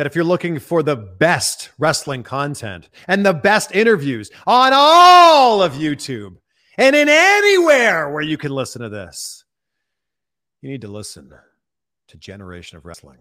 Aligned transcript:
that 0.00 0.06
if 0.06 0.14
you're 0.14 0.24
looking 0.24 0.58
for 0.58 0.82
the 0.82 0.96
best 0.96 1.68
wrestling 1.78 2.22
content 2.22 2.88
and 3.06 3.26
the 3.26 3.34
best 3.34 3.70
interviews 3.72 4.30
on 4.46 4.72
all 4.74 5.62
of 5.62 5.74
YouTube 5.74 6.36
and 6.78 6.96
in 6.96 7.06
anywhere 7.06 8.08
where 8.08 8.22
you 8.22 8.38
can 8.38 8.50
listen 8.50 8.80
to 8.80 8.88
this, 8.88 9.44
you 10.62 10.70
need 10.70 10.80
to 10.80 10.88
listen 10.88 11.30
to 12.08 12.16
Generation 12.16 12.78
of 12.78 12.86
Wrestling. 12.86 13.18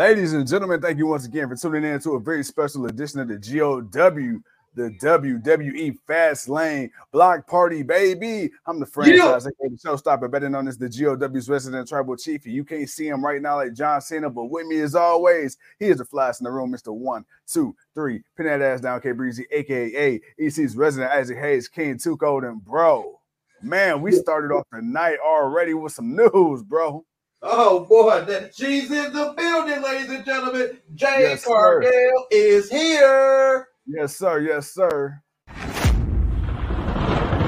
Ladies 0.00 0.32
and 0.32 0.48
gentlemen, 0.48 0.80
thank 0.80 0.96
you 0.96 1.06
once 1.06 1.26
again 1.26 1.46
for 1.46 1.56
tuning 1.56 1.84
in 1.84 2.00
to 2.00 2.12
a 2.12 2.20
very 2.20 2.42
special 2.42 2.86
edition 2.86 3.20
of 3.20 3.28
the 3.28 3.34
GOW, 3.36 4.40
the 4.74 4.96
WWE 4.98 5.94
Fastlane 6.08 6.88
Block 7.12 7.46
Party, 7.46 7.82
baby. 7.82 8.50
I'm 8.64 8.80
the 8.80 8.86
franchise, 8.86 9.44
yeah. 9.44 9.68
the 9.68 9.76
showstopper, 9.76 10.30
better 10.30 10.48
known 10.48 10.68
as 10.68 10.78
the 10.78 10.88
GOW's 10.88 11.50
resident 11.50 11.86
tribal 11.86 12.16
chief. 12.16 12.46
You 12.46 12.64
can't 12.64 12.88
see 12.88 13.08
him 13.08 13.22
right 13.22 13.42
now 13.42 13.56
like 13.56 13.74
John 13.74 14.00
Cena, 14.00 14.30
but 14.30 14.46
with 14.46 14.66
me 14.66 14.80
as 14.80 14.94
always, 14.94 15.58
he 15.78 15.88
is 15.88 15.98
the 15.98 16.06
flash 16.06 16.40
in 16.40 16.44
the 16.44 16.50
room, 16.50 16.72
Mr. 16.72 16.94
One, 16.96 17.26
Two, 17.46 17.76
Three. 17.94 18.22
Pin 18.38 18.46
that 18.46 18.62
ass 18.62 18.80
down, 18.80 19.02
K 19.02 19.12
Breezy, 19.12 19.44
aka 19.50 20.18
EC's 20.38 20.78
resident 20.78 21.12
Isaac 21.12 21.36
Hayes, 21.36 21.68
King 21.68 21.98
Two 21.98 22.16
Cold, 22.16 22.44
and 22.44 22.64
bro. 22.64 23.20
Man, 23.60 24.00
we 24.00 24.12
started 24.12 24.50
off 24.50 24.66
the 24.72 24.80
night 24.80 25.18
already 25.22 25.74
with 25.74 25.92
some 25.92 26.16
news, 26.16 26.62
bro. 26.62 27.04
Oh 27.42 27.86
boy, 27.86 28.22
that 28.26 28.54
she's 28.54 28.90
in 28.90 29.14
the 29.14 29.32
building, 29.34 29.82
ladies 29.82 30.10
and 30.10 30.24
gentlemen. 30.26 30.78
Jade 30.94 31.20
yes, 31.20 31.44
Cargill 31.44 32.26
is 32.30 32.68
here. 32.68 33.68
Yes, 33.86 34.14
sir. 34.14 34.40
Yes, 34.40 34.70
sir. 34.70 35.22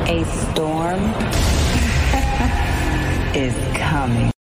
A 0.09 0.25
storm 0.25 0.99
is 3.37 3.55
coming. 3.77 4.33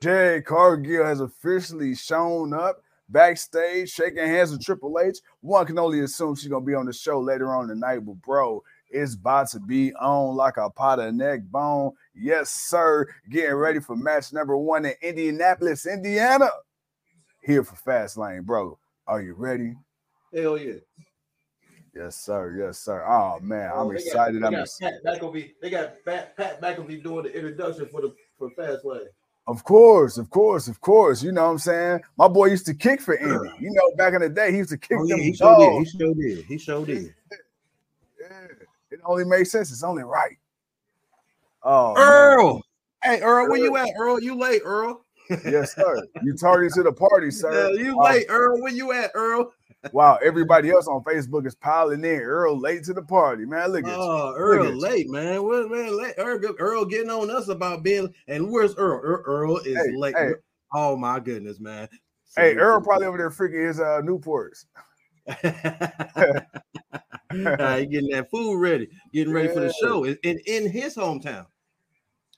Jade 0.00 0.44
Cargill 0.44 1.04
has 1.04 1.18
officially 1.18 1.96
shown 1.96 2.54
up 2.54 2.80
backstage, 3.08 3.90
shaking 3.90 4.24
hands 4.24 4.52
with 4.52 4.64
Triple 4.64 5.00
H. 5.00 5.18
One 5.40 5.66
can 5.66 5.80
only 5.80 5.98
assume 6.00 6.36
she's 6.36 6.48
gonna 6.48 6.64
be 6.64 6.74
on 6.74 6.86
the 6.86 6.92
show 6.92 7.20
later 7.20 7.52
on 7.52 7.66
tonight, 7.66 8.06
but 8.06 8.22
bro, 8.22 8.62
it's 8.90 9.14
about 9.14 9.48
to 9.50 9.60
be 9.60 9.92
on 9.94 10.36
like 10.36 10.56
a 10.56 10.70
pot 10.70 10.98
of 10.98 11.14
neck 11.14 11.40
bone. 11.50 11.92
Yes, 12.14 12.50
sir. 12.50 13.06
Getting 13.30 13.54
ready 13.54 13.80
for 13.80 13.96
match 13.96 14.32
number 14.32 14.56
one 14.56 14.84
in 14.84 14.94
Indianapolis, 15.02 15.86
Indiana. 15.86 16.48
Here 17.42 17.64
for 17.64 17.76
Fastlane, 17.76 18.44
bro. 18.44 18.78
Are 19.06 19.22
you 19.22 19.34
ready? 19.34 19.74
Hell 20.34 20.58
yeah. 20.58 20.74
Yes, 21.94 22.16
sir. 22.16 22.56
Yes, 22.58 22.78
sir. 22.78 23.04
Oh 23.04 23.40
man, 23.40 23.70
oh, 23.74 23.88
I'm 23.88 23.96
excited. 23.96 24.40
Got, 24.40 24.54
I'm 24.54 24.60
excited. 24.60 25.00
Pat 25.04 25.20
McAfee. 25.20 25.52
They 25.60 25.70
got 25.70 25.94
Pat, 26.04 26.36
Pat 26.36 26.60
McAfee 26.60 27.02
doing 27.02 27.24
the 27.24 27.34
introduction 27.34 27.86
for 27.86 28.02
the 28.02 28.14
for 28.38 28.50
Fastlane. 28.50 29.06
Of 29.48 29.64
course, 29.64 30.18
of 30.18 30.28
course, 30.28 30.68
of 30.68 30.80
course. 30.82 31.22
You 31.22 31.32
know 31.32 31.46
what 31.46 31.52
I'm 31.52 31.58
saying? 31.58 32.00
My 32.18 32.28
boy 32.28 32.46
used 32.46 32.66
to 32.66 32.74
kick 32.74 33.00
for 33.00 33.16
Indy. 33.16 33.50
You 33.58 33.70
know, 33.72 33.96
back 33.96 34.12
in 34.12 34.20
the 34.20 34.28
day, 34.28 34.52
he 34.52 34.58
used 34.58 34.70
to 34.70 34.76
kick 34.76 34.98
oh, 35.00 35.04
yeah, 35.06 35.16
them. 35.16 35.24
He 35.24 35.34
sure 35.34 35.56
did. 35.58 35.78
He 35.78 35.88
sure 35.96 36.14
did. 36.14 36.44
He 36.44 36.58
sure 36.58 36.86
did. 36.86 37.14
yeah. 38.20 38.46
It 38.98 39.04
only 39.04 39.24
makes 39.24 39.52
sense. 39.52 39.70
It's 39.70 39.84
only 39.84 40.02
right. 40.02 40.36
Oh, 41.62 41.94
Earl. 41.96 42.54
Man. 42.54 42.62
Hey, 43.04 43.20
Earl, 43.22 43.48
where 43.48 43.58
you 43.58 43.76
at? 43.76 43.88
Earl, 43.96 44.20
you 44.20 44.34
late, 44.34 44.62
Earl. 44.64 45.04
yes, 45.44 45.74
sir. 45.74 46.02
You 46.22 46.34
tardy 46.34 46.68
to 46.70 46.82
the 46.82 46.92
party, 46.92 47.30
sir. 47.30 47.70
Yeah, 47.72 47.80
you 47.80 48.02
late, 48.02 48.26
Earl. 48.28 48.60
Where 48.60 48.72
you 48.72 48.90
at, 48.92 49.12
Earl? 49.14 49.52
wow, 49.92 50.18
everybody 50.24 50.70
else 50.70 50.88
on 50.88 51.04
Facebook 51.04 51.46
is 51.46 51.54
piling 51.54 52.04
in. 52.04 52.20
Earl 52.20 52.58
late 52.58 52.82
to 52.84 52.92
the 52.92 53.02
party, 53.02 53.44
man. 53.44 53.70
Look 53.70 53.86
at 53.86 53.94
oh, 53.96 54.30
you. 54.30 54.36
Earl 54.36 54.72
late, 54.72 55.08
man. 55.08 55.44
What 55.44 55.70
man? 55.70 55.96
Late. 55.96 56.14
Earl, 56.18 56.40
Earl 56.58 56.84
getting 56.86 57.10
on 57.10 57.30
us 57.30 57.48
about 57.48 57.84
being. 57.84 58.12
And 58.26 58.50
where's 58.50 58.74
Earl? 58.74 59.00
Earl, 59.00 59.22
Earl 59.24 59.56
is 59.58 59.76
hey, 59.76 59.96
late. 59.96 60.16
Hey. 60.16 60.32
Oh 60.72 60.96
my 60.96 61.20
goodness, 61.20 61.60
man. 61.60 61.88
So 62.24 62.42
hey, 62.42 62.56
Earl 62.56 62.80
probably 62.80 63.06
over 63.06 63.18
there 63.18 63.30
freaking 63.30 63.68
his 63.68 63.78
uh 63.78 64.00
Newports. 64.02 64.64
uh, 65.42 66.40
getting 67.30 68.08
that 68.10 68.28
food 68.30 68.58
ready, 68.58 68.88
getting 69.12 69.32
ready 69.32 69.48
yeah. 69.48 69.54
for 69.54 69.60
the 69.60 69.72
show 69.74 70.04
in, 70.04 70.18
in, 70.22 70.38
in 70.46 70.70
his 70.70 70.96
hometown. 70.96 71.46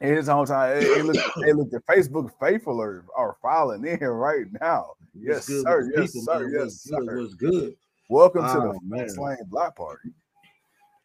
In 0.01 0.17
his 0.17 0.29
hometown, 0.29 0.81
hey, 0.81 1.03
look, 1.03 1.17
hey, 1.45 1.53
look, 1.53 1.71
the 1.71 1.81
Facebook 1.89 2.31
faithful 2.41 2.81
are, 2.81 3.05
are 3.17 3.37
filing 3.43 3.87
in 3.87 4.01
right 4.01 4.47
now. 4.61 4.93
Yes, 5.15 5.47
sir. 5.47 5.91
Yes, 5.95 6.13
people, 6.13 6.23
sir. 6.23 6.41
Man. 6.41 6.53
Yes, 6.59 6.81
sir. 6.83 7.21
Was 7.21 7.35
good. 7.35 7.75
Welcome 8.09 8.45
oh, 8.45 8.55
to 8.55 8.61
the 8.73 8.81
man. 8.83 9.09
Lane 9.17 9.37
Block 9.49 9.77
Party. 9.77 10.11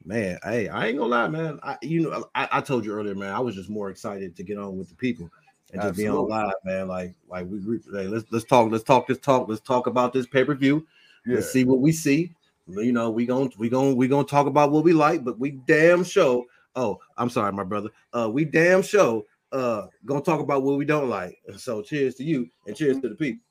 Man, 0.04 0.38
hey, 0.44 0.70
I 0.70 0.88
ain't 0.88 0.98
gonna 0.98 1.10
lie, 1.10 1.28
man. 1.28 1.60
I, 1.64 1.78
you 1.82 2.02
know, 2.02 2.26
I, 2.36 2.48
I 2.52 2.62
told 2.62 2.86
you 2.86 2.94
earlier, 2.94 3.16
man. 3.16 3.34
I 3.34 3.40
was 3.40 3.56
just 3.56 3.70
more 3.70 3.90
excited 3.90 4.36
to 4.36 4.44
get 4.44 4.58
on 4.58 4.78
with 4.78 4.90
the 4.90 4.96
people 4.96 5.30
and 5.74 5.82
just 5.82 5.98
be 5.98 6.08
on 6.08 6.28
live, 6.30 6.54
man. 6.64 6.88
Like, 6.88 7.16
like 7.28 7.48
we, 7.48 7.60
hey, 7.92 8.08
let's 8.08 8.26
let's 8.32 8.46
talk, 8.46 8.72
let's 8.72 8.84
talk 8.84 9.08
this 9.08 9.20
talk, 9.20 9.48
let's 9.48 9.62
talk 9.62 9.88
about 9.88 10.14
this 10.14 10.28
pay 10.28 10.44
per 10.44 10.56
view. 10.56 10.88
Yeah. 11.26 11.36
Let's 11.36 11.52
see 11.52 11.64
what 11.64 11.80
we 11.80 11.92
see 11.92 12.36
you 12.68 12.92
know, 12.92 13.10
we 13.10 13.26
going 13.26 13.52
we 13.58 13.70
going 13.70 13.96
we 13.96 14.08
gonna 14.08 14.26
talk 14.26 14.48
about 14.48 14.72
what 14.72 14.84
we 14.84 14.94
like, 14.94 15.24
but 15.24 15.40
we 15.40 15.52
damn 15.52 16.04
show. 16.04 16.46
Oh, 16.76 17.00
I'm 17.18 17.30
sorry, 17.30 17.52
my 17.54 17.64
brother. 17.64 17.90
Uh, 18.14 18.30
we 18.32 18.46
damn 18.46 18.82
show 18.82 19.26
uh 19.52 19.88
gonna 20.06 20.22
talk 20.22 20.40
about 20.40 20.64
what 20.64 20.78
we 20.78 20.86
don't 20.86 21.10
like. 21.10 21.38
So 21.58 21.82
cheers 21.82 22.16
to 22.16 22.24
you 22.24 22.50
and 22.66 22.76
cheers 22.76 23.00
to 23.00 23.10
the 23.10 23.16
people. 23.16 23.42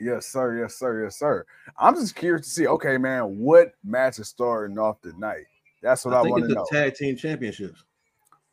Yes, 0.00 0.26
sir. 0.26 0.58
Yes, 0.58 0.76
sir. 0.76 1.04
Yes, 1.04 1.18
sir. 1.18 1.44
I'm 1.78 1.94
just 1.94 2.14
curious 2.14 2.46
to 2.46 2.52
see. 2.52 2.66
Okay, 2.66 2.98
man, 2.98 3.38
what 3.38 3.72
match 3.84 4.18
is 4.18 4.28
starting 4.28 4.78
off 4.78 5.00
tonight? 5.00 5.44
That's 5.82 6.04
what 6.04 6.14
I, 6.14 6.20
I 6.20 6.22
want 6.22 6.48
to 6.48 6.54
know. 6.54 6.66
Tag 6.70 6.94
team 6.94 7.16
championships. 7.16 7.84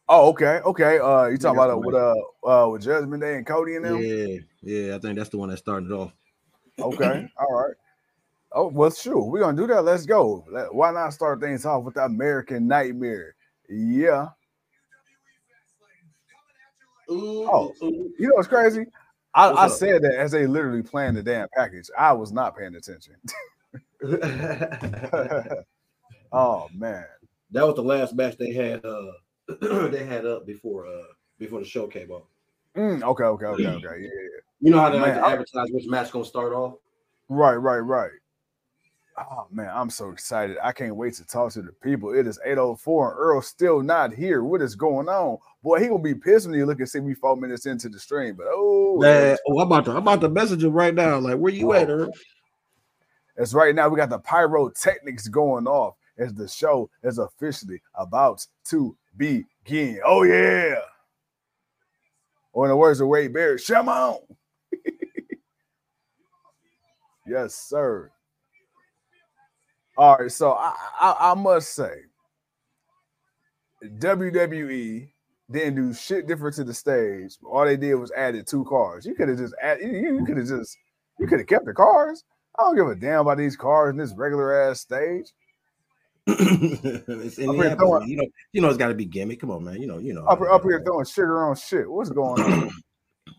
Oh, 0.07 0.29
okay, 0.29 0.59
okay. 0.65 0.99
Uh, 0.99 1.25
you 1.27 1.37
talking 1.37 1.57
about 1.57 1.71
uh, 1.71 1.77
with 1.77 1.95
uh, 1.95 2.15
uh, 2.45 2.69
with 2.69 2.83
Judgment 2.83 3.21
Day 3.21 3.37
and 3.37 3.45
Cody 3.45 3.75
and 3.75 3.85
them? 3.85 4.01
Yeah, 4.01 4.37
yeah. 4.61 4.95
I 4.95 4.99
think 4.99 5.17
that's 5.17 5.29
the 5.29 5.37
one 5.37 5.49
that 5.49 5.57
started 5.57 5.91
off. 5.91 6.11
Okay, 6.79 7.27
all 7.37 7.53
right. 7.53 7.75
Oh, 8.51 8.67
well, 8.67 8.91
sure. 8.91 9.23
We're 9.23 9.41
gonna 9.41 9.57
do 9.57 9.67
that. 9.67 9.83
Let's 9.83 10.05
go. 10.05 10.45
Why 10.71 10.91
not 10.91 11.13
start 11.13 11.41
things 11.41 11.65
off 11.65 11.83
with 11.83 11.95
the 11.95 12.05
American 12.05 12.67
Nightmare? 12.67 13.35
Yeah. 13.69 14.29
Ooh, 17.11 17.47
oh, 17.51 17.73
ooh. 17.83 18.13
you 18.17 18.29
know 18.29 18.35
what's 18.35 18.47
crazy? 18.47 18.85
I, 19.33 19.51
I 19.51 19.67
said 19.67 20.01
that 20.03 20.15
as 20.15 20.31
they 20.31 20.47
literally 20.47 20.81
planned 20.81 21.17
the 21.17 21.23
damn 21.23 21.49
package. 21.55 21.89
I 21.97 22.13
was 22.13 22.31
not 22.31 22.57
paying 22.57 22.75
attention. 22.75 23.15
oh 26.31 26.69
man. 26.73 27.05
That 27.51 27.67
was 27.67 27.75
the 27.75 27.83
last 27.83 28.15
match 28.15 28.37
they 28.37 28.53
had 28.53 28.85
uh 28.85 29.11
they 29.89 30.05
had 30.05 30.25
up 30.25 30.45
before 30.47 30.87
uh 30.87 31.03
before 31.37 31.59
the 31.59 31.65
show 31.65 31.87
came 31.87 32.11
on. 32.11 32.23
Mm, 32.75 33.03
okay, 33.03 33.23
okay, 33.23 33.45
okay, 33.45 33.67
okay. 33.67 34.01
Yeah. 34.01 34.09
You 34.65 34.71
know 34.71 34.79
how 34.79 34.89
they 34.89 34.97
man, 34.97 35.09
like 35.09 35.21
to 35.21 35.27
advertise 35.27 35.69
which 35.71 35.85
match 35.85 36.11
gonna 36.11 36.25
start 36.25 36.51
off? 36.51 36.73
Right, 37.29 37.53
right, 37.53 37.77
right. 37.77 38.09
Oh 39.15 39.45
man, 39.51 39.69
I'm 39.71 39.91
so 39.91 40.09
excited. 40.09 40.57
I 40.59 40.71
can't 40.71 40.95
wait 40.95 41.13
to 41.13 41.23
talk 41.23 41.51
to 41.53 41.61
the 41.61 41.71
people. 41.71 42.15
It 42.15 42.25
is 42.25 42.39
804 42.43 43.11
and 43.11 43.19
Earl's 43.19 43.45
still 43.45 43.83
not 43.83 44.11
here. 44.11 44.43
What 44.43 44.63
is 44.63 44.73
going 44.75 45.07
on? 45.07 45.37
Boy, 45.61 45.81
he 45.81 45.87
gonna 45.87 46.01
be 46.01 46.15
pissed 46.15 46.47
when 46.47 46.57
you 46.57 46.65
look 46.65 46.79
and 46.79 46.89
see 46.89 46.99
me 46.99 47.13
four 47.13 47.37
minutes 47.37 47.67
into 47.67 47.89
the 47.89 47.99
stream. 47.99 48.33
But 48.33 48.47
oh, 48.49 48.97
man, 48.99 49.37
oh 49.47 49.59
I'm 49.59 49.67
about 49.67 49.85
to 49.85 49.91
I'm 49.91 49.97
about 49.97 50.21
to 50.21 50.29
message 50.29 50.63
him 50.63 50.73
right 50.73 50.95
now. 50.95 51.19
Like, 51.19 51.37
where 51.37 51.53
you 51.53 51.69
oh. 51.71 51.73
at, 51.73 51.87
Earl? 51.87 52.11
It's 53.37 53.53
right 53.53 53.75
now. 53.75 53.87
We 53.87 53.97
got 53.97 54.09
the 54.09 54.17
pyrotechnics 54.17 55.27
going 55.27 55.67
off 55.67 55.93
as 56.17 56.33
the 56.33 56.47
show 56.47 56.89
is 57.03 57.19
officially 57.19 57.83
about 57.93 58.43
to 58.69 58.97
begin. 59.15 59.99
Oh 60.03 60.23
yeah. 60.23 60.79
Or 62.51 62.65
in 62.65 62.69
the 62.69 62.75
words 62.75 62.99
of 62.99 63.09
Wade 63.09 63.31
Barrett, 63.31 63.61
come 63.67 63.89
on. 63.89 64.17
Yes, 67.27 67.55
sir. 67.55 68.11
All 69.97 70.17
right, 70.17 70.31
so 70.31 70.51
I, 70.51 70.75
I, 70.99 71.31
I 71.31 71.33
must 71.35 71.73
say, 71.73 71.93
WWE 73.83 75.09
didn't 75.51 75.75
do 75.75 75.93
shit 75.93 76.27
different 76.27 76.55
to 76.55 76.63
the 76.63 76.73
stage. 76.73 77.37
All 77.43 77.65
they 77.65 77.77
did 77.77 77.95
was 77.95 78.11
added 78.11 78.47
two 78.47 78.65
cars. 78.65 79.05
You 79.05 79.15
could 79.15 79.29
have 79.29 79.37
just 79.37 79.53
added. 79.61 79.83
You, 79.83 80.17
you 80.19 80.25
could 80.25 80.37
have 80.37 80.47
just. 80.47 80.77
You 81.17 81.27
could 81.27 81.39
have 81.39 81.47
kept 81.47 81.65
the 81.65 81.73
cars. 81.73 82.25
I 82.59 82.63
don't 82.63 82.75
give 82.75 82.87
a 82.87 82.95
damn 82.95 83.21
about 83.21 83.37
these 83.37 83.55
cars 83.55 83.91
in 83.91 83.97
this 83.97 84.13
regular 84.13 84.69
ass 84.69 84.81
stage. 84.81 85.31
it's 86.27 87.37
you 87.37 87.45
know, 87.45 88.27
you 88.51 88.61
know, 88.61 88.67
it's 88.67 88.77
got 88.77 88.87
to 88.87 88.95
be 88.95 89.05
gimmick. 89.05 89.39
Come 89.39 89.51
on, 89.51 89.63
man. 89.63 89.79
You 89.79 89.87
know, 89.87 89.99
you 89.99 90.13
know. 90.13 90.25
Up, 90.25 90.41
up 90.41 90.63
here 90.63 90.81
throwing 90.83 91.05
sugar 91.05 91.45
on 91.45 91.55
shit. 91.55 91.89
What's 91.89 92.09
going 92.09 92.41
on? 92.41 92.71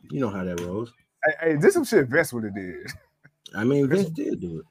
You 0.09 0.21
know 0.21 0.31
how 0.31 0.45
that 0.45 0.61
rolls. 0.61 0.93
Hey, 1.25 1.33
hey, 1.41 1.57
this 1.57 1.75
some 1.75 1.85
shit 1.85 2.07
Vince 2.07 2.33
would 2.33 2.45
have 2.45 2.55
did. 2.55 2.87
I 3.55 3.65
mean, 3.65 3.89
Vince 3.89 4.11
did 4.11 4.41
do 4.41 4.61
it. 4.61 4.67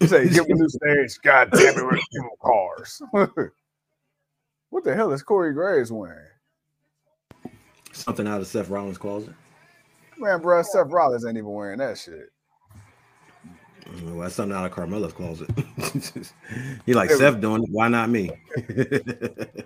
He 0.00 0.06
say, 0.06 0.28
"Give 0.28 0.46
me 0.46 0.54
a 0.54 0.56
new 0.56 0.68
stage." 0.68 1.18
God 1.22 1.50
damn 1.52 1.78
it, 1.78 1.86
with 1.86 2.00
them 2.12 2.28
cars. 2.42 3.02
what 4.70 4.84
the 4.84 4.94
hell 4.94 5.12
is 5.12 5.22
Corey 5.22 5.52
Graves 5.52 5.92
wearing? 5.92 6.26
Something 7.92 8.26
out 8.26 8.40
of 8.40 8.46
Seth 8.46 8.68
Rollins' 8.68 8.98
closet. 8.98 9.34
Man, 10.16 10.40
bro, 10.40 10.62
Seth 10.62 10.90
Rollins 10.90 11.24
ain't 11.26 11.36
even 11.36 11.50
wearing 11.50 11.78
that 11.78 11.98
shit. 11.98 12.30
Mm, 13.86 14.12
Well, 14.12 14.20
that's 14.20 14.34
something 14.34 14.56
out 14.56 14.66
of 14.66 14.72
Carmella's 14.72 15.12
closet. 15.12 15.50
he 16.86 16.94
like 16.94 17.10
Seth 17.10 17.40
doing 17.40 17.62
it. 17.62 17.70
Why 17.70 17.88
not 17.88 18.10
me? 18.10 18.30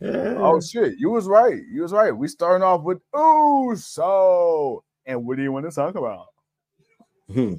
Oh 0.00 0.60
shit, 0.60 0.94
you 0.98 1.10
was 1.10 1.26
right. 1.26 1.62
You 1.72 1.82
was 1.82 1.92
right. 1.92 2.10
We 2.12 2.28
starting 2.28 2.62
off 2.62 2.82
with 2.82 3.00
ooh 3.16 3.74
so, 3.76 4.84
and 5.06 5.24
what 5.24 5.36
do 5.38 5.42
you 5.42 5.50
want 5.50 5.68
to 5.68 5.74
talk 5.74 5.94
about? 5.94 6.26
Hmm. 7.32 7.54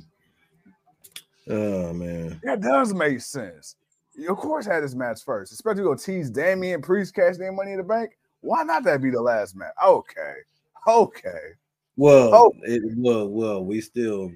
Oh 1.50 1.94
man. 1.94 2.40
That 2.44 2.62
does 2.62 2.94
make 2.94 3.22
sense. 3.22 3.76
You, 4.16 4.32
of 4.32 4.38
course, 4.38 4.66
had 4.66 4.84
this 4.84 4.96
match 4.96 5.24
first, 5.24 5.52
especially 5.52 5.84
go 5.84 5.96
tease 5.96 6.30
Damian 6.30 6.82
Priest 6.82 7.14
cash 7.16 7.38
their 7.38 7.52
money 7.52 7.72
in 7.72 7.78
the 7.78 7.84
bank. 7.84 8.18
Why 8.42 8.64
not 8.64 8.84
that 8.84 9.02
be 9.02 9.10
the 9.10 9.22
last 9.22 9.56
match? 9.56 9.74
Okay, 9.86 10.34
okay. 10.88 11.54
Well, 11.98 12.34
Oh. 12.34 12.54
it, 12.64 12.82
well, 12.98 13.28
well, 13.28 13.64
we 13.66 13.82
still 13.82 14.32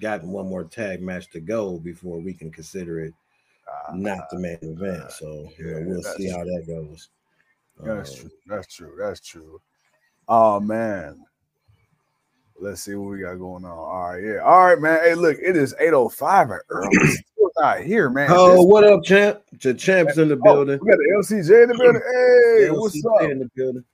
got 0.00 0.22
one 0.24 0.46
more 0.48 0.64
tag 0.64 1.00
match 1.00 1.30
to 1.30 1.40
go 1.40 1.78
before 1.78 2.20
we 2.20 2.34
can 2.34 2.50
consider 2.50 3.00
it 3.00 3.14
Ah, 3.70 3.92
not 3.94 4.28
the 4.30 4.38
main 4.38 4.58
event. 4.62 5.12
So 5.12 5.48
you 5.58 5.66
know, 5.66 5.78
yeah, 5.78 5.84
we'll 5.86 6.02
see 6.02 6.28
how 6.30 6.42
that 6.44 6.64
goes. 6.66 7.10
That's 7.82 8.12
Uh, 8.12 8.20
true. 8.22 8.30
That's 8.46 8.74
true. 8.74 8.96
That's 8.98 9.20
true. 9.20 9.60
Oh 10.26 10.58
man. 10.58 11.22
Let's 12.60 12.82
see 12.82 12.94
what 12.96 13.10
we 13.10 13.20
got 13.20 13.36
going 13.36 13.64
on. 13.64 13.70
All 13.70 14.10
right, 14.12 14.22
yeah. 14.22 14.38
All 14.38 14.66
right, 14.66 14.80
man. 14.80 14.98
Hey, 15.04 15.14
look, 15.14 15.38
it 15.40 15.56
is 15.56 15.74
805 15.78 16.50
and 16.50 16.60
early. 16.70 16.96
Still 17.06 17.50
not 17.58 17.80
here, 17.80 18.10
man. 18.10 18.28
Oh, 18.32 18.56
This- 18.56 18.66
what 18.66 18.84
up, 18.84 19.04
champ? 19.04 19.42
The 19.62 19.74
champ's 19.74 20.18
in 20.18 20.28
the 20.28 20.36
oh, 20.36 20.42
building. 20.42 20.78
we 20.82 20.90
got 20.90 20.98
the 20.98 21.14
LCJ 21.18 21.62
in 21.64 21.68
the 21.68 21.74
building. 21.78 22.02
Hey, 22.04 22.70
what's 22.70 23.04
up? 23.04 23.30
in 23.30 23.38
the 23.38 23.50
building? 23.54 23.84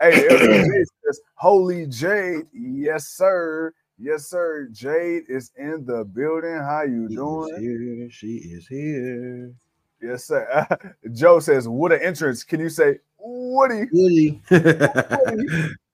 Hey, 0.00 0.26
LCJ 0.30 0.84
says, 1.04 1.20
Holy 1.34 1.86
Jade. 1.86 2.46
Yes, 2.52 3.08
sir. 3.08 3.72
Yes, 3.98 4.26
sir. 4.28 4.68
Jade 4.72 5.24
is 5.28 5.50
in 5.56 5.84
the 5.84 6.04
building. 6.04 6.56
How 6.58 6.82
you 6.82 7.08
She 7.08 7.16
doing? 7.16 7.60
here. 7.60 8.10
She 8.10 8.36
is 8.36 8.66
here. 8.68 9.52
Yes, 10.00 10.24
sir. 10.24 10.66
Joe 11.12 11.40
says, 11.40 11.68
What 11.68 11.92
an 11.92 12.02
entrance. 12.02 12.44
Can 12.44 12.60
you 12.60 12.68
say 12.68 12.98
Woody? 13.18 13.86
Woody. 13.92 14.42
uh, 14.50 14.58
Woody. 15.20 15.48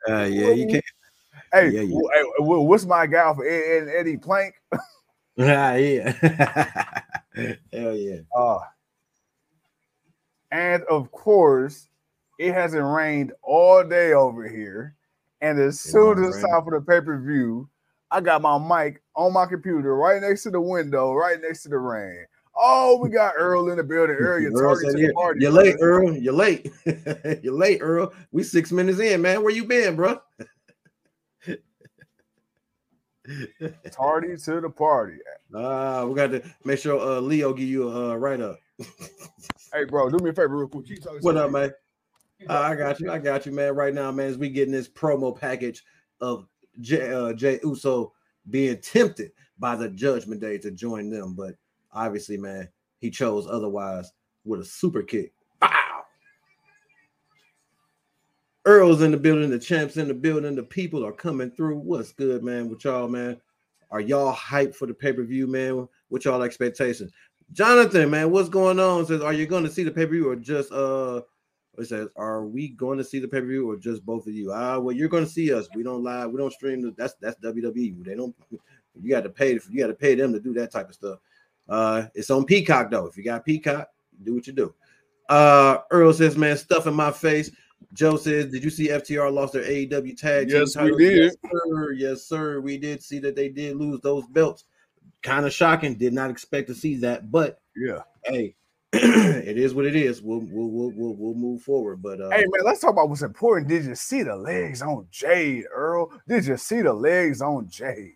yeah, 0.06 0.26
you 0.50 0.66
can't. 0.68 0.84
Hey, 1.52 1.70
Yeah, 1.70 1.80
yeah. 1.82 1.98
hey, 2.14 2.22
wh- 2.38 2.64
what's 2.66 2.84
my 2.84 3.06
guy 3.06 3.32
for 3.34 3.46
Ed, 3.46 3.88
Ed- 3.88 3.94
Eddie 4.00 4.16
Plank? 4.16 4.54
yeah, 5.36 5.76
yeah. 5.76 6.12
Hell 7.72 7.94
yeah. 7.96 8.20
Uh, 8.36 8.58
and 10.50 10.82
of 10.84 11.10
course, 11.12 11.88
it 12.38 12.52
hasn't 12.52 12.84
rained 12.84 13.32
all 13.42 13.84
day 13.84 14.12
over 14.12 14.48
here. 14.48 14.94
And 15.40 15.58
as 15.60 15.74
It 15.76 15.90
soon 15.90 16.18
as 16.24 16.30
it's 16.36 16.44
time 16.44 16.64
for 16.64 16.78
the 16.78 16.84
pay 16.84 17.00
per 17.00 17.18
view, 17.20 17.68
I 18.10 18.20
got 18.20 18.42
my 18.42 18.58
mic 18.58 19.02
on 19.14 19.32
my 19.32 19.46
computer 19.46 19.94
right 19.94 20.20
next 20.20 20.42
to 20.44 20.50
the 20.50 20.60
window, 20.60 21.12
right 21.12 21.40
next 21.40 21.62
to 21.64 21.68
the 21.68 21.78
rain. 21.78 22.24
Oh, 22.56 22.98
we 23.00 23.10
got 23.10 23.34
Earl 23.36 23.70
in 23.70 23.76
the 23.76 23.84
building. 23.84 24.16
Earl, 24.18 24.40
you're 24.40 24.52
Earl 24.52 24.76
said, 24.76 24.98
"Yeah, 24.98 25.10
party. 25.14 25.40
You're 25.42 25.52
late. 25.52 25.76
Earl. 25.80 26.16
You're 26.16 26.32
late. 26.34 26.72
You're 27.42 27.54
late, 27.54 27.78
Earl. 27.80 28.12
We 28.32 28.42
six 28.42 28.72
minutes 28.72 28.98
in, 28.98 29.22
man. 29.22 29.42
Where 29.42 29.52
you 29.54 29.64
been, 29.64 29.94
bro? 29.94 30.18
Tardy 33.90 34.36
to 34.36 34.60
the 34.60 34.70
party. 34.70 35.18
Uh, 35.54 36.06
we 36.08 36.14
got 36.14 36.30
to 36.30 36.42
make 36.64 36.78
sure 36.78 37.00
uh 37.00 37.20
Leo 37.20 37.52
give 37.52 37.68
you 37.68 37.88
a 37.88 38.12
uh, 38.12 38.14
write 38.16 38.40
up. 38.40 38.58
Hey, 39.70 39.84
bro, 39.84 40.08
do 40.08 40.16
me 40.24 40.30
a 40.30 40.32
favor 40.32 40.56
real 40.56 40.66
quick. 40.66 40.86
What 41.20 41.36
up, 41.36 41.50
man? 41.50 41.72
Uh, 42.48 42.54
I 42.54 42.74
got 42.74 43.00
you. 43.00 43.10
I 43.10 43.18
got 43.18 43.44
you, 43.44 43.52
man. 43.52 43.74
Right 43.74 43.92
now, 43.92 44.10
man, 44.10 44.28
as 44.28 44.38
we 44.38 44.48
getting 44.48 44.72
this 44.72 44.88
promo 44.88 45.38
package 45.38 45.84
of 46.22 46.46
Jay, 46.80 47.12
uh, 47.12 47.34
Jey 47.34 47.60
Uso 47.62 48.12
being 48.48 48.80
tempted 48.80 49.32
by 49.58 49.76
the 49.76 49.90
Judgment 49.90 50.40
Day 50.40 50.56
to 50.58 50.70
join 50.70 51.10
them, 51.10 51.34
but 51.34 51.54
obviously, 51.92 52.38
man, 52.38 52.68
he 52.98 53.10
chose 53.10 53.46
otherwise 53.46 54.10
with 54.44 54.60
a 54.60 54.64
super 54.64 55.02
kick. 55.02 55.32
Earl's 58.68 59.00
in 59.00 59.10
the 59.10 59.16
building, 59.16 59.48
the 59.48 59.58
champs 59.58 59.96
in 59.96 60.08
the 60.08 60.14
building, 60.14 60.54
the 60.54 60.62
people 60.62 61.02
are 61.02 61.10
coming 61.10 61.50
through. 61.50 61.78
What's 61.78 62.12
good, 62.12 62.44
man? 62.44 62.68
With 62.68 62.84
y'all, 62.84 63.08
man? 63.08 63.40
Are 63.90 63.98
y'all 63.98 64.34
hyped 64.34 64.74
for 64.74 64.84
the 64.84 64.92
pay 64.92 65.10
per 65.14 65.22
view, 65.22 65.46
man? 65.46 65.88
What 66.10 66.26
y'all 66.26 66.42
expectations? 66.42 67.10
Jonathan, 67.54 68.10
man, 68.10 68.30
what's 68.30 68.50
going 68.50 68.78
on? 68.78 69.06
Says, 69.06 69.22
are 69.22 69.32
you 69.32 69.46
going 69.46 69.64
to 69.64 69.70
see 69.70 69.84
the 69.84 69.90
pay 69.90 70.04
per 70.04 70.12
view 70.12 70.28
or 70.28 70.36
just 70.36 70.70
uh? 70.70 71.22
It 71.78 71.86
says, 71.86 72.08
are 72.14 72.44
we 72.44 72.68
going 72.68 72.98
to 72.98 73.04
see 73.04 73.20
the 73.20 73.26
pay 73.28 73.40
per 73.40 73.46
view 73.46 73.70
or 73.70 73.78
just 73.78 74.04
both 74.04 74.26
of 74.26 74.34
you? 74.34 74.52
Ah, 74.52 74.78
well, 74.78 74.94
you're 74.94 75.08
going 75.08 75.24
to 75.24 75.30
see 75.30 75.50
us. 75.50 75.66
We 75.74 75.82
don't 75.82 76.04
live. 76.04 76.30
We 76.30 76.36
don't 76.36 76.52
stream. 76.52 76.94
That's 76.98 77.14
that's 77.22 77.40
WWE. 77.40 78.04
They 78.04 78.14
don't. 78.14 78.36
You 79.00 79.10
got 79.10 79.20
to 79.20 79.30
pay. 79.30 79.52
You 79.70 79.78
got 79.78 79.86
to 79.86 79.94
pay 79.94 80.16
them 80.16 80.32
to 80.32 80.40
do 80.40 80.52
that 80.54 80.72
type 80.72 80.88
of 80.88 80.94
stuff. 80.94 81.20
Uh, 81.68 82.06
it's 82.16 82.30
on 82.30 82.44
Peacock 82.44 82.90
though. 82.90 83.06
If 83.06 83.16
you 83.16 83.22
got 83.22 83.44
Peacock, 83.44 83.88
do 84.24 84.34
what 84.34 84.46
you 84.48 84.52
do. 84.52 84.74
Uh, 85.28 85.78
Earl 85.92 86.12
says, 86.12 86.36
man, 86.36 86.56
stuff 86.56 86.88
in 86.88 86.94
my 86.94 87.12
face. 87.12 87.52
Joe 87.94 88.16
says, 88.16 88.50
did 88.50 88.62
you 88.62 88.70
see 88.70 88.88
FTR 88.88 89.32
lost 89.32 89.54
their 89.54 89.64
AEW 89.64 90.16
tag? 90.16 90.48
team 90.48 90.58
Yes, 90.58 90.76
we 90.76 90.96
did. 90.96 91.16
Yes, 91.22 91.36
sir. 91.50 91.92
Yes, 91.92 92.22
sir. 92.22 92.60
We 92.60 92.78
did 92.78 93.02
see 93.02 93.18
that 93.20 93.34
they 93.34 93.48
did 93.48 93.76
lose 93.76 94.00
those 94.00 94.26
belts. 94.26 94.64
Kind 95.22 95.46
of 95.46 95.52
shocking. 95.52 95.96
Did 95.96 96.12
not 96.12 96.30
expect 96.30 96.68
to 96.68 96.74
see 96.74 96.96
that, 96.96 97.30
but 97.30 97.60
Yeah. 97.76 98.02
hey, 98.24 98.54
it 98.92 99.58
is 99.58 99.74
what 99.74 99.84
it 99.84 99.96
is. 99.96 100.22
We'll 100.22 100.40
we'll 100.40 100.70
we'll 100.70 100.92
we'll, 100.94 101.14
we'll 101.16 101.34
move 101.34 101.62
forward. 101.62 102.02
But 102.02 102.20
uh, 102.20 102.30
Hey 102.30 102.44
man, 102.48 102.64
let's 102.64 102.80
talk 102.80 102.90
about 102.92 103.08
what's 103.08 103.22
important. 103.22 103.68
Did 103.68 103.84
you 103.84 103.94
see 103.94 104.22
the 104.22 104.36
legs 104.36 104.80
on 104.80 105.06
Jade, 105.10 105.64
Earl? 105.74 106.10
Did 106.26 106.46
you 106.46 106.56
see 106.56 106.82
the 106.82 106.92
legs 106.92 107.42
on 107.42 107.68
Jade? 107.68 108.14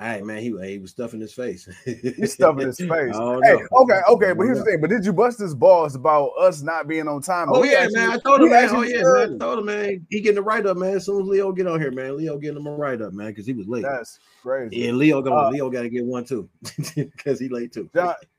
Hey 0.00 0.22
man, 0.22 0.38
he, 0.38 0.56
he 0.66 0.78
was 0.78 0.90
stuffing 0.90 1.20
his 1.20 1.32
face. 1.32 1.68
He's 1.84 2.32
stuffing 2.32 2.66
his 2.66 2.78
face. 2.78 2.88
Hey, 2.90 3.58
okay, 3.72 4.00
okay, 4.08 4.32
but 4.32 4.44
here's 4.44 4.58
the 4.58 4.64
thing. 4.64 4.80
But 4.80 4.90
did 4.90 5.04
you 5.04 5.12
bust 5.12 5.38
his 5.38 5.54
balls 5.54 5.94
about 5.94 6.30
us 6.40 6.62
not 6.62 6.88
being 6.88 7.06
on 7.06 7.20
time? 7.20 7.48
Oh 7.50 7.62
yeah, 7.62 7.80
actually- 7.80 7.94
man. 7.96 8.10
I 8.10 8.18
told 8.18 8.40
him, 8.40 8.50
man. 8.50 8.68
Oh 8.70 8.82
yeah, 8.82 9.02
man. 9.02 9.34
I 9.34 9.38
told 9.38 9.58
him, 9.60 9.64
man. 9.66 10.06
He 10.10 10.20
getting 10.20 10.36
the 10.36 10.42
write 10.42 10.66
up, 10.66 10.76
man. 10.76 10.94
As 10.94 11.06
soon 11.06 11.22
as 11.22 11.28
Leo 11.28 11.52
get 11.52 11.66
on 11.66 11.80
here, 11.80 11.90
man. 11.90 12.16
Leo 12.16 12.38
getting 12.38 12.56
him 12.56 12.66
a 12.66 12.72
write 12.72 13.02
up, 13.02 13.12
man, 13.12 13.28
because 13.28 13.46
he 13.46 13.52
was 13.52 13.68
late. 13.68 13.82
That's 13.82 14.18
crazy. 14.42 14.76
Yeah, 14.76 14.92
Leo 14.92 15.20
go. 15.22 15.36
Uh, 15.36 15.50
Leo 15.50 15.70
got 15.70 15.82
to 15.82 15.90
get 15.90 16.04
one 16.04 16.24
too, 16.24 16.48
because 16.94 17.38
he 17.38 17.48
late 17.48 17.72
too. 17.72 17.90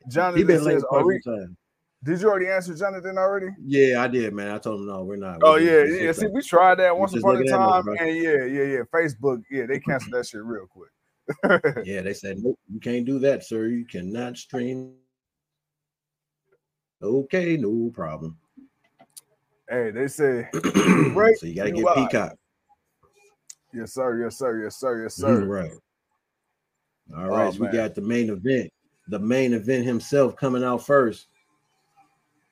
John, 0.09 0.35
he 0.35 0.43
been 0.43 0.63
late 0.63 0.75
says, 0.75 0.85
are 0.91 1.05
we, 1.05 1.19
few 1.21 1.35
times. 1.35 1.55
did 2.03 2.21
you 2.21 2.29
already 2.29 2.47
answer 2.47 2.75
Jonathan 2.75 3.17
already? 3.17 3.49
Yeah, 3.63 4.01
I 4.01 4.07
did, 4.07 4.33
man. 4.33 4.49
I 4.49 4.57
told 4.57 4.81
him 4.81 4.87
no, 4.87 5.03
we're 5.03 5.15
not. 5.15 5.39
Oh 5.43 5.53
We're 5.53 5.85
yeah, 5.85 6.05
yeah. 6.05 6.11
See, 6.11 6.27
we 6.27 6.41
tried 6.41 6.75
that 6.75 6.97
once 6.97 7.13
upon 7.13 7.35
a 7.35 7.39
looking 7.39 7.53
at 7.53 7.59
nothing, 7.59 7.95
time, 7.95 8.07
and 8.07 8.17
yeah, 8.17 8.45
yeah, 8.45 8.63
yeah. 8.63 8.81
Facebook, 8.91 9.43
yeah, 9.51 9.67
they 9.67 9.79
canceled 9.79 10.13
that 10.13 10.25
shit 10.25 10.43
real 10.43 10.65
quick. 10.65 10.89
yeah, 11.85 12.01
they 12.01 12.13
said 12.13 12.37
nope, 12.39 12.59
you 12.71 12.79
can't 12.79 13.05
do 13.05 13.19
that, 13.19 13.43
sir. 13.45 13.67
You 13.67 13.85
cannot 13.85 14.37
stream. 14.37 14.93
Okay, 17.01 17.57
no 17.57 17.89
problem. 17.93 18.37
hey, 19.69 19.89
they 19.91 20.07
say, 20.07 20.47
Right, 21.13 21.35
so 21.37 21.47
you 21.47 21.55
got 21.55 21.63
to 21.65 21.71
get. 21.71 21.95
Peacock. 21.95 22.35
yes, 23.73 23.93
sir, 23.93 24.21
yes, 24.23 24.37
sir, 24.37 24.63
yes, 24.63 24.75
sir, 24.77 25.03
yes, 25.03 25.15
sir. 25.15 25.45
Right. 25.45 25.71
All 27.17 27.25
Oh, 27.25 27.27
right, 27.27 27.53
so 27.53 27.59
we 27.61 27.67
got 27.69 27.95
the 27.95 28.01
main 28.01 28.29
event. 28.29 28.71
The 29.09 29.19
main 29.19 29.53
event 29.53 29.83
himself 29.85 30.35
coming 30.35 30.63
out 30.63 30.85
first. 30.85 31.27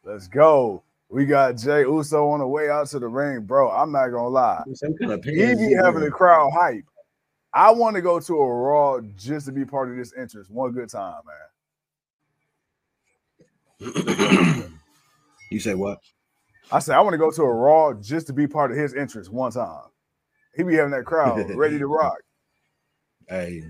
Let's 0.03 0.27
go. 0.27 0.81
We 1.09 1.25
got 1.25 1.57
Jey 1.57 1.81
Uso 1.81 2.27
on 2.29 2.39
the 2.39 2.48
way 2.48 2.69
out 2.69 2.88
to 2.88 3.00
the 3.00 3.07
ring, 3.07 3.41
bro. 3.41 3.69
I'm 3.71 3.91
not 3.91 4.09
gonna 4.09 4.27
lie. 4.27 4.63
Some 4.74 4.95
kind 4.98 5.12
of 5.12 5.24
He 5.24 5.31
be 5.31 5.74
having 5.74 6.01
the 6.01 6.12
crowd 6.12 6.51
hype. 6.53 6.83
I 7.53 7.72
want 7.72 7.96
to 7.96 8.01
go 8.01 8.20
to 8.20 8.39
a 8.39 8.53
Raw 8.53 9.01
just 9.15 9.48
to 9.48 9.51
be 9.51 9.65
part 9.65 9.89
of 9.89 9.98
this 9.98 10.13
interest. 10.13 10.51
One 10.51 10.72
good 10.72 10.89
time, 10.89 11.22
man. 13.82 14.72
you 15.51 15.60
say 15.60 15.74
what? 15.74 16.00
I 16.72 16.79
said 16.79 16.96
I 16.96 17.01
want 17.01 17.13
to 17.13 17.18
go 17.18 17.32
to 17.32 17.41
a 17.44 17.53
Raw 17.53 17.94
just 17.94 18.27
to 18.27 18.34
be 18.34 18.46
part 18.48 18.72
of 18.72 18.77
his 18.77 18.94
interest 18.94 19.32
one 19.32 19.51
time. 19.51 19.86
He 20.56 20.63
be 20.63 20.75
having 20.75 20.91
that 20.91 21.06
crowd 21.06 21.50
ready 21.56 21.79
to 21.79 21.88
rock. 21.88 22.18
Hey. 23.27 23.63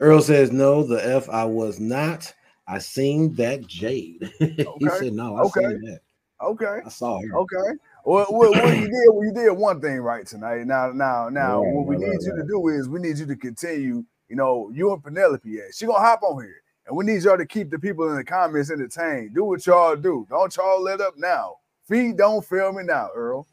Earl 0.00 0.20
says 0.20 0.52
no, 0.52 0.82
the 0.82 1.04
F 1.04 1.28
I 1.28 1.44
was 1.44 1.80
not. 1.80 2.32
I 2.68 2.78
seen 2.78 3.34
that 3.34 3.66
Jade. 3.66 4.30
he 4.38 4.88
said 4.98 5.12
no, 5.12 5.36
I 5.36 5.42
okay. 5.42 5.60
seen 5.60 5.80
that. 5.82 6.00
Okay, 6.42 6.80
I 6.84 6.88
saw 6.88 7.20
her. 7.20 7.36
okay. 7.38 7.78
Well, 8.06 8.26
well, 8.30 8.52
well, 8.52 8.74
you 8.74 8.82
did 8.82 9.08
well, 9.12 9.24
you 9.24 9.32
did 9.32 9.50
one 9.50 9.80
thing 9.80 9.98
right 9.98 10.26
tonight. 10.26 10.66
Now, 10.66 10.92
now, 10.92 11.28
now, 11.28 11.62
Right, 11.62 11.74
what 11.74 11.86
we 11.86 11.96
need 11.96 12.22
you 12.22 12.36
to 12.36 12.44
do 12.46 12.68
is 12.68 12.88
we 12.88 13.00
need 13.00 13.18
you 13.18 13.26
to 13.26 13.36
continue. 13.36 14.04
You 14.28 14.36
know, 14.36 14.70
you 14.72 14.92
and 14.92 15.02
Penelope, 15.02 15.58
at. 15.60 15.74
she 15.74 15.86
gonna 15.86 15.98
hop 15.98 16.22
on 16.22 16.42
here, 16.42 16.62
and 16.86 16.96
we 16.96 17.04
need 17.04 17.22
y'all 17.22 17.36
to 17.36 17.46
keep 17.46 17.70
the 17.70 17.78
people 17.78 18.08
in 18.08 18.16
the 18.16 18.24
comments 18.24 18.70
entertained. 18.70 19.34
Do 19.34 19.44
what 19.44 19.66
y'all 19.66 19.96
do. 19.96 20.26
Don't 20.30 20.56
y'all 20.56 20.82
let 20.82 21.00
up 21.00 21.14
now. 21.16 21.56
Feet 21.88 22.16
don't 22.16 22.44
fail 22.44 22.72
me 22.72 22.82
now, 22.84 23.10
Earl. 23.14 23.46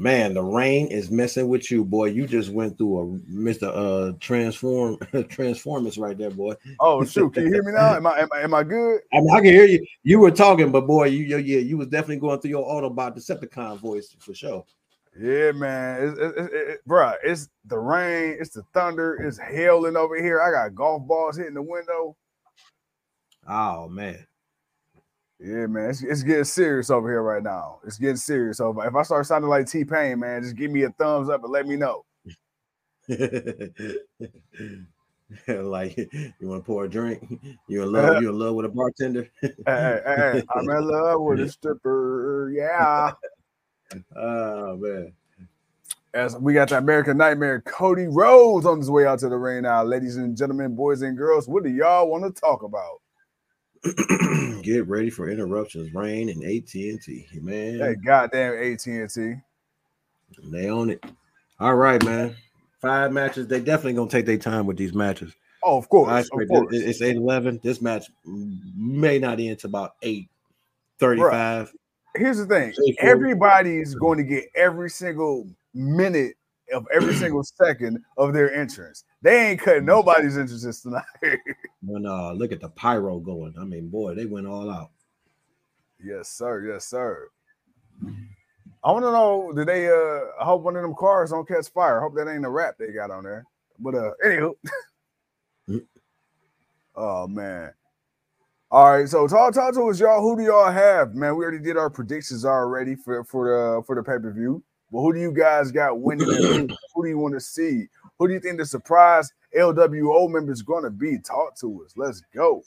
Man, 0.00 0.34
the 0.34 0.44
rain 0.44 0.86
is 0.86 1.10
messing 1.10 1.48
with 1.48 1.72
you, 1.72 1.84
boy. 1.84 2.04
You 2.10 2.28
just 2.28 2.50
went 2.50 2.78
through 2.78 3.00
a 3.00 3.06
Mr. 3.28 3.68
Uh 3.74 4.12
transform 4.20 4.96
transformers 5.28 5.98
right 5.98 6.16
there, 6.16 6.30
boy. 6.30 6.54
Oh 6.78 7.04
shoot, 7.04 7.34
can 7.34 7.46
you 7.46 7.52
hear 7.52 7.64
me 7.64 7.72
now? 7.72 7.96
Am 7.96 8.06
I 8.06 8.20
am 8.20 8.28
I, 8.32 8.40
am 8.42 8.54
I 8.54 8.62
good? 8.62 9.00
I 9.12 9.18
mean, 9.18 9.30
I 9.32 9.40
can 9.40 9.52
hear 9.52 9.64
you. 9.64 9.84
You 10.04 10.20
were 10.20 10.30
talking, 10.30 10.70
but 10.70 10.86
boy, 10.86 11.06
you 11.06 11.36
yeah, 11.36 11.58
you 11.58 11.76
was 11.76 11.88
definitely 11.88 12.18
going 12.18 12.38
through 12.38 12.50
your 12.50 12.64
Autobot 12.64 13.16
Decepticon 13.16 13.80
voice 13.80 14.14
for 14.20 14.34
sure. 14.34 14.64
Yeah, 15.18 15.50
man, 15.50 16.06
it's, 16.06 16.18
it, 16.20 16.44
it, 16.44 16.52
it, 16.52 16.80
bruh, 16.88 17.16
it's 17.24 17.48
the 17.64 17.80
rain, 17.80 18.36
it's 18.38 18.50
the 18.50 18.62
thunder, 18.72 19.16
it's 19.16 19.36
hailing 19.36 19.96
over 19.96 20.22
here. 20.22 20.40
I 20.40 20.52
got 20.52 20.76
golf 20.76 21.08
balls 21.08 21.36
hitting 21.36 21.54
the 21.54 21.62
window. 21.62 22.16
Oh 23.48 23.88
man, 23.88 24.24
yeah, 25.40 25.66
man, 25.66 25.90
it's, 25.90 26.02
it's 26.02 26.22
getting 26.22 26.44
serious 26.44 26.90
over 26.90 27.08
here 27.08 27.22
right 27.22 27.42
now. 27.42 27.78
It's 27.86 27.98
getting 27.98 28.16
serious 28.16 28.60
over. 28.60 28.84
If 28.86 28.94
I 28.96 29.02
start 29.02 29.26
sounding 29.26 29.48
like 29.48 29.66
T 29.68 29.84
Pain, 29.84 30.18
man, 30.18 30.42
just 30.42 30.56
give 30.56 30.70
me 30.70 30.82
a 30.82 30.90
thumbs 30.90 31.28
up 31.28 31.44
and 31.44 31.52
let 31.52 31.66
me 31.66 31.76
know. 31.76 32.04
like 35.48 35.96
you 35.96 36.48
want 36.48 36.62
to 36.62 36.66
pour 36.66 36.84
a 36.84 36.90
drink? 36.90 37.40
You 37.68 37.82
in 37.82 37.92
love? 37.92 38.20
You 38.22 38.30
in 38.30 38.38
love 38.38 38.54
with 38.56 38.66
a 38.66 38.68
bartender? 38.68 39.30
hey, 39.40 39.52
hey, 39.66 40.00
hey, 40.06 40.42
I'm 40.54 40.68
in 40.68 40.88
love 40.88 41.20
with 41.20 41.40
a 41.40 41.48
stripper. 41.52 42.50
Yeah. 42.54 43.12
Oh 44.16 44.76
man. 44.76 45.12
As 46.14 46.36
we 46.36 46.54
got 46.54 46.70
the 46.70 46.78
American 46.78 47.16
Nightmare, 47.16 47.60
Cody 47.60 48.08
Rhodes 48.08 48.66
on 48.66 48.78
his 48.78 48.90
way 48.90 49.06
out 49.06 49.20
to 49.20 49.28
the 49.28 49.36
ring 49.36 49.62
now. 49.62 49.84
Ladies 49.84 50.16
and 50.16 50.36
gentlemen, 50.36 50.74
boys 50.74 51.02
and 51.02 51.16
girls, 51.16 51.46
what 51.46 51.62
do 51.62 51.70
y'all 51.70 52.08
want 52.08 52.24
to 52.24 52.40
talk 52.40 52.62
about? 52.62 53.00
Get 54.62 54.88
ready 54.88 55.10
for 55.10 55.28
interruptions, 55.30 55.94
rain 55.94 56.28
and 56.28 56.42
AT 56.44 56.74
and 56.74 57.00
T, 57.00 57.26
man. 57.34 57.78
Hey, 57.78 57.94
goddamn 58.04 58.54
AT 58.54 58.86
and 58.86 59.10
T. 59.10 59.34
They 60.50 60.68
own 60.68 60.90
it. 60.90 61.04
All 61.60 61.74
right, 61.74 62.02
man. 62.04 62.36
Five 62.80 63.12
matches. 63.12 63.48
They 63.48 63.60
definitely 63.60 63.94
gonna 63.94 64.10
take 64.10 64.26
their 64.26 64.38
time 64.38 64.66
with 64.66 64.76
these 64.76 64.94
matches. 64.94 65.32
Oh, 65.62 65.78
of 65.78 65.88
course. 65.88 66.28
Of 66.32 66.48
course. 66.48 66.68
It's 66.70 67.02
8-11. 67.02 67.62
This 67.62 67.80
match 67.80 68.06
may 68.24 69.18
not 69.18 69.40
end 69.40 69.58
to 69.60 69.66
about 69.66 69.96
8 70.02 70.28
35. 70.98 71.72
Here's 72.14 72.38
the 72.38 72.46
thing: 72.46 72.72
everybody's 72.98 73.94
going 73.94 74.18
to 74.18 74.24
get 74.24 74.44
every 74.54 74.90
single 74.90 75.46
minute 75.74 76.34
of 76.72 76.86
every 76.92 77.14
single 77.14 77.44
second 77.44 78.02
of 78.16 78.32
their 78.32 78.52
entrance. 78.52 79.04
They 79.22 79.50
ain't 79.50 79.60
cutting 79.60 79.84
nobody's 79.84 80.36
entrances 80.36 80.80
tonight. 80.80 81.04
when 81.82 82.06
uh 82.06 82.32
look 82.32 82.52
at 82.52 82.60
the 82.60 82.68
pyro 82.68 83.18
going. 83.18 83.54
I 83.58 83.64
mean, 83.64 83.88
boy, 83.88 84.14
they 84.14 84.26
went 84.26 84.46
all 84.46 84.70
out. 84.70 84.90
Yes, 86.02 86.28
sir. 86.28 86.64
Yes, 86.66 86.86
sir. 86.86 87.28
I 88.84 88.92
want 88.92 89.04
to 89.04 89.12
know, 89.12 89.52
did 89.54 89.66
they 89.66 89.88
uh 89.88 90.20
I 90.40 90.44
hope 90.44 90.62
one 90.62 90.76
of 90.76 90.82
them 90.82 90.94
cars 90.94 91.30
don't 91.30 91.46
catch 91.46 91.68
fire. 91.68 91.98
I 91.98 92.02
hope 92.02 92.14
that 92.14 92.28
ain't 92.28 92.44
a 92.44 92.50
rap 92.50 92.76
they 92.78 92.92
got 92.92 93.10
on 93.10 93.24
there. 93.24 93.44
But 93.78 93.94
uh 93.94 94.10
anywho. 94.24 94.54
Mm. 95.68 95.84
oh 96.96 97.26
man. 97.26 97.72
All 98.70 98.92
right, 98.92 99.08
so 99.08 99.26
talk 99.26 99.54
talk 99.54 99.72
to 99.74 99.88
us, 99.88 99.98
y'all. 99.98 100.20
Who 100.20 100.36
do 100.36 100.42
y'all 100.42 100.70
have? 100.70 101.14
Man, 101.14 101.36
we 101.36 101.44
already 101.44 101.62
did 101.62 101.78
our 101.78 101.88
predictions 101.88 102.44
already 102.44 102.96
for 102.96 103.24
for 103.24 103.48
the 103.48 103.82
for 103.86 103.96
the 103.96 104.02
pay-per-view. 104.02 104.62
But 104.92 105.00
who 105.00 105.12
do 105.12 105.20
you 105.20 105.32
guys 105.32 105.70
got 105.70 106.00
winning? 106.00 106.26
who 106.94 107.02
do 107.02 107.08
you 107.08 107.18
want 107.18 107.34
to 107.34 107.40
see? 107.40 107.88
Who 108.18 108.28
do 108.28 108.34
you 108.34 108.40
think 108.40 108.58
the 108.58 108.66
surprise 108.66 109.32
LWO 109.56 110.30
member 110.30 110.52
is 110.52 110.62
going 110.62 110.84
to 110.84 110.90
be? 110.90 111.18
Talk 111.18 111.56
to 111.60 111.84
us. 111.84 111.94
Let's 111.96 112.22
go. 112.34 112.62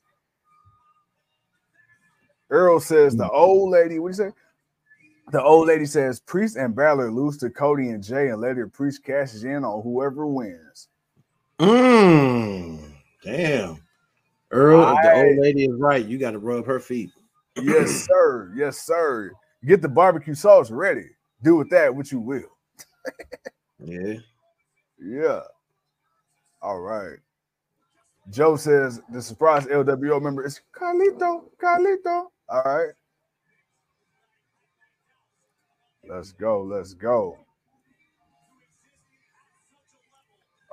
Earl 2.49 2.79
says 2.79 3.15
the 3.15 3.29
old 3.29 3.71
lady. 3.71 3.99
What 3.99 4.13
do 4.13 4.23
you 4.23 4.29
say? 4.29 4.35
The 5.31 5.41
old 5.41 5.67
lady 5.67 5.85
says 5.85 6.19
Priest 6.19 6.57
and 6.57 6.75
Balor 6.75 7.11
lose 7.11 7.37
to 7.37 7.49
Cody 7.49 7.89
and 7.89 8.03
Jay 8.03 8.29
and 8.29 8.41
let 8.41 8.57
her 8.57 8.67
Priest 8.67 9.03
cashes 9.03 9.45
in 9.45 9.63
on 9.63 9.81
whoever 9.81 10.27
wins. 10.27 10.89
Mm, 11.59 12.91
damn. 13.23 13.81
Earl, 14.51 14.83
I, 14.83 15.01
the 15.03 15.13
old 15.13 15.37
lady 15.39 15.63
is 15.65 15.79
right. 15.79 16.05
You 16.05 16.17
got 16.17 16.31
to 16.31 16.39
rub 16.39 16.65
her 16.65 16.79
feet. 16.79 17.11
yes, 17.55 17.89
sir. 18.09 18.51
Yes, 18.55 18.79
sir. 18.79 19.31
Get 19.65 19.81
the 19.81 19.87
barbecue 19.87 20.33
sauce 20.33 20.69
ready. 20.71 21.05
Do 21.41 21.55
with 21.55 21.69
that 21.69 21.95
what 21.95 22.11
you 22.11 22.19
will. 22.19 22.57
yeah. 23.79 24.15
Yeah. 25.01 25.41
All 26.61 26.79
right. 26.79 27.17
Joe 28.29 28.55
says 28.55 29.01
the 29.11 29.21
surprise 29.21 29.65
LWO 29.65 30.21
member 30.21 30.45
is 30.45 30.61
Carlito. 30.75 31.43
Carlito. 31.61 32.27
All 32.49 32.63
right. 32.65 32.91
Let's 36.07 36.31
go. 36.31 36.61
Let's 36.63 36.93
go. 36.93 37.37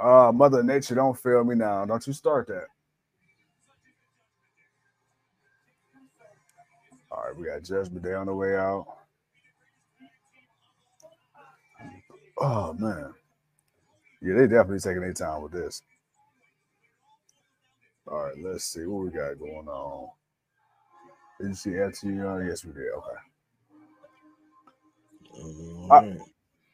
Uh, 0.03 0.31
Mother 0.35 0.63
Nature, 0.63 0.95
don't 0.95 1.19
fail 1.19 1.45
me 1.45 1.57
now. 1.57 1.85
Don't 1.85 2.07
you 2.07 2.13
start 2.13 2.47
that. 2.49 2.67
All 7.11 7.25
right, 7.27 7.37
we 7.37 7.47
got 7.47 7.63
Judgment 7.63 8.05
Day 8.05 8.15
on 8.15 8.27
the 8.27 8.35
way 8.35 8.57
out. 8.57 8.87
Oh 12.39 12.73
man. 12.75 13.13
Yeah, 14.21 14.35
they 14.35 14.47
definitely 14.47 14.81
taking 14.81 15.01
their 15.01 15.13
time 15.13 15.43
with 15.43 15.53
this. 15.53 15.83
All 18.07 18.25
right, 18.25 18.35
let's 18.43 18.65
see 18.65 18.87
what 18.87 19.05
we 19.05 19.11
got 19.11 19.39
going 19.39 19.69
on. 19.69 20.09
Did 21.41 21.49
you 21.49 21.55
see 21.55 21.71
FTR? 21.71 22.49
Yes, 22.49 22.65
we 22.65 22.73
did. 22.73 22.91
Okay. 22.97 23.17
All 25.35 25.93
uh, 25.93 26.01
right. 26.01 26.19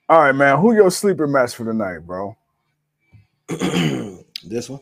all 0.08 0.20
right, 0.20 0.32
man. 0.32 0.58
Who 0.58 0.74
your 0.74 0.90
sleeper 0.90 1.26
match 1.26 1.54
for 1.54 1.64
the 1.64 1.74
night, 1.74 1.98
bro? 1.98 2.36
this 3.48 4.70
one. 4.70 4.80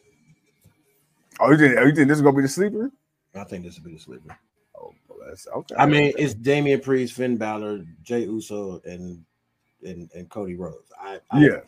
Oh, 1.41 1.51
you 1.51 1.59
think, 1.59 1.77
oh, 1.79 1.85
you 1.85 1.95
think 1.95 2.09
this 2.09 2.19
is 2.19 2.23
gonna 2.23 2.37
be 2.37 2.43
the 2.43 2.49
sleeper? 2.49 2.93
I 3.35 3.45
think 3.45 3.65
this 3.65 3.79
will 3.79 3.87
be 3.87 3.95
the 3.95 4.01
sleeper. 4.01 4.37
Oh, 4.79 4.95
well, 5.09 5.19
that's 5.27 5.49
okay. 5.49 5.75
I 5.77 5.87
mean, 5.87 6.13
it's 6.17 6.35
Damian 6.35 6.81
Priest, 6.81 7.15
Finn 7.15 7.37
Balor, 7.37 7.85
Jey 8.03 8.25
Uso, 8.25 8.81
and 8.85 9.25
and, 9.85 10.11
and 10.15 10.29
Cody 10.29 10.55
Rhodes. 10.55 10.93
I, 11.01 11.19
I 11.31 11.41
yeah. 11.41 11.61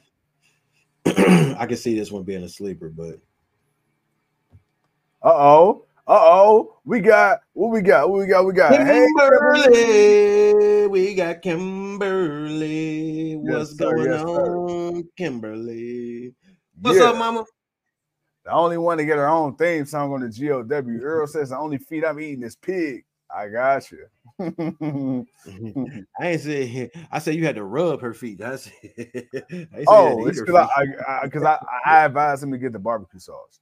I 1.58 1.66
can 1.66 1.76
see 1.76 1.98
this 1.98 2.10
one 2.10 2.24
being 2.24 2.42
a 2.42 2.48
sleeper, 2.48 2.88
but 2.88 3.20
uh 5.22 5.32
oh, 5.32 5.86
uh 6.06 6.18
oh, 6.20 6.78
we 6.84 7.00
got 7.00 7.40
what 7.52 7.68
we 7.68 7.82
got, 7.82 8.10
what 8.10 8.20
we 8.20 8.26
got, 8.26 8.44
we 8.44 8.52
got 8.52 8.72
Kimberly, 8.72 9.26
we 10.88 11.14
got 11.14 11.40
Kimberly. 11.42 13.36
What's 13.36 13.70
yes, 13.70 13.78
going 13.78 14.10
yes, 14.10 14.22
on, 14.22 15.08
Kimberly? 15.16 16.34
What's 16.80 16.98
yeah. 16.98 17.04
up, 17.04 17.16
Mama? 17.16 17.44
The 18.44 18.52
only 18.52 18.76
one 18.76 18.98
to 18.98 19.04
get 19.04 19.16
her 19.16 19.28
own 19.28 19.56
theme 19.56 19.86
song 19.86 20.12
on 20.12 20.20
the 20.20 20.28
GOW. 20.28 21.00
Earl 21.02 21.26
says 21.26 21.50
the 21.50 21.58
only 21.58 21.78
feed 21.78 22.04
I'm 22.04 22.20
eating 22.20 22.42
is 22.42 22.56
pig. 22.56 23.04
I 23.34 23.48
got 23.48 23.90
you. 23.90 24.06
I 26.20 26.26
ain't 26.26 26.40
say 26.40 26.90
I 27.10 27.18
said 27.18 27.34
you 27.34 27.44
had 27.44 27.56
to 27.56 27.64
rub 27.64 28.00
her 28.00 28.14
feet. 28.14 28.38
That's 28.38 28.70
oh, 29.86 30.26
it's 30.26 30.40
because 30.40 30.68
I 30.76 31.24
because 31.24 31.44
I, 31.44 31.58
I, 31.84 31.96
I 31.96 32.04
advised 32.04 32.42
him 32.42 32.52
to 32.52 32.58
get 32.58 32.72
the 32.72 32.78
barbecue 32.78 33.20
sauce. 33.20 33.60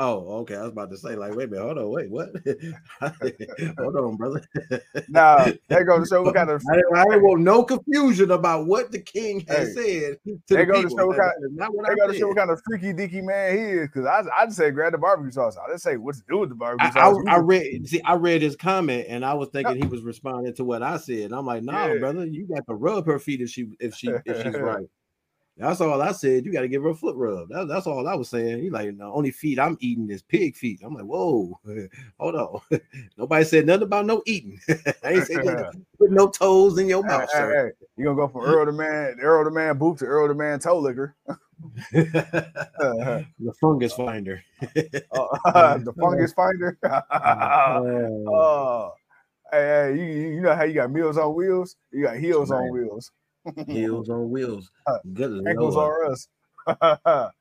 Oh, 0.00 0.38
okay. 0.42 0.54
I 0.54 0.62
was 0.62 0.70
about 0.70 0.90
to 0.90 0.96
say, 0.96 1.16
like, 1.16 1.34
wait 1.34 1.48
a 1.48 1.50
minute, 1.50 1.64
hold 1.64 1.78
on, 1.78 1.90
wait, 1.90 2.08
what? 2.08 2.28
hold 3.80 3.96
on, 3.96 4.16
brother. 4.16 4.40
now 5.08 5.44
they 5.66 5.82
go 5.82 5.98
to 5.98 6.06
show 6.06 6.22
what 6.22 6.36
kind 6.36 6.50
of. 6.50 6.62
I, 6.70 7.00
I 7.00 7.04
didn't 7.04 7.24
want 7.24 7.40
no 7.40 7.64
confusion 7.64 8.30
about 8.30 8.66
what 8.66 8.92
the 8.92 9.00
king 9.00 9.44
has 9.48 9.74
hey, 9.74 10.00
said. 10.00 10.18
To 10.24 10.54
they 10.54 10.64
the 10.64 10.66
go 10.66 10.82
to 10.82 10.88
show 10.88 11.08
what 11.08 11.18
kind. 11.18 11.32
They 11.50 11.94
go 11.96 12.12
to 12.12 12.16
show 12.16 12.28
what 12.28 12.36
kind 12.36 12.50
of 12.50 12.62
freaky 12.64 12.92
dicky 12.92 13.22
man 13.22 13.58
he 13.58 13.64
is. 13.64 13.88
Because 13.88 14.06
I, 14.06 14.22
I 14.40 14.44
just 14.44 14.58
say 14.58 14.70
grab 14.70 14.92
the 14.92 14.98
barbecue 14.98 15.32
sauce. 15.32 15.56
I 15.56 15.66
didn't 15.66 15.80
say 15.80 15.96
what 15.96 16.14
to 16.14 16.22
do 16.30 16.38
with 16.38 16.50
the 16.50 16.54
barbecue 16.54 16.90
I, 16.90 16.92
sauce. 16.92 17.24
I, 17.26 17.34
I, 17.34 17.38
read, 17.38 17.88
see, 17.88 18.00
I 18.02 18.14
read 18.14 18.40
his 18.40 18.54
comment, 18.54 19.06
and 19.08 19.24
I 19.24 19.34
was 19.34 19.48
thinking 19.48 19.82
he 19.82 19.88
was 19.88 20.02
responding 20.02 20.54
to 20.54 20.64
what 20.64 20.84
I 20.84 20.98
said. 20.98 21.22
And 21.22 21.34
I'm 21.34 21.44
like, 21.44 21.64
nah, 21.64 21.86
yeah. 21.86 21.98
brother, 21.98 22.24
you 22.24 22.46
got 22.46 22.64
to 22.68 22.74
rub 22.74 23.04
her 23.06 23.18
feet 23.18 23.40
if 23.40 23.50
she 23.50 23.66
if 23.80 23.96
she 23.96 24.12
if 24.24 24.44
she's 24.44 24.54
right. 24.60 24.86
That's 25.58 25.80
all 25.80 26.00
I 26.00 26.12
said. 26.12 26.46
You 26.46 26.52
got 26.52 26.60
to 26.60 26.68
give 26.68 26.84
her 26.84 26.90
a 26.90 26.94
foot 26.94 27.16
rub. 27.16 27.48
That, 27.48 27.66
that's 27.66 27.88
all 27.88 28.06
I 28.06 28.14
was 28.14 28.28
saying. 28.28 28.62
He 28.62 28.70
like 28.70 28.96
the 28.96 29.04
only 29.04 29.32
feet 29.32 29.58
I'm 29.58 29.76
eating 29.80 30.08
is 30.08 30.22
pig 30.22 30.56
feet. 30.56 30.80
I'm 30.84 30.94
like, 30.94 31.04
whoa, 31.04 31.58
hold 32.18 32.36
on. 32.36 32.60
Nobody 33.16 33.44
said 33.44 33.66
nothing 33.66 33.82
about 33.82 34.06
no 34.06 34.22
eating. 34.24 34.60
I 35.02 35.14
ain't 35.14 35.26
saying 35.26 35.64
put 35.98 36.12
no 36.12 36.28
toes 36.28 36.78
in 36.78 36.88
your 36.88 37.02
mouth, 37.02 37.28
hey, 37.32 37.38
sir. 37.38 37.74
Hey, 37.80 37.86
you 37.96 38.04
gonna 38.04 38.16
go 38.16 38.28
from 38.28 38.42
Earl 38.42 38.66
the 38.66 38.72
man, 38.72 39.16
Earl 39.20 39.44
the 39.44 39.50
man 39.50 39.78
boot 39.78 39.98
to 39.98 40.04
Earl 40.04 40.28
the 40.28 40.34
man 40.34 40.60
toe 40.60 40.78
licker. 40.78 41.16
the 41.92 43.52
fungus 43.60 43.94
finder. 43.94 44.44
uh, 44.62 45.78
the 45.78 45.92
fungus 46.00 46.32
finder. 46.34 46.78
oh, 46.84 48.92
hey, 49.50 49.58
hey, 49.58 49.96
you, 49.96 50.04
you 50.34 50.40
know 50.40 50.54
how 50.54 50.62
you 50.62 50.74
got 50.74 50.92
meals 50.92 51.18
on 51.18 51.34
wheels? 51.34 51.74
You 51.90 52.04
got 52.04 52.16
heels 52.16 52.52
on 52.52 52.70
wheels. 52.70 53.10
Heels 53.66 54.08
on 54.08 54.30
wheels. 54.30 54.70
Good 55.12 55.46
ankles 55.46 55.76
are 55.76 56.10
us. 56.10 56.28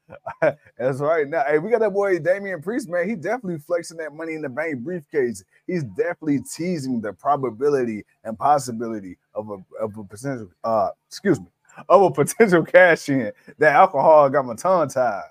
That's 0.78 1.00
right. 1.00 1.28
Now, 1.28 1.44
hey, 1.48 1.60
we 1.60 1.70
got 1.70 1.82
that 1.82 1.94
boy 1.94 2.18
Damian 2.20 2.62
Priest, 2.62 2.88
man. 2.88 3.10
He 3.10 3.16
definitely 3.16 3.58
flexing 3.60 3.98
that 3.98 4.14
money 4.14 4.34
in 4.36 4.42
the 4.42 4.50
bank 4.50 4.80
briefcase. 4.80 5.44
He's 5.66 5.84
definitely 5.84 6.40
teasing 6.56 7.02
the 7.02 7.14
probability 7.14 8.06
and 8.24 8.38
possibility 8.38 9.18
of 9.34 9.50
a 9.50 9.58
of 9.82 9.98
a 9.98 10.04
potential 10.04 10.50
uh 10.64 10.90
excuse 11.08 11.40
me 11.40 11.48
of 11.90 12.02
a 12.02 12.12
potential 12.12 12.64
cash 12.64 13.10
in. 13.10 13.32
That 13.58 13.76
alcohol 13.76 14.30
got 14.30 14.46
my 14.46 14.56
tongue 14.56 14.90
tied. 14.90 15.24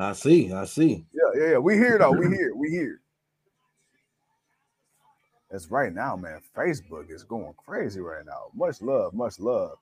I 0.00 0.12
see, 0.12 0.52
I 0.52 0.64
see. 0.64 1.04
Yeah, 1.12 1.40
yeah, 1.40 1.50
yeah. 1.52 1.58
We 1.58 1.74
here 1.74 1.98
though. 1.98 2.12
We 2.12 2.26
here. 2.34 2.54
We 2.54 2.70
here. 2.70 3.00
That's 5.50 5.70
right 5.70 5.92
now, 5.92 6.16
man. 6.16 6.40
Facebook 6.56 7.12
is 7.12 7.22
going 7.22 7.54
crazy 7.64 8.00
right 8.00 8.24
now. 8.24 8.46
Much 8.54 8.82
love, 8.82 9.14
much 9.14 9.38
love. 9.38 9.76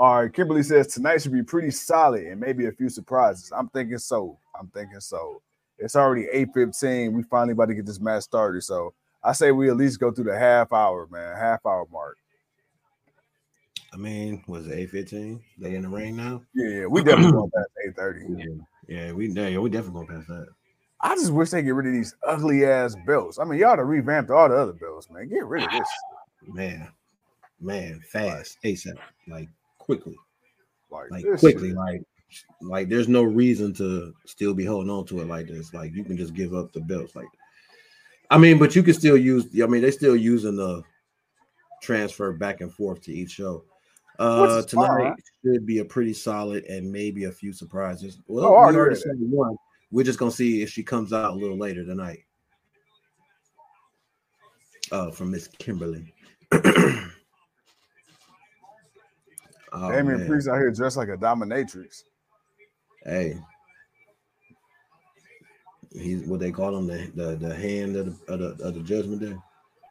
All 0.00 0.22
right, 0.22 0.32
Kimberly 0.32 0.62
says 0.62 0.86
tonight 0.86 1.20
should 1.20 1.34
be 1.34 1.42
pretty 1.42 1.70
solid 1.70 2.24
and 2.24 2.40
maybe 2.40 2.64
a 2.64 2.72
few 2.72 2.88
surprises. 2.88 3.52
I'm 3.54 3.68
thinking 3.68 3.98
so. 3.98 4.38
I'm 4.58 4.68
thinking 4.68 4.98
so. 4.98 5.42
It's 5.78 5.94
already 5.94 6.26
8:15. 6.32 7.12
We 7.12 7.22
finally 7.24 7.52
about 7.52 7.66
to 7.66 7.74
get 7.74 7.84
this 7.84 8.00
match 8.00 8.22
started. 8.22 8.62
So 8.62 8.94
I 9.22 9.32
say 9.32 9.52
we 9.52 9.68
at 9.68 9.76
least 9.76 10.00
go 10.00 10.10
through 10.10 10.24
the 10.24 10.38
half 10.38 10.72
hour, 10.72 11.06
man, 11.10 11.36
half 11.36 11.66
hour 11.66 11.86
mark. 11.92 12.16
I 13.92 13.98
mean, 13.98 14.42
was 14.46 14.68
it 14.68 14.90
8:15? 14.90 15.38
They 15.58 15.74
in 15.74 15.82
the 15.82 15.88
ring 15.88 16.16
now? 16.16 16.40
Yeah, 16.54 16.68
yeah. 16.68 16.86
We 16.86 17.04
definitely 17.04 17.32
going 17.32 17.50
past 17.54 17.68
8:30. 17.98 18.38
Yeah, 18.38 18.46
yeah, 18.88 19.12
we 19.12 19.28
yeah, 19.28 19.58
we 19.58 19.68
definitely 19.68 20.06
going 20.06 20.18
past 20.18 20.28
that. 20.28 20.46
I 21.02 21.14
just 21.14 21.30
wish 21.30 21.50
they 21.50 21.60
get 21.60 21.74
rid 21.74 21.88
of 21.88 21.92
these 21.92 22.14
ugly 22.26 22.64
ass 22.64 22.96
belts. 23.06 23.38
I 23.38 23.44
mean, 23.44 23.58
y'all 23.58 23.76
to 23.76 23.84
revamp 23.84 24.30
all 24.30 24.48
the 24.48 24.56
other 24.56 24.72
belts, 24.72 25.10
man. 25.10 25.28
Get 25.28 25.44
rid 25.44 25.64
of 25.64 25.70
this. 25.70 25.88
Man, 26.46 26.88
man, 27.60 28.00
fast, 28.10 28.56
ASAP, 28.64 28.96
like 29.28 29.50
quickly, 29.96 30.16
Like, 30.90 31.10
like 31.10 31.38
quickly, 31.38 31.72
like 31.72 32.02
like 32.60 32.88
there's 32.88 33.08
no 33.08 33.22
reason 33.24 33.74
to 33.74 34.14
still 34.26 34.54
be 34.54 34.64
holding 34.64 34.90
on 34.90 35.04
to 35.06 35.20
it 35.20 35.26
like 35.26 35.48
this. 35.48 35.74
Like 35.74 35.92
you 35.94 36.04
can 36.04 36.16
just 36.16 36.34
give 36.34 36.54
up 36.54 36.72
the 36.72 36.80
belts. 36.80 37.16
Like, 37.16 37.26
I 38.30 38.38
mean, 38.38 38.58
but 38.58 38.76
you 38.76 38.82
can 38.82 38.94
still 38.94 39.16
use. 39.16 39.46
I 39.60 39.66
mean, 39.66 39.82
they're 39.82 39.90
still 39.92 40.16
using 40.16 40.56
the 40.56 40.82
transfer 41.82 42.32
back 42.32 42.60
and 42.60 42.72
forth 42.72 43.02
to 43.02 43.12
each 43.12 43.32
show. 43.32 43.64
Uh, 44.18 44.40
Which 44.42 44.66
is 44.66 44.72
fine, 44.72 44.86
tonight 44.88 45.02
right? 45.10 45.20
should 45.44 45.66
be 45.66 45.78
a 45.78 45.84
pretty 45.84 46.12
solid 46.12 46.64
and 46.64 46.92
maybe 46.92 47.24
a 47.24 47.32
few 47.32 47.52
surprises. 47.52 48.18
Well, 48.28 48.44
Oh, 48.44 48.68
we 48.68 48.76
already 48.76 48.96
said 48.96 49.16
one. 49.18 49.56
We're 49.90 50.04
just 50.04 50.18
gonna 50.18 50.30
see 50.30 50.62
if 50.62 50.70
she 50.70 50.82
comes 50.82 51.12
out 51.12 51.32
a 51.32 51.34
little 51.36 51.56
later 51.58 51.84
tonight. 51.84 52.20
Uh, 54.92 55.10
from 55.10 55.30
Miss 55.30 55.46
Kimberly. 55.48 56.12
oh, 59.72 59.90
Damian 59.90 60.18
man. 60.18 60.26
Priest 60.28 60.48
out 60.48 60.56
here 60.56 60.70
dressed 60.70 60.96
like 60.96 61.08
a 61.08 61.16
dominatrix. 61.16 62.04
Hey, 63.04 63.38
he's 65.92 66.22
what 66.26 66.40
they 66.40 66.50
call 66.50 66.76
him 66.76 66.86
the 66.86 67.10
the, 67.14 67.36
the 67.36 67.54
hand 67.54 67.96
of 67.96 68.06
the, 68.26 68.32
of 68.32 68.40
the 68.58 68.64
of 68.64 68.74
the 68.74 68.80
judgment 68.80 69.20
day. 69.20 69.36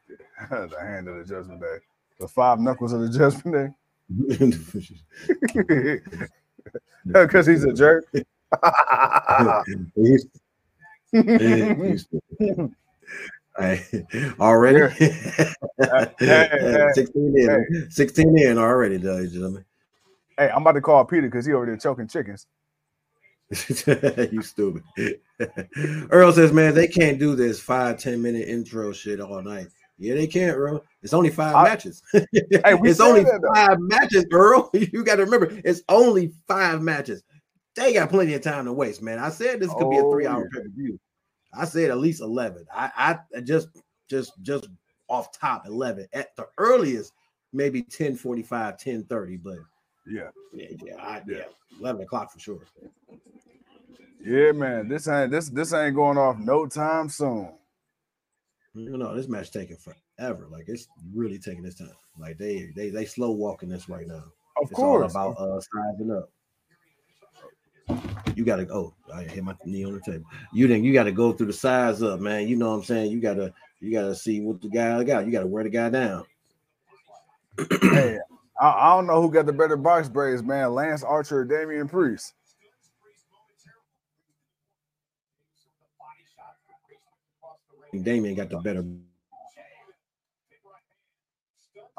the 0.49 0.75
hand 0.79 1.07
of 1.07 1.17
the 1.17 1.23
judgment 1.25 1.61
day. 1.61 1.77
The 2.19 2.27
five 2.27 2.59
knuckles 2.59 2.93
of 2.93 3.01
the 3.01 3.09
judgment 3.09 3.55
day. 3.55 3.69
Because 7.05 7.45
he's 7.47 7.63
a 7.63 7.73
jerk. 7.73 8.05
He's- 8.13 8.25
he's- 9.95 10.25
Hey, 13.57 13.83
already 14.39 14.93
hey, 14.95 15.53
hey, 16.19 16.87
16 16.93 17.37
in 17.37 17.87
16 17.89 18.37
in 18.37 18.57
already 18.57 18.97
ladies 18.99 19.23
and 19.23 19.31
gentlemen 19.33 19.65
hey, 20.39 20.49
I'm 20.49 20.61
about 20.61 20.73
to 20.73 20.81
call 20.81 21.05
Peter 21.05 21.27
because 21.27 21.45
he 21.45 21.53
over 21.53 21.65
there 21.65 21.77
choking 21.77 22.07
chickens. 22.07 22.47
you 24.31 24.41
stupid. 24.41 24.83
Earl 26.11 26.31
says 26.33 26.53
man 26.53 26.75
they 26.75 26.87
can't 26.87 27.17
do 27.17 27.35
this 27.35 27.59
five 27.59 27.97
ten 27.97 28.21
minute 28.21 28.47
intro 28.47 28.91
shit 28.91 29.19
all 29.19 29.41
night. 29.41 29.67
Yeah 29.97 30.13
they 30.13 30.27
can't 30.27 30.55
earl. 30.55 30.83
It's 31.01 31.13
only 31.13 31.29
five 31.29 31.55
I- 31.55 31.63
matches. 31.63 32.01
We 32.13 32.89
it's 32.89 32.99
only 32.99 33.25
five 33.53 33.79
matches 33.79 34.25
earl. 34.31 34.69
You 34.73 35.03
got 35.03 35.15
to 35.15 35.25
remember 35.25 35.59
it's 35.65 35.81
only 35.89 36.31
five 36.47 36.81
matches. 36.81 37.23
They 37.75 37.93
got 37.93 38.09
plenty 38.09 38.33
of 38.35 38.41
time 38.41 38.65
to 38.65 38.73
waste 38.73 39.01
man. 39.01 39.19
I 39.19 39.29
said 39.29 39.59
this 39.59 39.73
could 39.73 39.89
be 39.89 39.97
a 39.97 40.03
oh, 40.03 40.11
three-hour 40.11 40.41
yeah. 40.41 40.59
pay-per-view. 40.59 40.99
I 41.53 41.65
said 41.65 41.89
at 41.89 41.97
least 41.97 42.21
11 42.21 42.65
I, 42.73 43.17
I 43.35 43.41
just 43.41 43.69
just 44.09 44.33
just 44.43 44.67
off 45.07 45.31
top 45.31 45.65
11 45.65 46.07
at 46.13 46.35
the 46.35 46.47
earliest 46.59 47.13
maybe 47.51 47.81
10 47.81 48.15
45 48.15 48.77
10 48.77 49.03
30 49.05 49.37
but 49.37 49.57
Yeah. 50.07 50.29
yeah 50.53 50.67
yeah, 50.83 50.95
I, 50.97 51.21
yeah 51.27 51.43
11 51.79 52.01
o'clock 52.03 52.31
for 52.31 52.39
sure 52.39 52.61
Yeah, 54.25 54.51
man. 54.51 54.87
This 54.87 55.07
ain't 55.07 55.31
this 55.31 55.49
this 55.49 55.73
ain't 55.73 55.95
going 55.95 56.17
off 56.17 56.37
no 56.39 56.65
time 56.67 57.09
soon. 57.09 57.49
you 58.73 58.97
know 58.97 59.15
this 59.15 59.27
match 59.27 59.51
taking 59.51 59.77
forever 59.77 60.47
like 60.51 60.65
it's 60.67 60.87
really 61.13 61.37
taking 61.39 61.65
its 61.65 61.77
time 61.77 61.89
like 62.19 62.37
they 62.37 62.71
they 62.75 62.89
they 62.89 63.05
slow 63.05 63.31
walking 63.31 63.69
this 63.69 63.87
right 63.89 64.07
now 64.07 64.23
Of 64.61 64.63
it's 64.69 64.73
course. 64.73 65.15
all 65.15 65.31
about 65.33 65.37
uh 65.39 65.59
sizing 65.61 66.11
up 66.11 66.29
you 68.35 68.45
gotta 68.45 68.67
oh 68.71 68.93
i 69.13 69.23
hit 69.23 69.43
my 69.43 69.55
knee 69.65 69.83
on 69.85 69.93
the 69.93 69.99
table 70.01 70.23
you 70.53 70.67
didn't 70.67 70.83
you 70.83 70.93
gotta 70.93 71.11
go 71.11 71.31
through 71.33 71.47
the 71.47 71.53
size 71.53 72.03
up 72.03 72.19
man 72.19 72.47
you 72.47 72.55
know 72.55 72.69
what 72.69 72.75
i'm 72.77 72.83
saying 72.83 73.11
you 73.11 73.19
gotta 73.19 73.51
you 73.79 73.91
gotta 73.91 74.13
see 74.13 74.39
what 74.41 74.61
the 74.61 74.69
guy 74.69 75.03
got 75.03 75.25
you 75.25 75.31
gotta 75.31 75.47
wear 75.47 75.63
the 75.63 75.69
guy 75.69 75.89
down 75.89 76.23
hey, 77.81 78.17
I, 78.59 78.69
I 78.69 78.95
don't 78.95 79.07
know 79.07 79.21
who 79.21 79.31
got 79.31 79.45
the 79.45 79.53
better 79.53 79.77
box 79.77 80.09
braids, 80.09 80.43
man. 80.43 80.73
Lance 80.73 81.03
Archer 81.03 81.39
or 81.39 81.45
Damian 81.45 81.87
Priest. 81.87 82.33
And 87.93 88.03
Damian 88.05 88.35
got 88.35 88.49
the 88.49 88.57
better 88.59 88.85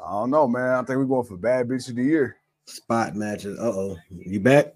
I 0.03 0.11
don't 0.11 0.31
know, 0.31 0.47
man. 0.47 0.71
I 0.71 0.77
think 0.79 0.97
we're 0.97 1.05
going 1.05 1.27
for 1.27 1.37
bad 1.37 1.67
bitch 1.67 1.89
of 1.89 1.95
the 1.95 2.03
year. 2.03 2.37
spot 2.65 3.15
matches. 3.15 3.59
Uh 3.59 3.71
oh, 3.73 3.97
you 4.09 4.39
back? 4.39 4.73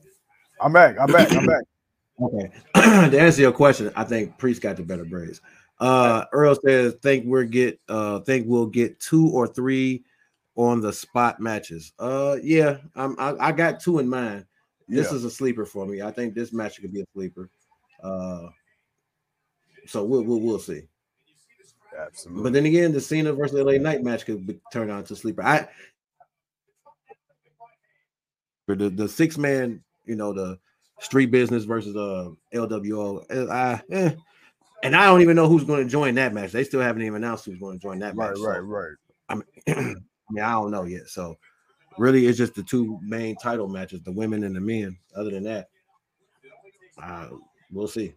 I'm 0.61 0.71
back. 0.71 0.97
I'm 0.99 1.11
back. 1.11 1.31
I'm 1.31 1.45
back. 1.45 1.63
Okay. 2.17 2.49
to 2.75 3.19
answer 3.19 3.41
your 3.41 3.51
question, 3.51 3.91
I 3.93 4.05
think 4.05 4.37
Priest 4.37 4.61
got 4.61 4.77
the 4.77 4.83
better 4.83 5.03
braids. 5.03 5.41
Uh 5.81 6.23
Earl 6.31 6.55
says, 6.55 6.93
think 7.01 7.25
we're 7.25 7.43
get 7.43 7.77
uh 7.89 8.19
think 8.19 8.45
we'll 8.47 8.67
get 8.67 8.97
two 9.01 9.29
or 9.31 9.47
three 9.47 10.05
on 10.55 10.81
the 10.81 10.91
spot 10.93 11.39
matches. 11.39 11.93
Uh 11.99 12.37
yeah, 12.41 12.77
I'm 12.95 13.15
I, 13.19 13.35
I 13.47 13.51
got 13.51 13.79
two 13.79 13.99
in 13.99 14.07
mind. 14.07 14.45
This 14.87 15.09
Yeah. 15.11 15.17
is 15.17 15.25
a 15.25 15.31
sleeper 15.31 15.65
for 15.65 15.85
me. 15.85 16.01
I 16.01 16.11
think 16.11 16.33
this 16.33 16.53
match 16.53 16.79
could 16.79 16.93
be 16.93 17.01
a 17.01 17.05
sleeper. 17.13 17.49
Uh 18.01 18.47
so 19.87 20.03
we'll 20.03 20.23
we'll, 20.23 20.39
we'll 20.39 20.59
see. 20.59 20.83
Absolutely. 21.97 22.43
But 22.43 22.53
then 22.53 22.65
again, 22.65 22.91
the 22.91 22.99
Cena 23.01 23.31
versus 23.33 23.59
LA 23.59 23.73
Knight 23.73 24.03
match 24.03 24.25
could 24.25 24.45
be, 24.45 24.59
turn 24.71 24.89
out 24.89 25.05
to 25.07 25.15
sleeper. 25.15 25.43
I 25.43 25.67
for 28.65 28.75
the 28.75 28.89
the 28.89 29.07
six 29.07 29.37
man, 29.37 29.81
you 30.05 30.15
know, 30.15 30.33
the 30.33 30.59
street 30.99 31.27
business 31.31 31.65
versus 31.65 31.95
uh 31.95 32.29
LWO. 32.53 33.49
I, 33.49 33.81
eh. 33.91 34.13
and 34.83 34.95
I 34.95 35.05
don't 35.05 35.21
even 35.21 35.35
know 35.35 35.47
who's 35.47 35.63
going 35.63 35.83
to 35.83 35.89
join 35.89 36.15
that 36.15 36.33
match. 36.33 36.51
They 36.51 36.63
still 36.63 36.81
haven't 36.81 37.01
even 37.01 37.15
announced 37.15 37.45
who's 37.45 37.59
going 37.59 37.79
to 37.79 37.81
join 37.81 37.99
that 37.99 38.15
right, 38.15 38.29
match. 38.29 38.39
right, 38.39 38.57
so, 38.57 38.61
right. 38.61 38.93
I 39.29 39.35
mean, 39.35 40.05
I 40.29 40.33
mean, 40.33 40.43
I 40.43 40.51
don't 40.53 40.71
know 40.71 40.83
yet. 40.83 41.07
So 41.07 41.37
really, 41.97 42.27
it's 42.27 42.37
just 42.37 42.55
the 42.55 42.63
two 42.63 42.99
main 43.01 43.35
title 43.35 43.67
matches, 43.67 44.01
the 44.03 44.11
women 44.11 44.43
and 44.43 44.55
the 44.55 44.61
men. 44.61 44.97
Other 45.15 45.31
than 45.31 45.43
that, 45.43 45.69
uh, 47.01 47.29
we'll 47.71 47.87
see. 47.87 48.13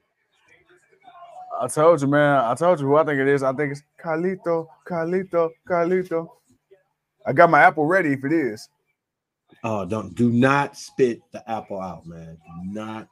I 1.61 1.67
told 1.67 2.01
you, 2.01 2.07
man. 2.07 2.45
I 2.45 2.55
told 2.55 2.81
you 2.81 2.87
who 2.87 2.97
I 2.97 3.05
think 3.05 3.19
it 3.19 3.29
is. 3.29 3.43
I 3.43 3.53
think 3.53 3.73
it's 3.73 3.83
Carlito, 4.03 4.69
Carlito, 4.87 5.51
Carlito. 5.69 6.29
I 7.27 7.33
got 7.33 7.51
my 7.51 7.61
apple 7.61 7.85
ready 7.85 8.13
if 8.13 8.25
it 8.25 8.33
is. 8.33 8.69
Oh, 9.65 9.85
don't 9.85 10.15
do 10.15 10.31
not 10.31 10.77
spit 10.77 11.21
the 11.33 11.49
apple 11.51 11.81
out, 11.81 12.07
man. 12.07 12.37
Do 12.47 12.73
not. 12.73 13.09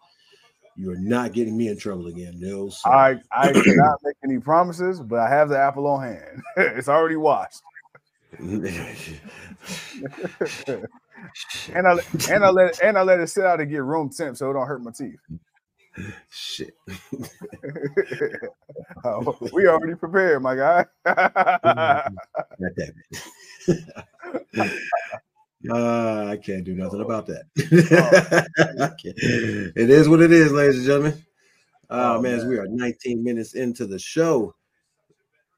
You're 0.76 0.98
not 0.98 1.32
getting 1.32 1.56
me 1.56 1.68
in 1.68 1.78
trouble 1.78 2.06
again. 2.06 2.38
Sir. 2.38 2.90
I 2.90 3.16
I 3.32 3.52
cannot 3.52 3.98
make 4.04 4.16
any 4.22 4.38
promises, 4.38 5.00
but 5.00 5.18
I 5.18 5.28
have 5.28 5.48
the 5.48 5.58
apple 5.58 5.86
on 5.86 6.02
hand. 6.02 6.42
it's 6.56 6.88
already 6.88 7.16
washed, 7.16 7.62
and 8.38 8.66
I 11.86 11.98
and 12.30 12.44
I 12.44 12.50
let 12.50 12.82
and 12.82 12.98
I 12.98 13.02
let 13.02 13.20
it 13.20 13.28
sit 13.28 13.44
out 13.44 13.60
and 13.60 13.70
get 13.70 13.82
room 13.82 14.10
temp 14.10 14.36
so 14.36 14.50
it 14.50 14.54
don't 14.54 14.66
hurt 14.66 14.82
my 14.82 14.90
teeth. 14.92 15.20
Shit. 16.30 16.74
Oh, 19.04 19.36
we 19.52 19.68
already 19.68 19.94
prepared, 19.94 20.42
my 20.42 20.56
guy. 20.56 20.84
Uh, 25.70 26.26
I 26.30 26.36
can't 26.36 26.64
do 26.64 26.74
nothing 26.74 27.00
about 27.00 27.26
that. 27.26 27.44
It 29.76 29.90
is 29.90 30.08
what 30.08 30.20
it 30.22 30.32
is, 30.32 30.52
ladies 30.52 30.76
and 30.76 30.86
gentlemen. 30.86 31.24
Oh, 31.90 32.16
Oh, 32.16 32.22
man, 32.22 32.38
man. 32.38 32.48
we 32.48 32.58
are 32.58 32.66
19 32.68 33.22
minutes 33.24 33.54
into 33.54 33.86
the 33.86 33.98
show 33.98 34.54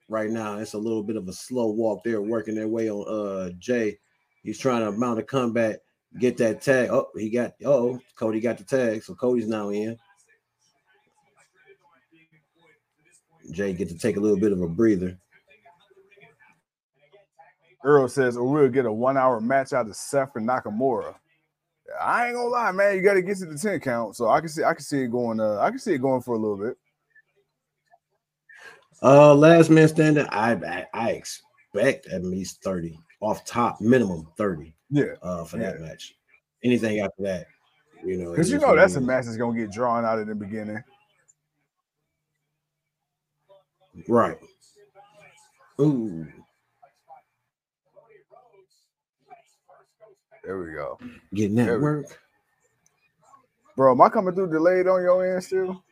right 0.09 0.31
now. 0.31 0.59
It's 0.59 0.75
a 0.75 0.79
little 0.79 1.03
bit 1.03 1.16
of 1.16 1.29
a 1.29 1.33
slow 1.33 1.68
walk. 1.68 2.03
They're 2.05 2.23
working 2.23 2.55
their 2.55 2.68
way 2.68 2.90
on 2.90 3.07
uh 3.09 3.51
Jay. 3.59 3.99
He's 4.42 4.59
trying 4.59 4.85
to 4.85 4.92
mount 4.92 5.18
a 5.18 5.23
comeback, 5.23 5.79
get 6.18 6.37
that 6.38 6.62
tag. 6.62 6.90
Oh, 6.90 7.09
he 7.16 7.31
got 7.31 7.53
oh, 7.64 8.01
Cody 8.16 8.40
got 8.40 8.59
the 8.59 8.64
tag, 8.64 9.03
so 9.03 9.14
Cody's 9.14 9.49
now 9.49 9.71
in. 9.71 9.99
Jay 13.53 13.73
get 13.73 13.88
to 13.88 13.99
take 13.99 14.16
a 14.16 14.21
little 14.21 14.38
bit 14.38 14.53
of 14.53 14.61
a 14.61 14.68
breather. 14.68 15.18
Earl 17.85 18.09
says, 18.09 18.37
or 18.37 18.44
we'll 18.44 18.68
get 18.68 18.87
a 18.87 18.92
one 18.92 19.16
hour 19.16 19.40
match 19.40 19.73
out 19.73 19.88
of 19.88 19.97
Seth 19.97 20.37
and 20.37 20.49
Nakamura. 20.49 21.14
I 22.01 22.27
ain't 22.27 22.37
gonna 22.37 22.49
lie, 22.49 22.73
man. 22.73 22.97
You 22.97 23.03
got 23.03 23.14
to 23.14 23.23
get 23.23 23.38
to 23.38 23.47
the 23.47 23.57
10 23.57 23.81
count. 23.81 24.16
So 24.16 24.29
I 24.29 24.40
can 24.40 24.49
see 24.49 24.62
I 24.62 24.75
can 24.75 24.83
see 24.83 25.03
it 25.03 25.09
going 25.09 25.40
uh 25.40 25.59
I 25.59 25.71
can 25.71 25.79
see 25.79 25.94
it 25.94 26.03
going 26.03 26.23
for 26.23 26.35
a 26.35 26.38
little 26.38 26.57
bit. 26.57 26.77
Uh 29.02 29.34
last 29.34 29.70
man 29.70 29.88
standing, 29.88 30.26
I 30.30 30.52
I, 30.52 30.87
I 30.92 31.11
expect 31.11 32.06
at 32.08 32.24
least 32.24 32.62
30 32.62 32.98
off 33.20 33.44
top, 33.44 33.80
minimum 33.80 34.26
30 34.37 34.74
Yeah. 34.90 35.14
uh 35.22 35.44
for 35.44 35.58
Yeah. 35.58 35.72
that 35.72 35.80
match. 35.80 36.14
Anything 36.64 37.00
after 37.00 37.22
that, 37.22 37.46
you 38.04 38.16
know, 38.16 38.30
Because 38.30 38.50
you 38.50 38.58
know 38.58 38.74
that's 38.74 38.96
a 38.96 39.00
match 39.00 39.26
that's 39.26 39.37
gonna 39.37 39.56
get 39.58 39.70
drawn 39.70 40.04
out 40.04 40.18
in 40.18 40.28
the 40.28 40.34
beginning. 40.34 40.82
right. 44.08 44.38
Ooh, 45.80 46.26
There 50.42 50.58
we 50.58 50.72
go. 50.72 50.98
getting 51.34 51.56
that 51.56 51.80
work. 51.80 52.06
Bro, 53.76 53.92
am 53.92 54.00
I 54.00 54.08
coming 54.08 54.34
through 54.34 54.50
delayed 54.50 54.88
on 54.88 55.02
your 55.02 55.34
end 55.34 55.44
still? 55.44 55.84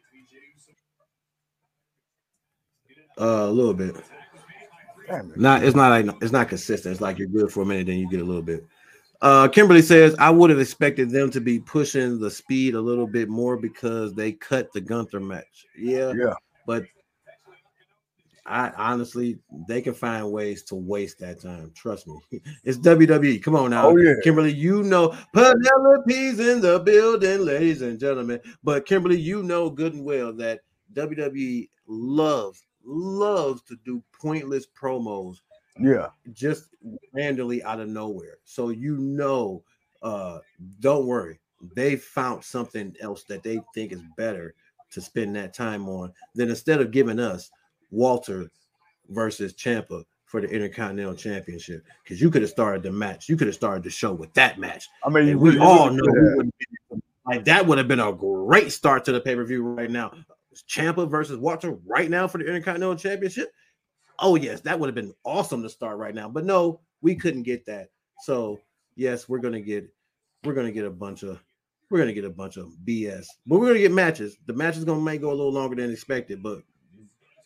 Uh, 3.19 3.47
a 3.47 3.51
little 3.51 3.75
bit. 3.75 3.97
It. 5.09 5.37
Not 5.37 5.63
it's 5.65 5.77
not 5.77 5.91
like 5.91 6.17
it's 6.23 6.33
not 6.33 6.49
consistent. 6.49 6.93
It's 6.93 7.01
like 7.01 7.19
you're 7.19 7.29
good 7.29 7.51
for 7.53 7.63
a 7.63 7.67
minute, 7.67 7.87
then 7.87 7.99
you 7.99 8.11
get 8.11 8.21
a 8.21 8.25
little 8.25 8.43
bit. 8.43 8.65
Uh 9.23 9.49
Kimberly 9.49 9.83
says 9.83 10.15
I 10.19 10.31
would 10.31 10.51
have 10.51 10.59
expected 10.61 11.11
them 11.11 11.31
to 11.31 11.41
be 11.41 11.59
pushing 11.61 12.19
the 12.21 12.31
speed 12.31 12.75
a 12.75 12.81
little 12.81 13.07
bit 13.07 13.29
more 13.29 13.57
because 13.57 14.13
they 14.15 14.33
cut 14.33 14.73
the 14.73 14.81
Gunther 14.81 15.21
match. 15.21 15.67
Yeah, 15.79 16.13
Yeah. 16.15 16.35
but 16.67 16.85
I 18.45 18.71
honestly 18.77 19.39
they 19.69 19.81
can 19.81 19.95
find 19.95 20.31
ways 20.31 20.63
to 20.65 20.75
waste 20.75 21.19
that 21.21 21.41
time. 21.41 21.73
Trust 21.75 22.07
me. 22.09 22.19
It's 22.65 22.79
WWE. 22.79 23.43
Come 23.43 23.55
on 23.57 23.71
now. 23.71 23.89
Oh, 23.89 23.97
yeah. 23.97 24.15
Kimberly, 24.23 24.53
you 24.53 24.83
know 24.83 25.17
Penelope's 25.33 26.39
in 26.41 26.61
the 26.61 26.81
building, 26.85 27.45
ladies 27.45 27.83
and 27.83 27.99
gentlemen. 27.99 28.41
But 28.63 28.87
Kimberly, 28.87 29.21
you 29.21 29.43
know 29.43 29.71
good 29.71 29.95
and 29.95 30.05
well 30.05 30.33
that 30.35 30.61
WWE 30.95 31.69
loves 31.87 32.65
loves 32.87 33.63
to 33.63 33.77
do 33.85 34.03
pointless 34.13 34.67
promos 34.67 35.39
Yeah. 35.79 36.09
just 36.33 36.69
randomly 37.13 37.63
out 37.63 37.81
of 37.81 37.89
nowhere. 37.89 38.39
So 38.45 38.71
you 38.71 38.97
know, 38.97 39.63
uh, 40.03 40.39
don't 40.81 41.07
worry. 41.07 41.41
They 41.75 41.97
found 41.97 42.45
something 42.45 42.95
else 43.01 43.25
that 43.25 43.43
they 43.43 43.61
think 43.75 43.93
is 43.93 44.03
better 44.17 44.55
to 44.91 45.01
spend 45.01 45.35
that 45.37 45.53
time 45.53 45.89
on 45.89 46.13
than 46.35 46.49
instead 46.51 46.81
of 46.81 46.91
giving 46.93 47.19
us 47.19 47.51
Walter 47.91 48.51
versus 49.09 49.53
Champa 49.55 50.05
for 50.27 50.41
the 50.41 50.49
Intercontinental 50.49 51.15
Championship. 51.15 51.85
Because 52.03 52.21
you 52.21 52.31
could 52.31 52.43
have 52.43 52.51
started 52.51 52.83
the 52.83 52.93
match, 52.93 53.29
you 53.29 53.37
could 53.37 53.47
have 53.49 53.55
started 53.57 53.83
the 53.85 53.91
show 53.91 54.13
with 54.13 54.33
that 54.35 54.59
match. 54.59 54.89
I 55.05 55.09
mean, 55.09 55.29
And 55.29 55.41
we 55.41 55.59
all 55.59 55.91
know 55.91 56.05
have. 56.05 56.15
we 56.15 56.35
wouldn't 56.37 56.55
be- 56.59 56.67
like 57.27 57.45
that 57.47 57.67
would 57.67 57.79
have 57.79 57.89
been 57.89 57.99
a 58.01 58.13
great 58.13 58.71
start 58.71 59.05
to 59.07 59.13
the 59.13 59.21
pay-per-view 59.21 59.63
right 59.63 59.91
now. 59.91 60.13
Champa 60.63 61.07
versus 61.07 61.39
Walter 61.39 61.79
right 61.87 62.11
now 62.11 62.27
for 62.27 62.39
the 62.39 62.47
Intercontinental 62.47 62.97
Championship. 62.97 63.51
Oh 64.19 64.37
yes, 64.37 64.61
that 64.63 64.79
would 64.79 64.89
have 64.89 64.95
been 64.95 65.15
awesome 65.25 65.63
to 65.63 65.69
start 65.69 65.99
right 65.99 66.15
now. 66.15 66.29
But 66.29 66.45
no, 66.45 66.81
we 67.03 67.15
couldn't 67.15 67.43
get 67.43 67.67
that. 67.67 67.89
So 68.23 68.59
yes, 68.95 69.29
we're 69.29 69.39
gonna 69.39 69.61
get 69.61 69.89
we're 70.45 70.55
gonna 70.55 70.73
get 70.73 70.85
a 70.85 70.91
bunch 70.91 71.23
of 71.23 71.43
we're 71.91 71.99
gonna 71.99 72.13
get 72.13 72.25
a 72.25 72.31
bunch 72.31 72.57
of 72.57 72.73
BS, 72.85 73.27
but 73.47 73.59
we're 73.59 73.69
gonna 73.69 73.79
get 73.79 73.93
matches. 73.93 74.39
The 74.47 74.53
match 74.53 74.77
is 74.77 74.85
gonna 74.85 75.01
may 75.01 75.19
go 75.19 75.29
a 75.29 75.35
little 75.35 75.53
longer 75.53 75.77
than 75.77 75.91
expected, 75.91 76.43
but 76.43 76.63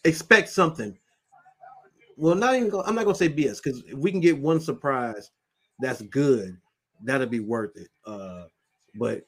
expect 0.05 0.49
something. 0.49 0.97
Well, 2.17 2.35
not 2.35 2.55
even 2.55 2.69
go, 2.69 2.83
I'm 2.83 2.95
not 2.95 3.05
gonna 3.05 3.17
say 3.17 3.29
BS 3.29 3.63
because 3.63 3.83
if 3.87 3.95
we 3.95 4.11
can 4.11 4.21
get 4.21 4.39
one 4.39 4.61
surprise 4.61 5.31
that's 5.81 6.03
good, 6.03 6.57
that'll 7.03 7.27
be 7.27 7.41
worth 7.41 7.77
it. 7.77 7.89
Uh, 8.07 8.45
but 8.95 9.25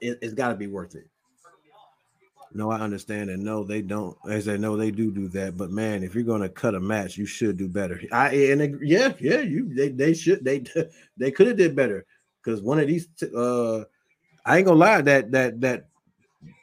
it, 0.00 0.18
it's 0.22 0.34
got 0.34 0.48
to 0.48 0.54
be 0.54 0.66
worth 0.66 0.94
it. 0.94 1.08
No, 2.56 2.70
I 2.70 2.78
understand, 2.78 3.30
and 3.30 3.42
no, 3.42 3.64
they 3.64 3.82
don't. 3.82 4.16
As 4.30 4.46
I 4.46 4.56
know, 4.56 4.76
they 4.76 4.92
do 4.92 5.10
do 5.10 5.26
that. 5.28 5.56
But 5.56 5.70
man, 5.70 6.04
if 6.04 6.14
you're 6.14 6.22
gonna 6.22 6.48
cut 6.48 6.76
a 6.76 6.80
match, 6.80 7.18
you 7.18 7.26
should 7.26 7.56
do 7.56 7.68
better. 7.68 8.00
I 8.12 8.28
and 8.32 8.78
yeah, 8.80 9.12
yeah, 9.18 9.40
you 9.40 9.74
they 9.74 9.88
they 9.88 10.14
should 10.14 10.44
they 10.44 10.62
they 11.16 11.32
could 11.32 11.48
have 11.48 11.56
did 11.56 11.74
better 11.74 12.06
because 12.42 12.62
one 12.62 12.78
of 12.78 12.86
these 12.86 13.08
uh, 13.36 13.80
I 14.46 14.58
ain't 14.58 14.66
gonna 14.66 14.78
lie 14.78 15.00
that 15.00 15.32
that 15.32 15.60
that 15.62 15.88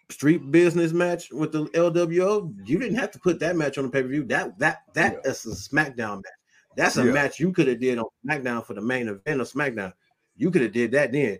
street 0.09 0.49
business 0.49 0.93
match 0.93 1.29
with 1.31 1.51
the 1.51 1.65
LWO, 1.65 2.53
you 2.65 2.79
didn't 2.79 2.97
have 2.97 3.11
to 3.11 3.19
put 3.19 3.39
that 3.39 3.57
match 3.57 3.77
on 3.77 3.85
the 3.85 3.89
pay 3.89 4.01
per 4.01 4.07
view. 4.07 4.23
That 4.23 4.57
that 4.59 4.83
that 4.93 5.17
is 5.25 5.45
a 5.45 5.49
SmackDown 5.49 6.17
match. 6.17 6.33
That's 6.77 6.95
a 6.97 7.05
Yeah. 7.05 7.11
match 7.11 7.37
you 7.37 7.51
could 7.51 7.67
have 7.67 7.81
did 7.81 7.97
on 7.97 8.05
SmackDown 8.25 8.65
for 8.65 8.75
the 8.75 8.81
main 8.81 9.09
event 9.09 9.41
of 9.41 9.51
SmackDown. 9.51 9.91
You 10.37 10.51
could 10.51 10.61
have 10.61 10.71
did 10.71 10.91
that 10.91 11.11
then. 11.11 11.39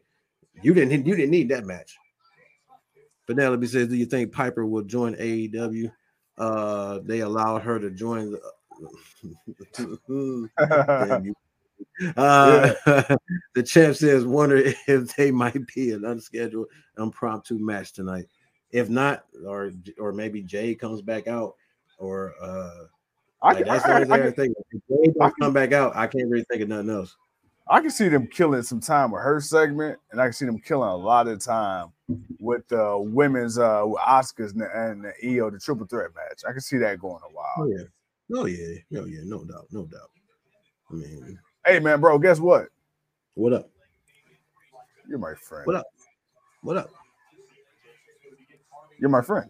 You 0.62 0.74
didn't. 0.74 1.06
You 1.06 1.16
didn't 1.16 1.32
need 1.32 1.48
that 1.50 1.66
match. 1.66 1.98
Penelope 3.36 3.68
says, 3.68 3.88
"Do 3.88 3.96
you 3.96 4.06
think 4.06 4.32
Piper 4.32 4.66
will 4.66 4.84
join 4.84 5.16
AEW? 5.16 5.92
Uh, 6.38 7.00
they 7.04 7.20
allowed 7.20 7.62
her 7.64 7.80
to 7.80 7.90
join 7.92 8.32
the." 8.32 8.42
Uh, 12.18 12.74
the 13.56 13.64
champ 13.64 13.96
says, 13.96 14.26
"Wonder 14.26 14.74
if 14.88 15.16
they 15.16 15.32
might 15.32 15.66
be 15.74 15.92
an 15.92 16.06
unscheduled 16.06 16.68
impromptu 16.98 17.58
match 17.58 17.94
tonight. 17.94 18.28
If 18.72 18.90
not, 18.90 19.26
or 19.46 19.72
or 20.00 20.14
maybe 20.14 20.42
Jay 20.42 20.76
comes 20.76 21.02
back 21.02 21.28
out, 21.28 21.56
or 21.98 22.34
uh, 22.42 22.86
I 23.42 23.54
like, 23.54 23.66
that's 23.66 23.86
I, 23.86 24.04
the 24.04 24.14
only 24.14 24.28
I, 24.28 24.32
thing. 24.32 24.54
If 24.72 24.82
Jay 24.88 25.14
don't 25.18 25.34
come 25.40 25.54
back 25.54 25.74
out, 25.74 25.96
I 25.96 26.08
can't 26.08 26.30
really 26.30 26.46
think 26.50 26.62
of 26.62 26.70
nothing 26.70 26.90
else. 26.90 27.16
I 27.72 27.80
can 27.80 27.90
see 27.90 28.10
them 28.10 28.28
killing 28.28 28.64
some 28.64 28.82
time 28.82 29.12
with 29.12 29.22
her 29.22 29.40
segment, 29.40 29.98
and 30.12 30.20
I 30.20 30.26
can 30.26 30.34
see 30.34 30.46
them 30.46 30.60
killing 30.60 30.90
a 30.90 30.96
lot 30.96 31.30
of 31.30 31.40
time 31.40 31.94
with 32.38 32.68
the 32.68 32.98
women's 33.00 33.58
uh 33.58 33.84
with 33.86 34.02
Oscars 34.02 34.52
and 34.52 34.62
the, 34.62 34.70
and 34.74 35.06
the 35.06 35.14
EO, 35.26 35.50
the 35.50 35.58
triple 35.58 35.88
threat 35.88 36.12
match. 36.14 36.42
I 36.48 36.52
can 36.52 36.60
see 36.60 36.78
that 36.80 37.00
going 37.00 37.22
a 37.24 37.34
while. 37.34 37.54
Oh 37.58 37.68
yeah, 37.68 37.84
oh 38.36 38.46
yeah, 38.46 39.00
oh 39.00 39.06
yeah, 39.06 39.22
no 39.24 39.46
doubt, 39.46 39.68
no 39.72 39.86
doubt. 39.86 40.10
I 40.92 40.96
mean, 40.96 41.40
Hey 41.66 41.80
man, 41.80 42.02
bro, 42.02 42.20
guess 42.20 42.42
what? 42.42 42.68
what 43.36 43.54
up? 43.54 43.70
You're 45.08 45.18
my 45.18 45.34
friend. 45.36 45.66
What 45.66 45.78
up? 45.78 45.86
What 46.64 46.76
up? 46.76 46.90
You're 49.00 49.10
my 49.10 49.22
friend. 49.22 49.50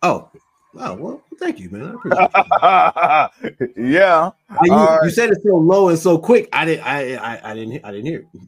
Oh, 0.00 0.30
oh 0.78 0.94
well, 0.94 1.22
thank 1.38 1.58
you, 1.60 1.70
man. 1.70 1.98
I 2.10 3.28
appreciate 3.50 3.76
yeah. 3.76 4.30
you, 4.62 4.98
you 5.04 5.10
said 5.10 5.30
it 5.30 5.42
so 5.42 5.56
low 5.56 5.88
and 5.88 5.98
so 5.98 6.18
quick. 6.18 6.48
I 6.52 6.64
didn't. 6.64 6.86
I 6.86 7.14
I, 7.14 7.50
I 7.50 7.54
didn't. 7.54 7.84
I 7.84 7.90
didn't 7.90 8.06
hear. 8.06 8.20
it. 8.20 8.40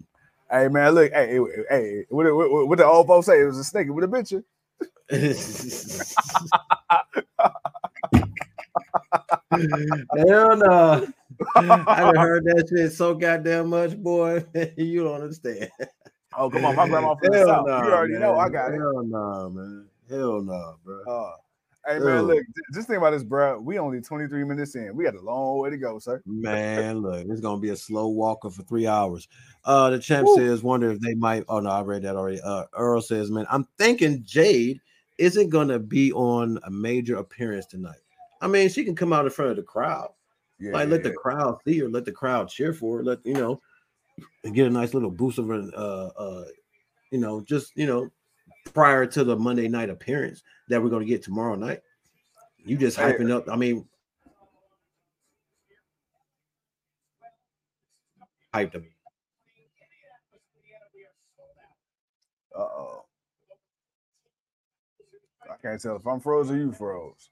Hey 0.50 0.68
man, 0.68 0.92
look, 0.92 1.12
hey, 1.12 1.38
hey, 1.68 2.04
what, 2.10 2.32
what, 2.34 2.68
what 2.68 2.78
the 2.78 2.86
old 2.86 3.06
folks 3.06 3.26
say? 3.26 3.40
It 3.40 3.46
was 3.46 3.58
a 3.58 3.64
snake 3.64 3.88
with 3.88 4.04
a 4.04 4.08
bitch. 4.08 4.42
Hell 10.28 10.56
no. 10.56 11.06
I 11.56 12.00
done 12.00 12.16
heard 12.16 12.44
that 12.44 12.68
shit 12.68 12.92
so 12.92 13.14
goddamn 13.14 13.70
much, 13.70 13.96
boy. 13.96 14.44
you 14.76 15.02
don't 15.02 15.22
understand. 15.22 15.70
Oh, 16.36 16.50
come 16.50 16.64
on, 16.64 16.76
my 16.76 16.88
grandma 16.88 17.14
from 17.14 17.32
the 17.32 17.44
south. 17.44 17.66
no, 17.66 17.82
you 17.82 17.92
already 17.92 18.18
know 18.18 18.38
I 18.38 18.44
man. 18.44 18.52
got 18.52 18.72
it. 18.74 18.78
Hell 18.78 19.02
no, 19.04 19.50
man. 19.50 19.86
Hell 20.08 20.42
no, 20.42 20.76
bro. 20.84 21.02
Uh, 21.04 21.32
hey 21.86 21.98
man, 21.98 22.18
Ugh. 22.18 22.26
look, 22.26 22.44
just 22.72 22.88
think 22.88 22.98
about 22.98 23.10
this, 23.10 23.22
bro. 23.22 23.58
We 23.58 23.78
only 23.78 24.00
23 24.00 24.44
minutes 24.44 24.74
in. 24.74 24.94
We 24.94 25.04
got 25.04 25.14
a 25.14 25.20
long 25.20 25.58
way 25.58 25.70
to 25.70 25.76
go, 25.76 25.98
sir. 25.98 26.22
Man, 26.26 26.98
look, 26.98 27.26
it's 27.28 27.40
gonna 27.40 27.60
be 27.60 27.70
a 27.70 27.76
slow 27.76 28.08
walker 28.08 28.50
for 28.50 28.62
three 28.62 28.86
hours. 28.86 29.28
Uh, 29.64 29.90
the 29.90 29.98
champ 29.98 30.26
Woo. 30.26 30.36
says, 30.36 30.62
wonder 30.62 30.90
if 30.90 31.00
they 31.00 31.14
might. 31.14 31.44
Oh 31.48 31.60
no, 31.60 31.70
I 31.70 31.82
read 31.82 32.02
that 32.02 32.16
already. 32.16 32.40
Uh, 32.40 32.64
Earl 32.76 33.00
says, 33.00 33.30
man, 33.30 33.46
I'm 33.50 33.66
thinking 33.78 34.22
Jade 34.24 34.80
isn't 35.18 35.50
gonna 35.50 35.78
be 35.78 36.12
on 36.12 36.58
a 36.64 36.70
major 36.70 37.16
appearance 37.16 37.66
tonight. 37.66 37.98
I 38.40 38.46
mean, 38.46 38.68
she 38.68 38.84
can 38.84 38.96
come 38.96 39.12
out 39.12 39.24
in 39.24 39.30
front 39.30 39.52
of 39.52 39.56
the 39.56 39.62
crowd, 39.62 40.10
Yeah, 40.58 40.72
like 40.72 40.86
yeah, 40.86 40.92
let 40.92 41.02
the 41.02 41.12
crowd 41.12 41.58
see 41.66 41.78
her, 41.78 41.88
let 41.88 42.04
the 42.04 42.12
crowd 42.12 42.48
cheer 42.48 42.72
for 42.72 42.98
her, 42.98 43.04
let 43.04 43.24
you 43.24 43.34
know, 43.34 43.60
and 44.44 44.54
get 44.54 44.66
a 44.66 44.70
nice 44.70 44.92
little 44.92 45.10
boost 45.10 45.38
of 45.38 45.48
her. 45.48 45.70
Uh, 45.74 46.08
uh, 46.18 46.44
you 47.10 47.18
know, 47.20 47.40
just 47.42 47.72
you 47.76 47.86
know, 47.86 48.10
prior 48.72 49.06
to 49.06 49.24
the 49.24 49.36
Monday 49.36 49.68
night 49.68 49.90
appearance 49.90 50.42
that 50.68 50.82
we're 50.82 50.88
gonna 50.88 51.04
get 51.04 51.22
tomorrow 51.22 51.54
night. 51.54 51.80
You 52.64 52.76
just 52.76 52.96
hyping 52.96 53.30
up. 53.30 53.48
I 53.48 53.56
mean, 53.56 53.86
hyped 58.54 58.76
up. 58.76 58.82
Uh 62.56 62.60
oh. 62.60 63.04
I 65.50 65.56
can't 65.60 65.80
tell 65.80 65.96
if 65.96 66.06
I'm 66.06 66.20
froze 66.20 66.50
or 66.50 66.56
you 66.56 66.72
froze. 66.72 67.28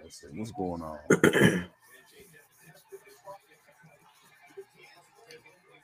Let's 0.00 0.20
see 0.20 0.26
what's 0.34 0.52
going 0.52 0.82
on. 0.82 1.70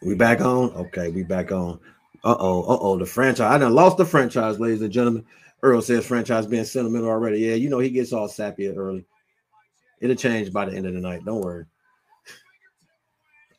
We 0.03 0.15
back 0.15 0.41
on? 0.41 0.71
Okay, 0.71 1.11
we 1.11 1.23
back 1.23 1.53
on. 1.53 1.79
Uh-oh, 2.23 2.63
uh-oh, 2.63 2.99
the 2.99 3.07
franchise. 3.07 3.53
I 3.53 3.59
done 3.59 3.75
lost 3.75 3.97
the 3.97 4.05
franchise, 4.05 4.61
ladies 4.61 4.83
and 4.83 4.93
gentlemen. 4.93 5.25
Earl 5.63 5.83
says 5.83 6.07
franchise 6.07 6.47
being 6.47 6.65
sentimental 6.65 7.09
already. 7.09 7.39
Yeah, 7.41 7.55
you 7.55 7.69
know 7.69 7.79
he 7.79 7.91
gets 7.91 8.13
all 8.13 8.29
sappy 8.29 8.69
early. 8.69 9.05
It'll 10.01 10.17
change 10.17 10.53
by 10.53 10.65
the 10.67 10.75
end 10.75 10.87
of 10.87 10.95
the 10.95 11.01
night. 11.01 11.25
Don't 11.25 11.41
worry. 11.43 11.67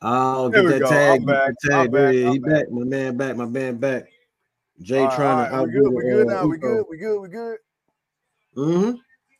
Oh, 0.00 0.48
There 0.48 0.62
get 0.62 0.68
that 0.68 0.80
go. 0.80 0.88
tag. 0.88 1.20
I'm 1.20 1.24
back. 1.26 1.54
that 1.62 1.72
I'm 1.72 1.80
tag. 1.82 1.92
back. 1.92 2.06
I'm 2.08 2.32
He 2.32 2.38
back. 2.40 2.50
back. 2.50 2.70
My 2.70 2.84
man 2.84 3.16
back. 3.16 3.36
My 3.36 3.46
man 3.46 3.76
back. 3.76 4.04
Jay 4.80 4.98
All 4.98 5.06
right, 5.06 5.16
trying 5.16 5.38
all 5.38 5.44
to 5.44 5.56
right, 5.58 5.66
we 5.66 5.72
good. 5.72 5.92
We 5.92 6.02
good 6.02 6.26
now. 6.26 6.46
We 6.46 6.58
good. 6.58 6.84
We 6.90 6.96
good. 6.98 7.20
We 7.20 7.28
good. 7.28 7.58
Mm-hmm. 8.56 8.90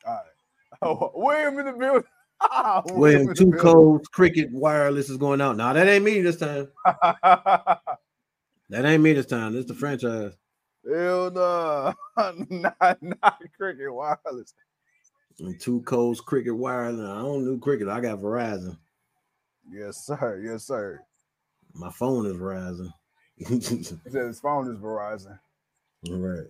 All 0.06 0.14
right. 0.14 0.22
Oh, 0.84 1.12
William 1.14 1.56
in 1.60 1.66
the 1.66 1.72
building. 1.74 2.02
William, 2.86 3.20
in 3.20 3.28
the 3.28 3.34
two 3.34 3.52
codes, 3.52 4.08
cricket 4.08 4.50
wireless 4.50 5.08
is 5.08 5.16
going 5.16 5.40
out. 5.40 5.56
Now 5.56 5.72
that 5.72 5.86
ain't 5.86 6.04
me 6.04 6.20
this 6.20 6.38
time. 6.38 6.68
That 8.72 8.86
ain't 8.86 9.02
me 9.02 9.12
this 9.12 9.26
time. 9.26 9.52
This 9.52 9.60
is 9.60 9.66
the 9.66 9.74
franchise. 9.74 10.32
Hell 10.90 11.30
no. 11.30 11.92
not, 12.48 13.02
not 13.02 13.42
cricket 13.54 13.92
wireless. 13.92 14.54
And 15.40 15.60
two 15.60 15.82
codes, 15.82 16.22
cricket 16.22 16.56
wireless. 16.56 17.06
I 17.06 17.20
don't 17.20 17.44
do 17.44 17.58
cricket. 17.58 17.88
I 17.88 18.00
got 18.00 18.20
Verizon. 18.20 18.78
Yes, 19.70 20.06
sir. 20.06 20.40
Yes, 20.42 20.64
sir. 20.64 21.02
My 21.74 21.90
phone 21.90 22.24
is 22.26 22.32
Verizon. 22.32 22.90
He 23.46 23.60
said 23.60 24.26
his 24.26 24.40
phone 24.40 24.70
is 24.70 24.78
Verizon. 24.78 25.38
All 26.08 26.16
right. 26.16 26.46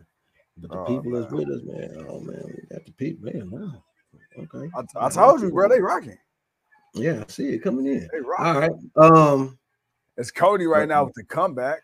But 0.58 0.70
the 0.70 0.78
Oh, 0.78 0.84
people 0.84 1.20
that's 1.20 1.32
man. 1.32 1.40
with 1.40 1.48
us, 1.48 1.62
man. 1.64 2.06
Oh 2.08 2.20
man, 2.20 2.42
we 2.46 2.62
got 2.70 2.86
the 2.86 2.92
people, 2.92 3.32
man. 3.32 3.50
Wow. 3.50 3.82
Okay. 4.38 4.70
I, 4.76 5.06
I 5.06 5.08
told 5.08 5.40
you, 5.40 5.50
bro. 5.50 5.68
They 5.68 5.80
rocking. 5.80 6.18
Yeah, 6.94 7.24
I 7.26 7.32
see 7.32 7.48
it 7.48 7.64
coming 7.64 7.86
in. 7.86 8.08
All 8.38 8.60
right. 8.60 8.70
Um, 8.96 9.58
It's 10.16 10.30
Cody 10.30 10.66
right 10.66 10.86
now 10.86 11.04
with 11.04 11.14
the 11.14 11.24
comeback. 11.24 11.80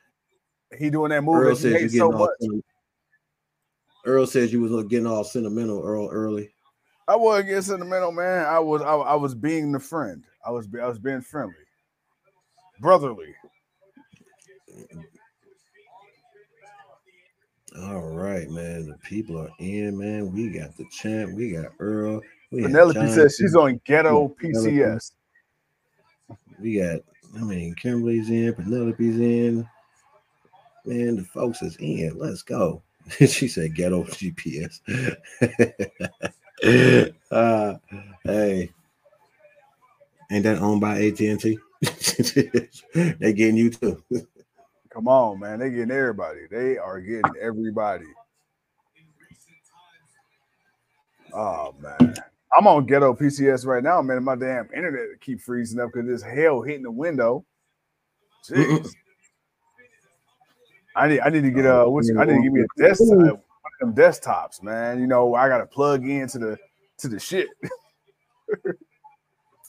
He 0.77 0.91
doing 0.91 1.11
that 1.11 1.25
move 1.25 1.37
Earl 1.37 1.49
that 1.51 1.57
says 1.57 1.83
you 1.83 1.89
so 1.89 2.11
much. 2.13 2.31
sen- 2.41 2.63
Earl 4.05 4.27
says 4.27 4.53
you 4.53 4.61
was 4.61 4.85
getting 4.87 5.07
all 5.07 5.25
sentimental, 5.25 5.83
Earl, 5.83 6.09
early. 6.11 6.51
I 7.07 7.17
wasn't 7.17 7.49
getting 7.49 7.63
sentimental, 7.63 8.13
man. 8.13 8.45
I 8.45 8.59
was 8.59 8.83
I, 8.83 8.95
I 8.95 9.15
was 9.15 9.35
being 9.35 9.73
the 9.73 9.81
friend. 9.81 10.25
I 10.45 10.51
was 10.51 10.69
I 10.81 10.87
was 10.87 10.99
being 10.99 11.23
friendly, 11.23 11.55
brotherly. 12.81 13.35
All 17.77 18.09
right, 18.09 18.49
man. 18.51 18.89
The 18.89 18.97
people 18.99 19.39
are 19.39 19.51
in, 19.59 19.99
man. 19.99 20.33
We 20.33 20.51
got 20.51 20.77
the 20.77 20.85
champ. 20.91 21.35
We 21.35 21.53
got 21.53 21.73
Earl. 21.79 22.21
We 22.51 22.63
Penelope 22.63 23.07
says 23.09 23.37
she's 23.37 23.55
on 23.55 23.81
ghetto. 23.85 24.35
PCS. 24.43 25.13
We 26.61 26.79
got, 26.79 27.01
I 27.37 27.45
mean, 27.45 27.75
Kimberly's 27.75 28.31
in, 28.31 28.55
Penelope's 28.55 29.01
in. 29.01 29.69
Man, 30.89 31.17
the 31.17 31.25
folks 31.25 31.61
is 31.61 31.77
in. 31.81 32.17
Let's 32.17 32.41
go. 32.41 32.83
she 33.11 33.47
said 33.47 33.75
ghetto 33.75 34.05
GPS. 34.05 34.81
uh, 37.31 37.75
hey, 38.25 38.71
ain't 40.33 40.45
that 40.45 40.63
owned 40.63 40.81
by 40.81 40.99
AT&T? 41.03 41.59
they 43.21 43.35
getting 43.35 43.59
you 43.59 43.69
too. 43.69 44.03
Come 44.89 45.09
on, 45.09 45.41
man. 45.41 45.59
They 45.59 45.69
getting 45.69 45.91
everybody. 45.91 46.47
They 46.51 46.79
are 46.79 47.01
getting 47.03 47.35
everybody. 47.39 48.07
Oh 51.35 51.75
man. 51.79 52.15
I'm 52.57 52.67
on 52.67 52.87
ghetto 52.87 53.13
PCS 53.13 53.67
right 53.67 53.85
now, 53.85 54.01
man. 54.01 54.25
My 54.25 54.37
damn 54.37 54.71
internet 54.75 55.21
keep 55.21 55.43
freezing 55.43 55.81
up 55.81 55.91
because 55.93 56.09
this 56.09 56.23
hell 56.23 56.63
hitting 56.63 56.85
the 56.85 56.91
window. 56.91 57.45
Jeez. 58.49 58.89
I 60.97 61.09
need 61.09 61.21
I 61.21 61.29
need 61.29 61.43
to 61.43 61.51
get 61.51 61.67
uh 61.67 61.85
what's, 61.87 62.11
I 62.11 62.25
need 62.25 62.37
to 62.37 62.43
give 62.43 62.53
me 62.53 62.63
a 62.63 62.83
desktop 62.83 63.09
one 63.81 63.91
of 63.91 63.97
them 63.97 64.05
desktops, 64.05 64.63
man. 64.63 65.01
You 65.01 65.07
know, 65.07 65.35
I 65.35 65.49
gotta 65.49 65.67
plug 65.67 66.09
into 66.09 66.39
the 66.39 66.59
to 66.99 67.09
the 67.09 67.19
shit. 67.19 67.49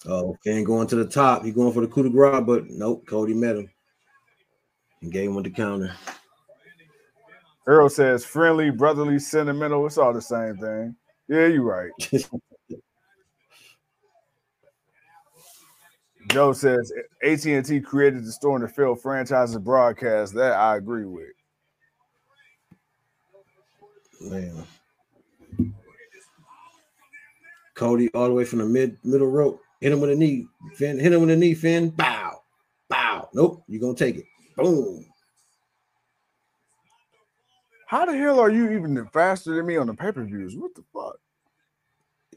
Oh, 0.06 0.38
Finn 0.46 0.64
going 0.64 0.88
to 0.88 0.96
the 0.96 1.06
top. 1.06 1.44
He 1.44 1.52
going 1.52 1.74
for 1.74 1.82
the 1.82 1.88
coup 1.88 2.04
de 2.04 2.10
grace, 2.10 2.42
but 2.46 2.70
nope. 2.70 3.06
Cody 3.06 3.34
met 3.34 3.58
him 3.58 3.70
and 5.02 5.12
gave 5.12 5.28
him 5.28 5.36
with 5.36 5.44
the 5.44 5.50
counter. 5.50 5.94
Earl 7.68 7.90
says 7.90 8.24
friendly, 8.24 8.70
brotherly, 8.70 9.20
sentimental. 9.20 9.86
It's 9.86 9.98
all 9.98 10.14
the 10.14 10.22
same 10.22 10.56
thing. 10.56 10.96
Yeah, 11.28 11.48
you're 11.48 11.64
right. 11.64 11.92
Joe 16.30 16.54
says 16.54 16.92
AT&T 17.24 17.82
created 17.82 18.24
the 18.24 18.32
store 18.32 18.56
in 18.56 18.62
the 18.62 18.68
field 18.68 19.02
franchises 19.02 19.58
broadcast. 19.58 20.34
That 20.36 20.54
I 20.54 20.78
agree 20.78 21.06
with. 21.06 21.28
Man. 24.22 24.64
Cody 27.74 28.10
all 28.14 28.28
the 28.28 28.34
way 28.34 28.46
from 28.46 28.60
the 28.60 28.66
mid 28.66 28.98
middle 29.04 29.28
rope. 29.28 29.62
Hit 29.80 29.94
him 29.94 30.02
with 30.02 30.12
a 30.12 30.16
knee. 30.16 30.48
Finn, 30.76 31.00
hit 31.00 31.14
him 31.14 31.22
with 31.22 31.30
a 31.30 31.36
knee, 31.36 31.54
Finn. 31.54 31.90
Bow. 31.92 32.42
Bow. 32.90 33.30
Nope. 33.34 33.64
You're 33.68 33.82
gonna 33.82 33.96
take 33.96 34.18
it. 34.18 34.26
Boom. 34.58 35.06
How 37.88 38.06
the 38.06 38.16
hell 38.16 38.40
are 38.40 38.52
you 38.52 38.70
even 38.72 39.08
faster 39.08 39.56
than 39.56 39.66
me 39.66 39.78
on 39.78 39.88
the 39.88 39.94
pay-per-views? 39.94 40.56
What 40.58 40.76
the 40.76 40.84
fuck? 40.94 41.18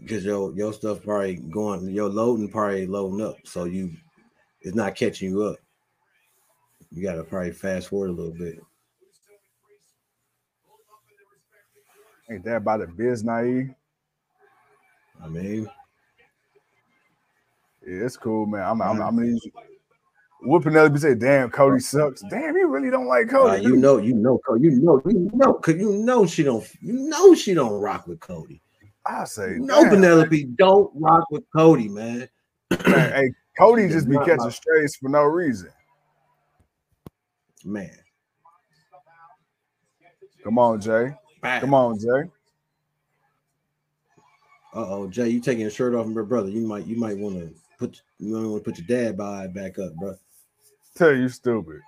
Because 0.03 0.25
your 0.25 0.53
your 0.55 0.73
stuff 0.73 1.03
probably 1.03 1.37
going, 1.37 1.89
your 1.89 2.09
loading 2.09 2.51
probably 2.51 2.87
loading 2.87 3.25
up. 3.25 3.37
So 3.45 3.65
you 3.65 3.93
it's 4.61 4.75
not 4.75 4.95
catching 4.95 5.31
you 5.31 5.43
up. 5.45 5.57
You 6.91 7.03
gotta 7.03 7.25
probably 7.25 7.53
fast 7.53 7.89
forward 7.89 8.11
a 8.11 8.13
little 8.13 8.35
bit. 8.35 8.59
Ain't 12.31 12.45
that 12.45 12.57
about 12.57 12.81
the 12.81 12.87
biz 12.87 13.25
naive? 13.25 13.75
I 15.23 15.29
mean, 15.29 15.69
Yeah, 17.87 18.05
it's 18.05 18.17
cool, 18.17 18.47
man. 18.47 18.63
I'm 18.63 18.83
I'm, 18.83 19.01
I'm 19.01 19.17
gonna 19.17 19.37
what 20.45 20.63
Penelope 20.63 20.99
say, 20.99 21.15
damn, 21.15 21.51
Cody 21.51 21.81
sucks. 21.81 22.23
Damn, 22.23 22.57
you 22.57 22.67
really 22.67 22.91
don't 22.91 23.07
like 23.07 23.29
uh, 23.29 23.39
Cody. 23.39 23.63
you 23.63 23.77
know, 23.77 23.99
you 23.99 24.15
know, 24.15 24.41
you 24.59 24.71
know, 24.71 25.01
you 25.07 25.31
know, 25.35 25.55
cause 25.55 25.77
you 25.77 25.93
know 25.93 26.27
she 26.27 26.43
don't, 26.43 26.69
you 26.81 26.95
know 26.95 27.35
she 27.35 27.55
don't 27.55 27.81
rock 27.81 28.09
with 28.09 28.19
Cody. 28.19 28.61
I 29.05 29.25
say, 29.25 29.57
no, 29.59 29.83
damn, 29.83 29.91
Penelope 29.91 30.45
don't 30.57 30.91
rock 30.95 31.31
with 31.31 31.45
Cody, 31.55 31.89
man. 31.89 32.29
man, 32.87 33.13
hey, 33.13 33.31
Cody 33.59 33.89
just 33.89 34.09
be 34.09 34.17
catching 34.19 34.51
strays 34.51 34.97
for 34.97 35.09
no 35.09 35.23
reason. 35.25 35.71
Man, 37.65 37.91
Come 40.43 40.59
on, 40.59 40.81
Jay. 40.81 41.15
Come 41.43 41.75
on, 41.75 41.99
Jay. 41.99 42.31
Uh 44.75 44.87
oh, 44.89 45.09
Jay, 45.09 45.29
you 45.29 45.41
taking 45.41 45.61
your 45.61 45.71
shirt 45.71 45.95
off, 45.95 46.07
my 46.07 46.23
brother? 46.23 46.49
You 46.49 46.63
might, 46.67 46.87
you 46.87 46.97
might 46.97 47.17
want 47.17 47.37
to 47.37 47.55
put, 47.79 48.03
you 48.19 48.35
might 48.35 48.49
want 48.49 48.65
to 48.65 48.71
put 48.71 48.79
your 48.79 48.87
dad 48.87 49.17
by 49.17 49.47
back 49.47 49.79
up, 49.79 49.95
bro. 49.97 50.17
Tell 50.97 51.15
you 51.15 51.29
stupid. 51.29 51.81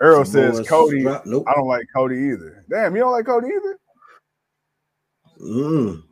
Earl 0.00 0.24
Samoa 0.24 0.56
says 0.56 0.68
Cody. 0.68 1.02
Nope. 1.02 1.44
I 1.46 1.54
don't 1.54 1.66
like 1.66 1.86
Cody 1.94 2.16
either. 2.16 2.64
Damn, 2.70 2.96
you 2.96 3.02
don't 3.02 3.12
like 3.12 3.26
Cody 3.26 3.48
either? 3.48 3.78
Mm. 5.40 6.02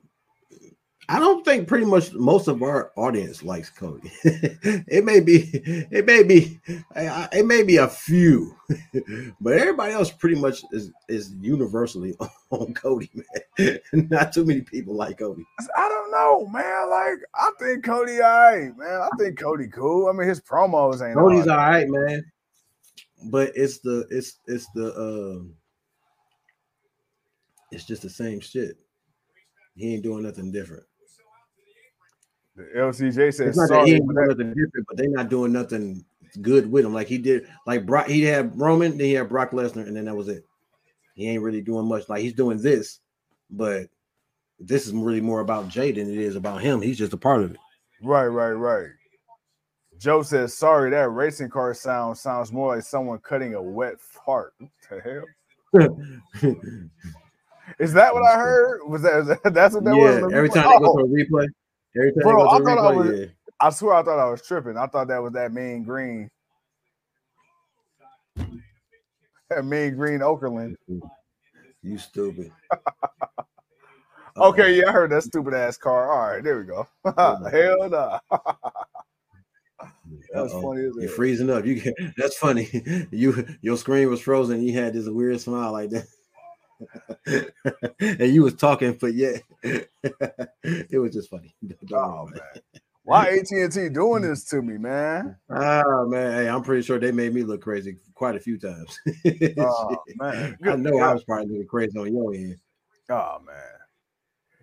I 1.08 1.20
don't 1.20 1.44
think 1.44 1.68
pretty 1.68 1.84
much 1.86 2.12
most 2.14 2.48
of 2.48 2.62
our 2.62 2.90
audience 2.96 3.44
likes 3.44 3.70
Cody. 3.70 4.10
it 4.24 5.04
may 5.04 5.20
be, 5.20 5.50
it 5.54 6.04
may 6.04 6.24
be, 6.24 6.58
it 6.66 7.46
may 7.46 7.62
be 7.62 7.76
a 7.76 7.86
few, 7.86 8.56
but 9.40 9.52
everybody 9.52 9.92
else 9.92 10.10
pretty 10.10 10.34
much 10.34 10.64
is 10.72 10.90
is 11.08 11.32
universally 11.40 12.16
on 12.50 12.74
Cody, 12.74 13.10
man. 13.14 13.78
Not 13.92 14.32
too 14.32 14.44
many 14.44 14.62
people 14.62 14.96
like 14.96 15.18
Cody. 15.18 15.44
I 15.76 15.88
don't 15.88 16.10
know, 16.10 16.46
man. 16.48 16.90
Like, 16.90 17.18
I 17.36 17.50
think 17.60 17.84
Cody, 17.84 18.20
all 18.20 18.52
right, 18.52 18.76
man. 18.76 19.00
I 19.02 19.08
think 19.16 19.38
Cody 19.38 19.68
cool. 19.68 20.08
I 20.08 20.12
mean, 20.12 20.28
his 20.28 20.40
promos 20.40 21.06
ain't 21.06 21.16
Cody's 21.16 21.46
all 21.46 21.52
all 21.52 21.70
right, 21.70 21.88
man. 21.88 22.24
But 23.30 23.52
it's 23.54 23.78
the 23.78 24.08
it's 24.10 24.38
it's 24.46 24.66
the 24.74 24.92
um 24.98 25.54
it's 27.70 27.84
just 27.84 28.02
the 28.02 28.10
same 28.10 28.40
shit. 28.40 28.76
He 29.76 29.94
ain't 29.94 30.02
doing 30.02 30.22
nothing 30.22 30.50
different. 30.50 30.84
The 32.56 32.62
LCJ 32.74 33.34
says 33.34 33.40
It's 33.40 33.58
not 33.58 33.68
that 33.68 33.86
he 33.86 33.94
ain't 33.94 34.08
doing 34.08 34.28
nothing 34.28 34.48
different, 34.54 34.86
but 34.88 34.96
they're 34.96 35.10
not 35.10 35.28
doing 35.28 35.52
nothing 35.52 36.04
good 36.40 36.70
with 36.70 36.86
him. 36.86 36.94
Like 36.94 37.06
he 37.06 37.18
did, 37.18 37.46
like 37.66 37.84
Brock, 37.84 38.08
he 38.08 38.22
had 38.22 38.58
Roman, 38.58 38.92
then 38.92 39.06
he 39.06 39.12
had 39.12 39.28
Brock 39.28 39.50
Lesnar, 39.50 39.86
and 39.86 39.96
then 39.96 40.06
that 40.06 40.16
was 40.16 40.28
it. 40.28 40.44
He 41.14 41.28
ain't 41.28 41.42
really 41.42 41.60
doing 41.60 41.86
much. 41.86 42.08
Like 42.08 42.22
he's 42.22 42.32
doing 42.32 42.58
this, 42.58 43.00
but 43.50 43.88
this 44.58 44.86
is 44.86 44.92
really 44.94 45.20
more 45.20 45.40
about 45.40 45.68
Jay 45.68 45.92
than 45.92 46.10
it 46.10 46.16
is 46.16 46.36
about 46.36 46.62
him. 46.62 46.80
He's 46.80 46.98
just 46.98 47.12
a 47.12 47.18
part 47.18 47.42
of 47.42 47.52
it. 47.52 47.60
Right, 48.02 48.26
right, 48.26 48.52
right. 48.52 48.88
Joe 49.98 50.22
says, 50.22 50.54
sorry, 50.54 50.90
that 50.90 51.08
racing 51.10 51.48
car 51.48 51.72
sound 51.74 52.18
sounds 52.18 52.52
more 52.52 52.74
like 52.74 52.84
someone 52.84 53.18
cutting 53.18 53.54
a 53.54 53.62
wet 53.62 54.00
fart. 54.00 54.52
What 54.58 54.70
the 54.90 55.24
hell? 55.72 55.96
Is 57.78 57.92
that 57.94 58.14
what 58.14 58.22
I 58.24 58.36
heard? 58.36 58.80
Was 58.88 59.02
that, 59.02 59.18
is 59.20 59.26
that 59.28 59.40
that's 59.54 59.74
what 59.74 59.84
that 59.84 59.96
yeah, 59.96 60.20
was? 60.22 60.32
every 60.32 60.48
time 60.48 60.64
they 60.70 60.78
go 60.78 60.92
Oh, 60.92 60.98
to 60.98 61.04
a 61.04 61.08
replay, 61.08 61.46
every 61.96 62.12
time 62.12 62.22
Bro, 62.22 62.48
I 62.48 62.56
a 62.56 62.60
thought 62.62 62.78
I 62.78 62.92
replay, 62.92 62.96
was- 62.96 63.20
yeah. 63.20 63.26
I 63.60 63.70
swear 63.70 63.94
I 63.94 64.02
thought 64.02 64.18
I 64.18 64.28
was 64.30 64.42
tripping. 64.46 64.76
I 64.76 64.86
thought 64.86 65.08
that 65.08 65.22
was 65.22 65.32
that 65.32 65.52
mean 65.52 65.82
green. 65.82 66.30
That 69.48 69.64
mean 69.64 69.94
green 69.96 70.20
Okerlund. 70.20 70.74
You 71.82 71.98
stupid. 71.98 72.52
Okay, 74.38 74.76
yeah, 74.78 74.90
I 74.90 74.92
heard 74.92 75.10
that 75.12 75.22
stupid 75.22 75.54
ass 75.54 75.78
car. 75.78 76.12
All 76.12 76.34
right, 76.34 76.44
there 76.44 76.58
we 76.58 76.64
go. 76.64 76.86
Hell 77.16 77.88
no. 77.88 78.18
That's 80.30 80.52
Uh-oh. 80.52 80.60
funny 80.60 80.84
as 80.84 80.92
You're 80.94 81.06
hell. 81.06 81.16
freezing 81.16 81.48
up. 81.48 81.64
You 81.64 81.80
can, 81.80 82.12
that's 82.18 82.36
funny. 82.36 82.68
You 83.10 83.46
your 83.62 83.78
screen 83.78 84.10
was 84.10 84.20
frozen. 84.20 84.60
You 84.62 84.74
had 84.74 84.92
this 84.92 85.08
weird 85.08 85.40
smile 85.40 85.72
like 85.72 85.88
that, 85.88 86.04
and 88.00 88.32
you 88.32 88.42
was 88.42 88.54
talking, 88.54 88.96
but 89.00 89.14
yeah, 89.14 89.38
it 89.62 90.98
was 90.98 91.12
just 91.12 91.30
funny. 91.30 91.54
Oh 91.92 92.26
man, 92.26 92.40
why 93.04 93.28
AT 93.28 93.50
and 93.50 93.72
T 93.72 93.88
doing 93.88 94.22
this 94.22 94.44
to 94.46 94.60
me, 94.62 94.78
man? 94.78 95.36
Oh 95.48 96.06
man, 96.08 96.32
hey, 96.32 96.48
I'm 96.48 96.62
pretty 96.62 96.82
sure 96.82 96.98
they 96.98 97.12
made 97.12 97.32
me 97.32 97.44
look 97.44 97.62
crazy 97.62 97.96
quite 98.14 98.36
a 98.36 98.40
few 98.40 98.58
times. 98.58 98.98
Oh 99.58 99.96
man, 100.16 100.56
I 100.64 100.76
know 100.76 100.98
I 100.98 101.12
was 101.12 101.24
probably 101.24 101.46
looking 101.46 101.66
crazy 101.66 101.98
on 101.98 102.12
your 102.12 102.34
end. 102.34 102.58
Oh 103.10 103.38
man, 103.46 103.56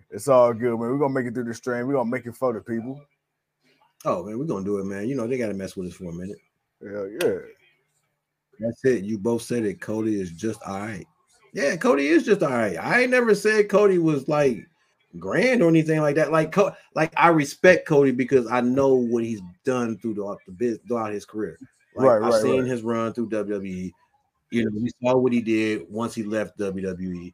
it's 0.09 0.27
all 0.27 0.53
good, 0.53 0.77
man. 0.77 0.89
We're 0.91 0.97
gonna 0.97 1.13
make 1.13 1.25
it 1.25 1.33
through 1.33 1.45
the 1.45 1.53
stream. 1.53 1.87
We're 1.87 1.93
gonna 1.93 2.09
make 2.09 2.25
it 2.25 2.35
for 2.35 2.53
the 2.53 2.61
people. 2.61 3.01
Oh 4.05 4.23
man, 4.23 4.37
we're 4.37 4.45
gonna 4.45 4.65
do 4.65 4.79
it, 4.79 4.85
man. 4.85 5.07
You 5.07 5.15
know 5.15 5.25
they 5.25 5.37
gotta 5.37 5.53
mess 5.53 5.77
with 5.77 5.87
us 5.87 5.93
for 5.93 6.09
a 6.09 6.13
minute. 6.13 6.37
Hell 6.81 7.09
yeah. 7.21 7.39
That's 8.59 8.83
it. 8.85 9.03
You 9.03 9.17
both 9.17 9.41
said 9.41 9.65
it. 9.65 9.81
Cody 9.81 10.19
is 10.19 10.31
just 10.31 10.61
all 10.65 10.79
right. 10.79 11.05
Yeah, 11.53 11.75
Cody 11.75 12.07
is 12.07 12.23
just 12.23 12.41
all 12.41 12.49
right. 12.49 12.77
I 12.77 13.01
ain't 13.01 13.11
never 13.11 13.35
said 13.35 13.69
Cody 13.69 13.99
was 13.99 14.27
like 14.27 14.67
grand 15.19 15.61
or 15.61 15.69
anything 15.69 16.01
like 16.01 16.15
that. 16.15 16.31
Like, 16.31 16.51
Co- 16.51 16.73
like 16.95 17.13
I 17.15 17.29
respect 17.29 17.87
Cody 17.87 18.11
because 18.11 18.47
I 18.47 18.61
know 18.61 18.95
what 18.95 19.23
he's 19.23 19.41
done 19.63 19.97
through 19.99 20.15
the, 20.15 20.35
the 20.47 20.51
biz 20.51 20.79
throughout 20.87 21.13
his 21.13 21.25
career. 21.25 21.57
Like, 21.95 22.21
Right, 22.21 22.23
I've 22.23 22.41
seen 22.41 22.61
right. 22.61 22.69
his 22.69 22.81
run 22.81 23.13
through 23.13 23.29
WWE. 23.29 23.91
You 24.49 24.65
know, 24.65 24.71
we 24.73 24.89
saw 25.01 25.15
what 25.17 25.31
he 25.31 25.41
did 25.41 25.89
once 25.89 26.15
he 26.15 26.23
left 26.23 26.57
WWE. 26.57 27.33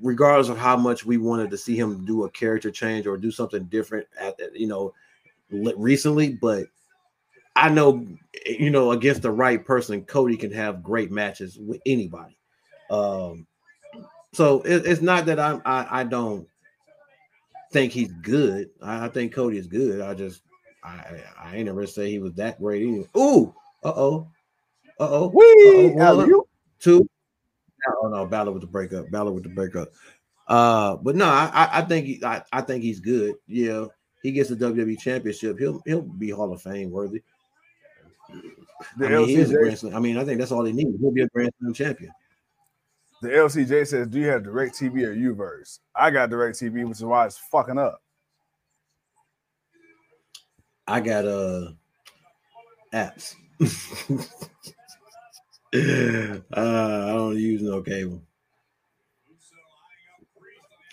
Regardless 0.00 0.48
of 0.48 0.58
how 0.58 0.76
much 0.76 1.04
we 1.04 1.16
wanted 1.16 1.50
to 1.50 1.58
see 1.58 1.76
him 1.76 2.04
do 2.04 2.24
a 2.24 2.30
character 2.30 2.70
change 2.70 3.06
or 3.06 3.16
do 3.16 3.30
something 3.30 3.64
different 3.64 4.06
at 4.20 4.38
you 4.54 4.68
know 4.68 4.94
recently, 5.50 6.34
but 6.34 6.66
I 7.56 7.68
know 7.68 8.06
you 8.46 8.70
know 8.70 8.92
against 8.92 9.22
the 9.22 9.32
right 9.32 9.64
person, 9.64 10.04
Cody 10.04 10.36
can 10.36 10.52
have 10.52 10.84
great 10.84 11.10
matches 11.10 11.58
with 11.58 11.80
anybody. 11.84 12.37
Um, 12.90 13.46
so 14.32 14.60
it, 14.62 14.86
it's 14.86 15.02
not 15.02 15.26
that 15.26 15.38
I'm 15.40 15.62
I, 15.64 16.00
I 16.00 16.04
don't 16.04 16.46
think 17.72 17.92
he's 17.92 18.12
good. 18.12 18.70
I, 18.82 19.06
I 19.06 19.08
think 19.08 19.32
Cody 19.34 19.58
is 19.58 19.66
good. 19.66 20.00
I 20.00 20.14
just 20.14 20.42
I 20.84 21.20
I- 21.40 21.56
ain't 21.56 21.68
ever 21.68 21.86
say 21.86 22.10
he 22.10 22.18
was 22.18 22.34
that 22.34 22.60
great. 22.60 22.82
Either. 22.82 23.06
Ooh, 23.16 23.54
uh 23.84 23.92
oh, 23.94 24.28
uh 25.00 25.08
oh. 25.10 25.28
Wee, 25.28 25.44
Uh-oh, 25.44 25.82
hold 25.82 25.92
up. 26.00 26.06
alley-oop. 26.06 26.48
Two. 26.80 27.08
Oh 28.02 28.08
no, 28.08 28.26
Balor 28.26 28.52
with 28.52 28.62
the 28.62 28.66
breakup. 28.68 29.10
Balor 29.10 29.32
with 29.32 29.44
the 29.44 29.48
breakup. 29.50 29.88
Uh, 30.46 30.96
but 30.96 31.14
no, 31.16 31.26
I 31.26 31.50
I, 31.52 31.78
I 31.78 31.82
think 31.82 32.06
he, 32.06 32.24
I, 32.24 32.42
I 32.52 32.60
think 32.62 32.82
he's 32.82 33.00
good. 33.00 33.34
Yeah, 33.46 33.86
he 34.22 34.32
gets 34.32 34.48
the 34.48 34.56
WWE 34.56 34.98
championship. 34.98 35.58
He'll 35.58 35.80
he'll 35.86 36.02
be 36.02 36.30
Hall 36.30 36.52
of 36.52 36.62
Fame 36.62 36.90
worthy. 36.90 37.22
The 38.98 39.06
I 39.06 39.08
mean, 39.10 39.28
he 39.28 39.34
is 39.36 39.50
a 39.50 39.54
Grand 39.54 39.78
Slam. 39.78 39.94
I 39.94 40.00
mean, 40.00 40.16
I 40.18 40.24
think 40.24 40.38
that's 40.38 40.52
all 40.52 40.62
they 40.62 40.72
need. 40.72 40.94
He'll 41.00 41.10
be 41.12 41.22
a 41.22 41.28
Grand 41.28 41.50
Slam 41.60 41.72
champion. 41.74 42.12
The 43.20 43.28
LCJ 43.28 43.86
says, 43.86 44.06
"Do 44.08 44.18
you 44.20 44.28
have 44.28 44.42
DirecTV 44.42 45.02
or 45.04 45.14
Uverse?" 45.14 45.80
I 45.94 46.10
got 46.10 46.30
DirecTV, 46.30 46.86
which 46.88 46.98
is 46.98 47.04
why 47.04 47.26
it's 47.26 47.38
fucking 47.38 47.78
up. 47.78 48.00
I 50.86 51.00
got 51.00 51.26
uh 51.26 51.72
apps. 52.94 53.34
uh, 55.74 56.40
I 56.52 57.12
don't 57.12 57.36
use 57.36 57.62
no 57.62 57.82
cable. 57.82 58.22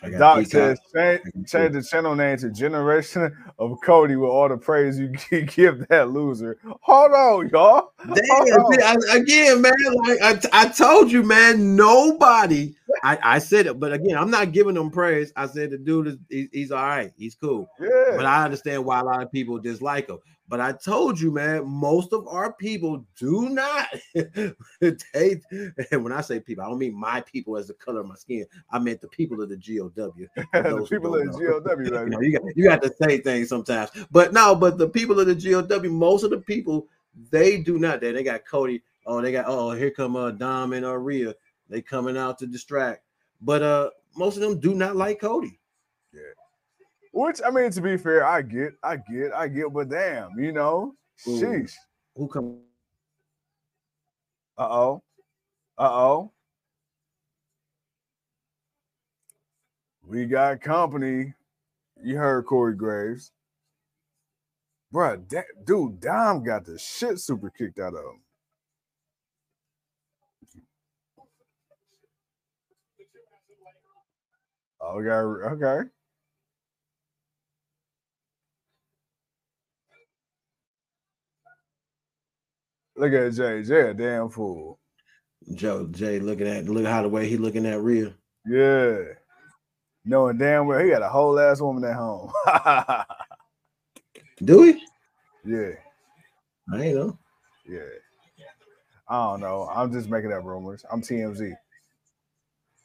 I 0.06 0.18
Doc 0.18 0.46
says, 0.46 0.80
change, 0.96 1.22
change 1.48 1.74
the 1.74 1.84
channel 1.84 2.16
name 2.16 2.38
to 2.38 2.50
Generation 2.52 3.36
of 3.60 3.78
Cody 3.84 4.16
with 4.16 4.30
all 4.30 4.50
the 4.50 4.58
praise 4.58 5.00
you 5.00 5.10
give 5.46 5.88
that 5.88 6.10
loser. 6.12 6.58
Hold 6.82 7.12
on, 7.12 7.50
y'all. 7.50 7.92
Damn, 8.06 8.16
Hold 8.62 8.74
see, 8.74 8.82
I- 8.82 9.18
again, 9.18 9.62
man. 9.62 9.74
Like 10.08 10.22
I, 10.22 10.40
I 10.54 10.68
told 10.70 11.12
you, 11.12 11.24
man. 11.24 11.76
Nobody. 11.76 12.76
I, 13.04 13.18
I 13.22 13.40
said 13.40 13.68
it, 13.68 13.80
but 13.80 13.94
again, 13.94 14.18
I'm 14.18 14.32
not 14.32 14.52
giving 14.52 14.76
them 14.76 14.90
praise. 14.90 15.32
I 15.36 15.48
said 15.48 15.72
the 15.72 15.78
dude 15.78 16.08
is 16.08 16.18
he- 16.30 16.50
he's 16.52 16.72
all 16.72 16.84
right. 16.84 17.12
He's 17.18 17.36
cool. 17.36 17.70
Yeah. 17.80 18.16
But 18.16 18.26
I 18.26 18.44
understand 18.46 18.86
why 18.86 19.00
a 19.00 19.04
lot 19.04 19.22
of 19.24 19.32
people 19.32 19.60
dislike 19.60 20.10
him. 20.10 20.20
But 20.48 20.62
I 20.62 20.74
told 20.74 21.20
you, 21.20 21.32
man, 21.32 21.68
most 21.68 22.14
of 22.14 22.28
our 22.28 22.54
people 22.54 23.04
do 23.18 23.50
not 23.50 23.88
take. 24.14 25.42
And 25.92 26.04
when 26.04 26.14
I 26.14 26.22
say 26.22 26.40
people, 26.40 26.64
I 26.64 26.68
don't 26.68 26.78
mean 26.78 26.94
my 26.94 27.22
people 27.22 27.58
as 27.58 27.68
the 27.68 27.74
color 27.74 28.02
of 28.02 28.08
my 28.08 28.16
skin. 28.16 28.46
I 28.70 28.78
meant 28.78 29.02
the 29.02 29.08
people 29.08 29.42
of 29.42 29.50
the 29.50 29.58
GOW. 29.58 29.90
the 30.54 30.88
people 30.90 31.16
in 31.16 31.32
don't 31.32 31.42
know. 31.42 31.60
GLW, 31.62 31.86
You, 32.06 32.10
know, 32.10 32.22
you 32.22 32.32
got 32.32 32.42
you 32.56 32.64
got 32.64 32.82
to 32.84 32.94
say 33.02 33.18
things 33.18 33.50
sometimes. 33.50 33.90
But 34.12 34.34
no, 34.34 34.56
but 34.56 34.78
the 34.78 34.88
people 34.88 35.20
of 35.20 35.28
the 35.28 35.36
GOW, 35.36 35.90
most 35.90 36.24
of 36.24 36.30
the 36.30 36.40
people, 36.40 36.88
they 37.32 37.58
do 37.58 37.80
not. 37.80 38.02
They, 38.02 38.12
they 38.12 38.24
got 38.24 38.46
Cody. 38.46 38.84
Oh, 39.08 39.22
they 39.22 39.32
got 39.32 39.46
oh, 39.48 39.72
here 39.72 39.92
come 39.92 40.16
uh 40.16 40.32
Dom 40.32 40.74
and 40.74 41.06
Rhea. 41.06 41.34
They 41.70 41.82
coming 41.82 42.18
out 42.18 42.38
to 42.40 42.48
distract. 42.48 43.04
But 43.42 43.64
uh 43.64 43.90
most 44.16 44.36
of 44.36 44.42
them 44.42 44.60
do 44.60 44.76
not 44.76 44.96
like 44.96 45.22
Cody. 45.22 45.60
Which 47.16 47.40
I 47.48 47.50
mean, 47.50 47.72
to 47.72 47.80
be 47.80 47.96
fair, 47.96 48.26
I 48.26 48.42
get, 48.42 48.74
I 48.84 48.98
get, 48.98 49.32
I 49.34 49.48
get, 49.48 49.72
but 49.72 49.88
damn, 49.88 50.38
you 50.38 50.52
know, 50.52 50.96
Ooh. 51.26 51.40
sheesh. 51.40 51.72
Who 52.18 52.28
come 52.28 52.58
Uh 54.58 54.68
oh. 54.70 55.04
Uh 55.78 55.90
oh. 55.94 56.32
We 60.06 60.26
got 60.26 60.60
company. 60.60 61.34
You 62.04 62.18
heard 62.18 62.46
Corey 62.48 62.76
Graves. 62.76 63.32
Bruh, 64.94 65.26
that 65.30 65.46
dude, 65.64 66.02
Dom 66.02 66.44
got 66.44 66.66
the 66.66 66.78
shit 66.78 67.20
super 67.20 67.50
kicked 67.50 67.80
out 67.80 67.94
of 67.94 68.00
him. 68.00 68.20
Oh, 74.82 74.98
we 74.98 75.06
got 75.06 75.20
okay. 75.22 75.90
Look 82.98 83.14
at 83.14 83.34
Jey. 83.34 83.64
Jey, 83.64 83.90
a 83.90 83.94
damn 83.94 84.30
fool. 84.30 84.80
Joe 85.54 85.88
Jey 85.88 86.20
looking 86.20 86.48
at 86.48 86.66
look 86.66 86.86
how 86.86 87.02
the 87.02 87.10
way 87.10 87.28
he 87.28 87.38
looking 87.38 87.66
at 87.66 87.82
Rhea. 87.82 88.14
Yeah. 88.46 88.98
Knowing 90.06 90.38
damn 90.38 90.68
well 90.68 90.80
he 90.80 90.90
got 90.90 91.02
a 91.02 91.10
whole 91.10 91.40
ass 91.40 91.62
woman 91.62 91.84
at 91.84 91.96
home. 91.96 92.32
Do 94.44 94.64
he? 94.64 94.84
yeah, 95.46 95.72
I 96.74 96.82
ain't 96.82 96.96
know. 96.96 97.18
yeah. 97.68 97.80
I 99.08 99.32
don't 99.32 99.40
know. 99.42 99.70
I'm 99.74 99.92
just 99.94 100.10
making 100.10 100.34
up 100.34 100.44
rumors. 100.44 100.84
I'm 100.92 101.02
TMZ. 101.02 101.54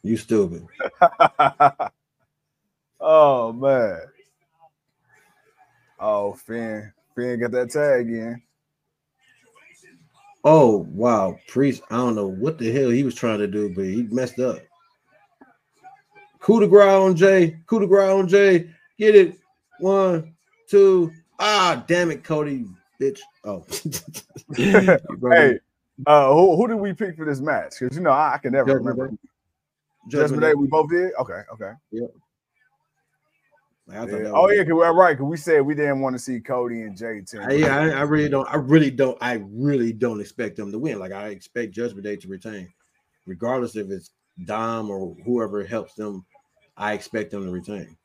You 0.02 0.16
stupid. 0.16 0.66
oh 3.00 3.52
man. 3.52 4.00
Oh, 5.98 6.32
Finn. 6.34 6.92
Finn 7.14 7.40
got 7.40 7.50
that 7.52 7.70
tag 7.70 8.08
in. 8.08 8.42
Oh 10.44 10.86
wow, 10.90 11.38
priest. 11.48 11.82
I 11.90 11.96
don't 11.96 12.14
know 12.14 12.26
what 12.26 12.58
the 12.58 12.72
hell 12.72 12.88
he 12.88 13.04
was 13.04 13.14
trying 13.14 13.38
to 13.38 13.46
do, 13.46 13.74
but 13.74 13.84
he 13.84 14.04
messed 14.04 14.38
up. 14.38 14.58
Coup 16.38 16.60
de 16.60 16.66
grace 16.66 16.88
on 16.88 17.14
Jey. 17.14 17.58
Coup 17.66 17.80
de 17.80 17.86
grace 17.86 18.10
on 18.10 18.26
Jey. 18.26 18.70
Get 18.98 19.14
it. 19.14 19.38
One, 19.78 20.34
two. 20.68 21.12
Ah, 21.38 21.84
damn 21.86 22.10
it, 22.10 22.24
Cody, 22.24 22.66
bitch. 23.00 23.20
Oh, 23.44 23.64
Hey, 25.32 25.58
uh, 26.06 26.32
who, 26.32 26.56
who 26.56 26.68
did 26.68 26.76
we 26.76 26.92
pick 26.92 27.16
for 27.16 27.26
this 27.26 27.40
match? 27.40 27.74
Because 27.78 27.96
you 27.96 28.02
know 28.02 28.10
I, 28.10 28.34
I 28.34 28.38
can 28.38 28.52
never 28.52 28.70
Judgment 28.70 28.96
remember. 28.96 29.08
Day. 29.08 29.16
Judgment 30.08 30.42
Day, 30.42 30.54
we 30.54 30.66
both 30.66 30.90
did. 30.90 31.12
Okay, 31.20 31.42
okay. 31.52 31.72
Like, 33.90 34.10
Yeah. 34.10 34.30
Oh 34.32 34.50
yeah, 34.50 34.64
cause 34.64 34.94
right. 34.94 35.16
Cause 35.16 35.26
we 35.26 35.36
said 35.36 35.62
we 35.62 35.74
didn't 35.74 36.00
want 36.00 36.14
to 36.14 36.18
see 36.18 36.40
Cody 36.40 36.82
and. 36.82 37.00
I, 37.02 37.52
yeah, 37.52 37.76
I, 37.76 37.88
I 37.88 38.02
really 38.02 38.28
don't. 38.28 38.48
I 38.48 38.56
really 38.56 38.90
don't. 38.90 39.18
I 39.20 39.42
really 39.50 39.92
don't 39.92 40.20
expect 40.20 40.56
them 40.56 40.70
to 40.70 40.78
win. 40.78 40.98
Like 40.98 41.12
I 41.12 41.28
expect 41.28 41.72
Judgment 41.72 42.04
Day 42.04 42.16
to 42.16 42.28
retain, 42.28 42.72
regardless 43.26 43.76
if 43.76 43.90
it's 43.90 44.10
Dom 44.44 44.90
or 44.90 45.16
whoever 45.24 45.64
helps 45.64 45.94
them. 45.94 46.24
I 46.76 46.92
expect 46.92 47.30
them 47.30 47.44
to 47.44 47.50
retain. 47.50 47.96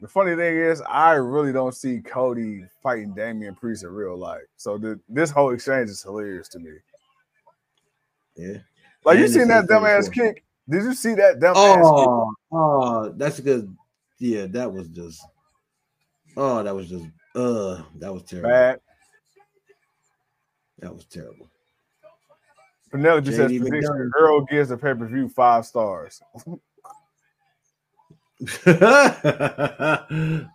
The 0.00 0.06
funny 0.06 0.36
thing 0.36 0.56
is, 0.56 0.80
I 0.82 1.14
really 1.14 1.52
don't 1.52 1.74
see 1.74 2.00
Cody 2.00 2.64
fighting 2.84 3.14
Damian 3.14 3.56
Priest 3.56 3.82
in 3.82 3.90
real 3.90 4.16
life. 4.16 4.44
So 4.56 4.78
the, 4.78 5.00
this 5.08 5.30
whole 5.30 5.52
exchange 5.52 5.90
is 5.90 6.02
hilarious 6.02 6.48
to 6.50 6.60
me. 6.60 6.70
Yeah. 8.38 8.58
Like 9.04 9.18
you 9.18 9.28
seen 9.28 9.48
that 9.48 9.66
dumbass 9.66 10.06
34. 10.06 10.12
kick? 10.12 10.44
Did 10.68 10.82
you 10.84 10.94
see 10.94 11.14
that 11.14 11.40
dumbass 11.40 11.54
kick? 11.54 11.84
Oh, 11.84 12.32
oh, 12.52 13.08
that's 13.16 13.40
because 13.40 13.64
yeah, 14.18 14.46
that 14.46 14.72
was 14.72 14.88
just 14.88 15.22
oh, 16.36 16.62
that 16.62 16.74
was 16.74 16.88
just 16.88 17.04
uh, 17.34 17.82
that 17.96 18.12
was 18.12 18.22
terrible. 18.24 18.50
Bad. 18.50 18.80
That 20.78 20.94
was 20.94 21.04
terrible. 21.06 21.50
Penelope 22.90 23.30
says 23.32 23.50
JD 23.50 23.60
prediction. 23.60 24.10
Earl 24.18 24.42
gives 24.42 24.68
the 24.70 24.76
pay 24.76 24.94
per 24.94 25.06
view 25.06 25.28
five 25.28 25.66
stars. 25.66 26.22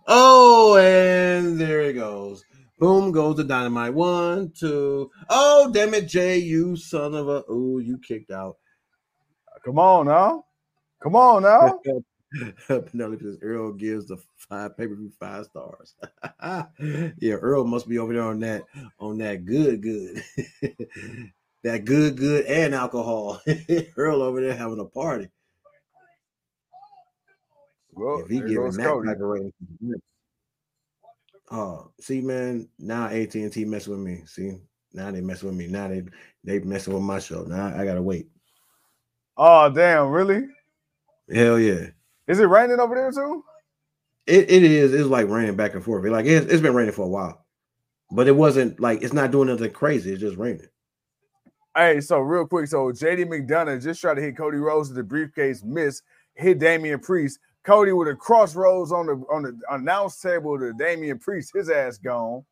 oh, 0.06 0.76
and 0.78 1.60
there 1.60 1.82
it 1.82 1.92
goes. 1.94 2.44
Boom 2.78 3.12
goes 3.12 3.36
the 3.36 3.44
dynamite. 3.44 3.94
One, 3.94 4.50
two. 4.50 5.10
Oh, 5.30 5.70
damn 5.72 5.94
it, 5.94 6.08
Jey, 6.08 6.38
you 6.38 6.76
son 6.76 7.14
of 7.14 7.28
a. 7.28 7.44
Oh, 7.48 7.78
you 7.78 7.98
kicked 7.98 8.30
out. 8.30 8.56
Come 9.64 9.78
on 9.78 10.06
now, 10.06 10.44
come 11.02 11.16
on 11.16 11.42
now. 11.42 11.80
Penelope 12.66 13.22
says 13.22 13.38
Earl 13.42 13.72
gives 13.72 14.06
the 14.06 14.16
five 14.36 14.76
pay 14.76 14.86
per 14.86 14.94
view 14.94 15.12
five 15.18 15.46
stars. 15.46 15.94
yeah, 17.20 17.34
Earl 17.34 17.64
must 17.64 17.88
be 17.88 17.98
over 17.98 18.12
there 18.12 18.22
on 18.22 18.40
that 18.40 18.64
on 18.98 19.18
that 19.18 19.44
good 19.44 19.82
good, 19.82 20.22
that 21.62 21.84
good 21.84 22.16
good 22.16 22.44
and 22.46 22.74
alcohol. 22.74 23.40
Earl 23.96 24.22
over 24.22 24.40
there 24.40 24.56
having 24.56 24.80
a 24.80 24.84
party. 24.84 25.28
Well, 27.92 28.20
if 28.20 28.28
he 28.28 28.40
giving 28.40 28.72
that 28.72 29.02
type 29.06 29.16
of 29.16 29.20
rating. 29.20 29.52
Oh, 31.50 31.90
see, 32.00 32.20
man, 32.20 32.68
now 32.78 33.06
AT 33.06 33.34
and 33.34 33.52
T 33.52 33.64
messing 33.64 33.92
with 33.92 34.00
me. 34.00 34.22
See, 34.26 34.58
now 34.92 35.10
they 35.10 35.20
messing 35.20 35.48
with 35.48 35.58
me. 35.58 35.66
Now 35.66 35.88
they 35.88 36.02
they 36.42 36.58
messing 36.60 36.94
with 36.94 37.02
my 37.02 37.18
show. 37.18 37.44
Now 37.44 37.66
I 37.76 37.84
gotta 37.84 38.02
wait. 38.02 38.28
Oh 39.36 39.70
damn, 39.70 40.08
really? 40.08 40.46
Hell 41.32 41.58
yeah. 41.58 41.88
Is 42.28 42.40
it 42.40 42.44
raining 42.44 42.80
over 42.80 42.94
there 42.94 43.12
too? 43.12 43.44
It, 44.26 44.50
it 44.50 44.62
is. 44.62 44.94
It's 44.94 45.08
like 45.08 45.28
raining 45.28 45.56
back 45.56 45.74
and 45.74 45.84
forth. 45.84 46.04
Like 46.10 46.26
it's, 46.26 46.46
it's 46.46 46.62
been 46.62 46.74
raining 46.74 46.92
for 46.92 47.04
a 47.04 47.08
while, 47.08 47.44
but 48.10 48.26
it 48.26 48.36
wasn't 48.36 48.80
like 48.80 49.02
it's 49.02 49.12
not 49.12 49.30
doing 49.30 49.48
nothing 49.48 49.70
crazy. 49.72 50.12
It's 50.12 50.20
just 50.20 50.38
raining. 50.38 50.68
Hey, 51.76 52.00
so 52.00 52.20
real 52.20 52.46
quick, 52.46 52.68
so 52.68 52.92
JD 52.92 53.26
McDonagh 53.26 53.82
just 53.82 54.00
tried 54.00 54.14
to 54.14 54.22
hit 54.22 54.36
Cody 54.36 54.58
Rhodes 54.58 54.90
with 54.90 54.96
the 54.96 55.02
briefcase, 55.02 55.64
miss, 55.64 56.02
hit 56.34 56.60
Damian 56.60 57.00
Priest. 57.00 57.40
Cody 57.64 57.92
with 57.92 58.08
a 58.08 58.14
crossroads 58.14 58.92
on 58.92 59.06
the 59.06 59.24
on 59.32 59.42
the 59.42 59.58
announce 59.70 60.20
table 60.20 60.58
to 60.58 60.72
Damian 60.74 61.18
Priest, 61.18 61.52
his 61.54 61.70
ass 61.70 61.96
gone. 61.98 62.44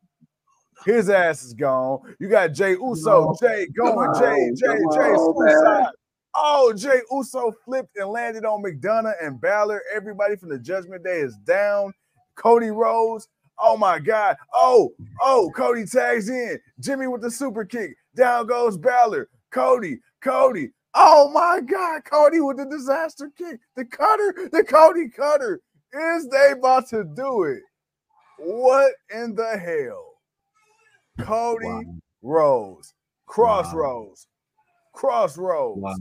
His 0.85 1.09
ass 1.09 1.43
is 1.43 1.53
gone. 1.53 2.15
You 2.19 2.27
got 2.27 2.53
Jey 2.53 2.71
Uso, 2.71 3.25
No. 3.25 3.37
Jey 3.39 3.67
going, 3.67 4.13
Jey, 4.15 4.49
No, 4.49 4.55
Jey, 4.55 4.77
Jey, 4.95 5.13
on, 5.13 5.35
suicide. 5.35 5.93
Oh, 6.35 6.73
Jey 6.75 7.01
Uso 7.11 7.53
flipped 7.63 7.95
and 7.95 8.09
landed 8.09 8.43
on 8.43 8.63
McDonagh 8.63 9.13
and 9.21 9.39
Balor. 9.39 9.81
Everybody 9.95 10.35
from 10.35 10.49
the 10.49 10.57
Judgment 10.57 11.03
Day 11.03 11.19
is 11.19 11.37
down. 11.45 11.93
Cody 12.35 12.71
Rhodes. 12.71 13.27
Oh 13.59 13.77
my 13.77 13.99
God. 13.99 14.35
Oh, 14.51 14.91
oh, 15.21 15.51
Cody 15.55 15.85
tags 15.85 16.27
in. 16.27 16.59
Jimmy 16.79 17.05
with 17.05 17.21
the 17.21 17.29
super 17.29 17.63
kick. 17.63 17.95
Down 18.15 18.47
goes 18.47 18.77
Balor. 18.77 19.29
Cody, 19.51 19.99
Cody. 20.21 20.71
Oh 20.95 21.29
my 21.29 21.59
God. 21.61 22.03
Cody 22.05 22.39
with 22.39 22.57
the 22.57 22.65
disaster 22.65 23.31
kick. 23.37 23.59
The 23.75 23.85
cutter, 23.85 24.49
the 24.51 24.63
Cody 24.63 25.09
cutter. 25.09 25.61
Is 25.93 26.27
they 26.29 26.51
about 26.51 26.87
to 26.89 27.03
do 27.03 27.43
it? 27.43 27.61
What 28.37 28.93
in 29.13 29.35
the 29.35 29.57
hell? 29.57 30.13
Cody 31.25 31.65
Wow. 31.65 31.83
Rhodes. 32.23 32.93
Crossroads. 33.27 34.27
Crossroads. 34.93 35.81
Wow. 35.81 35.95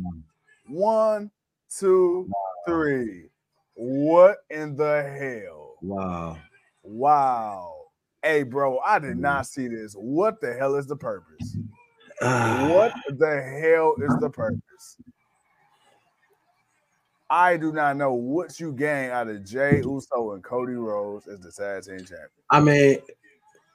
One, 0.69 1.31
two, 1.79 2.31
three. 2.67 3.29
What 3.75 4.39
in 4.51 4.77
the 4.77 5.03
hell? 5.03 5.77
Wow. 5.83 6.39
Wow. 6.83 7.75
Hey, 8.23 8.45
bro, 8.45 8.79
I 8.81 8.99
did 8.99 9.17
Mm. 9.17 9.21
not 9.21 9.47
see 9.47 9.69
this. 9.69 9.95
What 9.95 10.41
the 10.41 10.55
hell 10.55 10.77
is 10.77 10.87
the 10.87 10.97
purpose? 10.97 11.57
What 12.23 12.93
the 13.09 13.43
hell 13.43 13.97
is 14.01 14.15
the 14.21 14.31
purpose? 14.31 14.61
I 17.31 17.57
do 17.57 17.73
not 17.73 17.97
know 17.97 18.13
what 18.13 18.61
you 18.61 18.73
gain 18.73 19.11
out 19.11 19.29
of 19.29 19.45
Jey 19.45 19.79
Uso 19.79 20.33
and 20.33 20.45
Cody 20.45 20.75
Rhodes 20.75 21.27
as 21.29 21.41
the 21.41 21.51
tag 21.51 21.85
team 21.85 21.99
champion. 21.99 22.29
I 22.51 22.61
mean, 22.61 22.99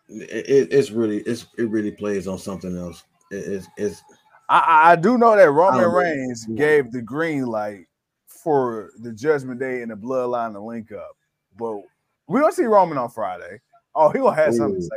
it, 0.09 0.67
it's 0.71 0.91
really 0.91 1.21
it's 1.21 1.47
it 1.57 1.69
really 1.69 1.91
plays 1.91 2.27
on 2.27 2.37
something 2.37 2.77
else. 2.77 3.03
It, 3.31 3.35
it's 3.35 3.67
it's 3.77 4.03
I- 4.49 4.91
I, 4.91 4.95
do 4.95 5.17
know 5.17 5.35
that 5.35 5.51
Roman 5.51 5.81
don't 5.81 5.91
know. 5.91 5.99
Reigns 5.99 6.45
gave 6.55 6.91
the 6.91 7.01
green 7.01 7.45
light 7.47 7.85
for 8.27 8.91
the 8.99 9.11
Judgment 9.11 9.59
Day 9.59 9.81
and 9.81 9.91
the 9.91 9.95
Bloodline 9.95 10.53
to 10.53 10.61
link 10.61 10.91
up, 10.91 11.17
but 11.57 11.81
we 12.27 12.39
don't 12.39 12.53
see 12.53 12.63
Roman 12.63 12.97
on 12.97 13.09
Friday. 13.09 13.59
Oh, 13.93 14.09
he 14.09 14.19
gonna 14.19 14.35
have 14.35 14.53
something 14.53 14.75
to 14.75 14.81
say. 14.81 14.89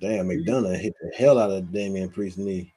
damn 0.00 0.28
McDonagh 0.28 0.80
hit 0.80 0.94
the 1.00 1.16
hell 1.16 1.38
out 1.38 1.50
of 1.50 1.72
Damian 1.72 2.10
Priest's 2.10 2.38
knee. 2.38 2.74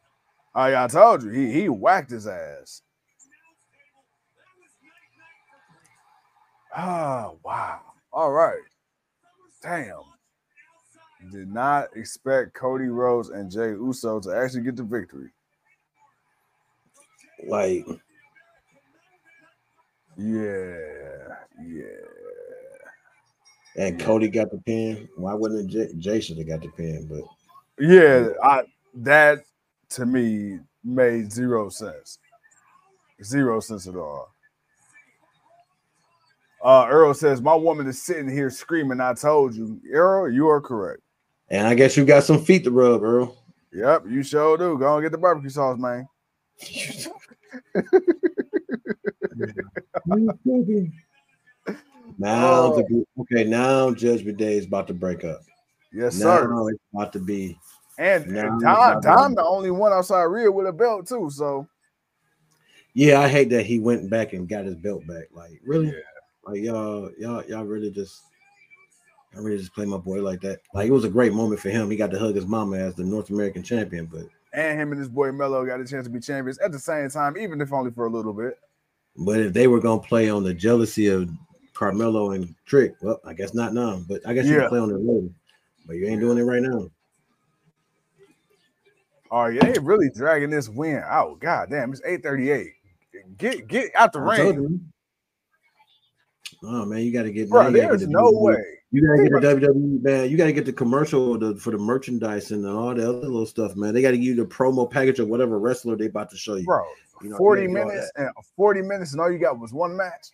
Oh, 0.56 0.68
yeah, 0.68 0.86
I 0.86 0.88
told 0.88 1.24
you 1.24 1.32
he 1.32 1.52
he 1.52 1.70
whacked 1.70 2.12
his 2.12 2.28
ass. 2.28 2.82
Ah, 6.76 7.32
wow. 7.44 7.82
All 8.12 8.32
right. 8.32 8.60
Damn. 9.62 10.02
Did 11.32 11.54
not 11.54 11.90
expect 11.96 12.54
Cody 12.54 12.86
Rhodes 12.86 13.30
and 13.30 13.52
Jey 13.52 13.70
Uso 13.72 14.20
to 14.22 14.36
actually 14.36 14.64
get 14.64 14.76
the 14.76 14.84
victory. 14.84 15.30
Like 17.48 17.86
Yeah, 20.18 21.36
yeah. 21.66 21.84
and 23.78 24.00
Cody 24.00 24.30
got 24.30 24.52
the 24.52 24.58
pin. 24.60 25.10
Why 25.18 25.34
wouldn't 25.34 25.70
Jey, 25.70 25.90
Jey 25.98 26.22
should 26.22 26.38
have 26.38 26.48
got 26.48 26.62
the 26.62 26.70
pin? 26.70 27.08
But 27.10 27.24
Yeah, 27.84 28.30
I 28.44 28.64
that 28.96 29.44
to 29.90 30.06
me 30.06 30.60
made 30.84 31.32
zero 31.32 31.70
sense. 31.70 32.20
Zero 33.24 33.60
sense 33.60 33.88
at 33.88 33.96
all. 33.96 34.32
Uh, 36.64 36.88
Earl 36.90 37.14
says, 37.14 37.42
My 37.42 37.54
woman 37.56 37.88
is 37.88 38.02
sitting 38.02 38.30
here 38.30 38.50
screaming, 38.50 39.00
I 39.00 39.14
told 39.14 39.54
you. 39.56 39.80
Earl, 39.92 40.32
you 40.32 40.48
are 40.50 40.60
correct. 40.62 41.02
and 41.50 41.68
I 41.68 41.76
guess 41.76 41.96
you 41.96 42.06
got 42.06 42.24
some 42.24 42.44
feet 42.44 42.64
to 42.64 42.72
rub, 42.72 43.04
Earl. 43.04 43.38
Yep, 43.72 44.06
you 44.10 44.24
sure 44.24 44.58
do. 44.58 44.78
Go 44.78 44.96
and 44.96 45.04
get 45.04 45.12
the 45.12 45.18
barbecue 45.18 45.50
sauce, 45.50 45.78
man. 45.78 46.08
now 52.18 52.74
Oh. 52.74 52.76
the 52.78 53.06
okay, 53.20 53.44
now 53.44 53.92
Judgment 53.94 54.38
Day 54.38 54.58
is 54.58 54.66
about 54.66 54.88
to 54.88 54.94
break 54.94 55.24
up. 55.24 55.42
Yes, 55.92 56.20
now 56.20 56.38
sir. 56.38 56.70
it's 56.70 56.80
about 56.94 57.14
to 57.14 57.20
be 57.20 57.58
And, 57.98 58.26
it's 58.26 58.62
Dom, 58.62 59.02
Dom 59.02 59.36
the 59.36 59.44
only 59.44 59.72
one 59.72 59.94
outside 59.94 60.24
Rhea 60.24 60.52
with 60.52 60.68
a 60.68 60.74
belt, 60.74 61.08
too. 61.08 61.30
So 61.30 61.68
Yeah, 62.94 63.20
I 63.22 63.28
hate 63.28 63.50
that 63.50 63.66
he 63.66 63.80
went 63.80 64.10
back 64.10 64.34
and 64.34 64.48
got 64.48 64.66
his 64.66 64.76
belt 64.76 65.06
back. 65.08 65.26
Like, 65.34 65.60
really? 65.64 65.88
Yeah. 65.88 65.94
Like 66.46 66.62
y'all, 66.62 67.10
y'all, 67.18 67.44
y'all 67.46 67.64
really 67.64 67.90
just 67.90 68.22
I 69.36 69.40
really 69.40 69.58
just 69.58 69.74
play 69.74 69.86
my 69.86 69.98
boy 69.98 70.22
like 70.22 70.42
that. 70.42 70.60
Like 70.74 70.88
it 70.88 70.92
was 70.92 71.04
a 71.04 71.10
great 71.10 71.34
moment 71.34 71.60
for 71.60 71.70
him. 71.70 71.90
He 71.90 71.98
got 71.98 72.12
to 72.12 72.20
hug 72.20 72.36
his 72.36 72.46
mama 72.46 72.78
as 72.78 72.96
the 72.96 73.04
North 73.04 73.30
American 73.30 73.64
champion, 73.64 74.06
but 74.06 74.26
and 74.54 74.80
him 74.80 74.92
and 74.92 75.00
his 75.00 75.10
boy 75.10 75.32
Mello 75.34 75.66
got 75.66 75.82
a 75.82 75.86
chance 75.86 76.06
to 76.06 76.10
be 76.10 76.20
champions 76.20 76.58
at 76.60 76.72
the 76.72 76.80
same 76.80 77.10
time, 77.10 77.36
even 77.38 77.60
if 77.60 77.74
only 77.74 77.92
for 77.92 78.06
a 78.06 78.10
little 78.10 78.32
bit. 78.34 78.58
but 79.18 79.40
if 79.40 79.54
they 79.54 79.68
were 79.68 79.82
gonna 79.82 80.02
play 80.02 80.30
on 80.30 80.44
the 80.44 80.54
jealousy 80.54 81.08
of 81.08 81.30
Carmelo 81.74 82.32
and 82.32 82.56
Trick, 82.66 82.96
well, 83.02 83.20
I 83.26 83.34
guess 83.34 83.54
not 83.54 83.74
now. 83.74 84.02
But 84.08 84.26
I 84.26 84.34
guess 84.34 84.46
you 84.46 84.54
Yeah. 84.54 84.62
can 84.62 84.70
play 84.70 84.80
on 84.80 84.92
it 84.92 85.02
later. 85.02 85.30
But 85.86 85.98
you 85.98 86.08
ain't 86.08 86.22
doing 86.22 86.38
it 86.38 86.44
right 86.44 86.62
now. 86.62 86.90
Oh, 89.32 89.48
yeah, 89.48 89.72
they 89.72 89.80
really 89.80 90.10
dragging 90.14 90.50
this 90.50 90.70
win 90.70 91.02
out. 91.06 91.40
God 91.40 91.70
damn, 91.70 91.92
it's 91.92 92.02
838. 92.06 92.72
Get 93.38 93.68
get 93.68 93.92
out 93.96 94.14
the 94.14 94.22
ring. 94.22 94.92
Oh 96.64 96.86
man, 96.86 97.00
you 97.00 97.12
got 97.12 97.24
to 97.24 97.32
get. 97.32 97.50
Bro, 97.50 97.64
gotta 97.64 97.74
there's 97.74 98.02
get 98.02 98.08
the 98.08 98.12
no 98.12 98.32
WWE 98.32 98.42
way. 98.42 98.64
You 98.92 99.02
gotta 99.02 99.24
get 99.24 99.42
the 99.42 99.68
WWE 99.70 100.04
man. 100.04 100.30
You 100.30 100.38
gotta 100.38 100.54
get 100.54 100.66
the 100.66 100.74
commercial 100.74 101.38
the, 101.38 101.56
for 101.56 101.72
the 101.72 101.78
merchandise 101.78 102.52
and 102.52 102.66
all 102.66 102.94
the 102.94 103.08
other 103.08 103.28
little 103.28 103.46
stuff, 103.46 103.76
man. 103.76 103.94
They 103.94 104.02
gotta 104.02 104.18
give 104.18 104.26
you 104.26 104.36
the 104.36 104.46
promo 104.46 104.90
package 104.90 105.20
of 105.20 105.28
whatever 105.28 105.60
wrestler 105.60 105.96
they 105.96 106.06
about 106.06 106.30
to 106.32 106.38
show 106.38 106.56
you. 106.56 106.66
Bro, 106.66 106.86
You 107.22 107.30
know, 107.30 107.38
40 107.38 107.62
you 107.62 107.68
gotta 107.68 107.80
do 107.80 107.82
all 107.82 107.88
minutes 107.88 108.12
and 108.16 108.30
40 108.56 108.82
minutes, 108.84 109.12
and 109.12 109.22
all 109.22 109.32
you 109.32 109.38
got 109.38 109.60
was 109.60 109.74
one 109.74 109.98
match. 109.98 110.30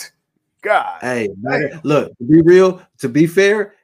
God. 0.62 0.98
Hey, 1.00 1.28
man, 1.40 1.80
look, 1.82 2.16
to 2.18 2.24
be 2.24 2.40
real, 2.40 2.82
to 2.98 3.08
be 3.08 3.26
fair, 3.26 3.74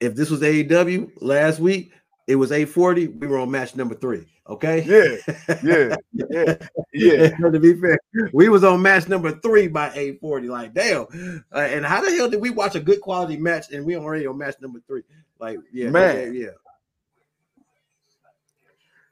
if 0.00 0.14
this 0.14 0.30
was 0.30 0.42
AEW 0.42 1.10
last 1.20 1.58
week, 1.58 1.92
it 2.26 2.36
was 2.36 2.52
840. 2.52 3.08
We 3.08 3.26
were 3.26 3.38
on 3.38 3.50
match 3.50 3.74
number 3.74 3.94
three. 3.94 4.26
Okay. 4.48 4.82
Yeah, 4.84 5.34
yeah, 5.62 5.96
yeah, 6.12 6.54
yeah. 6.92 7.28
to 7.50 7.60
be 7.60 7.74
fair, 7.74 7.98
we 8.32 8.48
was 8.48 8.64
on 8.64 8.82
match 8.82 9.08
number 9.08 9.32
three 9.40 9.68
by 9.68 9.86
840. 9.88 10.48
Like, 10.48 10.74
damn. 10.74 11.44
Uh, 11.52 11.58
and 11.58 11.84
how 11.84 12.00
the 12.00 12.10
hell 12.14 12.28
did 12.28 12.40
we 12.40 12.50
watch 12.50 12.74
a 12.74 12.80
good 12.80 13.00
quality 13.00 13.36
match 13.36 13.70
and 13.72 13.84
we 13.84 13.96
already 13.96 14.26
on 14.26 14.38
match 14.38 14.56
number 14.60 14.80
three? 14.86 15.02
Like, 15.38 15.58
yeah, 15.72 15.90
Man. 15.90 16.34
yeah, 16.34 16.42
yeah. 16.44 16.50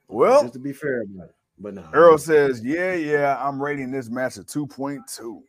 Well, 0.07 0.41
Just 0.41 0.53
to 0.53 0.59
be 0.59 0.73
fair 0.73 1.01
it. 1.01 1.07
But 1.57 1.75
no. 1.75 1.87
Earl 1.93 2.17
says, 2.17 2.61
Yeah, 2.63 2.93
yeah, 2.93 3.37
I'm 3.41 3.61
rating 3.61 3.91
this 3.91 4.09
match 4.09 4.37
a 4.37 4.41
2.2. 4.41 5.41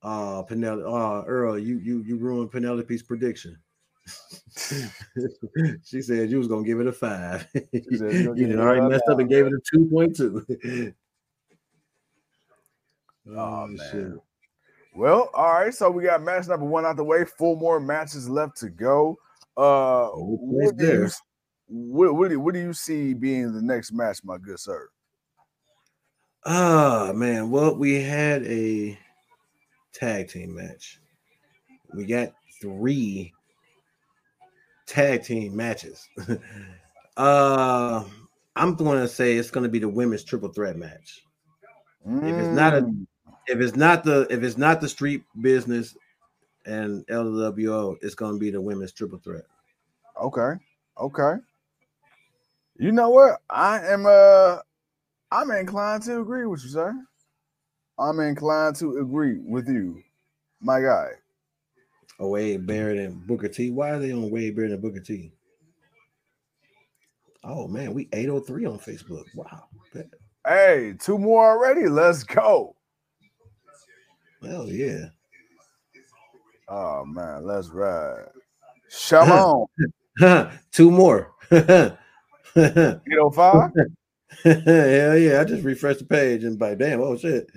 Uh 0.00 0.42
Penelope, 0.42 0.84
uh 0.86 1.26
Earl, 1.26 1.58
you 1.58 1.78
you 1.78 2.04
you 2.06 2.16
ruined 2.16 2.52
Penelope's 2.52 3.02
prediction. 3.02 3.58
she 5.84 6.02
said 6.02 6.30
you 6.30 6.38
was 6.38 6.48
gonna 6.48 6.64
give 6.64 6.80
it 6.80 6.86
a 6.86 6.92
five. 6.92 7.46
said 7.54 7.64
you 7.72 7.98
gonna 7.98 8.10
you 8.12 8.34
give 8.34 8.50
it 8.50 8.50
had 8.50 8.58
a 8.58 8.62
already 8.62 8.88
messed 8.88 9.08
up 9.10 9.18
and 9.18 9.28
gave 9.28 9.46
it 9.46 9.52
a 9.52 9.60
two 9.72 9.86
point 9.86 10.16
two. 10.16 10.94
Oh, 13.30 13.66
man. 13.66 14.20
Well, 14.94 15.28
all 15.34 15.52
right. 15.52 15.74
So 15.74 15.90
we 15.90 16.04
got 16.04 16.22
match 16.22 16.48
number 16.48 16.64
one 16.64 16.86
out 16.86 16.96
the 16.96 17.04
way. 17.04 17.26
Four 17.26 17.58
more 17.58 17.78
matches 17.78 18.26
left 18.26 18.56
to 18.60 18.70
go. 18.70 19.18
Uh, 19.54 20.08
Oh, 20.10 20.38
what, 20.40 20.78
do 20.78 20.86
you, 20.86 21.08
what, 21.66 22.14
what, 22.14 22.30
do, 22.30 22.40
what 22.40 22.54
do 22.54 22.60
you 22.60 22.72
see 22.72 23.12
being 23.12 23.52
the 23.52 23.60
next 23.60 23.92
match, 23.92 24.20
my 24.24 24.38
good 24.38 24.58
sir? 24.58 24.88
Ah 26.46 27.12
man, 27.14 27.50
well, 27.50 27.76
we 27.76 28.00
had 28.00 28.42
a 28.44 28.98
tag 29.92 30.28
team 30.28 30.54
match. 30.54 31.00
We 31.92 32.06
got 32.06 32.32
three 32.62 33.34
tag 34.88 35.22
team 35.24 35.54
matches. 35.54 36.08
uh 37.16 38.04
I'm 38.56 38.74
gonna 38.74 39.08
say 39.08 39.36
it's 39.36 39.50
gonna 39.50 39.68
be 39.68 39.78
the 39.78 39.88
women's 39.88 40.24
triple 40.24 40.48
threat 40.48 40.76
match. 40.76 41.22
If 42.22 42.38
it's 42.38 42.50
not 42.52 42.74
a 42.74 42.82
Mm, 42.82 43.06
if 43.46 43.60
it's 43.60 43.76
not 43.76 44.04
the 44.04 44.26
if 44.30 44.42
it's 44.42 44.58
not 44.58 44.80
the 44.80 44.88
street 44.88 45.22
business 45.40 45.96
and 46.66 47.06
LWO, 47.06 47.96
it's 48.02 48.14
gonna 48.14 48.38
be 48.38 48.50
the 48.50 48.60
women's 48.60 48.92
triple 48.92 49.18
threat. 49.18 49.44
okay, 50.20 50.54
okay. 50.98 51.34
You 52.78 52.92
know 52.92 53.10
what? 53.10 53.40
I 53.50 53.80
am 53.86 54.06
uh 54.06 54.58
I'm 55.30 55.50
inclined 55.50 56.02
to 56.04 56.20
agree 56.20 56.46
with 56.46 56.62
you, 56.64 56.70
sir. 56.70 56.94
I'm 57.98 58.20
inclined 58.20 58.76
to 58.76 58.98
agree 58.98 59.38
with 59.38 59.68
you, 59.68 60.02
my 60.60 60.80
guy. 60.80 61.10
Oh, 62.18 62.28
Wade 62.28 62.66
Barrett 62.66 62.98
and 62.98 63.26
Booker 63.26 63.48
T. 63.48 63.70
Why 63.70 63.90
are 63.90 63.98
they 63.98 64.12
on 64.12 64.30
Wade 64.30 64.56
Barrett 64.56 64.72
and 64.72 64.82
Booker 64.82 65.00
T? 65.00 65.32
Oh 67.44 67.68
man, 67.68 67.94
we 67.94 68.08
803 68.12 68.66
on 68.66 68.78
Facebook. 68.78 69.24
Wow. 69.34 69.68
Hey, 70.46 70.94
two 70.98 71.18
more 71.18 71.50
already. 71.50 71.88
Let's 71.88 72.24
go. 72.24 72.74
Hell 74.42 74.68
yeah. 74.68 75.06
Oh 76.68 77.04
man, 77.04 77.44
let's 77.44 77.68
ride. 77.68 78.26
Shalom. 78.90 79.66
Two 80.72 80.90
more. 80.90 81.32
805? 81.50 81.98
Hell 84.44 85.18
yeah. 85.18 85.40
I 85.40 85.44
just 85.44 85.64
refreshed 85.64 86.00
the 86.00 86.06
page 86.06 86.44
and 86.44 86.58
by 86.58 86.74
damn, 86.74 87.00
oh 87.00 87.16
shit. 87.16 87.50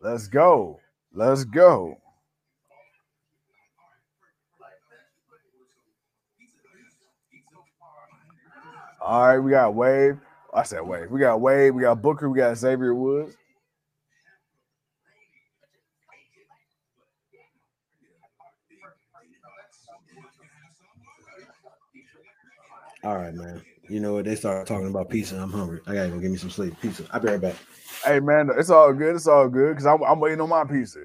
Let's 0.00 0.28
go. 0.28 0.80
Let's 1.12 1.44
go. 1.44 1.98
All 9.04 9.26
right, 9.26 9.38
we 9.38 9.50
got 9.50 9.74
Wave. 9.74 10.18
I 10.54 10.62
said 10.62 10.80
Wave. 10.80 11.10
We 11.10 11.20
got 11.20 11.38
Wave. 11.42 11.74
We 11.74 11.82
got 11.82 12.00
Booker. 12.00 12.30
We 12.30 12.38
got 12.38 12.56
Xavier 12.56 12.94
Woods. 12.94 13.36
All 23.04 23.16
right, 23.16 23.34
man. 23.34 23.60
You 23.90 24.00
know 24.00 24.14
what? 24.14 24.24
They 24.24 24.34
started 24.36 24.66
talking 24.66 24.88
about 24.88 25.10
pizza. 25.10 25.36
I'm 25.36 25.52
hungry. 25.52 25.80
I 25.86 25.92
gotta 25.92 26.08
go 26.08 26.18
get 26.18 26.30
me 26.30 26.38
some 26.38 26.48
sleep. 26.48 26.74
Pizza. 26.80 27.04
I'll 27.12 27.20
be 27.20 27.28
right 27.28 27.40
back. 27.40 27.56
Hey 28.02 28.20
man, 28.20 28.50
it's 28.56 28.70
all 28.70 28.94
good. 28.94 29.16
It's 29.16 29.26
all 29.26 29.48
good 29.50 29.72
because 29.72 29.84
I'm, 29.84 30.02
I'm 30.02 30.18
waiting 30.18 30.40
on 30.40 30.48
my 30.48 30.64
pizza. 30.64 31.00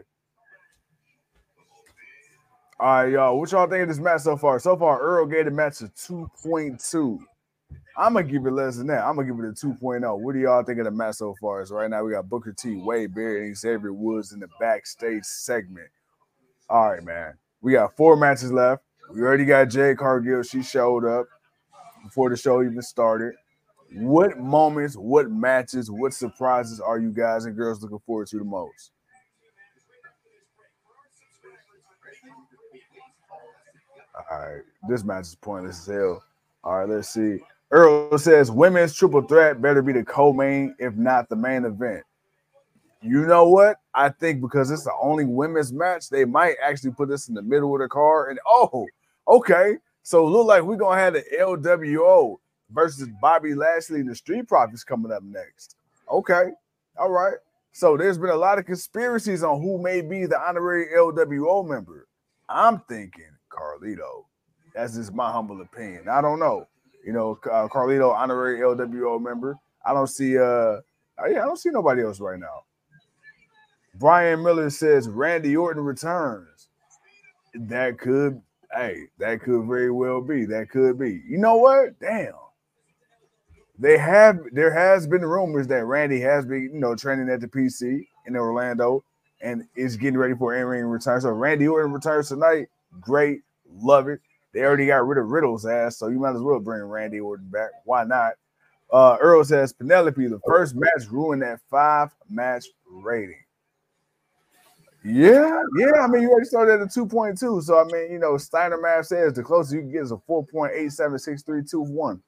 All 2.80 3.04
right, 3.04 3.12
y'all. 3.12 3.38
What 3.38 3.52
y'all 3.52 3.68
think 3.68 3.84
of 3.84 3.90
this 3.90 4.00
match 4.00 4.22
so 4.22 4.38
far? 4.38 4.58
So 4.60 4.78
far, 4.78 5.02
Earl 5.02 5.26
gave 5.26 5.44
the 5.46 5.52
match 5.52 5.82
a 5.82 5.86
2.2. 5.90 7.20
I'm 8.00 8.14
gonna 8.14 8.26
give 8.26 8.46
it 8.46 8.52
less 8.52 8.78
than 8.78 8.88
that. 8.88 9.04
I'm 9.04 9.18
gonna 9.18 9.28
give 9.28 9.44
it 9.44 9.50
a 9.50 9.52
2.0. 9.52 10.20
What 10.20 10.34
do 10.34 10.40
y'all 10.40 10.64
think 10.64 10.80
of 10.80 10.86
the 10.86 10.92
match 10.92 11.16
so 11.16 11.36
far? 11.42 11.66
So 11.66 11.76
right 11.76 11.90
now 11.90 12.02
we 12.02 12.14
got 12.14 12.30
Booker 12.30 12.54
T, 12.54 12.78
Wade 12.78 13.14
Barrett, 13.14 13.44
and 13.44 13.58
Xavier 13.58 13.92
Woods 13.92 14.32
in 14.32 14.40
the 14.40 14.48
backstage 14.58 15.26
segment. 15.26 15.90
All 16.70 16.92
right, 16.92 17.04
man. 17.04 17.34
We 17.62 17.74
got 17.74 17.98
four 17.98 18.16
matches 18.16 18.54
left. 18.54 18.84
We 19.12 19.22
already 19.22 19.44
got 19.44 19.66
Jade 19.66 19.98
Cargill. 19.98 20.44
She 20.44 20.64
showed 20.64 21.04
up 21.04 21.28
before 22.02 22.30
the 22.30 22.38
show 22.38 22.64
even 22.64 22.82
started. 22.82 23.34
What 23.92 24.38
moments, 24.38 24.96
what 24.96 25.30
matches, 25.30 25.92
what 25.92 26.14
surprises 26.14 26.80
are 26.80 27.00
you 27.00 27.10
guys 27.10 27.46
and 27.46 27.56
girls 27.56 27.82
looking 27.82 28.00
forward 28.06 28.28
to 28.28 28.38
the 28.38 28.46
most? 28.46 28.92
All 34.32 34.40
right, 34.40 34.62
this 34.88 35.04
match 35.04 35.24
is 35.24 35.36
pointless 35.36 35.82
as 35.82 35.96
hell. 35.96 36.24
All 36.64 36.80
right, 36.80 36.88
let's 36.88 37.10
see. 37.10 37.40
Earl 37.72 38.18
says 38.18 38.50
women's 38.50 38.96
triple 38.96 39.22
threat 39.22 39.62
better 39.62 39.82
be 39.82 39.94
the 39.94 40.04
co-main, 40.04 40.76
if 40.80 40.96
not 40.96 41.30
the 41.30 41.36
main 41.36 41.66
event. 41.66 42.04
You 43.02 43.26
know 43.26 43.48
what? 43.48 43.78
I 43.94 44.10
think 44.10 44.42
because 44.42 44.72
it's 44.72 44.84
the 44.84 44.94
only 45.00 45.26
women's 45.26 45.72
match, 45.72 46.10
they 46.10 46.26
might 46.26 46.56
actually 46.62 46.92
put 46.92 47.10
this 47.10 47.30
in 47.30 47.36
the 47.36 47.42
middle 47.42 47.74
of 47.74 47.82
the 47.82 47.88
card. 47.88 48.32
And 48.32 48.40
oh, 48.46 48.88
okay. 49.28 49.78
So 50.04 50.26
it 50.26 50.32
look 50.32 50.48
like 50.48 50.64
we're 50.64 50.76
gonna 50.76 51.00
have 51.00 51.14
the 51.14 51.24
LWO 51.40 52.38
versus 52.72 53.08
Bobby 53.22 53.54
Lashley 53.54 54.02
and 54.02 54.10
the 54.10 54.16
Street 54.16 54.48
Profits 54.48 54.84
coming 54.84 55.12
up 55.12 55.24
next. 55.24 55.76
Okay, 56.12 56.50
all 56.98 57.12
right. 57.12 57.36
So 57.72 57.96
there's 57.96 58.18
been 58.18 58.32
a 58.32 58.36
lot 58.36 58.58
of 58.58 58.66
conspiracies 58.66 59.44
on 59.44 59.62
who 59.62 59.78
may 59.78 60.02
be 60.02 60.26
the 60.26 60.40
honorary 60.40 60.88
LWO 60.96 61.68
member. 61.68 62.08
I'm 62.50 62.80
thinking 62.90 63.30
Carlito. 63.50 64.26
That's 64.74 64.96
just 64.96 65.14
my 65.14 65.32
humble 65.32 65.62
opinion. 65.62 66.10
I 66.10 66.22
don't 66.22 66.40
know. 66.40 66.68
You 67.10 67.14
know, 67.14 67.40
uh, 67.52 67.68
Carlito 67.68 68.14
honorary 68.14 68.60
LWO 68.60 69.20
member. 69.20 69.58
I 69.84 69.96
don't 69.96 70.06
see. 70.06 70.38
Uh, 70.38 70.78
yeah, 71.28 71.42
I 71.42 71.46
don't 71.48 71.58
see 71.58 71.72
nobody 71.72 72.04
else 72.04 72.20
right 72.20 72.40
now. 72.40 72.66
Brian 73.96 74.44
Miller 74.44 74.70
says 74.70 75.10
Randy 75.10 75.58
Orton 75.58 75.84
returns. 75.84 76.68
That 77.56 77.98
could, 77.98 78.40
hey, 78.76 79.06
that 79.18 79.42
could 79.42 79.66
very 79.66 79.90
well 79.90 80.22
be. 80.22 80.46
That 80.46 80.70
could 80.70 81.00
be. 81.00 81.24
You 81.28 81.40
know 81.40 81.58
what? 81.58 82.00
Damn. 82.00 82.34
They 83.80 83.98
have 83.98 84.38
there 84.52 84.72
has 84.72 85.08
been 85.08 85.26
rumors 85.26 85.66
that 85.66 85.86
Randy 85.86 86.20
has 86.20 86.46
been, 86.46 86.70
you 86.72 86.80
know, 86.80 86.94
training 86.94 87.32
at 87.32 87.42
the 87.42 87.48
PC 87.48 88.06
in 88.28 88.36
Orlando 88.36 89.04
and 89.42 89.64
is 89.76 89.98
getting 89.98 90.20
ready 90.20 90.36
for 90.36 90.56
in-ring 90.56 90.86
return. 90.86 91.22
So 91.22 91.32
Randy 91.32 91.68
Orton 91.68 91.92
returns 91.92 92.30
tonight. 92.30 92.68
Great, 93.02 93.42
love 93.82 94.08
it. 94.10 94.22
They 94.54 94.62
already 94.62 94.88
got 94.88 95.06
rid 95.08 95.18
of 95.18 95.30
Riddle's 95.30 95.66
ass, 95.66 95.98
so 95.98 96.08
you 96.08 96.20
might 96.20 96.36
as 96.36 96.42
well 96.42 96.60
bring 96.60 96.82
Randy 96.82 97.20
Orton 97.20 97.50
back. 97.50 97.70
Why 97.86 98.04
not? 98.04 98.34
Uh, 98.92 99.18
Earl 99.20 99.44
says 99.44 99.74
Penelope, 99.74 100.28
the 100.28 100.40
first 100.48 100.76
match 100.76 101.08
ruined 101.12 101.44
that 101.44 101.60
five 101.70 102.10
match 102.30 102.66
rating. 102.90 103.38
Yeah, 105.04 105.62
yeah. 105.78 106.02
I 106.02 106.08
mean, 106.08 106.24
you 106.24 106.32
already 106.32 106.46
started 106.46 106.74
at 106.74 106.82
a 106.82 106.86
2.2. 106.86 107.64
So, 107.64 107.80
I 107.80 107.84
mean, 107.86 108.12
you 108.12 108.20
know, 108.20 108.38
Steiner 108.38 108.80
Math 108.82 109.06
says 109.06 109.34
the 109.34 109.44
closest 109.44 109.74
you 109.74 109.80
can 109.82 109.92
get 109.92 110.02
is 110.02 110.12
a 110.12 110.18
4.876321. 110.30 112.20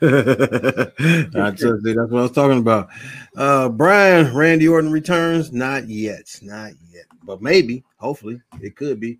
that's 1.32 1.62
what 1.62 2.18
I 2.18 2.22
was 2.22 2.32
talking 2.32 2.58
about. 2.58 2.88
Uh, 3.36 3.68
Brian, 3.68 4.34
Randy 4.34 4.66
Orton 4.68 4.90
returns? 4.90 5.52
Not 5.52 5.88
yet, 5.88 6.38
not 6.42 6.72
yet, 6.90 7.04
but 7.24 7.42
maybe, 7.42 7.84
hopefully, 7.96 8.40
it 8.60 8.74
could 8.74 8.98
be. 8.98 9.18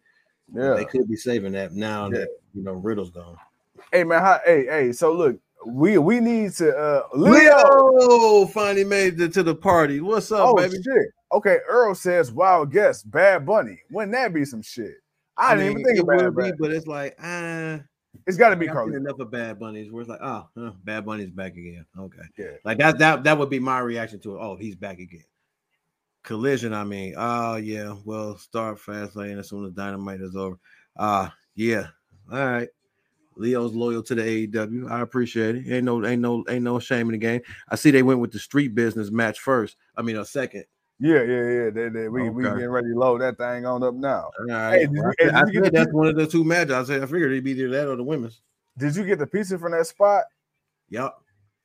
Yeah. 0.55 0.75
They 0.75 0.85
could 0.85 1.09
be 1.09 1.17
saving 1.17 1.53
that 1.53 1.73
now 1.73 2.05
Yeah. 2.11 2.19
that 2.21 2.29
you 2.55 2.63
know 2.63 2.73
Riddle's 2.73 3.11
gone. 3.11 3.37
Hey, 3.93 4.05
man. 4.05 4.21
How, 4.23 4.41
hey, 4.45 4.65
hey. 4.67 4.93
So, 4.93 5.13
look, 5.13 5.39
we 5.67 5.99
we 5.99 6.21
need 6.21 6.53
to. 6.55 6.77
uh 6.77 7.03
Leo. 7.15 7.93
Leo 7.93 8.47
finally 8.47 8.85
made 8.85 9.21
it 9.21 9.33
to 9.35 9.43
the 9.43 9.55
party. 9.55 10.01
What's 10.01 10.31
up, 10.33 10.41
Oh, 10.49 10.55
baby? 10.57 10.77
shit. 10.83 11.07
Okay, 11.33 11.59
Earl 11.69 11.95
says, 11.95 12.31
wild 12.33 12.71
guess, 12.71 13.03
Bad 13.03 13.45
Bunny. 13.45 13.81
Wouldn't 13.91 14.13
that 14.13 14.33
be 14.33 14.45
some 14.45 14.63
shit? 14.63 14.95
I, 15.37 15.55
didn't 15.55 15.73
even 15.73 15.85
think 15.85 15.99
it 15.99 16.07
would 16.07 16.37
be, 16.37 16.53
but 16.59 16.71
it's 16.73 16.87
like 16.87 17.15
ah, 17.23 17.81
It's 18.27 18.37
got 18.39 18.51
to 18.51 18.57
be 18.57 18.67
Carly. 18.69 18.95
enough 18.97 19.19
of 19.19 19.31
Bad 19.31 19.59
Bunnies 19.59 19.91
where 19.93 20.01
it's 20.01 20.09
like, 20.09 20.21
oh, 20.23 20.49
huh, 20.57 20.71
Bad 20.85 21.05
Bunny's 21.05 21.31
back 21.31 21.53
again. 21.53 21.85
Okay, 21.99 22.23
Yeah. 22.39 22.47
like 22.65 22.79
that 22.79 22.99
that 23.01 23.25
that 23.25 23.37
would 23.37 23.51
be 23.51 23.59
my 23.59 23.81
reaction 23.81 24.19
to 24.21 24.37
it. 24.37 24.39
Oh, 24.41 24.57
he's 24.57 24.77
back 24.77 24.99
again. 25.01 25.25
Collision, 26.27 26.75
I 26.75 26.83
mean, 26.85 27.15
oh 27.17 27.57
yeah, 27.57 27.95
well, 28.05 28.37
start 28.37 28.79
Fastlane 28.79 29.39
as 29.39 29.49
soon 29.49 29.65
as 29.65 29.73
dynamite 29.73 30.21
is 30.21 30.35
over. 30.37 30.59
Ah, 30.99 31.33
yeah, 31.55 31.87
all 32.31 32.39
right. 32.45 32.69
Leo's 33.39 33.75
loyal 33.75 34.03
to 34.03 34.15
the 34.15 34.23
AEW. 34.49 34.91
I 34.91 35.01
appreciate 35.03 35.57
it. 35.57 35.71
Ain't 35.71 35.85
no, 35.85 36.05
ain't 36.05 36.23
no, 36.23 36.43
ain't 36.49 36.65
no 36.65 36.79
shame 36.79 37.09
in 37.09 37.13
the 37.13 37.19
game. 37.19 37.43
I 37.69 37.77
see 37.77 37.91
they 37.91 38.03
went 38.03 38.19
with 38.19 38.33
the 38.33 38.39
street 38.39 38.75
business 38.75 39.11
match 39.11 39.39
first. 39.41 39.77
I 39.97 40.03
mean, 40.03 40.17
a 40.17 40.25
second. 40.25 40.65
Yeah, 40.99 41.23
yeah, 41.23 41.43
yeah. 41.51 41.71
They, 41.71 41.89
they, 41.91 42.09
we, 42.09 42.31
we 42.31 42.43
getting 42.45 42.71
ready 42.71 42.89
to 42.89 42.99
load 42.99 43.21
that 43.21 43.37
thing 43.37 43.67
on 43.67 43.83
up 43.83 43.95
now. 43.95 44.31
All 44.41 44.47
right. 44.49 44.79
did 44.79 44.91
you- 44.93 45.03
Well, 45.03 45.13
hey, 45.19 45.29
I, 45.31 45.41
I 45.43 45.45
said 45.53 45.73
that's 45.73 45.93
one 45.93 46.09
of 46.09 46.17
the 46.17 46.27
two 46.27 46.43
matches. 46.45 46.73
I 46.73 46.85
said 46.85 47.03
I 47.03 47.07
figured 47.07 47.31
it'd 47.31 47.45
be 47.45 47.51
either 47.53 47.69
that 47.69 47.89
or 47.89 47.97
the 47.97 48.03
women's. 48.03 48.41
Did 48.79 48.97
you 48.97 49.05
get 49.05 49.19
the 49.19 49.27
pizza 49.27 49.59
from 49.59 49.73
that 49.73 49.87
spot? 49.87 50.25
Yep. 50.89 51.15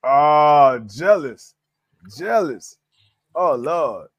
Oh, 0.03 0.80
jealous. 0.93 1.55
Jealous. 2.18 2.78
Oh, 3.34 3.55
Lord. 3.55 4.09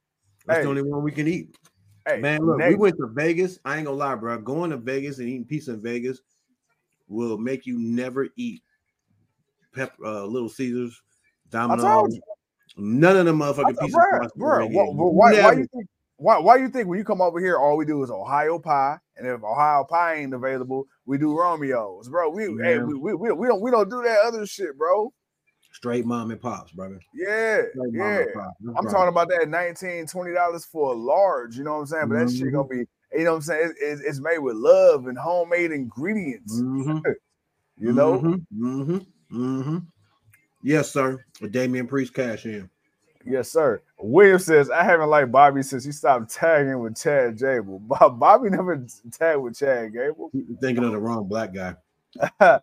That's 0.46 0.58
Hey. 0.58 0.62
the 0.64 0.68
only 0.70 0.82
one 0.82 1.02
we 1.02 1.12
can 1.12 1.28
eat. 1.28 1.56
Hey, 2.06 2.20
Man, 2.20 2.40
look, 2.44 2.58
we 2.58 2.74
went 2.74 2.96
to 2.96 3.06
Vegas. 3.08 3.58
I 3.64 3.76
ain't 3.76 3.86
gonna 3.86 3.96
lie, 3.96 4.16
bro. 4.16 4.36
Going 4.38 4.70
to 4.70 4.76
Vegas 4.76 5.18
and 5.18 5.28
eating 5.28 5.44
pizza 5.44 5.74
in 5.74 5.80
Vegas 5.82 6.20
will 7.08 7.38
make 7.38 7.64
you 7.66 7.78
never 7.78 8.28
eat 8.36 8.62
pep 9.72 9.92
uh, 10.04 10.24
Little 10.24 10.48
Caesars, 10.48 11.00
Domino's. 11.50 12.18
None 12.76 13.16
of 13.18 13.26
the 13.26 13.32
I 13.32 13.34
motherfucking 13.34 13.62
told- 13.62 13.78
pieces. 13.78 13.94
bruh, 13.96 14.28
bruh, 14.36 14.72
why, 14.72 14.84
why, 14.84 15.42
why 15.42 15.52
you 15.52 15.66
think 15.72 15.86
why, 16.16 16.38
why 16.38 16.56
you 16.56 16.68
think 16.68 16.88
when 16.88 16.98
you 16.98 17.04
come 17.04 17.20
over 17.20 17.38
here 17.40 17.56
all 17.58 17.76
we 17.76 17.84
do 17.84 18.02
is 18.02 18.10
Ohio 18.10 18.58
pie 18.58 18.96
and 19.16 19.26
if 19.26 19.42
Ohio 19.42 19.84
pie 19.84 20.14
ain't 20.14 20.32
available 20.34 20.86
we 21.04 21.18
do 21.18 21.34
Romeo's 21.36 22.08
bro 22.08 22.30
we 22.30 22.44
hey 22.62 22.78
we, 22.78 22.94
we, 22.94 23.12
we, 23.14 23.32
we 23.32 23.48
don't 23.48 23.60
we 23.60 23.70
don't 23.70 23.90
do 23.90 24.02
that 24.02 24.20
other 24.24 24.46
shit 24.46 24.76
bro 24.78 25.12
straight 25.72 26.04
mom 26.06 26.30
and 26.30 26.40
pops, 26.40 26.72
brother? 26.72 27.00
yeah 27.14 27.62
yeah 27.92 28.24
pops. 28.34 28.56
I'm 28.76 28.84
talking 28.86 29.08
about 29.08 29.28
that 29.30 29.48
19 29.48 30.06
20 30.06 30.32
dollars 30.32 30.64
for 30.64 30.92
a 30.92 30.96
large 30.96 31.56
you 31.56 31.64
know 31.64 31.74
what 31.74 31.80
I'm 31.80 31.86
saying 31.86 32.08
but 32.08 32.18
that 32.18 32.30
shit 32.30 32.48
Mhm. 32.48 32.52
gonna 32.52 32.68
be 32.68 32.86
you 33.12 33.24
know 33.24 33.30
what 33.32 33.36
I'm 33.36 33.42
saying 33.42 33.68
it, 33.80 33.82
it's- 33.82 34.00
it's 34.00 34.20
made 34.20 34.38
with 34.38 34.56
love 34.56 35.06
and 35.06 35.18
homemade 35.18 35.72
ingredients 35.72 36.60
Mhm. 36.60 37.02
you 37.78 37.92
know 37.92 38.18
Mhm. 38.20 38.46
Mhm. 38.56 39.06
Mhm. 39.32 39.86
Yes, 40.62 40.92
sir. 40.92 41.18
With 41.40 41.50
Damian 41.52 41.88
Priest 41.88 42.14
cash 42.14 42.46
in. 42.46 42.70
Yes, 43.24 43.50
sir. 43.50 43.80
William 43.98 44.38
says, 44.38 44.68
I 44.70 44.84
haven't 44.84 45.08
liked 45.08 45.32
Bobby 45.32 45.62
since 45.62 45.84
he 45.84 45.90
stopped 45.92 46.30
tagging 46.30 46.78
with 46.80 46.96
Chad 46.96 47.38
Gable. 47.38 47.78
Bob, 47.82 48.18
Bobby 48.20 48.50
never 48.50 48.84
tagged 49.12 49.40
with 49.42 49.56
Chad 49.58 49.92
Gable. 49.92 50.30
You're 50.32 50.56
thinking 50.58 50.84
of 50.84 50.92
the 50.92 50.98
wrong 50.98 51.26
black 51.26 51.52
guy. 51.52 51.74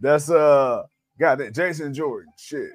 That's 0.00 0.30
uh 0.30 0.84
God 1.18 1.38
that 1.38 1.54
Jason 1.54 1.92
Jordan. 1.92 2.32
Shit. 2.36 2.70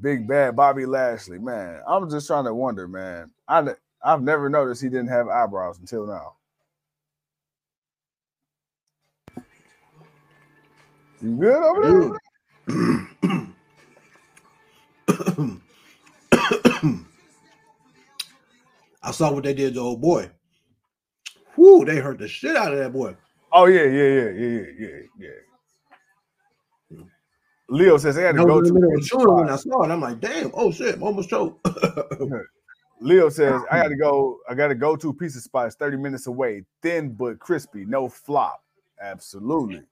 Big 0.00 0.26
bad 0.26 0.56
Bobby 0.56 0.86
Lashley, 0.86 1.38
man. 1.38 1.80
I'm 1.86 2.08
just 2.08 2.26
trying 2.26 2.44
to 2.44 2.54
wonder, 2.54 2.88
man. 2.88 3.30
I 3.46 3.74
I've 4.02 4.22
never 4.22 4.48
noticed 4.48 4.82
he 4.82 4.88
didn't 4.88 5.08
have 5.08 5.28
eyebrows 5.28 5.78
until 5.78 6.06
now. 6.06 6.36
You 11.22 11.36
good 11.36 11.62
over 11.62 12.18
there? 12.66 13.00
I 19.02 19.10
saw 19.12 19.32
what 19.32 19.44
they 19.44 19.52
did 19.52 19.74
to 19.74 19.80
old 19.80 20.00
boy. 20.00 20.30
Whoo, 21.56 21.84
they 21.84 21.96
hurt 21.96 22.18
the 22.18 22.28
shit 22.28 22.56
out 22.56 22.72
of 22.72 22.78
that 22.78 22.92
boy. 22.92 23.16
Oh 23.52 23.66
yeah, 23.66 23.84
yeah, 23.84 24.08
yeah, 24.08 24.30
yeah, 24.30 24.48
yeah, 24.50 24.66
yeah, 24.78 25.00
yeah. 25.18 25.49
Leo 27.70 27.96
says 27.98 28.16
they 28.16 28.24
had 28.24 28.34
to 28.34 28.44
go 28.44 28.58
was 28.58 28.68
in 28.68 28.74
the 28.74 28.80
middle 28.80 28.96
to 28.96 29.00
of 29.00 29.06
chewing 29.06 29.34
when 29.36 29.48
I 29.48 29.56
saw 29.56 29.84
it. 29.84 29.90
I'm 29.90 30.00
like, 30.00 30.20
damn, 30.20 30.50
oh 30.54 30.72
shit, 30.72 31.00
almost 31.00 31.30
choked. 31.30 31.64
Leo 33.00 33.28
says 33.28 33.62
I 33.70 33.82
got 33.82 33.88
to 33.88 33.96
go. 33.96 34.38
I 34.48 34.54
got 34.54 34.68
to 34.68 34.74
go 34.74 34.96
to 34.96 35.14
pizza 35.14 35.40
spot. 35.40 35.68
It's 35.68 35.76
30 35.76 35.96
minutes 35.96 36.26
away. 36.26 36.64
Thin 36.82 37.12
but 37.12 37.38
crispy, 37.38 37.84
no 37.84 38.08
flop. 38.08 38.62
Absolutely. 39.00 39.82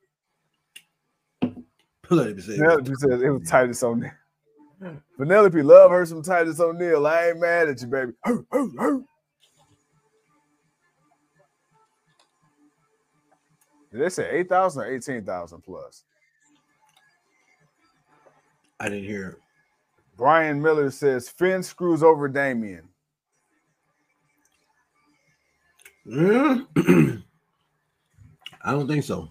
Penelope 2.02 2.40
says 2.40 3.22
it 3.22 3.28
was 3.28 3.48
Titus 3.48 3.82
O'Neil. 3.82 4.10
Penelope 5.16 5.62
love 5.62 5.90
her 5.90 6.04
some 6.04 6.22
Titus 6.22 6.58
O'Neil. 6.58 7.06
I 7.06 7.28
ain't 7.28 7.40
mad 7.40 7.68
at 7.68 7.80
you, 7.80 7.86
baby. 7.86 8.12
Hur, 8.24 8.44
hur, 8.50 8.68
hur. 8.76 9.04
Did 13.92 14.00
they 14.00 14.08
say 14.08 14.30
8,000 14.30 14.82
or 14.82 14.86
18,000 14.94 15.60
plus? 15.62 16.04
I 18.80 18.88
didn't 18.88 19.04
hear 19.04 19.28
it. 19.30 19.36
Brian 20.16 20.60
Miller 20.60 20.90
says 20.90 21.28
Finn 21.28 21.62
screws 21.62 22.02
over 22.02 22.28
Damian. 22.28 22.88
Mm. 26.06 26.66
I 28.64 28.72
don't 28.72 28.88
think 28.88 29.04
so. 29.04 29.28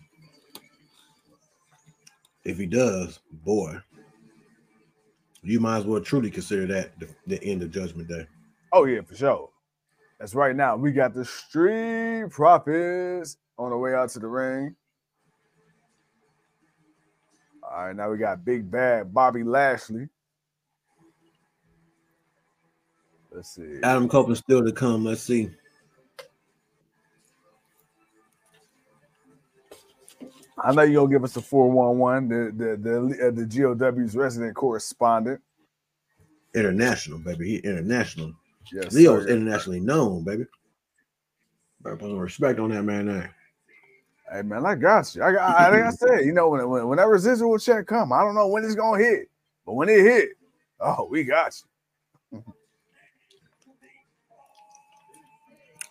If 2.46 2.58
he 2.58 2.66
does, 2.66 3.20
boy, 3.44 3.78
you 5.44 5.60
might 5.60 5.80
as 5.80 5.86
well 5.86 6.02
truly 6.02 6.32
consider 6.32 6.66
that 6.68 6.98
the, 7.00 7.10
the 7.26 7.44
end 7.44 7.62
of 7.62 7.72
Judgment 7.72 8.08
Day. 8.08 8.26
Oh 8.72 8.86
yeah, 8.86 9.02
for 9.02 9.16
sure. 9.16 9.50
That's 10.20 10.34
right 10.34 10.56
now. 10.56 10.76
We 10.76 10.92
got 10.92 11.14
the 11.14 11.26
Street 11.26 12.28
Profits 12.30 13.38
on 13.58 13.72
the 13.72 13.78
way 13.78 13.94
out 13.94 14.10
to 14.12 14.20
the 14.20 14.28
ring. 14.28 14.76
All 17.70 17.88
right, 17.88 17.96
now 17.96 18.10
we 18.10 18.18
got 18.18 18.46
Big 18.46 18.70
Bad 18.70 19.14
Bobby 19.14 19.44
Lashley. 19.44 20.08
Let's 23.32 23.50
see. 23.50 23.80
Adam 23.84 24.08
Copeland 24.08 24.38
still 24.38 24.64
to 24.64 24.72
come. 24.72 25.04
Let's 25.04 25.22
see. 25.22 25.50
I 30.64 30.74
know 30.74 30.82
you're 30.84 31.02
gonna 31.04 31.12
give 31.12 31.24
us 31.24 31.36
a 31.36 31.42
411, 31.42 32.30
the 32.30 32.52
the 32.52 32.78
the, 32.78 33.28
uh, 33.28 33.32
the 33.32 33.46
GOW's 33.46 34.16
resident 34.16 34.56
correspondent. 34.56 35.42
International, 36.56 37.20
baby. 37.20 37.50
He 37.50 37.56
international. 37.58 38.34
Yes, 38.72 38.94
Leo's 38.94 39.26
sir. 39.26 39.30
internationally 39.30 39.82
known, 39.82 40.24
baby. 40.24 40.46
Better 41.82 41.98
put 41.98 42.10
some 42.10 42.18
respect 42.18 42.60
on 42.60 42.72
that 42.72 42.84
man 42.84 43.08
name. 43.08 43.30
Hey 44.32 44.42
man, 44.42 44.66
I 44.66 44.76
got 44.76 45.16
you. 45.16 45.24
I 45.24 45.32
got, 45.32 45.42
I, 45.42 45.70
like 45.70 45.84
I 45.84 45.90
said, 45.92 46.26
you 46.26 46.34
know, 46.34 46.50
when, 46.50 46.88
when 46.88 46.98
that 46.98 47.08
residual 47.08 47.58
check 47.58 47.88
come, 47.88 48.12
I 48.12 48.22
don't 48.22 48.36
know 48.36 48.48
when 48.48 48.66
it's 48.66 48.76
gonna 48.76 49.02
hit, 49.02 49.30
but 49.66 49.74
when 49.74 49.88
it 49.88 50.02
hit, 50.02 50.30
oh, 50.82 51.08
we 51.10 51.24
got 51.24 51.54
you. 52.34 52.44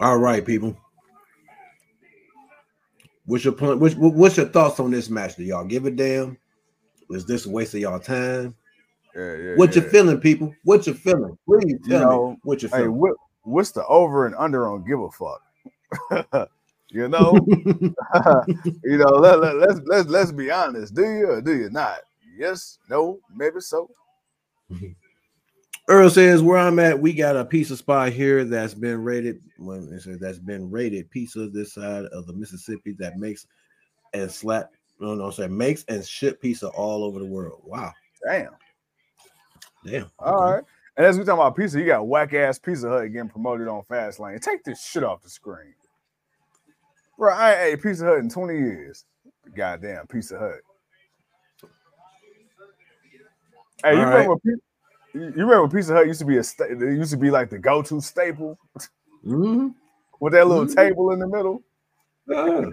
All 0.01 0.19
right, 0.19 0.45
people. 0.45 0.77
What's 3.25 3.45
your 3.45 3.55
point? 3.55 3.81
What's, 3.81 3.95
what's 3.95 4.37
your 4.37 4.47
thoughts 4.47 4.79
on 4.81 4.91
this 4.91 5.09
match? 5.09 5.37
Do 5.37 5.43
y'all 5.43 5.65
give 5.65 5.87
a 5.87 5.91
damn? 5.91 6.37
Is 7.11 7.25
this 7.25 7.47
a 7.47 7.51
waste 7.51 7.75
of 7.75 7.81
y'all 7.81 7.99
time? 7.99 8.55
Yeah, 9.17 9.37
yeah. 9.37 9.55
What 9.57 9.75
yeah. 9.75 9.83
you 9.83 9.89
feeling, 9.89 10.21
people? 10.21 10.55
What 10.63 10.87
you 10.87 10.93
feeling? 10.93 11.39
Please 11.49 11.77
tell 11.89 12.05
know, 12.05 12.31
me 12.33 12.37
what 12.43 12.63
you 12.63 12.69
Hey, 12.69 12.79
feeling. 12.79 12.97
what 12.97 13.15
what's 13.43 13.71
the 13.71 13.85
over 13.87 14.27
and 14.27 14.35
under 14.37 14.69
on 14.69 14.85
give 14.85 15.01
a 15.01 15.11
fuck? 15.11 16.51
you 16.91 17.09
know, 17.09 17.35
you 18.85 18.99
know. 18.99 19.11
Let, 19.11 19.41
let, 19.41 19.57
let's 19.57 19.81
let's 19.87 20.09
let's 20.09 20.33
be 20.33 20.51
honest. 20.51 20.95
Do 20.95 21.03
you 21.03 21.31
or 21.31 21.41
do 21.41 21.57
you 21.57 21.71
not? 21.71 21.99
Yes, 22.37 22.79
no, 22.89 23.19
maybe 23.35 23.61
so. 23.61 23.91
Earl 25.89 26.11
says 26.11 26.43
where 26.43 26.59
I'm 26.59 26.81
at, 26.81 26.99
we 26.99 27.13
got 27.13 27.37
a 27.37 27.45
pizza 27.45 27.77
spot 27.77 28.11
here 28.11 28.45
that's 28.45 28.75
been 28.75 29.05
rated. 29.05 29.41
When 29.57 29.93
it 29.93 30.03
says 30.03 30.19
that's 30.19 30.39
been 30.39 30.71
rated 30.71 31.11
pizza 31.11 31.49
this 31.49 31.75
side 31.75 32.07
of 32.07 32.27
the 32.27 32.33
Mississippi 32.33 32.93
that 32.99 33.19
makes 33.19 33.47
and 34.13 34.31
slap. 34.31 34.71
No, 34.99 35.15
no, 35.15 35.31
say 35.31 35.47
makes 35.47 35.85
and 35.89 36.05
ship 36.05 36.41
pizza 36.41 36.69
all 36.69 37.05
over 37.05 37.19
the 37.19 37.27
world. 37.27 37.63
Wow, 37.65 37.93
Damn. 38.25 38.53
damn. 39.85 40.11
All 40.19 40.35
okay. 40.35 40.55
right. 40.55 40.65
And 40.97 41.05
as 41.05 41.19
we 41.19 41.25
talking 41.25 41.41
about 41.41 41.57
pizza, 41.57 41.79
you 41.79 41.85
got 41.85 42.07
whack 42.07 42.33
ass 42.33 42.59
Pizza 42.59 42.89
Hut 42.89 43.13
getting 43.13 43.29
promoted 43.29 43.69
on 43.69 43.83
Fastlane. 43.83 44.41
Take 44.41 44.65
this 44.65 44.83
shit 44.83 45.05
off 45.05 45.23
the 45.23 45.29
screen. 45.29 45.75
Bro, 47.19 47.33
I 47.35 47.53
ain't 47.53 47.75
ate 47.75 47.83
Pizza 47.83 48.05
Hut 48.05 48.19
in 48.19 48.29
20 48.29 48.55
years. 48.55 49.05
Goddamn 49.55 50.07
Pizza 50.07 50.39
Hut. 50.39 50.61
Hey, 53.85 53.95
you 53.95 54.01
All 54.01 54.05
remember, 54.07 54.33
right. 54.33 54.43
Pi- 54.43 55.19
you 55.19 55.47
remember 55.47 55.69
Pizza 55.69 55.95
Hut 55.95 56.07
used 56.07 56.21
to 56.21 56.27
be 56.27 56.37
a 56.39 56.43
sta- 56.43 56.65
it 56.65 56.81
used 56.81 57.13
to 57.13 57.17
be 57.17 57.31
like 57.31 57.49
the 57.51 57.59
go-to 57.59 58.01
staple 58.01 58.59
Mhm. 59.25 59.75
with 60.21 60.33
that 60.35 60.47
little 60.47 60.67
Mhm. 60.67 60.75
table 60.75 61.13
in 61.13 61.19
the 61.21 61.27
middle? 61.27 61.63
Yeah. 62.27 62.71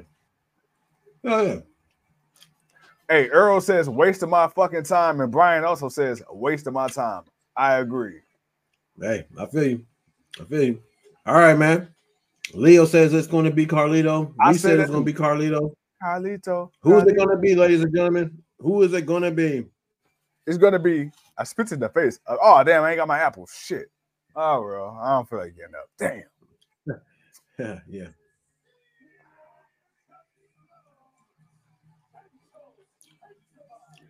Oh, 1.25 1.41
yeah. 1.41 1.59
Hey, 3.07 3.29
Earl 3.29 3.61
says 3.61 3.89
waste 3.89 4.23
of 4.23 4.29
my 4.29 4.47
fucking 4.47 4.83
time, 4.83 5.21
and 5.21 5.31
Brian 5.31 5.63
also 5.63 5.87
says 5.89 6.23
waste 6.31 6.67
of 6.67 6.73
my 6.73 6.87
time. 6.87 7.23
I 7.55 7.75
agree. 7.75 8.21
Hey, 8.99 9.25
I 9.37 9.45
feel 9.45 9.63
you. 9.63 9.85
I 10.39 10.43
feel 10.45 10.63
you. 10.63 10.83
All 11.25 11.35
right, 11.35 11.57
man. 11.57 11.93
Leo 12.53 12.85
says 12.85 13.13
it's 13.13 13.27
going 13.27 13.45
to 13.45 13.51
be 13.51 13.65
Carlito. 13.65 14.33
I 14.39 14.51
We 14.51 14.57
said 14.57 14.71
said 14.71 14.79
it's 14.79 14.91
going 14.91 15.05
to 15.05 15.11
be 15.11 15.17
Carlito. 15.17 15.73
Carlito. 16.03 16.69
Who 16.81 16.97
is 16.97 17.07
it 17.07 17.15
going 17.15 17.29
to 17.29 17.37
be, 17.37 17.55
ladies 17.55 17.81
and 17.81 17.95
gentlemen? 17.95 18.37
Who 18.59 18.83
is 18.83 18.93
it 18.93 19.05
going 19.05 19.23
to 19.23 19.31
be? 19.31 19.65
It's 20.45 20.57
gonna 20.57 20.79
be. 20.79 21.11
I 21.37 21.43
spit 21.45 21.71
in 21.71 21.79
the 21.79 21.89
face. 21.89 22.19
Uh, 22.27 22.35
oh 22.41 22.63
damn! 22.63 22.83
I 22.83 22.91
ain't 22.91 22.97
got 22.97 23.07
my 23.07 23.19
apple. 23.19 23.47
Shit. 23.47 23.89
Oh 24.35 24.61
bro, 24.61 24.97
I 25.01 25.11
don't 25.11 25.29
feel 25.29 25.39
like 25.39 25.55
getting 25.55 25.75
up. 25.75 25.89
Damn. 25.97 26.23
Yeah, 27.59 27.79
yeah. 27.87 28.07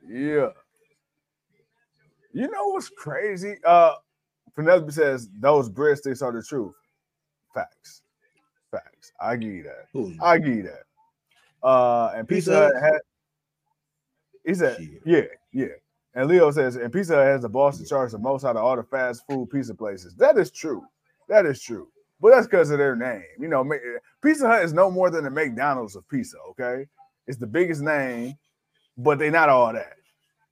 Yeah. 0.09 0.49
You 2.33 2.49
know 2.49 2.67
what's 2.69 2.89
crazy? 2.89 3.55
Uh, 3.63 3.93
Penelope 4.55 4.91
says 4.91 5.29
those 5.39 5.69
breadsticks 5.69 6.21
are 6.23 6.31
the 6.31 6.41
truth. 6.41 6.73
Facts. 7.53 8.02
I 9.23 9.35
give 9.35 9.51
you 9.53 9.63
that. 9.63 10.17
I 10.21 10.37
give 10.37 10.55
you 10.55 10.63
that. 10.63 11.67
Uh, 11.67 12.11
and 12.15 12.27
Pizza 12.27 12.51
Pizza 12.51 12.71
Hut 12.73 12.83
had. 12.83 12.99
He 14.45 14.53
said, 14.53 14.77
Shit. 14.77 15.01
yeah, 15.05 15.21
yeah. 15.53 15.73
And 16.15 16.27
Leo 16.29 16.51
says, 16.51 16.75
and 16.75 16.91
Pizza 16.91 17.15
Hut 17.15 17.25
has 17.25 17.41
the 17.41 17.49
boss 17.49 17.79
in 17.79 17.85
charge 17.85 18.11
the 18.11 18.19
most 18.19 18.43
out 18.43 18.55
of 18.55 18.63
all 18.63 18.75
the 18.75 18.83
fast 18.83 19.23
food 19.27 19.49
pizza 19.49 19.73
places. 19.73 20.15
That 20.15 20.37
is 20.37 20.51
true. 20.51 20.83
That 21.29 21.45
is 21.45 21.61
true. 21.61 21.87
but 22.19 22.31
that's 22.31 22.45
because 22.45 22.69
of 22.69 22.77
their 22.77 22.95
name. 22.95 23.23
You 23.39 23.47
know, 23.47 23.67
Pizza 24.21 24.47
Hut 24.47 24.63
is 24.63 24.73
no 24.73 24.91
more 24.91 25.09
than 25.09 25.23
the 25.23 25.31
McDonald's 25.31 25.95
of 25.95 26.07
pizza. 26.09 26.37
Okay, 26.51 26.85
it's 27.25 27.37
the 27.37 27.47
biggest 27.47 27.81
name, 27.81 28.35
but 28.97 29.17
they're 29.17 29.31
not 29.31 29.49
all 29.49 29.73
that. 29.73 29.95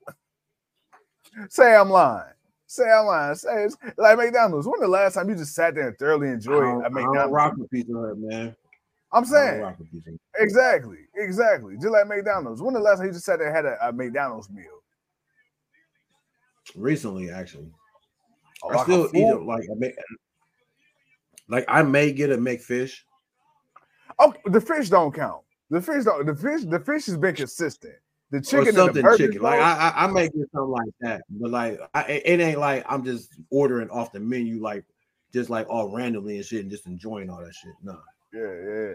Say 1.49 1.75
I'm 1.75 1.89
lying. 1.89 2.33
Say 2.65 2.89
I'm 2.89 3.05
lying. 3.05 3.35
Say 3.35 3.65
it's 3.65 3.77
like 3.97 4.17
McDonald's. 4.17 4.65
When 4.65 4.79
the 4.79 4.87
last 4.87 5.15
time 5.15 5.29
you 5.29 5.35
just 5.35 5.53
sat 5.53 5.75
there 5.75 5.89
and 5.89 5.97
thoroughly 5.97 6.29
enjoyed 6.29 6.85
a 6.85 6.89
McDonald's? 6.89 7.33
rock 7.33 7.53
with 7.57 7.69
Pizza 7.69 7.93
Hut, 7.93 8.17
man. 8.17 8.55
I'm 9.13 9.25
saying 9.25 9.63
exactly, 10.37 10.99
exactly. 11.15 11.75
Just 11.75 11.89
like 11.89 12.07
McDonald's. 12.07 12.61
When 12.61 12.73
the 12.73 12.79
last 12.79 12.97
time 12.97 13.07
you 13.07 13.13
just 13.13 13.25
sat 13.25 13.39
there 13.39 13.47
and 13.47 13.55
had 13.55 13.65
a, 13.65 13.89
a 13.89 13.91
McDonald's 13.91 14.49
meal? 14.49 14.83
Recently, 16.75 17.29
actually. 17.29 17.71
Oh, 18.63 18.69
I 18.69 18.75
like 18.75 18.83
still 18.83 19.09
eat 19.13 19.23
it 19.23 19.41
like 19.41 19.63
I 19.63 19.75
make, 19.75 19.95
like 21.49 21.65
I 21.67 21.83
may 21.83 22.13
get 22.13 22.31
a 22.31 22.37
McFish. 22.37 22.99
Oh, 24.19 24.33
the 24.45 24.61
fish 24.61 24.89
don't 24.89 25.13
count. 25.13 25.41
The 25.69 25.81
fish 25.81 26.05
don't. 26.05 26.25
The 26.25 26.35
fish. 26.35 26.61
The 26.63 26.79
fish 26.79 27.05
has 27.07 27.17
been 27.17 27.35
consistent. 27.35 27.95
The 28.29 28.39
chicken, 28.39 28.69
or 28.69 28.71
something 28.71 29.05
chicken. 29.17 29.41
Like 29.41 29.59
I, 29.59 29.89
I, 29.89 30.03
I 30.05 30.07
may 30.07 30.29
get 30.29 30.49
something 30.53 30.69
like 30.69 30.93
that, 31.01 31.23
but 31.29 31.51
like 31.51 31.81
I, 31.93 32.03
it 32.03 32.39
ain't 32.39 32.59
like 32.59 32.85
I'm 32.87 33.03
just 33.03 33.33
ordering 33.49 33.89
off 33.89 34.13
the 34.13 34.21
menu, 34.21 34.61
like 34.61 34.85
just 35.33 35.49
like 35.49 35.67
all 35.69 35.89
randomly 35.89 36.37
and 36.37 36.45
shit, 36.45 36.61
and 36.61 36.71
just 36.71 36.85
enjoying 36.85 37.29
all 37.29 37.43
that 37.43 37.53
shit. 37.53 37.73
No. 37.83 37.99
Yeah, 38.33 38.53
yeah. 38.65 38.93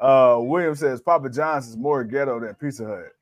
Uh, 0.00 0.38
William 0.40 0.74
says 0.74 1.00
Papa 1.00 1.30
John's 1.30 1.68
is 1.68 1.76
more 1.76 2.02
ghetto 2.04 2.40
than 2.40 2.54
Pizza 2.54 2.84
Hut. 2.84 3.12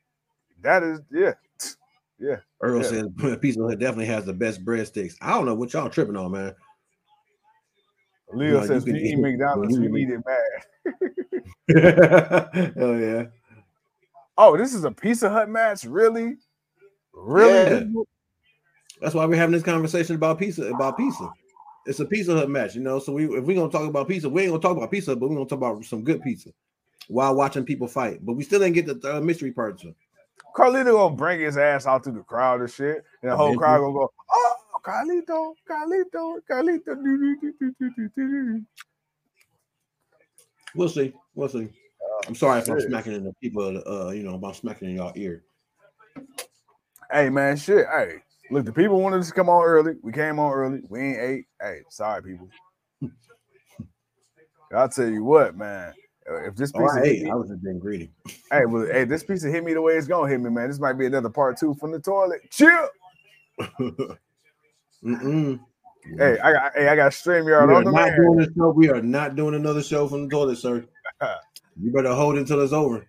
That 0.63 0.83
is, 0.83 1.01
yeah, 1.11 1.33
yeah. 2.19 2.37
Earl 2.61 2.83
yeah. 2.83 2.89
says 2.89 3.39
Pizza 3.41 3.63
Hut 3.63 3.79
definitely 3.79 4.07
has 4.07 4.25
the 4.25 4.33
best 4.33 4.65
breadsticks. 4.65 5.15
I 5.21 5.31
don't 5.31 5.47
know 5.47 5.55
what 5.55 5.73
y'all 5.73 5.91
tripping 5.91 6.17
on, 6.17 6.33
man. 6.33 6.55
Leo 8.33 8.47
you 8.47 8.55
know, 8.61 8.67
says 8.67 8.87
you, 8.87 8.95
eat 8.95 9.19
McDonald's, 9.21 9.77
you, 9.77 9.97
eat 9.97 10.09
it 10.11 10.23
mad. 10.27 10.47
oh 12.81 12.97
yeah. 12.97 13.25
Oh, 14.39 14.57
this 14.57 14.73
is 14.73 14.85
a 14.85 14.91
Pizza 14.91 15.29
Hut 15.29 15.51
match, 15.51 15.85
really? 15.85 16.37
Really? 17.13 17.87
Yeah. 17.87 18.03
That's 19.01 19.15
why 19.15 19.27
we're 19.27 19.37
having 19.37 19.53
this 19.53 19.63
conversation 19.63 20.15
about 20.15 20.39
pizza. 20.39 20.65
About 20.65 20.97
pizza. 20.97 21.29
It's 21.87 22.01
a 22.01 22.05
Pizza 22.05 22.35
Hut 22.35 22.51
match, 22.51 22.75
you 22.75 22.83
know. 22.83 22.99
So 22.99 23.13
we, 23.13 23.25
if 23.25 23.45
we're 23.45 23.57
gonna 23.57 23.71
talk 23.71 23.89
about 23.89 24.09
pizza, 24.09 24.29
we 24.29 24.43
ain't 24.43 24.51
gonna 24.51 24.63
talk 24.63 24.77
about 24.77 24.91
pizza, 24.91 25.17
but 25.17 25.29
we're 25.29 25.37
gonna 25.37 25.49
talk 25.49 25.59
about 25.59 25.85
some 25.85 26.05
good 26.05 26.23
pizza 26.23 26.51
while 27.09 27.35
watching 27.35 27.65
people 27.65 27.89
fight. 27.89 28.25
But 28.25 28.35
we 28.35 28.45
still 28.45 28.61
didn't 28.61 28.75
get 28.75 29.01
the 29.01 29.17
uh, 29.17 29.21
mystery 29.21 29.53
parts. 29.53 29.85
Carlito 30.55 30.93
gonna 30.93 31.17
bring 31.17 31.41
his 31.41 31.57
ass 31.57 31.87
out 31.87 32.05
to 32.05 32.11
the 32.11 32.21
crowd 32.21 32.61
and 32.61 32.71
shit, 32.71 33.05
and 33.23 33.33
the 33.33 33.37
whole 33.37 33.57
crowd 33.57 33.81
gonna 33.81 33.93
go, 33.93 34.13
"Oh, 34.31 34.55
Carlito, 34.83 35.55
Carlito, 35.69 36.39
Carlito." 36.49 38.65
We'll 40.75 40.89
see. 40.89 41.13
We'll 41.35 41.49
see. 41.49 41.65
Uh, 41.65 42.29
I'm 42.29 42.35
sorry 42.35 42.61
if. 42.61 42.69
I'm 42.69 42.81
smacking 42.81 43.15
in 43.15 43.25
the 43.25 43.33
people. 43.41 43.83
Uh, 43.87 44.11
you 44.11 44.23
know, 44.23 44.35
about 44.35 44.57
smacking 44.57 44.91
in 44.91 44.97
y'all 44.97 45.13
ear. 45.17 45.43
Hey 47.11 47.29
man, 47.29 47.57
shit. 47.57 47.87
Hey, 47.87 48.23
look, 48.51 48.65
the 48.65 48.73
people 48.73 49.01
wanted 49.01 49.21
us 49.21 49.29
to 49.29 49.35
come 49.35 49.49
on 49.49 49.65
early. 49.65 49.95
We 50.03 50.13
came 50.13 50.39
on 50.39 50.53
early. 50.53 50.81
We 50.89 51.01
ain't 51.01 51.21
ate. 51.21 51.45
Hey, 51.61 51.81
sorry, 51.89 52.23
people. 52.23 52.49
I'll 54.75 54.89
tell 54.89 55.09
you 55.09 55.25
what, 55.25 55.57
man. 55.57 55.93
If 56.47 56.55
this 56.55 56.71
piece 56.71 56.83
oh, 56.83 57.01
I, 57.01 57.03
ate, 57.03 57.23
me, 57.23 57.31
I 57.31 57.35
was 57.35 57.49
just 57.49 57.63
being 57.63 57.81
greedy. 57.81 58.11
Hey, 58.53 58.65
well, 58.67 58.87
hey, 58.87 59.05
this 59.05 59.25
piece 59.25 59.43
of 59.45 59.53
hit 59.53 59.65
me 59.65 59.75
the 59.75 59.83
way 59.83 59.95
it's 59.95 60.07
gonna 60.07 60.29
hit 60.29 60.41
me, 60.41 60.51
man. 60.51 60.69
This 60.69 60.79
might 60.79 60.93
be 60.93 61.07
another 61.07 61.31
part 61.31 61.59
two 61.59 61.75
from 61.75 61.91
the 61.93 61.99
toilet. 61.99 62.41
Chill. 62.51 62.89
Mm-mm. 65.05 65.61
Hey, 66.19 66.39
I 66.39 66.53
got 66.53 66.73
hey, 66.75 66.89
I 66.89 66.97
got 66.97 67.13
StreamYard 67.13 67.69
we 67.69 67.75
on 67.75 67.85
the 67.85 67.91
not 67.91 68.17
doing 68.17 68.39
this 68.39 68.49
show. 68.57 68.71
We 68.71 68.91
are 68.91 69.03
not 69.03 69.37
doing 69.37 69.55
another 69.55 69.83
show 69.83 70.09
from 70.09 70.25
the 70.25 70.31
toilet, 70.31 70.57
sir. 70.57 70.85
you 71.83 71.93
better 71.93 72.15
hold 72.15 72.37
it 72.37 72.41
until 72.41 72.63
it's 72.63 72.73
over. 72.73 73.07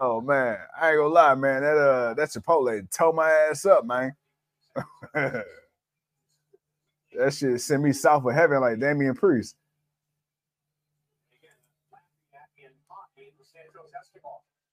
Oh 0.00 0.20
man, 0.20 0.58
I 0.80 0.90
ain't 0.90 0.98
gonna 0.98 1.14
lie, 1.14 1.34
man. 1.34 1.62
That 1.62 1.76
uh 1.76 2.14
that 2.14 2.28
Chipotle 2.28 2.90
tore 2.90 3.12
my 3.12 3.30
ass 3.30 3.64
up, 3.66 3.84
man. 3.84 4.14
That 5.14 5.44
shit 7.32 7.60
sent 7.60 7.82
me 7.82 7.92
south 7.92 8.24
of 8.24 8.34
heaven 8.34 8.60
like 8.60 8.80
Damian 8.80 9.14
Priest. 9.14 9.56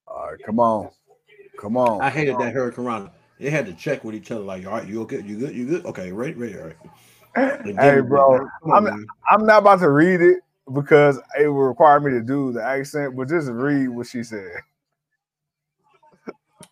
All 0.08 0.32
right, 0.32 0.42
come 0.46 0.60
on. 0.60 0.90
Come 1.58 1.78
on. 1.78 2.02
I 2.02 2.10
hated 2.10 2.38
that 2.40 2.54
hurricane 2.54 3.10
They 3.40 3.50
had 3.50 3.66
to 3.66 3.74
check 3.74 4.04
with 4.04 4.16
each 4.16 4.32
other, 4.32 4.42
like, 4.42 4.66
all 4.66 4.74
right, 4.74 4.88
you 4.88 5.02
okay? 5.04 5.22
You 5.22 5.38
good? 5.38 5.56
You 5.56 5.66
good? 5.66 5.86
Okay, 5.86 6.12
ready, 6.12 6.34
ready, 6.34 6.58
all 6.58 6.68
right. 6.68 6.78
Hey, 7.80 8.02
bro, 8.02 8.48
I'm, 8.74 8.88
I'm 9.30 9.46
not 9.46 9.60
about 9.60 9.80
to 9.80 9.90
read 9.90 10.22
it 10.22 10.40
because 10.74 11.20
it 11.40 11.48
will 11.48 11.64
require 11.64 12.00
me 12.00 12.12
to 12.12 12.22
do 12.22 12.52
the 12.54 12.64
accent, 12.64 13.16
but 13.18 13.30
just 13.30 13.50
read 13.50 13.90
what 13.90 14.08
she 14.08 14.24
said. 14.24 14.52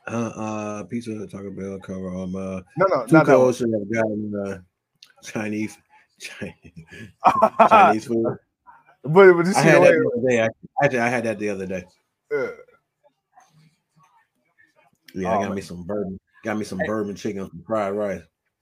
Uh, 0.06 0.32
uh, 0.36 0.84
pizza 0.84 1.16
Hut, 1.16 1.32
Taco 1.32 1.50
Bell, 1.52 1.80
cover 1.80 2.10
um, 2.10 2.36
uh, 2.36 2.62
no, 2.78 2.86
no, 2.88 3.06
not 3.10 3.26
that 3.26 3.40
one. 3.40 3.54
should 3.54 3.72
have 3.72 3.92
gotten 3.92 4.34
uh, 4.46 4.58
Chinese, 5.24 5.78
Chinese, 6.20 6.86
Chinese 7.70 8.06
food. 8.06 8.38
But, 9.04 9.34
but 9.34 9.48
I 9.56 9.62
had 9.62 9.82
that 9.82 9.94
the 9.94 10.12
other 10.18 10.30
day. 10.30 10.50
Actually, 10.82 11.00
I 11.00 11.10
had 11.10 11.24
that 11.24 11.40
the 11.40 11.50
other 11.50 11.66
day. 11.66 11.84
Yeah, 12.32 12.48
yeah 15.16 15.38
I 15.38 15.42
got 15.42 15.52
oh, 15.52 15.54
me 15.54 15.62
some 15.62 15.84
bourbon. 15.84 16.20
Got 16.44 16.58
me 16.58 16.66
some 16.66 16.80
hey. 16.80 16.88
bourbon 16.88 17.16
chicken, 17.16 17.50
some 17.50 17.64
fried 17.66 17.94
rice. 17.94 18.22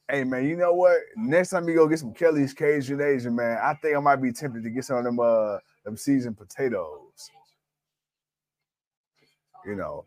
Hey 0.09 0.23
man, 0.23 0.47
you 0.47 0.57
know 0.57 0.73
what? 0.73 0.97
Next 1.15 1.49
time 1.49 1.67
you 1.67 1.75
go 1.75 1.87
get 1.87 1.99
some 1.99 2.13
Kelly's 2.13 2.53
Cajun 2.53 3.01
Asian, 3.01 3.35
man, 3.35 3.57
I 3.63 3.73
think 3.75 3.95
I 3.95 3.99
might 3.99 4.17
be 4.17 4.31
tempted 4.31 4.63
to 4.63 4.69
get 4.69 4.85
some 4.85 4.97
of 4.97 5.03
them 5.05 5.19
uh 5.19 5.57
them 5.85 5.97
seasoned 5.97 6.37
potatoes. 6.37 7.29
You 9.65 9.75
know, 9.75 10.05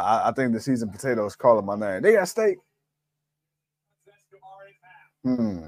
I, 0.00 0.28
I 0.28 0.32
think 0.32 0.52
the 0.52 0.60
seasoned 0.60 0.92
potatoes 0.92 1.36
calling 1.36 1.66
my 1.66 1.76
name. 1.76 2.02
They 2.02 2.12
got 2.14 2.28
steak. 2.28 2.58
Hmm. 5.24 5.66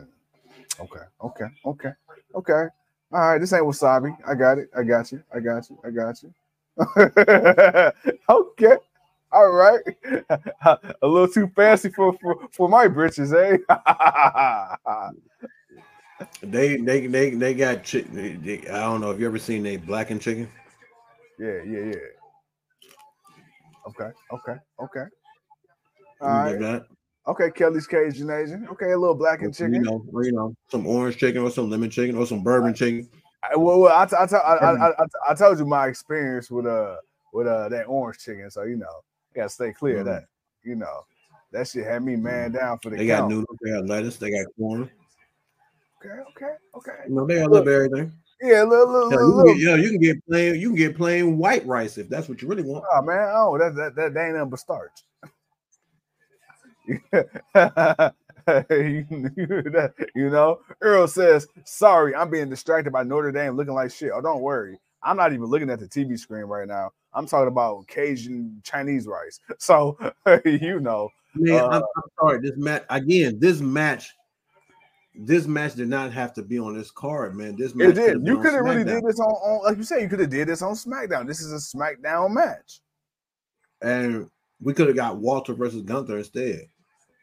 Okay. 0.81 1.01
Okay. 1.23 1.47
Okay. 1.65 1.93
Okay. 2.35 2.65
All 3.13 3.21
right. 3.21 3.39
This 3.39 3.53
ain't 3.53 3.65
wasabi. 3.65 4.17
I 4.27 4.35
got 4.35 4.59
it. 4.59 4.71
I 4.77 4.83
got 4.83 5.13
you. 5.13 5.23
I 5.35 5.41
got 5.41 5.71
you. 5.71 5.79
I 5.85 5.91
got 5.91 6.23
you. 6.23 6.35
okay. 8.29 8.77
All 9.33 9.53
right. 9.53 9.81
A 11.03 11.07
little 11.07 11.29
too 11.29 11.51
fancy 11.55 11.91
for 11.91 12.17
for, 12.21 12.49
for 12.53 12.69
my 12.69 12.89
britches, 12.89 13.33
eh? 13.33 13.59
they 16.43 16.77
they 16.79 17.07
they 17.07 17.31
they 17.31 17.55
got 17.55 17.85
chicken. 17.85 18.43
I 18.71 18.81
don't 18.81 19.01
know 19.01 19.11
if 19.11 19.21
you 19.21 19.27
ever 19.27 19.39
seen 19.39 19.67
a 19.67 19.77
blackened 19.77 20.21
chicken. 20.23 20.49
Yeah, 21.39 21.63
yeah, 21.67 21.81
yeah. 21.81 22.24
Okay, 23.89 24.11
okay, 24.33 24.57
okay. 24.83 25.05
All 26.21 26.29
right. 26.29 26.59
That. 26.59 26.87
Okay, 27.27 27.51
Kelly's 27.51 27.87
Cajun 27.87 28.31
Asian. 28.31 28.69
Okay, 28.69 28.93
a 28.93 28.99
little 28.99 29.15
blackened 29.15 29.55
chicken. 29.55 29.75
You 29.75 29.81
know, 29.81 30.05
you 30.23 30.33
know, 30.33 30.55
some 30.71 30.87
orange 30.87 31.17
chicken 31.17 31.43
or 31.43 31.51
some 31.51 31.71
lemon 31.71 31.91
chicken 31.91 32.17
or 32.17 32.27
some 32.27 32.43
bourbon 32.43 32.75
chicken. 32.75 33.09
I, 33.43 33.57
well, 33.57 33.81
well 33.81 33.93
I, 33.93 34.05
I, 34.05 34.25
I, 34.25 34.89
I, 34.89 35.07
I, 35.29 35.35
told 35.35 35.59
you 35.59 35.65
my 35.65 35.87
experience 35.87 36.51
with 36.51 36.67
uh 36.67 36.97
with 37.33 37.47
uh 37.47 37.69
that 37.71 37.85
orange 37.85 38.19
chicken, 38.19 38.51
so 38.51 38.65
you 38.65 38.77
know 38.77 39.03
gotta 39.35 39.49
stay 39.49 39.73
clear 39.73 39.95
mm-hmm. 39.95 40.01
of 40.01 40.07
that. 40.07 40.25
You 40.63 40.77
know, 40.77 41.07
that 41.53 41.69
shit 41.69 41.87
had 41.87 42.03
me 42.03 42.17
man 42.17 42.51
mm-hmm. 42.51 42.59
down 42.59 42.79
for 42.83 42.91
the. 42.91 42.97
They 42.97 43.07
count. 43.07 43.23
got 43.23 43.31
noodles, 43.31 43.59
they 43.63 43.71
got 43.71 43.87
lettuce, 43.87 44.17
they 44.17 44.31
got 44.31 44.47
corn. 44.59 44.91
Okay, 46.05 46.21
okay, 46.37 46.55
okay. 46.77 47.09
You 47.09 47.15
know, 47.15 47.27
they 47.27 47.37
got 47.37 47.47
a 47.47 47.51
little 47.51 47.69
everything. 47.69 48.13
Yeah, 48.45 48.63
little, 48.65 48.89
little, 48.89 49.11
yeah, 49.11 49.19
little. 49.21 49.55
You, 49.55 49.55
can 49.55 49.59
get, 49.59 49.81
you 49.81 49.91
can 49.91 50.01
get 50.01 50.27
plain, 50.27 50.61
you 50.61 50.69
can 50.69 50.77
get 50.77 50.97
plain 50.99 51.39
white 51.39 51.67
rice 51.67 51.97
if 51.97 52.11
that's 52.11 52.29
what 52.29 52.43
you 52.43 52.49
really 52.49 52.63
want. 52.63 52.85
Oh 52.93 53.01
man, 53.01 53.33
oh 53.35 53.57
that 53.57 53.75
that 53.75 53.97
that, 53.97 54.13
that 54.13 54.27
ain't 54.27 54.37
nothing 54.37 54.51
but 54.51 54.59
starch. 54.59 55.03
you 60.15 60.31
know, 60.31 60.61
Earl 60.83 61.09
says, 61.09 61.49
"Sorry, 61.65 62.15
I'm 62.15 62.29
being 62.29 62.51
distracted 62.51 62.93
by 62.93 63.03
Notre 63.03 63.33
Dame 63.33 63.57
looking 63.57 63.73
like 63.73 63.91
shit." 63.91 64.11
Oh, 64.15 64.21
don't 64.21 64.43
worry, 64.43 64.79
I'm 65.03 65.17
not 65.17 65.33
even 65.33 65.47
looking 65.47 65.71
at 65.71 65.81
the 65.81 65.89
TV 65.89 66.19
screen 66.19 66.45
right 66.45 66.69
now. 66.69 66.91
I'm 67.15 67.27
talking 67.27 67.49
about 67.49 67.89
Cajun 67.89 68.61
Chinese 68.63 69.07
rice. 69.07 69.41
So 69.57 69.97
you 70.45 70.81
know, 70.81 71.09
man, 71.35 71.61
uh, 71.61 71.69
I'm, 71.69 71.83
I'm, 71.83 72.03
sorry. 72.21 72.41
This 72.41 72.59
match 72.59 72.85
again. 72.91 73.41
This 73.41 73.61
match, 73.61 74.13
this 75.15 75.47
match 75.47 75.75
did 75.75 75.89
not 75.89 76.13
have 76.13 76.33
to 76.35 76.43
be 76.43 76.59
on 76.59 76.77
this 76.77 76.91
card, 76.91 77.37
man. 77.37 77.57
This 77.57 77.75
match 77.75 77.91
it 77.91 77.95
did. 77.95 78.27
You 78.27 78.41
could 78.41 78.53
have 78.53 78.65
really 78.65 78.85
did 78.85 79.05
this 79.05 79.21
on, 79.21 79.33
on, 79.33 79.65
like 79.65 79.77
you 79.77 79.85
said, 79.85 80.03
you 80.03 80.09
could 80.09 80.21
have 80.21 80.31
did 80.31 80.49
this 80.49 80.63
on 80.63 80.75
SmackDown. 80.75 81.27
This 81.27 81.41
is 81.41 81.53
a 81.53 81.77
SmackDown 81.77 82.33
match, 82.33 82.81
and 83.83 84.29
we 84.61 84.75
could 84.75 84.89
have 84.89 84.97
got 84.97 85.17
Walter 85.17 85.55
versus 85.55 85.83
Gunther 85.83 86.19
instead. 86.19 86.67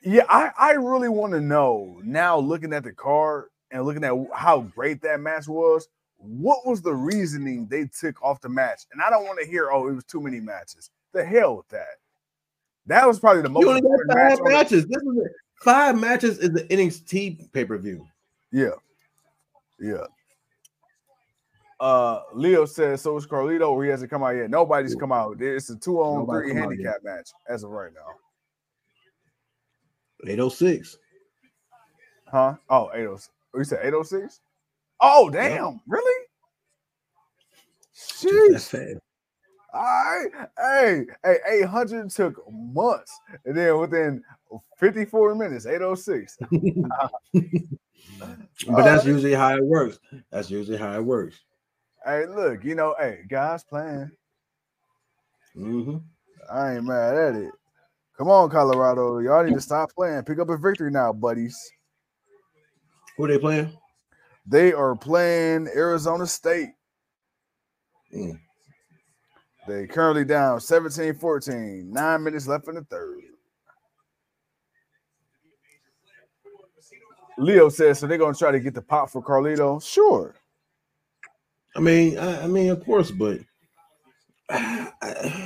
Yeah, 0.03 0.23
I, 0.29 0.51
I 0.57 0.71
really 0.71 1.09
want 1.09 1.33
to 1.33 1.41
know 1.41 1.99
now, 2.03 2.37
looking 2.37 2.73
at 2.73 2.83
the 2.83 2.91
card 2.91 3.49
and 3.69 3.85
looking 3.85 4.03
at 4.03 4.13
how 4.33 4.61
great 4.61 5.01
that 5.03 5.19
match 5.19 5.47
was 5.47 5.87
what 6.21 6.65
was 6.65 6.81
the 6.81 6.93
reasoning 6.93 7.67
they 7.67 7.85
took 7.99 8.21
off 8.21 8.41
the 8.41 8.49
match? 8.49 8.83
And 8.91 9.01
I 9.01 9.09
don't 9.09 9.25
want 9.25 9.39
to 9.41 9.47
hear, 9.47 9.71
oh, 9.71 9.87
it 9.87 9.93
was 9.93 10.05
too 10.05 10.21
many 10.21 10.39
matches. 10.39 10.89
The 11.13 11.25
hell 11.25 11.57
with 11.57 11.67
that. 11.69 11.97
That 12.85 13.07
was 13.07 13.19
probably 13.19 13.41
the 13.41 13.49
most. 13.49 13.63
You 13.63 13.69
only 13.69 13.81
got 13.81 14.15
five 14.15 14.39
match 14.39 14.39
matches. 14.43 14.85
This 14.87 15.01
is 15.01 15.29
five 15.63 15.97
matches 15.97 16.39
is 16.39 16.51
the 16.51 16.63
NXT 16.63 17.51
pay 17.53 17.65
per 17.65 17.77
view. 17.77 18.05
Yeah, 18.51 18.71
yeah. 19.79 20.05
Uh, 21.79 22.21
Leo 22.33 22.65
says 22.65 23.01
so 23.01 23.17
is 23.17 23.25
Carlito, 23.25 23.71
or 23.71 23.83
he 23.83 23.89
hasn't 23.89 24.11
come 24.11 24.23
out 24.23 24.35
yet. 24.35 24.49
Nobody's 24.51 24.93
come 24.93 25.11
out. 25.11 25.41
It's 25.41 25.69
a 25.71 25.75
two 25.75 25.99
on 25.99 26.19
Nobody 26.19 26.51
three 26.51 26.59
handicap 26.59 26.97
match 27.03 27.29
as 27.49 27.63
of 27.63 27.71
right 27.71 27.91
now. 27.93 28.13
806. 30.27 30.97
Huh? 32.27 32.55
Oh, 32.69 32.91
806. 32.93 33.29
You 33.55 33.63
said 33.63 33.79
806? 33.81 34.41
Oh, 34.99 35.29
damn. 35.29 35.81
Really? 35.87 36.25
That's 38.51 38.71
Jeez. 38.71 38.99
All 39.73 39.81
right. 39.81 40.27
Hey, 40.59 41.05
hey, 41.23 41.61
800 41.63 42.09
took 42.11 42.41
months. 42.51 43.19
And 43.45 43.57
then 43.57 43.79
within 43.79 44.23
54 44.77 45.35
minutes, 45.35 45.65
806. 45.65 46.37
But 48.67 48.83
that's 48.83 49.05
usually 49.05 49.33
how 49.33 49.55
it 49.55 49.63
works. 49.63 49.99
That's 50.31 50.49
usually 50.49 50.77
how 50.77 50.93
it 50.95 51.03
works. 51.03 51.39
Hey, 52.05 52.25
look, 52.25 52.63
you 52.63 52.75
know, 52.75 52.95
hey, 52.99 53.21
guys 53.27 53.63
playing. 53.63 54.11
hmm 55.55 55.97
I 56.51 56.75
ain't 56.75 56.85
mad 56.85 57.15
at 57.15 57.35
it. 57.35 57.51
Come 58.17 58.29
on, 58.29 58.49
Colorado. 58.49 59.19
Y'all 59.19 59.43
need 59.43 59.53
to 59.53 59.61
stop 59.61 59.91
playing. 59.95 60.23
Pick 60.23 60.39
up 60.39 60.49
a 60.49 60.57
victory 60.57 60.91
now, 60.91 61.13
buddies. 61.13 61.57
Who 63.17 63.27
they 63.27 63.37
playing? 63.37 63.71
They 64.45 64.73
are 64.73 64.95
playing 64.95 65.69
Arizona 65.75 66.25
State. 66.25 66.69
Mm. 68.13 68.39
They 69.67 69.87
currently 69.87 70.25
down 70.25 70.59
17 70.59 71.15
14. 71.15 71.91
Nine 71.91 72.23
minutes 72.23 72.47
left 72.47 72.67
in 72.67 72.75
the 72.75 72.83
third. 72.83 73.21
Leo 77.41 77.69
says, 77.69 77.99
so 77.99 78.07
they're 78.07 78.17
going 78.17 78.33
to 78.33 78.39
try 78.39 78.51
to 78.51 78.59
get 78.59 78.73
the 78.73 78.81
pop 78.81 79.09
for 79.09 79.21
Carlito? 79.23 79.83
Sure. 79.83 80.35
I 81.75 81.79
mean, 81.79 82.17
I, 82.17 82.43
I 82.43 82.47
mean, 82.47 82.69
of 82.69 82.83
course, 82.83 83.11
but 83.11 83.39
I 84.49 85.45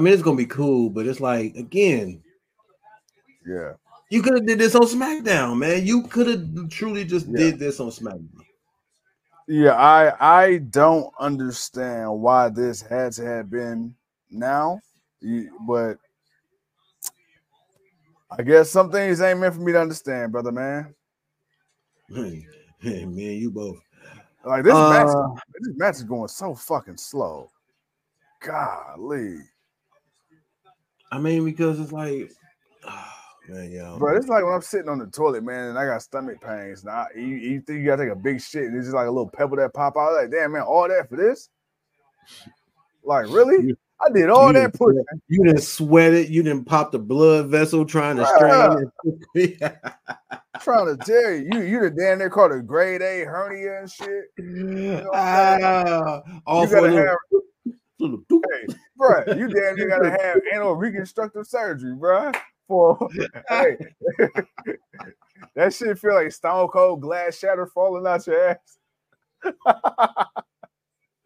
mean, 0.00 0.12
it's 0.12 0.22
gonna 0.22 0.36
be 0.36 0.46
cool, 0.46 0.90
but 0.90 1.06
it's 1.06 1.20
like 1.20 1.54
again, 1.54 2.22
Yeah. 3.46 3.74
you 4.10 4.22
could 4.22 4.34
have 4.34 4.46
did 4.46 4.58
this 4.58 4.74
on 4.74 4.82
SmackDown, 4.82 5.58
man. 5.58 5.86
You 5.86 6.02
could 6.08 6.26
have 6.26 6.68
truly 6.70 7.04
just 7.04 7.26
Yeah. 7.28 7.36
did 7.36 7.58
this 7.60 7.78
on 7.78 7.90
SmackDown. 7.90 8.44
Yeah, 9.48 9.74
I 9.74 10.44
I 10.44 10.58
don't 10.58 11.12
understand 11.20 12.20
why 12.20 12.48
this 12.48 12.82
had 12.82 13.12
to 13.12 13.24
have 13.24 13.48
been 13.50 13.94
now, 14.28 14.80
but 15.66 15.98
I 18.38 18.42
guess 18.42 18.70
some 18.70 18.90
things 18.90 19.20
ain't 19.20 19.40
meant 19.40 19.54
for 19.54 19.60
me 19.60 19.72
to 19.72 19.80
understand, 19.80 20.32
brother 20.32 20.52
man. 20.52 20.94
me 22.10 22.46
and 22.82 23.16
you 23.16 23.50
both. 23.50 23.78
Like 24.44 24.62
this 24.62 24.74
match, 24.74 25.08
Uh, 25.08 25.34
this 25.60 25.76
match 25.76 25.94
is 25.96 26.04
going 26.04 26.28
so 26.28 26.54
fucking 26.54 26.98
slow. 26.98 27.50
Golly, 28.40 29.38
I 31.10 31.18
mean, 31.18 31.44
because 31.44 31.80
it's 31.80 31.92
like, 31.92 32.30
man, 33.48 33.70
yo, 33.70 33.98
bro, 33.98 34.16
it's 34.16 34.28
like 34.28 34.44
when 34.44 34.52
I'm 34.52 34.62
sitting 34.62 34.88
on 34.88 34.98
the 34.98 35.06
toilet, 35.06 35.42
man, 35.42 35.70
and 35.70 35.78
I 35.78 35.86
got 35.86 36.02
stomach 36.02 36.40
pains. 36.40 36.84
Now 36.84 37.06
you, 37.14 37.22
you 37.22 37.60
think 37.60 37.80
you 37.80 37.86
gotta 37.86 38.04
take 38.04 38.12
a 38.12 38.16
big 38.16 38.40
shit, 38.40 38.64
and 38.64 38.76
it's 38.76 38.86
just 38.86 38.94
like 38.94 39.06
a 39.06 39.10
little 39.10 39.30
pebble 39.30 39.56
that 39.56 39.74
pop 39.74 39.96
out. 39.96 40.12
Like, 40.12 40.30
damn, 40.30 40.52
man, 40.52 40.62
all 40.62 40.88
that 40.88 41.08
for 41.08 41.16
this? 41.16 41.48
Like, 43.02 43.28
really? 43.28 43.74
You- 44.00 44.06
I 44.06 44.10
did 44.10 44.28
all 44.30 44.48
you 44.48 44.52
that 44.54 44.74
pushing. 44.74 45.04
You 45.28 45.44
didn't 45.44 45.62
sweat 45.62 46.12
it. 46.12 46.28
You 46.28 46.42
didn't 46.42 46.64
pop 46.64 46.92
the 46.92 46.98
blood 46.98 47.48
vessel 47.48 47.84
trying 47.84 48.16
to 48.16 48.26
strain 48.26 48.90
it. 49.34 49.58
trying 50.60 50.96
to 50.96 51.04
tell 51.04 51.30
you, 51.32 51.48
you 51.52 51.60
you 51.62 51.80
the 51.80 51.90
damn 51.90 52.18
near 52.18 52.30
called 52.30 52.52
a 52.52 52.60
grade 52.60 53.02
A 53.02 53.24
hernia 53.24 53.80
and 53.80 53.90
shit. 53.90 54.24
all 54.38 54.44
you 54.44 55.02
for 55.08 55.12
a 55.12 55.12
ah, 55.14 56.66
gotta 56.68 56.92
have, 56.92 57.16
little 57.98 58.22
hey, 58.30 58.66
bro, 58.96 59.22
you 59.28 59.48
damn 59.48 59.76
near 59.76 59.88
gotta 59.88 60.10
have 60.10 60.40
anal 60.52 60.74
reconstructive 60.74 61.46
surgery, 61.46 61.94
bro. 61.94 62.32
For 62.68 63.08
hey, 63.48 63.76
that 65.54 65.72
shit 65.72 65.98
feel 65.98 66.14
like 66.14 66.32
stone 66.32 66.68
cold 66.68 67.00
glass 67.00 67.38
shatter 67.38 67.66
falling 67.66 68.06
out 68.06 68.26
your 68.26 68.50
ass. 68.50 68.78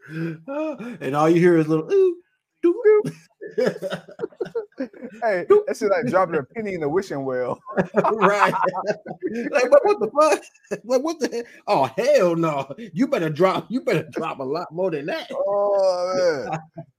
and 0.08 1.16
all 1.16 1.28
you 1.28 1.40
hear 1.40 1.56
is 1.56 1.68
little 1.68 1.90
ooh, 1.90 2.16
doo, 2.62 2.82
doo. 2.84 3.12
Hey, 5.22 5.44
that 5.66 5.76
shit 5.78 5.90
like 5.90 6.06
dropping 6.06 6.36
a 6.36 6.42
penny 6.42 6.72
in 6.72 6.80
the 6.80 6.88
wishing 6.88 7.26
well. 7.26 7.60
right. 7.94 8.52
like 9.50 9.70
what, 9.70 9.84
what 9.84 10.00
the 10.00 10.10
fuck? 10.18 10.80
Like 10.84 11.02
what 11.02 11.18
the 11.20 11.28
hell? 11.28 11.44
Oh 11.66 11.84
hell 11.98 12.36
no. 12.36 12.74
You 12.94 13.06
better 13.06 13.28
drop 13.28 13.66
you 13.68 13.82
better 13.82 14.08
drop 14.10 14.38
a 14.38 14.42
lot 14.42 14.72
more 14.72 14.90
than 14.90 15.06
that. 15.06 15.30
Oh 15.34 16.48
man. 16.48 16.58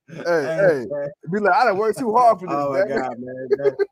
Hey, 0.10 0.24
hey, 0.26 0.86
be 1.32 1.40
like, 1.40 1.56
I 1.56 1.66
done 1.66 1.78
worked 1.78 2.00
too 2.00 2.14
hard 2.14 2.40
for 2.40 2.48
this. 2.48 2.56
Oh 2.56 2.74
my 2.74 2.88
god, 2.88 3.16
man. 3.18 3.48
That- 3.58 3.88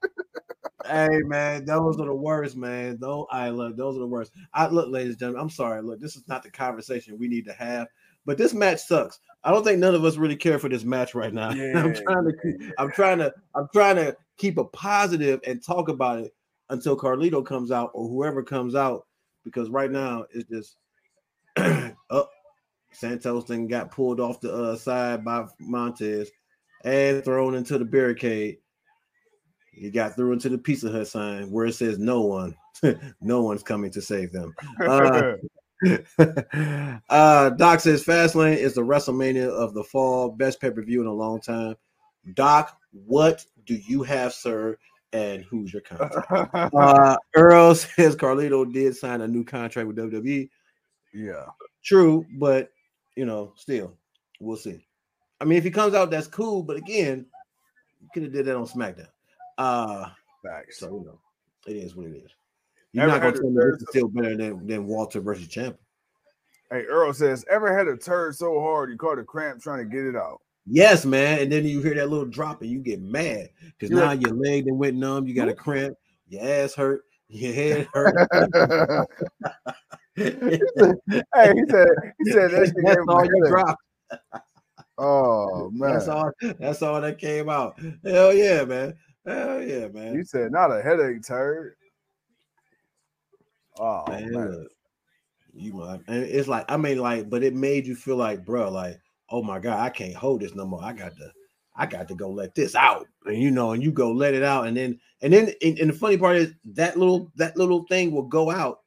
hey 0.85 1.19
man, 1.25 1.65
those 1.65 1.99
are 1.99 2.05
the 2.05 2.15
worst, 2.15 2.55
man. 2.55 2.97
Those 2.99 3.25
I 3.31 3.49
look, 3.49 3.77
those 3.77 3.95
are 3.95 4.01
the 4.01 4.07
worst. 4.07 4.31
I 4.53 4.67
look, 4.67 4.89
ladies 4.89 5.11
and 5.11 5.19
gentlemen, 5.19 5.41
I'm 5.41 5.49
sorry. 5.49 5.81
Look, 5.81 5.99
this 5.99 6.15
is 6.15 6.27
not 6.27 6.43
the 6.43 6.51
conversation 6.51 7.17
we 7.17 7.27
need 7.27 7.45
to 7.45 7.53
have, 7.53 7.87
but 8.29 8.37
this 8.37 8.53
match 8.53 8.81
sucks. 8.81 9.19
I 9.43 9.49
don't 9.49 9.63
think 9.63 9.79
none 9.79 9.95
of 9.95 10.05
us 10.05 10.17
really 10.17 10.35
care 10.35 10.59
for 10.59 10.69
this 10.69 10.83
match 10.83 11.15
right 11.15 11.33
now. 11.33 11.49
I'm 11.75 11.95
trying 11.95 12.25
to 12.25 12.33
keep, 12.43 12.73
I'm 12.77 12.91
trying 12.91 13.17
to 13.17 13.33
I'm 13.55 13.67
trying 13.73 13.95
to 13.95 14.15
keep 14.37 14.59
a 14.59 14.65
positive 14.65 15.39
and 15.47 15.65
talk 15.65 15.89
about 15.89 16.19
it 16.19 16.35
until 16.69 16.95
Carlito 16.95 17.43
comes 17.43 17.71
out 17.71 17.89
or 17.95 18.07
whoever 18.07 18.43
comes 18.43 18.75
out, 18.75 19.07
because 19.43 19.71
right 19.71 19.89
now 19.89 20.25
it's 20.31 20.47
just 20.47 20.77
up. 22.11 22.29
Santos 22.91 23.45
then 23.45 23.65
got 23.65 23.89
pulled 23.89 24.19
off 24.19 24.41
the 24.41 24.53
uh, 24.53 24.75
side 24.75 25.25
by 25.25 25.47
Montez 25.59 26.29
and 26.83 27.23
thrown 27.23 27.55
into 27.55 27.79
the 27.79 27.85
barricade. 27.85 28.57
He 29.73 29.89
got 29.89 30.15
through 30.15 30.33
into 30.33 30.49
the 30.49 30.57
Pizza 30.59 30.91
Hut 30.91 31.07
sign 31.07 31.49
where 31.49 31.65
it 31.65 31.73
says 31.73 31.97
no 31.97 32.21
one, 32.21 32.55
no 33.21 33.41
one's 33.41 33.63
coming 33.63 33.89
to 33.89 34.03
save 34.03 34.31
them. 34.31 34.53
Uh, 34.81 35.33
uh, 37.09 37.49
Doc 37.51 37.79
says 37.79 38.03
Fastlane 38.03 38.57
is 38.57 38.73
the 38.73 38.81
WrestleMania 38.81 39.47
of 39.47 39.73
the 39.73 39.83
fall, 39.83 40.29
best 40.29 40.59
pay 40.59 40.71
per 40.71 40.81
view 40.81 41.01
in 41.01 41.07
a 41.07 41.13
long 41.13 41.39
time. 41.39 41.75
Doc, 42.33 42.77
what 42.91 43.45
do 43.65 43.75
you 43.75 44.03
have, 44.03 44.33
sir? 44.33 44.77
And 45.13 45.43
who's 45.43 45.73
your 45.73 45.81
contract? 45.81 46.73
Uh, 46.75 47.17
Earl 47.35 47.75
says 47.75 48.15
Carlito 48.15 48.71
did 48.71 48.95
sign 48.95 49.21
a 49.21 49.27
new 49.27 49.43
contract 49.43 49.87
with 49.87 49.97
WWE. 49.97 50.49
yeah. 51.13 51.45
True, 51.83 52.25
but 52.37 52.71
you 53.15 53.25
know, 53.25 53.53
still, 53.55 53.93
we'll 54.39 54.57
see. 54.57 54.85
I 55.39 55.45
mean, 55.45 55.57
if 55.57 55.63
he 55.63 55.71
comes 55.71 55.93
out, 55.95 56.11
that's 56.11 56.27
cool. 56.27 56.61
But 56.61 56.75
again, 56.75 57.25
you 58.01 58.09
could 58.13 58.23
have 58.23 58.33
did 58.33 58.45
that 58.45 58.57
on 58.57 58.67
SmackDown. 58.67 59.07
Uh, 59.57 60.09
Facts. 60.43 60.79
so 60.79 60.87
you 60.87 61.05
know, 61.05 61.19
it 61.65 61.77
is 61.77 61.95
what 61.95 62.07
it 62.07 62.17
is. 62.17 62.31
You're 62.93 63.03
Ever 63.03 63.13
not 63.13 63.21
gonna 63.21 63.33
tell 63.33 63.49
me 63.51 63.63
this 63.71 63.81
is 63.81 63.87
still 63.89 64.07
better 64.07 64.35
than, 64.35 64.65
than 64.65 64.87
Walter 64.87 65.21
versus 65.21 65.47
Champ. 65.47 65.77
Hey, 66.71 66.83
Earl 66.83 67.13
says, 67.13 67.45
ever 67.49 67.75
had 67.75 67.87
a 67.87 67.97
turd 67.97 68.35
so 68.35 68.59
hard 68.59 68.91
you 68.91 68.97
caught 68.97 69.19
a 69.19 69.23
cramp 69.23 69.61
trying 69.61 69.79
to 69.79 69.85
get 69.85 70.05
it 70.05 70.15
out? 70.15 70.41
Yes, 70.65 71.03
man. 71.03 71.39
And 71.39 71.51
then 71.51 71.65
you 71.65 71.81
hear 71.81 71.95
that 71.95 72.09
little 72.09 72.27
drop 72.27 72.61
and 72.61 72.69
you 72.69 72.79
get 72.79 73.01
mad 73.01 73.49
because 73.61 73.89
now 73.89 74.11
your 74.11 74.33
leg 74.33 74.65
then 74.65 74.77
went 74.77 74.95
numb, 74.95 75.27
you 75.27 75.33
got 75.33 75.49
a 75.49 75.53
cramp, 75.53 75.95
your 76.27 76.43
ass 76.43 76.75
hurt, 76.75 77.01
your 77.27 77.53
head 77.53 77.87
hurt. 77.93 78.15
hey, 80.15 80.31
he 80.35 80.59
said, 80.77 81.87
he 82.19 82.31
said 82.31 82.51
that 82.51 82.65
shit 82.65 82.85
that's 82.85 82.99
all 83.07 83.25
you 83.25 83.45
dropped. 83.47 83.81
Oh 84.99 85.71
man, 85.73 85.93
That's 85.93 86.07
all. 86.07 86.31
That's 86.59 86.81
all 86.81 87.01
that 87.01 87.17
came 87.17 87.49
out. 87.49 87.79
Hell 88.03 88.33
yeah, 88.33 88.65
man. 88.65 88.93
Hell 89.25 89.63
yeah, 89.63 89.87
man. 89.87 90.13
You 90.13 90.25
said, 90.25 90.51
not 90.51 90.71
a 90.71 90.81
headache 90.81 91.23
turd. 91.25 91.75
Oh 93.79 94.03
man, 94.07 94.31
man. 94.31 94.67
you 95.53 95.81
and 95.83 96.03
it's 96.07 96.47
like 96.47 96.65
I 96.69 96.77
mean, 96.77 96.99
like, 96.99 97.29
but 97.29 97.43
it 97.43 97.55
made 97.55 97.87
you 97.87 97.95
feel 97.95 98.17
like, 98.17 98.45
bro, 98.45 98.69
like, 98.69 98.99
oh 99.29 99.41
my 99.41 99.59
god, 99.59 99.79
I 99.79 99.89
can't 99.89 100.15
hold 100.15 100.41
this 100.41 100.53
no 100.55 100.65
more. 100.65 100.83
I 100.83 100.93
got 100.93 101.15
to, 101.15 101.31
I 101.75 101.85
got 101.85 102.07
to 102.09 102.15
go 102.15 102.29
let 102.29 102.55
this 102.55 102.75
out, 102.75 103.07
and 103.25 103.41
you 103.41 103.51
know, 103.51 103.71
and 103.71 103.81
you 103.81 103.91
go 103.91 104.11
let 104.11 104.33
it 104.33 104.43
out, 104.43 104.67
and 104.67 104.75
then, 104.75 104.99
and 105.21 105.31
then, 105.31 105.53
and, 105.61 105.79
and 105.79 105.89
the 105.89 105.93
funny 105.93 106.17
part 106.17 106.35
is 106.35 106.53
that 106.73 106.97
little, 106.97 107.31
that 107.35 107.55
little 107.55 107.85
thing 107.89 108.11
will 108.11 108.23
go 108.27 108.51
out, 108.51 108.81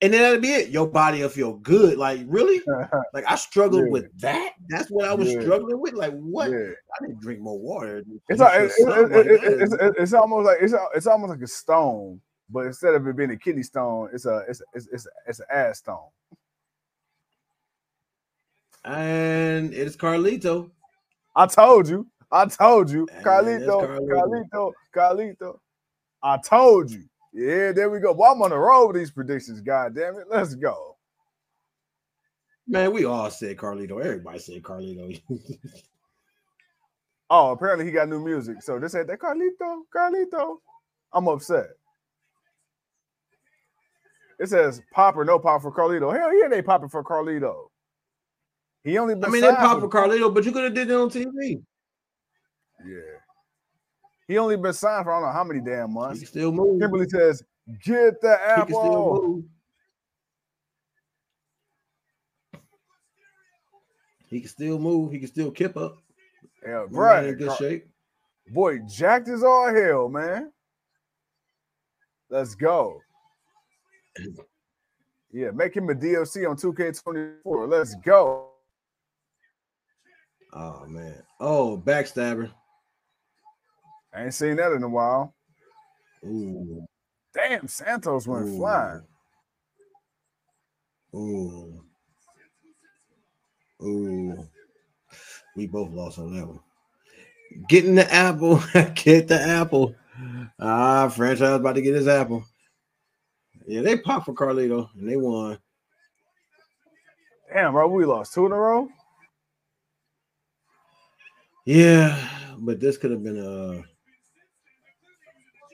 and 0.00 0.12
then 0.12 0.22
that'll 0.22 0.40
be 0.40 0.52
it. 0.52 0.70
Your 0.70 0.86
body 0.86 1.20
will 1.22 1.28
feel 1.28 1.54
good. 1.54 1.98
Like, 1.98 2.20
really? 2.26 2.62
Like 3.12 3.24
I 3.28 3.36
struggled 3.36 3.84
Yeah. 3.84 3.90
with 3.90 4.20
that. 4.20 4.54
That's 4.68 4.90
what 4.90 5.08
I 5.08 5.14
was 5.14 5.32
Yeah. 5.32 5.42
struggling 5.42 5.80
with. 5.80 5.94
Like, 5.94 6.12
what? 6.14 6.50
Yeah. 6.50 6.72
I 6.98 7.06
didn't 7.06 7.20
drink 7.20 7.40
more 7.40 7.58
water. 7.58 8.02
It's, 8.28 8.40
like, 8.40 8.60
it's, 8.62 8.74
it's, 8.78 8.88
like 8.88 9.26
it's, 9.26 9.72
it's, 9.74 9.94
it's 10.00 10.12
almost 10.12 10.46
like 10.46 10.58
it's, 10.60 10.74
it's 10.96 11.06
almost 11.06 11.30
like 11.30 11.40
a 11.42 11.46
stone, 11.46 12.20
but 12.54 12.66
instead 12.66 12.94
of 12.94 13.04
it 13.08 13.16
being 13.16 13.32
a 13.32 13.36
kidney 13.36 13.64
stone, 13.64 14.10
it's 14.12 14.26
a 14.26 14.44
it's 14.48 14.60
a, 14.60 14.64
it's 14.74 14.88
it's, 14.92 15.08
it's 15.26 15.40
an 15.40 15.46
ass 15.52 15.78
stone. 15.78 16.06
and 18.84 19.74
it's 19.74 19.96
Carlito. 19.96 20.70
I 21.34 21.46
told 21.46 21.88
you, 21.88 22.06
I 22.30 22.46
told 22.46 22.90
you, 22.90 23.08
And 23.12 23.24
Carlito, 23.24 24.08
Carlito, 24.08 24.72
Carlito. 24.94 24.94
Carlito. 24.94 25.58
I 26.22 26.38
told 26.38 26.92
you. 26.92 27.02
Yeah, 27.32 27.72
there 27.72 27.90
we 27.90 27.98
go. 27.98 28.12
Well, 28.12 28.32
I'm 28.32 28.42
on 28.42 28.50
the 28.50 28.58
road 28.58 28.88
with 28.88 28.96
these 28.96 29.10
predictions. 29.10 29.60
God 29.60 29.96
damn 29.96 30.16
it, 30.16 30.26
let's 30.30 30.54
go. 30.54 30.96
Man, 32.68 32.92
we 32.92 33.04
all 33.04 33.30
said 33.30 33.56
Carlito. 33.56 34.02
Everybody 34.02 34.38
said 34.38 34.62
Carlito. 34.62 35.20
oh, 37.30 37.50
apparently 37.50 37.84
he 37.84 37.90
got 37.90 38.08
new 38.08 38.24
music. 38.24 38.62
So 38.62 38.78
they 38.78 38.86
said 38.86 39.08
that 39.08 39.18
Carlito, 39.18 39.82
Carlito. 39.94 40.58
I'm 41.12 41.26
upset. 41.26 41.70
It 44.38 44.48
says 44.48 44.82
pop 44.92 45.16
or 45.16 45.24
no 45.24 45.38
pop 45.38 45.62
for 45.62 45.72
Carlito. 45.72 46.16
Hell 46.16 46.36
yeah, 46.36 46.48
they 46.48 46.62
popping 46.62 46.88
for 46.88 47.04
Carlito. 47.04 47.66
He 48.82 48.98
only 48.98 49.14
I 49.14 49.28
mean, 49.28 49.40
they 49.40 49.50
pop 49.50 49.80
for 49.80 49.88
Carlito, 49.88 50.32
but 50.34 50.44
you 50.44 50.52
could 50.52 50.64
have 50.64 50.74
did 50.74 50.90
it 50.90 50.94
on 50.94 51.08
TV. 51.08 51.62
Yeah. 52.86 52.98
He 54.26 54.38
only 54.38 54.56
been 54.56 54.72
signed 54.72 55.04
for 55.04 55.12
I 55.12 55.20
don't 55.20 55.28
know 55.28 55.32
how 55.32 55.44
many 55.44 55.60
damn 55.60 55.92
months. 55.92 56.20
He 56.20 56.26
still 56.26 56.52
move. 56.52 56.80
Kimberly 56.80 57.08
says, 57.08 57.42
get 57.84 58.20
the 58.20 58.38
apple. 58.42 58.66
He 58.66 58.72
can 58.72 58.80
still 58.80 59.22
move. 59.22 59.44
He 64.28 64.40
can 64.40 64.48
still 64.48 64.78
move. 64.78 65.12
He 65.12 65.18
can 65.18 65.28
still 65.28 65.50
kip 65.50 65.76
up. 65.76 65.98
Yeah, 66.62 66.86
right. 66.90 67.26
In 67.26 67.34
good 67.36 67.48
Car- 67.48 67.56
shape. 67.56 67.86
Boy, 68.48 68.78
jacked 68.80 69.28
is 69.28 69.42
all 69.42 69.72
hell, 69.74 70.08
man. 70.08 70.52
Let's 72.28 72.54
go. 72.54 73.00
Yeah, 75.32 75.50
make 75.50 75.76
him 75.76 75.90
a 75.90 75.94
DLC 75.94 76.48
on 76.48 76.56
2K24. 76.56 77.68
Let's 77.68 77.96
go. 77.96 78.50
Oh 80.52 80.86
man. 80.86 81.22
Oh, 81.40 81.82
backstabber. 81.84 82.50
I 84.14 84.24
ain't 84.24 84.34
seen 84.34 84.56
that 84.56 84.72
in 84.72 84.84
a 84.84 84.88
while. 84.88 85.34
Ooh. 86.24 86.86
Damn, 87.34 87.66
Santos 87.66 88.28
went 88.28 88.46
Ooh. 88.46 88.56
flying. 88.56 89.02
Ooh. 91.16 91.84
Ooh. 93.82 94.48
We 95.56 95.66
both 95.66 95.90
lost 95.90 96.18
on 96.18 96.34
that 96.36 96.46
one. 96.46 96.60
Getting 97.68 97.96
the 97.96 98.12
apple. 98.12 98.62
get 98.94 99.28
the 99.28 99.40
apple. 99.40 99.94
Ah, 100.60 101.08
franchise 101.08 101.56
about 101.56 101.74
to 101.74 101.82
get 101.82 101.94
his 101.94 102.08
apple. 102.08 102.44
Yeah, 103.66 103.80
they 103.82 103.96
popped 103.96 104.26
for 104.26 104.34
Carlito 104.34 104.88
and 104.94 105.08
they 105.08 105.16
won. 105.16 105.58
Damn, 107.52 107.72
bro, 107.72 107.88
we 107.88 108.04
lost 108.04 108.34
two 108.34 108.46
in 108.46 108.52
a 108.52 108.56
row. 108.56 108.88
Yeah, 111.66 112.18
but 112.58 112.78
this 112.78 112.98
could 112.98 113.10
have 113.10 113.22
been 113.22 113.38
a 113.38 113.82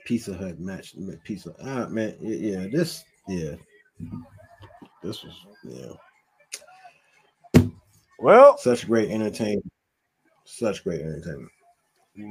Pizza 0.05 0.33
Hut 0.33 0.59
match. 0.59 0.95
Pizza, 1.23 1.53
ah, 1.63 1.87
man, 1.89 2.15
yeah, 2.21 2.67
this, 2.71 3.03
yeah, 3.27 3.55
this 5.03 5.23
was, 5.23 5.45
yeah. 5.63 5.91
Well, 8.19 8.57
such 8.57 8.87
great 8.87 9.09
entertainment, 9.09 9.71
such 10.45 10.83
great 10.83 11.01
entertainment. 11.01 11.51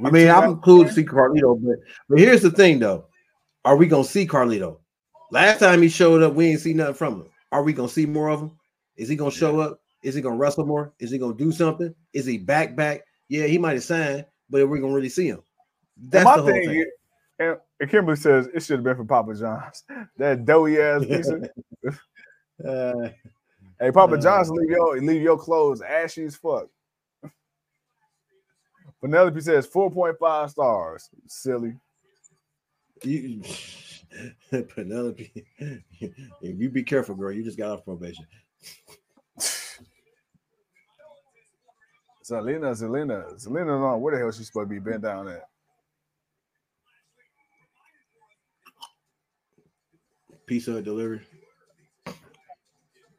I 0.05 0.09
mean, 0.09 0.29
I'm 0.29 0.59
cool 0.61 0.85
to 0.85 0.91
see 0.91 1.03
Carlito, 1.03 1.59
but 1.61 1.77
but 2.07 2.19
here's 2.19 2.41
the 2.41 2.51
thing, 2.51 2.79
though: 2.79 3.05
Are 3.65 3.75
we 3.75 3.87
gonna 3.87 4.03
see 4.03 4.25
Carlito? 4.27 4.80
Last 5.31 5.59
time 5.59 5.81
he 5.81 5.89
showed 5.89 6.21
up, 6.21 6.33
we 6.33 6.47
ain't 6.47 6.59
see 6.59 6.73
nothing 6.73 6.93
from 6.93 7.13
him. 7.21 7.29
Are 7.51 7.63
we 7.63 7.73
gonna 7.73 7.89
see 7.89 8.05
more 8.05 8.29
of 8.29 8.41
him? 8.41 8.51
Is 8.97 9.09
he 9.09 9.15
gonna 9.15 9.31
show 9.31 9.59
up? 9.59 9.81
Is 10.03 10.13
he 10.13 10.21
gonna 10.21 10.35
wrestle 10.35 10.65
more? 10.65 10.93
Is 10.99 11.09
he 11.09 11.17
gonna 11.17 11.33
do 11.33 11.51
something? 11.51 11.93
Is 12.13 12.25
he 12.25 12.37
back 12.37 12.75
back? 12.75 13.01
yeah, 13.31 13.47
he 13.47 13.57
might 13.57 13.75
have 13.75 13.83
signed, 13.83 14.25
but 14.49 14.67
we're 14.67 14.81
gonna 14.81 14.93
really 14.93 15.07
see 15.07 15.27
him. 15.27 15.41
That's 15.95 16.25
my 16.25 16.35
thing. 16.41 16.67
thing. 16.67 16.85
And, 17.39 17.57
and 17.79 17.89
Kimberly 17.89 18.17
says 18.17 18.49
it 18.53 18.61
should 18.61 18.79
have 18.79 18.83
been 18.83 18.97
for 18.97 19.05
Papa 19.05 19.33
John's. 19.35 19.83
That 20.17 20.43
doughy 20.43 20.79
ass 20.79 21.05
uh, 22.65 23.09
hey, 23.79 23.91
Papa 23.91 24.15
uh, 24.15 24.21
John's, 24.21 24.49
leave 24.49 24.69
your 24.69 24.99
leave 24.99 25.21
your 25.21 25.37
clothes 25.37 25.81
ashy 25.81 26.25
as 26.25 26.35
fuck. 26.35 26.67
Penelope 28.99 29.39
says 29.39 29.65
4.5 29.65 30.49
stars. 30.49 31.09
Silly. 31.27 31.77
You, 33.03 33.41
Penelope, 34.75 35.31
if 35.59 36.59
you 36.59 36.69
be 36.69 36.83
careful, 36.83 37.15
girl, 37.15 37.31
you 37.31 37.43
just 37.43 37.57
got 37.57 37.71
off 37.71 37.85
probation. 37.85 38.25
Zelina, 42.23 42.71
Zelina, 42.71 43.33
Zelina, 43.43 43.81
on 43.93 44.01
where 44.01 44.13
the 44.15 44.19
hell 44.19 44.31
she 44.31 44.43
supposed 44.43 44.69
to 44.69 44.73
be 44.73 44.79
bent 44.79 45.01
down 45.01 45.27
at? 45.27 45.43
Pizza 50.45 50.81
delivery. 50.81 51.21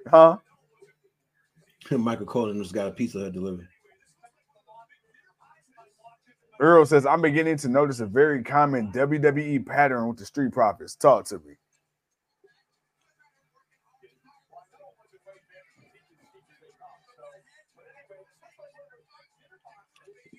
Huh? 0.08 0.36
Michael 1.90 2.26
Cole 2.26 2.52
just 2.54 2.74
got 2.74 2.88
a 2.88 2.90
Pizza 2.90 3.30
delivery. 3.30 3.66
Earl 6.62 6.86
says, 6.86 7.04
I'm 7.04 7.20
beginning 7.20 7.56
to 7.58 7.68
notice 7.68 7.98
a 7.98 8.06
very 8.06 8.40
common 8.40 8.92
WWE 8.92 9.66
pattern 9.66 10.06
with 10.06 10.16
the 10.16 10.24
Street 10.24 10.52
Profits. 10.52 10.94
Talk 10.94 11.24
to 11.24 11.38
me. 11.40 11.54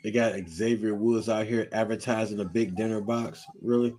They 0.01 0.11
got 0.11 0.33
Xavier 0.47 0.95
Woods 0.95 1.27
out 1.27 1.45
here 1.45 1.67
advertising 1.73 2.39
a 2.39 2.45
big 2.45 2.77
dinner 2.77 3.01
box. 3.01 3.43
Really? 3.61 3.93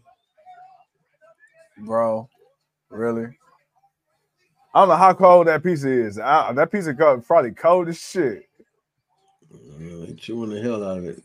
Bro, 1.84 2.30
really? 2.88 3.36
I 4.74 4.80
don't 4.80 4.88
know 4.88 4.96
how 4.96 5.12
cold 5.12 5.46
that 5.48 5.62
pizza 5.62 5.90
is. 5.90 6.18
I, 6.18 6.54
that 6.54 6.72
pizza 6.72 6.90
is 6.90 7.26
probably 7.26 7.52
cold 7.52 7.88
as 7.88 8.00
shit. 8.00 8.48
They 9.78 10.14
chewing 10.14 10.50
the 10.50 10.62
hell 10.62 10.82
out 10.82 10.98
of 10.98 11.04
it. 11.04 11.22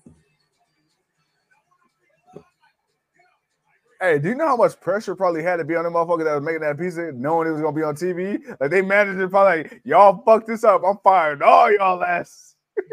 Hey, 4.01 4.17
do 4.17 4.29
you 4.29 4.35
know 4.35 4.47
how 4.47 4.55
much 4.55 4.79
pressure 4.79 5.13
probably 5.13 5.43
had 5.43 5.57
to 5.57 5.65
be 5.65 5.75
on 5.75 5.83
the 5.83 5.89
motherfucker 5.89 6.23
that 6.23 6.35
was 6.35 6.43
making 6.43 6.61
that 6.61 6.79
pizza, 6.79 7.11
knowing 7.11 7.49
it 7.49 7.51
was 7.51 7.61
gonna 7.61 7.75
be 7.75 7.83
on 7.83 7.95
TV? 7.95 8.39
Like 8.59 8.71
they 8.71 8.81
managed 8.81 9.19
it, 9.19 9.29
probably 9.29 9.63
like, 9.63 9.81
y'all 9.83 10.23
fucked 10.23 10.47
this 10.47 10.63
up. 10.63 10.83
I'm 10.85 10.97
firing 11.03 11.41
all 11.41 11.71
y'all 11.71 12.01
ass. 12.01 12.55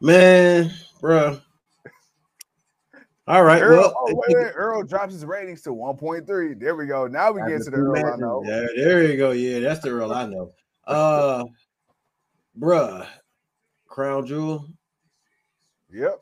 Man, 0.00 0.72
bro. 1.00 1.38
All 3.28 3.44
right. 3.44 3.62
Earl, 3.62 3.78
well, 3.78 3.94
oh, 3.96 4.04
wait, 4.06 4.36
wait. 4.36 4.52
Earl 4.54 4.82
drops 4.82 5.12
his 5.12 5.24
ratings 5.24 5.62
to 5.62 5.70
1.3. 5.70 6.60
There 6.60 6.76
we 6.76 6.86
go. 6.86 7.06
Now 7.06 7.32
we 7.32 7.40
get 7.48 7.62
to 7.62 7.70
the 7.70 7.76
Earl 7.76 7.96
I 7.96 8.16
know. 8.16 8.42
Yeah, 8.44 8.66
there 8.76 9.04
you 9.04 9.16
go. 9.16 9.30
Yeah, 9.32 9.60
that's 9.60 9.80
the 9.80 9.90
Earl 9.90 10.12
I 10.12 10.26
know. 10.26 10.52
Uh, 10.86 11.44
bruh, 12.58 13.06
Crown 13.86 14.26
Jewel. 14.26 14.68
Yep. 15.92 16.20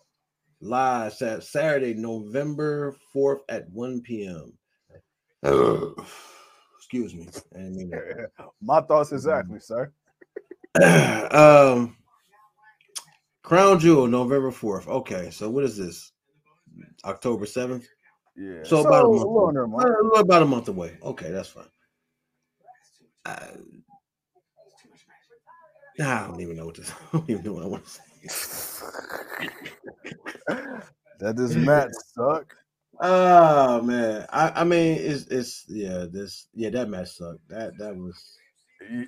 Live 0.65 1.13
Sat 1.13 1.45
Saturday, 1.45 1.93
November 1.93 2.97
4th 3.15 3.41
at 3.51 3.69
1 3.71 4.01
p.m. 4.01 4.53
excuse 6.79 7.15
me. 7.15 7.29
My 8.63 8.81
thoughts 8.81 9.13
exactly, 9.13 9.61
sir. 9.61 9.93
um 11.31 11.97
Crown 13.43 13.79
Jewel, 13.79 14.07
November 14.07 14.51
4th. 14.51 14.89
Okay, 14.89 15.29
so 15.31 15.51
what 15.51 15.65
is 15.65 15.77
this? 15.77 16.13
October 17.05 17.45
7th? 17.45 17.85
Yeah. 18.35 18.63
So, 18.63 18.83
so 18.83 18.89
about 18.89 19.05
a 19.05 19.09
month, 19.09 19.57
a 19.59 19.67
month. 19.67 19.85
Uh, 19.85 20.19
about 20.19 20.43
a 20.43 20.47
month 20.47 20.69
away. 20.69 20.97
Okay, 21.03 21.31
that's 21.31 21.51
fine. 21.51 21.65
I, 23.27 23.51
I 26.03 26.27
don't 26.27 26.41
even 26.41 26.57
know 26.57 26.65
what 26.65 26.77
this. 26.77 26.91
I 26.91 27.19
don't 27.19 27.29
even 27.29 27.45
know 27.45 27.53
what 27.53 27.65
I 27.65 27.67
want 27.67 27.85
to 27.85 27.91
say. 27.91 28.03
That 31.19 31.37
does 31.37 31.57
match 31.57 31.91
suck. 32.15 32.57
Oh 33.01 33.83
man, 33.83 34.27
I, 34.31 34.53
I 34.61 34.65
mean 34.65 34.99
it's 34.99 35.27
it's 35.27 35.65
yeah 35.69 36.07
this 36.11 36.49
yeah 36.55 36.71
that 36.71 36.89
match 36.89 37.17
sucked. 37.17 37.49
That 37.49 37.77
that 37.79 37.97
was 37.97 38.39
yeah. 38.91 39.05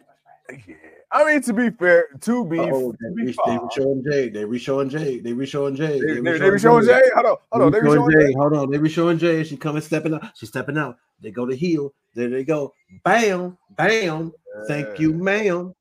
I 1.10 1.24
mean, 1.24 1.42
to 1.42 1.52
be 1.52 1.70
fair, 1.70 2.06
to 2.20 2.44
be, 2.44 2.58
oh, 2.58 2.92
to 2.92 3.14
be 3.14 3.24
they, 3.26 3.32
they 3.32 3.58
showing 3.74 4.04
Jade. 4.08 4.34
They 4.34 4.44
re 4.44 4.58
showing 4.58 4.88
Jade. 4.88 5.24
They 5.24 5.32
re 5.32 5.46
showing 5.46 5.74
Jade. 5.74 6.02
They, 6.02 6.20
they, 6.20 6.58
showing 6.58 6.84
Jade. 6.86 7.02
Hold 7.14 7.26
on, 7.26 7.36
hold 7.50 7.62
on. 7.64 7.72
They 7.72 7.80
re 7.80 7.94
showing 7.94 8.10
Jade. 8.12 8.34
Hold 8.36 8.52
on. 8.52 8.70
They 8.70 8.78
re 8.78 8.88
showing 8.88 9.18
Jade. 9.18 9.46
She 9.46 9.56
coming 9.56 9.82
stepping 9.82 10.14
out. 10.14 10.36
She's 10.36 10.48
stepping 10.48 10.78
out. 10.78 10.98
They 11.20 11.30
go 11.30 11.46
to 11.46 11.56
heel. 11.56 11.94
There 12.14 12.28
they 12.28 12.44
go. 12.44 12.74
Bam, 13.04 13.56
bam. 13.70 14.32
Thank 14.68 14.98
you, 14.98 15.12
ma'am. 15.12 15.74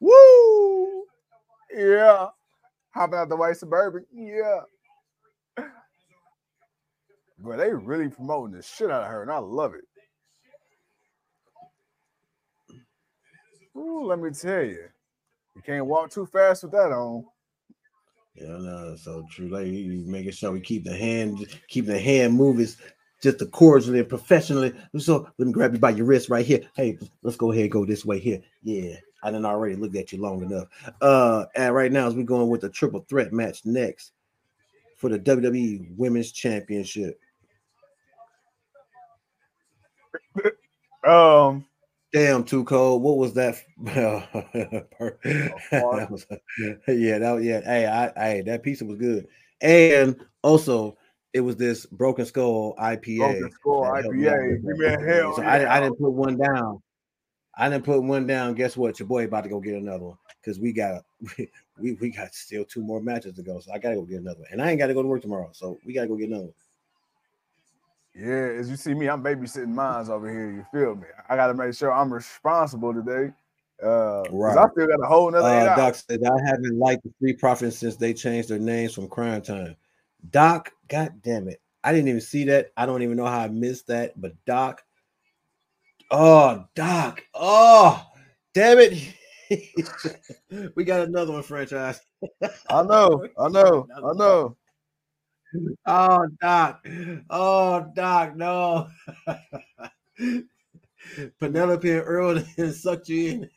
Woo! 0.00 1.04
Yeah. 1.74 2.28
Hopping 2.94 3.18
out 3.18 3.28
the 3.28 3.36
white 3.36 3.56
suburban. 3.56 4.04
Yeah. 4.12 4.60
But 7.38 7.56
they 7.56 7.72
really 7.72 8.08
promoting 8.08 8.54
the 8.54 8.62
shit 8.62 8.90
out 8.90 9.02
of 9.02 9.08
her, 9.08 9.22
and 9.22 9.30
I 9.30 9.38
love 9.38 9.74
it. 9.74 9.84
Ooh, 13.76 14.04
let 14.06 14.18
me 14.20 14.30
tell 14.30 14.62
you, 14.62 14.84
you 15.56 15.62
can't 15.64 15.86
walk 15.86 16.10
too 16.10 16.26
fast 16.26 16.62
with 16.62 16.72
that 16.72 16.92
on. 16.92 17.24
Yeah, 18.34 18.58
no, 18.58 18.94
so 18.96 19.24
true. 19.30 19.48
Like 19.48 19.66
making 19.66 20.32
sure 20.32 20.52
we 20.52 20.60
keep 20.60 20.84
the 20.84 20.94
hand, 20.94 21.38
keep 21.68 21.86
the 21.86 21.98
hand 21.98 22.34
movements 22.34 22.76
just 23.22 23.38
the 23.38 23.46
cordially 23.46 24.00
and 24.00 24.08
professionally. 24.08 24.74
So 24.98 25.28
let 25.38 25.46
me 25.46 25.52
grab 25.52 25.72
you 25.72 25.80
by 25.80 25.90
your 25.90 26.06
wrist 26.06 26.28
right 26.28 26.46
here. 26.46 26.60
Hey, 26.74 26.98
let's 27.22 27.36
go 27.36 27.50
ahead 27.50 27.64
and 27.64 27.72
go 27.72 27.84
this 27.84 28.04
way 28.04 28.18
here. 28.18 28.40
Yeah, 28.62 28.96
I 29.22 29.30
didn't 29.30 29.46
already 29.46 29.76
look 29.76 29.94
at 29.94 30.12
you 30.12 30.20
long 30.20 30.42
enough. 30.42 30.68
Uh, 31.00 31.44
and 31.54 31.74
right 31.74 31.92
now, 31.92 32.06
as 32.06 32.14
we're 32.14 32.24
going 32.24 32.48
with 32.48 32.62
the 32.62 32.68
triple 32.68 33.04
threat 33.08 33.32
match 33.32 33.64
next 33.64 34.12
for 34.96 35.08
the 35.08 35.18
WWE 35.18 35.96
Women's 35.96 36.32
Championship. 36.32 37.20
Um, 41.04 41.66
Damn, 42.12 42.44
too 42.44 42.64
cold. 42.64 43.02
What 43.02 43.16
was 43.16 43.32
that? 43.34 43.56
yeah, 46.86 47.18
that 47.18 47.40
yeah. 47.42 47.60
Hey, 47.62 47.86
I, 47.86 48.12
hey, 48.14 48.42
that 48.42 48.62
pizza 48.62 48.84
was 48.84 48.98
good, 48.98 49.26
and 49.62 50.16
also 50.42 50.98
it 51.32 51.40
was 51.40 51.56
this 51.56 51.86
Broken 51.86 52.26
Skull 52.26 52.74
IPA. 52.78 53.16
Broken 53.16 53.50
Skull 53.52 53.82
IPA. 53.84 54.62
Give 54.62 54.76
me 54.76 54.86
a 54.86 55.00
hell. 55.00 55.36
So 55.36 55.42
I, 55.42 55.78
I 55.78 55.80
didn't 55.80 55.98
put 55.98 56.12
one 56.12 56.36
down. 56.36 56.82
I 57.56 57.68
didn't 57.68 57.84
put 57.84 58.02
one 58.02 58.26
down. 58.26 58.54
Guess 58.54 58.76
what? 58.76 58.98
Your 58.98 59.08
boy 59.08 59.24
about 59.24 59.44
to 59.44 59.50
go 59.50 59.60
get 59.60 59.74
another 59.74 60.04
one 60.04 60.18
because 60.40 60.58
we 60.58 60.72
got 60.72 61.04
we, 61.78 61.92
we 61.94 62.10
got 62.10 62.34
still 62.34 62.64
two 62.64 62.82
more 62.82 63.00
matches 63.00 63.34
to 63.34 63.42
go. 63.42 63.60
So 63.60 63.72
I 63.72 63.78
gotta 63.78 63.96
go 63.96 64.02
get 64.02 64.20
another 64.20 64.40
one. 64.40 64.48
And 64.50 64.62
I 64.62 64.70
ain't 64.70 64.78
gotta 64.78 64.94
go 64.94 65.02
to 65.02 65.08
work 65.08 65.22
tomorrow. 65.22 65.50
So 65.52 65.78
we 65.84 65.92
gotta 65.92 66.08
go 66.08 66.16
get 66.16 66.28
another 66.28 66.44
one. 66.44 66.54
Yeah, 68.14 68.58
as 68.58 68.68
you 68.68 68.76
see 68.76 68.92
me, 68.92 69.08
I'm 69.08 69.22
babysitting 69.22 69.68
mines 69.68 70.10
over 70.10 70.30
here. 70.30 70.50
You 70.50 70.66
feel 70.70 70.94
me? 70.94 71.06
I 71.28 71.36
got 71.36 71.46
to 71.46 71.54
make 71.54 71.74
sure 71.74 71.90
I'm 71.90 72.12
responsible 72.12 72.92
today. 72.92 73.32
Uh, 73.82 74.22
right. 74.30 74.58
I 74.58 74.68
still 74.70 74.86
got 74.86 75.02
a 75.02 75.06
whole 75.06 75.30
nother. 75.30 75.48
Uh, 75.48 75.76
Doc 75.76 75.94
said 75.94 76.20
I 76.22 76.46
haven't 76.46 76.78
liked 76.78 77.04
the 77.04 77.10
Street 77.16 77.38
Profits 77.38 77.78
since 77.78 77.96
they 77.96 78.12
changed 78.12 78.50
their 78.50 78.58
names 78.58 78.94
from 78.94 79.08
Crime 79.08 79.40
Time. 79.40 79.76
Doc, 80.30 80.72
god 80.88 81.20
damn 81.22 81.48
it, 81.48 81.60
I 81.82 81.92
didn't 81.92 82.08
even 82.08 82.20
see 82.20 82.44
that. 82.44 82.70
I 82.76 82.86
don't 82.86 83.02
even 83.02 83.16
know 83.16 83.26
how 83.26 83.40
I 83.40 83.48
missed 83.48 83.86
that. 83.88 84.20
But 84.20 84.32
Doc, 84.44 84.84
oh 86.12 86.64
Doc, 86.74 87.24
oh 87.34 88.06
damn 88.54 88.78
it, 88.78 89.14
we 90.76 90.84
got 90.84 91.00
another 91.00 91.32
one 91.32 91.42
franchise. 91.42 92.00
I 92.70 92.82
know, 92.82 93.26
I 93.38 93.48
know, 93.48 93.88
I 93.96 94.12
know. 94.14 94.56
Oh, 95.86 96.26
Doc. 96.40 96.86
Oh, 97.28 97.86
Doc, 97.94 98.36
no. 98.36 98.88
Penelope 101.40 101.90
and 101.90 102.02
Earl 102.06 102.40
sucked 102.72 103.08
you 103.08 103.50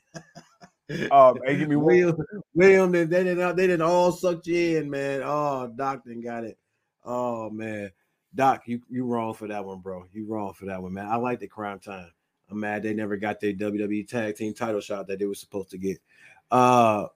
in. 0.90 1.10
oh, 1.12 1.38
hey, 1.46 1.58
give 1.58 1.70
me 1.70 1.76
William, 1.76 2.16
William, 2.54 2.92
they 2.92 3.06
didn't 3.06 3.56
they 3.56 3.68
didn't 3.68 3.82
all 3.82 4.12
suck 4.12 4.46
you 4.46 4.78
in, 4.78 4.90
man. 4.90 5.22
Oh, 5.24 5.72
Doc 5.76 6.04
didn't 6.04 6.24
got 6.24 6.44
it. 6.44 6.58
Oh 7.04 7.50
man, 7.50 7.92
Doc, 8.34 8.64
you 8.68 8.82
you 8.90 9.06
wrong 9.06 9.34
for 9.34 9.48
that 9.48 9.66
one, 9.66 9.80
bro. 9.80 10.06
You 10.12 10.26
wrong 10.28 10.54
for 10.54 10.66
that 10.66 10.82
one, 10.82 10.94
man. 10.94 11.08
I 11.08 11.16
like 11.16 11.40
the 11.40 11.48
crime 11.48 11.80
time. 11.80 12.12
I'm 12.50 12.60
mad 12.60 12.84
they 12.84 12.94
never 12.94 13.18
got 13.18 13.40
their 13.40 13.54
WWE 13.54 14.08
tag 14.08 14.36
team 14.36 14.54
title 14.54 14.82
shot 14.82 15.08
that 15.08 15.20
they 15.20 15.26
were 15.26 15.36
supposed 15.36 15.72
to 15.72 15.78
get. 15.78 15.98
Uh 16.52 17.08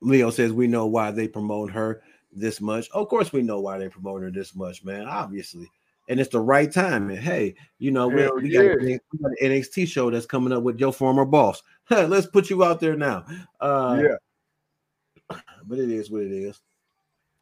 Leo 0.00 0.30
says 0.30 0.52
we 0.52 0.66
know 0.66 0.86
why 0.86 1.10
they 1.10 1.28
promote 1.28 1.70
her 1.70 2.02
this 2.32 2.60
much. 2.60 2.88
Of 2.90 3.08
course, 3.08 3.32
we 3.32 3.42
know 3.42 3.60
why 3.60 3.78
they 3.78 3.88
promote 3.88 4.22
her 4.22 4.30
this 4.30 4.54
much, 4.54 4.84
man. 4.84 5.06
Obviously, 5.06 5.70
and 6.08 6.18
it's 6.18 6.30
the 6.30 6.40
right 6.40 6.70
time. 6.70 7.10
And 7.10 7.18
hey, 7.18 7.54
you 7.78 7.90
know, 7.90 8.08
we, 8.08 8.28
we, 8.42 8.50
got, 8.50 8.80
we, 8.80 8.92
got, 8.92 9.30
an 9.30 9.36
NXT 9.42 9.86
show 9.88 10.10
that's 10.10 10.26
coming 10.26 10.52
up 10.52 10.62
with 10.62 10.78
your 10.80 10.92
former 10.92 11.24
boss. 11.24 11.62
Let's 11.90 12.26
put 12.26 12.50
you 12.50 12.64
out 12.64 12.80
there 12.80 12.96
now. 12.96 13.24
Uh, 13.60 14.02
yeah, 14.02 15.38
but 15.64 15.78
it 15.78 15.90
is 15.90 16.10
what 16.10 16.22
it 16.22 16.32
is. 16.32 16.60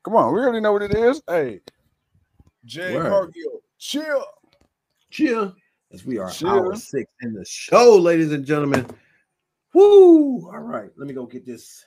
Come 0.05 0.17
on, 0.17 0.35
we 0.35 0.41
already 0.41 0.61
know 0.61 0.73
what 0.73 0.83
it 0.83 0.95
is. 0.95 1.23
Hey, 1.29 1.61
Jade 2.65 3.01
Cargill, 3.01 3.63
chill, 3.79 4.25
chill. 5.11 5.55
As 5.93 6.05
we 6.05 6.19
are 6.19 6.31
chill. 6.31 6.49
hour 6.49 6.77
six 6.77 7.11
in 7.23 7.33
the 7.33 7.45
show, 7.47 7.97
ladies 7.97 8.33
and 8.33 8.45
gentlemen. 8.45 8.87
Woo! 9.73 10.51
All 10.53 10.61
right, 10.61 10.91
let 10.99 11.09
me 11.09 11.15
go 11.15 11.25
get 11.25 11.47
this 11.47 11.87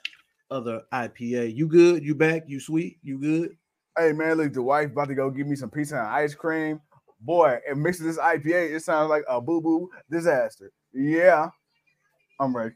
other 0.49 0.82
IPA. 0.91 1.56
You 1.56 1.68
good? 1.68 2.04
You 2.04 2.16
back? 2.16 2.43
You 2.47 2.60
sweet? 2.60 2.97
You 3.04 3.20
good? 3.20 3.58
Hey 3.97 4.12
man, 4.14 4.38
look, 4.38 4.54
the 4.54 4.62
wife 4.62 4.91
about 4.91 5.10
to 5.10 5.16
go 5.16 5.30
give 5.30 5.45
me 5.45 5.56
some 5.56 5.70
pizza 5.70 5.97
and 5.97 6.08
ice 6.08 6.34
cream. 6.34 6.82
Boy, 7.20 7.60
and 7.70 7.82
mixing 7.82 8.08
this 8.08 8.18
IPA, 8.18 8.76
it 8.76 8.84
sounds 8.84 9.10
like 9.10 9.24
a 9.30 9.39
boo-boo 9.39 9.88
disaster. 10.10 10.72
Yeah, 10.93 11.49
I'm 12.39 12.56
ready. 12.58 12.74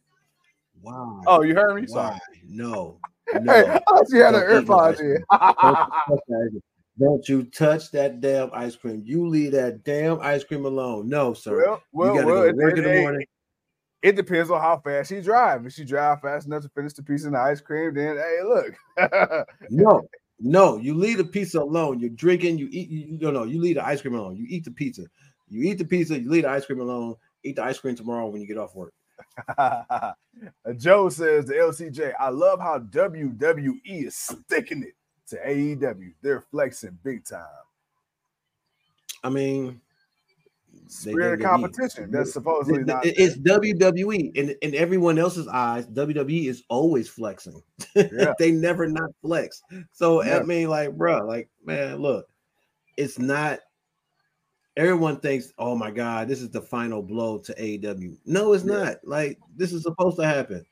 Wow. 0.79 1.21
Oh, 1.25 1.41
you 1.41 1.55
heard 1.55 1.81
me? 1.81 1.87
Sorry. 1.87 2.19
No. 2.47 2.99
no. 3.33 3.51
Hey, 3.51 3.67
I 3.67 3.79
thought 3.79 4.05
you 4.09 4.21
had 4.21 4.35
an 4.35 4.41
earpod 4.41 4.99
in. 4.99 5.23
Don't 6.97 7.27
you 7.27 7.43
touch 7.43 7.91
that 7.91 8.21
damn 8.21 8.49
ice 8.53 8.75
cream. 8.75 9.03
You 9.05 9.27
leave 9.27 9.51
that 9.51 9.83
damn 9.83 10.19
ice 10.21 10.43
cream 10.43 10.65
alone. 10.65 11.09
No, 11.09 11.33
sir. 11.33 11.57
Well, 11.65 11.83
well, 11.91 12.13
you 12.13 12.21
gotta 12.21 12.33
well, 12.33 12.51
go 12.51 12.57
work 12.57 12.77
in 12.77 12.83
the 12.83 13.01
morning. 13.01 13.27
It 14.01 14.15
depends 14.15 14.49
on 14.49 14.61
how 14.61 14.77
fast 14.77 15.09
she 15.09 15.19
drives. 15.19 15.65
If 15.65 15.73
she 15.73 15.83
drive 15.83 16.21
fast 16.21 16.47
enough 16.47 16.61
to 16.63 16.69
finish 16.69 16.93
the 16.93 17.03
piece 17.03 17.25
of 17.25 17.33
the 17.33 17.39
ice 17.39 17.59
cream, 17.59 17.93
then 17.95 18.17
hey, 18.17 18.39
look. 18.43 19.47
no, 19.69 20.07
no, 20.39 20.77
you 20.77 20.93
leave 20.93 21.17
the 21.17 21.25
pizza 21.25 21.59
alone. 21.59 21.99
You're 21.99 22.11
drinking, 22.11 22.59
you 22.59 22.69
eat, 22.71 22.89
you, 22.89 23.17
don't 23.17 23.33
know, 23.33 23.43
you 23.43 23.59
leave 23.59 23.75
the 23.75 23.85
ice 23.85 24.01
cream 24.01 24.15
alone. 24.15 24.37
You 24.37 24.45
eat 24.47 24.63
the 24.63 24.71
pizza. 24.71 25.03
You 25.49 25.63
eat 25.63 25.79
the 25.79 25.85
pizza, 25.85 26.19
you 26.19 26.29
leave 26.29 26.43
the 26.43 26.49
ice 26.49 26.65
cream 26.65 26.79
alone. 26.79 27.15
Eat 27.43 27.57
the 27.57 27.63
ice 27.63 27.79
cream 27.79 27.95
tomorrow 27.95 28.27
when 28.27 28.41
you 28.41 28.47
get 28.47 28.57
off 28.57 28.75
work. 28.75 28.93
Joe 30.77 31.09
says 31.09 31.45
the 31.45 31.53
LCJ, 31.53 32.13
I 32.19 32.29
love 32.29 32.59
how 32.59 32.79
WWE 32.79 33.79
is 33.85 34.15
sticking 34.15 34.83
it 34.83 34.93
to 35.29 35.37
AEW. 35.37 36.13
They're 36.21 36.41
flexing 36.41 36.97
big 37.03 37.25
time. 37.25 37.45
I 39.23 39.29
mean, 39.29 39.81
spirit 40.87 41.41
of 41.41 41.45
competition. 41.45 42.11
That's 42.11 42.33
supposedly 42.33 42.83
not. 42.83 43.05
It's 43.05 43.37
WWE, 43.37 44.37
and 44.39 44.55
in 44.61 44.75
everyone 44.75 45.17
else's 45.17 45.47
eyes, 45.47 45.87
WWE 45.87 46.47
is 46.47 46.63
always 46.69 47.09
flexing. 47.09 47.61
Yeah. 47.95 48.33
they 48.39 48.51
never 48.51 48.87
not 48.87 49.09
flex. 49.21 49.61
So 49.91 50.23
yeah. 50.23 50.39
I 50.39 50.43
mean, 50.43 50.69
like, 50.69 50.95
bro, 50.95 51.25
like, 51.25 51.49
man, 51.65 51.97
look, 51.97 52.27
it's 52.97 53.19
not. 53.19 53.59
Everyone 54.77 55.19
thinks, 55.21 55.53
oh 55.57 55.75
my 55.75 55.89
god, 55.89 56.27
this 56.27 56.41
is 56.41 56.49
the 56.49 56.61
final 56.61 57.01
blow 57.01 57.37
to 57.39 57.53
AEW. 57.53 58.17
No, 58.25 58.53
it's 58.53 58.65
yeah. 58.65 58.73
not. 58.73 58.97
Like, 59.05 59.39
this 59.55 59.71
is 59.71 59.83
supposed 59.83 60.17
to 60.17 60.25
happen. 60.25 60.65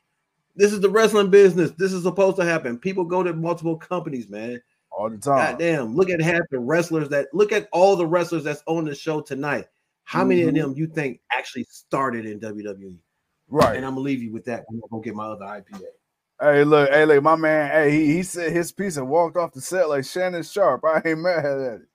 This 0.56 0.72
is 0.72 0.82
the 0.82 0.89
wrestling 0.89 1.30
business. 1.30 1.72
This 1.72 1.93
is 1.93 2.04
supposed 2.04 2.38
to 2.38 2.45
happen. 2.45 2.78
People 2.78 3.06
go 3.06 3.24
to 3.24 3.34
multiple 3.34 3.78
companies, 3.78 4.30
man. 4.30 4.62
All 4.91 5.10
the 5.10 5.18
time. 5.18 5.51
God 5.51 5.60
damn. 5.60 5.95
Look 5.95 6.10
at 6.10 6.22
half 6.22 6.43
the 6.51 6.60
wrestlers 6.60 7.10
that 7.10 7.28
look 7.34 7.51
at 7.51 7.68
all 7.72 7.95
the 7.95 8.06
wrestlers 8.06 8.43
that's 8.43 8.64
on 8.68 8.86
the 8.86 8.93
show 8.93 9.22
tonight. 9.22 9.66
How 10.04 10.20
mm-hmm. 10.20 10.30
many 10.30 10.41
of 10.43 10.47
mm-hmm. 10.49 10.58
them 10.58 10.74
you 10.78 10.88
think 10.88 11.22
actually 11.32 11.66
started 11.70 12.26
in 12.26 12.39
WWE? 12.39 12.97
Right. 13.49 13.76
And 13.76 13.86
I'm 13.86 13.93
gonna 13.93 14.01
leave 14.01 14.22
you 14.22 14.32
with 14.32 14.45
that. 14.45 14.66
I'm 14.70 14.80
gonna 14.80 14.89
go 14.91 14.99
get 14.99 15.16
my 15.16 15.26
other 15.26 15.45
IPA. 15.45 15.82
Hey, 16.42 16.63
look, 16.63 16.89
hey, 16.89 17.05
look, 17.05 17.24
my 17.24 17.36
man, 17.36 17.71
hey, 17.71 17.92
he, 17.92 18.13
he 18.16 18.24
said 18.24 18.51
his 18.51 18.71
piece 18.71 18.97
and 18.97 19.08
walked 19.08 19.38
off 19.38 19.54
the 19.54 19.62
set 19.62 19.89
like 19.89 20.05
Shannon 20.05 20.43
Sharpe. 20.43 20.84
I 20.86 21.01
ain't 21.05 21.20
mad 21.20 21.46
at 21.46 21.74
it. 21.75 21.88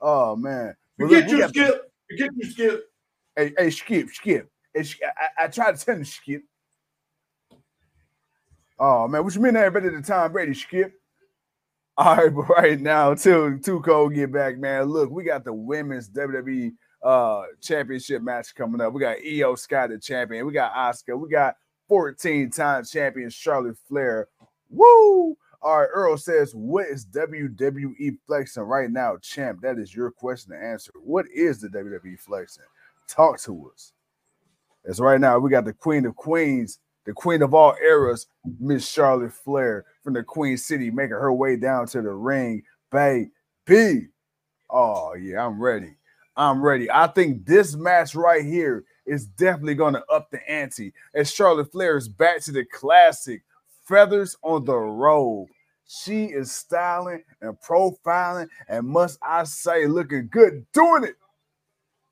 Oh 0.00 0.36
man. 0.36 0.74
Forget 0.98 1.28
you, 1.30 1.48
Skip. 1.48 1.92
Forget 2.10 2.30
you, 2.36 2.50
Skip. 2.50 2.84
Hey, 3.36 3.52
hey, 3.56 3.70
Skip, 3.70 4.08
Skip. 4.10 4.50
Hey, 4.74 4.84
I, 5.02 5.44
I 5.44 5.48
tried 5.48 5.76
to 5.76 5.84
tell 5.84 5.98
you, 5.98 6.04
Skip. 6.04 6.42
Oh 8.78 9.08
man, 9.08 9.24
what 9.24 9.34
you 9.34 9.40
mean 9.40 9.54
that 9.54 9.72
better 9.72 9.90
than 9.90 10.02
Tom 10.02 10.32
Brady, 10.32 10.54
Skip? 10.54 10.92
All 11.96 12.16
right, 12.16 12.34
but 12.34 12.48
right 12.48 12.80
now, 12.80 13.14
till 13.14 13.58
Too 13.58 13.80
Cold 13.80 14.14
get 14.14 14.32
back, 14.32 14.58
man. 14.58 14.84
Look, 14.84 15.10
we 15.10 15.24
got 15.24 15.44
the 15.44 15.52
women's 15.52 16.08
WWE 16.10 16.72
uh 17.02 17.42
championship 17.60 18.22
match 18.22 18.54
coming 18.54 18.80
up. 18.80 18.92
We 18.92 19.00
got 19.00 19.18
Iyo 19.18 19.58
Sky 19.58 19.86
the 19.86 19.98
champion. 19.98 20.46
We 20.46 20.52
got 20.52 20.74
Asuka, 20.74 21.18
We 21.18 21.28
got 21.28 21.56
14 21.88 22.50
time 22.50 22.84
champion 22.84 23.30
Charlotte 23.30 23.78
Flair. 23.88 24.28
Woo! 24.70 25.36
All 25.60 25.80
right, 25.80 25.88
Earl 25.92 26.16
says, 26.16 26.54
What 26.54 26.86
is 26.86 27.04
WWE 27.06 28.18
flexing 28.26 28.62
right 28.62 28.90
now, 28.90 29.16
champ? 29.20 29.60
That 29.62 29.78
is 29.78 29.94
your 29.94 30.10
question 30.10 30.52
to 30.52 30.58
answer. 30.58 30.92
What 31.02 31.26
is 31.34 31.60
the 31.60 31.68
WWE 31.68 32.18
flexing? 32.20 32.64
Talk 33.08 33.40
to 33.40 33.70
us. 33.74 33.92
As 34.86 35.00
right 35.00 35.20
now, 35.20 35.38
we 35.38 35.50
got 35.50 35.64
the 35.64 35.72
Queen 35.72 36.06
of 36.06 36.14
Queens, 36.14 36.78
the 37.08 37.14
Queen 37.14 37.40
of 37.40 37.54
all 37.54 37.74
eras, 37.82 38.26
Miss 38.60 38.86
Charlotte 38.86 39.32
Flair 39.32 39.86
from 40.04 40.12
the 40.12 40.22
Queen 40.22 40.58
City, 40.58 40.90
making 40.90 41.12
her 41.12 41.32
way 41.32 41.56
down 41.56 41.86
to 41.86 42.02
the 42.02 42.10
ring. 42.10 42.62
Baby. 42.92 44.08
Oh, 44.68 45.14
yeah, 45.14 45.46
I'm 45.46 45.58
ready. 45.58 45.94
I'm 46.36 46.60
ready. 46.60 46.90
I 46.90 47.06
think 47.06 47.46
this 47.46 47.74
match 47.74 48.14
right 48.14 48.44
here 48.44 48.84
is 49.06 49.24
definitely 49.24 49.74
going 49.74 49.94
to 49.94 50.04
up 50.12 50.30
the 50.30 50.46
ante 50.50 50.92
as 51.14 51.32
Charlotte 51.32 51.72
Flair 51.72 51.96
is 51.96 52.10
back 52.10 52.42
to 52.42 52.52
the 52.52 52.66
classic 52.66 53.42
feathers 53.86 54.36
on 54.42 54.66
the 54.66 54.76
robe. 54.76 55.48
She 55.86 56.26
is 56.26 56.52
styling 56.52 57.24
and 57.40 57.56
profiling, 57.66 58.48
and 58.68 58.86
must 58.86 59.18
I 59.22 59.44
say, 59.44 59.86
looking 59.86 60.28
good 60.30 60.66
doing 60.74 61.04
it. 61.04 61.16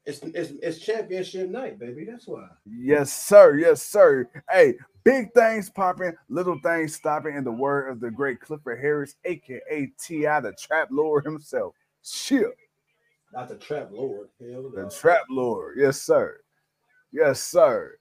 It's, 0.07 0.21
it's, 0.23 0.53
it's 0.63 0.79
championship 0.79 1.51
night, 1.51 1.79
baby. 1.81 2.05
That's 2.09 2.27
why. 2.29 2.47
Yes, 2.65 3.13
sir. 3.13 3.57
Yes, 3.59 3.83
sir. 3.83 4.29
Hey, 4.51 4.75
big 5.03 5.33
things 5.35 5.69
popping, 5.69 6.15
little 6.29 6.59
things 6.63 6.95
stopping, 6.95 7.35
in 7.35 7.43
the 7.43 7.51
word 7.51 7.89
of 7.91 7.99
the 7.99 8.11
great 8.11 8.41
Clifford 8.41 8.79
Harris, 8.81 9.17
aka 9.25 9.93
T.I., 10.01 10.41
the 10.41 10.53
trap 10.53 10.89
lord 10.93 11.25
himself. 11.25 11.75
Chill. 12.05 12.53
Not 13.33 13.49
the 13.49 13.57
trap 13.57 13.89
lord. 13.91 14.29
Hell 14.41 14.71
The 14.73 14.83
no. 14.83 14.89
Trap 14.89 15.23
Lord. 15.29 15.77
Yes, 15.79 16.01
sir. 16.01 16.41
Yes, 17.13 17.41
sir. 17.41 17.99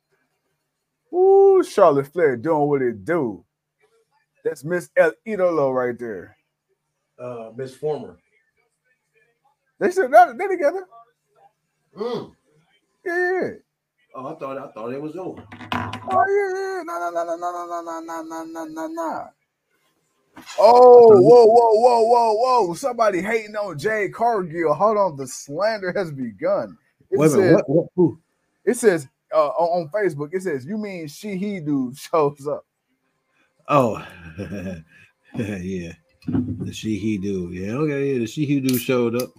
Ooh, 1.12 1.64
Charlotte 1.64 2.08
Flair 2.08 2.38
doing 2.38 2.68
what 2.68 2.82
it 2.84 3.04
do. 3.04 3.44
That's 4.44 4.64
Miss 4.64 4.90
El 4.96 5.12
Idolo 5.28 5.74
right 5.74 5.98
there. 5.98 6.38
uh 7.20 7.50
Miss 7.58 7.74
Former. 7.74 8.18
They 9.80 9.90
said 9.92 10.12
that 10.14 10.38
they 10.38 10.48
together. 10.48 10.86
Mm. 11.96 12.32
Yeah, 13.06 13.32
yeah. 13.32 13.50
Oh, 14.16 14.28
I 14.28 14.40
thought 14.40 14.58
I 14.58 14.72
thought 14.72 14.94
it 14.94 15.02
was 15.02 15.16
over. 15.16 15.44
Oh 15.52 16.26
yeah, 16.28 16.52
yeah. 16.56 16.84
No, 16.84 17.00
no, 17.00 17.12
no, 17.12 17.24
no, 17.24 17.36
no, 17.36 17.66
no, 17.66 17.82
no, 17.82 18.02
no, 18.02 18.24
no, 18.24 18.44
no, 18.44 18.66
no, 18.66 18.88
no. 18.88 19.28
Oh, 20.60 21.22
whoa, 21.22 21.46
whoa, 21.46 21.74
whoa, 21.74 22.02
whoa, 22.04 22.34
whoa! 22.34 22.74
Somebody 22.74 23.22
hating 23.22 23.56
on 23.56 23.78
Jade 23.78 24.14
Cargill. 24.14 24.74
Hold 24.74 24.98
on, 24.98 25.18
the 25.18 25.28
slander 25.28 25.94
has 25.96 26.12
begun. 26.12 26.78
It 27.10 27.20
Wait 27.20 27.30
says, 27.30 27.38
minute. 27.38 27.56
What, 27.56 27.70
what, 27.70 27.88
who? 27.96 28.20
it 28.66 28.76
says 28.76 29.08
uh, 29.34 29.48
on 29.48 29.84
on 29.84 29.90
Facebook. 29.90 30.30
It 30.34 30.42
says 30.42 30.66
you 30.66 30.78
mean 30.78 31.08
she 31.08 31.38
he 31.38 31.60
dude 31.60 31.98
shows 31.98 32.48
up. 32.48 32.66
Oh, 33.68 34.06
yeah. 35.38 35.94
The 36.28 36.74
she 36.74 36.98
he 36.98 37.18
do. 37.18 37.50
Yeah, 37.52 37.74
okay. 37.74 38.14
Yeah, 38.14 38.20
the 38.20 38.28
she 38.28 38.46
he 38.46 38.60
do 38.60 38.78
showed 38.78 39.22
up. 39.22 39.30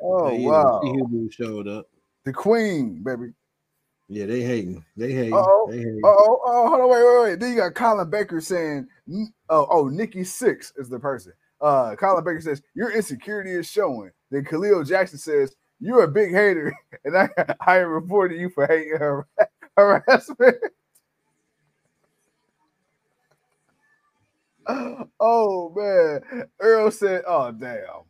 Oh 0.00 0.30
yeah, 0.30 0.48
wow, 0.48 0.80
The 0.82 0.88
she 0.88 0.92
he 0.92 1.02
do 1.06 1.30
showed 1.30 1.68
up. 1.68 1.86
The 2.24 2.32
queen, 2.32 3.02
baby. 3.02 3.32
Yeah, 4.08 4.26
they 4.26 4.42
hating. 4.42 4.84
They 4.96 5.12
hating. 5.12 5.34
Uh-oh. 5.34 5.68
They 5.70 5.78
hating. 5.78 6.02
Oh, 6.04 6.40
oh, 6.44 6.68
hold 6.68 6.80
on, 6.82 6.90
wait, 6.90 7.02
wait, 7.02 7.22
wait. 7.22 7.40
Then 7.40 7.52
you 7.52 7.56
got 7.56 7.74
Colin 7.74 8.10
Baker 8.10 8.40
saying, 8.40 8.86
"Oh, 9.48 9.66
oh, 9.70 9.88
Nikki 9.88 10.22
Six 10.24 10.72
is 10.76 10.88
the 10.88 10.98
person." 10.98 11.32
Uh, 11.60 11.96
Colin 11.96 12.22
Baker 12.22 12.40
says, 12.40 12.60
"Your 12.74 12.90
insecurity 12.90 13.52
is 13.52 13.70
showing." 13.70 14.10
Then 14.30 14.44
Khalil 14.44 14.84
Jackson 14.84 15.18
says, 15.18 15.56
"You're 15.80 16.04
a 16.04 16.08
big 16.08 16.32
hater, 16.32 16.74
and 17.04 17.16
I, 17.16 17.28
I 17.66 17.78
am 17.78 17.88
reporting 17.88 18.38
you 18.38 18.50
for 18.50 18.66
hating 18.66 18.98
har- 18.98 19.26
harassment." 19.76 20.56
oh 25.20 25.72
man, 25.74 26.44
Earl 26.60 26.90
said, 26.90 27.22
"Oh 27.26 27.50
damn, 27.52 28.04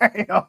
damn." 0.00 0.46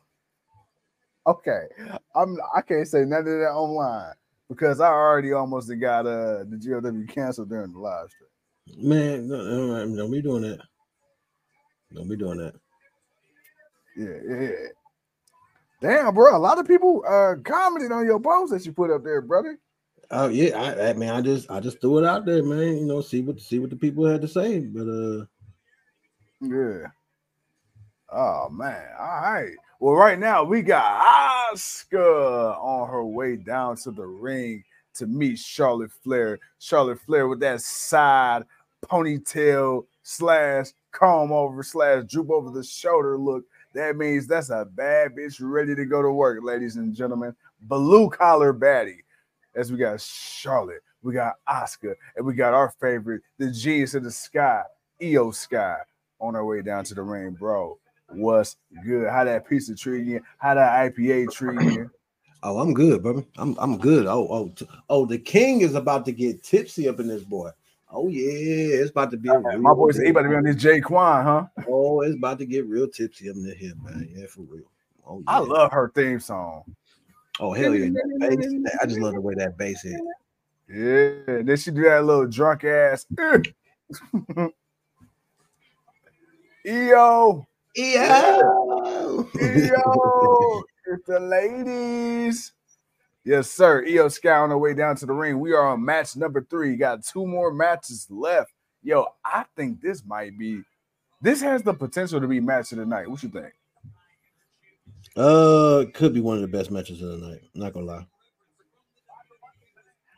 Okay, 1.25 1.67
I'm. 2.15 2.37
I 2.55 2.61
can't 2.61 2.87
say 2.87 3.05
none 3.05 3.19
of 3.19 3.25
that 3.25 3.53
online 3.53 4.13
because 4.49 4.81
I 4.81 4.87
already 4.87 5.31
almost 5.31 5.71
got 5.79 6.05
uh 6.05 6.43
the 6.43 6.59
GLW 6.61 7.07
canceled 7.07 7.49
during 7.49 7.71
the 7.71 7.79
live 7.79 8.09
stream. 8.09 8.89
Man, 8.89 9.27
no, 9.27 9.37
no, 9.43 9.85
no, 9.85 9.95
don't 9.95 10.11
be 10.11 10.21
doing 10.21 10.41
that. 10.43 10.59
Don't 11.93 12.09
be 12.09 12.17
doing 12.17 12.37
that. 12.37 12.55
Yeah, 13.95 14.17
yeah. 14.27 14.41
yeah. 14.41 14.67
Damn, 15.81 16.13
bro. 16.13 16.35
A 16.35 16.37
lot 16.37 16.59
of 16.59 16.67
people 16.67 17.03
uh 17.07 17.35
commented 17.43 17.91
on 17.91 18.05
your 18.05 18.19
post 18.19 18.51
that 18.51 18.65
you 18.65 18.73
put 18.73 18.91
up 18.91 19.03
there, 19.03 19.21
brother. 19.21 19.57
Oh 20.11 20.27
yeah, 20.27 20.61
I, 20.61 20.89
I 20.89 20.93
mean, 20.93 21.09
I 21.09 21.21
just, 21.21 21.49
I 21.49 21.59
just 21.59 21.81
threw 21.81 21.99
it 21.99 22.05
out 22.05 22.25
there, 22.25 22.43
man. 22.43 22.77
You 22.77 22.85
know, 22.85 23.01
see 23.01 23.21
what, 23.21 23.39
see 23.39 23.59
what 23.59 23.69
the 23.69 23.75
people 23.75 24.05
had 24.05 24.21
to 24.21 24.27
say. 24.27 24.59
But 24.59 24.87
uh, 24.87 25.25
Yeah. 26.41 26.87
Oh 28.11 28.49
man. 28.49 28.85
All 28.99 29.21
right. 29.21 29.53
Well, 29.83 29.95
right 29.95 30.17
now 30.17 30.45
we 30.45 30.61
got 30.61 31.51
Asuka 31.53 32.57
on 32.57 32.87
her 32.87 33.03
way 33.03 33.35
down 33.35 33.75
to 33.83 33.91
the 33.91 34.05
ring 34.05 34.63
to 34.93 35.07
meet 35.07 35.37
Charlotte 35.37 35.91
Flair. 35.91 36.39
Charlotte 36.57 37.01
Flair 37.01 37.27
with 37.27 37.41
that 37.41 37.59
side 37.59 38.43
ponytail 38.85 39.83
slash 40.01 40.67
comb 40.93 41.33
over 41.33 41.61
slash 41.63 42.05
droop 42.05 42.31
over 42.31 42.49
the 42.49 42.63
shoulder 42.63 43.17
look. 43.17 43.43
That 43.73 43.97
means 43.97 44.25
that's 44.25 44.51
a 44.51 44.63
bad 44.63 45.17
bitch 45.17 45.35
ready 45.41 45.75
to 45.75 45.83
go 45.83 46.01
to 46.01 46.13
work, 46.13 46.39
ladies 46.43 46.77
and 46.77 46.95
gentlemen. 46.95 47.35
Blue 47.63 48.09
collar 48.09 48.53
baddie. 48.53 49.03
As 49.53 49.69
we 49.69 49.77
got 49.77 49.99
Charlotte, 49.99 50.83
we 51.01 51.11
got 51.11 51.33
Asuka, 51.49 51.95
and 52.15 52.25
we 52.25 52.35
got 52.35 52.53
our 52.53 52.69
favorite, 52.79 53.21
the 53.37 53.51
genius 53.51 53.95
of 53.95 54.05
the 54.05 54.11
sky, 54.11 54.63
Iyo 55.01 55.35
Sky, 55.35 55.75
on 56.21 56.37
our 56.37 56.45
way 56.45 56.61
down 56.61 56.85
to 56.85 56.95
the 56.95 57.03
ring, 57.03 57.31
bro. 57.31 57.77
What's 58.09 58.57
good? 58.85 59.09
How 59.09 59.23
that 59.23 59.47
pizza 59.47 59.75
treating 59.75 60.07
you? 60.07 60.21
How 60.37 60.53
that 60.55 60.93
IPA 60.93 61.31
treating 61.31 61.71
you? 61.71 61.91
oh, 62.43 62.59
I'm 62.59 62.73
good, 62.73 63.01
brother. 63.01 63.23
I'm, 63.37 63.55
I'm 63.59 63.77
good. 63.77 64.05
Oh, 64.05 64.27
oh, 64.29 64.49
t- 64.49 64.67
oh, 64.89 65.05
the 65.05 65.17
king 65.17 65.61
is 65.61 65.75
about 65.75 66.05
to 66.05 66.11
get 66.11 66.43
tipsy 66.43 66.87
up 66.87 66.99
in 66.99 67.07
this 67.07 67.23
boy. 67.23 67.49
Oh 67.95 68.07
yeah, 68.07 68.81
it's 68.81 68.89
about 68.89 69.11
to 69.11 69.17
be. 69.17 69.29
a 69.29 69.39
My 69.39 69.53
real 69.53 69.75
boy 69.75 69.91
said 69.91 70.05
he 70.05 70.09
about 70.09 70.23
to 70.23 70.29
be 70.29 70.35
on 70.35 70.43
this 70.43 70.55
Jay 70.55 70.81
Quan, 70.81 71.23
huh? 71.23 71.45
Oh, 71.69 72.01
it's 72.01 72.15
about 72.15 72.39
to 72.39 72.45
get 72.45 72.65
real 72.65 72.87
tipsy 72.87 73.29
up 73.29 73.35
in 73.35 73.43
the 73.43 73.53
here, 73.53 73.73
man. 73.83 74.09
Yeah, 74.11 74.25
for 74.25 74.41
real. 74.41 74.63
Oh, 75.05 75.19
yeah. 75.19 75.23
I 75.27 75.37
love 75.39 75.71
her 75.71 75.91
theme 75.93 76.19
song. 76.19 76.63
Oh 77.39 77.53
hell 77.53 77.75
yeah! 77.75 77.89
bass, 78.19 78.53
I 78.81 78.85
just 78.85 78.99
love 78.99 79.13
the 79.13 79.21
way 79.21 79.33
that 79.35 79.57
bass 79.57 79.83
hit. 79.83 79.99
Yeah, 80.69 81.43
then 81.43 81.57
she 81.57 81.71
do 81.71 81.83
that 81.83 82.03
little 82.03 82.27
drunk 82.27 82.63
ass. 82.63 83.05
Iyo, 86.65 87.45
Yeah. 87.75 88.41
Iyo, 89.33 90.63
it's 90.85 91.05
the 91.07 91.19
ladies. 91.19 92.53
Yes, 93.25 93.49
sir. 93.49 93.83
Iyo 93.85 94.11
Sky 94.11 94.31
on 94.31 94.49
the 94.49 94.57
way 94.57 94.73
down 94.73 94.95
to 94.97 95.05
the 95.05 95.13
ring. 95.13 95.39
We 95.39 95.53
are 95.53 95.69
on 95.69 95.83
match 95.83 96.15
number 96.15 96.45
three. 96.49 96.71
You 96.71 96.77
Got 96.77 97.03
two 97.03 97.25
more 97.25 97.53
matches 97.53 98.07
left. 98.09 98.51
Yo, 98.83 99.07
I 99.23 99.45
think 99.55 99.81
this 99.81 100.03
might 100.05 100.37
be. 100.37 100.61
This 101.21 101.41
has 101.41 101.63
the 101.63 101.73
potential 101.73 102.19
to 102.19 102.27
be 102.27 102.41
match 102.41 102.73
of 102.73 102.79
the 102.79 102.85
night. 102.85 103.09
What 103.09 103.23
you 103.23 103.29
think? 103.29 103.53
Uh, 105.15 105.85
could 105.93 106.13
be 106.13 106.19
one 106.19 106.35
of 106.35 106.41
the 106.41 106.47
best 106.47 106.69
matches 106.69 107.01
of 107.01 107.19
the 107.19 107.27
night. 107.27 107.41
Not 107.55 107.73
gonna 107.73 107.85
lie. 107.85 108.07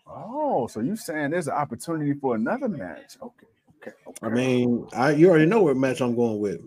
Oh, 0.07 0.67
so 0.67 0.79
you 0.79 0.95
saying 0.95 1.31
there's 1.31 1.47
an 1.47 1.53
opportunity 1.53 2.13
for 2.13 2.35
another 2.35 2.69
match? 2.69 3.17
Okay, 3.21 3.47
okay. 3.77 3.91
okay. 4.07 4.25
I 4.25 4.29
mean, 4.29 4.87
I 4.93 5.11
you 5.11 5.29
already 5.29 5.45
know 5.45 5.61
what 5.61 5.77
match 5.77 6.01
I'm 6.01 6.15
going 6.15 6.39
with. 6.39 6.61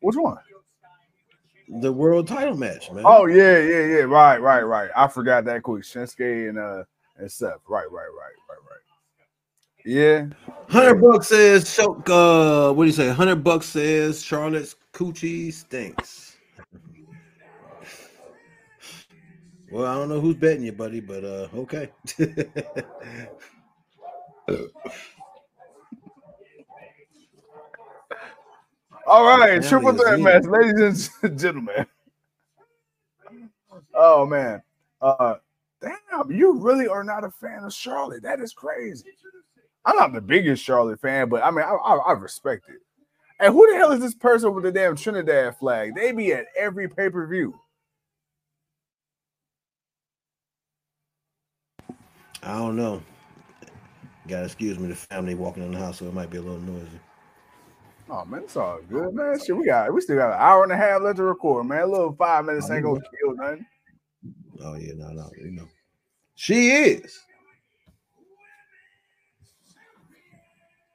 Which 0.00 0.16
one? 0.16 0.38
The 1.80 1.92
world 1.92 2.26
title 2.26 2.56
match, 2.56 2.90
man. 2.90 3.04
Oh 3.06 3.26
yeah, 3.26 3.58
yeah, 3.58 3.86
yeah. 3.86 4.02
Right, 4.02 4.38
right, 4.38 4.62
right. 4.62 4.90
I 4.96 5.06
forgot 5.06 5.44
that 5.44 5.62
quick. 5.62 5.84
Shinsuke 5.84 6.48
and 6.48 6.58
uh 6.58 6.82
and 7.16 7.30
Seth. 7.30 7.60
Right, 7.68 7.90
right, 7.90 7.92
right, 7.92 8.34
right, 8.48 8.58
right. 8.68 8.80
Yeah. 9.84 10.26
Hundred 10.68 11.00
bucks 11.00 11.28
says. 11.28 11.78
Uh, 11.78 12.72
what 12.72 12.84
do 12.84 12.86
you 12.86 12.92
say? 12.92 13.10
Hundred 13.10 13.44
bucks 13.44 13.66
says 13.66 14.22
Charlotte's 14.22 14.74
coochie 14.92 15.52
stinks. 15.52 16.36
Well, 19.70 19.86
I 19.86 19.94
don't 19.94 20.08
know 20.08 20.20
who's 20.20 20.34
betting 20.34 20.64
you, 20.64 20.72
buddy, 20.72 21.00
but 21.00 21.24
uh, 21.24 21.46
okay. 21.54 21.90
All 29.06 29.26
right, 29.26 29.62
triple 29.62 29.92
threat 29.94 30.20
match, 30.20 30.44
ladies 30.44 31.10
and 31.22 31.38
gentlemen. 31.38 31.86
Oh 33.94 34.26
man. 34.26 34.62
Uh 35.00 35.36
damn, 35.80 36.30
you 36.30 36.58
really 36.58 36.86
are 36.86 37.04
not 37.04 37.24
a 37.24 37.30
fan 37.30 37.64
of 37.64 37.72
Charlotte. 37.72 38.22
That 38.22 38.40
is 38.40 38.52
crazy. 38.52 39.10
I'm 39.84 39.96
not 39.96 40.12
the 40.12 40.20
biggest 40.20 40.62
Charlotte 40.62 41.00
fan, 41.00 41.28
but 41.28 41.42
I 41.42 41.50
mean 41.50 41.64
I, 41.64 41.72
I, 41.72 41.96
I 41.96 42.12
respect 42.12 42.68
it. 42.68 42.80
And 43.40 43.54
who 43.54 43.70
the 43.70 43.78
hell 43.78 43.92
is 43.92 44.00
this 44.00 44.14
person 44.14 44.54
with 44.54 44.64
the 44.64 44.72
damn 44.72 44.96
Trinidad 44.96 45.56
flag? 45.56 45.94
They 45.94 46.12
be 46.12 46.32
at 46.32 46.46
every 46.58 46.88
pay-per-view. 46.88 47.58
I 52.42 52.58
don't 52.58 52.76
know. 52.76 53.02
Gotta 54.28 54.44
excuse 54.44 54.78
me, 54.78 54.88
the 54.88 54.94
family 54.94 55.34
walking 55.34 55.62
in 55.62 55.72
the 55.72 55.78
house, 55.78 55.98
so 55.98 56.06
it 56.06 56.14
might 56.14 56.30
be 56.30 56.36
a 56.36 56.42
little 56.42 56.60
noisy. 56.60 57.00
Oh 58.12 58.24
man, 58.24 58.42
it's 58.42 58.56
all 58.56 58.80
good, 58.88 59.14
man. 59.14 59.38
Shit, 59.38 59.56
we 59.56 59.64
got 59.64 59.94
we 59.94 60.00
still 60.00 60.16
got 60.16 60.32
an 60.32 60.40
hour 60.40 60.64
and 60.64 60.72
a 60.72 60.76
half 60.76 61.00
left 61.00 61.18
to 61.18 61.22
record, 61.22 61.66
man. 61.66 61.82
A 61.82 61.86
little 61.86 62.12
five 62.12 62.44
minutes 62.44 62.66
oh, 62.68 62.74
ain't 62.74 62.82
gonna 62.82 63.00
kill 63.00 63.36
nothing. 63.36 63.66
Oh 64.64 64.74
yeah, 64.74 64.94
no, 64.96 65.10
no, 65.10 65.30
you 65.38 65.52
know. 65.52 65.68
She 66.34 66.70
is. 66.70 67.20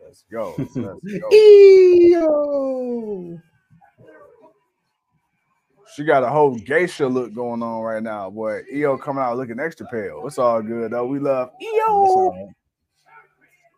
Let's 0.03 0.25
go. 0.29 0.55
Let's 0.57 0.73
go. 0.73 0.99
Iyo. 1.33 3.41
She 5.95 6.03
got 6.03 6.23
a 6.23 6.29
whole 6.29 6.55
geisha 6.55 7.07
look 7.07 7.33
going 7.33 7.63
on 7.63 7.81
right 7.81 8.03
now, 8.03 8.29
boy. 8.29 8.63
Iyo 8.73 8.99
coming 8.99 9.23
out 9.23 9.37
looking 9.37 9.61
extra 9.61 9.87
pale. 9.87 10.27
It's 10.27 10.37
all 10.37 10.61
good 10.61 10.91
though. 10.91 11.05
We 11.05 11.19
love 11.19 11.51
Iyo. 11.61 12.31
right. 12.31 12.47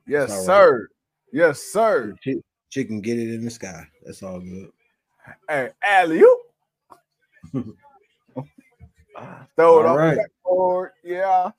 Yes, 0.07 0.31
right. 0.31 0.45
sir. 0.45 0.87
Yes, 1.31 1.61
sir. 1.61 2.15
She, 2.21 2.41
she 2.69 2.85
can 2.85 3.01
get 3.01 3.17
it 3.17 3.33
in 3.33 3.43
the 3.43 3.51
sky. 3.51 3.87
That's 4.05 4.23
all 4.23 4.39
good. 4.39 4.71
Hey, 5.49 5.69
alley 5.83 6.21
oop. 6.21 6.39
Throw 9.55 9.79
it 9.79 9.85
All 9.85 9.87
on 9.87 9.97
right. 9.97 10.17
backboard. 10.17 10.91
Yeah. 11.03 11.51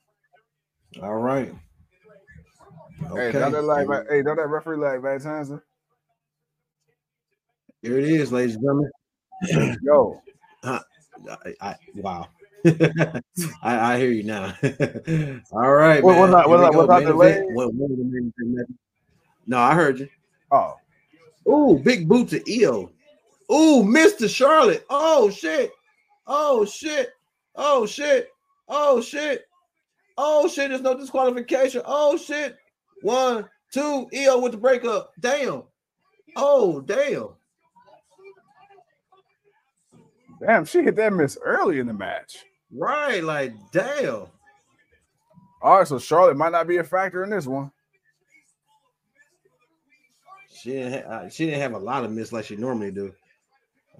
All 1.01 1.15
right. 1.15 1.53
Hey, 3.15 3.31
don't 3.31 3.51
that 3.51 3.63
like 3.63 3.87
hey, 4.09 4.21
don't 4.21 4.37
that 4.37 4.47
referee 4.47 4.77
like 4.77 5.01
Van 5.01 5.19
Tanzen? 5.19 5.61
Here 7.81 7.97
it 7.97 8.05
is, 8.05 8.31
ladies 8.31 8.55
and 8.55 8.63
gentlemen. 8.63 8.91
Let's 9.55 9.77
go. 9.81 10.21
I, 10.63 10.81
I, 11.61 11.75
wow. 11.95 12.27
I, 12.65 13.21
I 13.63 13.97
hear 13.97 14.11
you 14.11 14.23
now. 14.23 14.53
All 15.51 15.71
right, 15.73 16.03
What- 16.03 16.13
man. 16.13 16.31
what's 16.31 16.31
Here 16.31 16.47
what's 16.49 16.71
go. 16.71 16.77
what's 16.77 16.89
that 16.89 16.97
Main 16.99 17.05
delay? 17.07 17.31
event. 17.33 17.51
One- 17.51 17.77
one 17.77 17.91
of 17.91 17.97
the 17.97 18.03
main 18.03 18.33
event. 18.37 18.79
No, 19.47 19.59
I 19.59 19.73
heard 19.75 19.99
you. 19.99 20.09
Oh, 20.51 20.75
Ooh, 21.47 21.79
big 21.83 22.07
boot 22.07 22.29
to 22.29 22.39
Iyo. 22.41 22.89
Ooh, 23.51 23.83
Mr. 23.83 24.29
Charlotte. 24.29 24.85
Oh 24.89 25.29
shit. 25.29 25.71
Oh 26.27 26.65
shit. 26.65 27.11
Oh 27.55 27.85
shit. 27.85 28.29
Oh 28.67 29.01
shit. 29.01 29.45
Oh 30.17 30.47
shit. 30.47 30.69
There's 30.69 30.81
no 30.81 30.97
disqualification. 30.97 31.81
Oh 31.85 32.17
shit. 32.17 32.57
One, 33.01 33.45
two. 33.71 34.07
Iyo 34.13 34.41
with 34.41 34.51
the 34.51 34.57
breakup. 34.57 35.13
Damn. 35.19 35.63
Oh 36.35 36.81
damn. 36.81 37.29
damn! 40.39 40.65
She 40.65 40.83
hit 40.83 40.95
that 40.97 41.13
miss 41.13 41.37
early 41.43 41.79
in 41.79 41.87
the 41.87 41.93
match. 41.93 42.45
Right. 42.71 43.23
Like 43.23 43.53
damn. 43.71 44.27
All 45.61 45.79
right, 45.79 45.87
so 45.87 45.99
Charlotte 45.99 46.37
might 46.37 46.51
not 46.51 46.67
be 46.67 46.77
a 46.77 46.83
factor 46.83 47.23
in 47.23 47.29
this 47.31 47.45
one. 47.45 47.71
She 50.61 50.71
didn't. 50.71 51.03
Ha- 51.03 51.09
uh, 51.09 51.29
she 51.29 51.45
didn't 51.45 51.61
have 51.61 51.73
a 51.73 51.79
lot 51.79 52.03
of 52.03 52.11
miss 52.11 52.33
like 52.33 52.45
she 52.45 52.55
normally 52.55 52.91
do. 52.91 53.13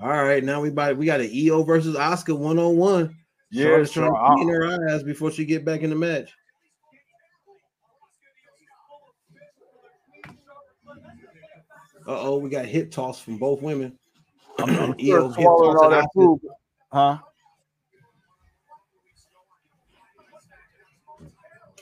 All 0.02 0.10
right, 0.10 0.44
now 0.44 0.62
we 0.62 0.70
about 0.70 0.98
we 0.98 1.06
got 1.06 1.22
an 1.22 1.30
Iyo 1.30 1.66
versus 1.66 1.96
Asuka 1.96 2.38
one 2.38 2.60
on 2.60 2.78
one. 2.78 3.18
Yeah, 3.52 3.66
Charlotte's 3.66 3.92
trying 3.92 4.14
to 4.14 4.34
clean 4.36 4.50
her 4.50 4.92
eyes 4.92 5.04
before 5.04 5.32
she 5.32 5.46
get 5.46 5.66
back 5.66 5.82
in 5.82 5.90
the 5.90 5.96
match. 5.96 6.34
Uh 12.08 12.22
oh, 12.22 12.38
we 12.38 12.50
got 12.50 12.66
hip 12.66 12.92
toss 12.92 13.22
from 13.22 13.38
both 13.38 13.62
women. 13.62 13.98
I'm, 14.58 14.70
I'm 14.70 14.94
Iyo 15.00 15.34
sure 15.34 15.34
hip 15.36 15.46
toss 15.46 15.82
all 15.82 15.90
to 15.90 16.08
food, 16.14 16.40
huh? 16.92 17.18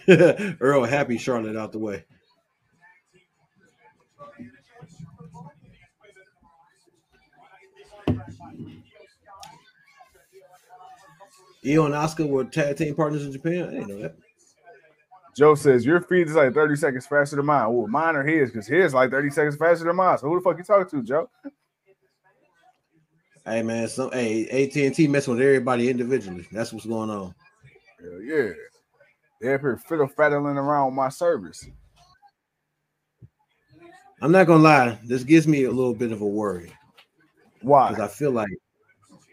Earl 0.59 0.85
happy 0.85 1.17
Charlotte 1.17 1.55
out 1.57 1.71
the 1.71 1.79
way. 1.79 2.03
Iyo 11.67 11.85
and 11.85 11.93
Asuka 11.93 12.27
were 12.27 12.45
tag 12.45 12.77
team 12.77 12.95
partners 12.95 13.25
in 13.25 13.31
Japan. 13.31 13.67
I 13.67 13.71
didn't 13.71 13.87
know 13.87 13.99
that. 13.99 14.15
Joe 15.35 15.53
says 15.53 15.85
your 15.85 16.01
feed 16.01 16.27
is 16.27 16.35
like 16.35 16.53
30 16.53 16.75
seconds 16.77 17.05
faster 17.05 17.35
than 17.35 17.45
mine. 17.45 17.71
Well, 17.71 17.87
mine 17.87 18.15
or 18.15 18.23
his, 18.23 18.49
because 18.49 18.65
his 18.65 18.93
like 18.93 19.11
30 19.11 19.29
seconds 19.29 19.55
faster 19.55 19.85
than 19.85 19.95
mine. 19.95 20.17
So 20.17 20.27
who 20.27 20.35
the 20.35 20.41
fuck 20.41 20.57
you 20.57 20.63
talking 20.63 20.89
to, 20.89 21.05
Joe? 21.05 21.29
Hey 23.45 23.61
man, 23.61 23.87
some 23.87 24.11
hey 24.11 24.47
AT&T 24.47 25.07
messing 25.07 25.35
with 25.35 25.43
everybody 25.43 25.89
individually. 25.89 26.47
That's 26.51 26.73
what's 26.73 26.85
going 26.85 27.09
on. 27.09 27.35
Hell 28.01 28.21
yeah. 28.21 28.49
They're 29.39 29.55
up 29.55 29.61
here 29.61 29.77
fiddle 29.77 30.07
faddling 30.07 30.57
around 30.57 30.87
with 30.87 30.95
my 30.95 31.09
service. 31.09 31.65
I'm 34.21 34.31
not 34.31 34.47
gonna 34.47 34.63
lie, 34.63 34.99
this 35.05 35.23
gives 35.23 35.47
me 35.47 35.65
a 35.65 35.71
little 35.71 35.93
bit 35.93 36.11
of 36.11 36.21
a 36.21 36.25
worry 36.25 36.73
Why? 37.61 37.89
because 37.89 38.03
I 38.03 38.07
feel 38.11 38.31
like 38.31 38.49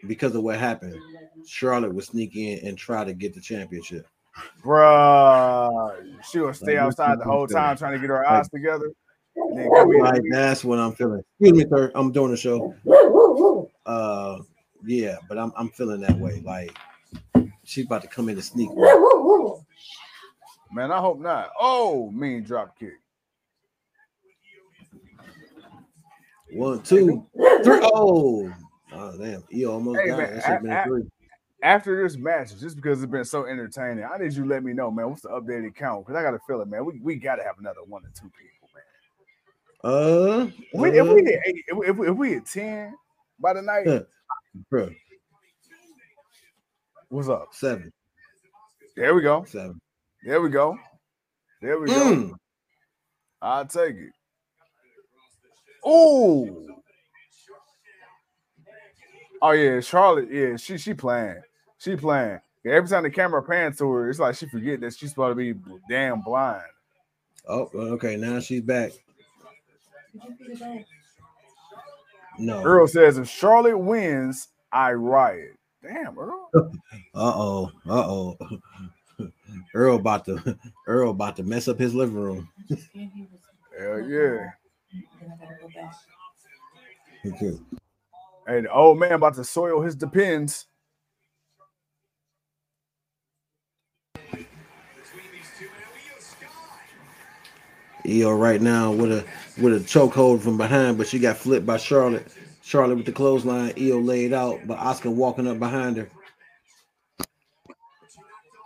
because 0.06 0.35
of 0.35 0.43
what 0.43 0.59
happened, 0.59 0.98
Charlotte 1.47 1.94
would 1.94 2.05
sneak 2.05 2.36
in 2.36 2.66
and 2.66 2.76
try 2.78 3.05
to 3.05 3.12
get 3.14 3.35
the 3.35 3.40
championship. 3.40 4.06
Bruh, 4.62 5.94
she 6.24 6.39
gonna 6.39 6.52
stay 6.55 6.76
Like, 6.78 6.86
outside 6.86 7.18
the 7.20 7.24
whole 7.24 7.47
time 7.47 7.76
trying 7.76 7.93
to 7.93 7.98
get 7.98 8.10
her 8.10 8.16
Like- 8.24 8.26
eyes 8.26 8.48
together. 8.48 8.90
And 9.36 9.59
then 9.59 9.70
come 9.70 9.93
in. 9.93 10.01
Like 10.01 10.22
that's 10.31 10.64
what 10.64 10.78
I'm 10.78 10.93
feeling. 10.93 11.22
Excuse 11.40 11.64
me, 11.64 11.70
sir. 11.70 11.90
I'm 11.94 12.12
doing 12.12 12.31
the 12.31 12.36
show. 12.36 12.74
Uh, 13.85 14.39
yeah, 14.86 15.16
but 15.28 15.39
I'm 15.39 15.52
I'm 15.56 15.68
feeling 15.70 16.01
that 16.02 16.18
way. 16.18 16.40
Like 16.44 16.76
she's 17.64 17.86
about 17.86 18.02
to 18.02 18.09
come 18.09 18.28
in 18.28 18.36
and 18.36 18.44
sneak. 18.44 18.70
Man, 20.72 20.90
I 20.93 20.98
hope 20.98 21.18
not. 21.20 21.51
Oh, 21.60 22.10
mean 22.10 22.43
drop 22.44 22.78
kick. 22.78 22.94
One, 26.52 26.82
two, 26.82 27.26
three. 27.64 27.81
Oh, 27.82 28.52
oh 28.95 29.19
damn! 29.19 29.43
Iyo 29.53 29.71
almost 29.73 30.01
Hey, 30.01 30.07
got 30.09 30.19
man, 30.19 30.33
it. 30.35 30.43
That 30.43 30.62
been 30.62 30.73
I- 30.73 30.83
a 30.85 30.95
I- 30.95 31.01
After 31.62 32.03
this 32.03 32.16
match, 32.16 32.59
just 32.61 32.77
because 32.77 33.03
it's 33.03 33.11
been 33.11 33.25
so 33.25 33.47
entertaining, 33.47 34.05
I 34.05 34.19
need 34.19 34.33
you 34.35 34.43
to 34.43 34.49
let 34.49 34.62
me 34.62 34.73
know, 34.75 34.91
man. 34.91 35.09
What's 35.09 35.23
the 35.23 35.31
updated 35.31 35.75
count? 35.75 36.05
Because 36.07 36.19
I 36.19 36.23
got 36.23 36.35
a 36.35 36.39
feeling, 36.47 36.69
man. 36.69 36.85
We, 36.85 36.99
we 37.01 37.15
got 37.16 37.37
to 37.37 37.43
have 37.43 37.59
another 37.59 37.81
one 37.87 38.03
or 38.05 38.11
two 38.15 38.31
people, 38.39 38.69
man. 38.75 38.85
Uh, 39.83 40.51
If 40.73 40.81
we, 40.81 40.91
if 40.99 41.09
uh, 41.09 41.15
we 41.15 41.23
hit 41.25 41.41
eight, 41.47 41.65
if, 41.69 41.89
if, 41.89 42.09
if 42.09 42.16
we 42.16 42.29
hit 42.35 42.45
ten 42.47 42.95
by 43.41 43.55
the 43.55 43.62
night, 43.62 43.87
bro, 44.71 44.91
what's 47.09 47.29
up? 47.29 47.49
seven, 47.53 47.91
There 48.97 49.15
we 49.15 49.23
go. 49.23 49.45
seven. 49.45 49.81
There 50.23 50.43
we 50.43 50.51
go. 50.51 50.77
There 51.62 51.79
we 51.81 51.87
go. 51.87 51.95
Mm. 51.95 52.33
I'll 53.41 53.66
take 53.66 53.97
it. 53.97 54.12
Oh. 55.85 56.66
Oh 59.47 59.51
yeah, 59.51 59.79
Charlotte. 59.81 60.31
Yeah, 60.33 60.57
she 60.57 60.79
she 60.79 60.95
playing. 60.95 61.43
She 61.77 61.97
playing. 61.97 62.41
Yeah, 62.65 62.73
every 62.73 62.89
time 62.89 63.03
the 63.03 63.11
camera 63.11 63.43
pans 63.43 63.77
to 63.77 63.91
her, 63.91 64.09
it's 64.09 64.19
like 64.19 64.37
she 64.37 64.47
forget 64.47 64.81
that 64.81 64.97
she's 64.97 65.11
supposed 65.11 65.37
to 65.39 65.55
be 65.55 65.61
damn 65.87 66.23
blind. 66.23 66.62
Oh, 67.47 67.69
okay. 67.75 68.16
Now 68.16 68.41
she's 68.41 68.62
back. 68.62 68.93
No. 72.39 72.65
Earl 72.65 72.89
says 72.89 73.19
if 73.19 73.29
Charlotte 73.29 73.77
wins, 73.77 74.49
I 74.73 74.93
riot. 74.95 75.59
Damn, 75.83 76.19
Earl. 76.19 76.49
Uh 77.15 77.33
oh. 77.37 77.71
Uh 77.87 78.09
oh. 78.09 78.39
Earl 79.75 79.97
about 79.97 80.25
to 80.25 80.59
Earl 80.87 81.11
about 81.11 81.37
to 81.37 81.43
mess 81.43 81.69
up 81.69 81.79
his 81.79 81.95
living 81.95 82.16
room. 82.16 82.49
Hell 83.79 84.01
yeah. 84.09 84.53
Okay. 87.27 87.59
The 88.47 88.71
old 88.71 88.97
oh, 88.97 89.01
man 89.01 89.12
about 89.12 89.35
to 89.35 89.45
soil 89.45 89.83
his 89.83 89.95
depends. 89.95 90.66
Iyo 98.05 98.39
right 98.39 98.61
now 98.61 98.93
with 98.93 99.11
a 99.11 99.25
with 99.62 99.73
a 99.75 99.81
chokehold 99.81 100.43
from 100.43 100.59
behind, 100.59 100.99
but 100.99 101.09
she 101.09 101.19
got 101.19 101.39
flipped 101.39 101.65
by 101.65 101.79
Charlotte. 101.79 102.27
Charlotte 102.62 102.97
with 102.97 103.07
the 103.07 103.12
clothesline, 103.12 103.73
Iyo 103.73 104.05
laid 104.05 104.33
out, 104.33 104.66
but 104.66 104.79
Asuka 104.79 105.12
walking 105.12 105.47
up 105.47 105.59
behind 105.59 105.97
her. 105.97 106.09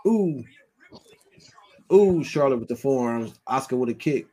Ooh. 0.06 0.44
Ooh, 1.92 2.22
Charlotte 2.22 2.60
with 2.60 2.68
the 2.68 2.76
forearms, 2.76 3.34
Asuka 3.48 3.78
with 3.78 3.90
a 3.90 3.94
kick. 3.94 4.26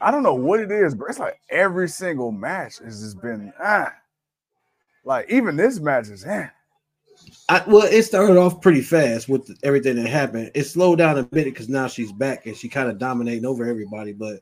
I 0.00 0.10
don't 0.10 0.22
know 0.22 0.34
what 0.34 0.60
it 0.60 0.70
is, 0.70 0.94
but 0.94 1.08
it's 1.08 1.18
like 1.18 1.40
every 1.50 1.88
single 1.88 2.32
match 2.32 2.78
has 2.78 3.00
just 3.00 3.20
been 3.20 3.52
ah. 3.62 3.92
Like 5.04 5.30
even 5.30 5.56
this 5.56 5.80
match 5.80 6.08
is 6.08 6.24
eh. 6.24 6.48
I, 7.48 7.62
well, 7.66 7.86
it 7.86 8.02
started 8.02 8.36
off 8.36 8.60
pretty 8.60 8.82
fast 8.82 9.28
with 9.28 9.56
everything 9.62 9.96
that 9.96 10.08
happened. 10.08 10.50
It 10.54 10.64
slowed 10.64 10.98
down 10.98 11.16
a 11.16 11.22
bit 11.22 11.44
because 11.44 11.68
now 11.68 11.86
she's 11.86 12.12
back 12.12 12.46
and 12.46 12.56
she 12.56 12.68
kind 12.68 12.90
of 12.90 12.98
dominating 12.98 13.46
over 13.46 13.64
everybody. 13.64 14.12
But 14.12 14.40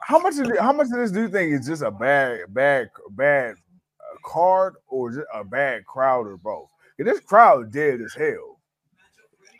How 0.00 0.18
much 0.18 0.38
of 0.38 0.48
it, 0.48 0.58
how 0.60 0.72
much 0.72 0.86
of 0.86 0.98
this 0.98 1.10
do 1.10 1.22
you 1.22 1.28
think 1.28 1.52
is 1.52 1.66
just 1.66 1.82
a 1.82 1.90
bad 1.90 2.40
bad 2.54 2.90
bad 3.10 3.56
uh, 4.00 4.16
card 4.24 4.76
or 4.88 5.10
just 5.10 5.26
a 5.34 5.44
bad 5.44 5.84
crowd 5.84 6.26
or 6.26 6.38
both? 6.38 6.70
This 6.96 7.20
crowd 7.20 7.66
is 7.66 7.72
dead 7.72 8.00
as 8.00 8.14
hell. 8.14 8.58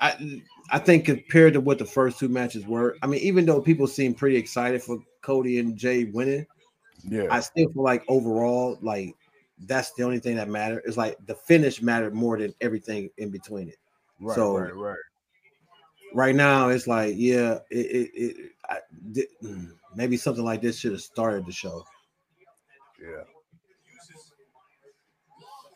I 0.01 0.43
I 0.70 0.78
think 0.78 1.05
compared 1.07 1.55
to 1.55 1.61
what 1.61 1.78
the 1.78 1.85
first 1.85 2.19
two 2.19 2.28
matches 2.28 2.66
were, 2.66 2.97
I 3.03 3.07
mean, 3.07 3.20
even 3.20 3.47
though 3.47 3.61
people 3.61 3.86
seem 3.86 4.15
pretty 4.15 4.36
excited 4.36 4.82
for 4.82 4.99
Cody 5.23 5.59
and 5.59 5.77
Jey 5.77 6.05
winning, 6.05 6.47
Yeah, 7.05 7.28
I 7.31 7.40
still 7.40 7.73
feel 7.73 7.82
like 7.82 8.05
overall, 8.09 8.78
like 8.82 9.15
that's 9.61 9.93
the 9.95 10.03
only 10.05 10.19
thing 10.20 10.36
that 10.36 10.49
mattered. 10.49 10.82
It's 10.85 10.97
like 10.97 11.16
the 11.27 11.35
finish 11.35 11.81
mattered 11.82 12.15
more 12.15 12.39
than 12.39 12.55
everything 12.61 13.11
in 13.16 13.31
between 13.31 13.69
it. 13.69 13.78
right, 14.20 14.35
so- 14.35 14.59
right, 14.59 14.74
right. 14.74 14.99
Right 16.15 16.35
now, 16.35 16.70
it's 16.70 16.86
like, 16.86 17.15
yeah, 17.19 17.59
it, 17.70 17.77
it, 17.86 18.11
it 18.15 18.53
I, 18.69 18.78
di- 19.12 19.27
mm, 19.43 19.73
maybe 19.95 20.16
something 20.16 20.43
like 20.45 20.62
this 20.62 20.78
should 20.78 20.93
have 20.93 21.03
started 21.03 21.45
the 21.45 21.53
show. 21.53 21.85
Yeah, 23.01 23.24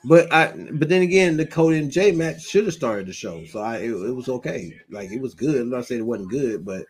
But 0.05 0.33
I, 0.33 0.53
but 0.73 0.89
then 0.89 1.03
again, 1.03 1.37
the 1.37 1.47
Cody 1.47 1.79
and 1.79 1.91
Jey 1.91 2.11
match 2.11 2.43
should 2.43 2.65
have 2.65 2.74
started 2.74 3.07
the 3.07 3.12
show, 3.12 3.45
so 3.45 3.61
I 3.61 3.77
it, 3.79 3.91
it 3.91 4.15
was 4.15 4.29
okay. 4.29 4.74
Like 4.91 5.11
it 5.11 5.20
was 5.20 5.35
good. 5.35 5.61
I'm 5.61 5.70
not 5.70 5.87
saying 5.87 6.01
it 6.01 6.05
wasn't 6.05 6.31
good, 6.31 6.65
but 6.65 6.87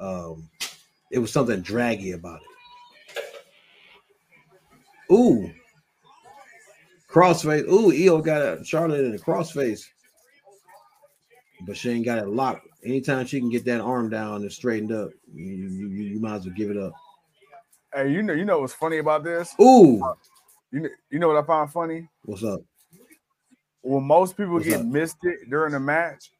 um, 0.00 0.48
it 1.12 1.20
was 1.20 1.32
something 1.32 1.60
draggy 1.60 2.12
about 2.12 2.40
it. 2.40 2.48
Ooh, 5.12 5.48
crossface. 7.08 7.68
Ooh, 7.68 7.92
Io 7.92 8.20
got 8.20 8.42
a 8.42 8.64
Charlotte 8.64 9.04
in 9.04 9.14
a 9.14 9.18
crossface, 9.18 9.84
but 11.66 11.76
she 11.76 11.90
ain't 11.90 12.04
got 12.04 12.18
it 12.18 12.28
locked. 12.28 12.66
Anytime 12.84 13.26
she 13.26 13.38
can 13.38 13.48
get 13.48 13.64
that 13.66 13.80
arm 13.80 14.10
down 14.10 14.42
and 14.42 14.52
straightened 14.52 14.92
up, 14.92 15.10
you, 15.32 15.44
you, 15.44 15.88
you 15.88 16.20
might 16.20 16.36
as 16.36 16.46
well 16.46 16.54
give 16.54 16.70
it 16.70 16.76
up. 16.76 16.92
hey, 17.94 18.10
you 18.10 18.22
know, 18.22 18.32
you 18.32 18.44
know 18.44 18.58
what's 18.60 18.74
funny 18.74 18.98
about 18.98 19.22
this? 19.22 19.54
Ooh, 19.60 20.02
You 20.74 20.80
know, 20.80 20.88
you 21.08 21.18
know 21.20 21.28
what 21.28 21.36
I 21.36 21.46
find 21.46 21.70
funny? 21.70 22.08
What's 22.24 22.42
up? 22.42 22.60
When 23.82 24.02
most 24.02 24.36
people 24.36 24.54
What's 24.54 24.66
get 24.66 24.80
up? 24.80 24.86
missed 24.86 25.18
it 25.22 25.48
during 25.48 25.70
the 25.72 25.78
match, 25.78 26.32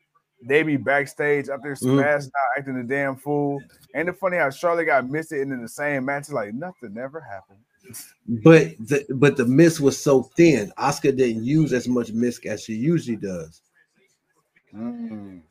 they 0.42 0.64
be 0.64 0.76
backstage 0.76 1.48
up 1.48 1.62
there 1.62 1.76
smashed 1.76 2.26
out, 2.26 2.58
acting 2.58 2.76
a 2.78 2.82
damn 2.82 3.14
fool. 3.14 3.62
Ain't 3.94 4.08
it 4.08 4.18
funny 4.18 4.38
how 4.38 4.50
Charlotte 4.50 4.86
got 4.86 5.08
missed 5.08 5.30
it 5.30 5.42
and 5.42 5.52
in 5.52 5.62
the 5.62 5.68
same 5.68 6.04
match, 6.06 6.30
like 6.30 6.52
nothing 6.52 6.98
ever 6.98 7.20
happened. 7.20 7.60
But 8.26 8.72
the 8.80 9.06
but 9.14 9.36
the 9.36 9.44
miss 9.44 9.78
was 9.78 10.02
so 10.02 10.24
thin. 10.36 10.72
Asuka 10.78 11.16
didn't 11.16 11.44
use 11.44 11.72
as 11.72 11.86
much 11.86 12.10
miss 12.10 12.40
as 12.44 12.64
she 12.64 12.74
usually 12.74 13.16
does. 13.16 13.62
Mm. 14.74 15.42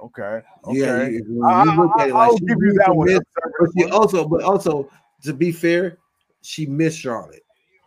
Okay. 0.00 0.42
Yeah, 0.70 0.92
Okay. 0.92 1.12
you, 1.14 1.44
I, 1.44 1.64
you 1.64 1.76
look 1.76 1.98
at 1.98 2.10
it, 2.10 2.14
like 2.14 2.30
will 2.30 2.38
she 2.38 2.44
give 2.44 2.58
you 2.60 2.74
that 2.74 2.94
one. 2.94 3.08
but 3.58 3.68
she 3.76 3.90
also, 3.90 4.28
but 4.28 4.42
also 4.44 4.88
to 5.24 5.32
be 5.32 5.50
fair, 5.50 5.98
she 6.42 6.66
missed 6.66 7.00
Charlotte. 7.00 7.42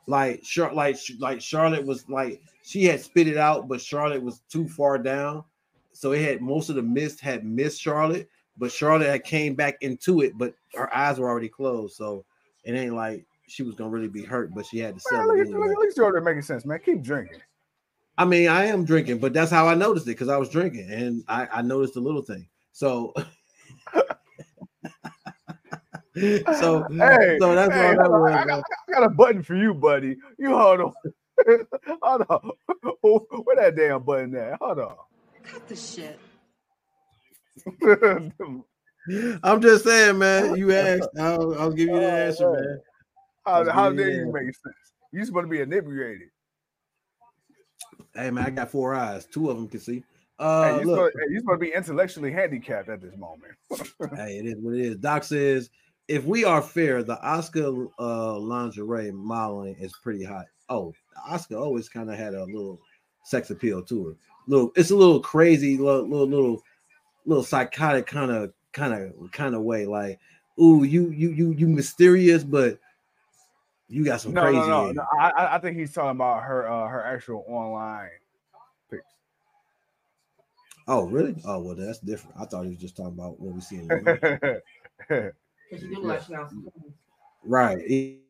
Like 0.08 0.44
Char- 0.44 0.74
like 0.74 0.98
like 1.20 1.42
Charlotte 1.42 1.86
was 1.86 2.08
like 2.10 2.42
she 2.64 2.86
had 2.86 3.00
spit 3.02 3.28
it 3.28 3.38
out, 3.38 3.68
but 3.68 3.82
Charlotte 3.82 4.22
was 4.22 4.42
too 4.50 4.68
far 4.68 4.98
down. 4.98 5.44
So 5.94 6.12
it 6.12 6.22
had 6.22 6.42
most 6.42 6.70
of 6.70 6.76
the 6.76 6.82
mist 6.84 7.20
had 7.22 7.46
missed 7.46 7.82
Charlotte, 7.82 8.30
but 8.58 8.72
Charlotte 8.72 9.08
had 9.08 9.24
came 9.24 9.56
back 9.56 9.78
into 9.82 10.22
it, 10.22 10.38
but 10.38 10.54
her 10.76 10.94
eyes 10.96 11.20
were 11.20 11.30
already 11.30 11.50
closed. 11.50 11.96
So 11.96 12.26
it 12.64 12.74
ain't 12.74 12.96
like 12.96 13.26
she 13.48 13.64
was 13.64 13.76
gonna 13.76 13.90
really 13.90 14.08
be 14.08 14.24
hurt, 14.24 14.54
but 14.54 14.66
she 14.66 14.80
had 14.80 14.98
to 15.00 15.02
Man, 15.12 15.22
sell 15.22 15.28
look 15.28 15.38
it 15.38 15.42
at, 15.42 15.48
look, 15.48 15.56
anyway. 15.62 15.72
at 15.74 15.78
least 15.80 15.98
you're 15.98 16.22
making 16.22 16.42
sense, 16.42 16.66
man. 16.66 16.80
Keep 16.84 17.02
drinking. 17.04 17.42
I 18.18 18.26
mean, 18.26 18.48
I 18.48 18.66
am 18.66 18.86
drinking, 18.86 19.20
but 19.20 19.34
that's 19.34 19.52
how 19.52 19.68
I 19.68 19.76
noticed 19.76 20.08
it 20.08 20.12
because 20.12 20.30
I 20.30 20.38
was 20.38 20.50
drinking 20.50 20.90
and 20.90 21.24
I, 21.28 21.48
I 21.52 21.62
noticed 21.62 21.96
the 21.96 22.00
little 22.00 22.22
thing. 22.22 22.48
So, 22.72 23.14
so, 26.16 26.86
Hey, 27.00 27.38
so 27.40 27.56
that's 27.56 27.74
hey, 27.74 27.88
all 27.88 27.96
that 27.96 28.10
was. 28.10 28.32
I, 28.34 28.38
man. 28.38 28.48
got, 28.48 28.64
I 28.88 28.92
got 28.92 29.04
a 29.04 29.10
button 29.10 29.44
for 29.44 29.56
you, 29.56 29.74
buddy. 29.74 30.18
You 30.38 30.56
hold 30.56 30.82
on. 30.82 30.94
hold 32.02 32.26
on. 32.30 32.52
Where 33.44 33.56
that 33.58 33.76
damn 33.76 34.04
button 34.04 34.36
at? 34.36 34.58
Hold 34.62 34.80
on. 34.80 34.96
Cut 35.44 35.68
the 35.68 35.76
shit. 35.76 36.20
I'm 39.44 39.62
just 39.62 39.84
saying, 39.84 40.18
man. 40.18 40.56
You 40.56 40.72
asked, 40.74 41.10
I'll, 41.20 41.60
I'll 41.60 41.72
give 41.72 41.90
you 41.90 42.00
the 42.00 42.06
Oh, 42.06 42.16
answer, 42.18 42.50
man. 42.50 42.62
man. 42.64 42.80
how 43.46 43.60
Let's 43.60 43.72
how 43.72 43.92
dare 43.92 44.10
you 44.10 44.32
make 44.32 44.46
sense? 44.46 44.76
You 45.12 45.26
supposed 45.26 45.46
to 45.46 45.50
be 45.50 45.62
inebriated. 45.62 46.30
Hey, 48.14 48.32
man, 48.32 48.46
I 48.46 48.50
got 48.50 48.72
four 48.72 48.96
eyes. 48.96 49.26
Two 49.26 49.50
of 49.50 49.58
them 49.58 49.68
can 49.68 49.80
see. 49.80 50.04
Hey, 50.38 50.44
Uh, 50.44 50.80
you, 50.80 50.86
look, 50.86 50.96
supposed, 50.96 51.16
hey, 51.16 51.34
you 51.34 51.40
supposed 51.40 51.62
to 51.62 51.66
be 51.66 51.74
intellectually 51.74 52.32
handicapped 52.32 52.90
at 52.90 53.02
this 53.02 53.16
moment. 53.18 53.54
hey, 54.16 54.38
it 54.40 54.46
is 54.46 54.56
what 54.60 54.76
it 54.76 54.82
is. 54.82 54.98
Doc 54.98 55.24
says, 55.24 55.70
if 56.08 56.24
we 56.24 56.44
are 56.46 56.62
fair, 56.62 57.04
the 57.04 57.18
Asuka 57.18 57.90
uh, 58.00 58.38
lingerie 58.38 59.12
modeling 59.12 59.76
is 59.80 59.94
pretty 60.04 60.24
hot. 60.24 60.46
Oh, 60.70 60.94
Asuka 61.30 61.60
always 61.60 61.90
kind 61.90 62.10
of 62.12 62.18
had 62.18 62.34
a 62.34 62.44
little 62.46 62.80
sex 63.24 63.50
appeal 63.50 63.82
to 63.84 64.08
her. 64.08 64.16
Little, 64.48 64.72
it's 64.76 64.92
a 64.92 64.96
little 64.96 65.20
crazy, 65.20 65.78
little, 65.78 66.08
little, 66.08 66.28
little, 66.28 66.64
little 67.26 67.44
psychotic 67.44 68.06
kind 68.06 68.32
of, 68.32 68.54
kind 68.74 68.94
of, 68.94 69.32
kind 69.32 69.56
of 69.56 69.62
way. 69.64 69.86
Like, 69.86 70.20
ooh, 70.62 70.84
you, 70.84 71.10
you, 71.10 71.32
you, 71.32 71.52
you 71.54 71.68
mysterious, 71.68 72.44
but 72.44 72.80
you 73.90 74.04
got 74.06 74.22
some 74.22 74.34
No, 74.34 74.42
crazy. 74.42 74.58
no, 74.60 74.68
no, 74.68 74.90
in 74.90 74.96
no. 74.96 75.06
I, 75.20 75.30
I- 75.32 75.56
I 75.56 75.60
think 75.60 75.78
he's 75.78 75.94
talking 75.94 76.12
about 76.12 76.44
her 76.44 76.70
uh, 76.70 76.88
her 76.88 77.04
actual 77.04 77.46
online 77.48 78.10
pics. 78.90 79.04
Oh, 80.88 81.06
really? 81.06 81.36
Oh, 81.46 81.60
well, 81.60 81.76
that's 81.76 82.00
different. 82.00 82.36
I 82.40 82.46
thought 82.46 82.64
he 82.64 82.70
was 82.70 82.80
just 82.80 82.96
talking 82.96 83.14
about 83.14 83.40
what 83.40 83.54
we 83.56 83.62
see 83.62 83.78
in 83.78 83.88
the 83.88 84.62
movie. 85.10 85.30
Because 85.76 85.90
you 85.90 85.96
do 86.02 86.08
like 86.08 86.24
she 86.24 86.34
got 86.34 86.52
right. 87.44 87.80
He- 87.86 88.22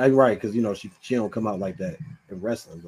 Uh, 0.00 0.10
right, 0.10 0.34
because 0.40 0.56
you 0.56 0.62
know 0.62 0.74
she 0.74 0.90
she 1.02 1.14
don't 1.14 1.30
come 1.30 1.46
out 1.46 1.60
like 1.60 1.76
that 1.76 1.96
in 2.28 2.40
wrestling, 2.40 2.82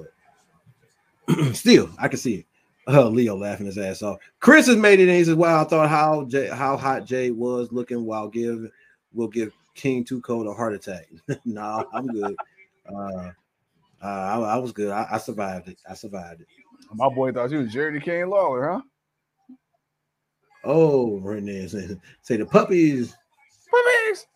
but 1.28 1.54
still, 1.54 1.88
I 1.98 2.08
can 2.08 2.18
see 2.18 2.34
it. 2.36 2.46
Uh, 2.88 3.08
Leo 3.08 3.36
laughing 3.36 3.66
his 3.66 3.78
ass 3.78 4.00
off. 4.00 4.20
Chris 4.38 4.68
has 4.68 4.76
made 4.76 5.00
it, 5.00 5.08
and 5.08 5.16
he 5.18 5.24
says, 5.24 5.34
"Wow, 5.34 5.60
I 5.60 5.64
thought 5.64 5.88
how 5.88 6.24
Jay, 6.26 6.46
how 6.46 6.76
hot 6.76 7.04
Jay 7.04 7.32
was 7.32 7.72
looking. 7.72 8.04
While 8.04 8.28
give 8.28 8.70
will 9.12 9.26
give 9.26 9.52
King 9.74 10.04
Two 10.04 10.20
Cold 10.20 10.46
a 10.46 10.54
heart 10.54 10.72
attack. 10.72 11.08
nah, 11.44 11.82
I'm 11.92 12.06
good. 12.06 12.36
Uh, 12.88 13.32
uh, 14.00 14.04
I, 14.04 14.38
I 14.38 14.56
was 14.58 14.70
good. 14.70 14.92
I, 14.92 15.06
I 15.10 15.18
survived 15.18 15.66
it. 15.66 15.78
I 15.88 15.94
survived 15.94 16.42
it. 16.42 16.46
My 16.94 17.08
boy 17.08 17.32
thought 17.32 17.50
you 17.50 17.58
was 17.58 17.72
Jerry 17.72 18.00
Kane 18.00 18.30
Lawler, 18.30 18.68
huh? 18.68 18.80
Oh, 20.68 21.18
Renee 21.20 21.68
say, 21.68 21.96
say 22.22 22.36
the 22.36 22.44
puppies. 22.44 23.14
Puppies. 23.70 24.26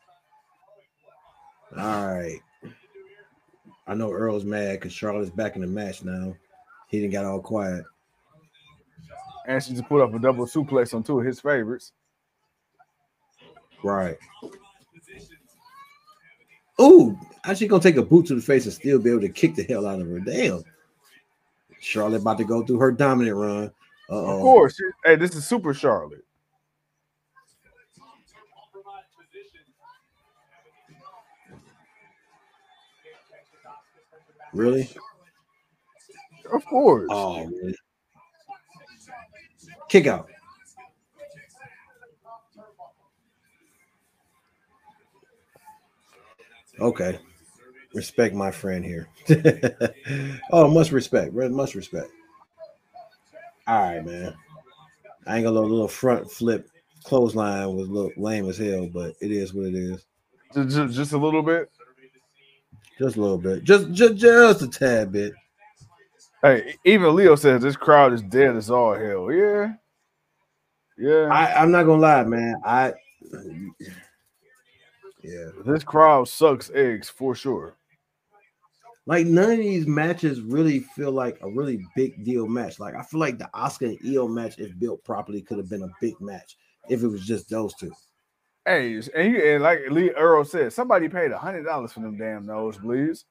All 1.76 2.14
right. 2.14 2.38
I 3.88 3.94
know 3.94 4.12
Earl's 4.12 4.44
mad 4.44 4.74
because 4.74 4.92
Charlotte's 4.92 5.30
back 5.30 5.56
in 5.56 5.62
the 5.62 5.66
match 5.66 6.04
now. 6.04 6.36
He 6.86 7.00
didn't 7.00 7.12
got 7.12 7.24
all 7.24 7.40
quiet. 7.40 7.84
And 9.48 9.60
she 9.60 9.72
just 9.72 9.88
put 9.88 10.02
up 10.02 10.14
a 10.14 10.20
double 10.20 10.46
suplex 10.46 10.94
on 10.94 11.02
two 11.02 11.18
of 11.18 11.26
his 11.26 11.40
favorites. 11.40 11.90
Right. 13.82 14.16
Ooh, 16.80 17.18
how's 17.42 17.58
she 17.58 17.66
gonna 17.66 17.82
take 17.82 17.96
a 17.96 18.02
boot 18.02 18.26
to 18.26 18.36
the 18.36 18.40
face 18.40 18.66
and 18.66 18.72
still 18.72 19.00
be 19.00 19.10
able 19.10 19.22
to 19.22 19.28
kick 19.28 19.56
the 19.56 19.64
hell 19.64 19.86
out 19.86 20.00
of 20.00 20.08
her? 20.08 20.20
Damn. 20.20 20.62
Charlotte 21.80 22.20
about 22.20 22.38
to 22.38 22.44
go 22.44 22.62
through 22.62 22.78
her 22.78 22.92
dominant 22.92 23.36
run. 23.36 23.72
Uh-oh. 24.10 24.36
Of 24.36 24.42
course. 24.42 24.80
Hey, 25.04 25.16
this 25.16 25.34
is 25.36 25.46
Super 25.46 25.72
Charlotte. 25.72 26.24
Really? 34.52 34.90
Of 36.52 36.64
course. 36.64 37.08
Oh, 37.10 37.44
really? 37.44 37.76
Kick 39.88 40.08
out. 40.08 40.28
Okay. 46.80 47.18
Respect 47.94 48.34
my 48.34 48.50
friend 48.50 48.84
here. 48.84 49.08
oh, 50.52 50.68
much 50.68 50.90
respect. 50.90 51.32
Red, 51.32 51.52
much 51.52 51.74
respect. 51.74 52.10
All 53.70 53.82
right, 53.82 54.04
man. 54.04 54.34
I 55.28 55.36
ain't 55.36 55.44
gonna 55.44 55.60
little 55.60 55.86
front 55.86 56.28
flip 56.28 56.68
clothesline 57.04 57.72
was 57.76 57.88
little 57.88 58.10
lame 58.16 58.48
as 58.48 58.58
hell, 58.58 58.88
but 58.92 59.14
it 59.20 59.30
is 59.30 59.54
what 59.54 59.66
it 59.66 59.76
is. 59.76 60.04
Just, 60.52 60.96
just, 60.96 61.12
a 61.12 61.16
little 61.16 61.40
bit. 61.40 61.70
Just 62.98 63.16
a 63.16 63.20
little 63.20 63.38
bit. 63.38 63.62
Just 63.62 63.92
just, 63.92 64.16
just 64.16 64.62
a 64.62 64.66
tad 64.66 65.12
bit. 65.12 65.34
Hey, 66.42 66.74
even 66.84 67.14
Leo 67.14 67.36
says 67.36 67.62
this 67.62 67.76
crowd 67.76 68.12
is 68.12 68.22
dead 68.22 68.56
as 68.56 68.72
all 68.72 68.96
hell. 68.96 69.30
Yeah. 69.30 69.74
Yeah. 70.98 71.28
I, 71.30 71.62
I'm 71.62 71.70
not 71.70 71.84
gonna 71.84 72.02
lie, 72.02 72.24
man. 72.24 72.56
I 72.64 72.92
yeah. 75.22 75.50
this 75.64 75.84
crowd 75.84 76.26
sucks 76.26 76.72
eggs 76.74 77.08
for 77.08 77.36
sure. 77.36 77.76
Like 79.06 79.26
none 79.26 79.52
of 79.52 79.58
these 79.58 79.86
matches 79.86 80.40
really 80.40 80.80
feel 80.80 81.10
like 81.10 81.38
a 81.42 81.50
really 81.50 81.84
big 81.96 82.24
deal 82.24 82.46
match. 82.46 82.78
Like 82.78 82.94
I 82.94 83.02
feel 83.02 83.20
like 83.20 83.38
the 83.38 83.50
Asuka 83.54 83.88
and 83.88 83.98
Io 84.14 84.28
match, 84.28 84.58
if 84.58 84.78
built 84.78 85.02
properly, 85.04 85.42
could 85.42 85.58
have 85.58 85.70
been 85.70 85.82
a 85.82 85.90
big 86.00 86.20
match 86.20 86.56
if 86.88 87.02
it 87.02 87.08
was 87.08 87.26
just 87.26 87.48
those 87.48 87.74
two. 87.74 87.92
Hey, 88.66 89.00
and, 89.14 89.32
you, 89.32 89.54
and 89.54 89.62
like 89.62 89.80
Lee 89.90 90.10
Earl 90.10 90.44
said, 90.44 90.72
somebody 90.72 91.08
paid 91.08 91.32
a 91.32 91.38
hundred 91.38 91.64
dollars 91.64 91.92
for 91.92 92.00
them 92.00 92.18
damn 92.18 92.46
nosebleeds. 92.46 93.24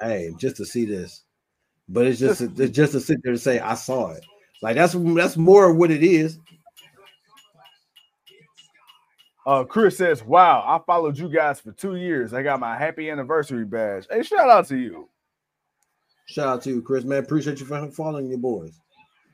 Hey, 0.00 0.32
just 0.38 0.56
to 0.56 0.66
see 0.66 0.84
this, 0.84 1.22
but 1.88 2.06
it's 2.06 2.18
just 2.18 2.40
it's 2.40 2.76
just 2.76 2.92
to 2.92 3.00
sit 3.00 3.20
there 3.22 3.32
and 3.32 3.40
say 3.40 3.60
I 3.60 3.74
saw 3.74 4.10
it. 4.10 4.24
Like 4.60 4.74
that's 4.74 4.94
that's 5.14 5.36
more 5.36 5.70
of 5.70 5.76
what 5.76 5.92
it 5.92 6.02
is. 6.02 6.38
Uh, 9.48 9.64
Chris 9.64 9.96
says, 9.96 10.22
"Wow, 10.22 10.62
I 10.66 10.78
followed 10.84 11.16
you 11.16 11.26
guys 11.30 11.58
for 11.58 11.72
two 11.72 11.96
years. 11.96 12.34
I 12.34 12.42
got 12.42 12.60
my 12.60 12.76
happy 12.76 13.08
anniversary 13.08 13.64
badge. 13.64 14.06
Hey, 14.10 14.22
shout 14.22 14.50
out 14.50 14.68
to 14.68 14.76
you. 14.76 15.08
Shout 16.26 16.48
out 16.48 16.62
to 16.64 16.68
you, 16.68 16.82
Chris, 16.82 17.04
man. 17.04 17.24
Appreciate 17.24 17.58
you 17.58 17.64
for 17.64 17.90
following 17.92 18.28
your 18.28 18.36
boys. 18.40 18.78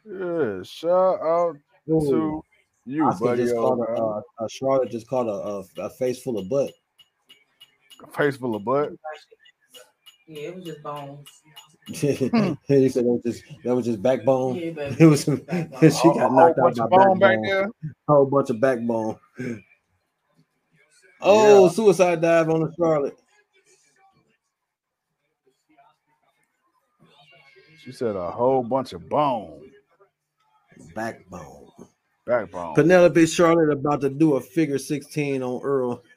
Yeah, 0.08 0.62
shout 0.62 1.20
out 1.20 1.56
to 1.88 2.42
you, 2.86 3.04
Oscar 3.06 3.24
buddy. 3.24 3.42
just 3.42 3.56
old 3.56 3.78
called 3.78 3.88
a, 3.88 3.92
man. 3.92 4.20
uh, 4.38 4.44
a 4.44 4.48
Charlotte 4.48 4.90
just 4.92 5.08
called 5.08 5.26
a, 5.26 5.80
a, 5.82 5.86
a 5.86 5.90
face 5.90 6.22
full 6.22 6.38
of 6.38 6.48
butt. 6.48 6.70
A 8.04 8.06
face 8.06 8.36
full 8.36 8.54
of 8.54 8.64
butt. 8.64 8.92
Yeah, 10.28 10.42
it 10.42 10.54
was 10.54 10.64
just 10.64 10.80
bones. 10.84 11.28
he 11.88 12.88
said 12.88 13.04
that 13.04 13.04
was 13.04 13.22
just 13.26 13.42
that 13.64 13.74
was 13.74 13.84
just 13.84 14.00
backbone. 14.00 14.54
Yeah. 14.54 14.94
It 15.00 15.06
was 15.06 15.24
Backbone. 15.24 15.90
she 15.90 16.08
got 16.14 16.32
knocked 16.32 16.60
out 16.60 16.76
by 16.76 16.84
of 16.84 16.90
back 16.90 17.18
backbone. 17.18 17.42
there. 17.42 17.70
whole 18.06 18.26
bunch 18.26 18.50
of 18.50 18.60
backbone. 18.60 19.18
Oh, 21.20 21.64
Yeah. 21.64 21.70
suicide 21.70 22.20
dive 22.20 22.48
on 22.50 22.60
the 22.60 22.72
Charlotte. 22.78 23.18
She 27.78 27.92
said 27.92 28.16
a 28.16 28.30
whole 28.30 28.62
bunch 28.62 28.92
of 28.94 29.08
bone. 29.08 29.70
Backbone. 30.94 31.68
Backbone. 32.26 32.74
Penelope 32.74 33.26
Charlotte 33.26 33.70
about 33.70 34.00
to 34.00 34.08
do 34.08 34.34
a 34.34 34.40
figure 34.40 34.78
16 34.78 35.42
on 35.42 35.60
Earl. 35.62 36.02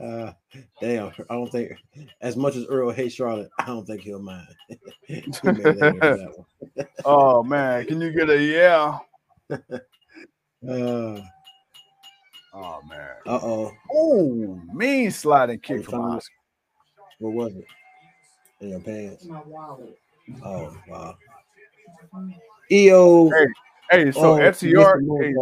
uh, 0.00 0.32
damn, 0.80 1.10
I 1.28 1.34
don't 1.34 1.50
think 1.50 1.72
as 2.20 2.36
much 2.36 2.54
as 2.54 2.66
Earl 2.66 2.90
hates 2.90 3.14
Charlotte, 3.16 3.50
I 3.58 3.66
don't 3.66 3.84
think 3.86 4.02
he'll 4.02 4.20
mind. 4.20 4.46
He 5.06 5.22
made 5.44 5.62
that 5.62 5.76
one 5.80 6.00
for 6.00 6.16
that 6.16 6.32
one. 6.36 6.86
oh 7.04 7.42
man, 7.44 7.86
can 7.86 8.00
you 8.00 8.12
get 8.12 8.28
a 8.30 8.40
yeah? 8.40 8.98
Uh 10.68 11.20
Oh 12.54 12.80
man. 12.88 13.10
Uh 13.26 13.40
oh. 13.42 13.72
Oh, 13.92 14.60
mean 14.72 15.10
sliding 15.10 15.58
kick 15.60 15.84
from. 15.84 16.00
Asuka. 16.00 16.22
What 17.18 17.32
was 17.32 17.54
it? 17.54 17.66
In 18.60 18.70
your 18.70 18.80
pants? 18.80 19.26
My 19.26 19.42
wallet. 19.42 19.98
Oh 20.44 20.74
wow. 20.88 21.16
Iyo. 22.70 23.30
Hey, 23.32 23.46
Hey, 23.90 24.10
so 24.10 24.34
Oh, 24.34 24.38
FTR, 24.38 25.22
hey, 25.22 25.34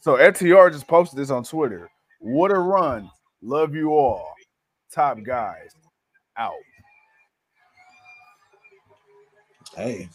so 0.00 0.16
FTR 0.16 0.72
just 0.72 0.88
posted 0.88 1.18
this 1.18 1.30
on 1.30 1.44
Twitter. 1.44 1.88
What 2.20 2.50
a 2.50 2.58
run! 2.58 3.08
Love 3.40 3.74
you 3.74 3.90
all, 3.90 4.32
top 4.92 5.22
guys. 5.22 5.70
Out. 6.36 6.52
Hey, 9.76 10.08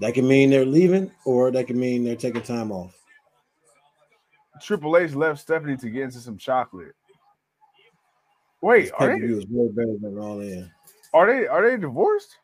that 0.00 0.14
can 0.14 0.26
mean 0.26 0.50
they're 0.50 0.64
leaving, 0.64 1.10
or 1.24 1.50
that 1.50 1.66
can 1.66 1.78
mean 1.78 2.04
they're 2.04 2.16
taking 2.16 2.42
time 2.42 2.72
off. 2.72 2.94
Triple 4.62 4.96
H 4.96 5.14
left 5.14 5.40
Stephanie 5.40 5.76
to 5.76 5.90
get 5.90 6.04
into 6.04 6.18
some 6.18 6.36
chocolate. 6.36 6.94
Wait, 8.60 8.90
are 8.98 9.18
they 9.18 9.34
way 9.50 9.68
better 9.72 9.96
than 10.00 10.18
all 10.18 10.40
in. 10.40 10.70
are 11.12 11.26
they 11.26 11.46
are 11.46 11.70
they 11.70 11.76
divorced? 11.76 12.38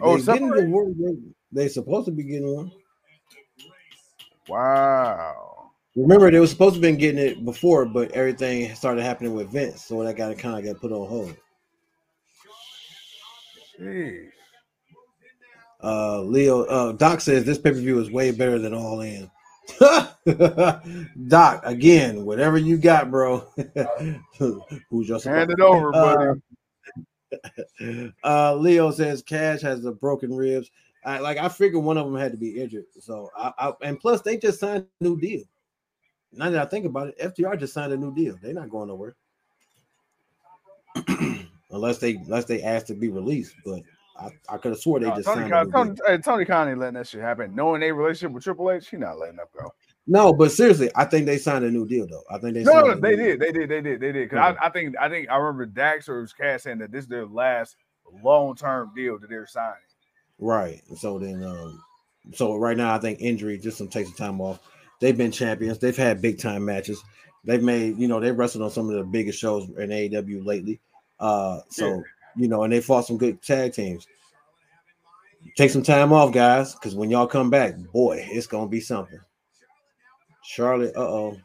Oh, 0.00 0.18
they 0.18 0.32
getting 0.32 0.50
divorced. 0.50 0.98
They, 1.00 1.62
they 1.62 1.68
supposed 1.68 2.06
to 2.06 2.12
be 2.12 2.24
getting 2.24 2.54
one. 2.54 2.72
Wow. 4.48 5.70
Remember, 5.96 6.30
they 6.30 6.38
were 6.38 6.46
supposed 6.46 6.74
to 6.74 6.76
have 6.76 6.82
been 6.82 6.98
getting 6.98 7.20
it 7.20 7.44
before, 7.44 7.84
but 7.84 8.12
everything 8.12 8.74
started 8.74 9.02
happening 9.02 9.34
with 9.34 9.50
Vince, 9.50 9.84
so 9.84 10.02
that 10.04 10.16
got 10.16 10.36
kind 10.38 10.58
of 10.58 10.64
got 10.64 10.80
put 10.80 10.92
on 10.92 11.08
hold. 11.08 11.36
Jeez. 13.80 14.30
Uh, 15.82 16.20
Leo, 16.22 16.64
uh, 16.64 16.92
Doc 16.92 17.20
says 17.20 17.44
this 17.44 17.58
pay 17.58 17.70
per 17.70 17.76
view 17.76 17.98
is 18.00 18.10
way 18.10 18.30
better 18.30 18.58
than 18.58 18.74
All 18.74 19.00
In. 19.00 19.30
Doc, 21.28 21.62
again, 21.64 22.24
whatever 22.24 22.58
you 22.58 22.76
got, 22.76 23.10
bro. 23.10 23.46
Who's 24.38 25.08
your 25.08 25.20
Hand 25.20 25.50
it 25.50 25.60
over, 25.60 25.92
buddy. 25.92 26.40
Uh, 28.24 28.56
Leo 28.56 28.90
says 28.90 29.22
Cash 29.22 29.62
has 29.62 29.82
the 29.82 29.92
broken 29.92 30.34
ribs. 30.34 30.68
I, 31.04 31.20
like 31.20 31.38
I 31.38 31.48
figured 31.48 31.82
one 31.82 31.96
of 31.96 32.04
them 32.04 32.16
had 32.16 32.32
to 32.32 32.36
be 32.36 32.60
injured. 32.60 32.86
So 32.98 33.30
I, 33.36 33.52
I 33.56 33.72
and 33.82 34.00
plus 34.00 34.20
they 34.20 34.36
just 34.36 34.58
signed 34.58 34.86
a 35.00 35.04
new 35.04 35.16
deal. 35.18 35.44
Now 36.32 36.50
that 36.50 36.60
I 36.60 36.68
think 36.68 36.86
about 36.86 37.08
it, 37.08 37.18
FTR 37.18 37.58
just 37.58 37.72
signed 37.72 37.92
a 37.92 37.96
new 37.96 38.12
deal. 38.12 38.36
They're 38.42 38.52
not 38.52 38.68
going 38.68 38.88
nowhere. 38.88 39.14
unless 41.70 41.98
they 41.98 42.16
unless 42.16 42.44
they 42.44 42.62
asked 42.62 42.88
to 42.88 42.94
be 42.94 43.08
released. 43.08 43.54
But 43.64 43.82
I, 44.20 44.54
I 44.54 44.58
could 44.58 44.72
have 44.72 44.80
swore 44.80 45.00
they 45.00 45.08
No, 45.08 45.16
just 45.16 45.26
Tony, 45.26 45.48
signed 45.48 45.72
Khan, 45.72 45.86
Tony, 45.86 46.00
hey, 46.06 46.18
Tony 46.18 46.44
Khan 46.44 46.68
ain't 46.68 46.78
letting 46.78 46.94
that 46.94 47.06
shit 47.06 47.20
happen. 47.20 47.54
Knowing 47.54 47.80
their 47.80 47.94
relationship 47.94 48.32
with 48.32 48.44
Triple 48.44 48.70
H, 48.70 48.88
he 48.88 48.96
not 48.96 49.18
letting 49.18 49.36
that 49.36 49.48
go. 49.56 49.72
No, 50.06 50.32
but 50.32 50.50
seriously, 50.52 50.90
I 50.94 51.04
think 51.04 51.26
they 51.26 51.38
signed 51.38 51.64
a 51.64 51.70
new 51.70 51.86
deal 51.86 52.06
though. 52.08 52.22
I 52.30 52.38
think 52.38 52.54
they 52.54 52.64
No, 52.64 52.80
no, 52.80 52.94
they 52.94 53.16
did, 53.16 53.40
they 53.40 53.52
did, 53.52 53.68
they 53.68 53.80
did, 53.80 54.00
they 54.00 54.12
did. 54.12 54.28
Because 54.28 54.36
Yeah. 54.36 54.60
I, 54.60 54.66
I 54.66 54.70
think, 54.70 54.96
I 55.00 55.08
think 55.08 55.28
I 55.30 55.36
remember 55.36 55.66
Dax 55.66 56.08
or 56.08 56.26
Cash 56.26 56.62
saying 56.62 56.78
that 56.78 56.90
this 56.92 57.04
is 57.04 57.08
their 57.08 57.26
last 57.26 57.76
long 58.22 58.54
term 58.56 58.92
deal 58.94 59.18
that 59.18 59.28
they're 59.30 59.46
signing. 59.46 59.76
Right. 60.38 60.80
So 60.96 61.18
then, 61.18 61.42
um, 61.44 61.82
so 62.34 62.56
right 62.56 62.76
now, 62.76 62.94
I 62.94 62.98
think 62.98 63.20
injury 63.20 63.58
just 63.58 63.78
some 63.78 63.88
take 63.88 64.06
some 64.06 64.16
time 64.16 64.40
off. 64.40 64.60
They've 65.00 65.16
been 65.16 65.32
champions. 65.32 65.78
They've 65.78 65.96
had 65.96 66.20
big 66.20 66.38
time 66.38 66.64
matches. 66.64 67.02
They've 67.44 67.62
made, 67.62 67.98
you 67.98 68.08
know, 68.08 68.20
they 68.20 68.32
wrestled 68.32 68.64
on 68.64 68.70
some 68.70 68.90
of 68.90 68.96
the 68.96 69.04
biggest 69.04 69.38
shows 69.38 69.68
in 69.78 69.90
AEW 69.90 70.44
lately. 70.44 70.80
Uh, 71.18 71.60
so 71.70 71.88
Yeah. 71.88 72.00
You 72.36 72.48
know, 72.48 72.62
and 72.62 72.72
they 72.72 72.80
fought 72.80 73.06
some 73.06 73.18
good 73.18 73.42
tag 73.42 73.72
teams. 73.72 74.06
Take 75.56 75.70
some 75.70 75.82
time 75.82 76.12
off, 76.12 76.32
guys, 76.32 76.74
because 76.74 76.94
when 76.94 77.10
y'all 77.10 77.26
come 77.26 77.50
back, 77.50 77.74
boy, 77.92 78.26
it's 78.30 78.46
gonna 78.46 78.68
be 78.68 78.80
something. 78.80 79.18
Charlotte, 80.42 80.94
uh 80.96 81.00
oh, 81.00 81.36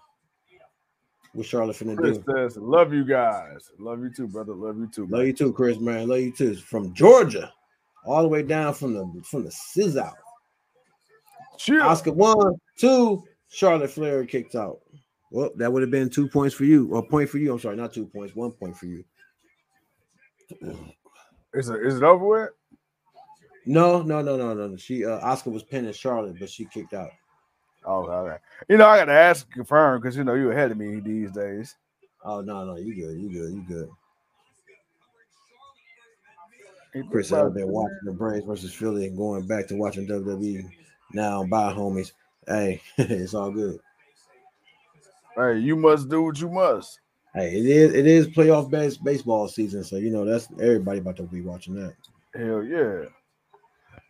what 1.33 1.45
Charlotte 1.45 1.75
finna 1.75 1.97
Chris 1.97 2.17
do? 2.17 2.23
says, 2.33 2.57
"Love 2.57 2.93
you 2.93 3.03
guys, 3.03 3.71
love 3.77 4.01
you 4.01 4.11
too, 4.13 4.27
brother, 4.27 4.53
love 4.53 4.77
you 4.77 4.87
too." 4.87 5.05
Love 5.07 5.25
you 5.25 5.33
too, 5.33 5.53
Chris, 5.53 5.79
man. 5.79 6.07
Love 6.07 6.21
you 6.21 6.31
too. 6.31 6.55
From 6.55 6.93
Georgia, 6.93 7.51
all 8.05 8.21
the 8.21 8.27
way 8.27 8.41
down 8.41 8.73
from 8.73 8.93
the 8.93 9.21
from 9.23 9.43
the 9.43 9.51
Sizz 9.51 9.97
Chill. 11.57 11.81
Asuka 11.81 12.13
one, 12.13 12.55
two, 12.77 13.23
Charlotte 13.49 13.89
Flair 13.89 14.25
kicked 14.25 14.55
out. 14.55 14.79
Well, 15.31 15.51
that 15.57 15.71
would 15.71 15.81
have 15.81 15.91
been 15.91 16.09
two 16.09 16.27
points 16.27 16.55
for 16.55 16.65
you, 16.65 16.87
or 16.91 16.99
a 16.99 17.03
point 17.03 17.29
for 17.29 17.37
you. 17.37 17.51
I'm 17.51 17.59
sorry, 17.59 17.75
not 17.75 17.93
two 17.93 18.05
points, 18.05 18.35
one 18.35 18.51
point 18.51 18.77
for 18.77 18.85
you. 18.85 19.03
Is 21.53 21.69
it 21.69 21.85
is 21.85 21.97
it 21.97 22.03
over 22.03 22.25
with? 22.25 22.49
No, 23.65 24.01
no, 24.01 24.21
no, 24.21 24.37
no, 24.37 24.53
no. 24.53 24.75
She 24.77 25.05
uh 25.05 25.19
Asuka 25.21 25.51
was 25.51 25.63
pinning 25.63 25.93
Charlotte, 25.93 26.37
but 26.39 26.49
she 26.49 26.65
kicked 26.65 26.93
out. 26.93 27.09
Oh, 27.85 28.05
okay. 28.05 28.37
You 28.67 28.77
know, 28.77 28.87
I 28.87 28.97
got 28.97 29.05
to 29.05 29.13
ask 29.13 29.49
confirm 29.51 30.01
because 30.01 30.17
you 30.17 30.23
know 30.23 30.33
you 30.33 30.51
ahead 30.51 30.71
of 30.71 30.77
me 30.77 30.99
these 30.99 31.31
days. 31.31 31.75
Oh 32.23 32.41
no, 32.41 32.65
no, 32.65 32.77
you 32.77 32.95
good, 32.95 33.19
you 33.19 33.29
good, 33.29 33.53
you 33.53 33.63
good. 33.67 33.89
Chris 37.11 37.31
I've 37.31 37.53
been 37.53 37.67
watching 37.67 37.99
the 38.05 38.13
Braves 38.13 38.45
versus 38.45 38.73
Philly 38.73 39.07
and 39.07 39.17
going 39.17 39.45
back 39.45 39.67
to 39.67 39.75
watching 39.75 40.07
WWE 40.07 40.69
now. 41.13 41.43
Bye, 41.43 41.73
homies. 41.73 42.13
Hey, 42.47 42.81
it's 42.97 43.33
all 43.33 43.51
good. 43.51 43.79
Hey, 45.35 45.59
you 45.59 45.75
must 45.75 46.07
do 46.07 46.23
what 46.23 46.39
you 46.39 46.49
must. 46.49 47.01
Hey, 47.35 47.53
it 47.53 47.65
is 47.65 47.93
it 47.93 48.07
is 48.07 48.27
playoff 48.29 48.69
base 48.69 48.95
baseball 48.95 49.49
season, 49.49 49.83
so 49.83 49.97
you 49.97 50.09
know 50.09 50.23
that's 50.23 50.47
everybody 50.53 50.99
about 50.99 51.17
to 51.17 51.23
be 51.23 51.41
watching 51.41 51.75
that. 51.75 51.93
Hell 52.33 52.63
yeah. 52.63 53.05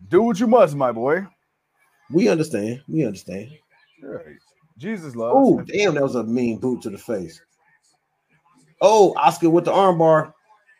Do 0.09 0.21
what 0.21 0.39
you 0.39 0.45
must, 0.45 0.75
my 0.75 0.91
boy. 0.91 1.25
We 2.11 2.29
understand. 2.29 2.83
We 2.87 3.03
understand. 3.03 3.49
Yeah. 4.01 4.17
Jesus 4.77 5.15
loves. 5.15 5.33
Oh, 5.35 5.61
damn, 5.61 5.95
that 5.95 6.03
was 6.03 6.13
a 6.13 6.23
mean 6.23 6.59
boot 6.59 6.83
to 6.83 6.91
the 6.91 6.99
face. 6.99 7.41
Oh, 8.81 9.15
Asuka 9.17 9.49
with 9.49 9.65
the 9.65 9.71
armbar. 9.71 10.33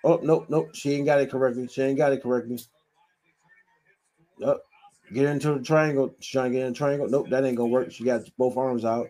Oh, 0.04 0.20
nope, 0.22 0.46
nope. 0.50 0.70
She 0.76 0.94
ain't 0.94 1.06
got 1.06 1.20
it 1.22 1.32
correctly. 1.32 1.68
She 1.68 1.82
ain't 1.82 1.98
got 1.98 2.14
it 2.14 2.22
correctly. 2.22 2.60
Yep. 4.38 4.58
Get 5.14 5.26
into 5.26 5.54
the 5.54 5.64
triangle. 5.64 6.14
She's 6.20 6.32
trying 6.32 6.52
to 6.52 6.58
get 6.58 6.68
in 6.68 6.74
the 6.74 6.78
triangle. 6.78 7.10
Nope, 7.10 7.30
that 7.30 7.44
ain't 7.44 7.58
gonna 7.58 7.70
work. 7.70 7.92
She 7.92 8.04
got 8.04 8.22
both 8.38 8.58
arms 8.58 8.86
out. 8.86 9.08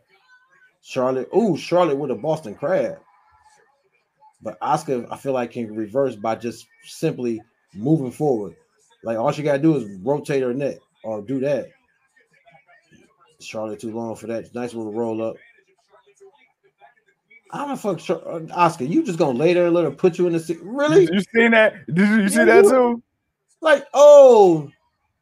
Charlotte. 0.81 1.27
Oh, 1.33 1.57
Charlotte 1.57 1.97
with 1.97 2.11
a 2.11 2.15
Boston 2.15 2.55
crab. 2.55 2.99
But 4.45 4.59
Asuka, 4.59 5.07
I 5.09 5.17
feel 5.17 5.33
like 5.33 5.51
can 5.51 5.75
reverse 5.75 6.15
by 6.15 6.35
just 6.35 6.67
simply 6.83 7.41
moving 7.73 8.11
forward. 8.11 8.55
Like 9.03 9.17
all 9.17 9.31
she 9.31 9.41
gotta 9.41 9.57
do 9.57 9.75
is 9.75 9.99
rotate 10.03 10.43
her 10.43 10.53
neck 10.53 10.77
or 11.03 11.23
do 11.23 11.39
that. 11.39 11.69
Charlotte 13.39 13.79
too 13.79 13.91
long 13.91 14.15
for 14.15 14.27
that. 14.27 14.53
Nice 14.53 14.75
little 14.75 14.93
roll 14.93 15.23
up. 15.23 15.35
How 17.51 17.67
the 17.67 17.75
fuck, 17.75 17.97
Char- 17.97 18.27
uh, 18.27 18.39
Asuka? 18.39 18.87
You 18.87 19.03
just 19.03 19.17
gonna 19.17 19.37
lay 19.37 19.53
there 19.53 19.65
and 19.65 19.73
let 19.73 19.83
her 19.83 19.91
put 19.91 20.19
you 20.19 20.27
in 20.27 20.33
the 20.33 20.39
seat? 20.39 20.59
Really? 20.61 21.09
You 21.11 21.21
seen 21.33 21.51
that? 21.51 21.87
Did 21.87 22.07
you, 22.07 22.21
you 22.21 22.29
see 22.29 22.43
that 22.43 22.65
too? 22.65 23.01
Like, 23.61 23.87
oh, 23.95 24.69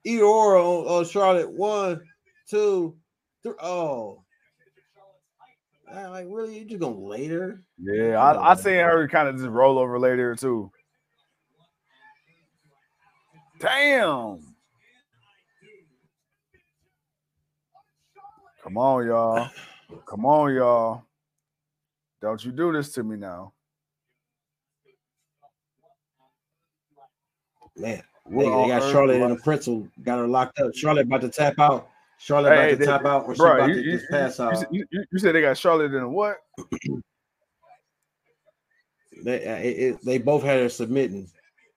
or 0.06 0.58
on, 0.58 0.86
on 0.86 1.06
Charlotte. 1.06 1.50
One, 1.50 2.02
two, 2.50 2.98
three. 3.41 3.54
Oh, 3.62 4.23
Man, 5.91 6.11
like 6.11 6.27
really? 6.30 6.57
You 6.57 6.65
just 6.65 6.80
gonna 6.80 6.97
lay 6.97 7.27
there? 7.27 7.61
Yeah, 7.77 8.18
I, 8.18 8.51
I 8.51 8.55
seen 8.55 8.76
her 8.76 9.07
kind 9.07 9.27
of 9.27 9.35
just 9.35 9.47
roll 9.47 9.77
over 9.77 9.99
later 9.99 10.35
too. 10.35 10.72
Damn. 13.60 14.39
Come 18.64 18.77
on, 18.77 19.05
y'all. 19.05 19.49
Come 20.05 20.26
on, 20.26 20.53
y'all. 20.53 21.03
Don't 22.22 22.43
you 22.43 22.51
do 22.51 22.72
this 22.72 22.93
to 22.93 23.03
me 23.03 23.18
now. 23.18 23.51
Man, 27.76 28.01
they, 28.30 28.38
they 28.38 28.45
got 28.45 28.91
Charlotte 28.91 29.22
in 29.22 29.30
the 29.30 29.35
pretzel. 29.35 29.88
Got 30.03 30.19
her 30.19 30.27
locked 30.27 30.60
up. 30.60 30.73
Charlotte 30.76 31.07
about 31.07 31.22
to 31.22 31.30
tap 31.30 31.60
out. 31.60 31.89
Charlotte 32.24 32.52
Hey, 32.52 32.56
about 32.56 32.70
to 32.70 32.76
they- 32.78 32.86
tap 32.86 33.06
out, 33.06 33.26
or 33.28 33.36
she 33.36 33.44
about 33.44 33.68
you, 33.68 33.76
to 33.76 33.82
you, 33.84 33.91
just 33.98 34.10
pass 34.10 34.40
you, 34.40 34.45
out. 34.45 34.74
you- 34.74 34.86
you- 34.91 35.04
you 35.12 35.20
said 35.20 35.36
they 35.36 35.41
got 35.41 35.58
Charlotte 35.58 35.94
in 35.94 36.02
a 36.04 36.08
what? 36.10 36.38
They, 39.24 39.45
uh, 39.45 39.58
it, 39.58 39.66
it- 39.80 40.06
they 40.06 40.18
both 40.20 40.44
had 40.44 40.62
her 40.62 40.70
submitting. 40.70 41.30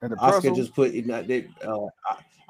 In 0.03 0.11
the 0.11 0.17
Asuka 0.17 0.55
just 0.55 0.75
put 0.75 0.95
it. 0.95 1.07
They, 1.27 1.49
uh, 1.67 1.87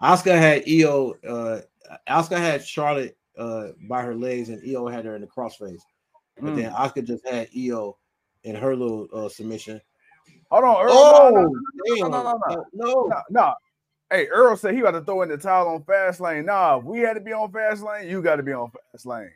Asuka 0.02 0.36
had 0.36 0.64
Iyo. 0.66 1.14
Uh, 1.26 1.60
Asuka 2.08 2.36
had 2.36 2.64
Charlotte 2.66 3.16
uh, 3.38 3.68
by 3.88 4.02
her 4.02 4.14
legs, 4.14 4.48
and 4.50 4.62
Iyo 4.62 4.90
had 4.92 5.04
her 5.04 5.14
in 5.14 5.20
the 5.22 5.26
crossface. 5.26 5.80
But 6.38 6.50
Mm. 6.52 6.56
then 6.56 6.72
Asuka 6.72 7.04
just 7.04 7.26
had 7.26 7.50
Iyo 7.52 7.94
in 8.44 8.56
her 8.56 8.76
little 8.76 9.08
uh, 9.12 9.28
submission. 9.28 9.80
Hold 10.50 10.64
on. 10.64 10.84
Earl, 10.84 10.92
Oh, 10.92 11.30
no, 11.30 11.42
no, 11.42 11.96
damn! 11.96 12.10
no, 12.10 12.22
no, 12.22 12.40
no. 12.48 12.64
no, 12.74 13.06
no, 13.08 13.22
no. 13.30 13.54
Hey, 14.10 14.28
Earl 14.28 14.56
said 14.56 14.74
he 14.74 14.80
about 14.80 14.92
to 14.92 15.00
throw 15.02 15.22
in 15.22 15.28
the 15.28 15.36
towel 15.36 15.68
on 15.68 15.82
Fastlane. 15.82 16.44
Nah, 16.44 16.78
if 16.78 16.84
we 16.84 17.00
had 17.00 17.14
to 17.14 17.20
be 17.20 17.32
on 17.32 17.50
Fastlane, 17.50 18.08
you 18.08 18.22
got 18.22 18.36
to 18.36 18.42
be 18.42 18.52
on 18.52 18.70
Fastlane. 18.70 19.30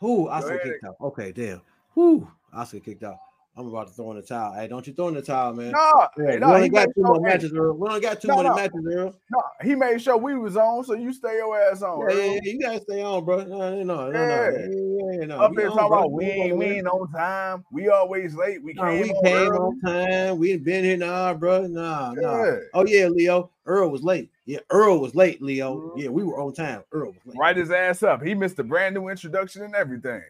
Who 0.00 0.28
Asuka 0.28 0.62
kicked 0.62 0.84
out? 0.84 0.96
Okay, 1.00 1.32
damn. 1.32 1.60
Who 1.94 2.26
Asuka 2.54 2.84
kicked 2.84 3.02
out? 3.02 3.18
I'm 3.58 3.68
about 3.68 3.88
to 3.88 3.94
throw 3.94 4.10
in 4.10 4.16
the 4.16 4.22
towel. 4.22 4.52
Hey, 4.54 4.68
don't 4.68 4.86
you 4.86 4.92
throw 4.92 5.08
in 5.08 5.14
the 5.14 5.22
towel, 5.22 5.54
man. 5.54 5.72
Nah, 5.72 6.08
Yeah, 6.18 6.32
hey, 6.32 6.34
we 6.34 6.40
nah, 6.40 6.48
only 6.48 6.62
he 6.64 6.68
got 6.68 6.88
made 6.88 6.94
two 6.94 7.00
sure, 7.00 7.06
more 7.06 7.16
hey, 7.16 7.32
matches, 7.32 7.52
Earl. 7.54 7.76
We 7.78 7.88
only 7.88 8.00
got 8.00 8.20
two 8.20 8.28
No, 8.28 8.34
more 8.34 8.44
no. 8.44 8.54
matches, 8.54 8.86
Earl. 8.86 9.14
nah, 9.30 9.40
he 9.62 9.74
made 9.74 10.02
sure 10.02 10.18
we 10.18 10.36
was 10.36 10.58
on, 10.58 10.84
so 10.84 10.92
you 10.92 11.10
stay 11.14 11.36
your 11.36 11.58
ass 11.58 11.80
on. 11.80 12.06
Yeah, 12.10 12.16
yeah, 12.16 12.40
you 12.42 12.60
gotta 12.60 12.80
stay 12.82 13.02
on, 13.02 13.24
bro. 13.24 13.44
No, 13.44 13.82
no, 13.82 13.82
no, 13.82 14.10
no, 14.10 14.10
Yeah. 14.10 14.50
no. 14.50 15.16
Yeah, 15.18 15.26
no. 15.26 15.36
Up 15.38 15.52
on, 15.52 15.56
talking 15.56 15.86
about 15.86 16.12
we 16.12 16.24
ain't, 16.26 16.52
on, 16.52 16.58
we 16.58 16.66
ain't 16.66 16.86
on 16.86 17.10
time. 17.12 17.64
We 17.72 17.88
always 17.88 18.34
late. 18.34 18.62
We 18.62 18.74
came, 18.74 19.00
we 19.00 19.10
on 19.10 19.24
came 19.24 19.52
on 19.52 19.80
time. 19.80 20.38
We 20.38 20.52
ain't 20.52 20.64
been 20.64 20.84
here, 20.84 20.98
nah, 20.98 21.32
bro. 21.32 21.66
Nah, 21.66 22.12
nah. 22.14 22.56
Oh 22.74 22.84
yeah, 22.86 23.08
Leo. 23.08 23.50
Earl 23.64 23.90
was 23.90 24.02
late. 24.02 24.30
Yeah, 24.44 24.60
Earl 24.68 25.00
was 25.00 25.14
late, 25.14 25.40
Leo. 25.40 25.76
Mhm. 25.76 25.92
Yeah, 25.96 26.08
we 26.10 26.24
were 26.24 26.38
on 26.38 26.52
time. 26.52 26.84
Earl 26.92 27.12
was 27.12 27.22
late. 27.24 27.38
Right 27.38 27.56
his 27.56 27.70
ass 27.70 28.02
up. 28.02 28.22
He 28.22 28.34
missed 28.34 28.58
a 28.58 28.64
brand 28.64 28.94
new 28.94 29.08
introduction 29.08 29.62
and 29.62 29.74
everything. 29.74 30.22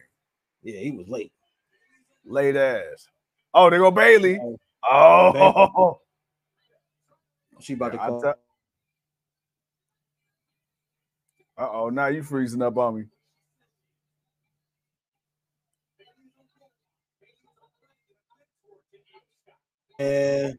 Yeah, 0.63 0.79
he 0.79 0.91
was 0.91 1.09
late. 1.09 1.33
Late 2.25 2.55
ass. 2.55 3.07
Oh, 3.59 3.71
there 3.71 3.79
go 3.79 3.89
Bayley. 3.89 4.39
Oh, 4.39 4.55
Oh, 4.87 5.99
She 7.59 7.73
about 7.73 7.93
to 7.93 7.97
call. 7.97 8.21
tell- 8.21 8.35
uh 11.57 11.69
oh, 11.71 11.89
now 11.89 12.05
you 12.05 12.21
freezing 12.21 12.61
up 12.61 12.77
on 12.77 12.97
me. 12.97 13.05
And 19.99 20.55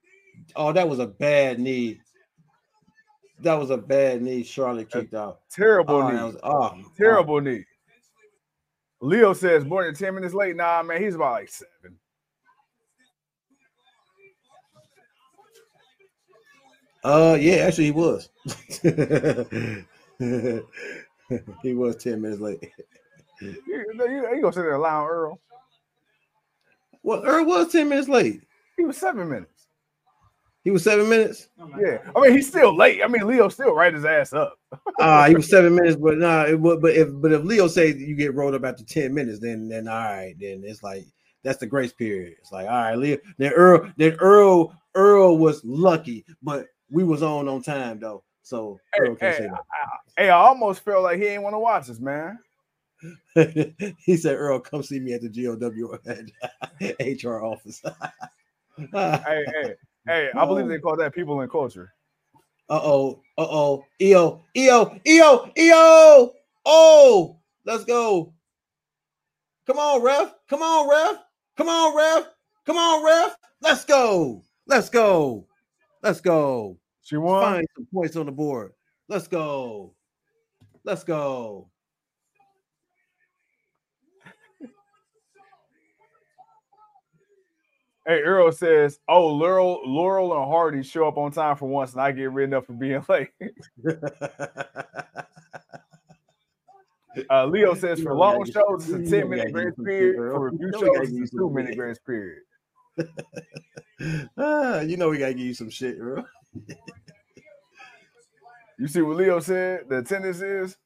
oh, 0.57 0.73
that 0.73 0.89
was 0.89 0.99
a 0.99 1.07
bad 1.07 1.61
knee. 1.61 2.01
That 3.43 3.55
was 3.55 3.71
a 3.71 3.77
bad 3.79 4.23
knee. 4.23 4.43
Charlotte 4.43 4.91
kicked 4.91 5.15
out. 5.15 5.39
Terrible 5.53 5.99
Oh, 6.03 6.11
knee. 6.11 6.21
was, 6.25 6.37
oh, 6.43 6.83
Terrible 6.97 7.41
knee. 7.41 7.65
Leo 9.01 9.33
says 9.35 9.65
more 9.65 9.85
than 9.85 9.95
10 9.95 10.17
minutes 10.17 10.35
late. 10.35 10.57
Nah, 10.57 10.83
man, 10.83 11.01
he's 11.01 11.15
about 11.15 11.35
like 11.35 11.49
seven. 11.49 11.97
Uh, 17.05 17.37
yeah, 17.41 17.57
actually, 17.57 17.85
he 17.85 17.91
was. 17.93 18.29
he 21.63 21.75
was 21.75 21.97
ten 21.97 22.21
minutes 22.21 22.41
late. 22.41 22.71
You, 23.41 23.55
you, 23.67 24.29
you 24.35 24.41
gonna 24.41 24.53
sit 24.53 24.63
there 24.63 24.75
allowing 24.75 25.09
Earl? 25.09 25.41
Well, 27.03 27.25
Earl 27.25 27.45
was 27.47 27.73
ten 27.73 27.89
minutes 27.89 28.09
late. 28.09 28.43
He 28.77 28.85
was 28.85 28.97
seven 28.97 29.29
minutes. 29.29 29.67
He 30.65 30.71
was 30.71 30.83
seven 30.83 31.09
minutes. 31.09 31.49
Yeah. 31.81 31.99
I 32.15 32.21
mean, 32.21 32.33
he's 32.33 32.49
still 32.49 32.77
late. 32.77 33.03
I 33.03 33.07
mean, 33.07 33.27
Leo 33.27 33.49
still 33.49 33.75
right 33.75 33.95
his 33.95 34.05
ass 34.05 34.33
up. 34.33 34.59
Ah, 35.01 35.27
he 35.29 35.37
was 35.37 35.49
seven 35.49 35.77
minutes, 35.77 35.95
but 35.97 36.19
nah. 36.19 36.45
It, 36.45 36.59
would- 36.59 36.83
but 36.83 36.93
if 36.95 37.09
but 37.13 37.33
if 37.33 37.45
Leo 37.45 37.69
says 37.69 37.97
you 37.97 38.17
get 38.17 38.35
rolled 38.35 38.55
up 38.57 38.65
after 38.65 38.85
ten 38.85 39.15
minutes, 39.15 39.39
then 39.39 39.69
then 39.69 39.87
all 39.87 39.95
right, 40.03 40.35
then 40.41 40.63
it's 40.65 40.83
like 40.83 41.05
that's 41.45 41.59
the 41.59 41.67
grace 41.67 41.93
period. 41.93 42.35
It's 42.41 42.51
like 42.51 42.67
all 42.67 42.73
right, 42.73 42.99
Leo. 42.99 43.19
Then 43.39 43.53
Earl, 43.53 43.89
then 43.97 44.17
Earl, 44.19 44.75
Earl 44.97 45.39
was 45.39 45.65
lucky, 45.65 46.25
but 46.43 46.67
we 46.91 47.05
was 47.05 47.23
on 47.23 47.49
on 47.49 47.63
time 47.63 48.01
though. 48.01 48.23
So 48.43 48.81
Earl 48.99 49.15
can't 49.17 49.35
hey, 49.35 49.43
say 49.43 49.49
that. 49.49 49.65
Hey, 50.17 50.31
I 50.31 50.39
almost 50.39 50.85
felt 50.85 51.03
like 51.03 51.19
he 51.19 51.27
ain't 51.27 51.43
want 51.43 51.55
to 51.55 51.59
watch 51.59 51.91
us, 51.91 52.01
man. 52.01 52.39
he 53.35 54.17
said, 54.17 54.37
"Earl, 54.37 54.61
come 54.61 54.83
see 54.83 54.99
me 54.99 55.13
at 55.13 55.21
the 55.21 55.29
GOW 55.29 55.99
HR 57.01 57.45
office." 57.45 57.83
Hey, 58.93 59.45
hey, 59.61 59.75
hey, 60.07 60.31
I 60.37 60.47
believe 60.47 60.69
they 60.69 60.79
call 60.79 60.97
that 60.99 61.13
people 61.13 61.41
in 61.41 61.49
culture. 61.49 61.93
Uh 62.71 62.79
oh, 62.81 63.23
uh 63.37 63.47
oh, 63.51 63.85
EO, 64.01 64.45
EO, 64.57 65.01
EO, 65.05 65.51
EO. 65.59 66.33
Oh, 66.65 67.41
let's 67.65 67.85
go. 67.85 68.33
Come 69.67 69.79
on, 69.79 70.01
ref. 70.01 70.33
Come 70.49 70.63
on, 70.63 70.89
ref. 70.89 71.25
Come 71.57 71.69
on, 71.69 71.97
ref. 71.97 72.29
Come 72.67 72.77
on, 72.77 73.05
ref. 73.05 73.37
Let's 73.63 73.85
go. 73.85 74.45
Let's 74.69 74.89
go. 74.89 75.48
Let's 76.03 76.21
go. 76.21 76.79
She 77.03 77.17
won. 77.17 77.43
Find 77.43 77.67
some 77.75 77.87
points 77.93 78.17
on 78.17 78.27
the 78.27 78.33
board. 78.33 78.73
Let's 79.09 79.29
go. 79.29 79.95
Let's 80.85 81.05
go. 81.05 81.71
Hey, 88.07 88.23
Earl 88.23 88.53
says, 88.53 89.01
"Oh, 89.07 89.27
Laurel, 89.27 89.83
Laurel 89.85 90.33
and 90.33 90.51
Hardy 90.51 90.83
show 90.83 91.07
up 91.07 91.19
on 91.19 91.31
time 91.31 91.57
for 91.57 91.69
once, 91.69 91.93
and 91.93 92.01
I 92.01 92.11
get 92.13 92.33
written 92.33 92.55
up 92.55 92.65
for 92.65 92.73
being 92.73 93.05
late." 93.09 93.29
Uh, 97.29 97.45
Leo 97.47 97.75
says, 97.75 98.01
"For 98.01 98.15
long 98.15 98.51
shows, 98.51 98.89
it's 98.89 99.09
a 99.09 99.17
ten-minute 99.17 99.53
grace 99.53 99.67
get 99.67 99.77
some 99.77 99.85
shit, 99.85 100.15
period. 100.15 100.17
For 100.17 100.51
review 100.51 100.67
You 100.67 100.71
know 100.71 100.81
we 100.81 100.87
gotta 100.87 101.07
shows, 101.07 101.19
it's 101.21 101.31
some 101.33 101.39
two-minute 101.39 101.77
grace 101.77 101.99
period." 101.99 102.43
Ah, 104.37 104.81
you 104.81 104.97
know 104.97 105.09
we 105.11 105.19
gotta 105.19 105.35
give 105.35 105.47
you 105.47 105.55
some 105.55 105.71
shit, 105.71 105.99
bro. 105.99 106.25
You 108.79 108.87
see 108.87 109.03
what 109.03 109.17
Leo 109.17 109.41
said? 109.41 109.89
The 109.89 109.99
attendance 109.99 110.41
is 110.41 110.77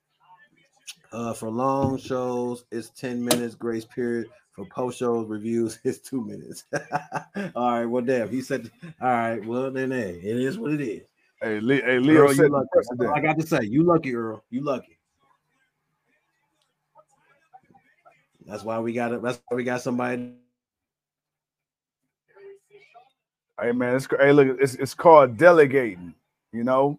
Uh, 1.13 1.35
for 1.35 1.51
long 1.51 1.99
shows, 1.99 2.65
it's 2.71 2.89
10 2.91 3.23
minutes 3.23 3.55
grace 3.55 3.85
period. 3.85 4.31
For 4.53 4.65
post 4.67 4.99
shows 4.99 5.29
reviews, 5.29 5.79
it's 5.85 5.99
two 5.99 6.25
minutes. 6.25 6.65
all 7.55 7.71
right, 7.71 7.85
well, 7.85 8.03
damn, 8.03 8.31
he 8.31 8.41
said, 8.41 8.71
all 9.01 9.09
right, 9.09 9.45
well, 9.45 9.71
then, 9.71 9.91
hey, 9.91 10.21
it 10.23 10.37
is 10.39 10.59
what 10.59 10.73
it 10.73 10.81
is. 10.81 11.03
hey, 11.43 11.61
Le- 11.61 11.75
hey 11.83 11.99
Leo 11.99 12.23
Earl, 12.23 12.33
you 12.35 12.49
lucky. 12.49 13.07
I 13.15 13.21
got 13.21 13.39
to 13.39 13.47
say, 13.47 13.61
you 13.63 13.83
lucky, 13.83 14.15
Earl. 14.15 14.43
You 14.51 14.63
lucky. 14.63 14.99
That's 18.47 18.65
why 18.65 18.79
we 18.81 18.93
got 18.93 19.13
it. 19.13 19.23
That's 19.23 19.41
why 19.49 19.57
we 19.57 19.65
got 19.65 19.83
somebody. 19.83 20.33
Hey 23.63 23.73
man, 23.73 23.95
it's 23.95 24.09
hey 24.19 24.33
look, 24.33 24.59
it's 24.61 24.75
it's 24.75 24.95
called 24.95 25.37
delegating. 25.37 26.15
You 26.53 26.65
know, 26.65 26.99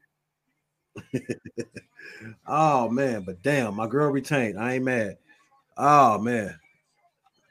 Oh 2.47 2.89
man, 2.89 3.23
but 3.23 3.41
damn, 3.41 3.75
my 3.75 3.87
girl 3.87 4.09
retained. 4.11 4.59
I 4.59 4.75
ain't 4.75 4.85
mad. 4.85 5.17
Oh 5.77 6.17
man, 6.19 6.57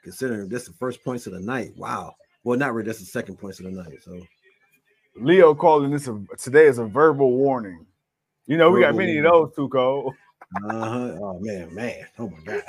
considering 0.03 0.49
that's 0.49 0.67
the 0.67 0.73
first 0.73 1.03
points 1.03 1.27
of 1.27 1.33
the 1.33 1.39
night. 1.39 1.73
Wow. 1.77 2.15
Well, 2.43 2.57
not 2.57 2.73
really. 2.73 2.87
That's 2.87 2.99
the 2.99 3.05
second 3.05 3.37
points 3.37 3.59
of 3.59 3.65
the 3.65 3.71
night. 3.71 4.03
So 4.03 4.19
Leo 5.15 5.53
calling 5.53 5.91
this 5.91 6.07
a, 6.07 6.19
today 6.37 6.65
is 6.65 6.79
a 6.79 6.85
verbal 6.85 7.31
warning. 7.37 7.85
You 8.47 8.57
know, 8.57 8.71
we 8.71 8.81
got 8.81 8.93
Verbal 8.93 8.99
many 8.99 9.17
of 9.19 9.23
those, 9.25 9.51
Tuco. 9.51 10.11
Uh-huh. 10.69 11.17
Oh 11.21 11.39
man, 11.39 11.73
man. 11.73 12.05
Oh 12.19 12.29
my 12.29 12.39
god. 12.43 12.63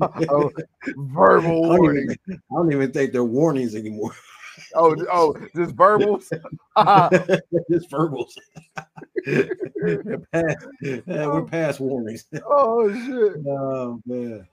Oh, 0.30 0.50
verbal 0.96 1.64
I 1.72 1.76
don't, 1.76 1.80
warning. 1.80 2.04
even, 2.04 2.18
I 2.28 2.54
don't 2.54 2.72
even 2.72 2.92
think 2.92 3.12
they're 3.12 3.24
warnings 3.24 3.74
anymore. 3.74 4.12
Oh, 4.74 4.96
oh, 5.12 5.36
just 5.54 5.74
verbals. 5.74 6.30
just 7.70 7.90
verbals. 7.90 8.38
Past, 10.32 10.66
we're 10.80 11.44
past 11.44 11.80
warnings. 11.80 12.24
oh 12.46 12.90
shit. 12.92 13.36
Oh 13.46 14.00
man. 14.06 14.46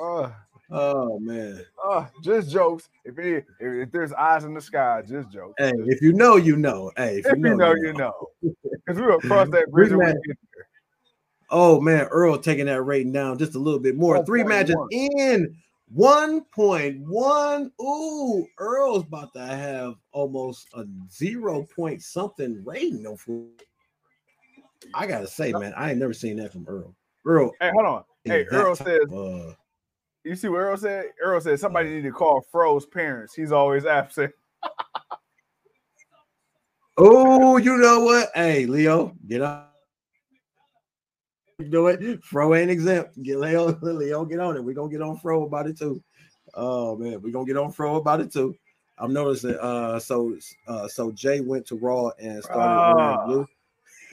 Uh, 0.00 0.30
Oh 0.72 1.18
man. 1.18 1.64
uh, 1.84 2.06
just 2.22 2.50
jokes. 2.50 2.88
If, 3.04 3.18
it, 3.18 3.44
if 3.58 3.88
if 3.88 3.90
there's 3.90 4.12
eyes 4.12 4.44
in 4.44 4.54
the 4.54 4.60
sky, 4.60 5.02
just 5.06 5.30
jokes. 5.30 5.54
Hey, 5.58 5.72
if 5.86 6.00
you 6.00 6.12
know, 6.12 6.36
you 6.36 6.56
know. 6.56 6.92
Hey, 6.96 7.18
if, 7.18 7.26
if 7.26 7.38
you 7.38 7.56
know, 7.56 7.74
you 7.74 7.92
know. 7.92 8.28
Because 8.40 9.00
we 9.00 9.06
will 9.06 9.18
cross 9.20 9.48
that 9.50 9.70
bridge 9.70 9.90
when 9.90 10.06
we 10.06 10.12
get 10.12 10.38
there. 10.54 10.68
Oh 11.50 11.80
man, 11.80 12.06
Earl 12.06 12.38
taking 12.38 12.66
that 12.66 12.82
rating 12.82 13.12
down 13.12 13.36
just 13.38 13.56
a 13.56 13.58
little 13.58 13.80
bit 13.80 13.96
more. 13.96 14.24
Three 14.24 14.44
matches 14.44 14.76
in 14.92 15.56
1.1. 15.96 17.70
Ooh, 17.80 18.46
Earl's 18.58 19.04
about 19.04 19.32
to 19.34 19.44
have 19.44 19.94
almost 20.12 20.68
a 20.74 20.84
zero 21.10 21.66
point 21.74 22.02
something 22.02 22.62
rating 22.64 23.06
on 23.06 23.16
food. 23.16 23.62
I 24.94 25.06
gotta 25.06 25.26
say, 25.26 25.52
man, 25.52 25.74
I 25.76 25.90
ain't 25.90 25.98
never 25.98 26.14
seen 26.14 26.36
that 26.36 26.52
from 26.52 26.66
Earl. 26.68 26.94
Earl, 27.26 27.52
Hey, 27.60 27.70
hold 27.72 27.86
on. 27.86 28.04
Hey, 28.24 28.44
Earl 28.50 28.76
says, 28.76 29.00
of, 29.10 29.12
uh, 29.12 29.52
you 30.24 30.36
see 30.36 30.48
what 30.48 30.58
Earl 30.58 30.76
said? 30.76 31.06
Earl 31.22 31.40
said 31.40 31.60
somebody 31.60 31.90
need 31.90 32.02
to 32.02 32.12
call 32.12 32.44
Fro's 32.52 32.86
parents. 32.86 33.34
He's 33.34 33.52
always 33.52 33.86
absent. 33.86 34.32
oh, 36.98 37.56
you 37.56 37.76
know 37.76 38.00
what? 38.00 38.30
Hey, 38.34 38.66
Leo, 38.66 39.16
get 39.26 39.42
up. 39.42 39.69
Know 41.68 41.86
it. 41.88 42.24
Fro 42.24 42.54
ain't 42.54 42.70
exempt. 42.70 43.22
Get 43.22 43.38
Leo, 43.38 43.78
Leo, 43.82 44.24
get 44.24 44.40
on 44.40 44.56
it. 44.56 44.64
We're 44.64 44.74
gonna 44.74 44.90
get 44.90 45.02
on 45.02 45.18
Fro 45.18 45.44
about 45.44 45.66
it 45.66 45.78
too. 45.78 46.02
Oh 46.54 46.96
man, 46.96 47.20
we're 47.22 47.32
gonna 47.32 47.46
get 47.46 47.56
on 47.56 47.72
Fro 47.72 47.96
about 47.96 48.20
it 48.20 48.32
too. 48.32 48.54
I'm 48.98 49.12
noticing 49.12 49.56
uh 49.60 49.98
so 49.98 50.36
uh 50.66 50.88
so 50.88 51.12
Jey 51.12 51.40
went 51.40 51.66
to 51.66 51.76
Raw 51.76 52.10
and 52.18 52.42
started 52.42 52.76
wearing 52.76 53.18
Bruh. 53.18 53.26
blue. 53.26 53.46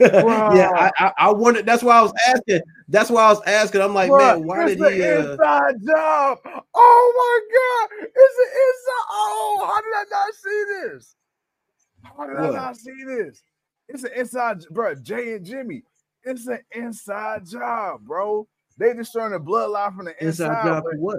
yeah, 0.00 0.70
I, 0.76 0.90
I 0.98 1.12
I 1.18 1.32
wondered 1.32 1.66
that's 1.66 1.82
why 1.82 1.98
I 1.98 2.02
was 2.02 2.12
asking. 2.28 2.60
That's 2.88 3.10
why 3.10 3.24
I 3.24 3.32
was 3.32 3.42
asking. 3.46 3.80
I'm 3.80 3.94
like, 3.94 4.10
Bruh, 4.10 4.36
man, 4.36 4.46
why 4.46 4.66
did 4.66 4.78
he 4.78 5.02
uh 5.02 5.32
inside 5.32 5.74
job? 5.86 6.38
Oh 6.74 7.12
my 7.16 7.40
god, 7.54 8.08
it's 8.14 8.38
an 8.38 8.50
inside. 8.64 9.06
Oh, 9.10 9.64
how 9.66 9.80
did 9.80 9.94
I 9.94 10.04
not 10.10 10.34
see 10.34 10.64
this? 10.68 11.16
How 12.02 12.26
did 12.26 12.36
I 12.36 12.50
not 12.50 12.76
see 12.76 13.04
this? 13.04 13.42
It's 13.88 14.04
an 14.04 14.12
inside, 14.14 14.64
bro. 14.70 14.94
Jey 14.94 15.34
and 15.34 15.44
Jimmy. 15.44 15.82
It's 16.24 16.46
an 16.46 16.60
inside 16.72 17.46
job, 17.46 18.02
bro. 18.04 18.46
They 18.78 18.94
destroying 18.94 19.32
the 19.32 19.40
bloodline 19.40 19.96
from 19.96 20.06
the 20.06 20.24
inside. 20.24 20.48
Inside 20.48 20.64
job 20.64 20.84
for 20.84 20.98
what? 20.98 21.18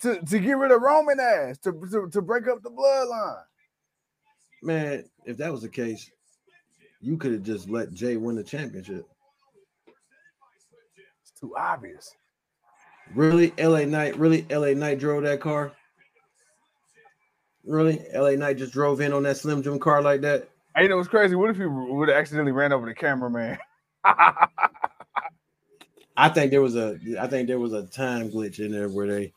To, 0.00 0.20
to 0.20 0.38
get 0.38 0.56
rid 0.56 0.72
of 0.72 0.80
Roman 0.82 1.20
ass, 1.20 1.58
to, 1.58 1.72
to, 1.90 2.08
to 2.10 2.22
break 2.22 2.48
up 2.48 2.62
the 2.62 2.70
bloodline. 2.70 3.42
Man, 4.62 5.04
if 5.24 5.36
that 5.36 5.52
was 5.52 5.62
the 5.62 5.68
case, 5.68 6.10
you 7.00 7.16
could 7.16 7.32
have 7.32 7.42
just 7.42 7.68
let 7.68 7.92
Jey 7.92 8.16
win 8.16 8.36
the 8.36 8.44
championship. 8.44 9.06
It's 11.22 11.38
too 11.38 11.54
obvious. 11.56 12.14
Really, 13.14 13.52
LA 13.58 13.84
Knight, 13.84 14.18
really, 14.18 14.46
LA 14.50 14.72
Knight 14.72 14.98
drove 14.98 15.24
that 15.24 15.40
car. 15.40 15.72
Really, 17.64 18.00
LA 18.14 18.30
Knight 18.30 18.56
just 18.56 18.72
drove 18.72 19.00
in 19.00 19.12
on 19.12 19.22
that 19.24 19.36
Slim 19.36 19.62
Jim 19.62 19.78
car 19.78 20.02
like 20.02 20.22
that. 20.22 20.48
Hey, 20.74 20.84
you 20.84 20.88
know 20.88 20.96
what's 20.96 21.08
crazy? 21.08 21.34
What 21.34 21.50
if 21.50 21.56
he 21.56 21.66
would 21.66 22.08
have 22.08 22.16
accidentally 22.16 22.52
ran 22.52 22.72
over 22.72 22.86
the 22.86 22.94
cameraman? 22.94 23.58
I 26.16 26.28
think 26.28 26.50
there 26.50 26.62
was 26.62 26.76
a, 26.76 26.98
I 27.20 27.26
think 27.26 27.48
there 27.48 27.58
was 27.58 27.72
a 27.72 27.86
time 27.86 28.30
glitch 28.30 28.58
in 28.58 28.70
there 28.72 28.88
where 28.88 29.06
they, 29.06 29.32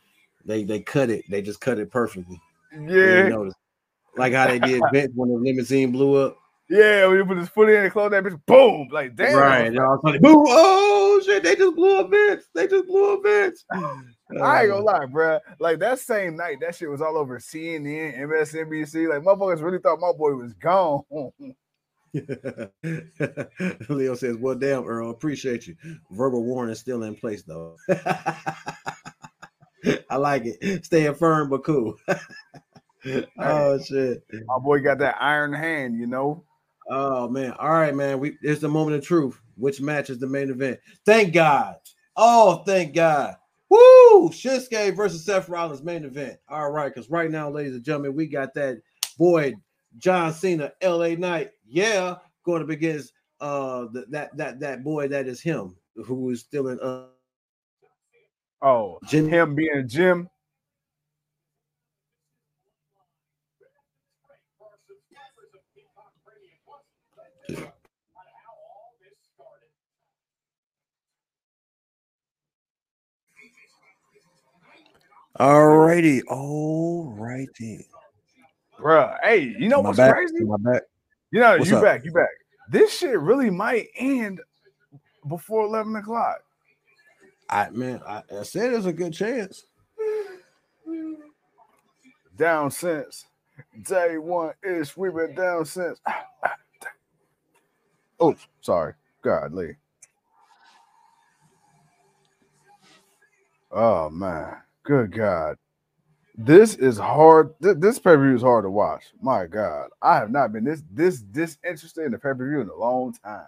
they, 0.45 0.63
they 0.63 0.79
cut 0.81 1.09
it. 1.09 1.23
They 1.29 1.41
just 1.41 1.61
cut 1.61 1.79
it 1.79 1.89
perfectly. 1.91 2.39
yeah, 2.77 3.29
like 4.17 4.33
how 4.33 4.47
they 4.47 4.59
did 4.59 4.81
Vince 4.91 5.11
when 5.15 5.29
the 5.29 5.35
limousine 5.35 5.91
blew 5.91 6.15
up. 6.15 6.37
yeah. 6.69 7.05
When 7.07 7.17
you 7.17 7.25
put 7.25 7.37
his 7.37 7.49
foot 7.49 7.69
in 7.69 7.83
and 7.83 7.91
close 7.91 8.11
that 8.11 8.23
bitch, 8.23 8.39
boom! 8.45 8.89
Like 8.91 9.15
damn, 9.15 9.35
Right. 9.35 9.75
Of 9.75 10.21
boom! 10.21 10.45
Oh 10.47 11.21
shit! 11.25 11.43
They 11.43 11.55
just 11.55 11.75
blew 11.75 11.99
up 11.99 12.09
Vince. 12.09 12.45
They 12.53 12.67
just 12.67 12.87
blew 12.87 13.13
up 13.13 13.23
Vince. 13.23 13.65
I 14.41 14.61
ain't 14.63 14.71
gonna 14.71 14.83
lie, 14.83 15.05
bro. 15.05 15.39
Like 15.59 15.79
that 15.79 15.99
same 15.99 16.35
night, 16.35 16.57
that 16.61 16.75
shit 16.75 16.89
was 16.89 17.01
all 17.01 17.17
over 17.17 17.39
CNN, 17.39 18.17
MSNBC. 18.19 19.07
Like 19.09 19.21
motherfuckers 19.21 19.61
really 19.61 19.79
thought 19.79 19.99
my 19.99 20.11
boy 20.11 20.33
was 20.33 20.53
gone. 20.53 21.03
Leo 23.89 24.15
says, 24.15 24.37
"Well, 24.37 24.55
damn, 24.55 24.85
Earl, 24.85 25.09
appreciate 25.09 25.67
you. 25.67 25.75
Verbal 26.11 26.43
warning 26.43 26.73
is 26.73 26.79
still 26.79 27.03
in 27.03 27.15
place, 27.15 27.43
though. 27.43 27.75
I 30.09 30.17
like 30.17 30.43
it. 30.45 30.85
Staying 30.85 31.15
firm 31.15 31.49
but 31.49 31.63
cool. 31.63 31.95
oh 33.39 33.79
shit. 33.79 34.23
my 34.45 34.57
boy 34.59 34.79
got 34.79 34.99
that 34.99 35.17
iron 35.19 35.53
hand, 35.53 35.97
you 35.99 36.07
know. 36.07 36.43
Oh 36.89 37.27
man. 37.29 37.51
All 37.59 37.71
right, 37.71 37.95
man. 37.95 38.19
We 38.19 38.37
it's 38.41 38.61
the 38.61 38.69
moment 38.69 38.97
of 38.97 39.05
truth. 39.05 39.39
Which 39.57 39.81
match 39.81 40.09
is 40.09 40.19
the 40.19 40.27
main 40.27 40.49
event? 40.49 40.79
Thank 41.05 41.33
God. 41.33 41.75
Oh, 42.15 42.63
thank 42.65 42.93
God. 42.95 43.35
Woo! 43.69 44.29
Shinsuke 44.29 44.95
versus 44.95 45.25
Seth 45.25 45.49
Rollins 45.49 45.83
main 45.83 46.05
event. 46.05 46.37
All 46.47 46.71
right, 46.71 46.93
because 46.93 47.09
right 47.09 47.31
now, 47.31 47.49
ladies 47.49 47.73
and 47.73 47.83
gentlemen, 47.83 48.15
we 48.15 48.27
got 48.27 48.53
that 48.53 48.77
boy 49.17 49.55
John 49.97 50.33
Cena, 50.33 50.71
LA 50.83 51.09
Knight. 51.15 51.51
Yeah, 51.67 52.15
going 52.45 52.63
up 52.63 52.69
against 52.69 53.13
uh 53.41 53.85
the, 53.91 54.05
that 54.09 54.35
that 54.37 54.59
that 54.59 54.83
boy 54.83 55.07
that 55.09 55.27
is 55.27 55.41
him 55.41 55.75
who 56.05 56.29
is 56.29 56.41
still 56.41 56.69
in 56.69 56.79
uh 56.79 57.07
Oh, 58.61 58.99
Jim. 59.07 59.29
him 59.29 59.55
being 59.55 59.87
Jim. 59.87 60.29
All 75.37 75.67
righty, 75.67 76.21
all 76.23 77.13
righty. 77.17 77.85
Bruh, 78.79 79.17
hey, 79.21 79.53
you 79.59 79.67
know 79.67 79.81
My 79.81 79.89
what's 79.89 79.97
back, 79.97 80.13
crazy? 80.15 80.43
my 80.45 80.55
back. 80.57 80.83
You 81.31 81.39
know, 81.41 81.57
What's 81.57 81.69
you 81.69 81.77
up? 81.77 81.83
back, 81.83 82.05
you 82.05 82.11
back. 82.11 82.29
This 82.69 82.97
shit 82.97 83.19
really 83.19 83.49
might 83.49 83.87
end 83.97 84.41
before 85.27 85.65
11 85.65 85.95
o'clock. 85.95 86.37
I 87.49 87.69
man, 87.69 88.01
I, 88.07 88.23
I 88.39 88.43
said 88.43 88.73
there's 88.73 88.85
a 88.87 88.93
good 88.93 89.13
chance. 89.13 89.65
Down 92.37 92.71
since 92.71 93.25
day 93.83 94.17
one 94.17 94.53
ish. 94.63 94.97
We've 94.97 95.13
been 95.13 95.35
down 95.35 95.65
since. 95.65 95.99
Oh, 98.17 98.33
sorry. 98.61 98.93
Godly. 99.21 99.75
Oh 103.71 104.09
man. 104.09 104.55
Good 104.83 105.11
God. 105.11 105.57
This 106.37 106.75
is 106.75 106.97
hard. 106.97 107.53
th- 107.61 107.77
This 107.79 107.97
pay-per-view 107.99 108.35
is 108.35 108.41
hard 108.41 108.65
to 108.65 108.69
watch. 108.69 109.05
My 109.21 109.45
God. 109.45 109.89
I 110.01 110.15
have 110.17 110.31
not 110.31 110.51
been 110.51 110.63
this 110.65 110.83
this 110.91 111.23
this 111.31 111.57
interested 111.67 112.05
in 112.05 112.11
the 112.11 112.19
pay-per-view 112.19 112.61
in 112.61 112.69
a 112.69 112.75
long 112.75 113.13
time. 113.13 113.47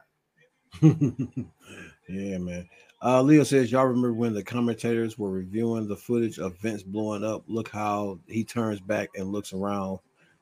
yeah, 2.10 2.38
man. 2.38 2.68
Uh, 3.04 3.22
Leo 3.22 3.44
says, 3.44 3.72
Y'all 3.72 3.86
remember 3.86 4.14
when 4.14 4.34
the 4.34 4.44
commentators 4.44 5.18
were 5.18 5.30
reviewing 5.32 5.88
the 5.88 5.96
footage 5.96 6.40
of 6.40 6.58
Vince 6.60 6.84
blowing 6.84 7.24
up? 7.24 7.44
Look 7.48 7.70
how 7.70 8.20
he 8.28 8.44
turns 8.44 8.80
back 8.80 9.10
and 9.16 9.32
looks 9.32 9.54
around, 9.54 10.00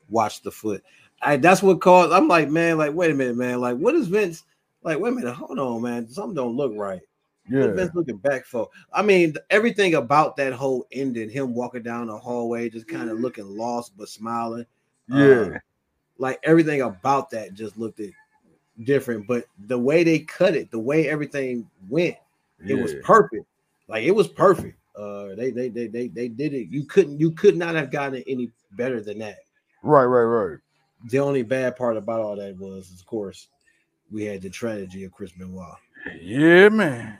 watch 0.10 0.42
the 0.42 0.52
foot. 0.52 0.84
I, 1.22 1.38
that's 1.38 1.64
what 1.64 1.82
caused. 1.82 2.14
I'm 2.14 2.28
like, 2.28 2.50
man, 2.50 2.78
like, 2.78 2.94
wait 2.94 3.12
a 3.12 3.16
minute, 3.16 3.38
man. 3.38 3.60
Like, 3.60 3.78
what 3.78 3.96
is 3.96 4.08
Vince? 4.08 4.44
Like, 4.84 5.00
wait 5.00 5.14
a 5.14 5.16
minute, 5.16 5.34
hold 5.34 5.60
on, 5.60 5.82
man. 5.82 6.08
Something 6.08 6.36
don't 6.36 6.56
look 6.56 6.74
right. 6.76 7.02
What 7.48 7.60
Yeah. 7.60 7.72
Vince 7.74 7.92
looking 7.94 8.18
back 8.18 8.46
for? 8.46 8.70
I 8.92 9.02
mean, 9.02 9.36
everything 9.50 9.96
about 9.96 10.36
that 10.38 10.54
whole 10.54 10.88
ending, 10.92 11.30
him 11.30 11.54
walking 11.54 11.84
down 11.84 12.08
the 12.08 12.18
hallway, 12.18 12.70
just 12.70 12.88
kind 12.88 13.10
of 13.10 13.20
looking 13.20 13.46
lost 13.46 13.94
but 13.98 14.10
smiling. 14.10 14.66
Yeah. 15.08 15.42
Uh, 15.56 15.60
like 16.18 16.40
everything 16.44 16.82
about 16.82 17.30
that 17.32 17.54
just 17.54 17.78
looked 17.78 18.00
it 18.00 18.14
different. 18.84 19.28
But 19.28 19.46
the 19.68 19.78
way 19.78 20.04
they 20.04 20.20
cut 20.20 20.56
it, 20.56 20.72
the 20.72 20.80
way 20.80 21.08
everything 21.08 21.70
went, 21.90 22.16
it 22.66 22.76
was 22.76 22.96
perfect. 23.04 23.46
Like 23.88 24.04
it 24.04 24.12
was 24.12 24.28
perfect. 24.28 24.78
Uh, 24.96 25.36
they 25.36 25.52
they 25.52 25.70
they 25.70 25.88
they 25.88 26.08
they 26.08 26.30
did 26.30 26.54
it. 26.54 26.70
You 26.70 26.86
couldn't 26.86 27.20
you 27.20 27.32
could 27.32 27.58
not 27.58 27.76
have 27.76 27.92
gotten 27.92 28.16
it 28.16 28.24
any 28.28 28.50
better 28.72 29.02
than 29.02 29.20
that. 29.20 29.40
Right, 29.84 30.06
right, 30.06 30.24
right. 30.24 30.58
The 31.10 31.20
only 31.20 31.44
bad 31.44 31.76
part 31.76 31.98
about 31.98 32.22
all 32.22 32.36
that 32.38 32.58
was, 32.58 32.92
of 32.92 33.06
course, 33.06 33.50
we 34.10 34.24
had 34.24 34.42
the 34.42 34.50
tragedy 34.50 35.04
of 35.04 35.12
Chris 35.12 35.32
Benoit. 35.34 35.76
Yeah, 36.20 36.70
man. 36.70 37.20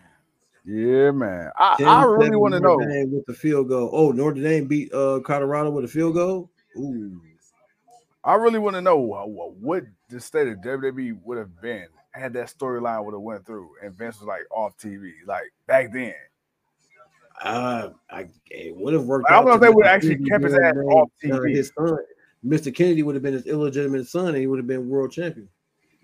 Yeah, 0.66 1.12
man. 1.12 1.52
I, 1.58 1.76
I 1.84 2.04
really 2.06 2.36
want 2.36 2.54
to 2.54 2.60
know. 2.60 2.78
With 2.78 3.26
the 3.28 3.34
field 3.34 3.70
goal. 3.70 3.90
Oh, 3.94 4.12
Notre 4.12 4.42
Dame 4.42 4.66
beat 4.66 4.92
uh 4.94 5.20
Colorado 5.24 5.70
with 5.70 5.86
a 5.86 5.88
field 5.88 6.16
goal. 6.16 6.50
Ooh, 6.78 7.22
I 8.24 8.36
really 8.36 8.60
want 8.60 8.76
to 8.76 8.82
know 8.82 8.98
wha- 8.98 9.26
wha- 9.26 9.52
what 9.60 9.84
the 10.10 10.20
state 10.20 10.48
of 10.48 10.58
WWE 10.58 11.20
would 11.24 11.38
have 11.38 11.62
been 11.62 11.86
had 12.12 12.34
that 12.34 12.48
storyline 12.48 13.04
would 13.06 13.14
have 13.14 13.22
went 13.22 13.46
through 13.46 13.70
and 13.84 13.94
Vince 13.94 14.20
was 14.20 14.28
like 14.28 14.42
off 14.50 14.76
TV, 14.78 15.12
like 15.28 15.44
back 15.68 15.92
then. 15.94 16.14
uh, 17.44 17.90
I 18.10 18.28
it 18.50 18.76
would 18.76 18.94
have 18.94 19.04
worked. 19.04 19.30
I 19.30 19.34
don't 19.34 19.46
know 19.46 19.54
if 19.54 19.62
they 19.62 19.70
would 19.70 19.86
actually 19.86 20.18
kept 20.26 20.44
his 20.44 20.56
ass 20.56 20.76
off 20.90 21.10
uh, 21.26 21.28
TV. 21.28 21.56
his 21.56 21.72
son, 21.78 21.98
Mr. 22.46 22.74
Kennedy 22.74 23.04
would 23.04 23.16
have 23.16 23.24
been 23.24 23.34
his 23.34 23.46
illegitimate 23.46 24.08
son, 24.08 24.30
and 24.30 24.38
he 24.38 24.48
would 24.48 24.58
have 24.60 24.68
been 24.68 24.90
world 24.90 25.12
champion. 25.12 25.48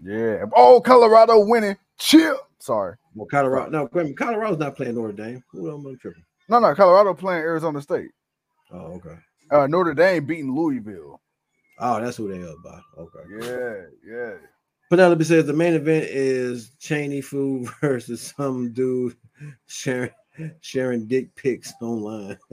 Yeah. 0.04 0.46
Oh, 0.56 0.82
Colorado 0.82 1.40
winning. 1.46 1.78
Chill. 1.98 2.38
Sorry. 2.60 2.96
Well, 3.16 3.28
Colorado, 3.28 3.70
no, 3.70 3.90
wait, 3.92 4.18
Colorado's 4.18 4.58
not 4.58 4.76
playing 4.76 4.96
Notre 4.96 5.14
Dame. 5.14 5.44
Who 5.52 5.72
am 5.72 5.86
I 5.86 5.96
tripping? 6.02 6.24
No, 6.50 6.60
no, 6.60 6.74
Colorado 6.76 7.14
playing 7.14 7.42
Arizona 7.42 7.82
State. 7.82 8.12
Oh, 8.72 8.94
okay. 8.94 9.16
Uh, 9.52 9.68
Notre 9.68 9.94
Dame 9.94 10.26
beating 10.26 10.56
Louisville. 10.56 11.20
Oh, 11.80 12.00
that's 12.02 12.18
who 12.18 12.32
they 12.32 12.42
are 12.42 12.56
by. 12.64 12.80
Okay. 12.98 13.20
Yeah, 13.42 13.82
yeah. 14.06 14.34
Penelope 14.90 15.24
says 15.24 15.46
the 15.46 15.54
main 15.54 15.74
event 15.74 16.06
is 16.10 16.72
Cheney 16.80 17.22
Fu 17.22 17.66
versus 17.82 18.34
some 18.38 18.72
dude 18.74 19.16
sharing 19.68 20.12
sharing 20.62 21.08
dick 21.08 21.34
pics 21.36 21.74
online. 21.82 22.38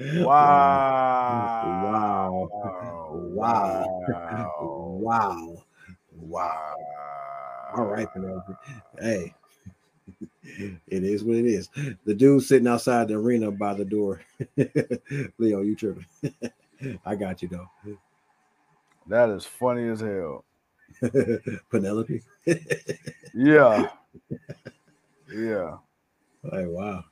Wow. 0.00 1.58
Wow. 1.82 2.48
Wow. 3.34 4.08
Wow. 5.00 5.64
Wow. 6.12 6.74
All 7.76 7.84
right, 7.84 8.10
Penelope. 8.12 8.52
Hey, 9.00 9.34
it 10.42 11.04
is 11.04 11.22
what 11.22 11.36
it 11.36 11.46
is. 11.46 11.68
The 12.04 12.14
dude 12.14 12.42
sitting 12.42 12.68
outside 12.68 13.08
the 13.08 13.14
arena 13.14 13.50
by 13.50 13.74
the 13.74 13.84
door. 13.84 14.22
Leo, 15.38 15.62
you 15.62 15.76
tripping. 15.76 16.06
I 17.04 17.14
got 17.14 17.42
you 17.42 17.48
though. 17.48 17.68
That 19.06 19.30
is 19.30 19.44
funny 19.44 19.88
as 19.88 20.00
hell. 20.00 20.44
Penelope. 21.70 22.22
Yeah. 23.34 23.88
Yeah. 25.32 25.76
Like, 26.42 26.66
wow. 26.68 27.04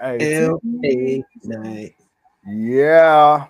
Hey, 0.00 0.44
L.A. 0.44 1.24
Knight. 1.42 1.94
Yeah. 2.46 3.46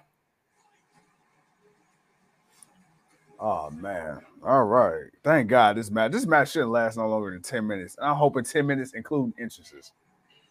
Oh 3.47 3.69
man. 3.73 4.23
All 4.43 4.65
right. 4.65 5.05
Thank 5.23 5.49
God 5.51 5.77
this 5.77 5.91
match. 5.91 6.13
This 6.13 6.25
match 6.25 6.53
shouldn't 6.53 6.71
last 6.71 6.97
no 6.97 7.07
longer 7.07 7.31
than 7.31 7.43
10 7.43 7.67
minutes. 7.67 7.95
I'm 8.01 8.17
hoping 8.17 8.43
10 8.43 8.67
minutes, 8.67 8.93
including 8.95 9.35
entrances. 9.39 9.93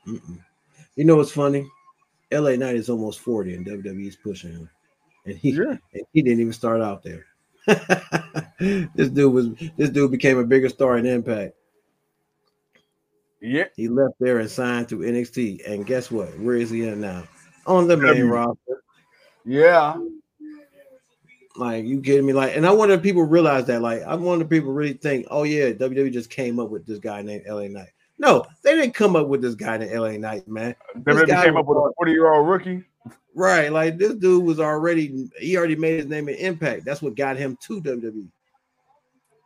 Mm-mm. 0.07 0.37
You 0.95 1.03
know 1.05 1.15
what's 1.15 1.31
funny? 1.31 1.67
LA 2.31 2.51
Knight 2.51 2.75
is 2.75 2.89
almost 2.89 3.19
40 3.21 3.55
and 3.55 3.65
WWE's 3.65 4.15
pushing 4.15 4.51
him. 4.51 4.69
and 5.25 5.35
he 5.35 5.49
Yeah. 5.53 5.75
and 5.93 6.03
he 6.13 6.21
didn't 6.21 6.41
even 6.41 6.53
start 6.53 6.81
out 6.81 7.01
there. 7.01 7.25
this 8.93 9.09
dude 9.09 9.33
was 9.33 9.49
this 9.75 9.89
dude 9.89 10.11
became 10.11 10.37
a 10.37 10.43
bigger 10.43 10.69
star 10.69 10.97
in 10.99 11.07
Impact. 11.07 11.55
Yeah. 13.41 13.65
He 13.75 13.87
left 13.87 14.15
there 14.19 14.37
and 14.37 14.49
signed 14.49 14.87
to 14.89 14.97
NXT, 14.99 15.67
and 15.67 15.83
guess 15.87 16.11
what? 16.11 16.37
Where 16.39 16.57
is 16.57 16.69
he 16.69 16.87
at 16.87 16.97
now? 16.99 17.23
On 17.65 17.87
the 17.87 17.97
main 17.97 18.07
W. 18.07 18.27
roster. 18.27 18.83
Yeah. 19.45 19.97
Like 21.55 21.85
you 21.85 22.01
kidding 22.01 22.25
me? 22.25 22.33
Like, 22.33 22.55
and 22.55 22.65
I 22.65 22.71
wonder 22.71 22.95
if 22.95 23.03
people 23.03 23.23
realize 23.23 23.65
that. 23.65 23.81
Like, 23.81 24.01
I 24.03 24.15
wonder 24.15 24.43
if 24.43 24.49
people 24.49 24.73
really 24.73 24.93
think, 24.93 25.27
oh 25.29 25.43
yeah, 25.43 25.71
WWE 25.71 26.11
just 26.11 26.29
came 26.29 26.59
up 26.59 26.69
with 26.69 26.85
this 26.85 26.99
guy 26.99 27.21
named 27.21 27.45
LA 27.47 27.67
Knight. 27.67 27.89
No, 28.17 28.45
they 28.63 28.75
didn't 28.75 28.93
come 28.93 29.15
up 29.15 29.27
with 29.27 29.41
this 29.41 29.55
guy 29.55 29.77
named 29.77 29.93
LA 29.93 30.17
Knight, 30.17 30.47
man. 30.47 30.75
WWE 30.97 31.43
came 31.43 31.57
up 31.57 31.65
with 31.65 31.77
a 31.77 31.91
40 31.97 32.11
year 32.11 32.33
old 32.33 32.47
rookie. 32.47 32.83
Right, 33.35 33.71
like 33.71 33.97
this 33.97 34.13
dude 34.15 34.43
was 34.43 34.59
already 34.59 35.29
he 35.39 35.57
already 35.57 35.75
made 35.75 35.97
his 35.97 36.05
name 36.07 36.29
in 36.29 36.35
Impact. 36.35 36.85
That's 36.85 37.01
what 37.01 37.15
got 37.15 37.37
him 37.37 37.57
to. 37.63 37.81
WWE. 37.81 38.27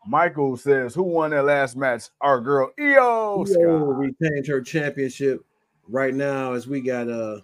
Michael 0.08 0.56
says, 0.56 0.94
Who 0.96 1.04
won 1.04 1.32
that 1.32 1.44
last 1.44 1.76
match? 1.76 2.04
Our 2.22 2.40
girl 2.40 2.72
Iyo 2.80 3.46
Iyo 3.46 3.48
Sky. 3.48 3.62
retained 3.62 4.48
her 4.48 4.62
championship 4.62 5.44
right 5.90 6.14
now 6.14 6.54
as 6.54 6.68
we 6.68 6.82
got 6.82 7.10
uh 7.10 7.42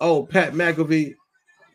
oh 0.00 0.24
Pat 0.26 0.52
McAfee. 0.52 1.14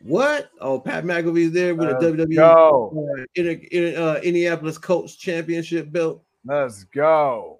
What? 0.02 0.50
Oh, 0.60 0.78
Pat 0.78 1.04
McAfee's 1.04 1.52
there 1.52 1.74
with 1.74 1.88
a 1.88 1.92
Let's 1.92 2.04
WWE 2.04 2.34
go. 2.34 3.16
uh, 3.18 3.24
in, 3.34 3.46
in, 3.72 3.96
uh, 3.96 4.20
Indianapolis 4.22 4.78
Colts 4.78 5.16
championship 5.16 5.90
belt. 5.90 6.22
Let's 6.44 6.84
go. 6.84 7.58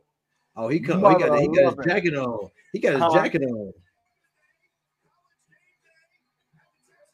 Oh, 0.57 0.69
he 0.69 0.81
come. 0.81 1.05
Oh, 1.05 1.09
he 1.11 1.19
got, 1.25 1.39
he 1.41 1.49
got 1.49 1.77
his 1.77 1.87
jacket 1.87 2.15
on. 2.15 2.49
He 2.73 2.79
got 2.79 2.93
his 2.95 3.03
Huh? 3.03 3.11
jacket 3.13 3.43
on. 3.43 3.73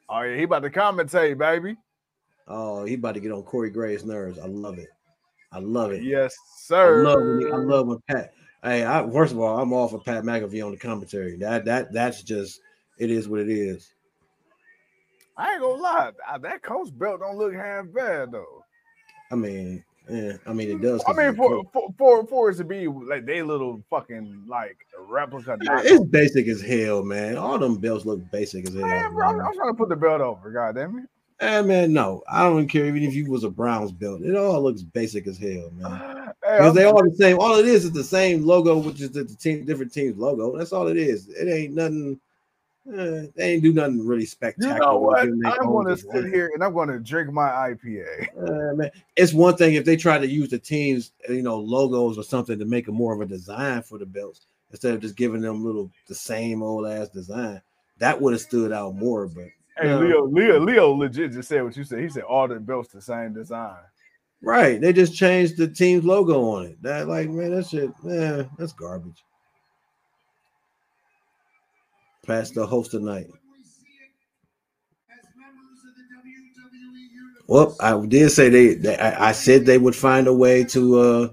Oh, 0.09 0.21
yeah, 0.23 0.37
he 0.37 0.43
about 0.43 0.63
to 0.63 0.71
commentate, 0.71 1.39
baby. 1.39 1.77
Oh, 2.47 2.85
he 2.85 2.95
about 2.95 3.15
to 3.15 3.21
get 3.21 3.33
on 3.33 3.43
Corey 3.43 3.71
Graves' 3.71 4.05
nerves. 4.05 4.39
I 4.39 4.47
love 4.47 4.79
it. 4.79 4.91
I 5.51 5.59
love 5.59 5.93
it. 5.93 6.03
Yes, 6.03 6.37
sir. 6.59 7.01
I 7.01 7.03
love 7.03 7.19
when 7.21 7.53
I 7.53 7.57
love 7.57 7.87
when 7.87 7.99
Pat. 8.09 8.35
Hey, 8.63 8.85
I, 8.85 9.09
first 9.11 9.33
of 9.33 9.41
all, 9.41 9.59
I'm 9.59 9.73
all 9.73 9.89
for 9.89 10.01
Pat 10.01 10.25
McAfee 10.25 10.65
on 10.65 10.73
the 10.73 10.77
commentary. 10.79 11.37
That 11.37 11.65
that 11.65 11.93
that's 11.93 12.23
just 12.23 12.61
it 12.99 13.11
is 13.11 13.29
what 13.29 13.41
it 13.41 13.49
is. 13.49 13.95
I 15.37 15.53
ain't 15.53 15.61
gonna 15.61 15.83
lie. 15.83 16.11
That 16.41 16.63
coach 16.63 16.97
belt 16.97 17.21
don't 17.21 17.37
look 17.37 17.55
half 17.55 17.87
bad 17.93 18.33
though. 18.33 18.65
I 19.33 19.35
mean, 19.35 19.85
yeah, 20.09 20.35
I 20.47 20.53
mean 20.53 20.71
it 20.71 20.81
does. 20.81 21.03
I 21.09 21.13
mean, 21.13 21.35
for 21.35 21.65
for 21.73 21.95
for, 21.99 22.27
for 22.27 22.51
it 22.51 22.57
to 22.57 22.65
be 22.65 22.87
like 22.87 23.27
they 23.27 23.43
little 23.43 23.83
fucking 23.91 24.45
like 24.47 24.77
replica. 25.09 25.57
Knockoff. 25.57 25.83
it's 25.85 26.05
basic 26.05 26.47
as 26.47 26.61
hell, 26.61 27.03
man. 27.03 27.37
All 27.37 27.59
them 27.59 27.77
belts 27.77 28.05
look 28.05 28.21
basic 28.31 28.69
as 28.69 28.75
hell. 28.75 28.87
Man, 28.87 29.15
bro, 29.15 29.29
I'm. 29.29 29.55
Trying 29.55 29.73
to 29.73 29.75
put 29.75 29.89
the 29.89 29.97
belt 29.97 30.21
over. 30.21 30.51
God 30.51 30.75
damn 30.77 30.99
it. 30.99 31.05
Eh, 31.41 31.63
man, 31.63 31.93
no, 31.93 32.23
I 32.31 32.45
don't 32.45 32.69
care. 32.69 32.87
Even 32.87 33.03
if 33.03 33.15
you 33.15 33.29
was 33.29 33.43
a 33.43 33.51
Browns 33.51 33.91
belt, 33.93 34.23
it 34.23 34.37
all 34.37 34.63
looks 34.63 34.83
basic 34.83 35.27
as 35.27 35.39
hell, 35.39 35.71
man. 35.77 36.11
Because 36.45 36.67
I'm- 36.67 36.75
they 36.75 36.85
all 36.85 37.03
the 37.03 37.17
same. 37.17 37.39
All 37.39 37.55
it 37.59 37.65
is 37.65 37.87
is 37.87 37.93
the 37.93 38.05
same 38.05 38.45
logo, 38.45 38.77
which 38.77 39.01
is 39.01 39.11
the, 39.11 39.25
the 39.25 39.35
team, 39.35 39.65
different 39.65 39.93
teams' 39.95 40.19
logo. 40.19 40.57
That's 40.57 40.73
all 40.73 40.89
it 40.89 40.99
is. 40.99 41.29
It 41.29 41.49
ain't 41.49 41.75
nothing. 41.75 42.21
Eh, 42.93 43.27
they 43.35 43.53
ain't 43.53 43.63
do 43.63 43.73
nothing 43.73 44.07
really 44.07 44.23
you 44.23 44.27
spectacular. 44.27 44.79
know 44.79 44.99
what? 44.99 45.21
I'm 45.21 45.41
gonna 45.41 45.95
design. 45.95 46.13
sit 46.23 46.33
here 46.33 46.51
and 46.55 46.63
I'm 46.63 46.75
gonna 46.75 46.99
drink 46.99 47.33
my 47.33 47.49
IPA. 47.49 48.29
Uh, 48.37 48.75
man, 48.75 48.91
it's 49.17 49.33
one 49.33 49.57
thing 49.57 49.75
if 49.75 49.85
they 49.85 49.97
try 49.97 50.19
to 50.19 50.27
use 50.27 50.51
the 50.51 50.59
team's 50.59 51.13
you 51.29 51.43
know 51.43 51.59
logos 51.59 52.19
or 52.19 52.25
something 52.25 52.59
to 52.59 52.65
make 52.65 52.89
a 52.89 52.93
more 52.93 53.15
of 53.15 53.21
a 53.21 53.27
design 53.27 53.83
for 53.83 53.99
the 53.99 54.07
belts 54.07 54.47
instead 54.71 54.95
of 54.95 55.01
just 55.01 55.17
giving 55.17 55.41
them 55.41 55.65
little 55.65 55.91
the 56.09 56.15
same 56.15 56.63
old 56.63 56.87
ass 56.87 57.09
design. 57.09 57.61
That 57.99 58.21
would 58.21 58.33
have 58.33 58.43
stood 58.43 58.73
out 58.73 58.97
more, 58.97 59.29
but 59.29 59.47
Hey. 59.77 59.93
Leo, 59.93 60.25
Leo, 60.27 60.61
Leo, 60.61 60.93
legit 60.93 61.33
just 61.33 61.49
said 61.49 61.65
what 61.65 61.77
you 61.77 61.83
said. 61.83 62.01
He 62.01 62.09
said 62.09 62.23
all 62.23 62.47
the 62.47 62.61
belts 62.61 62.93
the 62.93 63.01
same 63.01 63.33
design. 63.35 63.77
right, 64.41 64.81
they 64.81 64.93
just 64.93 65.15
changed 65.15 65.57
the 65.57 65.67
team's 65.67 66.05
logo 66.05 66.43
on 66.51 66.67
it. 66.67 66.83
That 66.83 67.09
like 67.09 67.29
man, 67.29 67.51
that 67.51 67.67
shit, 67.67 67.91
man, 68.05 68.49
that's 68.57 68.73
garbage. 68.73 69.25
Past 72.27 72.55
the 72.55 72.67
host 72.67 72.91
tonight. 72.91 73.27
Well, 77.47 77.77
I 77.81 77.99
did 78.07 78.31
say 78.31 78.49
they, 78.49 78.75
they 78.75 78.97
I, 78.97 79.33
said 79.33 79.67
they 79.67 79.77
would 79.77 79.95
find 79.95 80.27
a 80.27 80.33
way 80.33 80.65
to 80.65 80.99
uh 80.99 81.29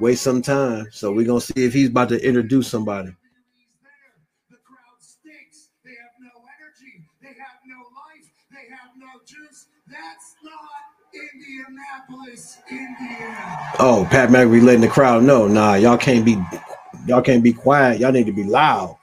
waste 0.00 0.22
some 0.22 0.42
time. 0.42 0.88
So 0.92 1.12
we're 1.12 1.26
gonna 1.26 1.40
see 1.40 1.64
if 1.64 1.72
he's 1.72 1.88
about 1.88 2.10
to 2.10 2.26
introduce 2.26 2.68
somebody. 2.68 3.14
Indianapolis, 11.16 12.58
Indiana. 12.70 13.72
Oh, 13.78 14.06
Pat 14.10 14.28
McAfee 14.28 14.62
letting 14.62 14.82
the 14.82 14.88
crowd 14.88 15.22
know. 15.22 15.48
Nah, 15.48 15.74
y'all 15.74 15.96
can't 15.96 16.24
be 16.24 16.36
y'all 17.06 17.22
can't 17.22 17.42
be 17.42 17.52
quiet. 17.52 18.00
Y'all 18.00 18.12
need 18.12 18.26
to 18.26 18.32
be 18.32 18.44
loud. 18.44 18.98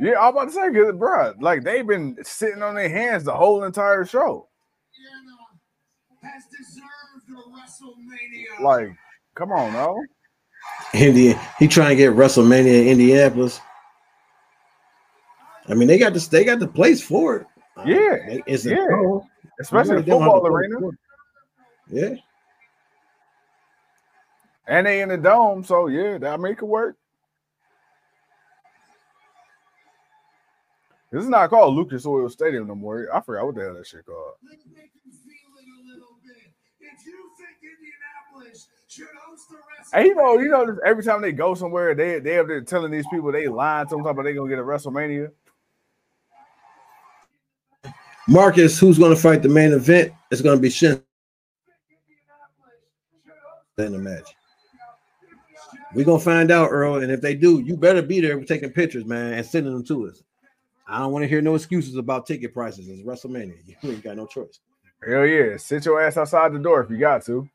Yeah, 0.00 0.18
I'm 0.20 0.30
about 0.34 0.46
to 0.46 0.52
say, 0.52 0.72
cause 0.72 0.94
bro, 0.96 1.34
like 1.40 1.62
they've 1.62 1.86
been 1.86 2.16
sitting 2.22 2.62
on 2.62 2.74
their 2.74 2.88
hands 2.88 3.24
the 3.24 3.34
whole 3.34 3.64
entire 3.64 4.04
show. 4.04 4.48
Indiana 4.96 5.36
has 6.22 6.44
deserved 6.46 7.28
a 7.28 7.50
WrestleMania. 7.50 8.64
Like, 8.64 8.96
come 9.34 9.52
on, 9.52 9.72
no. 9.72 10.02
Indian, 10.94 11.38
he 11.58 11.68
trying 11.68 11.90
to 11.90 11.96
get 11.96 12.12
WrestleMania 12.14 12.82
in 12.82 12.88
Indianapolis. 12.88 13.60
I 15.68 15.74
mean, 15.74 15.86
they 15.88 15.98
got 15.98 16.14
this, 16.14 16.26
they 16.28 16.44
got 16.44 16.58
the 16.58 16.66
place 16.68 17.02
for 17.02 17.36
it. 17.36 17.46
Yeah, 17.86 18.16
they- 18.26 18.42
it's 18.46 18.64
yeah. 18.64 18.76
Especially 19.60 19.92
Really 19.92 20.04
the 20.04 20.12
football 20.12 20.42
the 20.42 20.48
arena. 20.48 20.78
Yeah. 21.88 22.14
And 24.66 24.86
they 24.86 25.02
in 25.02 25.10
the 25.10 25.18
dome, 25.18 25.64
so 25.64 25.88
yeah, 25.88 26.16
that 26.18 26.40
make 26.40 26.58
it 26.58 26.64
work. 26.64 26.96
This 31.10 31.24
is 31.24 31.28
not 31.28 31.50
called 31.50 31.74
Lucas 31.74 32.06
Oil 32.06 32.28
Stadium 32.28 32.68
no 32.68 32.74
more. 32.74 33.08
I 33.12 33.20
forgot 33.20 33.46
what 33.46 33.54
the 33.56 33.62
hell 33.62 33.74
that 33.74 33.86
shit 33.86 34.06
called. 34.06 34.34
Let's 34.48 34.64
make 34.66 34.92
them 34.92 35.12
feel 35.12 35.58
it 35.58 35.66
a 35.66 35.92
little 35.92 36.16
bit. 36.24 36.52
If 36.78 37.04
you 37.04 37.30
think 37.36 37.58
Indianapolis 37.62 38.68
should 38.86 39.06
host 39.26 39.48
the 39.50 39.56
WrestleMania, 39.56 39.98
And 39.98 40.06
you 40.06 40.14
know, 40.14 40.38
you 40.38 40.48
know, 40.50 40.78
every 40.86 41.02
time 41.02 41.20
they 41.20 41.32
go 41.32 41.54
somewhere, 41.54 41.94
they 41.94 42.20
they 42.20 42.38
up 42.38 42.46
there 42.46 42.60
telling 42.60 42.92
these 42.92 43.06
people 43.10 43.32
they 43.32 43.48
lying 43.48 43.86
to 43.88 43.96
them, 43.96 44.04
talking 44.04 44.12
about 44.12 44.22
they 44.24 44.34
gonna 44.34 44.48
get 44.48 44.58
a 44.60 44.62
WrestleMania. 44.62 45.32
Marcus, 48.28 48.78
who's 48.78 48.96
going 48.96 49.12
to 49.12 49.20
fight 49.20 49.42
the 49.42 49.48
main 49.48 49.72
event? 49.72 50.12
It's 50.30 50.40
going 50.40 50.56
to 50.56 50.62
be 50.62 50.70
Shin 50.70 51.02
in 53.78 53.92
the 53.92 53.98
match. 53.98 54.36
We're 55.92 56.04
gonna 56.04 56.20
find 56.20 56.52
out, 56.52 56.68
Earl, 56.70 57.02
and 57.02 57.10
if 57.10 57.20
they 57.20 57.34
do, 57.34 57.58
you 57.60 57.76
better 57.76 58.02
be 58.02 58.20
there 58.20 58.40
taking 58.44 58.70
pictures, 58.70 59.04
man, 59.04 59.32
and 59.32 59.44
sending 59.44 59.72
them 59.72 59.84
to 59.86 60.06
us. 60.06 60.22
I 60.90 60.98
don't 60.98 61.12
want 61.12 61.22
to 61.22 61.28
hear 61.28 61.40
no 61.40 61.54
excuses 61.54 61.96
about 61.96 62.26
ticket 62.26 62.52
prices. 62.52 62.88
It's 62.88 63.02
WrestleMania. 63.02 63.54
You 63.82 63.90
ain't 63.92 64.02
got 64.02 64.16
no 64.16 64.26
choice. 64.26 64.58
Hell 65.06 65.24
yeah, 65.24 65.56
sit 65.56 65.84
your 65.86 66.02
ass 66.02 66.16
outside 66.16 66.52
the 66.52 66.58
door 66.58 66.82
if 66.82 66.90
you 66.90 66.98
got 66.98 67.24
to. 67.26 67.48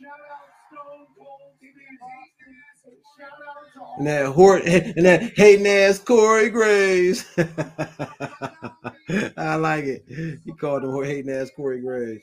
shout 0.00 0.10
out 0.10 0.38
Stone 0.72 1.06
Cold. 1.16 1.40
He 1.60 1.66
means 1.66 1.76
he- 2.84 2.96
Shout 3.18 3.30
out 3.48 3.72
to 3.74 3.80
all 3.80 3.96
And 3.98 4.06
that 4.06 4.26
hor- 4.32 4.62
and 4.96 5.06
that 5.06 5.22
hating 5.36 5.66
ass 5.66 5.98
Corey 5.98 6.50
Graves. 6.50 7.24
I 9.36 9.54
like 9.56 9.84
it. 9.84 10.04
He 10.44 10.52
called 10.52 10.82
him 10.84 11.04
hating 11.04 11.30
ass 11.32 11.50
Corey 11.54 11.80
Graves. 11.80 12.22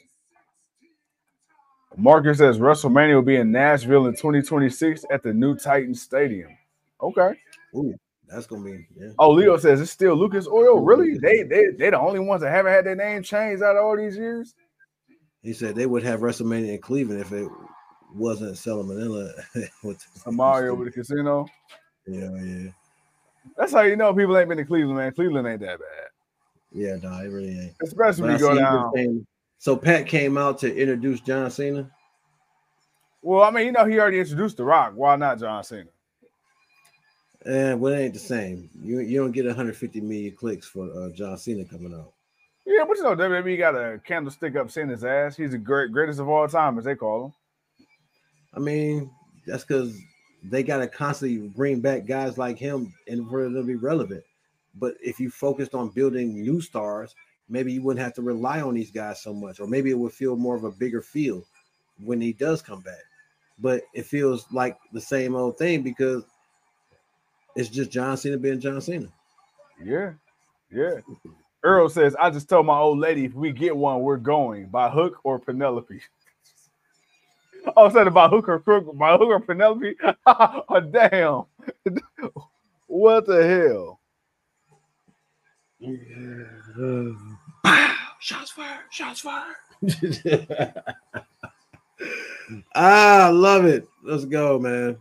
Marcus 1.96 2.40
says 2.40 2.58
WrestleMania 2.58 3.16
will 3.16 3.22
be 3.22 3.36
in 3.36 3.52
Nashville 3.52 4.08
in 4.08 4.14
2026 4.14 5.06
at 5.12 5.22
the 5.24 5.32
new 5.34 5.56
Titan 5.56 5.94
Stadium. 5.94 6.50
Okay. 7.02 7.40
Ooh, 7.76 7.94
that's 8.34 8.48
gonna 8.48 8.64
be 8.64 8.88
yeah. 8.98 9.12
Oh, 9.20 9.32
Leo 9.32 9.58
says 9.58 9.80
it's 9.80 9.92
still 9.92 10.16
Lucas 10.16 10.48
Oil. 10.48 10.80
Really? 10.80 11.18
They 11.18 11.44
they 11.44 11.68
they 11.78 11.90
the 11.90 12.00
only 12.00 12.20
ones 12.20 12.42
that 12.42 12.52
haven't 12.52 12.72
had 12.72 12.86
their 12.86 12.96
name 12.96 13.24
changed 13.24 13.62
out 13.62 13.76
of 13.76 13.84
all 13.84 13.98
these 13.98 14.18
years. 14.18 14.56
He 15.42 15.54
said 15.54 15.76
they 15.76 15.86
would 15.86 16.04
have 16.04 16.22
WrestleMania 16.22 16.76
in 16.76 16.82
Cleveland 16.82 17.22
if 17.22 17.32
it 17.32 17.48
wasn't 18.14 18.56
salmonella. 18.56 19.32
with 19.84 20.06
Mario 20.26 20.76
with 20.76 20.88
the 20.88 20.92
casino. 20.92 21.46
Yeah, 22.08 22.30
yeah, 22.42 22.70
That's 23.58 23.72
how 23.72 23.82
you 23.82 23.96
know 23.96 24.14
people 24.14 24.38
ain't 24.38 24.50
been 24.50 24.58
to 24.58 24.66
Cleveland, 24.66 24.98
man. 24.98 25.14
Cleveland 25.14 25.48
ain't 25.48 25.62
that 25.62 25.80
bad. 25.80 26.08
yeah. 26.72 26.96
No, 27.02 27.18
it 27.20 27.28
really 27.28 27.58
ain't. 27.60 27.76
Especially 27.82 28.24
when 28.24 28.34
you 28.34 28.40
go 28.40 28.56
down. 28.56 29.26
so 29.58 29.78
Pat 29.78 30.08
came 30.08 30.38
out 30.38 30.58
to 30.60 30.76
introduce 30.76 31.22
John 31.22 31.52
Cena. 31.52 31.90
Well, 33.22 33.44
I 33.44 33.52
mean, 33.52 33.68
you 33.68 33.72
know, 33.72 33.86
he 33.86 34.00
already 34.00 34.20
introduced 34.20 34.58
The 34.58 34.66
Rock. 34.66 34.94
Why 34.96 35.16
not 35.16 35.40
John 35.40 35.64
Cena? 35.64 35.90
And 37.45 37.80
well, 37.80 37.94
it 37.94 37.99
ain't 37.99 38.14
the 38.14 38.20
same. 38.20 38.70
You 38.82 38.99
you 38.99 39.20
don't 39.20 39.32
get 39.32 39.45
150 39.45 40.02
million 40.02 40.36
clicks 40.36 40.68
for 40.68 40.86
uh, 40.86 41.10
John 41.10 41.38
Cena 41.38 41.65
coming 41.65 41.94
out. 41.94 42.14
Yeah, 42.65 42.86
but 42.88 42.98
you 42.98 43.03
know, 43.03 43.15
WWE 43.15 43.57
got 43.57 43.76
a 43.76 43.99
candlestick 44.06 44.56
up 44.56 44.72
Cena's 44.72 45.03
ass. 45.03 45.36
He's 45.36 45.52
the 45.52 45.57
great 45.57 45.91
greatest 45.91 46.20
of 46.20 46.30
all 46.30 46.48
time, 46.48 46.78
as 46.78 46.86
they 46.86 46.95
call 46.95 47.26
him. 47.26 47.34
I 48.53 48.60
mean, 48.60 49.11
that's 49.45 49.65
because 49.65 49.98
they 50.44 50.64
got 50.64 50.78
to 50.78 50.88
constantly 50.88 51.49
bring 51.49 51.82
back 51.82 52.06
guys 52.06 52.38
like 52.38 52.57
him 52.57 52.94
in 53.07 53.28
order 53.30 53.52
to 53.53 53.64
be 53.64 53.76
relevant. 53.76 54.24
But 54.76 54.95
if 55.02 55.20
you 55.20 55.30
focused 55.30 55.76
on 55.76 55.90
building 55.90 56.41
new 56.41 56.61
stars, 56.61 57.14
maybe 57.49 57.74
you 57.74 57.82
wouldn't 57.82 58.03
have 58.03 58.14
to 58.15 58.22
rely 58.22 58.61
on 58.61 58.74
these 58.74 58.91
guys 58.91 59.22
so 59.22 59.34
much, 59.34 59.60
or 59.60 59.68
maybe 59.68 59.91
it 59.91 59.99
would 59.99 60.14
feel 60.14 60.36
more 60.36 60.56
of 60.56 60.64
a 60.64 60.72
bigger 60.72 61.02
feel 61.02 61.45
when 62.03 62.22
he 62.22 62.34
does 62.34 62.61
come 62.61 62.82
back. 62.82 63.03
But 63.60 63.84
it 63.94 64.06
feels 64.06 64.45
like 64.52 64.78
the 64.94 65.02
same 65.02 65.36
old 65.36 65.57
thing 65.57 65.84
because 65.84 66.24
it's 67.56 67.70
just 67.70 67.92
John 67.92 68.18
Cena 68.18 68.38
being 68.38 68.60
John 68.60 68.82
Cena. 68.82 69.08
Yeah, 69.84 70.14
yeah. 70.72 71.00
Earl 71.64 71.90
says, 71.90 72.16
I 72.20 72.30
just 72.30 72.50
told 72.50 72.66
my 72.66 72.78
old 72.78 73.00
lady 73.00 73.26
if 73.26 73.34
we 73.34 73.52
get 73.52 73.76
one, 73.76 74.02
we're 74.02 74.18
going 74.18 74.68
by 74.68 74.90
hook 74.90 75.20
or 75.24 75.40
Penelope. 75.40 76.02
oh, 77.78 77.90
said 77.90 78.08
about 78.08 78.32
hook 78.32 78.50
or 78.50 78.60
crook, 78.60 78.98
by 78.98 79.12
hook 79.14 79.30
or 79.30 79.40
Penelope. 79.40 79.96
oh, 80.26 80.80
damn. 80.92 81.44
what 82.88 83.26
the 83.26 83.48
hell? 83.48 84.00
shots 88.20 88.52
fired, 88.52 88.86
shots 88.90 89.20
fired. 89.22 89.56
ah, 92.76 93.26
I 93.26 93.30
love 93.30 93.66
it. 93.66 93.88
Let's 94.02 94.26
go, 94.26 94.60
man. 94.60 94.98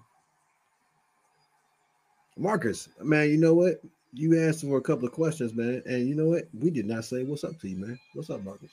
Marcus, 2.36 2.88
man, 3.02 3.30
you 3.30 3.36
know 3.36 3.54
what? 3.54 3.80
You 4.12 4.40
asked 4.40 4.62
for 4.62 4.78
a 4.78 4.82
couple 4.82 5.06
of 5.06 5.12
questions, 5.12 5.54
man, 5.54 5.82
and 5.86 6.08
you 6.08 6.14
know 6.14 6.26
what? 6.26 6.44
We 6.58 6.70
did 6.70 6.86
not 6.86 7.04
say 7.04 7.24
what's 7.24 7.44
up 7.44 7.58
to 7.60 7.68
you, 7.68 7.76
man. 7.76 7.98
What's 8.14 8.30
up, 8.30 8.42
Marcus? 8.42 8.72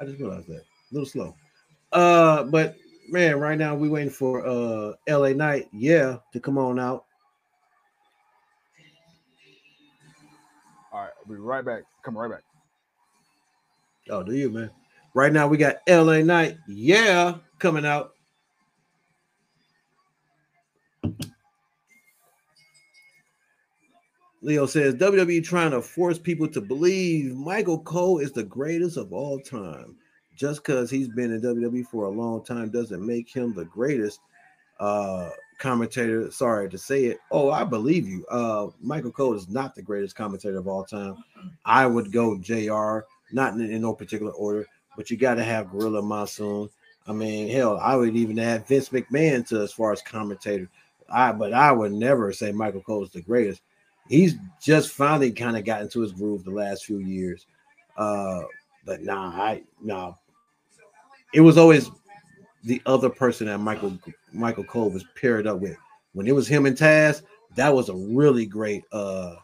I 0.00 0.04
just 0.04 0.18
realized 0.18 0.48
that. 0.48 0.60
A 0.60 0.92
little 0.92 1.08
slow. 1.08 1.34
Uh, 1.92 2.44
but 2.44 2.76
man, 3.08 3.38
right 3.38 3.58
now 3.58 3.74
we 3.74 3.88
waiting 3.88 4.10
for 4.10 4.46
uh 4.46 4.92
LA 5.08 5.30
Knight, 5.30 5.68
yeah, 5.72 6.18
to 6.32 6.40
come 6.40 6.58
on 6.58 6.78
out. 6.78 7.04
All 10.92 11.02
right, 11.02 11.10
I'll 11.18 11.32
be 11.32 11.38
right 11.38 11.64
back. 11.64 11.82
Coming 12.02 12.20
right 12.20 12.30
back. 12.30 12.42
Oh, 14.10 14.22
do 14.22 14.34
you, 14.34 14.50
man? 14.50 14.70
Right 15.14 15.32
now 15.32 15.48
we 15.48 15.56
got 15.56 15.76
LA 15.88 16.18
Knight, 16.18 16.58
yeah, 16.68 17.36
coming 17.58 17.86
out. 17.86 18.15
Leo 24.46 24.64
says 24.64 24.94
WWE 24.94 25.42
trying 25.42 25.72
to 25.72 25.82
force 25.82 26.20
people 26.20 26.46
to 26.46 26.60
believe 26.60 27.34
Michael 27.34 27.80
Cole 27.80 28.20
is 28.20 28.30
the 28.30 28.44
greatest 28.44 28.96
of 28.96 29.12
all 29.12 29.40
time. 29.40 29.96
Just 30.36 30.62
because 30.62 30.88
he's 30.88 31.08
been 31.08 31.32
in 31.32 31.40
WWE 31.40 31.84
for 31.88 32.04
a 32.04 32.10
long 32.10 32.44
time 32.44 32.70
doesn't 32.70 33.04
make 33.04 33.28
him 33.28 33.52
the 33.52 33.64
greatest 33.64 34.20
uh, 34.78 35.30
commentator. 35.58 36.30
Sorry 36.30 36.70
to 36.70 36.78
say 36.78 37.06
it. 37.06 37.18
Oh, 37.32 37.50
I 37.50 37.64
believe 37.64 38.06
you. 38.06 38.24
Uh, 38.26 38.68
Michael 38.80 39.10
Cole 39.10 39.34
is 39.34 39.48
not 39.48 39.74
the 39.74 39.82
greatest 39.82 40.14
commentator 40.14 40.58
of 40.58 40.68
all 40.68 40.84
time. 40.84 41.16
I 41.64 41.88
would 41.88 42.12
go 42.12 42.38
JR, 42.38 43.00
not 43.32 43.54
in, 43.54 43.62
in 43.62 43.82
no 43.82 43.94
particular 43.94 44.30
order, 44.30 44.64
but 44.96 45.10
you 45.10 45.16
got 45.16 45.34
to 45.34 45.42
have 45.42 45.72
Gorilla 45.72 46.02
Monsoon. 46.02 46.70
I 47.08 47.12
mean, 47.12 47.48
hell, 47.48 47.78
I 47.78 47.96
would 47.96 48.14
even 48.14 48.38
add 48.38 48.68
Vince 48.68 48.90
McMahon 48.90 49.44
to 49.48 49.62
as 49.62 49.72
far 49.72 49.90
as 49.90 50.02
commentator. 50.02 50.70
I 51.10 51.32
but 51.32 51.52
I 51.52 51.72
would 51.72 51.90
never 51.90 52.32
say 52.32 52.52
Michael 52.52 52.82
Cole 52.82 53.02
is 53.02 53.10
the 53.10 53.22
greatest 53.22 53.60
he's 54.08 54.34
just 54.60 54.90
finally 54.90 55.30
kind 55.32 55.56
of 55.56 55.64
got 55.64 55.82
into 55.82 56.00
his 56.00 56.12
groove 56.12 56.44
the 56.44 56.50
last 56.50 56.84
few 56.84 56.98
years. 56.98 57.46
Uh, 57.96 58.42
but 58.84 59.02
nah, 59.02 59.28
I 59.30 59.62
nah. 59.80 60.14
It 61.34 61.40
was 61.40 61.58
always 61.58 61.90
the 62.64 62.80
other 62.86 63.10
person 63.10 63.46
that 63.46 63.58
Michael 63.58 63.98
Michael 64.32 64.64
Cole 64.64 64.90
was 64.90 65.04
paired 65.20 65.46
up 65.46 65.60
with. 65.60 65.76
When 66.12 66.26
it 66.26 66.34
was 66.34 66.48
him 66.48 66.66
and 66.66 66.76
Taz, 66.76 67.22
that 67.56 67.74
was 67.74 67.88
a 67.88 67.94
really 67.94 68.46
great 68.46 68.84
uh 68.92 69.36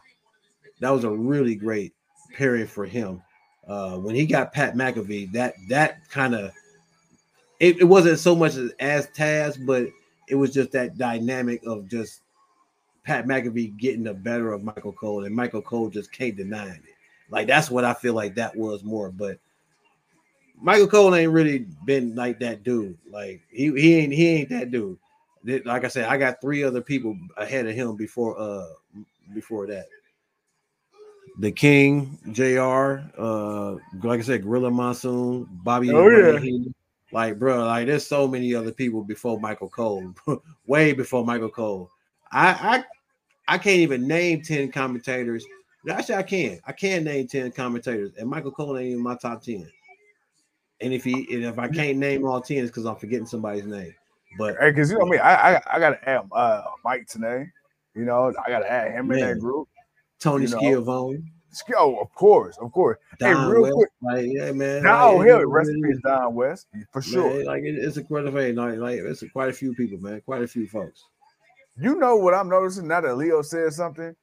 that 0.79 0.89
was 0.89 1.03
a 1.03 1.11
really 1.11 1.55
great 1.55 1.93
pairing 2.33 2.67
for 2.67 2.85
him. 2.85 3.21
Uh 3.67 3.97
when 3.97 4.15
he 4.15 4.25
got 4.25 4.53
Pat 4.53 4.75
McAfee, 4.75 5.31
that 5.33 5.53
that 5.69 6.09
kind 6.09 6.35
of 6.35 6.51
it, 7.59 7.79
it 7.79 7.85
wasn't 7.85 8.19
so 8.19 8.35
much 8.35 8.55
as, 8.55 8.71
as 8.79 9.07
Taz, 9.07 9.63
but 9.65 9.87
it 10.27 10.35
was 10.35 10.51
just 10.51 10.71
that 10.71 10.97
dynamic 10.97 11.61
of 11.65 11.87
just 11.87 12.22
Pat 13.03 13.25
McAfee 13.25 13.77
getting 13.77 14.03
the 14.03 14.13
better 14.13 14.53
of 14.53 14.63
Michael 14.63 14.93
Cole, 14.93 15.25
and 15.25 15.35
Michael 15.35 15.61
Cole 15.61 15.89
just 15.89 16.11
can't 16.11 16.35
deny 16.35 16.69
it. 16.69 16.81
Like 17.29 17.47
that's 17.47 17.69
what 17.69 17.83
I 17.83 17.93
feel 17.93 18.13
like 18.13 18.35
that 18.35 18.55
was 18.55 18.83
more. 18.83 19.09
But 19.09 19.39
Michael 20.61 20.87
Cole 20.87 21.15
ain't 21.15 21.31
really 21.31 21.65
been 21.85 22.15
like 22.15 22.39
that 22.39 22.63
dude. 22.63 22.97
Like 23.09 23.41
he 23.49 23.71
he 23.71 23.95
ain't 23.95 24.13
he 24.13 24.27
ain't 24.29 24.49
that 24.49 24.71
dude. 24.71 24.97
Like 25.65 25.83
I 25.83 25.89
said, 25.89 26.05
I 26.05 26.17
got 26.17 26.39
three 26.39 26.63
other 26.63 26.81
people 26.81 27.17
ahead 27.35 27.67
of 27.67 27.75
him 27.75 27.95
before 27.95 28.39
uh 28.39 28.67
before 29.33 29.67
that. 29.67 29.87
The 31.39 31.51
King, 31.51 32.19
JR. 32.31 33.01
Uh, 33.17 33.77
like 34.03 34.19
I 34.19 34.23
said, 34.23 34.43
Gorilla 34.43 34.69
Monsoon, 34.69 35.47
Bobby. 35.51 35.91
Oh 35.91 36.07
yeah. 36.07 36.39
Like, 37.11 37.37
bro, 37.37 37.65
like 37.65 37.87
there's 37.87 38.07
so 38.07 38.27
many 38.27 38.55
other 38.55 38.71
people 38.71 39.03
before 39.03 39.39
Michael 39.39 39.69
Cole, 39.69 40.13
way 40.65 40.93
before 40.93 41.25
Michael 41.25 41.49
Cole. 41.49 41.91
I, 42.33 42.49
I 42.49 42.83
I 43.47 43.57
can't 43.57 43.79
even 43.79 44.07
name 44.07 44.41
10 44.41 44.71
commentators. 44.71 45.45
Actually, 45.89 46.15
I 46.15 46.23
can. 46.23 46.59
I 46.65 46.71
can 46.71 47.03
name 47.03 47.27
10 47.27 47.51
commentators, 47.51 48.11
and 48.17 48.29
Michael 48.29 48.51
Cole 48.51 48.77
ain't 48.77 48.93
in 48.93 49.03
my 49.03 49.15
top 49.15 49.43
10. 49.43 49.69
And 50.81 50.93
if 50.93 51.03
he 51.03 51.27
and 51.33 51.45
if 51.45 51.59
I 51.59 51.67
can't 51.67 51.97
name 51.97 52.25
all 52.25 52.41
10, 52.41 52.57
it's 52.57 52.69
because 52.69 52.85
I'm 52.85 52.95
forgetting 52.95 53.25
somebody's 53.25 53.65
name. 53.65 53.93
But 54.37 54.57
hey, 54.59 54.71
because 54.71 54.91
you 54.91 54.97
know 54.97 55.05
me, 55.05 55.17
I 55.17 55.55
I, 55.55 55.61
I 55.73 55.79
gotta 55.79 56.09
add 56.09 56.27
uh 56.31 56.63
Mike 56.83 57.07
Tenay. 57.07 57.49
You 57.95 58.05
know, 58.05 58.33
I 58.45 58.49
gotta 58.49 58.69
add 58.69 58.91
him 58.91 59.07
man. 59.07 59.19
in 59.19 59.27
that 59.27 59.39
group. 59.39 59.67
Tony. 60.19 60.47
Schiavone. 60.47 61.23
Oh, 61.77 61.99
of 61.99 62.13
course, 62.15 62.57
of 62.57 62.71
course. 62.71 62.97
Don 63.19 63.35
hey, 63.35 63.51
real 63.51 63.61
West, 63.61 63.73
quick. 63.75 63.89
Like, 64.01 64.25
yeah, 64.27 64.51
man. 64.53 64.81
Now, 64.81 65.15
like, 65.17 65.27
hell, 65.27 65.41
it 65.41 65.47
rest 65.47 65.69
in 65.69 65.81
peace, 65.83 65.99
Don 66.03 66.33
West, 66.33 66.65
for 66.91 67.01
sure. 67.01 67.31
Man, 67.31 67.45
like 67.45 67.61
it, 67.61 67.75
it's 67.75 67.97
a 67.97 68.03
quite 68.03 68.25
a 68.25 68.31
like, 68.31 68.77
like 68.77 68.99
it's 68.99 69.21
a, 69.21 69.29
quite 69.29 69.49
a 69.49 69.53
few 69.53 69.75
people, 69.75 69.99
man. 69.99 70.19
Quite 70.21 70.41
a 70.41 70.47
few 70.47 70.67
folks. 70.67 71.05
You 71.79 71.95
know 71.95 72.15
what 72.15 72.33
I'm 72.33 72.49
noticing 72.49 72.87
now 72.87 73.01
that 73.01 73.15
Leo 73.15 73.41
said 73.41 73.73
something? 73.73 74.15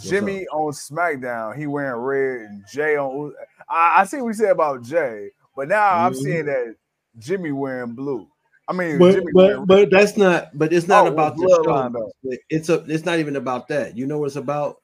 Jimmy 0.00 0.46
on 0.48 0.72
SmackDown, 0.72 1.56
he 1.56 1.66
wearing 1.66 2.00
red 2.00 2.50
and 2.50 2.64
Jey 2.72 2.96
on. 2.96 3.34
I, 3.68 4.00
I 4.00 4.04
see 4.04 4.20
what 4.20 4.28
he 4.28 4.34
said 4.34 4.50
about 4.50 4.82
Jey, 4.82 5.30
but 5.56 5.68
now 5.68 5.76
mm-hmm. 5.76 6.06
I'm 6.06 6.14
seeing 6.14 6.46
that 6.46 6.76
Jimmy 7.18 7.52
wearing 7.52 7.94
blue. 7.94 8.28
I 8.68 8.72
mean, 8.72 8.98
but 8.98 9.12
Jimmy 9.12 9.32
but, 9.34 9.66
but 9.66 9.90
that's 9.90 10.16
not. 10.16 10.56
But 10.56 10.72
it's 10.72 10.86
not 10.86 11.06
Oh, 11.06 11.12
about 11.12 11.36
the 11.36 11.62
show. 11.64 12.12
It's 12.48 12.68
a. 12.68 12.84
It's 12.86 13.04
not 13.04 13.18
even 13.18 13.36
about 13.36 13.66
that. 13.68 13.96
You 13.96 14.06
know 14.06 14.18
what 14.18 14.26
it's 14.26 14.36
about? 14.36 14.80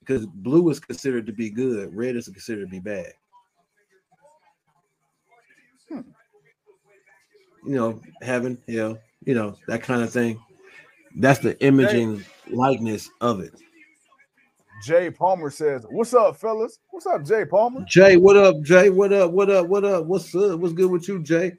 Because 0.00 0.26
blue 0.26 0.70
is 0.70 0.78
considered 0.78 1.26
to 1.26 1.32
be 1.32 1.50
good, 1.50 1.94
red 1.94 2.16
is 2.16 2.28
considered 2.28 2.66
to 2.66 2.70
be 2.70 2.80
bad. 2.80 3.12
Hmm. 5.88 6.00
You 7.66 7.74
know, 7.74 8.00
heaven, 8.20 8.58
hell, 8.68 8.98
you 9.24 9.34
know 9.34 9.56
that 9.66 9.82
kind 9.82 10.02
of 10.02 10.12
thing. 10.12 10.40
That's 11.16 11.40
the 11.40 11.60
imaging 11.64 12.24
likeness 12.50 13.10
of 13.20 13.40
it. 13.40 13.54
Jay 14.84 15.10
Palmer 15.10 15.50
says, 15.50 15.86
"What's 15.88 16.12
up, 16.12 16.36
fellas? 16.36 16.80
What's 16.90 17.06
up, 17.06 17.24
Jay 17.24 17.44
Palmer?" 17.44 17.84
Jay, 17.86 18.16
what 18.16 18.36
up, 18.36 18.60
Jay? 18.62 18.90
What 18.90 19.12
up? 19.12 19.30
What 19.30 19.48
up? 19.50 19.68
What 19.68 19.84
up? 19.84 20.06
What's 20.06 20.34
up? 20.34 20.58
What's 20.58 20.74
good 20.74 20.90
with 20.90 21.06
you, 21.06 21.22
Jay? 21.22 21.52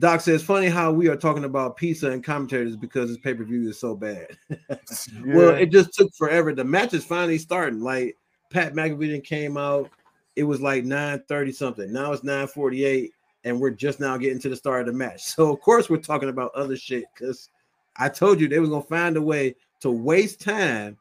Doc 0.00 0.20
says, 0.20 0.42
funny 0.42 0.66
how 0.66 0.92
we 0.92 1.08
are 1.08 1.16
talking 1.16 1.44
about 1.44 1.76
pizza 1.76 2.10
and 2.10 2.22
commentators 2.22 2.76
because 2.76 3.08
this 3.08 3.18
pay-per-view 3.18 3.68
is 3.68 3.80
so 3.80 3.94
bad. 3.94 4.28
Well, 5.24 5.54
it 5.54 5.70
just 5.70 5.92
took 5.92 6.14
forever. 6.14 6.54
The 6.54 6.64
match 6.64 6.94
is 6.94 7.04
finally 7.04 7.38
starting. 7.38 7.80
Like 7.80 8.16
Pat 8.50 8.74
McAfee 8.74 9.24
came 9.24 9.56
out, 9.56 9.90
it 10.36 10.44
was 10.44 10.60
like 10.60 10.84
9:30 10.84 11.54
something. 11.54 11.92
Now 11.92 12.12
it's 12.12 12.22
9:48, 12.22 13.10
and 13.44 13.60
we're 13.60 13.70
just 13.70 14.00
now 14.00 14.16
getting 14.16 14.38
to 14.40 14.48
the 14.48 14.56
start 14.56 14.82
of 14.82 14.86
the 14.86 14.98
match. 14.98 15.24
So 15.34 15.52
of 15.52 15.60
course 15.60 15.90
we're 15.90 15.98
talking 15.98 16.28
about 16.28 16.54
other 16.54 16.76
shit 16.76 17.04
because 17.14 17.50
I 17.98 18.08
told 18.08 18.40
you 18.40 18.48
they 18.48 18.58
was 18.60 18.70
gonna 18.70 18.82
find 18.82 19.16
a 19.16 19.22
way 19.22 19.56
to 19.80 19.90
waste 19.90 20.40
time. 20.40 20.96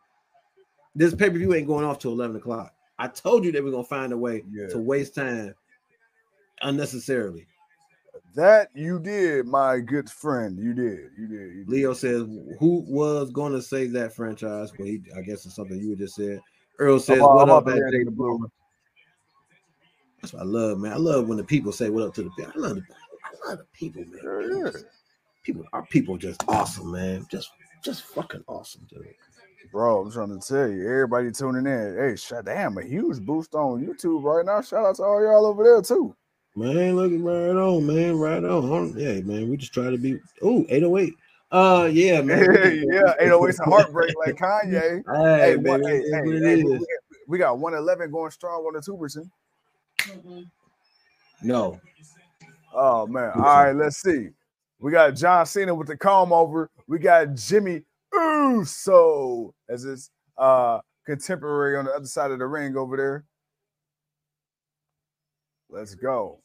This 0.95 1.13
pay-per-view 1.13 1.53
ain't 1.53 1.67
going 1.67 1.85
off 1.85 1.99
till 1.99 2.11
11 2.11 2.35
o'clock. 2.37 2.73
I 2.97 3.07
told 3.07 3.45
you 3.45 3.51
they 3.51 3.61
were 3.61 3.71
gonna 3.71 3.83
find 3.83 4.11
a 4.13 4.17
way 4.17 4.43
Yeah. 4.51 4.67
to 4.69 4.79
waste 4.79 5.15
time 5.15 5.53
unnecessarily. 6.61 7.47
That 8.35 8.69
you 8.75 8.99
did, 8.99 9.47
my 9.47 9.79
good 9.79 10.09
friend. 10.09 10.57
You 10.59 10.73
did. 10.73 11.11
You 11.17 11.27
did. 11.27 11.55
You 11.55 11.63
did. 11.65 11.69
Leo 11.69 11.93
says, 11.93 12.23
"Who 12.59 12.83
was 12.87 13.31
going 13.31 13.53
to 13.53 13.61
save 13.61 13.91
that 13.93 14.13
franchise?" 14.13 14.71
Well, 14.77 14.87
he, 14.87 15.01
I 15.15 15.21
guess 15.21 15.45
it's 15.45 15.55
something 15.55 15.77
you 15.79 15.95
just 15.95 16.15
said. 16.15 16.41
Earl 16.79 16.99
says, 16.99 17.19
all- 17.19 17.35
"What 17.35 17.49
I'm 17.49 17.55
up, 17.55 17.67
at 17.67 17.75
the 17.91 18.11
blue. 18.11 18.51
That's 20.21 20.33
what 20.33 20.41
I 20.43 20.45
love, 20.45 20.79
man. 20.79 20.93
I 20.93 20.97
love 20.97 21.27
when 21.27 21.37
the 21.37 21.43
people 21.43 21.71
say, 21.71 21.89
"What 21.89 22.03
up" 22.03 22.13
to 22.15 22.23
the 22.23 22.29
people. 22.31 22.51
I 22.55 22.59
love, 22.59 22.75
the, 22.75 22.81
I 23.23 23.49
love 23.49 23.57
the 23.59 23.65
people, 23.73 24.03
man. 24.05 24.73
People, 25.47 25.63
our 25.71 25.85
people, 25.85 26.17
just 26.17 26.43
awesome, 26.49 26.91
man. 26.91 27.25
Just, 27.31 27.51
just 27.81 28.03
fucking 28.03 28.43
awesome, 28.47 28.85
dude. 28.89 29.07
Bro, 29.71 30.01
I'm 30.01 30.11
trying 30.11 30.37
to 30.37 30.45
tell 30.45 30.67
you, 30.69 30.85
everybody 30.85 31.31
tuning 31.31 31.65
in. 31.65 31.95
Hey, 31.97 32.17
shut 32.17 32.43
damn, 32.43 32.77
a 32.77 32.83
huge 32.83 33.21
boost 33.21 33.55
on 33.55 33.81
YouTube 33.81 34.23
right 34.23 34.45
now. 34.45 34.61
Shout 34.61 34.85
out 34.85 34.97
to 34.97 35.03
all 35.03 35.23
y'all 35.23 35.45
over 35.45 35.63
there 35.63 35.81
too. 35.81 36.13
Man, 36.57 36.97
look 36.97 37.13
right 37.13 37.55
on, 37.55 37.87
man, 37.87 38.17
right 38.17 38.43
on. 38.43 38.93
Yeah, 38.97 39.21
man. 39.21 39.49
We 39.49 39.55
just 39.55 39.73
try 39.73 39.89
to 39.89 39.97
be. 39.97 40.19
Oh, 40.41 40.65
808. 40.67 41.13
Uh, 41.49 41.89
yeah, 41.93 42.19
man. 42.23 42.83
yeah, 42.91 43.13
ain't 43.21 43.31
always 43.31 43.57
a 43.61 43.63
heartbreak 43.63 44.13
like 44.17 44.35
Kanye. 44.35 45.01
Hey, 45.07 45.39
Hey, 45.39 45.55
baby, 45.55 45.69
one, 45.69 45.83
hey, 45.85 46.01
hey, 46.11 46.39
hey, 46.41 46.63
we, 46.63 46.85
we 47.29 47.37
got 47.37 47.57
111 47.57 48.11
going 48.11 48.31
strong 48.31 48.65
on 48.65 48.73
the 48.73 48.81
Tuberson. 48.81 49.31
No. 51.41 51.79
Oh 52.73 53.07
man. 53.07 53.31
All 53.33 53.63
right, 53.63 53.71
let's 53.71 54.01
see. 54.01 54.31
We 54.79 54.91
got 54.91 55.15
John 55.15 55.45
Cena 55.45 55.73
with 55.73 55.87
the 55.87 55.97
comb 55.97 56.31
over. 56.31 56.69
We 56.87 56.99
got 56.99 57.35
Jimmy 57.35 57.83
Uso 58.13 59.53
as 59.69 59.83
his 59.83 60.11
uh 60.37 60.79
contemporary 61.05 61.77
on 61.77 61.85
the 61.85 61.91
other 61.91 62.05
side 62.05 62.31
of 62.31 62.39
the 62.39 62.45
ring 62.45 62.77
over 62.77 62.97
there. 62.97 63.25
Let's 65.69 65.95
go. 65.95 66.39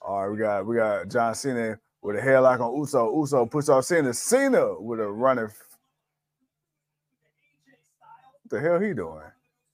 All 0.00 0.22
right, 0.22 0.30
we 0.30 0.38
got 0.38 0.66
we 0.66 0.76
got 0.76 1.08
John 1.08 1.34
Cena 1.34 1.78
with 2.02 2.16
a 2.16 2.20
headlock 2.20 2.60
on 2.60 2.76
Uso. 2.76 3.14
Uso 3.16 3.46
puts 3.46 3.68
off 3.68 3.84
Cena. 3.84 4.14
Cena 4.14 4.80
with 4.80 5.00
a 5.00 5.08
running. 5.08 5.44
What 5.44 5.52
the 8.50 8.60
hell 8.60 8.80
he 8.80 8.94
doing? 8.94 9.22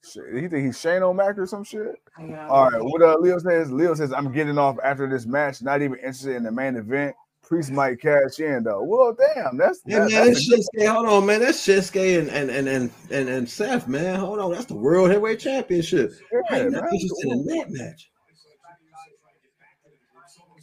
Shit, 0.04 0.24
He 0.34 0.48
think 0.48 0.66
he's 0.66 0.80
Shane 0.80 1.02
O'Mac 1.02 1.38
or 1.38 1.46
some 1.46 1.64
shit? 1.64 1.96
Yeah. 2.20 2.48
All 2.48 2.70
right, 2.70 2.82
what 2.82 3.02
uh, 3.02 3.16
Leo 3.18 3.38
says? 3.38 3.72
Leo 3.72 3.94
says 3.94 4.12
I'm 4.12 4.32
getting 4.32 4.58
off 4.58 4.76
after 4.84 5.08
this 5.08 5.26
match. 5.26 5.62
Not 5.62 5.82
even 5.82 5.96
interested 5.98 6.36
in 6.36 6.42
the 6.42 6.52
main 6.52 6.76
event. 6.76 7.14
Priest 7.42 7.70
might 7.70 8.00
cash 8.00 8.38
in 8.38 8.62
though. 8.64 8.82
Well, 8.82 9.14
damn, 9.14 9.58
that's 9.58 9.82
Hey 9.86 9.98
that- 9.98 10.10
man, 10.10 10.26
that's 10.28 10.48
that's 10.48 10.68
Shinsuke. 10.76 10.88
Hold 10.88 11.06
on, 11.08 11.26
man. 11.26 11.40
That's 11.40 11.66
Shinsuke 11.66 12.18
and 12.20 12.28
and 12.30 12.50
and 12.50 12.68
and 12.68 12.90
and, 13.10 13.28
and 13.28 13.48
Seth, 13.48 13.86
man. 13.86 14.18
Hold 14.18 14.38
on, 14.38 14.52
that's 14.52 14.64
the 14.64 14.74
World 14.76 15.10
Heavyweight 15.10 15.40
Championship. 15.40 16.12
I 16.50 16.56
yeah, 16.56 16.62
ain't 16.62 16.72
not 16.72 16.84
interested 16.84 17.32
in 17.32 17.44
that 17.46 17.66
match. 17.70 18.10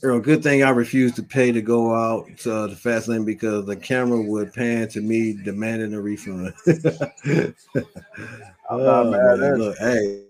Earl, 0.03 0.19
good 0.19 0.41
thing 0.41 0.63
I 0.63 0.71
refused 0.71 1.15
to 1.17 1.23
pay 1.23 1.51
to 1.51 1.61
go 1.61 1.93
out 1.93 2.25
to 2.39 2.55
uh, 2.55 2.67
the 2.67 2.75
fast 2.75 3.07
lane 3.07 3.23
because 3.23 3.67
the 3.67 3.75
camera 3.75 4.19
would 4.19 4.51
pan 4.51 4.87
to 4.89 5.01
me 5.01 5.33
demanding 5.43 5.93
a 5.93 6.01
refund. 6.01 6.53
I'm 6.67 7.53
not 8.83 9.05
Oh, 9.05 9.11
mad 9.11 9.39
man, 9.39 9.53
at 9.53 9.57
look, 9.59 9.77
hey, 9.77 10.25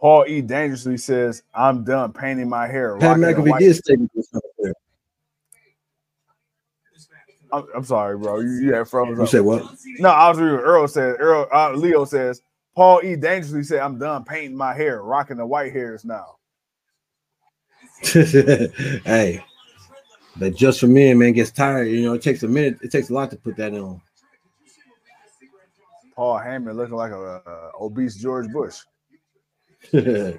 Paul 0.00 0.24
E. 0.28 0.40
Dangerously 0.40 0.96
says, 0.96 1.42
I'm 1.54 1.82
done 1.84 2.12
painting 2.12 2.48
my 2.48 2.66
hair. 2.66 2.96
Pat 2.98 3.16
McAfee 3.16 3.58
did 3.58 3.76
stay 3.76 3.96
with 3.96 4.10
us 4.16 4.34
up 4.34 4.42
there. 4.58 4.72
I'm, 7.52 7.66
I'm 7.74 7.84
sorry, 7.84 8.16
bro. 8.18 8.40
You, 8.40 8.50
you 8.60 8.74
had 8.74 8.88
froze 8.88 9.16
You 9.16 9.22
up. 9.22 9.28
said 9.28 9.40
what? 9.42 9.64
No, 9.98 10.10
I 10.10 10.28
was 10.28 10.38
reading. 10.38 10.56
Earl 10.58 10.88
said, 10.88 11.16
Earl, 11.18 11.48
uh, 11.52 11.72
Leo 11.72 12.04
says, 12.04 12.42
Paul 12.76 13.00
E. 13.04 13.16
Dangerously 13.16 13.62
said, 13.64 13.80
I'm 13.80 13.98
done 13.98 14.24
painting 14.24 14.56
my 14.56 14.74
hair, 14.74 15.02
rocking 15.02 15.36
the 15.38 15.46
white 15.46 15.72
hairs 15.72 16.04
now. 16.04 16.36
hey, 18.02 19.44
but 20.36 20.54
just 20.54 20.80
for 20.80 20.86
men, 20.86 21.18
man, 21.18 21.32
gets 21.32 21.50
tired. 21.50 21.88
You 21.88 22.02
know, 22.04 22.14
it 22.14 22.22
takes 22.22 22.42
a 22.44 22.48
minute. 22.48 22.78
It 22.82 22.92
takes 22.92 23.10
a 23.10 23.14
lot 23.14 23.30
to 23.30 23.36
put 23.36 23.56
that 23.56 23.74
on. 23.74 24.00
Paul 26.14 26.38
Heyman 26.38 26.74
looking 26.76 26.96
like 26.96 27.12
a, 27.12 27.42
uh 27.46 27.70
obese 27.80 28.16
George 28.16 28.48
Bush. 28.52 28.78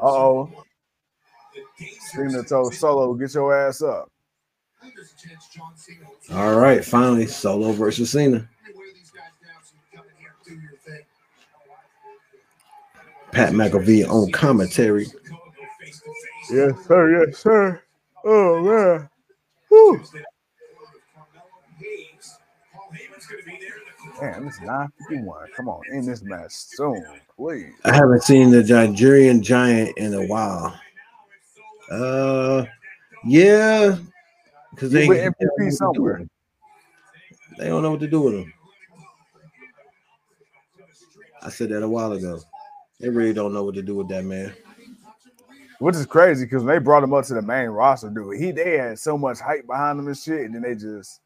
Uh 0.00 0.06
oh. 0.06 0.50
Cena 2.12 2.42
told 2.42 2.74
Solo, 2.74 3.14
get 3.14 3.34
your 3.34 3.54
ass 3.56 3.82
up. 3.82 4.10
All 6.32 6.56
right, 6.58 6.84
finally, 6.84 7.26
Solo 7.26 7.72
versus 7.72 8.10
Cena. 8.10 8.48
Pat 13.32 13.52
McAfee 13.52 14.08
on 14.08 14.32
commentary. 14.32 15.06
Yes, 16.50 16.72
sir. 16.86 17.26
Yes, 17.26 17.38
sir. 17.38 17.82
Oh 18.24 18.62
man. 18.62 19.08
Man, 24.20 24.46
this 24.46 24.54
is 24.54 24.60
951. 24.62 25.46
Come 25.54 25.68
on, 25.68 25.80
in 25.92 26.04
this 26.06 26.22
match 26.22 26.50
soon, 26.50 27.04
please. 27.36 27.72
I 27.84 27.94
haven't 27.94 28.24
seen 28.24 28.50
the 28.50 28.62
Nigerian 28.64 29.42
Giant 29.42 29.96
in 29.96 30.14
a 30.14 30.26
while. 30.26 30.78
Uh, 31.90 32.64
yeah, 33.24 33.96
because 34.70 34.92
they, 34.92 35.08
they 35.08 35.16
don't 35.16 35.16
know 35.16 35.30
MVP 35.30 35.34
what 35.38 35.58
to 35.58 35.64
do 35.64 35.70
somewhere. 35.70 36.12
with 36.12 36.20
him. 36.20 36.30
They 37.58 37.68
don't 37.68 37.82
know 37.82 37.90
what 37.90 38.00
to 38.00 38.08
do 38.08 38.20
with 38.20 38.34
him. 38.34 38.52
I 41.42 41.50
said 41.50 41.70
that 41.70 41.82
a 41.82 41.88
while 41.88 42.12
ago. 42.12 42.40
They 43.00 43.08
really 43.08 43.32
don't 43.32 43.52
know 43.52 43.64
what 43.64 43.74
to 43.76 43.82
do 43.82 43.94
with 43.94 44.08
that 44.08 44.24
man. 44.24 44.52
Which 45.78 45.94
is 45.94 46.06
crazy 46.06 46.44
because 46.44 46.64
they 46.64 46.78
brought 46.78 47.04
him 47.04 47.14
up 47.14 47.24
to 47.26 47.34
the 47.34 47.42
main 47.42 47.68
roster, 47.68 48.10
dude, 48.10 48.40
he 48.40 48.50
they 48.50 48.78
had 48.78 48.98
so 48.98 49.16
much 49.16 49.38
hype 49.38 49.66
behind 49.66 49.98
him 49.98 50.08
and 50.08 50.18
shit, 50.18 50.40
and 50.40 50.54
then 50.54 50.62
they 50.62 50.74
just 50.74 51.20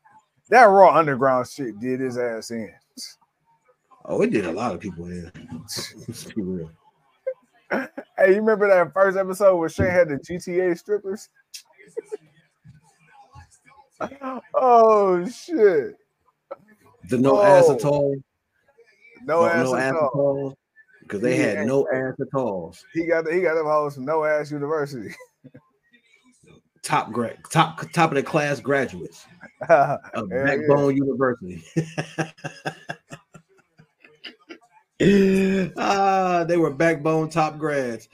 that 0.50 0.64
raw 0.64 0.94
underground 0.94 1.48
shit 1.48 1.80
did 1.80 2.00
his 2.00 2.18
ass 2.18 2.50
in. 2.50 2.70
Oh, 4.04 4.20
it 4.20 4.30
did 4.30 4.44
a 4.44 4.52
lot 4.52 4.74
of 4.74 4.80
people 4.80 5.06
in. 5.06 5.32
Let's 8.22 8.28
be 8.28 8.28
real. 8.28 8.28
Hey, 8.28 8.34
you 8.34 8.40
remember 8.40 8.68
that 8.68 8.92
first 8.92 9.16
episode 9.18 9.56
where 9.56 9.68
Shane 9.68 9.86
had 9.90 10.08
the 10.08 10.16
GTA 10.16 10.78
strippers? 10.78 11.28
oh 14.54 15.24
shit. 15.28 15.96
The 17.08 17.18
no 17.18 17.38
Oh. 17.38 17.42
ass 17.42 17.68
at 17.70 17.84
all. 17.84 18.16
No, 19.24 19.40
No, 19.42 19.46
ass 19.46 19.64
no 19.64 19.76
ass 19.76 19.92
at 19.94 19.96
all. 20.14 20.56
Because 21.02 21.20
they 21.20 21.38
Yeah. 21.38 21.58
had 21.58 21.66
no 21.66 21.86
ass 21.92 22.14
at 22.20 22.34
all. 22.38 22.74
He 22.94 23.06
got 23.06 23.30
he 23.30 23.40
got 23.42 23.54
them 23.54 23.66
hoes 23.66 23.94
from 23.94 24.04
no 24.04 24.24
ass 24.24 24.50
university. 24.50 25.14
Top 26.82 27.12
grad, 27.12 27.38
top 27.48 27.80
top 27.92 28.10
of 28.10 28.16
the 28.16 28.24
class 28.24 28.58
graduates 28.58 29.24
of 29.68 30.00
yeah. 30.32 30.44
Backbone 30.44 30.96
University. 30.96 31.62
ah, 35.78 36.44
they 36.46 36.56
were 36.56 36.70
backbone 36.70 37.28
top 37.28 37.58
grads. 37.58 38.08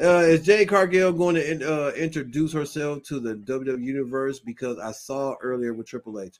Uh, 0.00 0.20
is 0.20 0.42
Jade 0.42 0.68
Cargill 0.68 1.12
going 1.12 1.34
to 1.34 1.50
in- 1.50 1.62
uh, 1.62 1.90
introduce 1.94 2.52
herself 2.52 3.02
to 3.04 3.20
the 3.20 3.34
WWE 3.34 3.82
universe? 3.82 4.40
Because 4.40 4.78
I 4.78 4.92
saw 4.92 5.34
earlier 5.42 5.74
with 5.74 5.86
Triple 5.86 6.20
H, 6.20 6.38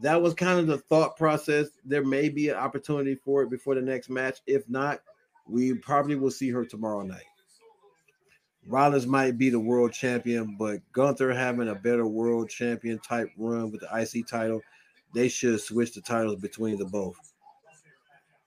that 0.00 0.20
was 0.20 0.32
kind 0.32 0.58
of 0.58 0.66
the 0.66 0.78
thought 0.78 1.18
process. 1.18 1.68
There 1.84 2.04
may 2.04 2.30
be 2.30 2.48
an 2.48 2.56
opportunity 2.56 3.16
for 3.16 3.42
it 3.42 3.50
before 3.50 3.74
the 3.74 3.82
next 3.82 4.08
match. 4.08 4.38
If 4.46 4.66
not, 4.70 5.00
we 5.46 5.74
probably 5.74 6.16
will 6.16 6.30
see 6.30 6.48
her 6.48 6.64
tomorrow 6.64 7.02
night. 7.02 7.22
Rollins 8.66 9.06
might 9.06 9.36
be 9.36 9.50
the 9.50 9.60
world 9.60 9.92
champion, 9.92 10.56
but 10.58 10.80
Gunther 10.92 11.34
having 11.34 11.68
a 11.68 11.74
better 11.74 12.06
world 12.06 12.48
champion 12.48 12.98
type 13.00 13.28
run 13.36 13.70
with 13.70 13.82
the 13.82 13.88
IC 13.94 14.26
title, 14.26 14.62
they 15.14 15.28
should 15.28 15.60
switch 15.60 15.92
the 15.92 16.00
titles 16.00 16.40
between 16.40 16.78
the 16.78 16.86
both. 16.86 17.33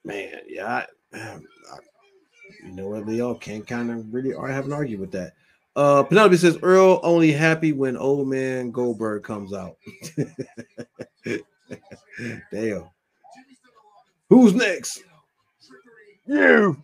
Man, 0.07 0.39
yeah, 0.47 0.65
I, 0.65 0.85
I, 1.17 1.37
you 2.65 2.71
know 2.71 2.87
what, 2.87 3.05
Leo 3.05 3.35
can't 3.35 3.67
kind 3.67 3.91
of 3.91 4.13
really 4.13 4.33
I 4.33 4.53
have 4.53 4.65
an 4.65 4.71
argument 4.71 5.01
with 5.01 5.11
that. 5.11 5.33
Uh, 5.75 6.03
Penelope 6.03 6.37
says 6.37 6.57
Earl 6.63 7.01
only 7.03 7.33
happy 7.33 7.73
when 7.73 7.97
old 7.97 8.29
man 8.29 8.71
Goldberg 8.71 9.23
comes 9.23 9.51
out. 9.51 9.75
Damn. 12.53 12.85
Who's 14.29 14.53
next? 14.53 15.03
You 16.25 16.81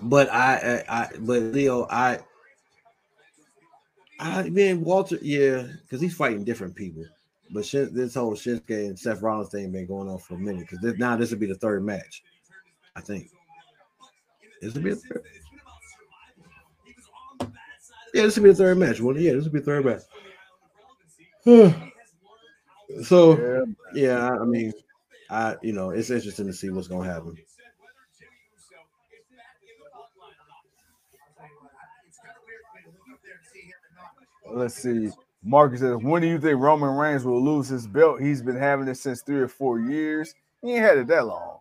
But 0.00 0.32
I, 0.32 0.84
I, 0.88 1.02
I 1.02 1.08
but 1.20 1.42
Leo, 1.42 1.86
I, 1.90 2.20
I 4.18 4.48
mean 4.48 4.82
Walter, 4.82 5.18
yeah, 5.20 5.64
because 5.82 6.00
he's 6.00 6.16
fighting 6.16 6.44
different 6.44 6.74
people. 6.74 7.04
But 7.50 7.64
Shin, 7.64 7.94
this 7.94 8.14
whole 8.14 8.34
Shinsuke 8.34 8.70
and 8.70 8.98
Seth 8.98 9.22
Rollins 9.22 9.50
thing 9.50 9.70
been 9.72 9.86
going 9.86 10.08
on 10.08 10.18
for 10.18 10.34
a 10.34 10.38
minute 10.38 10.66
because 10.68 10.98
now 10.98 11.16
this 11.16 11.30
will 11.30 11.38
be 11.38 11.46
the 11.46 11.54
third 11.54 11.84
match, 11.84 12.22
I 12.94 13.00
think. 13.00 13.30
This 14.60 14.74
will 14.74 14.82
be 14.82 14.90
a 14.90 14.96
third. 14.96 15.24
Yeah, 18.12 18.22
this 18.22 18.36
will 18.36 18.44
be 18.44 18.50
the 18.50 18.56
third 18.56 18.78
match. 18.78 19.00
Well, 19.00 19.16
yeah, 19.16 19.32
this 19.32 19.44
will 19.44 19.52
be 19.52 19.60
the 19.60 19.64
third 19.64 19.84
match. 19.84 20.02
so 23.04 23.66
yeah, 23.94 24.30
I 24.30 24.44
mean, 24.44 24.72
I 25.30 25.56
you 25.62 25.72
know 25.72 25.90
it's 25.90 26.10
interesting 26.10 26.46
to 26.46 26.52
see 26.52 26.70
what's 26.70 26.88
gonna 26.88 27.10
happen. 27.10 27.36
let's 34.50 34.74
see. 34.74 35.10
Marcus 35.42 35.80
says, 35.80 35.96
when 36.00 36.22
do 36.22 36.28
you 36.28 36.38
think 36.38 36.58
Roman 36.58 36.96
Reigns 36.96 37.24
will 37.24 37.42
lose 37.42 37.68
his 37.68 37.86
belt? 37.86 38.20
He's 38.20 38.42
been 38.42 38.56
having 38.56 38.88
it 38.88 38.96
since 38.96 39.22
three 39.22 39.38
or 39.38 39.48
four 39.48 39.80
years. 39.80 40.34
He 40.62 40.72
ain't 40.72 40.82
had 40.82 40.98
it 40.98 41.06
that 41.08 41.26
long. 41.26 41.58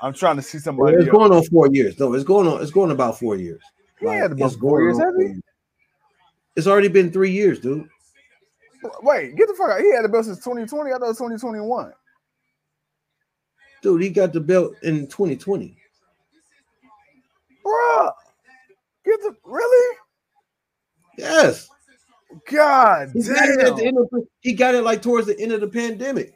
I'm 0.00 0.12
trying 0.12 0.36
to 0.36 0.42
see 0.42 0.58
somebody. 0.58 0.96
it's 0.96 1.06
else. 1.06 1.16
going 1.16 1.32
on 1.32 1.44
four 1.44 1.68
years. 1.70 1.98
No, 1.98 2.12
it's 2.14 2.24
going 2.24 2.46
on. 2.48 2.62
It's 2.62 2.70
going 2.70 2.90
about 2.90 3.18
four 3.18 3.36
years. 3.36 3.62
He 4.00 4.06
had 4.06 4.32
about 4.32 4.46
it's 4.46 4.56
four 4.56 4.82
years, 4.82 4.98
four 4.98 5.22
years. 5.22 5.40
It's 6.56 6.66
already 6.66 6.88
been 6.88 7.12
three 7.12 7.30
years, 7.30 7.60
dude. 7.60 7.88
Wait, 9.02 9.36
get 9.36 9.46
the 9.46 9.54
fuck 9.54 9.70
out. 9.70 9.80
He 9.80 9.92
had 9.92 10.04
the 10.04 10.08
belt 10.08 10.24
since 10.24 10.38
2020. 10.38 10.90
I 10.90 10.94
thought 10.94 11.04
it 11.04 11.08
was 11.08 11.18
2021. 11.18 11.92
Dude, 13.82 14.02
he 14.02 14.08
got 14.10 14.32
the 14.32 14.40
belt 14.40 14.74
in 14.82 15.06
2020. 15.06 15.76
Bruh. 17.64 18.12
Get 19.04 19.20
the 19.20 19.36
really? 19.44 19.96
Yes. 21.18 21.68
God 22.50 23.10
He 23.14 23.22
got 23.22 23.48
it 23.48 23.76
damn. 23.76 23.96
of 23.96 24.08
he 24.40 24.52
got 24.52 24.74
it 24.74 24.82
like 24.82 25.02
towards 25.02 25.26
the 25.26 25.38
end 25.40 25.52
of 25.52 25.60
the 25.60 25.68
pandemic. 25.68 26.34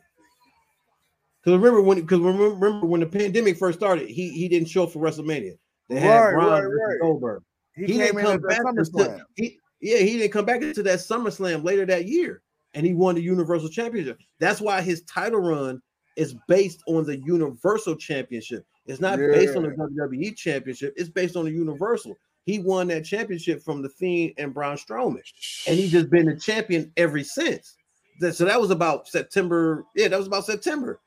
Because 1.40 1.58
remember 1.58 1.82
when 1.82 2.00
because 2.00 2.20
remember, 2.20 2.86
when 2.86 3.00
the 3.00 3.06
pandemic 3.06 3.58
first 3.58 3.78
started, 3.78 4.08
he 4.08 4.30
he 4.30 4.48
didn't 4.48 4.68
show 4.68 4.84
up 4.84 4.92
for 4.92 5.00
WrestleMania. 5.00 5.58
They 5.88 6.00
had 6.00 6.18
Right, 6.18 6.32
Braun 6.32 6.48
right, 6.48 6.62
right. 6.64 7.00
Goldberg. 7.00 7.42
He, 7.74 7.86
He, 7.86 7.92
came 7.94 8.14
didn't 8.14 8.22
come 8.22 8.40
back 8.40 8.60
until 8.64 9.20
he, 9.36 9.58
yeah, 9.80 9.98
he 9.98 10.16
didn't 10.16 10.32
come 10.32 10.44
back 10.44 10.62
into 10.62 10.82
that 10.84 11.00
SummerSlam 11.00 11.64
later 11.64 11.84
that 11.86 12.06
year, 12.06 12.42
and 12.72 12.86
he 12.86 12.94
won 12.94 13.16
the 13.16 13.22
Universal 13.22 13.68
Championship. 13.68 14.18
That's 14.40 14.60
why 14.60 14.80
his 14.80 15.02
title 15.02 15.40
run 15.40 15.82
is 16.16 16.34
based 16.48 16.82
on 16.86 17.04
the 17.04 17.18
Universal 17.18 17.96
Championship. 17.96 18.64
It's 18.86 19.00
not 19.00 19.18
based 19.18 19.56
on 19.56 19.64
the 19.64 19.70
WWE 19.70 20.36
Championship. 20.36 20.94
It's 20.96 21.08
based 21.08 21.36
on 21.36 21.44
the 21.44 21.50
Universal. 21.50 22.14
He 22.44 22.58
won 22.58 22.88
that 22.88 23.04
championship 23.04 23.62
from 23.62 23.80
the 23.82 23.88
Fiend 23.88 24.34
and 24.38 24.52
Braun 24.52 24.76
Strowman, 24.76 25.22
and 25.66 25.78
he's 25.78 25.90
just 25.92 26.10
been 26.10 26.26
the 26.26 26.36
champion 26.36 26.92
ever 26.96 27.22
since. 27.24 27.76
That- 28.20 28.34
So 28.36 28.44
that 28.44 28.60
was 28.60 28.70
about 28.70 29.08
September. 29.08 29.84
Yeah, 29.96 30.08
that 30.08 30.18
was 30.18 30.26
about 30.26 30.44
September. 30.44 31.00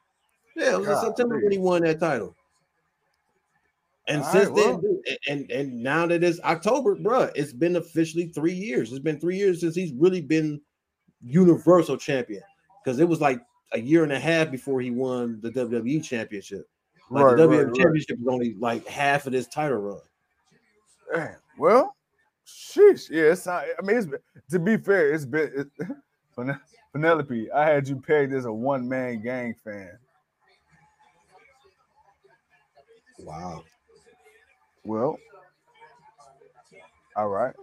Yeah, 0.56 0.74
it 0.74 0.80
was 0.80 0.88
in 0.88 0.94
God, 0.94 1.06
September 1.06 1.40
when 1.40 1.52
he 1.52 1.60
won 1.60 1.84
that 1.84 2.00
title. 2.00 2.36
And 4.08 4.24
All 4.24 4.32
since 4.32 4.46
right, 4.48 4.56
then, 4.56 4.66
well. 4.70 4.78
dude, 4.82 5.18
and 5.28 5.52
and 5.52 5.84
now 5.84 6.08
that 6.08 6.24
it's 6.24 6.40
October, 6.42 6.96
bruh, 6.96 7.32
it's 7.36 7.54
been 7.54 7.76
officially 7.76 8.28
three 8.30 8.54
years. 8.54 8.90
It's 8.92 9.00
been 9.00 9.20
three 9.20 9.38
years 9.38 9.60
since 9.62 9.76
he's 9.76 9.92
really 9.94 10.22
been 10.22 10.62
Universal 11.22 11.98
Champion 11.98 12.42
because 12.84 13.00
it 13.00 13.08
was 13.08 13.20
like 13.22 13.42
a 13.74 13.80
year 13.80 14.04
and 14.04 14.14
a 14.14 14.20
half 14.20 14.50
before 14.50 14.80
he 14.82 14.92
won 14.92 15.40
the 15.42 15.52
WWE 15.52 16.04
Championship. 16.04 16.68
Like 17.12 17.26
Right, 17.26 17.38
the 17.38 17.44
WWE 17.48 17.66
right. 17.68 17.76
Championship 17.76 18.18
was 18.20 18.34
only 18.34 18.56
like 18.60 18.88
half 18.88 19.28
of 19.28 19.34
this 19.34 19.48
title 19.48 19.78
run. 19.78 20.00
Well, 21.58 21.96
sheesh. 22.46 23.10
Yeah, 23.10 23.32
it's 23.32 23.46
not, 23.46 23.64
I 23.64 23.86
mean, 23.86 23.98
it's 23.98 24.06
been, 24.08 24.20
to 24.52 24.60
be 24.60 24.78
fair, 24.78 25.14
it's 25.14 25.26
been 25.26 25.68
it, 25.80 26.56
Penelope. 26.94 27.52
I 27.52 27.66
had 27.66 27.88
you 27.88 27.98
pegged 28.02 28.34
as 28.34 28.46
a 28.46 28.52
one 28.54 28.88
man 28.88 29.22
gang 29.22 29.56
fan. 29.64 29.98
Wow. 33.20 33.64
Well, 34.84 35.18
all 37.16 37.28
right. 37.30 37.54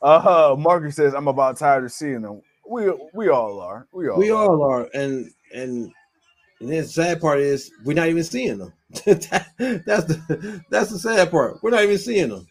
Uh, 0.00 0.56
Marcus 0.58 0.96
says 0.96 1.14
I'm 1.14 1.28
about 1.28 1.56
tired 1.58 1.84
of 1.84 1.92
seeing 1.92 2.22
them. 2.22 2.40
We 2.68 2.92
we 3.12 3.28
all 3.28 3.60
are. 3.60 3.86
We 3.92 4.08
all 4.08 4.18
We 4.18 4.30
are. 4.30 4.36
all 4.36 4.62
are, 4.64 4.88
and 4.94 5.30
and 5.54 5.92
and 6.60 6.68
the 6.70 6.82
sad 6.84 7.20
part 7.20 7.40
is 7.40 7.70
we're 7.84 7.94
not 7.94 8.08
even 8.08 8.24
seeing 8.24 8.58
them. 8.58 8.72
That- 9.04 9.46
that's 9.86 10.04
the 10.06 10.62
that's 10.70 10.90
the 10.90 10.98
sad 10.98 11.30
part. 11.30 11.62
We're 11.62 11.70
not 11.70 11.82
even 11.84 11.98
seeing 11.98 12.30
them. 12.30 12.46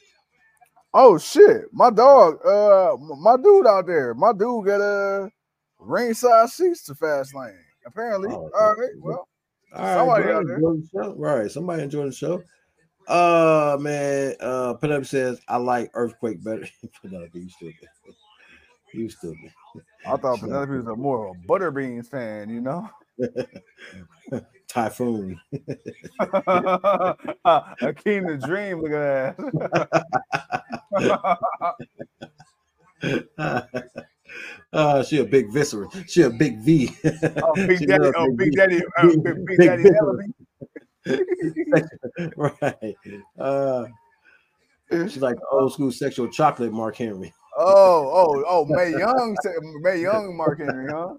Oh 0.98 1.18
shit, 1.18 1.66
my 1.74 1.90
dog, 1.90 2.38
uh, 2.46 2.96
my 3.18 3.36
dude 3.36 3.68
out 3.68 3.86
there, 3.86 4.14
my 4.14 4.32
dude 4.32 4.66
got 4.66 4.80
a 4.80 5.30
ringside 5.78 6.48
seats 6.50 6.84
to 6.86 6.96
fast 6.96 7.36
lane. 7.36 7.52
Apparently, 7.86 8.30
Oh, 8.32 8.50
all 8.58 8.76
right. 8.76 8.90
Well, 9.02 9.28
All 9.76 9.84
right, 9.84 9.94
Somebody 9.98 10.24
bro, 10.24 10.38
out 10.38 10.46
there. 10.48 10.56
enjoy 10.56 10.74
the 10.76 10.88
show. 10.94 11.16
Right, 11.18 11.52
somebody 11.52 11.84
enjoy 11.84 12.06
the 12.06 12.12
show. 12.14 12.42
Uh 13.10 13.78
man, 13.80 14.36
uh 14.40 14.74
Penelope 14.76 15.06
says 15.06 15.40
I 15.50 15.58
like 15.58 15.92
Earthquake 15.94 16.42
better. 16.44 16.66
Penelope, 17.02 17.38
you 17.40 17.50
stupid. 17.50 17.88
You 18.94 19.10
stupid. 19.10 19.52
I 20.08 20.16
thought 20.16 20.40
Penelope 20.40 20.72
was 20.72 20.88
a 20.88 20.96
more 20.96 21.28
of 21.28 21.36
a 21.36 21.40
Butterbeans 21.48 22.08
fan, 22.08 22.50
you 22.50 22.62
know. 22.62 22.90
Typhoon. 24.70 25.38
Akeem 27.42 28.26
the 28.28 28.38
Dream, 28.46 28.82
look 28.82 28.92
at 28.94 29.36
that. 29.38 30.64
Uh 34.74 35.04
she 35.04 35.20
a 35.20 35.26
big 35.26 35.52
viscera. 35.52 35.88
She 36.08 36.22
a 36.24 36.30
big 36.30 36.60
V. 36.60 36.90
oh, 37.44 37.54
Big 37.56 37.88
Daddy, 37.88 38.12
oh, 38.16 38.32
Big 38.36 38.50
V. 38.52 38.56
Daddy, 38.56 38.82
uh, 38.98 39.08
Big- 39.08 39.24
Big, 39.24 39.46
Big 39.46 39.58
big 39.58 39.60
Daddy 39.60 39.90
right. 42.36 42.96
Uh 43.40 43.86
she's 44.92 45.18
like 45.22 45.38
old 45.52 45.72
school 45.74 45.92
sexual 45.92 46.28
chocolate 46.30 46.72
Mark 46.74 46.96
Henry. 46.98 47.34
Oh, 47.58 48.10
oh, 48.14 48.44
oh, 48.48 48.66
Mae 48.66 48.92
Young, 48.92 49.36
Mae 49.82 50.02
Young, 50.02 50.36
Mark 50.36 50.60
Henry, 50.60 50.92
huh? 50.92 51.14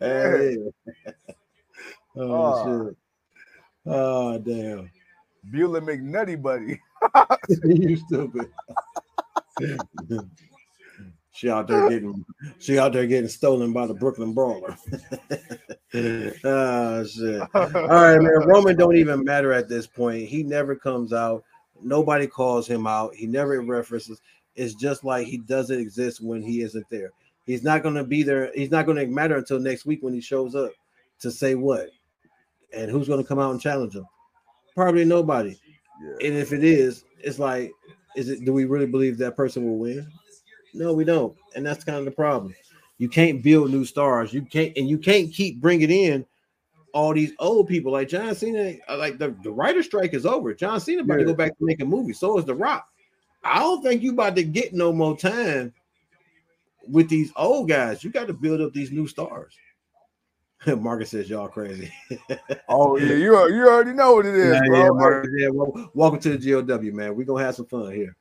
Hey. 0.00 0.56
Oh 2.16 2.30
Oh. 2.32 2.86
shit. 2.88 2.96
Oh 3.86 4.38
damn. 4.38 4.90
Beulah 5.44 5.80
McNutty, 5.80 6.40
buddy. 6.42 6.80
you 7.64 7.96
stupid. 7.96 8.50
She 11.32 11.48
out 11.48 11.68
there 11.68 11.88
getting 11.88 12.24
she 12.58 12.78
out 12.78 12.92
there 12.92 13.06
getting 13.06 13.28
stolen 13.28 13.72
by 13.72 13.86
the 13.86 13.94
Brooklyn 13.94 14.32
Brawler. 14.32 14.76
oh 16.44 17.04
shit. 17.06 17.42
All 17.54 17.68
right, 17.72 18.20
man. 18.20 18.46
Roman 18.46 18.76
don't 18.76 18.96
even 18.96 19.24
matter 19.24 19.52
at 19.52 19.68
this 19.68 19.86
point. 19.86 20.28
He 20.28 20.42
never 20.42 20.74
comes 20.74 21.12
out. 21.12 21.44
Nobody 21.80 22.26
calls 22.26 22.66
him 22.66 22.86
out. 22.86 23.14
He 23.14 23.26
never 23.26 23.60
references. 23.60 24.20
It's 24.56 24.74
just 24.74 25.04
like 25.04 25.26
he 25.28 25.38
doesn't 25.38 25.78
exist 25.78 26.20
when 26.20 26.42
he 26.42 26.62
isn't 26.62 26.86
there. 26.90 27.12
He's 27.46 27.62
not 27.62 27.82
gonna 27.82 28.04
be 28.04 28.22
there. 28.22 28.50
He's 28.54 28.70
not 28.70 28.86
gonna 28.86 29.06
matter 29.06 29.36
until 29.36 29.60
next 29.60 29.86
week 29.86 30.02
when 30.02 30.12
he 30.12 30.20
shows 30.20 30.54
up 30.54 30.72
to 31.20 31.30
say 31.30 31.54
what. 31.54 31.90
And 32.74 32.90
who's 32.90 33.08
gonna 33.08 33.24
come 33.24 33.38
out 33.38 33.52
and 33.52 33.60
challenge 33.60 33.94
him? 33.94 34.06
Probably 34.74 35.04
nobody. 35.04 35.56
Yeah. 36.02 36.28
And 36.28 36.36
if 36.36 36.52
it 36.52 36.64
is, 36.64 37.04
it's 37.18 37.38
like, 37.38 37.72
is 38.16 38.28
it? 38.28 38.44
Do 38.44 38.52
we 38.52 38.64
really 38.64 38.86
believe 38.86 39.18
that 39.18 39.36
person 39.36 39.64
will 39.64 39.78
win? 39.78 40.10
No, 40.74 40.92
we 40.92 41.04
don't. 41.04 41.36
And 41.54 41.66
that's 41.66 41.84
kind 41.84 41.98
of 41.98 42.04
the 42.04 42.10
problem. 42.10 42.54
You 42.98 43.08
can't 43.08 43.42
build 43.42 43.70
new 43.70 43.84
stars. 43.84 44.32
You 44.32 44.42
can't, 44.42 44.76
and 44.76 44.88
you 44.88 44.98
can't 44.98 45.32
keep 45.32 45.60
bringing 45.60 45.90
in 45.90 46.26
all 46.92 47.14
these 47.14 47.32
old 47.38 47.68
people 47.68 47.92
like 47.92 48.08
John 48.08 48.34
Cena. 48.34 48.74
uh, 48.88 48.96
Like 48.96 49.18
the, 49.18 49.34
the 49.42 49.52
writer 49.52 49.82
strike 49.82 50.14
is 50.14 50.26
over. 50.26 50.52
John 50.54 50.80
Cena 50.80 51.02
about 51.02 51.18
to 51.18 51.24
go 51.24 51.34
back 51.34 51.56
to 51.56 51.64
making 51.64 51.88
movies. 51.88 52.18
So 52.18 52.38
is 52.38 52.44
The 52.44 52.54
Rock. 52.54 52.88
I 53.44 53.60
don't 53.60 53.82
think 53.82 54.02
you 54.02 54.12
about 54.12 54.34
to 54.36 54.42
get 54.42 54.72
no 54.74 54.92
more 54.92 55.16
time 55.16 55.72
with 56.88 57.08
these 57.08 57.32
old 57.36 57.68
guys. 57.68 58.02
You 58.02 58.10
got 58.10 58.26
to 58.26 58.32
build 58.32 58.60
up 58.60 58.72
these 58.72 58.90
new 58.90 59.06
stars. 59.06 59.54
Marcus 60.78 61.10
says 61.10 61.30
y'all 61.30 61.48
crazy. 61.48 61.92
Oh 62.70 62.98
yeah, 62.98 63.14
you 63.14 63.34
al- 63.34 63.50
you 63.50 63.66
already 63.66 63.94
know 63.94 64.12
what 64.14 64.26
it 64.26 64.34
is, 64.34 64.54
Yeah, 64.54 64.60
bro. 64.66 64.84
yeah, 64.84 64.90
Marcus, 64.90 65.30
yeah, 65.38 65.48
wel- 65.48 65.90
welcome 65.94 66.20
to 66.20 66.36
the 66.36 66.62
GOW, 66.62 66.94
man. 66.94 67.16
We're 67.16 67.24
gonna 67.24 67.42
have 67.42 67.54
some 67.54 67.64
fun 67.64 67.92
here. 67.92 68.14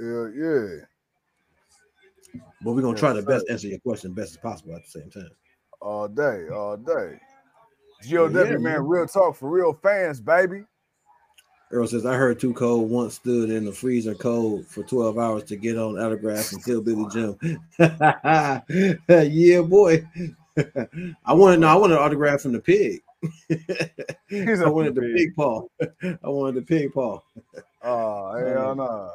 yeah, 0.00 0.28
yeah. 0.34 2.40
But 2.62 2.72
we're 2.72 2.80
gonna 2.80 2.96
try 2.96 3.12
to 3.12 3.20
best 3.22 3.44
answer 3.50 3.68
your 3.68 3.78
question 3.80 4.14
best 4.14 4.30
as 4.30 4.36
possible 4.38 4.74
at 4.74 4.82
the 4.84 4.90
same 4.90 5.10
time. 5.10 5.28
all 5.80 6.08
day, 6.08 6.48
all 6.48 6.78
day. 6.78 7.20
GOW, 8.08 8.28
man, 8.28 8.62
man. 8.62 8.86
real 8.86 9.06
talk 9.06 9.36
for 9.36 9.50
real 9.50 9.74
fans, 9.74 10.22
baby. 10.22 10.64
Earl 11.70 11.86
says, 11.88 12.06
I 12.06 12.14
heard 12.14 12.38
Too 12.40 12.54
Cold 12.54 12.88
once 12.88 13.16
stood 13.16 13.50
in 13.50 13.64
the 13.64 13.72
freezer 13.72 14.14
cold 14.14 14.66
for 14.66 14.84
12 14.84 15.18
hours 15.18 15.42
to 15.44 15.56
get 15.56 15.76
on 15.76 15.98
autographs 15.98 16.52
and 16.52 16.64
Hillbilly 16.64 17.06
Jim. 17.12 17.36
yeah, 19.08 19.60
boy. 19.60 20.06
I 21.26 21.32
wanted 21.34 21.60
no, 21.60 21.68
I 21.68 21.74
wanted 21.74 21.94
an 21.96 22.02
autograph 22.02 22.40
from 22.40 22.52
the 22.52 22.60
pig. 22.60 23.02
He's 24.28 24.60
I 24.62 24.68
wanted 24.68 24.94
the 24.94 25.02
pig. 25.02 25.16
pig 25.16 25.36
paw. 25.36 25.66
I 26.02 26.28
wanted 26.28 26.54
the 26.56 26.62
pig 26.62 26.92
paw. 26.92 27.20
Oh, 27.82 28.36
hell 28.38 28.74
no. 28.74 29.10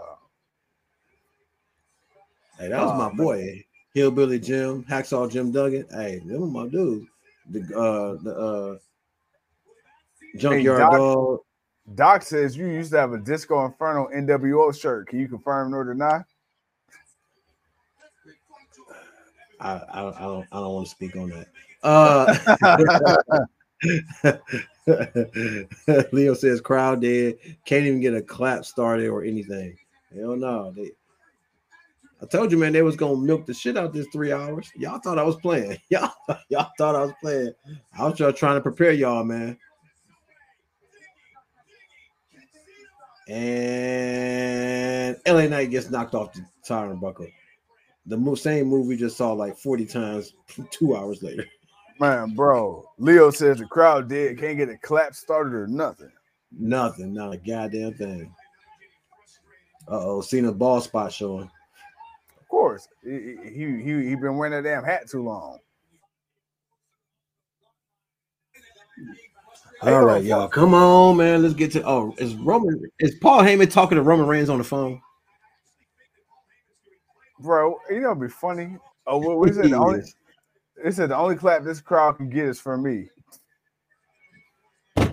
Hey, 2.60 2.68
that 2.70 2.82
was 2.82 2.92
Aw, 2.92 2.98
my 2.98 3.08
man. 3.08 3.16
boy. 3.18 3.66
Hillbilly 3.94 4.40
Jim, 4.40 4.84
Hacksaw 4.86 5.30
Jim 5.30 5.52
Duggan. 5.52 5.86
Hey, 5.92 6.20
them 6.20 6.42
were 6.42 6.48
my 6.48 6.68
dudes. 6.68 7.08
The 7.50 7.60
uh 7.78 8.22
the 8.24 8.36
uh 8.36 8.78
junkyard 10.38 10.80
Doc- 10.80 10.92
dog. 10.94 11.40
Doc 11.96 12.22
says 12.22 12.56
you 12.56 12.68
used 12.68 12.92
to 12.92 12.98
have 13.00 13.12
a 13.14 13.18
Disco 13.18 13.66
Inferno 13.66 14.08
NWO 14.16 14.80
shirt. 14.80 15.08
Can 15.08 15.20
you 15.20 15.28
confirm 15.28 15.74
or 15.76 15.84
deny? 15.84 16.24
I, 19.62 19.74
I, 19.74 20.18
I 20.18 20.22
don't 20.22 20.48
I 20.52 20.60
don't 20.60 20.74
want 20.74 20.88
to 20.88 20.92
speak 20.92 21.16
on 21.16 21.30
that. 21.30 21.48
Uh 21.84 22.36
Leo 26.12 26.34
says 26.34 26.62
crowd 26.62 27.02
dead, 27.02 27.36
can't 27.66 27.86
even 27.86 28.02
get 28.02 28.16
a 28.16 28.22
clap 28.22 28.66
started 28.66 29.08
or 29.08 29.24
anything. 29.24 29.78
Hell 30.16 30.36
no. 30.36 30.72
They, 30.76 30.92
I 32.22 32.26
told 32.28 32.52
you, 32.52 32.58
man, 32.58 32.74
they 32.74 32.82
was 32.82 32.96
gonna 32.96 33.18
milk 33.18 33.46
the 33.46 33.54
shit 33.54 33.78
out 33.78 33.94
this 33.94 34.08
three 34.12 34.32
hours. 34.32 34.72
Y'all 34.76 35.00
thought 35.00 35.18
I 35.18 35.24
was 35.24 35.38
playing. 35.38 35.78
Y'all, 35.90 36.12
y'all 36.50 36.70
thought 36.78 36.96
I 36.96 37.02
was 37.02 37.14
playing. 37.22 37.54
I 37.98 38.06
was 38.06 38.18
just 38.18 38.38
trying 38.38 38.56
to 38.56 38.62
prepare 38.62 38.92
y'all, 38.92 39.24
man. 39.24 39.58
And 43.28 45.18
LA 45.26 45.48
Knight 45.48 45.70
gets 45.70 45.90
knocked 45.90 46.16
off 46.16 46.34
the 46.34 46.46
turnbuckle. 46.68 47.32
The 48.06 48.36
same 48.36 48.68
movie 48.68 48.98
just 48.98 49.18
saw 49.18 49.34
like 49.34 49.58
40 49.58 49.86
times 49.86 50.34
two 50.72 50.96
hours 50.96 51.22
later. 51.22 51.46
Man, 52.00 52.34
bro. 52.34 52.84
Leo 52.98 53.30
says 53.30 53.60
the 53.60 53.66
crowd 53.66 54.10
dead, 54.10 54.40
can't 54.40 54.58
get 54.58 54.70
a 54.70 54.78
clap 54.78 55.14
started 55.14 55.54
or 55.54 55.68
nothing. 55.68 56.12
Nothing, 56.52 57.14
not 57.14 57.34
a 57.34 57.38
goddamn 57.38 57.94
thing. 57.94 58.34
Uh 59.88 60.00
oh, 60.06 60.22
seen 60.22 60.46
a 60.46 60.52
ball 60.52 60.82
spot 60.82 61.12
showing. 61.12 61.50
Of 62.40 62.48
course. 62.50 62.88
He 63.04 63.36
he 63.44 63.82
he, 63.84 64.10
he 64.10 64.16
been 64.16 64.38
wearing 64.38 64.54
that 64.54 64.64
damn 64.64 64.84
hat 64.84 65.10
too 65.10 65.24
long. 65.24 65.60
All 69.82 70.06
right, 70.06 70.24
y'all. 70.24 70.48
Come 70.48 70.74
on, 70.74 71.18
man. 71.18 71.42
Let's 71.42 71.56
get 71.56 71.72
to 71.72 71.84
oh, 71.88 72.14
is 72.18 72.36
Roman 72.36 72.82
is 73.00 73.16
Paul 73.16 73.42
Heyman 73.42 73.72
talking 73.72 73.96
to 73.96 74.04
Roman 74.04 74.28
Reigns 74.28 74.50
on 74.50 74.60
the 74.60 74.64
phone? 74.64 75.02
Bro, 77.42 77.80
you 77.90 78.02
know 78.02 78.12
it'd 78.12 78.22
be 78.22 78.28
funny. 78.28 78.78
Oh, 79.08 79.18
what, 79.18 79.50
is 79.50 79.58
it? 79.58 79.72
The 79.72 79.76
only, 79.76 80.02
it 80.84 80.94
said 80.94 81.10
the 81.10 81.18
only 81.18 81.36
clap 81.36 81.64
this 81.64 81.82
crowd 81.82 82.18
can 82.18 82.30
get 82.30 82.46
is 82.46 82.60
from 82.60 82.84
me. 82.84 83.10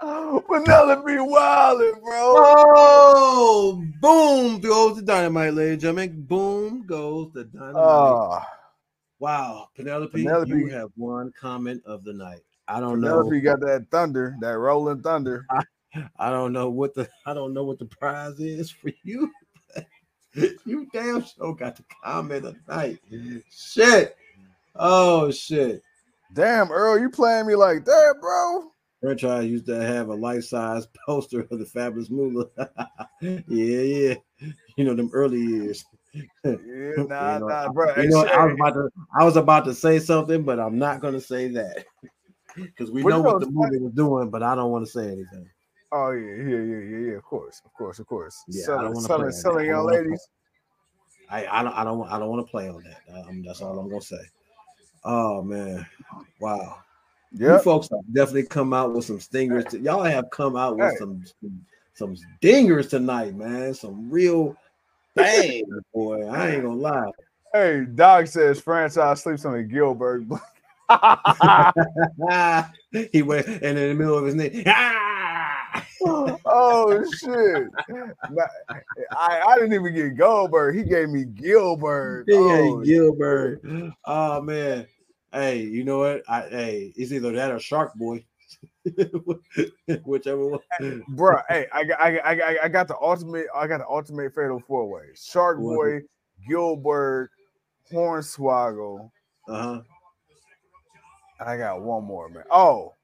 Penelope 0.00 1.18
Wilder, 1.18 1.94
bro. 1.96 2.34
Oh, 2.36 3.84
boom 4.00 4.60
goes 4.60 4.96
the 4.96 5.02
dynamite, 5.02 5.54
ladies 5.54 5.72
and 5.72 5.80
gentlemen. 5.80 6.22
Boom 6.22 6.86
goes 6.86 7.32
the 7.32 7.44
dynamite. 7.44 7.76
Oh, 7.76 8.40
wow, 9.18 9.68
Penelope, 9.74 10.12
Penelope- 10.12 10.50
you 10.50 10.68
have 10.68 10.90
one 10.94 11.32
comment 11.38 11.82
of 11.84 12.04
the 12.04 12.12
night. 12.12 12.42
I 12.68 12.78
don't 12.78 13.00
Penelope 13.00 13.00
know. 13.00 13.40
Penelope 13.40 13.40
got 13.40 13.60
that 13.60 13.90
thunder, 13.90 14.36
that 14.40 14.56
rolling 14.56 15.02
thunder. 15.02 15.44
I 15.50 15.62
don't 16.18 16.52
know 16.52 16.70
what 16.70 16.94
the 16.94 17.08
I 17.26 17.34
don't 17.34 17.52
know 17.54 17.64
what 17.64 17.78
the 17.78 17.86
prize 17.86 18.38
is 18.40 18.70
for 18.70 18.90
you. 19.04 19.30
you 20.34 20.86
damn 20.92 21.24
sure 21.24 21.54
got 21.54 21.76
the 21.76 21.84
comment 22.02 22.46
of 22.46 22.54
the 22.66 22.74
night. 22.74 22.98
Shit. 23.50 24.16
Oh 24.76 25.30
shit. 25.30 25.82
Damn, 26.32 26.70
Earl, 26.70 26.98
you 26.98 27.10
playing 27.10 27.46
me 27.46 27.56
like 27.56 27.84
that, 27.84 28.14
bro? 28.20 28.70
Franchise 29.00 29.46
used 29.50 29.66
to 29.66 29.82
have 29.82 30.10
a 30.10 30.14
life-size 30.14 30.86
poster 31.06 31.40
of 31.50 31.58
the 31.58 31.64
fabulous 31.64 32.10
Moolah. 32.10 32.46
yeah, 33.20 33.40
yeah. 33.48 34.14
You 34.76 34.84
know 34.84 34.94
them 34.94 35.10
early 35.12 35.40
years. 35.40 35.84
Yeah, 36.12 36.22
You 36.44 37.06
nah, 37.08 37.38
know, 37.38 37.48
nah, 37.48 37.72
bro. 37.72 37.96
You 37.96 38.10
know, 38.10 38.24
I 38.26 38.44
was 38.44 38.54
about 38.54 38.74
to 38.74 38.90
I 39.18 39.24
was 39.24 39.36
about 39.36 39.64
to 39.66 39.74
say 39.74 39.98
something, 39.98 40.44
but 40.44 40.60
I'm 40.60 40.78
not 40.78 41.00
gonna 41.00 41.20
say 41.20 41.48
that. 41.48 41.84
Because 42.56 42.90
we 42.90 43.02
What 43.02 43.10
know 43.10 43.20
what 43.20 43.40
the 43.40 43.50
movie 43.50 43.78
was 43.78 43.92
doing, 43.92 44.30
but 44.30 44.42
I 44.42 44.54
don't 44.54 44.70
want 44.70 44.84
to 44.84 44.90
say 44.90 45.06
anything. 45.06 45.48
Oh 45.92 46.12
yeah, 46.12 46.36
yeah, 46.36 46.58
yeah, 46.58 46.78
yeah, 46.78 46.98
yeah. 47.10 47.16
Of 47.16 47.24
course, 47.24 47.60
of 47.64 47.72
course, 47.74 47.98
of 47.98 48.06
course. 48.06 48.44
Yeah, 48.48 48.62
I 48.62 48.66
selling, 48.66 48.84
don't 48.84 48.94
wanna 48.94 49.06
selling, 49.06 49.32
selling. 49.32 49.70
I 49.70 49.74
don't 49.74 49.84
wanna 49.84 49.96
ladies. 49.98 50.28
I, 51.30 51.46
I 51.46 51.62
don't 51.62 51.72
I 51.72 51.84
don't 51.84 52.08
I 52.08 52.18
don't 52.18 52.28
want 52.28 52.46
to 52.46 52.50
play 52.50 52.68
on 52.68 52.82
that. 52.84 53.26
Um, 53.28 53.42
that's 53.44 53.60
all 53.60 53.78
I'm 53.78 53.88
gonna 53.88 54.00
say. 54.00 54.20
Oh 55.04 55.42
man, 55.42 55.86
wow. 56.40 56.78
You 57.32 57.48
Yeah, 57.48 57.58
folks 57.58 57.88
have 57.90 58.00
definitely 58.12 58.44
come 58.44 58.72
out 58.72 58.94
with 58.94 59.04
some 59.04 59.20
stingers. 59.20 59.66
to- 59.66 59.80
y'all 59.80 60.02
have 60.02 60.30
come 60.30 60.56
out 60.56 60.76
with 60.76 60.90
Hey. 60.90 60.96
some 60.98 61.24
some 61.94 62.16
stingers 62.38 62.88
tonight, 62.88 63.34
man. 63.34 63.74
Some 63.74 64.10
real 64.10 64.56
bang, 65.14 65.64
boy. 65.92 66.26
I 66.26 66.50
ain't 66.50 66.62
gonna 66.62 66.74
lie. 66.74 67.10
Hey, 67.52 67.84
Doc 67.84 68.28
says 68.28 68.60
franchise 68.60 69.22
sleeps 69.22 69.44
on 69.44 69.56
a 69.56 69.62
Gilbert. 69.62 70.24
he 73.12 73.22
went 73.22 73.46
and 73.46 73.78
in 73.78 73.88
the 73.88 73.94
middle 73.94 74.18
of 74.18 74.24
his 74.24 74.34
name. 74.34 74.62
Ah! 74.66 75.06
oh 76.04 77.04
shit! 77.12 77.68
I, 79.12 79.40
I 79.46 79.54
didn't 79.56 79.72
even 79.74 79.94
get 79.94 80.16
Goldberg. 80.16 80.76
He 80.76 80.82
gave 80.84 81.08
me 81.08 81.24
Gilbert. 81.24 82.24
Hey, 82.28 82.36
Oh, 82.36 82.82
Gilbert. 82.82 83.60
Oh 84.04 84.40
man. 84.40 84.86
Hey, 85.32 85.60
you 85.60 85.84
know 85.84 85.98
what? 85.98 86.22
I 86.28 86.42
hey, 86.48 86.92
it's 86.96 87.12
either 87.12 87.32
that 87.32 87.52
or 87.52 87.58
Shark 87.60 87.94
Boy. 87.94 88.24
Whichever 90.04 90.46
one. 90.46 91.04
bro. 91.08 91.38
Hey, 91.48 91.66
I 91.72 91.84
got, 91.84 92.00
I, 92.00 92.20
I, 92.24 92.34
got- 92.34 92.64
I 92.64 92.68
got 92.68 92.88
the 92.88 92.96
ultimate. 93.00 93.46
I 93.54 93.66
got 93.66 93.78
the 93.78 93.86
ultimate 93.88 94.34
fatal 94.34 94.60
four 94.66 94.88
way. 94.88 95.02
Shark? 95.14 95.58
Boy, 95.58 96.00
Gilbert, 96.48 97.30
Hornswoggle. 97.92 99.10
Uh-huh. 99.48 99.82
I 101.40 101.56
got 101.56 101.80
one 101.82 102.04
more, 102.04 102.28
man. 102.28 102.44
Oh, 102.50 102.94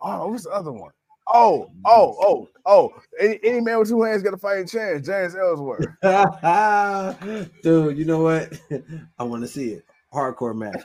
oh, 0.00 0.28
what's 0.28 0.44
the 0.44 0.50
other 0.50 0.72
one? 0.72 0.92
Oh, 1.32 1.70
oh, 1.84 2.16
oh, 2.18 2.18
oh, 2.20 2.48
oh! 2.66 3.02
Any, 3.18 3.38
any 3.44 3.60
man 3.60 3.78
with 3.78 3.88
two 3.88 4.02
hands 4.02 4.22
got 4.22 4.34
a 4.34 4.38
fighting 4.38 4.66
chance. 4.66 5.06
James 5.06 5.36
Ellsworth. 5.36 5.86
Dude, 7.62 7.98
you 7.98 8.04
know 8.04 8.22
what? 8.22 8.52
I 9.18 9.22
want 9.22 9.42
to 9.42 9.48
see 9.48 9.72
it. 9.74 9.84
Hardcore 10.12 10.56
match. 10.56 10.82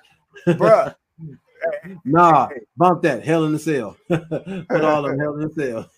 Bruh. 0.47 0.95
Nah, 2.03 2.49
bump 2.77 3.01
that. 3.01 3.23
Hell 3.25 3.45
in 3.45 3.53
the 3.53 3.57
cell. 3.57 3.97
Put 4.07 4.83
all 4.83 5.01
them 5.01 5.17
hell 5.17 5.33
in 5.35 5.47
the 5.47 5.53
cell. 5.55 5.89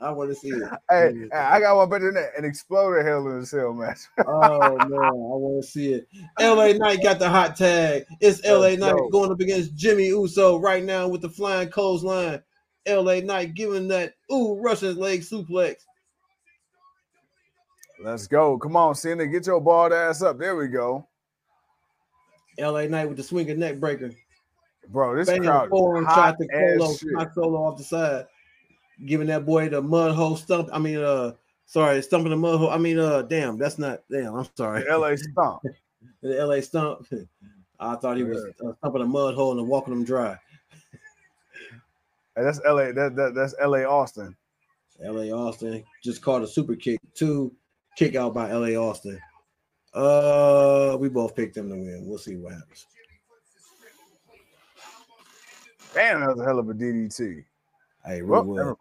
I 0.00 0.12
want 0.12 0.30
to 0.30 0.36
see 0.36 0.50
it. 0.50 0.70
Hey, 0.88 1.28
I 1.34 1.58
got 1.58 1.76
one 1.76 1.88
better 1.88 2.12
than 2.12 2.22
that. 2.22 2.38
An 2.38 2.44
exploder 2.44 3.04
hell 3.04 3.26
in 3.26 3.40
the 3.40 3.46
cell 3.46 3.72
match. 3.72 3.98
Oh 4.24 4.76
man, 4.76 4.92
I 4.92 5.10
want 5.10 5.64
to 5.64 5.68
see 5.68 5.94
it. 5.94 6.06
LA 6.38 6.72
Knight 6.74 7.02
got 7.02 7.18
the 7.18 7.28
hot 7.28 7.56
tag. 7.56 8.04
It's 8.20 8.44
LA 8.46 8.76
Knight 8.76 8.94
going 9.10 9.32
up 9.32 9.40
against 9.40 9.74
Jimmy 9.74 10.06
Uso 10.06 10.58
right 10.58 10.84
now 10.84 11.08
with 11.08 11.22
the 11.22 11.30
flying 11.30 11.70
clothesline. 11.70 12.40
LA 12.88 13.20
Knight 13.20 13.54
giving 13.54 13.88
that 13.88 14.14
ooh 14.32 14.60
Russian 14.60 14.96
leg 14.96 15.20
suplex. 15.20 15.76
Let's 18.02 18.26
go. 18.26 18.58
Come 18.58 18.76
on, 18.76 18.94
Cena, 18.94 19.26
get 19.26 19.46
your 19.46 19.60
bald 19.60 19.92
ass 19.92 20.22
up. 20.22 20.38
There 20.38 20.56
we 20.56 20.68
go. 20.68 21.06
LA 22.58 22.86
Knight 22.86 23.08
with 23.08 23.16
the 23.16 23.22
swinging 23.22 23.58
neck 23.58 23.78
breaker. 23.78 24.10
Bro, 24.88 25.16
this 25.16 25.28
Banging 25.28 25.44
crowd 25.44 25.66
is 25.66 26.06
hot 26.06 26.36
to 26.38 26.48
as 26.52 26.78
Colo, 26.78 26.94
shit. 26.94 27.34
Solo 27.34 27.62
off 27.62 27.78
the 27.78 27.84
side, 27.84 28.26
giving 29.06 29.28
that 29.28 29.46
boy 29.46 29.68
the 29.68 29.80
mud 29.80 30.14
hole 30.14 30.36
stump. 30.36 30.68
I 30.72 30.78
mean, 30.78 30.98
uh, 30.98 31.32
sorry, 31.66 32.02
stumping 32.02 32.30
the 32.30 32.36
mud 32.36 32.58
hole. 32.58 32.70
I 32.70 32.78
mean, 32.78 32.98
uh, 32.98 33.22
damn, 33.22 33.56
that's 33.56 33.78
not 33.78 34.02
damn. 34.10 34.34
I'm 34.34 34.48
sorry. 34.56 34.82
The 34.82 34.98
LA 34.98 35.16
stomp. 35.16 35.62
The 36.20 36.44
LA 36.44 36.60
stump. 36.60 37.06
I 37.80 37.96
thought 37.96 38.16
he 38.16 38.22
was 38.22 38.44
uh, 38.64 38.72
stumping 38.78 39.02
a 39.02 39.06
mud 39.06 39.34
hole 39.34 39.58
and 39.58 39.68
walking 39.68 39.94
them 39.94 40.04
dry. 40.04 40.36
That's 42.36 42.60
LA. 42.64 42.92
That, 42.92 43.14
that 43.16 43.34
that's 43.34 43.54
LA 43.62 43.80
Austin. 43.84 44.36
LA 45.00 45.34
Austin 45.34 45.84
just 46.02 46.22
caught 46.22 46.42
a 46.42 46.46
super 46.46 46.76
kick, 46.76 46.98
two 47.14 47.52
kick 47.96 48.14
out 48.14 48.34
by 48.34 48.50
LA 48.52 48.78
Austin. 48.80 49.18
Uh, 49.92 50.96
we 50.98 51.08
both 51.08 51.36
picked 51.36 51.54
them 51.54 51.68
to 51.68 51.74
win. 51.74 52.04
We'll 52.06 52.18
see 52.18 52.36
what 52.36 52.54
happens. 52.54 52.86
Damn, 55.92 56.20
that 56.20 56.30
was 56.30 56.40
a 56.40 56.44
hell 56.44 56.58
of 56.58 56.68
a 56.70 56.74
DDT. 56.74 57.44
Hey, 58.04 58.22
we 58.22 58.30
Well, 58.30 58.44
never 58.44 58.64
mind. 58.68 58.78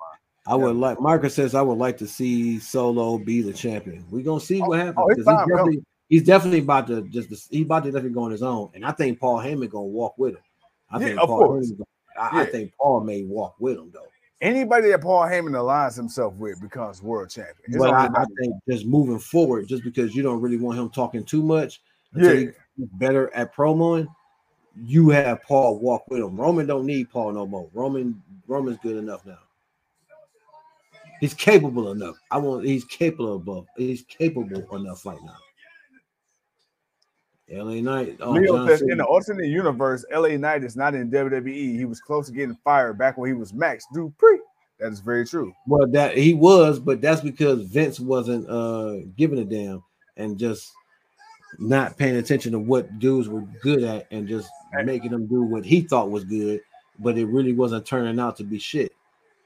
I 0.47 0.55
would 0.55 0.75
like 0.75 0.99
Marcus 0.99 1.35
says 1.35 1.53
I 1.53 1.61
would 1.61 1.77
like 1.77 1.97
to 1.99 2.07
see 2.07 2.57
Solo 2.57 3.19
be 3.19 3.41
the 3.43 3.53
champion. 3.53 4.03
We're 4.09 4.23
gonna 4.23 4.39
see 4.39 4.59
what 4.59 4.79
happens 4.79 4.97
oh, 4.97 5.13
he's, 5.15 5.25
definitely, 5.25 5.83
he's 6.09 6.23
definitely 6.23 6.59
about 6.59 6.87
to 6.87 7.03
just 7.09 7.29
he's 7.51 7.65
about 7.65 7.83
to 7.83 7.91
definitely 7.91 8.15
go 8.15 8.23
on 8.23 8.31
his 8.31 8.41
own, 8.41 8.71
and 8.73 8.83
I 8.83 8.91
think 8.91 9.19
Paul 9.19 9.37
Heyman 9.37 9.69
gonna 9.69 9.85
walk 9.85 10.17
with 10.17 10.33
him. 10.33 10.41
I 10.89 10.99
Yeah, 10.99 11.05
think 11.05 11.19
of 11.19 11.27
Paul 11.27 11.37
course. 11.39 11.67
Heyman 11.67 11.77
gonna- 11.77 11.85
I, 12.19 12.41
I 12.41 12.45
think 12.45 12.73
Paul 12.79 13.01
may 13.01 13.23
walk 13.23 13.55
with 13.59 13.77
him 13.77 13.91
though. 13.93 14.07
Anybody 14.41 14.89
that 14.89 15.01
Paul 15.01 15.23
Heyman 15.23 15.51
aligns 15.51 15.95
himself 15.95 16.33
with 16.33 16.59
becomes 16.59 17.03
world 17.03 17.29
champion. 17.29 17.55
It's 17.67 17.77
but 17.77 17.93
I, 17.93 18.05
I 18.05 18.25
think 18.39 18.55
just 18.67 18.87
moving 18.87 19.19
forward, 19.19 19.67
just 19.67 19.83
because 19.83 20.15
you 20.15 20.23
don't 20.23 20.41
really 20.41 20.57
want 20.57 20.79
him 20.79 20.89
talking 20.89 21.23
too 21.23 21.43
much, 21.43 21.81
Yeah. 22.15 22.45
better 22.93 23.31
at 23.35 23.53
promoing, 23.53 24.07
you 24.83 25.09
have 25.09 25.43
Paul 25.43 25.79
walk 25.79 26.09
with 26.09 26.21
him. 26.21 26.35
Roman 26.35 26.65
don't 26.65 26.85
need 26.87 27.11
Paul 27.11 27.33
no 27.33 27.45
more. 27.45 27.69
Roman 27.73 28.21
Roman's 28.47 28.79
good 28.81 28.97
enough 28.97 29.25
now. 29.25 29.37
He's 31.19 31.35
capable 31.35 31.91
enough. 31.91 32.15
I 32.31 32.39
want. 32.39 32.65
He's 32.65 32.83
capable 32.85 33.59
of. 33.59 33.67
He's 33.77 34.01
capable 34.03 34.75
enough 34.75 35.05
right 35.05 35.19
now. 35.23 35.37
LA 37.51 37.81
Knight. 37.81 38.17
Oh, 38.21 38.31
Leo 38.31 38.57
John 38.57 38.67
says 38.67 38.81
in 38.81 38.97
the 38.97 39.05
alternate 39.05 39.47
universe, 39.47 40.05
LA 40.11 40.29
Knight 40.37 40.63
is 40.63 40.75
not 40.75 40.95
in 40.95 41.11
WWE. 41.11 41.77
He 41.77 41.85
was 41.85 41.99
close 41.99 42.27
to 42.27 42.31
getting 42.31 42.57
fired 42.63 42.97
back 42.97 43.17
when 43.17 43.29
he 43.29 43.33
was 43.33 43.53
Max 43.53 43.85
Dupri. 43.93 44.37
That 44.79 44.91
is 44.91 44.99
very 44.99 45.25
true. 45.25 45.53
Well, 45.67 45.87
that 45.89 46.17
he 46.17 46.33
was, 46.33 46.79
but 46.79 47.01
that's 47.01 47.21
because 47.21 47.61
Vince 47.63 47.99
wasn't 47.99 48.49
uh 48.49 49.05
giving 49.15 49.39
a 49.39 49.45
damn 49.45 49.83
and 50.17 50.37
just 50.37 50.71
not 51.59 51.97
paying 51.97 52.15
attention 52.15 52.51
to 52.53 52.59
what 52.59 52.99
dudes 52.99 53.27
were 53.27 53.43
good 53.61 53.83
at 53.83 54.07
and 54.11 54.27
just 54.27 54.49
making 54.83 55.11
them 55.11 55.27
do 55.27 55.43
what 55.43 55.65
he 55.65 55.81
thought 55.81 56.09
was 56.09 56.23
good, 56.23 56.61
but 56.99 57.17
it 57.17 57.25
really 57.25 57.53
wasn't 57.53 57.85
turning 57.85 58.19
out 58.19 58.37
to 58.37 58.43
be 58.43 58.57
shit. 58.57 58.91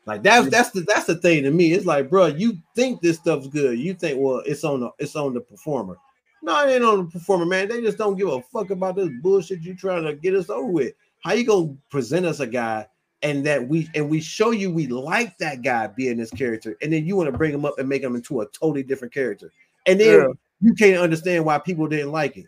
Like 0.05 0.21
that's 0.21 0.49
that's 0.49 0.69
the 0.69 0.81
that's 0.81 1.05
the 1.05 1.15
thing 1.15 1.43
to 1.43 1.51
me. 1.51 1.73
It's 1.73 1.85
like, 1.85 2.09
bro, 2.09 2.27
you 2.27 2.59
think 2.75 3.01
this 3.01 3.17
stuff's 3.17 3.47
good. 3.47 3.79
You 3.79 3.95
think, 3.95 4.19
well, 4.19 4.43
it's 4.45 4.63
on 4.63 4.79
the 4.81 4.91
it's 4.99 5.15
on 5.15 5.33
the 5.33 5.41
performer. 5.41 5.97
No, 6.45 6.67
it 6.67 6.73
ain't 6.73 6.83
on 6.83 7.05
the 7.05 7.11
performer, 7.11 7.45
man. 7.45 7.67
They 7.67 7.81
just 7.81 7.97
don't 7.97 8.15
give 8.15 8.27
a 8.27 8.39
fuck 8.41 8.69
about 8.69 8.95
this 8.95 9.09
bullshit 9.23 9.61
you 9.61 9.75
trying 9.75 10.03
to 10.03 10.13
get 10.13 10.35
us 10.35 10.49
over 10.49 10.67
with. 10.67 10.93
How 11.23 11.33
you 11.33 11.43
gonna 11.43 11.75
present 11.89 12.25
us 12.25 12.39
a 12.39 12.45
guy 12.45 12.87
and 13.23 13.43
that 13.47 13.67
we 13.67 13.89
and 13.95 14.09
we 14.09 14.21
show 14.21 14.51
you 14.51 14.71
we 14.71 14.85
like 14.85 15.37
that 15.39 15.63
guy 15.63 15.87
being 15.87 16.17
this 16.17 16.29
character, 16.29 16.77
and 16.83 16.93
then 16.93 17.05
you 17.05 17.15
want 17.15 17.31
to 17.31 17.37
bring 17.37 17.51
him 17.51 17.65
up 17.65 17.79
and 17.79 17.89
make 17.89 18.03
him 18.03 18.15
into 18.15 18.41
a 18.41 18.45
totally 18.49 18.83
different 18.83 19.11
character, 19.11 19.51
and 19.87 19.99
then 19.99 20.19
Yeah. 20.19 20.27
you 20.61 20.75
can't 20.75 21.01
understand 21.01 21.43
why 21.45 21.57
people 21.57 21.87
didn't 21.87 22.11
like 22.11 22.37
it 22.37 22.45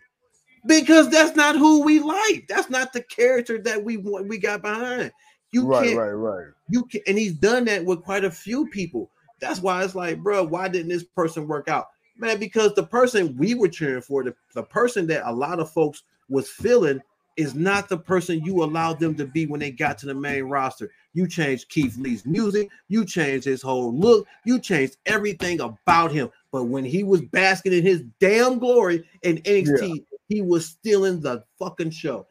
because 0.67 1.09
that's 1.09 1.35
not 1.35 1.55
who 1.55 1.81
we 1.81 1.99
like. 1.99 2.45
That's 2.47 2.69
not 2.69 2.93
the 2.93 3.01
character 3.01 3.57
that 3.63 3.83
we 3.83 3.97
want. 3.97 4.27
We 4.27 4.37
got 4.37 4.61
behind. 4.61 5.11
You 5.51 5.65
right, 5.65 5.87
can't. 5.87 5.97
right, 5.97 6.11
right. 6.11 6.47
You 6.69 6.83
can, 6.83 7.01
and 7.07 7.17
he's 7.17 7.33
done 7.33 7.65
that 7.65 7.83
with 7.83 8.03
quite 8.03 8.25
a 8.25 8.31
few 8.31 8.67
people. 8.67 9.09
That's 9.39 9.61
why 9.61 9.83
it's 9.83 9.95
like, 9.95 10.19
bro, 10.19 10.43
why 10.43 10.67
didn't 10.67 10.89
this 10.89 11.03
person 11.03 11.47
work 11.47 11.67
out, 11.67 11.87
man? 12.19 12.39
Because 12.39 12.73
the 12.73 12.85
person 12.85 13.35
we 13.37 13.53
were 13.53 13.67
cheering 13.67 14.01
for, 14.01 14.23
the, 14.23 14.35
the 14.53 14.63
person 14.63 15.07
that 15.07 15.29
a 15.29 15.33
lot 15.33 15.59
of 15.59 15.71
folks 15.71 16.03
was 16.29 16.49
feeling, 16.49 17.01
is 17.37 17.53
not 17.53 17.87
the 17.87 17.97
person 17.97 18.43
you 18.43 18.63
allowed 18.63 18.99
them 18.99 19.15
to 19.15 19.25
be 19.25 19.45
when 19.45 19.59
they 19.59 19.69
got 19.69 19.97
to 19.99 20.07
the 20.07 20.13
main 20.13 20.43
roster. 20.45 20.91
You 21.13 21.27
changed 21.27 21.69
Keith 21.69 21.95
Lee's 21.97 22.25
music, 22.25 22.69
you 22.89 23.05
changed 23.05 23.45
his 23.45 23.61
whole 23.61 23.95
look, 23.95 24.27
you 24.43 24.59
changed 24.59 24.97
everything 25.05 25.61
about 25.61 26.11
him. 26.11 26.29
But 26.51 26.65
when 26.65 26.83
he 26.83 27.03
was 27.03 27.21
basking 27.21 27.73
in 27.73 27.83
his 27.83 28.03
damn 28.19 28.57
glory 28.57 29.07
in 29.21 29.37
NXT, 29.37 30.03
he 30.27 30.41
was 30.41 30.65
stealing 30.65 31.21
the 31.21 31.43
fucking 31.59 31.91
show. 31.91 32.25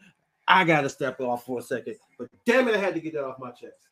I 0.48 0.64
gotta 0.64 0.88
step 0.88 1.20
off 1.20 1.46
for 1.46 1.60
a 1.60 1.62
second, 1.62 1.96
but 2.18 2.28
damn 2.44 2.68
it, 2.68 2.74
I 2.74 2.78
had 2.78 2.94
to 2.94 3.00
get 3.00 3.14
that 3.14 3.24
off 3.24 3.38
my 3.38 3.50
chest. 3.50 3.85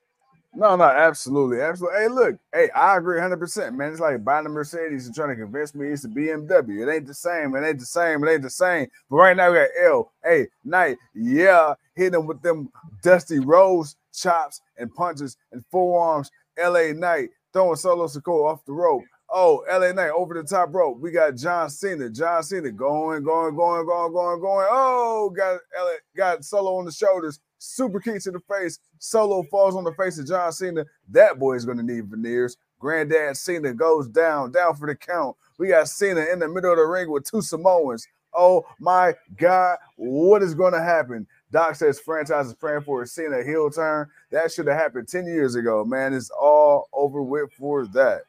No, 0.56 0.76
no, 0.76 0.84
absolutely, 0.84 1.60
absolutely. 1.60 1.98
Hey, 2.00 2.08
look, 2.08 2.36
hey, 2.52 2.70
I 2.70 2.96
agree 2.96 3.16
100, 3.16 3.38
percent 3.38 3.76
man. 3.76 3.90
It's 3.90 4.00
like 4.00 4.24
buying 4.24 4.46
a 4.46 4.48
Mercedes 4.48 5.06
and 5.06 5.14
trying 5.14 5.30
to 5.30 5.36
convince 5.36 5.74
me 5.74 5.88
it's 5.88 6.04
a 6.04 6.08
BMW. 6.08 6.86
It 6.86 6.92
ain't 6.94 7.06
the 7.06 7.14
same. 7.14 7.56
It 7.56 7.66
ain't 7.66 7.80
the 7.80 7.86
same. 7.86 8.24
It 8.24 8.30
ain't 8.30 8.42
the 8.42 8.50
same. 8.50 8.86
But 9.10 9.16
right 9.16 9.36
now 9.36 9.50
we 9.50 9.58
got 9.58 9.68
L, 9.82 10.12
hey, 10.24 10.48
Knight, 10.64 10.96
yeah, 11.14 11.74
hitting 11.96 12.20
him 12.20 12.26
with 12.26 12.42
them 12.42 12.70
dusty 13.02 13.40
rose 13.40 13.96
chops 14.12 14.60
and 14.78 14.94
punches 14.94 15.36
and 15.52 15.64
forearms. 15.70 16.30
L.A. 16.56 16.92
Knight 16.92 17.30
throwing 17.52 17.76
Solo 17.76 18.06
Sikoa 18.06 18.52
off 18.52 18.64
the 18.64 18.72
rope. 18.72 19.02
Oh, 19.30 19.64
LA 19.68 19.90
Knight 19.92 20.10
over 20.10 20.34
the 20.34 20.44
top 20.44 20.72
rope. 20.72 21.00
We 21.00 21.10
got 21.10 21.36
John 21.36 21.68
Cena. 21.68 22.08
John 22.10 22.42
Cena 22.44 22.70
going, 22.70 23.24
going, 23.24 23.56
going, 23.56 23.84
going, 23.86 24.12
going, 24.12 24.40
going. 24.40 24.66
Oh, 24.70 25.32
got 25.36 25.58
LA, 25.76 25.94
got 26.16 26.44
Solo 26.44 26.78
on 26.78 26.84
the 26.84 26.92
shoulders. 26.92 27.40
Super 27.64 27.98
kick 27.98 28.22
to 28.22 28.30
the 28.30 28.40
face. 28.40 28.78
Solo 28.98 29.42
falls 29.44 29.74
on 29.74 29.84
the 29.84 29.92
face 29.92 30.18
of 30.18 30.26
John 30.26 30.52
Cena. 30.52 30.84
That 31.08 31.38
boy 31.38 31.54
is 31.54 31.64
going 31.64 31.78
to 31.78 31.82
need 31.82 32.06
veneers. 32.06 32.56
Granddad 32.78 33.36
Cena 33.36 33.72
goes 33.72 34.06
down, 34.08 34.52
down 34.52 34.76
for 34.76 34.86
the 34.86 34.94
count. 34.94 35.36
We 35.58 35.68
got 35.68 35.88
Cena 35.88 36.26
in 36.32 36.38
the 36.38 36.48
middle 36.48 36.72
of 36.72 36.76
the 36.76 36.84
ring 36.84 37.10
with 37.10 37.24
two 37.24 37.40
Samoans. 37.40 38.06
Oh 38.34 38.66
my 38.78 39.14
God, 39.36 39.78
what 39.96 40.42
is 40.42 40.54
going 40.54 40.72
to 40.74 40.82
happen? 40.82 41.26
Doc 41.50 41.76
says 41.76 42.00
franchise 42.00 42.48
is 42.48 42.54
praying 42.54 42.82
for 42.82 43.02
a 43.02 43.06
Cena 43.06 43.42
heel 43.42 43.70
turn. 43.70 44.08
That 44.30 44.52
should 44.52 44.66
have 44.66 44.76
happened 44.76 45.08
10 45.08 45.26
years 45.26 45.54
ago, 45.54 45.84
man. 45.84 46.12
It's 46.12 46.30
all 46.30 46.88
over 46.92 47.22
with 47.22 47.52
for 47.52 47.86
that. 47.86 48.22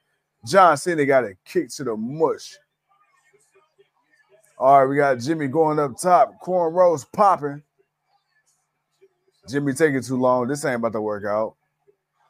John 0.45 0.77
Cena 0.77 1.05
got 1.05 1.25
a 1.25 1.33
kick 1.43 1.69
to 1.71 1.83
the 1.83 1.97
mush. 1.97 2.55
All 4.57 4.79
right, 4.79 4.89
we 4.89 4.95
got 4.95 5.19
Jimmy 5.19 5.47
going 5.47 5.79
up 5.79 5.99
top. 5.99 6.35
Cornrows 6.41 7.05
popping. 7.11 7.63
Jimmy 9.47 9.73
taking 9.73 10.01
too 10.01 10.17
long. 10.17 10.47
This 10.47 10.65
ain't 10.65 10.75
about 10.75 10.93
to 10.93 11.01
work 11.01 11.25
out. 11.25 11.55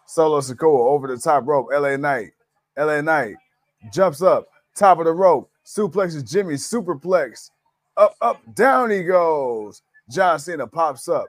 Solo 0.05 0.39
Sikoa 0.41 0.87
over 0.91 1.07
the 1.07 1.17
top 1.17 1.45
rope. 1.47 1.67
LA 1.73 1.97
Knight. 1.97 2.31
LA 2.77 3.01
Knight 3.01 3.35
jumps 3.93 4.21
up. 4.21 4.47
Top 4.75 4.99
of 4.99 5.05
the 5.05 5.13
rope. 5.13 5.49
Suplexes 5.65 6.29
Jimmy. 6.29 6.55
Superplex. 6.55 7.49
Up, 7.97 8.13
up, 8.21 8.41
down 8.55 8.91
he 8.91 9.03
goes. 9.03 9.81
John 10.11 10.37
Cena 10.39 10.67
pops 10.67 11.07
up. 11.07 11.27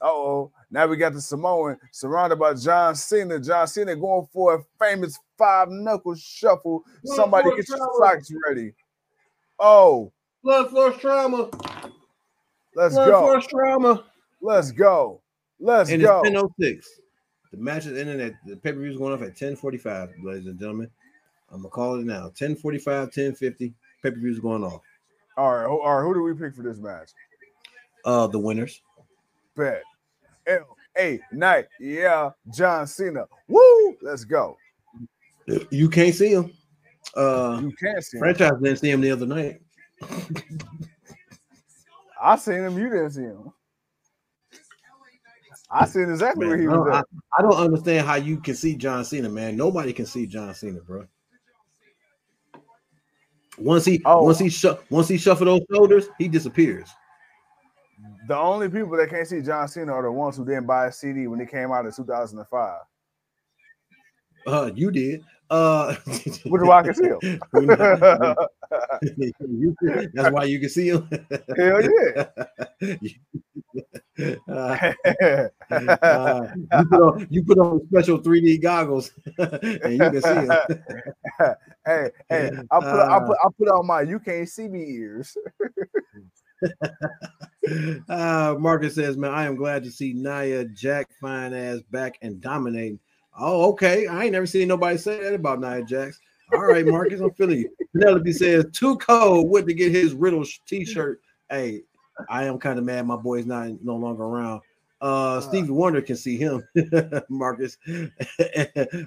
Uh-oh. 0.00 0.50
Now 0.70 0.86
we 0.86 0.96
got 0.96 1.12
the 1.12 1.20
Samoan 1.20 1.78
surrounded 1.92 2.36
by 2.38 2.54
John 2.54 2.94
Cena. 2.94 3.38
John 3.38 3.66
Cena 3.66 3.94
going 3.94 4.26
for 4.32 4.56
a 4.56 4.58
famous 4.78 5.18
five 5.38 5.68
knuckle 5.70 6.14
shuffle. 6.16 6.82
Going 7.04 7.16
Somebody 7.16 7.50
get 7.56 7.68
your 7.68 7.78
socks 8.00 8.30
ready. 8.48 8.72
Oh, 9.58 10.12
Blood 10.42 10.70
force 10.70 10.98
trauma. 10.98 11.50
let's 12.74 12.94
Blood 12.94 13.08
go. 13.08 13.20
force 13.20 13.46
trauma. 13.46 14.04
Let's 14.42 14.70
go. 14.70 15.22
Let's 15.60 15.90
and 15.90 16.02
go. 16.02 16.20
it's 16.24 16.34
1006. 16.34 17.00
The 17.52 17.56
match 17.58 17.86
is 17.86 17.96
ending 17.98 18.20
at 18.20 18.34
the 18.44 18.56
pay-per-view 18.56 18.90
is 18.90 18.98
going 18.98 19.12
off 19.14 19.20
at 19.20 19.28
1045, 19.28 20.10
ladies 20.22 20.46
and 20.46 20.58
gentlemen. 20.58 20.90
I'm 21.50 21.58
gonna 21.58 21.70
call 21.70 21.94
it 21.98 22.04
now. 22.04 22.24
1045, 22.24 23.02
1050. 23.04 23.72
Pay-per-view 24.02 24.30
is 24.30 24.40
going 24.40 24.64
off. 24.64 24.82
All 25.36 25.54
right, 25.54 25.66
all 25.66 25.96
right. 25.96 26.02
Who 26.02 26.14
do 26.14 26.22
we 26.22 26.34
pick 26.34 26.54
for 26.54 26.62
this 26.62 26.78
match? 26.78 27.10
Uh 28.04 28.26
the 28.26 28.38
winners. 28.38 28.82
Bet. 29.56 29.82
L 30.46 30.76
A 30.98 31.20
Knight. 31.32 31.66
Yeah, 31.80 32.30
John 32.54 32.86
Cena. 32.86 33.26
Woo! 33.48 33.96
Let's 34.02 34.24
go. 34.24 34.56
You 35.70 35.88
can't 35.88 36.14
see 36.14 36.32
him. 36.32 36.52
Uh 37.14 37.60
You 37.62 37.72
can't 37.72 38.04
see 38.04 38.18
him. 38.18 38.20
franchise 38.20 38.52
didn't 38.62 38.78
see 38.78 38.90
him 38.90 39.00
the 39.00 39.10
other 39.12 39.26
night. 39.26 39.60
I 42.20 42.36
seen 42.36 42.54
him. 42.56 42.78
You 42.78 42.88
didn't 42.90 43.10
see 43.10 43.22
him. 43.22 43.52
I 45.70 45.84
seen 45.86 46.10
exactly 46.10 46.46
where 46.46 46.58
he 46.58 46.68
was 46.68 46.88
I. 46.92 47.02
I 47.38 47.42
don't 47.42 47.56
understand 47.56 48.06
how 48.06 48.14
you 48.14 48.38
can 48.38 48.54
see 48.54 48.76
John 48.76 49.04
Cena, 49.04 49.28
man. 49.28 49.56
Nobody 49.56 49.92
can 49.92 50.06
see 50.06 50.26
John 50.26 50.54
Cena, 50.54 50.80
bro. 50.80 51.06
Once 53.58 53.84
he 53.84 54.00
Oh. 54.04 54.22
once 54.22 54.38
he 54.38 54.48
shu- 54.48 54.76
once 54.90 55.08
he 55.08 55.18
shuffle 55.18 55.46
those 55.46 55.62
shoulders, 55.72 56.08
he 56.18 56.28
disappears. 56.28 56.88
The 58.28 58.36
only 58.36 58.68
people 58.68 58.96
that 58.96 59.08
can't 59.08 59.26
see 59.26 59.40
John 59.40 59.66
Cena 59.68 59.92
are 59.92 60.02
the 60.02 60.12
ones 60.12 60.36
who 60.36 60.44
didn't 60.44 60.66
buy 60.66 60.86
a 60.86 60.92
CD 60.92 61.26
when 61.26 61.40
it 61.40 61.50
came 61.50 61.72
out 61.72 61.86
in 61.86 61.92
2005. 61.92 62.80
Uh, 64.46 64.70
you 64.74 64.90
did. 64.90 65.24
Uh, 65.48 65.94
Which 66.46 66.62
I 66.62 66.82
can 66.82 66.94
see 66.94 67.06
him. 67.06 67.18
That's 70.12 70.30
why 70.30 70.44
you 70.44 70.60
can 70.60 70.68
see 70.68 70.88
him. 70.88 71.08
Hell 71.56 71.82
yeah. 71.82 72.26
Uh, 74.18 74.92
uh, 75.68 76.48
you, 76.60 76.86
put 76.90 77.00
on, 77.00 77.26
you 77.30 77.44
put 77.44 77.58
on 77.58 77.86
special 77.88 78.18
3D 78.20 78.62
goggles 78.62 79.12
and 79.38 79.92
you 79.92 79.98
can 79.98 80.22
see 80.22 80.28
him. 80.28 80.52
hey, 81.86 82.10
hey, 82.28 82.50
I 82.70 82.80
put, 82.80 82.86
I 82.86 83.18
put 83.20 83.36
I 83.44 83.48
put 83.58 83.68
on 83.68 83.86
my 83.86 84.02
you 84.02 84.18
can't 84.18 84.48
see 84.48 84.68
me 84.68 84.84
ears. 84.84 85.36
Uh, 88.08 88.54
Marcus 88.58 88.94
says, 88.94 89.16
"Man, 89.16 89.32
I 89.32 89.44
am 89.44 89.56
glad 89.56 89.82
to 89.84 89.90
see 89.90 90.12
Nia 90.12 90.66
Jax 90.66 91.14
fine 91.20 91.52
ass 91.52 91.80
back 91.90 92.16
and 92.22 92.40
dominating." 92.40 93.00
Oh, 93.38 93.70
okay. 93.70 94.06
I 94.06 94.24
ain't 94.24 94.32
never 94.32 94.46
seen 94.46 94.68
nobody 94.68 94.96
say 94.96 95.20
that 95.20 95.34
about 95.34 95.60
Nia 95.60 95.82
Jax. 95.84 96.18
All 96.54 96.64
right, 96.64 96.86
Marcus, 96.86 97.20
I'm 97.20 97.32
feeling 97.32 97.58
you. 97.58 97.70
Penelope 97.92 98.32
says, 98.32 98.66
"Too 98.72 98.96
cold. 98.98 99.50
Went 99.50 99.66
to 99.66 99.74
get 99.74 99.92
his 99.92 100.14
Riddle 100.14 100.44
T-shirt." 100.66 101.20
Hey, 101.50 101.82
I 102.28 102.44
am 102.44 102.58
kind 102.58 102.78
of 102.78 102.84
mad. 102.84 103.06
My 103.06 103.16
boy's 103.16 103.46
not 103.46 103.82
no 103.82 103.96
longer 103.96 104.24
around. 104.24 104.62
Uh, 105.00 105.40
Stevie 105.40 105.70
Wonder 105.70 106.00
can 106.00 106.16
see 106.16 106.36
him. 106.36 106.66
Marcus. 107.28 107.76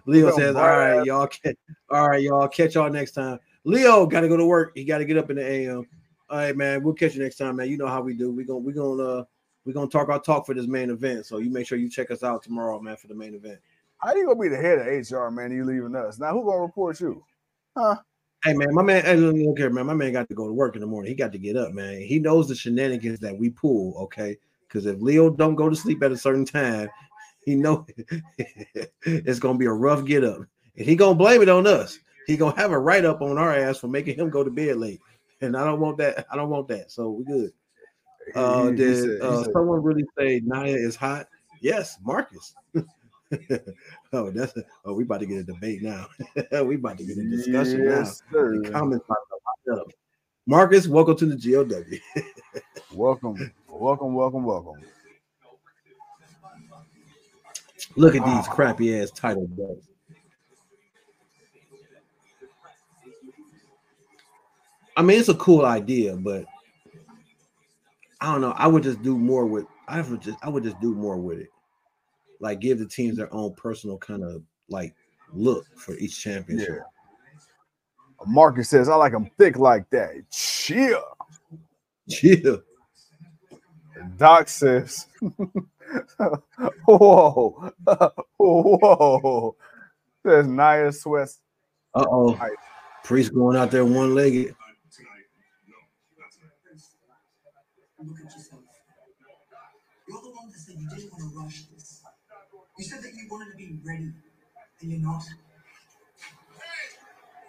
Leo 0.05 0.31
says, 0.31 0.55
"All 0.55 0.67
right, 0.67 1.03
y'all. 1.03 1.27
Catch, 1.27 1.57
all 1.89 2.09
right, 2.09 2.21
y'all. 2.21 2.47
Catch 2.47 2.75
y'all 2.75 2.89
next 2.89 3.13
time." 3.13 3.39
Leo 3.63 4.05
got 4.05 4.21
to 4.21 4.27
go 4.27 4.37
to 4.37 4.45
work. 4.45 4.71
He 4.75 4.83
got 4.83 4.99
to 4.99 5.05
get 5.05 5.17
up 5.17 5.29
in 5.29 5.37
the 5.37 5.45
AM. 5.45 5.87
All 6.29 6.37
right, 6.37 6.55
man. 6.55 6.83
We'll 6.83 6.93
catch 6.93 7.15
you 7.15 7.23
next 7.23 7.37
time, 7.37 7.55
man. 7.55 7.69
You 7.69 7.77
know 7.77 7.87
how 7.87 8.01
we 8.01 8.13
do. 8.13 8.31
We're 8.31 8.45
gonna 8.45 8.59
we're 8.59 8.73
gonna 8.73 9.03
uh 9.03 9.23
we're 9.65 9.73
gonna 9.73 9.89
talk 9.89 10.09
our 10.09 10.21
talk 10.21 10.45
for 10.45 10.53
this 10.53 10.67
main 10.67 10.91
event. 10.91 11.25
So 11.25 11.39
you 11.39 11.49
make 11.49 11.65
sure 11.65 11.77
you 11.77 11.89
check 11.89 12.11
us 12.11 12.23
out 12.23 12.43
tomorrow, 12.43 12.79
man, 12.79 12.97
for 12.97 13.07
the 13.07 13.15
main 13.15 13.33
event. 13.33 13.59
How 13.97 14.15
you 14.15 14.25
gonna 14.25 14.39
be 14.39 14.47
the 14.47 14.57
head 14.57 14.79
of 14.79 14.85
HR, 14.85 15.29
man? 15.29 15.51
You 15.51 15.65
leaving 15.65 15.95
us 15.95 16.19
now? 16.19 16.33
Who 16.33 16.45
gonna 16.45 16.61
report 16.61 16.99
you? 16.99 17.23
Huh? 17.75 17.97
Hey 18.45 18.53
man, 18.53 18.73
my 18.73 18.81
man, 18.81 19.03
hey, 19.03 19.17
look, 19.17 19.35
look 19.35 19.57
here, 19.57 19.69
man. 19.69 19.85
My 19.85 19.93
man 19.93 20.13
got 20.13 20.29
to 20.29 20.33
go 20.33 20.47
to 20.47 20.53
work 20.53 20.75
in 20.75 20.81
the 20.81 20.87
morning. 20.87 21.09
He 21.09 21.15
got 21.15 21.33
to 21.33 21.37
get 21.37 21.57
up, 21.57 21.73
man. 21.73 21.99
He 21.99 22.19
knows 22.19 22.47
the 22.47 22.55
shenanigans 22.55 23.19
that 23.19 23.37
we 23.37 23.49
pull, 23.49 23.97
okay? 24.03 24.37
Because 24.65 24.85
if 24.85 25.01
Leo 25.01 25.29
don't 25.29 25.55
go 25.55 25.67
to 25.67 25.75
sleep 25.75 26.01
at 26.03 26.13
a 26.13 26.17
certain 26.17 26.45
time, 26.45 26.89
he 27.43 27.55
know 27.55 27.85
it's 29.03 29.39
gonna 29.39 29.57
be 29.57 29.65
a 29.65 29.73
rough 29.73 30.05
get 30.05 30.23
up, 30.23 30.37
and 30.77 30.85
he 30.85 30.95
gonna 30.95 31.15
blame 31.15 31.41
it 31.41 31.49
on 31.49 31.67
us. 31.67 31.99
He 32.27 32.37
gonna 32.37 32.55
have 32.55 32.71
a 32.71 32.79
write 32.79 33.03
up 33.03 33.21
on 33.21 33.37
our 33.37 33.53
ass 33.53 33.77
for 33.77 33.89
making 33.89 34.17
him 34.17 34.29
go 34.29 34.43
to 34.45 34.51
bed 34.51 34.77
late, 34.77 35.01
and 35.41 35.57
I 35.57 35.65
don't 35.65 35.81
want 35.81 35.97
that. 35.97 36.25
I 36.31 36.37
don't 36.37 36.49
want 36.49 36.69
that. 36.69 36.91
So 36.91 37.09
we 37.09 37.25
good. 37.25 37.51
Uh, 38.35 38.71
did 38.71 39.21
uh, 39.21 39.43
someone 39.51 39.83
really 39.83 40.05
say 40.17 40.41
Naya 40.45 40.75
is 40.75 40.95
hot? 40.95 41.27
Yes, 41.59 41.97
Marcus. 42.05 42.55
oh, 44.13 44.31
that's 44.31 44.53
oh, 44.85 44.93
we 44.93 45.03
about 45.03 45.19
to 45.19 45.25
get 45.25 45.37
a 45.37 45.43
debate 45.43 45.81
now. 45.81 46.07
we 46.63 46.75
about 46.75 46.97
to 46.97 47.03
get 47.03 47.17
a 47.17 47.23
discussion 47.23 47.83
Yes, 47.83 48.23
now. 48.31 48.39
sir. 48.39 48.61
The 48.61 48.69
comments 48.71 49.05
about 49.05 49.17
to 49.29 49.73
light 49.73 49.81
up. 49.81 49.87
Marcus, 50.47 50.87
welcome 50.87 51.15
to 51.17 51.25
the 51.27 51.35
GOW. 51.35 52.23
Welcome, 52.91 53.51
welcome, 53.67 54.15
welcome, 54.15 54.43
welcome. 54.43 54.81
Look 57.95 58.15
at 58.15 58.25
these 58.25 58.47
crappy 58.47 58.99
ass 58.99 59.11
title. 59.11 59.47
I 64.97 65.01
mean, 65.01 65.19
it's 65.19 65.29
a 65.29 65.35
cool 65.35 65.65
idea, 65.65 66.15
but 66.15 66.45
I 68.19 68.31
don't 68.31 68.41
know. 68.41 68.53
I 68.57 68.67
would 68.67 68.83
just 68.83 69.01
do 69.03 69.17
more 69.17 69.45
with. 69.45 69.65
I 69.87 70.01
would 70.01 70.21
just. 70.21 70.37
I 70.41 70.49
would 70.49 70.63
just 70.63 70.79
do 70.81 70.95
more 70.95 71.17
with 71.17 71.39
it. 71.39 71.49
Like 72.39 72.59
give 72.59 72.79
the 72.79 72.85
teams 72.85 73.17
their 73.17 73.33
own 73.33 73.53
personal 73.55 73.97
kind 73.97 74.23
of 74.23 74.43
like 74.69 74.95
look 75.33 75.65
for 75.75 75.95
each 75.95 76.21
championship. 76.21 76.69
Yeah. 76.69 78.25
Marcus 78.25 78.69
says, 78.69 78.89
I 78.89 78.95
like 78.95 79.13
them 79.13 79.29
thick 79.37 79.57
like 79.57 79.89
that. 79.91 80.29
Chill. 80.31 81.03
Yeah. 82.05 82.57
Doc 84.17 84.49
says, 84.49 85.07
Whoa. 86.85 87.71
Whoa. 88.37 89.55
Says 90.25 90.47
Nia 90.47 90.91
Sweats. 90.91 91.39
Uh 91.93 92.05
oh. 92.09 92.39
Priest 93.03 93.33
going 93.33 93.57
out 93.57 93.71
there 93.71 93.85
one 93.85 94.13
legged. 94.13 94.55
Look 98.01 98.17
at 98.17 98.25
yourself. 98.25 98.61
You're 100.07 100.21
the 100.21 100.29
one 100.29 100.49
that 100.49 100.57
said 100.57 100.75
you 100.79 100.89
didn't 100.89 101.11
want 101.11 101.33
to 101.33 101.39
rush 101.39 101.61
this. 101.63 101.68
You 102.79 102.85
said 102.85 103.03
that 103.03 103.13
you 103.13 103.27
wanted 103.29 103.51
to 103.51 103.57
be 103.57 103.77
ready, 103.83 104.09
and 104.79 104.89
you're 104.89 105.01
not. 105.01 105.21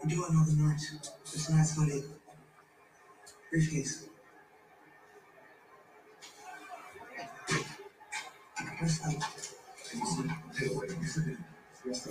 We'll 0.03 0.11
do 0.11 0.25
another 0.29 0.51
night. 0.55 0.81
But 1.23 1.41
tonight's 1.41 1.79
not 1.79 1.89
it. 1.89 2.05
Briefcase. 3.53 4.09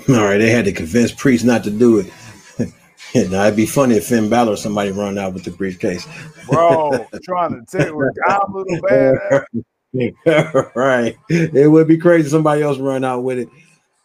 All 0.07 0.23
right, 0.23 0.37
they 0.37 0.49
had 0.49 0.63
to 0.63 0.71
convince 0.71 1.11
Priest 1.11 1.43
not 1.43 1.65
to 1.65 1.71
do 1.71 1.99
it. 1.99 2.13
now 3.29 3.43
it'd 3.43 3.57
be 3.57 3.65
funny 3.65 3.95
if 3.95 4.07
Finn 4.07 4.29
Balor 4.29 4.53
or 4.53 4.55
somebody 4.55 4.91
run 4.91 5.17
out 5.17 5.33
with 5.33 5.43
the 5.43 5.51
briefcase. 5.51 6.07
Bro, 6.49 7.09
trying 7.25 7.65
to 7.65 7.77
take 7.77 7.93
what 7.93 8.13
I'm 8.29 8.53
a 8.53 8.57
little 8.59 8.79
bad. 8.87 9.43
right. 10.75 11.17
It 11.29 11.71
would 11.71 11.87
be 11.87 11.97
crazy 11.97 12.25
if 12.25 12.31
somebody 12.31 12.61
else 12.61 12.77
run 12.77 13.03
out 13.03 13.23
with 13.23 13.39
it. 13.39 13.49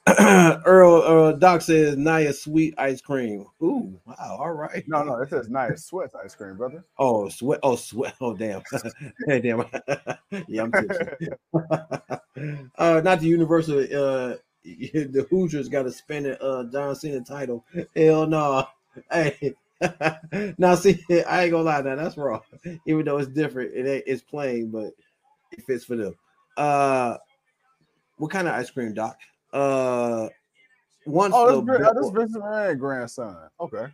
Earl 0.66 1.02
uh, 1.02 1.32
Doc 1.32 1.62
says 1.62 1.96
Naya 1.96 2.32
sweet 2.32 2.74
ice 2.76 3.00
cream. 3.00 3.46
Ooh, 3.62 3.98
wow. 4.04 4.36
All 4.38 4.52
right. 4.52 4.84
No, 4.86 5.02
no, 5.02 5.16
it 5.16 5.30
says 5.30 5.48
Nia 5.48 5.78
Sweats 5.78 6.14
ice 6.14 6.34
cream, 6.34 6.56
brother. 6.56 6.84
Oh, 6.98 7.28
sweat. 7.30 7.60
Oh, 7.62 7.76
sweat. 7.76 8.14
Oh, 8.20 8.34
damn. 8.34 8.62
hey, 9.26 9.40
damn. 9.40 9.64
yeah, 10.46 10.62
I'm 10.62 10.72
tipsy. 10.72 11.28
uh, 12.76 13.00
not 13.02 13.20
the 13.20 13.26
Universal. 13.26 13.78
Uh, 13.80 14.36
the 14.64 15.26
Hoosiers 15.30 15.70
got 15.70 15.84
to 15.84 15.90
spin 15.90 16.26
it. 16.26 16.38
Uh, 16.40 16.64
John 16.64 16.94
Cena 16.94 17.22
title. 17.22 17.64
Hell 17.96 18.26
no. 18.26 18.66
Hey. 19.10 19.54
now 20.58 20.74
see, 20.74 21.02
I 21.26 21.44
ain't 21.44 21.50
gonna 21.50 21.62
lie. 21.62 21.80
Now 21.80 21.96
that's 21.96 22.16
wrong. 22.16 22.42
Even 22.86 23.04
though 23.06 23.18
it's 23.18 23.28
different, 23.28 23.74
it 23.74 23.86
ain't, 23.86 24.04
it's 24.06 24.22
plain, 24.22 24.70
but 24.70 24.92
it 25.58 25.64
fits 25.64 25.84
for 25.84 25.96
them. 25.96 26.14
Uh, 26.56 27.16
what 28.18 28.30
kind 28.30 28.46
of 28.48 28.54
ice 28.54 28.70
cream, 28.70 28.94
Doc? 28.94 29.18
Uh, 29.52 30.28
once 31.06 31.34
Oh, 31.36 31.60
the 31.60 31.62
that's, 31.62 31.78
Vin- 31.78 31.86
oh, 31.88 31.94
that's 31.94 32.10
Vincent 32.16 32.42
Moran 32.44 32.78
grandson. 32.78 33.36
Okay. 33.60 33.86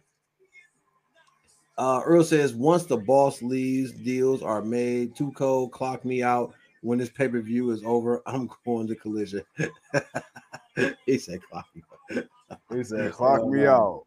Uh, 1.78 2.02
Earl 2.04 2.24
says 2.24 2.52
once 2.54 2.84
the 2.84 2.96
boss 2.96 3.40
leaves, 3.40 3.92
deals 3.92 4.42
are 4.42 4.62
made. 4.62 5.16
Too 5.16 5.32
cold. 5.32 5.72
Clock 5.72 6.04
me 6.04 6.22
out 6.22 6.52
when 6.82 6.98
this 6.98 7.08
pay 7.08 7.28
per 7.28 7.40
view 7.40 7.70
is 7.70 7.82
over. 7.84 8.22
I'm 8.26 8.50
going 8.66 8.86
to 8.88 8.94
collision. 8.94 9.42
he 11.06 11.18
said 11.18 11.40
clock 11.50 11.66
me. 11.74 11.82
He 12.72 12.84
said, 12.84 13.12
clock 13.12 13.46
me 13.46 13.64
Uh, 13.66 13.72
out. 13.72 14.06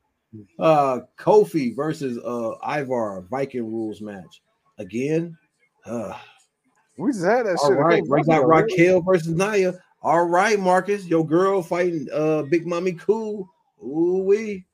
Uh, 0.59 0.99
Kofi 1.17 1.75
versus 1.75 2.17
uh 2.19 2.53
Ivar 2.67 3.21
Viking 3.29 3.71
rules 3.71 4.01
match 4.01 4.41
again. 4.77 5.35
Uh, 5.85 6.17
We 6.97 7.11
just 7.11 7.25
had 7.25 7.45
that 7.45 7.57
all 7.57 7.69
shit. 7.69 7.77
a 7.77 7.81
right, 7.81 8.03
we 8.07 8.23
got 8.23 8.39
ago, 8.39 8.47
Raquel 8.47 9.01
versus 9.01 9.29
Naya. 9.29 9.73
All 10.01 10.27
right, 10.27 10.59
Marcus, 10.59 11.05
your 11.05 11.25
girl 11.25 11.63
fighting 11.63 12.07
uh 12.13 12.43
Big 12.43 12.67
Mommy 12.67 12.93
Cool. 12.93 13.49
Ooh 13.83 14.23
wee. 14.23 14.65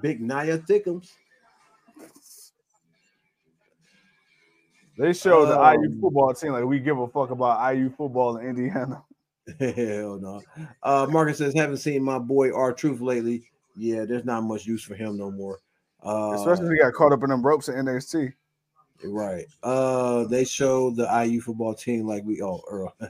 Big 0.00 0.20
Naya 0.20 0.58
Thickums. 0.58 1.10
They 4.96 5.12
showed 5.12 5.46
the 5.46 5.54
IU 5.54 5.90
Um, 5.90 6.00
football 6.00 6.32
team 6.34 6.52
like 6.52 6.64
we 6.64 6.78
give 6.78 6.98
a 6.98 7.08
fuck 7.08 7.30
about 7.30 7.74
IU 7.74 7.90
football 7.90 8.36
in 8.36 8.46
Indiana. 8.48 9.02
Hell 9.58 10.18
no. 10.20 10.40
Uh, 10.82 11.06
Marcus 11.10 11.38
says, 11.38 11.52
haven't 11.54 11.78
seen 11.78 12.02
my 12.02 12.18
boy 12.18 12.54
R 12.54 12.72
Truth 12.72 13.00
lately. 13.00 13.44
Yeah, 13.76 14.04
there's 14.04 14.24
not 14.24 14.42
much 14.42 14.66
use 14.66 14.84
for 14.84 14.94
him 14.94 15.18
no 15.18 15.30
more. 15.30 15.58
Uh, 16.04 16.34
Especially 16.34 16.66
if 16.66 16.72
he 16.72 16.78
got 16.78 16.92
caught 16.92 17.12
up 17.12 17.24
in 17.24 17.30
them 17.30 17.44
ropes 17.44 17.68
in 17.68 17.74
NXT. 17.74 18.32
Right. 19.04 19.46
Uh, 19.62 20.24
they 20.24 20.44
showed 20.44 20.96
the 20.96 21.08
IU 21.24 21.40
football 21.40 21.74
team 21.74 22.06
like 22.06 22.24
we. 22.24 22.40
Oh, 22.42 22.62
Earl. 22.68 22.94
I 23.00 23.06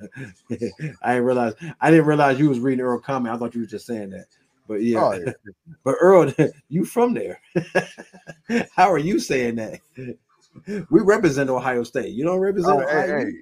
didn't 0.50 1.24
realize. 1.24 1.54
I 1.80 1.90
didn't 1.90 2.06
realize 2.06 2.38
you 2.38 2.48
was 2.48 2.60
reading 2.60 2.84
Earl 2.84 3.00
comment. 3.00 3.34
I 3.34 3.38
thought 3.38 3.54
you 3.54 3.60
were 3.62 3.66
just 3.66 3.86
saying 3.86 4.10
that. 4.10 4.26
But 4.66 4.82
yeah, 4.82 5.04
Oh, 5.04 5.12
yeah. 5.12 5.32
but 5.84 5.96
Earl, 6.00 6.32
you 6.68 6.84
from 6.84 7.14
there? 7.14 7.40
How 8.74 8.90
are 8.90 8.98
you 8.98 9.18
saying 9.18 9.56
that? 9.56 9.80
We 10.66 11.00
represent 11.00 11.50
Ohio 11.50 11.82
State. 11.82 12.14
You 12.14 12.24
don't 12.24 12.38
represent 12.38 12.78
Oh, 12.78 12.82
Ohio. 12.82 13.24
hey, 13.24 13.32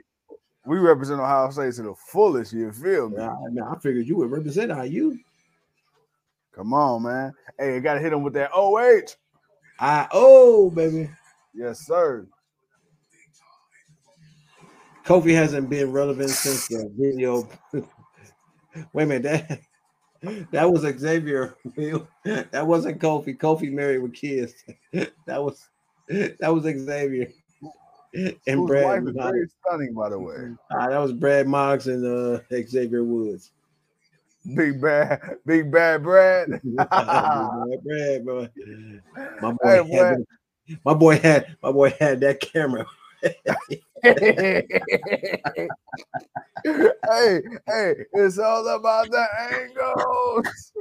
we 0.65 0.79
represent 0.79 1.21
Ohio 1.21 1.51
State 1.51 1.75
to 1.75 1.83
the 1.83 1.95
fullest. 1.95 2.53
You 2.53 2.73
feel 2.73 3.11
me? 3.11 3.19
I, 3.19 3.35
mean, 3.51 3.63
I 3.63 3.77
figured 3.79 4.07
you 4.07 4.17
would 4.17 4.31
represent 4.31 4.73
IU. 4.73 5.19
Come 6.55 6.75
on, 6.75 7.03
man. 7.03 7.33
Hey, 7.59 7.75
you 7.75 7.81
gotta 7.81 8.01
hit 8.01 8.13
him 8.13 8.23
with 8.23 8.35
that 8.35 8.51
OH. 8.53 9.15
I 9.81 10.07
oh 10.13 10.71
baby. 10.71 11.09
Yes, 11.55 11.87
sir. 11.87 12.27
Kofi 15.05 15.35
hasn't 15.35 15.69
been 15.69 15.91
relevant 15.93 16.31
since 16.31 16.69
the 16.69 16.91
video. 16.97 17.49
Wait 18.93 19.03
a 19.05 19.07
minute, 19.07 19.23
that 20.23 20.51
that 20.53 20.71
was 20.73 20.83
Xavier. 20.99 21.57
That 22.25 22.67
wasn't 22.67 23.01
Kofi. 23.01 23.37
Kofi 23.37 23.73
married 23.73 23.99
with 24.03 24.15
kids. 24.15 24.55
That 25.27 25.43
was 25.43 25.69
that 26.09 26.53
was 26.53 26.65
Xavier 26.65 27.29
and 28.15 28.37
Whose 28.47 28.67
Brad. 28.69 28.85
wife 28.85 29.09
is 29.09 29.15
very 29.15 29.49
stunning, 29.49 29.95
by 29.95 30.11
the 30.11 30.19
way. 30.19 30.51
Ah, 30.71 30.89
that 30.89 30.99
was 30.99 31.13
Brad 31.13 31.47
Moggs 31.47 31.87
and 31.87 32.05
uh, 32.05 32.41
Xavier 32.67 33.03
Woods. 33.05 33.53
Big 34.55 34.81
bad, 34.83 35.21
big 35.47 35.71
bad 35.73 36.03
Brad. 36.03 36.49
Brad, 36.77 38.25
boy. 38.27 38.49
My 39.41 39.53
boy, 39.53 39.57
Hey, 39.63 39.77
had 39.77 40.17
that- 40.19 40.27
my 40.85 40.95
boy 40.95 41.19
had 41.19 41.57
my 41.63 41.73
boy 41.73 41.91
had 41.99 42.21
that 42.21 42.41
camera. 42.41 42.85
Hey, 43.23 44.63
hey, 47.67 47.95
it's 48.15 48.39
all 48.39 48.67
about 48.69 49.11
the 49.11 49.27
angles. 49.51 50.73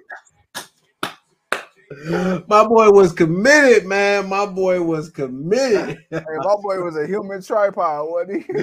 My 2.47 2.65
boy 2.65 2.89
was 2.89 3.11
committed, 3.11 3.85
man. 3.85 4.29
My 4.29 4.45
boy 4.45 4.81
was 4.81 5.09
committed. 5.09 5.97
Hey, 6.09 6.23
my 6.37 6.55
boy 6.61 6.81
was 6.81 6.95
a 6.97 7.05
human 7.05 7.41
tripod, 7.41 8.07
wasn't 8.09 8.45
he? 8.45 8.53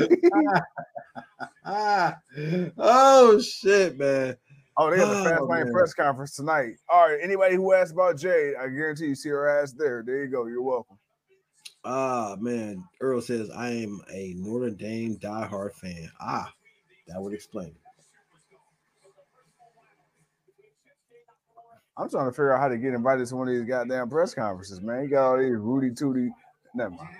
oh 2.79 3.41
shit, 3.41 3.99
man. 3.99 4.37
oh, 4.77 4.91
they 4.91 4.99
have 4.99 5.09
the 5.09 5.21
oh, 5.21 5.25
Fast 5.25 5.41
Oh, 5.43 5.47
Lane 5.47 5.71
press 5.73 5.95
conference 5.95 6.35
tonight. 6.35 6.75
All 6.89 7.09
right, 7.09 7.19
anybody 7.23 7.55
who 7.57 7.73
asked 7.75 7.93
about 7.93 8.19
Jade, 8.19 8.55
I 8.57 8.69
guarantee 8.69 9.07
you 9.09 9.15
see 9.15 9.29
her 9.29 9.47
ass 9.49 9.73
there. 9.73 10.03
There 10.05 10.25
you 10.25 10.31
go. 10.31 10.47
You're 10.47 10.63
welcome. 10.63 10.98
Ah, 11.85 12.37
man. 12.39 12.85
Earl 13.01 13.21
says 13.21 13.51
I 13.51 13.71
am 13.71 14.01
a 14.13 14.35
Notre 14.37 14.71
Dame 14.71 15.17
diehard 15.17 15.75
fan. 15.75 16.11
Ah, 16.21 16.53
that 17.07 17.21
would 17.21 17.33
explain 17.33 17.69
it. 17.69 17.75
I'm 21.97 22.09
trying 22.09 22.27
to 22.27 22.33
figure 22.33 22.53
out 22.53 22.61
how 22.61 22.69
to 22.69 22.79
get 22.79 22.95
invited 22.95 23.27
to 23.27 23.37
one 23.37 23.49
of 23.49 23.55
these 23.55 23.65
goddamn 23.65 24.09
press 24.09 24.35
conferences, 24.35 24.81
man. 24.81 25.03
You 25.03 25.09
got 25.11 25.31
all 25.31 25.39
these 25.39 25.57
Rudy 25.57 25.93
Tooty. 25.93 26.31
Never 26.75 26.91
mind. 26.91 27.17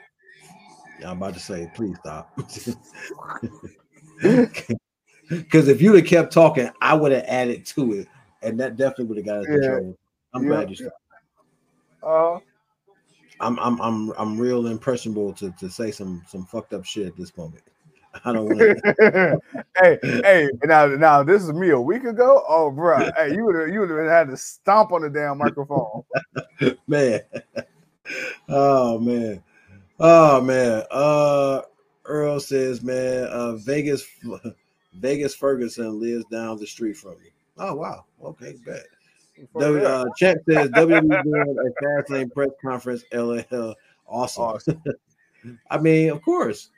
Yeah, 1.01 1.11
I'm 1.11 1.17
about 1.17 1.35
to 1.35 1.41
say, 1.41 1.71
please 1.75 1.97
stop. 1.99 2.39
Because 5.29 5.69
if 5.69 5.83
you'd 5.83 5.95
have 5.95 6.07
kept 6.07 6.33
talking, 6.33 6.71
I 6.81 6.95
would 6.95 7.13
have 7.13 7.25
added 7.27 7.67
to 7.67 7.93
it, 7.93 8.09
and 8.43 8.59
that 8.61 8.77
definitely 8.77 9.05
would 9.07 9.17
have 9.19 9.27
got 9.27 9.39
us 9.41 9.47
in 9.49 9.61
Yeah. 9.61 9.69
trouble. 9.69 9.99
I'm 10.33 10.43
Yeah. 10.43 10.49
glad 10.49 10.71
you 10.71 10.77
stopped. 10.77 10.95
Uh, 12.03 12.39
I'm 13.41 13.59
I'm 13.59 13.81
I'm 13.81 14.13
I'm 14.19 14.39
real 14.39 14.67
impressionable 14.67 15.33
to 15.35 15.51
to 15.53 15.71
say 15.71 15.91
some 15.91 16.25
some 16.29 16.45
fucked 16.45 16.73
up 16.73 16.85
shit 16.85 17.07
at 17.07 17.17
this 17.17 17.37
moment. 17.37 17.63
I 18.25 18.33
don't 18.33 18.47
want 18.47 19.41
hey, 19.81 19.99
hey, 20.03 20.49
now, 20.65 20.87
now 20.87 21.23
this 21.23 21.43
is 21.43 21.53
me 21.53 21.71
a 21.71 21.81
week 21.81 22.05
ago. 22.05 22.43
Oh, 22.49 22.71
bro, 22.71 23.11
hey, 23.17 23.35
you 23.35 23.45
would 23.45 23.55
have, 23.55 23.69
you 23.69 23.81
would 23.81 23.91
have 23.91 24.09
had 24.09 24.29
to 24.29 24.37
stomp 24.37 24.93
on 24.93 25.03
the 25.03 25.11
damn 25.11 25.39
microphone. 25.39 26.03
man. 26.89 27.21
Oh 28.49 28.99
man. 28.99 29.43
Oh 30.01 30.41
man. 30.41 30.85
Uh 30.91 31.63
Earl 32.05 32.41
says, 32.41 32.83
man, 32.83 33.25
uh 33.25 33.57
Vegas 33.57 34.07
Vegas 34.95 35.35
Ferguson 35.35 36.01
lives 36.01 36.25
down 36.31 36.59
the 36.59 36.67
street 36.67 36.97
from 36.97 37.13
me. 37.21 37.31
Oh 37.59 37.75
wow. 37.75 38.05
Okay, 38.25 38.57
bet. 38.65 38.87
W, 39.59 39.85
uh, 39.85 40.05
Chat 40.17 40.39
says 40.49 40.69
WWE 40.71 41.23
doing 41.25 41.57
a 41.59 41.83
fast 41.85 42.11
lane 42.11 42.31
press 42.31 42.51
conference. 42.63 43.05
LL. 43.13 43.75
Awesome. 44.07 44.43
Awesome. 44.43 44.83
I 45.71 45.79
mean, 45.79 46.11
of 46.11 46.23
course. 46.23 46.71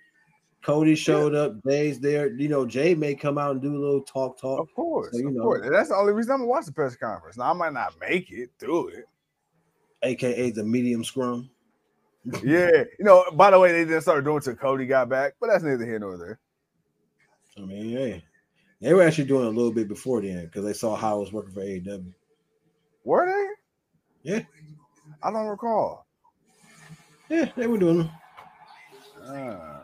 Cody 0.62 0.94
showed 0.94 1.34
up. 1.34 1.54
Jay's 1.66 2.00
there. 2.00 2.28
You 2.32 2.48
know, 2.48 2.66
Jay 2.66 2.94
may 2.94 3.14
come 3.14 3.38
out 3.38 3.52
and 3.52 3.62
do 3.62 3.74
a 3.74 3.80
little 3.80 4.02
talk, 4.02 4.38
talk. 4.38 4.60
Of 4.60 4.74
course, 4.74 5.12
So, 5.12 5.18
you 5.18 5.28
of 5.28 5.34
know. 5.34 5.42
course. 5.42 5.66
That's 5.70 5.88
the 5.88 5.94
only 5.96 6.12
reason 6.12 6.32
I'm 6.32 6.38
gonna 6.40 6.48
watch 6.50 6.66
the 6.66 6.72
press 6.72 6.94
conference. 6.96 7.38
Now 7.38 7.50
I 7.50 7.52
might 7.54 7.72
not 7.72 7.94
make 7.98 8.30
it 8.30 8.50
through 8.58 8.88
it. 8.88 9.04
aka 10.02 10.50
the 10.50 10.62
medium 10.62 11.02
scrum. 11.02 11.48
Yeah, 12.44 12.84
you 12.98 13.04
know. 13.06 13.24
By 13.32 13.50
the 13.50 13.58
way, 13.58 13.72
they 13.72 13.86
didn't 13.86 14.02
start 14.02 14.22
doing 14.24 14.36
it 14.36 14.42
till 14.44 14.54
Cody 14.54 14.84
got 14.84 15.08
back, 15.08 15.34
but 15.40 15.48
that's 15.48 15.64
neither 15.64 15.86
here 15.86 15.98
nor 15.98 16.18
there. 16.18 16.38
I 17.56 17.62
mean, 17.62 17.88
yeah, 17.88 18.16
they 18.82 18.92
were 18.92 19.02
actually 19.02 19.24
doing 19.24 19.46
it 19.46 19.48
a 19.48 19.56
little 19.56 19.72
bit 19.72 19.88
before 19.88 20.20
then 20.20 20.44
because 20.44 20.64
they 20.64 20.74
saw 20.74 20.94
how 20.94 21.16
it 21.16 21.20
was 21.20 21.32
working 21.32 21.54
for 21.54 21.60
AEW. 21.62 22.12
Were 23.10 23.26
they? 23.26 24.30
Yeah. 24.30 24.42
I 25.20 25.32
don't 25.32 25.48
recall. 25.48 26.06
Yeah, 27.28 27.50
they 27.56 27.66
were 27.66 27.76
doing 27.76 28.02
it. 28.02 28.10
Uh, 29.26 29.80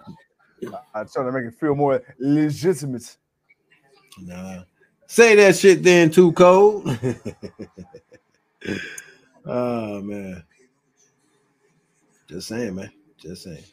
I, 0.94 1.00
I 1.00 1.04
try 1.04 1.24
to 1.24 1.32
make 1.32 1.42
it 1.42 1.54
feel 1.54 1.74
more 1.74 2.00
legitimate. 2.20 3.16
Nah. 4.22 4.62
Say 5.08 5.34
that 5.34 5.56
shit 5.56 5.82
then, 5.82 6.08
too 6.08 6.30
cold. 6.34 6.86
oh 9.44 10.00
man. 10.02 10.44
Just 12.28 12.46
saying, 12.46 12.76
man. 12.76 12.92
Just 13.18 13.42
saying. 13.42 13.64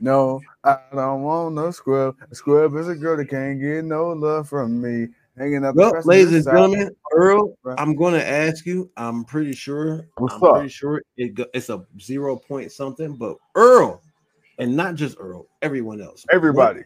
No, 0.00 0.40
I 0.64 0.80
don't 0.92 1.22
want 1.22 1.54
no 1.54 1.70
scrub. 1.70 2.16
A 2.28 2.34
scrub 2.34 2.74
is 2.74 2.88
a 2.88 2.96
girl 2.96 3.16
that 3.18 3.30
can't 3.30 3.60
get 3.60 3.84
no 3.84 4.08
love 4.08 4.48
from 4.48 4.82
me. 4.82 5.10
Hanging 5.38 5.64
up. 5.64 5.74
the 5.74 5.80
Well, 5.82 5.92
rest 5.92 6.08
ladies 6.08 6.32
and 6.32 6.44
gentlemen, 6.44 6.90
Earl, 7.12 7.56
I'm 7.64 7.94
going 7.94 8.14
to 8.14 8.26
ask 8.26 8.66
you. 8.66 8.90
I'm 8.96 9.24
pretty 9.24 9.52
sure. 9.54 10.08
What's 10.16 10.34
I'm 10.34 10.42
up? 10.42 10.54
pretty 10.54 10.68
sure 10.68 11.02
it 11.16 11.34
go, 11.34 11.46
it's 11.54 11.68
a 11.68 11.84
zero 12.00 12.36
point 12.36 12.72
something, 12.72 13.14
but 13.14 13.36
Earl, 13.54 14.02
and 14.58 14.76
not 14.76 14.96
just 14.96 15.16
Earl, 15.20 15.46
everyone 15.62 16.00
else. 16.00 16.26
Everybody. 16.32 16.80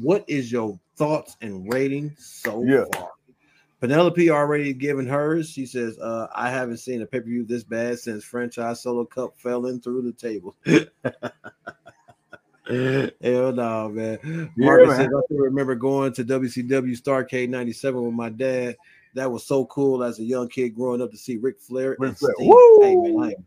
What, 0.00 0.20
what 0.20 0.24
is 0.28 0.52
your 0.52 0.78
thoughts 0.96 1.36
and 1.40 1.70
rating 1.72 2.14
so 2.18 2.62
Yeah. 2.64 2.84
far? 2.94 3.10
Penelope 3.80 4.30
already 4.30 4.72
given 4.72 5.06
hers. 5.06 5.50
She 5.50 5.66
says, 5.66 5.98
uh, 5.98 6.28
I 6.34 6.48
haven't 6.50 6.78
seen 6.78 7.02
a 7.02 7.06
pay-per-view 7.06 7.44
this 7.44 7.62
bad 7.62 7.98
since 7.98 8.24
franchise 8.24 8.82
solo 8.82 9.04
cup 9.04 9.38
fell 9.38 9.66
in 9.66 9.80
through 9.80 10.02
the 10.02 10.12
table. 10.12 10.56
Hell 12.68 13.52
no, 13.52 13.88
man. 13.88 14.50
Marcus 14.56 14.88
man. 14.88 14.96
says, 14.96 15.06
I 15.06 15.20
still 15.26 15.38
remember 15.38 15.74
going 15.74 16.12
to 16.14 16.24
WCW 16.24 17.00
Starcade 17.00 17.48
97 17.48 18.02
with 18.02 18.14
my 18.14 18.28
dad. 18.28 18.76
That 19.14 19.30
was 19.30 19.44
so 19.44 19.64
cool 19.66 20.02
as 20.02 20.18
a 20.18 20.24
young 20.24 20.48
kid 20.48 20.74
growing 20.74 21.00
up 21.00 21.10
to 21.10 21.16
see 21.16 21.36
Ric 21.36 21.60
Flair 21.60 21.96
Ric 21.98 22.08
and 22.10 22.18
Flair. 22.18 22.34
Hey, 22.38 22.96
man, 22.96 23.18
I 23.18 23.26
am, 23.28 23.46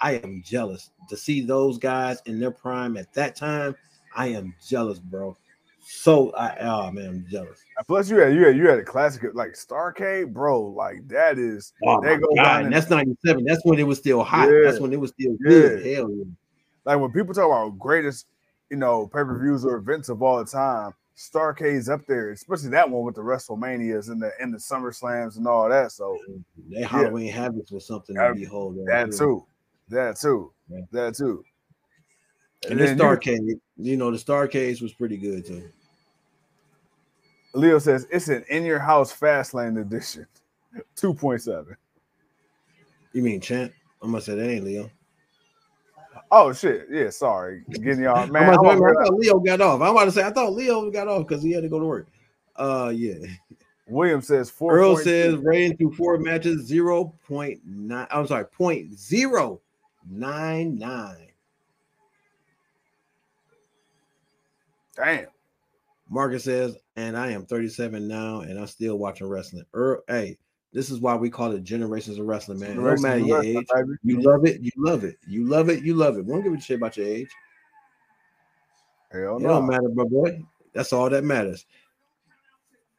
I 0.00 0.12
am 0.14 0.42
jealous 0.44 0.90
to 1.08 1.16
see 1.16 1.42
those 1.42 1.78
guys 1.78 2.22
in 2.26 2.40
their 2.40 2.50
prime 2.50 2.96
at 2.96 3.12
that 3.12 3.36
time. 3.36 3.76
I 4.16 4.28
am 4.28 4.54
jealous, 4.66 4.98
bro. 4.98 5.36
So 5.82 6.30
I 6.32 6.56
oh 6.60 6.90
man, 6.90 7.06
I'm 7.06 7.26
jealous. 7.30 7.62
Plus, 7.86 8.10
you 8.10 8.18
had 8.18 8.34
you 8.34 8.44
had 8.46 8.56
you 8.56 8.68
had 8.68 8.78
a 8.78 8.84
classic 8.84 9.22
like 9.34 9.52
Starcade, 9.52 10.32
bro. 10.32 10.62
Like 10.62 11.06
that 11.08 11.38
is 11.38 11.72
Oh 11.84 12.00
They 12.00 12.16
my 12.16 12.20
go 12.20 12.34
God, 12.36 12.64
and 12.64 12.72
that's 12.72 12.90
97. 12.90 13.44
That's 13.44 13.64
when 13.64 13.78
it 13.78 13.84
was 13.84 13.98
still 13.98 14.22
hot. 14.22 14.48
Yeah. 14.50 14.60
That's 14.64 14.80
when 14.80 14.92
it 14.92 15.00
was 15.00 15.10
still 15.10 15.36
good. 15.42 15.84
Hell 15.84 16.10
yeah. 16.10 16.24
Like 16.90 16.98
when 17.00 17.12
people 17.12 17.32
talk 17.32 17.46
about 17.46 17.78
greatest, 17.78 18.26
you 18.68 18.76
know, 18.76 19.06
pay 19.06 19.22
per 19.22 19.38
views 19.40 19.64
or 19.64 19.76
events 19.76 20.08
of 20.08 20.22
all 20.22 20.44
time. 20.44 20.92
Starcade's 21.16 21.88
up 21.88 22.04
there, 22.06 22.30
especially 22.30 22.70
that 22.70 22.88
one 22.88 23.04
with 23.04 23.14
the 23.14 23.20
WrestleManias 23.20 24.08
and 24.10 24.20
the 24.20 24.32
and 24.40 24.52
the 24.52 24.58
Summer 24.58 24.90
Slams 24.90 25.36
and 25.36 25.46
all 25.46 25.68
that. 25.68 25.92
So 25.92 26.18
mm-hmm. 26.28 26.80
That 26.80 26.86
Halloween 26.88 27.32
Havocs 27.32 27.70
was 27.70 27.86
something 27.86 28.16
That- 28.16 28.28
to 28.28 28.34
behold. 28.34 28.76
that 28.86 29.12
too, 29.12 29.44
that 29.88 30.16
too, 30.16 30.52
Yeah. 30.68 30.80
that 30.90 31.14
too. 31.14 31.44
And 32.68 32.80
the 32.80 32.86
then 32.86 32.98
you- 32.98 33.04
Starcade, 33.04 33.60
you 33.76 33.96
know, 33.96 34.10
the 34.10 34.16
Starcades 34.16 34.82
was 34.82 34.92
pretty 34.94 35.16
good 35.16 35.46
too. 35.46 35.68
Leo 37.54 37.78
says 37.78 38.06
it's 38.10 38.28
an 38.28 38.44
in 38.48 38.64
your 38.64 38.78
house 38.80 39.12
fast 39.12 39.54
lane 39.54 39.76
edition, 39.76 40.26
two 40.96 41.14
point 41.14 41.42
seven. 41.42 41.76
You 43.12 43.22
mean 43.22 43.40
Champ? 43.40 43.72
I'm 44.02 44.10
gonna 44.10 44.22
say 44.22 44.34
that 44.34 44.50
ain't 44.50 44.64
Leo. 44.64 44.90
Oh 46.32 46.52
shit, 46.52 46.86
yeah, 46.90 47.10
sorry, 47.10 47.64
getting 47.82 48.04
y'all 48.04 48.26
man. 48.28 48.50
I'm 48.50 48.60
I'm 48.60 48.64
about 48.64 48.74
to 48.74 48.80
say, 48.80 48.90
I 48.90 49.04
thought 49.04 49.14
Leo 49.14 49.38
got 49.40 49.60
off. 49.60 49.80
I'm 49.80 49.90
about 49.90 50.04
to 50.04 50.12
say 50.12 50.22
I 50.22 50.30
thought 50.30 50.52
Leo 50.52 50.90
got 50.90 51.08
off 51.08 51.26
because 51.26 51.42
he 51.42 51.52
had 51.52 51.62
to 51.62 51.68
go 51.68 51.80
to 51.80 51.86
work. 51.86 52.08
Uh, 52.56 52.92
yeah. 52.94 53.14
William 53.88 54.22
says 54.22 54.48
four. 54.48 54.78
Earl 54.78 54.96
says 54.96 55.36
rating 55.36 55.76
through 55.76 55.94
four 55.94 56.18
matches 56.18 56.64
zero 56.66 57.12
point 57.26 57.60
nine. 57.64 58.06
I'm 58.10 58.26
sorry, 58.26 58.44
point 58.44 58.96
zero 58.96 59.60
nine 60.08 60.78
nine. 60.78 61.30
damn. 65.00 65.26
Marcus 66.08 66.44
says, 66.44 66.76
and 66.96 67.16
I 67.16 67.30
am 67.30 67.46
37 67.46 68.06
now, 68.08 68.40
and 68.40 68.58
I'm 68.58 68.66
still 68.66 68.98
watching 68.98 69.28
wrestling. 69.28 69.64
Earl, 69.72 70.02
hey, 70.08 70.38
this 70.72 70.90
is 70.90 71.00
why 71.00 71.16
we 71.16 71.30
call 71.30 71.52
it 71.52 71.64
generations 71.64 72.18
of 72.18 72.26
wrestling, 72.26 72.60
man. 72.60 72.76
No 72.76 72.96
matter 72.96 73.18
your 73.18 73.42
age, 73.42 73.66
you 74.04 74.20
love 74.20 74.44
it, 74.44 74.60
you 74.62 74.70
love 74.76 75.04
it, 75.04 75.18
you 75.26 75.44
love 75.46 75.68
it, 75.68 75.82
you 75.82 75.94
love 75.94 76.16
it. 76.16 76.24
We 76.24 76.32
don't 76.32 76.42
give 76.42 76.52
a 76.52 76.60
shit 76.60 76.76
about 76.78 76.96
your 76.96 77.06
age. 77.06 77.30
Hell 79.10 79.38
It 79.38 79.42
no. 79.42 79.48
don't 79.48 79.66
matter, 79.66 79.88
my 79.94 80.04
boy. 80.04 80.44
That's 80.72 80.92
all 80.92 81.10
that 81.10 81.24
matters. 81.24 81.66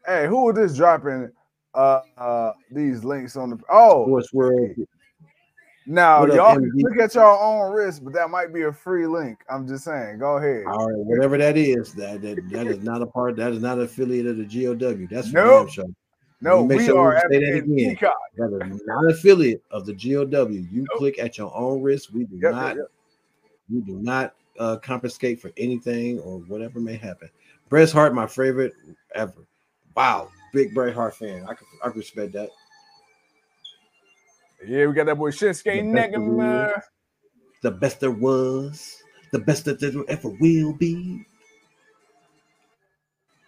Hey, 0.06 0.27
who 0.27 0.45
was 0.45 0.56
this 0.56 0.75
dropping? 0.75 1.32
Uh, 1.74 2.01
uh, 2.17 2.51
these 2.69 3.06
links 3.06 3.38
on 3.38 3.51
the. 3.51 3.59
Oh, 3.69 4.06
Sports 4.06 4.33
World. 4.33 4.72
now 5.85 6.19
What 6.19 6.33
y'all 6.33 6.58
MD? 6.58 6.69
look 6.83 6.98
at 6.98 7.16
your 7.16 7.40
own 7.41 7.72
risk, 7.72 8.03
but 8.03 8.11
that 8.14 8.30
might 8.30 8.53
be 8.53 8.64
a 8.64 8.74
free 8.74 9.08
link. 9.08 9.40
I'm 9.50 9.66
just 9.66 9.85
saying. 9.85 10.19
Go 10.19 10.35
ahead. 10.35 10.66
All 10.66 10.90
right, 10.90 10.98
whatever 10.98 11.38
that 11.38 11.56
is, 11.56 11.93
that 11.93 12.22
that, 12.24 12.50
that 12.50 12.67
is 12.67 12.83
not 12.83 13.01
a 13.01 13.06
part. 13.08 13.38
That 13.38 13.53
is 13.53 13.61
not 13.61 13.77
an 13.77 13.85
affiliate 13.85 14.25
of 14.25 14.35
the 14.35 14.43
GOW. 14.43 15.08
That's 15.09 15.30
for 15.30 15.35
Nope. 15.35 15.67
damn 15.67 15.74
sure. 15.74 15.85
No, 16.41 16.65
make 16.65 16.79
we 16.79 16.85
sure 16.85 17.15
are 17.15 17.19
say 17.31 17.39
that 17.39 17.57
again. 17.57 17.75
Peacock. 17.75 18.15
That 18.37 18.67
is 18.73 18.81
not 18.85 19.03
an 19.05 19.11
affiliate 19.11 19.63
of 19.69 19.85
the 19.85 19.93
GOW. 19.93 20.47
You 20.49 20.85
Nope. 20.89 20.97
click 20.97 21.19
at 21.19 21.37
your 21.37 21.55
own 21.55 21.81
risk. 21.81 22.09
We 22.13 22.23
do 22.25 22.39
Yep, 22.41 22.51
not. 22.51 22.75
yep, 22.77 22.91
We 23.69 23.81
do 23.81 23.99
not 23.99 24.33
uh, 24.59 24.77
confiscate 24.77 25.39
for 25.39 25.51
anything 25.57 26.19
or 26.19 26.39
whatever 26.39 26.79
may 26.79 26.95
happen. 26.97 27.29
Bret 27.69 27.91
Hart, 27.91 28.13
my 28.13 28.27
favorite 28.27 28.73
ever. 29.15 29.45
Wow, 29.95 30.29
big 30.51 30.73
Bret 30.73 30.93
Hart 30.95 31.15
fan. 31.15 31.43
I 31.47 31.53
can 31.53 31.67
I 31.83 31.87
respect 31.89 32.33
that. 32.33 32.49
Yeah, 34.65 34.87
we 34.87 34.93
got 34.93 35.05
that 35.07 35.15
boy 35.17 35.31
Shinsuke 35.31 35.83
Nakamura. 35.83 36.81
The 37.61 37.71
best 37.71 37.99
there 37.99 38.11
was, 38.11 39.01
the 39.31 39.39
best 39.39 39.65
that 39.65 39.79
there 39.79 39.91
ever 40.07 40.29
will 40.29 40.73
be. 40.73 41.25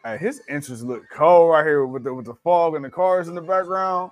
Hey, 0.06 0.17
his 0.17 0.41
entrance 0.49 0.82
look 0.82 1.03
cold 1.09 1.51
right 1.51 1.65
here 1.65 1.85
with 1.85 2.03
the 2.03 2.14
with 2.14 2.25
the 2.25 2.35
fog 2.35 2.75
and 2.75 2.83
the 2.83 2.90
cars 2.90 3.30
in 3.30 3.35
the 3.35 3.41
background. 3.41 4.11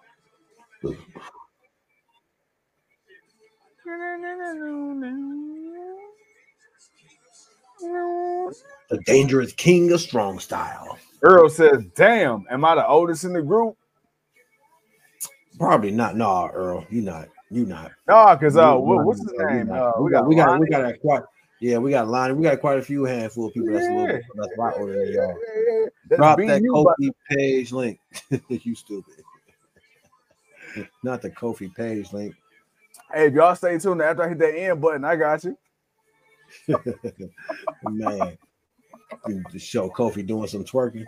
The 8.90 9.00
dangerous 9.06 9.52
king 9.54 9.92
of 9.92 10.00
strong 10.00 10.40
style. 10.40 10.98
Earl 11.24 11.50
says, 11.50 11.84
"Damn, 11.96 12.46
am 12.50 12.64
I 12.64 12.76
the 12.76 12.88
oldest 12.88 13.26
in 13.26 13.34
the 13.34 13.42
group?" 13.42 13.76
Probably 15.58 15.92
not. 15.92 16.16
No, 16.16 16.50
Earl, 16.54 16.86
you 16.90 17.02
not. 17.02 17.28
You 17.50 17.66
not. 17.66 17.92
No, 18.08 18.34
because 18.34 18.56
uh, 18.56 18.76
what, 18.76 19.06
what's 19.06 19.20
his 19.20 19.34
name? 19.38 19.70
Uh, 19.72 19.92
we 20.00 20.10
got 20.10 20.26
we 20.26 20.36
got 20.36 20.58
we 20.60 20.70
Lonnie. 20.70 20.70
got 20.70 20.86
a 20.86 20.98
yeah 21.62 21.78
we 21.78 21.92
got 21.92 22.10
line. 22.10 22.36
We 22.36 22.44
got 22.44 22.60
quite 22.60 22.80
a 22.80 22.82
few 22.82 23.06
handful 23.06 23.48
of 23.48 23.54
people 23.54 23.74
that's 23.74 23.88
a 23.88 23.92
little 23.92 24.08
bit 24.08 24.24
that's 24.36 24.58
a 24.58 24.60
lot 24.60 24.74
older 24.78 24.94
than 24.94 25.08
Yeah, 25.08 25.14
y'all. 25.14 25.40
yeah, 25.56 25.62
yeah. 25.66 25.86
That's 26.10 26.20
Drop 26.20 26.38
that 26.40 26.62
you, 26.62 26.74
Kofi 26.74 27.12
page 27.30 27.72
link. 27.72 28.00
you 28.50 28.76
stupid. 28.76 29.24
Not 31.04 31.22
the 31.22 31.30
Kofi 31.30 31.74
page 31.74 32.12
link. 32.12 32.36
Hey, 33.14 33.28
if 33.28 33.34
y'all 33.34 33.56
stay 33.56 33.78
tuned 33.78 34.02
after 34.02 34.24
I 34.24 34.30
hit 34.30 34.40
that 34.40 34.58
end 34.58 34.82
button, 34.82 35.06
I 35.06 35.16
got 35.16 35.44
you. 35.44 35.58
Man, 37.84 38.38
you 39.28 39.44
show 39.58 39.90
Kofi 39.90 40.26
doing 40.26 40.48
some 40.48 40.64
twerking. 40.64 41.06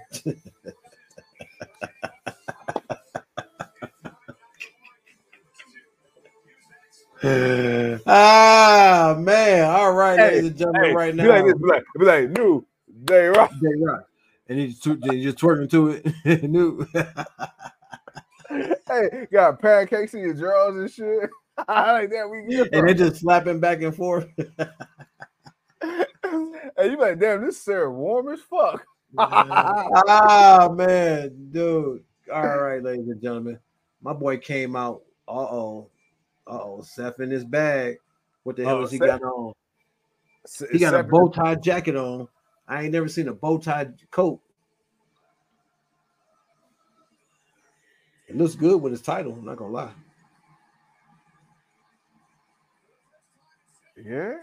Ah 8.08 9.16
man! 9.20 9.70
All 9.70 9.94
right, 9.94 10.20
Hey, 10.20 10.26
ladies 10.36 10.50
and 10.50 10.58
gentlemen, 10.58 10.84
Hey, 10.86 10.94
right 10.94 11.16
be 11.16 11.24
now, 11.24 11.30
like 11.30 11.46
this, 11.46 11.54
be 11.56 11.68
like, 11.68 11.84
be 12.00 12.06
like, 12.06 12.30
new 12.30 12.66
day 13.06 13.28
rock. 13.28 13.52
Jay 13.52 13.76
Rock. 13.80 14.08
and 14.48 14.60
he 14.60 14.68
just, 14.68 14.84
he 14.86 15.24
just 15.24 15.38
twerking 15.38 15.70
to 15.72 16.02
it. 16.26 16.44
New. 16.50 16.86
Hey, 18.88 19.26
got 19.32 19.60
pancakes 19.60 20.14
in 20.14 20.20
your 20.20 20.36
drawers 20.36 20.76
and 20.76 20.92
shit. 20.92 21.30
I 21.68 21.92
like 21.94 22.12
that. 22.12 22.30
We 22.30 22.44
good. 22.56 22.70
and 22.72 22.88
they 22.88 22.94
just 22.94 23.22
slapping 23.22 23.60
back 23.60 23.82
and 23.82 23.96
forth. 23.96 24.28
hey, 25.82 26.06
you 26.84 26.98
like, 27.00 27.18
damn, 27.20 27.44
this 27.44 27.60
Sarah 27.60 27.92
warm 27.92 28.32
as 28.32 28.42
fuck. 28.42 28.86
ah 29.18 30.70
man, 30.72 31.50
dude. 31.52 32.04
All 32.32 32.58
right, 32.58 32.84
ladies 32.84 33.08
and 33.08 33.22
gentlemen. 33.22 33.58
My 34.04 34.14
boy 34.14 34.38
came 34.38 34.76
out. 34.76 35.02
Uh 35.28 35.32
oh. 35.32 35.90
Uh 36.48 36.52
oh. 36.62 36.82
Seth 36.82 37.20
in 37.20 37.30
his 37.32 37.46
bag. 37.46 37.98
What 38.44 38.56
the 38.58 38.66
hell 38.66 38.78
Oh, 38.78 38.82
has 38.82 38.92
he 38.92 38.98
Seth. 38.98 39.08
got 39.08 39.24
on? 39.24 39.54
S- 40.46 40.64
He 40.72 40.80
got 40.80 40.94
a 40.94 41.04
bow 41.04 41.30
tie 41.30 41.56
jacket 41.56 41.96
on. 41.96 42.28
I 42.68 42.84
ain't 42.84 42.92
never 42.92 43.08
seen 43.08 43.28
a 43.30 43.34
bow 43.34 43.58
tie 43.58 43.90
coat. 44.12 44.42
It 48.28 48.38
looks 48.38 48.56
good 48.56 48.82
with 48.82 48.92
his 48.92 49.02
title. 49.02 49.34
I'm 49.34 49.46
not 49.46 49.58
gonna 49.58 49.72
lie. 49.74 49.92
Yeah. 54.04 54.34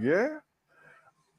Yeah. 0.00 0.38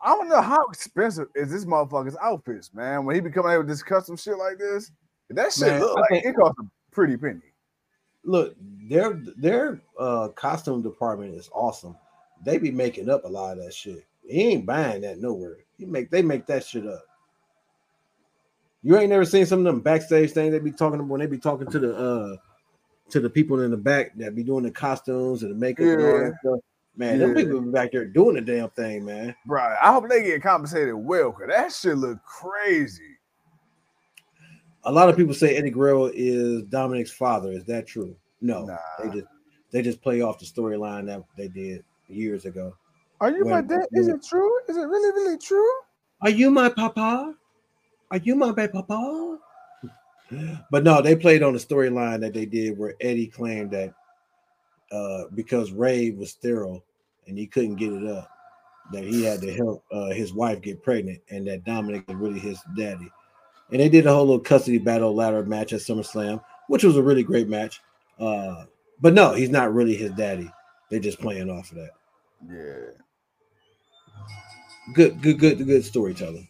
I 0.01 0.09
don't 0.09 0.29
know 0.29 0.41
how 0.41 0.65
expensive 0.67 1.27
is 1.35 1.51
this 1.51 1.65
motherfucker's 1.65 2.15
outfits, 2.21 2.73
man. 2.73 3.05
When 3.05 3.15
he 3.15 3.21
be 3.21 3.31
coming 3.31 3.51
out 3.51 3.59
with 3.59 3.67
this 3.67 3.81
custom 3.83 4.15
shit 4.15 4.37
like 4.37 4.57
this, 4.59 4.91
that 5.31 5.51
shit 5.51 5.67
Man, 5.67 5.81
look 5.81 5.97
I 5.97 6.01
like 6.01 6.09
think- 6.11 6.25
it 6.25 6.35
costs 6.35 6.59
a 6.59 6.63
pretty 6.91 7.17
penny. 7.17 7.41
Look, 8.25 8.55
their 8.89 9.13
their 9.37 9.81
uh 9.99 10.29
costume 10.29 10.81
department 10.81 11.35
is 11.35 11.49
awesome. 11.53 11.95
They 12.43 12.57
be 12.57 12.71
making 12.71 13.09
up 13.09 13.23
a 13.23 13.27
lot 13.29 13.57
of 13.57 13.63
that 13.63 13.73
shit. 13.73 14.05
He 14.27 14.41
ain't 14.49 14.65
buying 14.65 15.01
that 15.01 15.19
nowhere. 15.19 15.57
He 15.77 15.85
make 15.85 16.09
they 16.09 16.21
make 16.21 16.45
that 16.47 16.65
shit 16.65 16.85
up. 16.85 17.05
You 18.83 18.97
ain't 18.97 19.09
never 19.09 19.25
seen 19.25 19.45
some 19.45 19.59
of 19.59 19.65
them 19.65 19.79
backstage 19.81 20.31
things 20.31 20.51
they 20.51 20.59
be 20.59 20.71
talking 20.71 20.99
about 20.99 21.09
when 21.09 21.19
they 21.19 21.27
be 21.27 21.37
talking 21.37 21.67
to 21.67 21.79
the 21.79 21.95
uh 21.95 22.35
to 23.09 23.19
the 23.19 23.29
people 23.29 23.61
in 23.61 23.71
the 23.71 23.77
back 23.77 24.15
that 24.17 24.35
be 24.35 24.43
doing 24.43 24.63
the 24.63 24.71
costumes 24.71 25.43
and 25.43 25.51
the 25.51 25.55
makeup 25.55 25.85
and 25.85 26.01
all 26.03 26.13
Yeah. 26.13 26.29
that 26.29 26.35
stuff. 26.41 26.59
Man, 26.97 27.19
them 27.19 27.35
people 27.35 27.59
be 27.59 27.71
back 27.71 27.91
there 27.91 28.05
doing 28.05 28.35
the 28.35 28.41
damn 28.41 28.69
thing, 28.69 29.03
man. 29.03 29.35
Right. 29.45 29.77
I 29.81 29.91
hope 29.91 30.07
they 30.07 30.23
get 30.23 30.41
compensated 30.41 30.95
well, 30.95 31.31
cause 31.33 31.47
that 31.49 31.71
shit 31.73 31.97
look 31.97 32.23
crazy. 32.23 33.14
A 34.85 34.91
lot 34.91 35.09
of 35.09 35.15
people 35.17 35.33
say 35.33 35.55
Eddie 35.55 35.71
Guerrero 35.71 36.11
is 36.13 36.63
Dominic's 36.63 37.11
father. 37.11 37.51
Is 37.51 37.65
that 37.65 37.87
true? 37.87 38.15
No, 38.41 38.65
Nah. 38.65 38.77
they 39.01 39.09
just 39.09 39.27
they 39.71 39.81
just 39.81 40.01
play 40.01 40.21
off 40.21 40.39
the 40.39 40.45
storyline 40.45 41.05
that 41.07 41.23
they 41.35 41.47
did 41.47 41.83
years 42.07 42.45
ago. 42.45 42.75
Are 43.19 43.31
you 43.31 43.45
my 43.45 43.61
dad? 43.61 43.87
Is 43.93 44.07
it 44.07 44.23
true? 44.23 44.59
Is 44.67 44.77
it 44.77 44.81
really, 44.81 45.11
really 45.13 45.37
true? 45.37 45.71
Are 46.21 46.29
you 46.29 46.51
my 46.51 46.69
papa? 46.69 47.33
Are 48.11 48.17
you 48.17 48.35
my 48.35 48.51
baby 48.51 48.73
papa? 48.73 49.39
But 50.71 50.83
no, 50.83 51.01
they 51.01 51.15
played 51.15 51.43
on 51.43 51.53
the 51.53 51.59
storyline 51.59 52.19
that 52.21 52.33
they 52.33 52.45
did 52.45 52.77
where 52.77 52.95
Eddie 53.01 53.27
claimed 53.27 53.71
that 53.71 53.93
uh 54.91 55.23
because 55.33 55.71
Rey 55.71 56.11
was 56.11 56.31
sterile 56.31 56.83
and 57.27 57.37
he 57.37 57.47
couldn't 57.47 57.75
get 57.75 57.93
it 57.93 58.05
up, 58.07 58.29
that 58.93 59.03
he 59.03 59.23
had 59.23 59.41
to 59.41 59.53
help 59.53 59.83
uh 59.91 60.09
his 60.09 60.33
wife 60.33 60.61
get 60.61 60.83
pregnant, 60.83 61.21
and 61.29 61.47
that 61.47 61.63
Dominic 61.63 62.07
was 62.07 62.17
really 62.17 62.39
his 62.39 62.59
daddy. 62.77 63.09
And 63.71 63.79
they 63.79 63.89
did 63.89 64.05
a 64.05 64.13
whole 64.13 64.25
little 64.25 64.39
custody 64.39 64.77
battle 64.77 65.15
ladder 65.15 65.43
match 65.43 65.73
at 65.73 65.81
SummerSlam, 65.81 66.43
which 66.67 66.83
was 66.83 66.97
a 66.97 67.03
really 67.03 67.23
great 67.23 67.47
match. 67.47 67.81
Uh, 68.19 68.65
but 69.01 69.13
no, 69.13 69.33
he's 69.33 69.49
not 69.49 69.73
really 69.73 69.95
his 69.95 70.11
daddy. 70.11 70.51
They're 70.89 70.99
just 70.99 71.19
playing 71.19 71.49
off 71.49 71.71
of 71.71 71.77
that. 71.77 71.89
Yeah. 72.47 73.01
Good, 74.93 75.21
good, 75.21 75.39
good, 75.39 75.65
good 75.65 75.83
storytelling. 75.83 76.47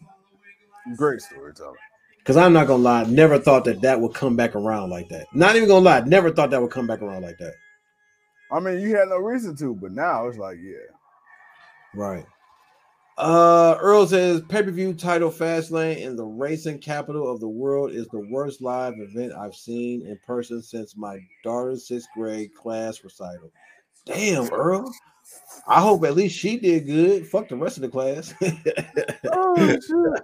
Great 0.96 1.20
storytelling. 1.22 1.76
Because 2.18 2.36
I'm 2.36 2.52
not 2.52 2.66
gonna 2.66 2.82
lie, 2.82 3.04
never 3.04 3.38
thought 3.38 3.64
that 3.64 3.80
that 3.80 4.00
would 4.00 4.12
come 4.14 4.36
back 4.36 4.54
around 4.54 4.90
like 4.90 5.08
that. 5.08 5.26
Not 5.32 5.56
even 5.56 5.68
gonna 5.68 5.84
lie, 5.84 6.00
never 6.00 6.30
thought 6.30 6.50
that 6.50 6.60
would 6.60 6.70
come 6.70 6.86
back 6.86 7.00
around 7.00 7.22
like 7.22 7.38
that. 7.38 7.54
I 8.52 8.60
mean, 8.60 8.80
you 8.80 8.96
had 8.96 9.08
no 9.08 9.18
reason 9.18 9.56
to, 9.56 9.74
but 9.74 9.92
now 9.92 10.26
it's 10.28 10.38
like, 10.38 10.58
yeah. 10.60 10.74
Right. 11.94 12.26
Uh, 13.18 13.76
Earl 13.80 14.06
says 14.06 14.42
pay-per-view 14.42 14.92
title 14.94 15.30
Fastlane 15.30 15.98
in 15.98 16.16
the 16.16 16.24
racing 16.24 16.78
capital 16.78 17.30
of 17.30 17.40
the 17.40 17.48
world 17.48 17.92
is 17.92 18.06
the 18.08 18.26
worst 18.30 18.60
live 18.60 18.92
event 18.98 19.32
I've 19.32 19.54
seen 19.54 20.06
in 20.06 20.18
person 20.26 20.62
since 20.62 20.96
my 20.96 21.18
daughter's 21.42 21.88
sixth 21.88 22.08
grade 22.14 22.54
class 22.54 23.02
recital. 23.02 23.50
Damn, 24.04 24.52
Earl. 24.52 24.92
I 25.66 25.80
hope 25.80 26.04
at 26.04 26.14
least 26.14 26.36
she 26.36 26.58
did 26.58 26.86
good. 26.86 27.26
Fuck 27.26 27.48
the 27.48 27.56
rest 27.56 27.78
of 27.78 27.82
the 27.82 27.88
class. 27.88 28.34
Oh 29.32 29.56
shit. 29.56 30.22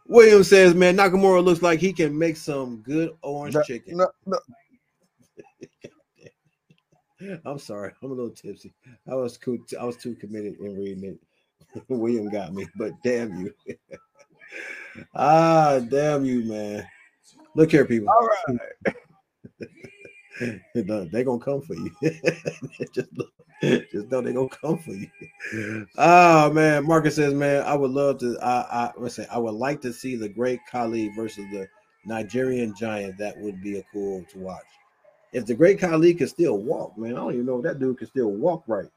William 0.06 0.42
says, 0.44 0.74
man, 0.74 0.96
Nakamura 0.96 1.42
looks 1.44 1.62
like 1.62 1.80
he 1.80 1.92
can 1.92 2.16
make 2.16 2.36
some 2.36 2.82
good 2.82 3.10
orange 3.22 3.54
No, 3.54 3.62
chicken. 3.62 3.96
no, 3.96 4.06
no. 4.26 4.38
I'm 7.44 7.58
sorry, 7.58 7.92
I'm 8.02 8.10
a 8.10 8.14
little 8.14 8.30
tipsy. 8.30 8.72
I 9.10 9.14
was 9.14 9.36
cool. 9.38 9.58
I 9.80 9.84
was 9.84 9.96
too 9.96 10.14
committed 10.16 10.54
in 10.60 10.74
reading 10.76 11.04
it. 11.04 11.18
William 11.88 12.28
got 12.30 12.52
me, 12.52 12.66
but 12.76 12.92
damn 13.02 13.38
you. 13.40 13.54
ah, 15.14 15.80
damn 15.88 16.24
you, 16.24 16.44
man. 16.44 16.86
Look 17.54 17.70
here, 17.70 17.84
people. 17.84 18.08
All 18.10 18.28
right. 18.28 18.58
No, 20.74 21.04
they 21.04 21.22
gonna 21.22 21.38
come 21.38 21.60
for 21.60 21.74
you. 21.74 21.90
just, 22.92 23.10
just 23.92 24.10
know 24.10 24.22
they 24.22 24.32
gonna 24.32 24.48
come 24.48 24.78
for 24.78 24.92
you. 24.92 25.86
Oh 25.98 26.50
man, 26.50 26.86
Marcus 26.86 27.16
says, 27.16 27.34
man, 27.34 27.62
I 27.64 27.74
would 27.74 27.90
love 27.90 28.18
to. 28.20 28.38
I, 28.42 28.86
I 28.86 28.92
let's 28.96 29.14
say 29.14 29.26
I 29.30 29.38
would 29.38 29.54
like 29.54 29.80
to 29.82 29.92
see 29.92 30.16
the 30.16 30.28
Great 30.28 30.58
Khali 30.68 31.10
versus 31.14 31.44
the 31.52 31.68
Nigerian 32.06 32.74
Giant. 32.74 33.18
That 33.18 33.38
would 33.38 33.62
be 33.62 33.78
a 33.78 33.84
cool 33.92 34.24
to 34.32 34.38
watch. 34.38 34.64
If 35.32 35.46
the 35.46 35.54
Great 35.54 35.78
Khali 35.78 36.14
could 36.14 36.30
still 36.30 36.58
walk, 36.58 36.96
man, 36.98 37.12
I 37.12 37.16
don't 37.16 37.34
even 37.34 37.46
know 37.46 37.58
if 37.58 37.64
that 37.64 37.78
dude 37.78 37.98
can 37.98 38.08
still 38.08 38.32
walk 38.32 38.64
right. 38.66 38.90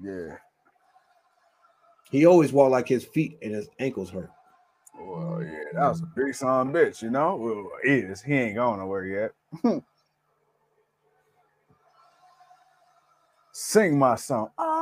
Yeah. 0.00 0.36
He 2.10 2.26
always 2.26 2.52
walked 2.52 2.72
like 2.72 2.88
his 2.88 3.04
feet 3.04 3.38
and 3.42 3.54
his 3.54 3.68
ankles 3.78 4.10
hurt. 4.10 4.30
Well, 4.98 5.42
yeah, 5.42 5.64
that 5.74 5.88
was 5.88 6.02
a 6.02 6.06
big 6.14 6.34
son 6.34 6.72
bitch, 6.72 7.02
you 7.02 7.10
know. 7.10 7.36
Well, 7.36 7.68
is 7.82 8.22
he 8.22 8.34
ain't 8.34 8.54
going 8.56 8.78
nowhere 8.78 9.04
yet. 9.06 9.32
Sing 13.52 13.98
my 13.98 14.16
song. 14.16 14.50
Oh. 14.58 14.74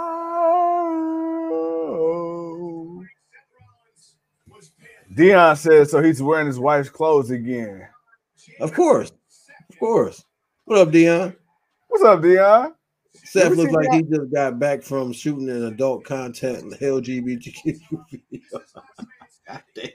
Dion 5.15 5.57
says 5.57 5.91
so. 5.91 6.03
He's 6.03 6.23
wearing 6.23 6.47
his 6.47 6.59
wife's 6.59 6.89
clothes 6.89 7.31
again. 7.31 7.87
Of 8.61 8.73
course, 8.73 9.13
of 9.71 9.79
course. 9.79 10.25
What 10.65 10.79
up, 10.79 10.91
Dion? 10.91 11.37
What's 11.89 12.03
up, 12.05 12.23
Dion? 12.23 12.75
Seth 13.25 13.53
looks 13.57 13.73
like 13.73 13.87
that? 13.91 13.95
he 13.97 14.03
just 14.03 14.33
got 14.33 14.59
back 14.59 14.83
from 14.83 15.13
shooting 15.13 15.49
an 15.49 15.65
adult 15.67 16.05
content 16.05 16.73
LGBTQ 16.81 17.81
video. 18.11 19.93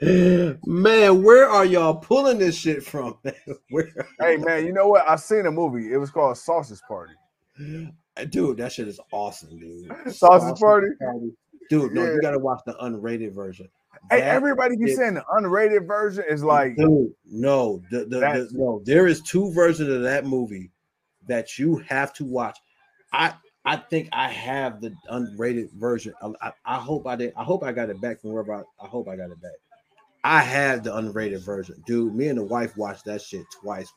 Man, 0.66 1.22
where 1.24 1.48
are 1.48 1.64
y'all 1.64 1.94
pulling 1.96 2.38
this 2.38 2.56
shit 2.56 2.84
from? 2.84 3.18
man? 3.24 3.34
Where, 3.70 3.88
Hey 4.20 4.36
man, 4.36 4.64
you 4.64 4.72
know 4.72 4.86
what? 4.88 5.08
I 5.08 5.16
seen 5.16 5.46
a 5.46 5.50
movie. 5.50 5.92
It 5.92 5.96
was 5.96 6.10
called 6.10 6.36
Sausage 6.38 6.80
Party. 6.86 7.14
Uh, 8.16 8.24
dude, 8.24 8.58
that 8.58 8.70
shit 8.72 8.86
is 8.86 9.00
awesome, 9.12 9.58
dude. 9.58 9.90
Sausage 10.14 10.58
Party? 10.60 10.88
dude. 11.68 11.92
No, 11.92 12.04
Yeah. 12.04 12.12
you 12.12 12.20
gotta 12.22 12.38
watch 12.38 12.60
the 12.64 12.74
unrated 12.74 13.34
version. 13.34 13.68
Hey, 14.10 14.20
That 14.20 14.28
everybody 14.36 14.76
keeps 14.76 14.92
is- 14.92 14.96
saying 14.98 15.14
the 15.14 15.24
unrated 15.36 15.86
version 15.86 16.24
is 16.28 16.44
like 16.44 16.76
Dude, 16.76 17.12
no, 17.26 17.82
the, 17.90 18.00
the, 18.04 18.20
the, 18.20 18.48
no. 18.52 18.80
There 18.84 19.08
is 19.08 19.20
two 19.22 19.50
versions 19.52 19.88
of 19.90 20.02
that 20.02 20.24
movie 20.26 20.70
that 21.28 21.58
you 21.58 21.76
have 21.88 22.12
to 22.14 22.24
watch. 22.24 22.58
I 23.12 23.34
I 23.64 23.76
think 23.76 24.08
I 24.12 24.28
have 24.28 24.80
the 24.80 24.94
unrated 25.10 25.72
version. 25.74 26.14
I, 26.40 26.52
I, 26.64 26.76
hope 26.76 27.06
I 27.06 27.16
did. 27.16 27.34
I 27.36 27.44
hope 27.44 27.62
I 27.62 27.72
got 27.72 27.90
it 27.90 28.00
back 28.00 28.20
from 28.20 28.32
wherever. 28.32 28.54
I, 28.54 28.62
I 28.82 28.88
hope 28.88 29.08
I 29.08 29.16
got 29.16 29.30
it 29.30 29.42
back. 29.42 29.52
I 30.24 30.40
have 30.40 30.84
the 30.84 30.90
unrated 30.90 31.44
version, 31.44 31.82
dude. 31.86 32.14
Me 32.14 32.28
and 32.28 32.38
the 32.38 32.44
wife 32.44 32.76
watched 32.76 33.04
that 33.04 33.20
shit 33.20 33.44
twice. 33.60 33.92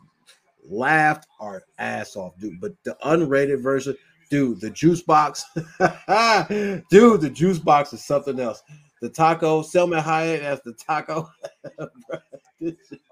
Laughed 0.70 1.26
our 1.40 1.64
ass 1.80 2.16
off, 2.18 2.38
dude. 2.38 2.60
But 2.60 2.74
the 2.84 2.98
unrated 3.06 3.64
version, 3.64 3.96
dude, 4.30 4.60
the 4.60 4.70
juice 4.70 5.02
box, 5.02 5.46
dude, 5.56 7.22
the 7.22 7.32
juice 7.34 7.60
box 7.60 7.94
is 7.94 8.04
something 8.04 8.40
else. 8.40 8.62
The 9.02 9.10
taco, 9.10 9.62
Salma 9.62 10.02
Hayek 10.02 10.42
as 10.42 10.62
the 10.64 10.74
taco. 10.74 11.30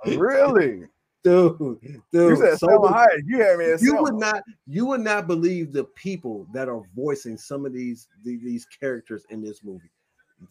Really. 0.05 0.83
dude, 1.23 1.79
You 2.13 2.35
said 2.37 2.59
so 2.59 2.67
Salma. 2.67 3.07
You 3.25 3.39
had 3.39 3.57
me 3.57 3.73
you 3.81 3.95
would 4.01 4.15
not, 4.15 4.41
you 4.67 4.85
would 4.85 5.01
not 5.01 5.27
believe 5.27 5.73
the 5.73 5.83
people 5.83 6.47
that 6.53 6.69
are 6.69 6.81
voicing 6.95 7.37
some 7.37 7.65
of 7.65 7.73
these 7.73 8.07
the- 8.23 8.37
these 8.37 8.65
characters 8.65 9.25
in 9.29 9.41
this 9.41 9.63
movie. 9.63 9.91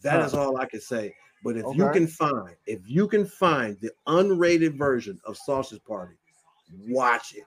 That 0.03 0.21
is 0.21 0.33
all 0.33 0.57
I 0.57 0.65
can 0.65 0.81
say. 0.81 1.15
But 1.43 1.57
if 1.57 1.65
you 1.73 1.89
can 1.89 2.05
find, 2.05 2.55
if 2.67 2.81
you 2.85 3.07
can 3.07 3.25
find 3.25 3.77
the 3.81 3.91
unrated 4.07 4.77
version 4.77 5.19
of 5.25 5.37
Sausage 5.37 5.83
Party, 5.85 6.15
watch 6.87 7.33
it. 7.35 7.45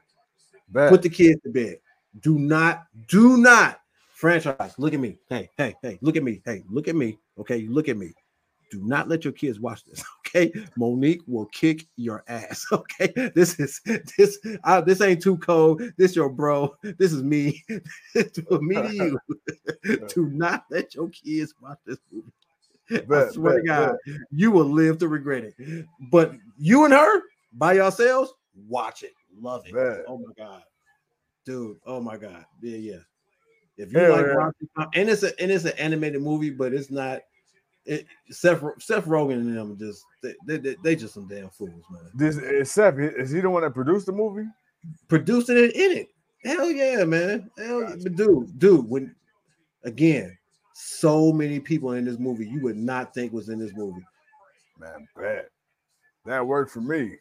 Bet. 0.69 0.89
Put 0.91 1.03
the 1.03 1.11
kids 1.11 1.41
to 1.43 1.51
bed. 1.51 1.77
Do 2.21 2.39
not, 2.39 2.85
do 3.09 3.37
not 3.37 3.81
franchise. 4.15 4.75
Look 4.79 4.95
at 4.95 5.01
me. 5.01 5.19
Hey, 5.29 5.51
hey, 5.59 5.75
hey, 5.83 5.99
look 6.01 6.17
at 6.17 6.23
me. 6.23 6.41
Hey, 6.45 6.63
look 6.71 6.89
at 6.89 6.97
me. 6.97 7.19
Okay, 7.39 7.67
look 7.69 7.89
at 7.89 7.97
me. 7.97 8.13
Do 8.73 8.81
not 8.83 9.07
let 9.07 9.23
your 9.23 9.35
kids 9.35 9.61
watch 9.61 9.85
this. 9.85 10.03
Okay, 10.35 10.51
Monique 10.79 11.21
will 11.27 11.45
kick 11.53 11.87
your 11.97 12.25
ass. 12.27 12.65
Okay, 12.73 13.13
this 13.35 13.61
is 13.61 13.83
this. 14.17 14.39
Uh, 14.65 14.81
this 14.81 15.03
ain't 15.03 15.23
too 15.23 15.37
cold. 15.37 15.83
This 15.99 16.17
your 16.17 16.31
bro. 16.31 16.75
This 16.83 17.13
is 17.13 17.23
me. 17.23 17.63
me 17.69 18.75
to 18.75 18.91
you. 18.95 19.19
Do 20.09 20.31
not 20.31 20.65
let 20.71 20.95
your 20.95 21.11
kids 21.11 21.53
watch 21.61 21.77
this 21.85 21.99
movie. 22.11 22.33
I 22.91 23.29
swear 23.31 23.57
bet, 23.57 23.63
to 23.63 23.67
God, 23.67 23.97
you 24.31 24.51
will 24.51 24.65
live 24.65 24.97
to 24.99 25.09
regret 25.09 25.45
it. 25.45 25.87
But 26.11 26.33
you 26.57 26.87
and 26.87 26.95
her 26.95 27.21
by 27.53 27.75
yourselves, 27.75 28.33
watch 28.67 29.03
it, 29.03 29.13
love 29.39 29.65
it. 29.67 29.75
Oh 30.09 30.17
my 30.17 30.33
God, 30.39 30.63
dude. 31.45 31.77
Oh 31.85 32.01
my 32.01 32.17
God. 32.17 32.47
Yeah, 32.63 32.79
yeah. 32.79 33.01
If 33.77 33.93
you 33.93 34.01
like 34.09 34.25
yeah. 34.25 34.33
Rocky, 34.33 34.67
and 34.95 35.11
it's 35.11 35.25
a 35.25 35.39
and 35.39 35.53
it's 35.53 35.67
an 35.67 35.77
animated 35.79 36.23
movie, 36.23 36.51
but 36.51 36.73
it's 36.73 36.91
not. 36.91 37.21
It, 37.85 38.07
Seth 38.31 38.63
Seth 38.79 39.07
Rogen 39.07 39.33
and 39.33 39.57
them 39.57 39.77
just 39.77 40.05
they, 40.23 40.35
they, 40.47 40.77
they, 40.85 40.97
just 40.97 41.15
some 41.15 41.27
damn 41.27 41.51
fools, 41.51 41.85
man. 41.91 42.11
This 42.15 42.37
is 42.37 42.71
Seth. 42.71 42.99
Is 42.99 43.31
he 43.31 43.41
the 43.41 43.51
one 43.51 43.63
that 43.63 43.75
produced 43.75 44.07
the 44.07 44.13
movie? 44.13 44.47
Producing 45.09 45.57
it 45.57 45.75
in 45.75 45.99
it, 45.99 46.09
hell 46.45 46.71
yeah, 46.71 47.05
man. 47.05 47.51
Hell, 47.59 47.83
yeah. 47.83 47.97
but 48.03 48.15
dude, 48.15 48.59
dude, 48.59 48.89
when 48.89 49.15
again, 49.85 50.37
so 50.75 51.33
many 51.33 51.59
people 51.59 51.93
in 51.93 52.05
this 52.05 52.19
movie 52.19 52.47
you 52.47 52.61
would 52.61 52.77
not 52.77 53.13
think 53.15 53.33
was 53.33 53.49
in 53.49 53.59
this 53.59 53.73
movie. 53.75 54.05
Man, 54.79 55.09
bet. 55.17 55.49
That 56.25 56.47
worked 56.47 56.71
for 56.71 56.81
me. 56.81 57.17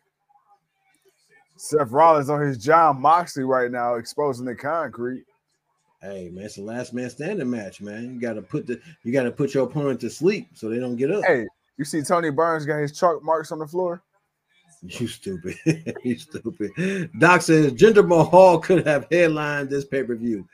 Seth 1.57 1.91
Rollins 1.91 2.29
on 2.29 2.41
his 2.41 2.57
Jon 2.57 3.01
Moxley 3.01 3.43
right 3.43 3.71
now, 3.71 3.95
exposing 3.95 4.45
the 4.45 4.55
concrete. 4.55 5.25
Hey 6.01 6.29
man, 6.29 6.45
it's 6.45 6.55
the 6.55 6.63
last 6.63 6.93
man 6.93 7.09
standing 7.11 7.49
match, 7.49 7.79
man. 7.79 8.15
You 8.15 8.19
gotta 8.19 8.41
put 8.41 8.65
the 8.65 8.81
you 9.03 9.11
gotta 9.13 9.31
put 9.31 9.53
your 9.53 9.65
opponent 9.65 9.99
to 10.01 10.09
sleep 10.09 10.47
so 10.55 10.67
they 10.67 10.79
don't 10.79 10.95
get 10.95 11.11
up. 11.11 11.23
Hey, 11.23 11.45
you 11.77 11.85
see 11.85 12.01
Tony 12.01 12.31
Burns 12.31 12.65
got 12.65 12.79
his 12.79 12.97
chalk 12.97 13.23
marks 13.23 13.51
on 13.51 13.59
the 13.59 13.67
floor? 13.67 14.01
You 14.81 15.07
stupid. 15.07 15.57
you 16.03 16.17
stupid. 16.17 17.11
Doc 17.19 17.43
says 17.43 17.73
Jinder 17.73 18.07
Mahal 18.07 18.57
could 18.59 18.87
have 18.87 19.05
headlined 19.11 19.69
this 19.69 19.85
pay-per-view. 19.85 20.47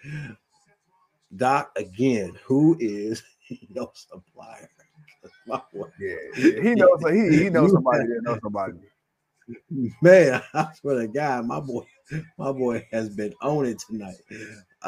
Doc, 1.35 1.72
again, 1.77 2.38
who 2.43 2.76
is 2.82 3.24
no 3.69 3.92
supplier? 3.93 4.69
My 5.48 5.61
boy. 5.74 5.88
Yeah, 5.98 6.16
yeah. 6.38 6.61
he 6.61 6.76
knows. 6.76 7.01
He 7.09 7.43
he 7.43 7.50
knows 7.50 7.72
somebody 7.72 8.00
that 8.00 8.22
knows 8.24 8.40
somebody. 8.43 8.74
Man, 10.01 10.42
I 10.53 10.67
swear 10.74 11.00
to 11.00 11.08
God, 11.08 11.45
my 11.45 11.61
boy, 11.61 11.85
my 12.38 12.51
boy 12.51 12.85
has 12.92 13.09
been 13.09 13.34
on 13.42 13.66
it 13.66 13.80
tonight. 13.80 14.17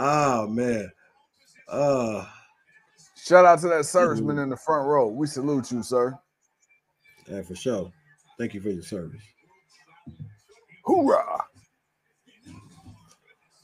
Oh 0.01 0.47
man. 0.47 0.91
Uh 1.67 2.25
Shout 3.17 3.45
out 3.45 3.59
to 3.59 3.67
that 3.67 3.81
serviceman 3.81 4.41
in 4.41 4.49
the 4.49 4.55
front 4.57 4.87
row. 4.87 5.07
We 5.07 5.27
salute 5.27 5.71
you, 5.71 5.83
sir. 5.83 6.17
yeah, 7.27 7.41
for 7.41 7.53
sure. 7.53 7.91
Thank 8.37 8.53
you 8.53 8.61
for 8.61 8.69
your 8.69 8.81
service. 8.81 9.21
Hoorah! 10.85 11.43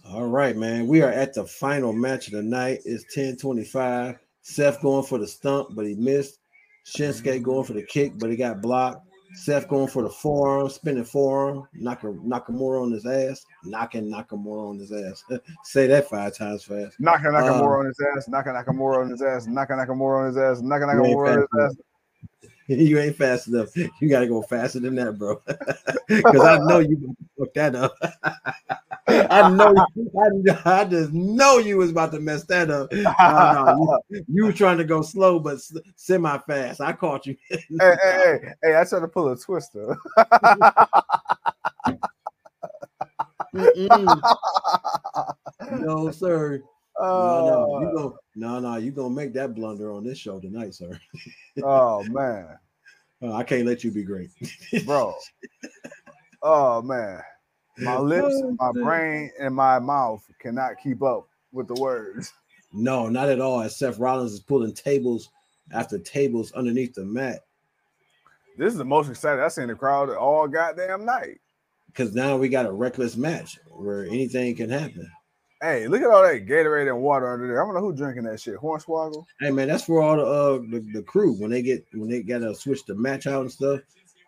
All 0.08 0.28
right, 0.28 0.56
man. 0.56 0.88
We 0.88 1.02
are 1.02 1.10
at 1.10 1.34
the 1.34 1.46
final 1.46 1.94
match 1.94 2.28
of 2.28 2.34
the 2.34 2.44
night. 2.44 2.80
It's 2.86 3.04
1025. 3.06 4.20
Seth 4.42 4.82
going 4.82 5.06
for 5.06 5.18
the 5.18 5.26
stump, 5.28 5.70
but 5.74 5.88
he 5.88 5.96
missed. 5.96 6.40
Shinsuke 6.86 7.42
going 7.42 7.64
for 7.64 7.74
the 7.74 7.82
kick, 7.82 8.12
but 8.20 8.30
he 8.30 8.36
got 8.36 8.62
blocked. 8.62 9.08
Seth 9.36 9.68
going 9.68 9.88
for 9.88 10.04
the 10.04 10.10
forearm, 10.10 10.70
spinning 10.70 11.04
forearm, 11.04 11.68
knocking 11.74 12.18
Nakamura 12.26 12.82
on 12.84 12.92
his 12.92 13.06
ass, 13.06 13.46
knocking 13.64 14.12
Nakamura 14.12 14.70
on 14.70 14.80
his 14.80 14.92
ass. 14.92 15.24
Say 15.64 15.88
that 15.88 16.10
five 16.10 16.36
times 16.36 16.64
fast. 16.64 17.00
Knocking 17.00 17.32
Nakamura 17.32 17.76
Uh, 17.76 17.80
on 17.80 17.86
his 17.88 18.00
ass, 18.16 18.28
knocking 18.28 18.54
Nakamura 18.54 19.02
on 19.02 19.10
his 19.10 19.22
ass, 19.22 19.48
knocking 19.48 19.76
Nakamura 19.76 20.22
on 20.22 20.28
his 20.28 20.38
ass, 20.38 20.62
knocking 20.62 20.88
Nakamura 20.88 21.30
on 21.30 21.40
his 21.40 21.78
ass. 21.78 22.52
you 22.68 23.00
ain't 23.00 23.16
fast 23.16 23.48
enough. 23.48 23.76
You 23.76 24.10
gotta 24.10 24.28
go 24.28 24.42
faster 24.42 24.80
than 24.80 24.96
that, 24.96 25.18
bro. 25.18 25.42
Because 26.08 26.44
I 26.44 26.58
know 26.60 26.80
you 26.80 27.16
fuck 27.38 27.54
that 27.56 27.76
up. 27.76 27.96
I 29.08 29.50
know. 29.50 29.76
I, 29.76 30.82
I 30.82 30.86
just 30.86 31.14
know 31.14 31.58
you 31.58 31.78
was 31.78 31.92
about 31.92 32.12
to 32.14 32.20
mess 32.20 32.44
that 32.46 32.70
up. 32.72 32.92
No, 32.92 34.00
you, 34.10 34.26
you 34.28 34.46
were 34.46 34.54
trying 34.54 34.78
to 34.78 34.84
go 34.84 35.02
slow, 35.02 35.40
but 35.40 35.60
semi 35.96 36.38
fast. 36.40 36.82
I 36.82 36.94
caught 36.94 37.26
you. 37.26 37.36
Hey, 37.50 37.64
hey, 37.70 37.96
hey, 38.02 38.38
hey, 38.64 38.80
I 38.80 38.84
tried 38.84 39.02
to 39.02 39.08
pull 39.08 39.32
a 39.32 39.38
twister. 39.38 39.96
No, 45.72 46.12
sir. 46.12 46.62
No, 47.00 47.46
no, 47.46 47.82
you 47.82 47.90
oh, 47.90 47.94
go. 47.94 48.18
No, 48.36 48.60
no, 48.60 48.76
you 48.78 48.92
gonna 48.92 49.14
make 49.14 49.34
that 49.34 49.54
blunder 49.54 49.92
on 49.92 50.04
this 50.04 50.18
show 50.18 50.40
tonight, 50.40 50.74
sir. 50.74 51.00
oh 51.64 52.04
man, 52.10 52.58
Uh, 53.22 53.34
I 53.34 53.44
can't 53.44 53.66
let 53.66 53.84
you 53.84 53.92
be 53.92 54.04
great, 54.04 54.30
bro. 54.86 55.14
Oh 56.42 56.82
man, 56.82 57.22
my 57.80 57.98
lips, 58.00 58.42
my 58.60 58.72
brain, 58.72 59.32
and 59.40 59.54
my 59.54 59.80
mouth 59.80 60.24
cannot 60.40 60.76
keep 60.82 61.02
up 61.04 61.28
with 61.52 61.68
the 61.68 61.82
words. 61.82 62.34
No, 62.72 63.08
not 63.08 63.30
at 63.30 63.40
all. 63.40 63.62
As 63.62 63.78
Seth 63.78 64.00
Rollins 64.00 64.34
is 64.34 64.42
pulling 64.42 64.74
tables 64.74 65.30
after 65.72 65.98
tables 65.98 66.52
underneath 66.52 66.94
the 66.94 67.06
mat. 67.06 67.42
This 68.58 68.72
is 68.72 68.78
the 68.78 68.86
most 68.86 69.10
excited 69.10 69.44
I've 69.44 69.52
seen 69.52 69.68
the 69.68 69.76
crowd 69.76 70.10
all 70.10 70.48
goddamn 70.48 71.06
night. 71.06 71.40
Because 71.88 72.14
now 72.14 72.38
we 72.38 72.50
got 72.50 72.66
a 72.66 72.72
reckless 72.72 73.16
match 73.16 73.58
where 73.70 74.06
anything 74.06 74.56
can 74.56 74.70
happen. 74.70 75.10
Hey, 75.66 75.88
look 75.88 76.04
at 76.04 76.08
all 76.12 76.22
that 76.22 76.46
Gatorade 76.46 76.88
and 76.90 77.02
water 77.02 77.34
under 77.34 77.48
there. 77.48 77.60
I 77.60 77.66
don't 77.66 77.74
know 77.74 77.82
who 77.82 77.92
drinking 77.92 78.26
that 78.26 78.40
shit. 78.40 78.56
Hornswoggle. 78.56 79.26
Hey 79.40 79.50
man, 79.50 79.68
that's 79.68 79.86
for 79.86 80.00
all 80.00 80.16
the 80.16 80.24
uh 80.24 80.58
the, 80.70 80.86
the 80.94 81.02
crew 81.02 81.34
when 81.34 81.50
they 81.50 81.64
get 81.64 81.84
when 81.92 82.08
they 82.08 82.22
gotta 82.22 82.54
switch 82.54 82.86
the 82.86 82.94
match 82.94 83.26
out 83.26 83.42
and 83.42 83.52
stuff. 83.52 83.80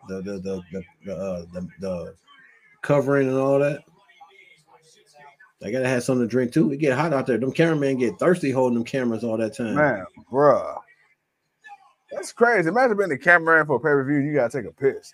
The 0.08 0.20
the 0.20 0.32
the 0.32 0.62
the 0.72 0.82
the, 1.04 1.14
uh, 1.14 1.44
the, 1.52 1.68
the 1.78 2.14
covering 2.82 3.28
and 3.28 3.36
all 3.36 3.60
that. 3.60 3.84
They 5.60 5.70
gotta 5.70 5.86
have 5.86 6.02
something 6.02 6.26
to 6.26 6.28
drink 6.28 6.52
too. 6.52 6.72
It 6.72 6.78
get 6.78 6.98
hot 6.98 7.12
out 7.12 7.28
there. 7.28 7.38
Them 7.38 7.52
cameramen 7.52 7.98
get 7.98 8.18
thirsty 8.18 8.50
holding 8.50 8.74
them 8.74 8.84
cameras 8.84 9.22
all 9.22 9.36
that 9.36 9.54
time. 9.54 9.76
Man, 9.76 10.06
bruh. 10.32 10.80
That's 12.10 12.32
crazy. 12.32 12.68
Imagine 12.68 12.96
being 12.96 13.10
the 13.10 13.18
cameraman 13.18 13.64
for 13.66 13.76
a 13.76 13.78
pay 13.78 13.84
per 13.84 14.04
view. 14.04 14.18
You 14.18 14.34
gotta 14.34 14.60
take 14.60 14.68
a 14.68 14.74
piss, 14.74 15.12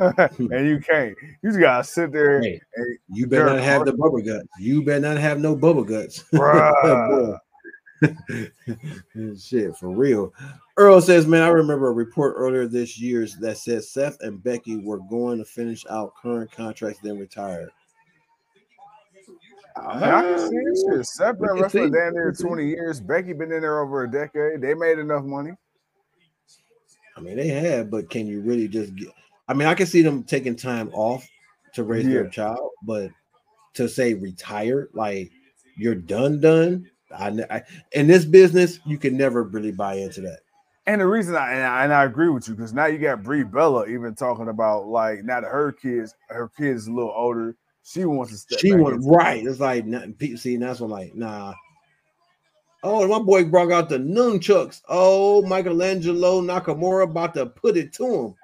and 0.38 0.66
you 0.66 0.80
can't. 0.80 1.14
You 1.42 1.50
just 1.50 1.60
gotta 1.60 1.84
sit 1.84 2.10
there, 2.10 2.40
Hey, 2.40 2.58
and, 2.76 2.98
you 3.08 3.26
better 3.26 3.44
not 3.44 3.60
have 3.60 3.84
the 3.84 3.92
bubble 3.92 4.22
guts. 4.22 4.48
You 4.58 4.82
better 4.82 5.00
not 5.00 5.18
have 5.18 5.38
no 5.38 5.54
bubble 5.54 5.84
guts. 5.84 6.24
Shit, 9.38 9.76
for 9.76 9.90
real. 9.90 10.32
Earl 10.78 11.02
says, 11.02 11.26
man, 11.26 11.42
I 11.42 11.48
remember 11.48 11.88
a 11.88 11.92
report 11.92 12.34
earlier 12.34 12.66
this 12.66 12.98
year 12.98 13.26
that 13.40 13.58
said 13.58 13.84
Seth 13.84 14.16
and 14.20 14.42
Becky 14.42 14.78
were 14.78 15.00
going 15.10 15.36
to 15.36 15.44
finish 15.44 15.84
out 15.90 16.14
current 16.14 16.50
contracts, 16.50 17.00
then 17.02 17.18
retire. 17.18 17.68
I, 19.76 19.94
mean, 19.94 20.02
I 20.04 20.22
can 20.22 20.38
see 20.38 20.58
this 20.64 20.84
ah, 20.88 20.96
shit. 20.96 21.06
Seth 21.06 21.38
been 21.38 21.60
wrestling 21.60 21.92
down 21.92 22.14
there 22.14 22.24
We 22.26 22.30
can 22.30 22.36
see. 22.36 22.44
20 22.44 22.66
years. 22.66 23.00
Becky 23.02 23.34
been 23.34 23.52
in 23.52 23.60
there 23.60 23.80
over 23.80 24.04
a 24.04 24.10
decade. 24.10 24.62
They 24.62 24.72
made 24.72 24.98
enough 24.98 25.24
money. 25.24 25.52
I 27.18 27.20
mean, 27.20 27.36
they 27.36 27.48
have, 27.48 27.90
but 27.90 28.08
can 28.08 28.26
you 28.26 28.40
really 28.40 28.66
just 28.66 28.96
get? 28.96 29.08
I 29.50 29.52
mean, 29.52 29.66
I 29.66 29.74
can 29.74 29.86
see 29.88 30.00
them 30.00 30.22
taking 30.22 30.54
time 30.54 30.90
off 30.92 31.28
to 31.74 31.82
raise 31.82 32.06
their 32.06 32.28
child, 32.28 32.70
but 32.84 33.10
to 33.74 33.88
say 33.88 34.14
retire, 34.14 34.88
like 34.92 35.32
you're 35.76 35.96
done, 35.96 36.38
done. 36.38 36.88
I, 37.12 37.44
I 37.50 37.62
in 37.90 38.06
this 38.06 38.24
business, 38.24 38.78
you 38.86 38.96
can 38.96 39.16
never 39.16 39.42
really 39.42 39.72
buy 39.72 39.94
into 39.94 40.20
that. 40.20 40.38
And 40.86 41.00
the 41.00 41.06
reason 41.08 41.34
I 41.34 41.54
and, 41.54 41.64
I 41.64 41.82
and 41.82 41.92
I 41.92 42.04
agree 42.04 42.28
with 42.28 42.46
you 42.46 42.54
because 42.54 42.72
now 42.72 42.86
you 42.86 42.98
got 42.98 43.24
Brie 43.24 43.42
Bella 43.42 43.88
even 43.88 44.14
talking 44.14 44.46
about 44.46 44.86
like 44.86 45.24
now 45.24 45.40
that 45.40 45.50
her 45.50 45.72
kids, 45.72 46.14
her 46.28 46.48
kids 46.56 46.86
a 46.86 46.92
little 46.92 47.12
older. 47.12 47.56
She 47.82 48.04
wants 48.04 48.30
to 48.30 48.38
step 48.38 48.60
She 48.60 48.72
went 48.72 49.02
right. 49.04 49.44
It's 49.44 49.58
like 49.58 49.84
see, 50.36 50.54
and 50.54 50.62
that's 50.62 50.78
what 50.78 50.86
I'm 50.86 50.92
like, 50.92 51.16
nah. 51.16 51.54
Oh, 52.84 53.08
my 53.08 53.18
boy 53.18 53.46
brought 53.46 53.72
out 53.72 53.88
the 53.88 53.98
nunchucks. 53.98 54.82
Oh, 54.88 55.42
Michelangelo 55.42 56.40
Nakamura 56.40 57.10
about 57.10 57.34
to 57.34 57.46
put 57.46 57.76
it 57.76 57.92
to 57.94 58.36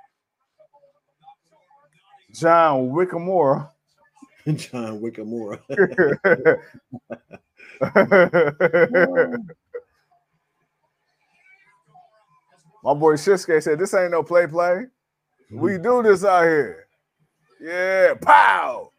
John 2.37 2.91
Wickamore. 2.91 3.71
John 4.47 5.01
Wickamura. 5.01 5.59
My 12.85 12.95
boy 12.95 13.15
Shinsuke 13.15 13.63
said, 13.63 13.79
This 13.79 13.95
ain't 13.95 14.13
no 14.13 14.23
play 14.23 14.47
play. 14.47 14.85
We 15.51 15.79
do 15.79 16.03
this 16.03 16.25
out 16.25 16.43
here. 16.45 16.87
Yeah, 17.61 18.15
pow. 18.21 18.91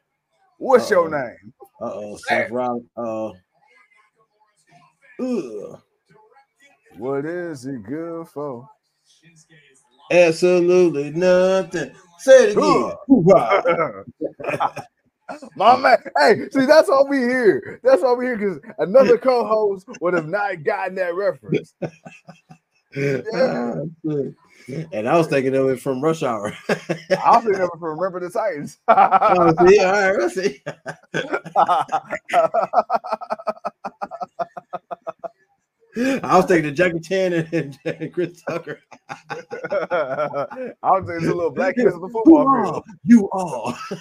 What's 0.57 0.89
your 0.89 1.07
Uh-oh. 1.13 1.27
name? 1.27 1.53
Uh 1.79 1.91
oh, 1.93 2.17
Seth 2.27 2.49
Rollins. 2.49 2.89
Uh, 2.97 3.29
ugh. 5.21 5.81
What 6.97 7.25
is 7.25 7.65
it 7.65 7.83
good 7.83 8.27
for? 8.27 8.67
absolutely 10.11 11.11
nothing. 11.11 11.91
Say 12.19 12.49
it 12.49 12.57
again. 12.57 12.91
Hoorah. 13.07 14.05
My 15.55 15.75
man, 15.75 15.97
hey, 16.17 16.47
see, 16.51 16.65
that's 16.65 16.89
all 16.89 17.05
we 17.07 17.17
hear. 17.17 17.81
That's 17.83 18.01
all 18.01 18.15
we 18.15 18.25
hear 18.25 18.37
because 18.37 18.59
another 18.79 19.17
co-host 19.17 19.85
would 19.99 20.13
have 20.13 20.27
not 20.27 20.63
gotten 20.63 20.95
that 20.95 21.15
reference. 21.15 21.73
Yeah. 22.95 23.21
and 24.93 25.07
I 25.07 25.17
was 25.17 25.27
thinking 25.27 25.53
of 25.55 25.67
it 25.69 25.81
from 25.81 26.01
Rush 26.01 26.23
Hour. 26.23 26.53
I'll 27.23 27.41
think 27.41 27.57
of 27.57 27.69
it 27.73 27.79
from 27.79 27.99
Remember 27.99 28.21
the 28.21 28.29
Titans. 28.29 28.79
Oh, 28.87 29.53
see? 29.67 29.79
All 29.79 29.91
right, 29.91 30.17
let's 30.17 30.35
see. 30.35 30.61
I 35.97 36.37
was 36.37 36.45
thinking 36.45 36.75
Jackie 36.75 36.99
Chan 36.99 37.33
and, 37.33 37.79
and 37.85 38.13
Chris 38.13 38.41
Tucker. 38.43 38.79
I 39.09 40.45
was 40.83 41.05
thinking 41.07 41.27
the 41.27 41.35
little 41.35 41.51
black 41.51 41.75
kids 41.75 41.93
on 41.93 42.01
the 42.01 42.09
football 42.09 42.83
You 43.03 43.29
all, 43.31 43.75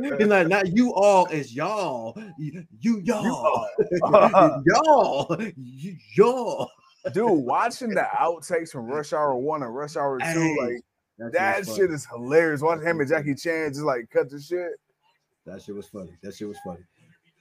you 0.00 0.12
all. 0.12 0.28
Like, 0.28 0.48
not 0.48 0.76
you 0.76 0.92
all, 0.94 1.26
it's 1.26 1.52
y'all. 1.52 2.16
You, 2.38 2.64
you 2.80 3.00
y'all. 3.00 3.66
y'all. 4.66 5.36
You, 5.56 5.96
y'all. 6.14 6.70
Dude, 7.12 7.30
watching 7.30 7.90
the 7.90 8.06
outtakes 8.18 8.70
from 8.70 8.86
Rush 8.86 9.12
Hour 9.12 9.36
1 9.36 9.62
and 9.62 9.74
Rush 9.74 9.96
Hour 9.96 10.18
2, 10.18 10.24
Hey, 10.24 10.56
like 10.60 11.32
That, 11.32 11.56
shit 11.58 11.66
shit 11.66 11.76
funny. 11.76 11.94
is 11.94 12.06
hilarious. 12.06 12.60
Watching 12.60 12.86
him 12.86 13.00
and 13.00 13.08
Jackie 13.08 13.34
Chan 13.34 13.70
just 13.70 13.82
like 13.82 14.08
cut 14.10 14.30
the 14.30 14.40
shit. 14.40 14.72
That 15.46 15.62
shit 15.62 15.74
was 15.74 15.88
funny. 15.88 16.12
That 16.22 16.34
shit 16.34 16.46
was 16.46 16.58
funny. 16.64 16.80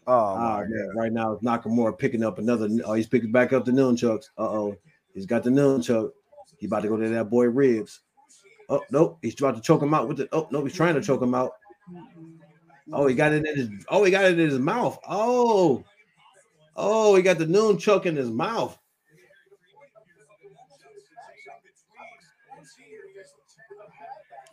Oh, 0.08 0.14
Oh, 0.14 0.38
my 0.38 0.66
man. 0.66 0.92
Right 0.96 1.12
now, 1.12 1.34
it's 1.34 1.44
Nakamura 1.44 1.98
picking 1.98 2.24
up 2.24 2.40
another. 2.40 2.70
Oh, 2.86 2.94
he's 2.94 3.08
picking 3.08 3.32
back 3.32 3.52
up 3.54 3.66
the 3.66 3.72
nunchucks. 3.72 4.30
Uh 4.38 4.50
oh. 4.50 4.78
He's 5.14 5.26
got 5.26 5.44
the 5.44 5.50
nunchuck. 5.50 6.12
He 6.58 6.66
about 6.66 6.84
to 6.84 6.88
go 6.90 6.98
to 6.98 7.10
that 7.10 7.30
boy 7.30 7.46
ribs. 7.46 8.02
Oh, 8.70 8.82
nope. 8.90 9.20
He's 9.22 9.40
about 9.40 9.56
to 9.56 9.62
choke 9.62 9.82
him 9.84 9.94
out 9.94 10.08
with 10.08 10.22
it. 10.22 10.30
Oh, 10.32 10.48
no. 10.52 10.64
He's 10.64 10.76
trying 10.76 10.96
to 10.96 11.02
choke 11.02 11.22
him 11.22 11.36
out. 11.36 11.52
Oh, 12.92 13.08
he 13.08 13.16
got 13.16 13.34
it 13.34 13.46
in 13.46 13.56
his. 13.56 13.70
Oh, 13.90 14.04
he 14.04 14.12
got 14.12 14.26
it 14.26 14.40
in 14.40 14.50
his 14.50 14.60
mouth. 14.60 14.98
Oh. 15.08 15.84
Oh, 16.76 17.16
he 17.16 17.22
got 17.22 17.38
the 17.38 17.46
nunchuck 17.46 18.06
in 18.06 18.16
his 18.16 18.32
mouth. 18.32 18.78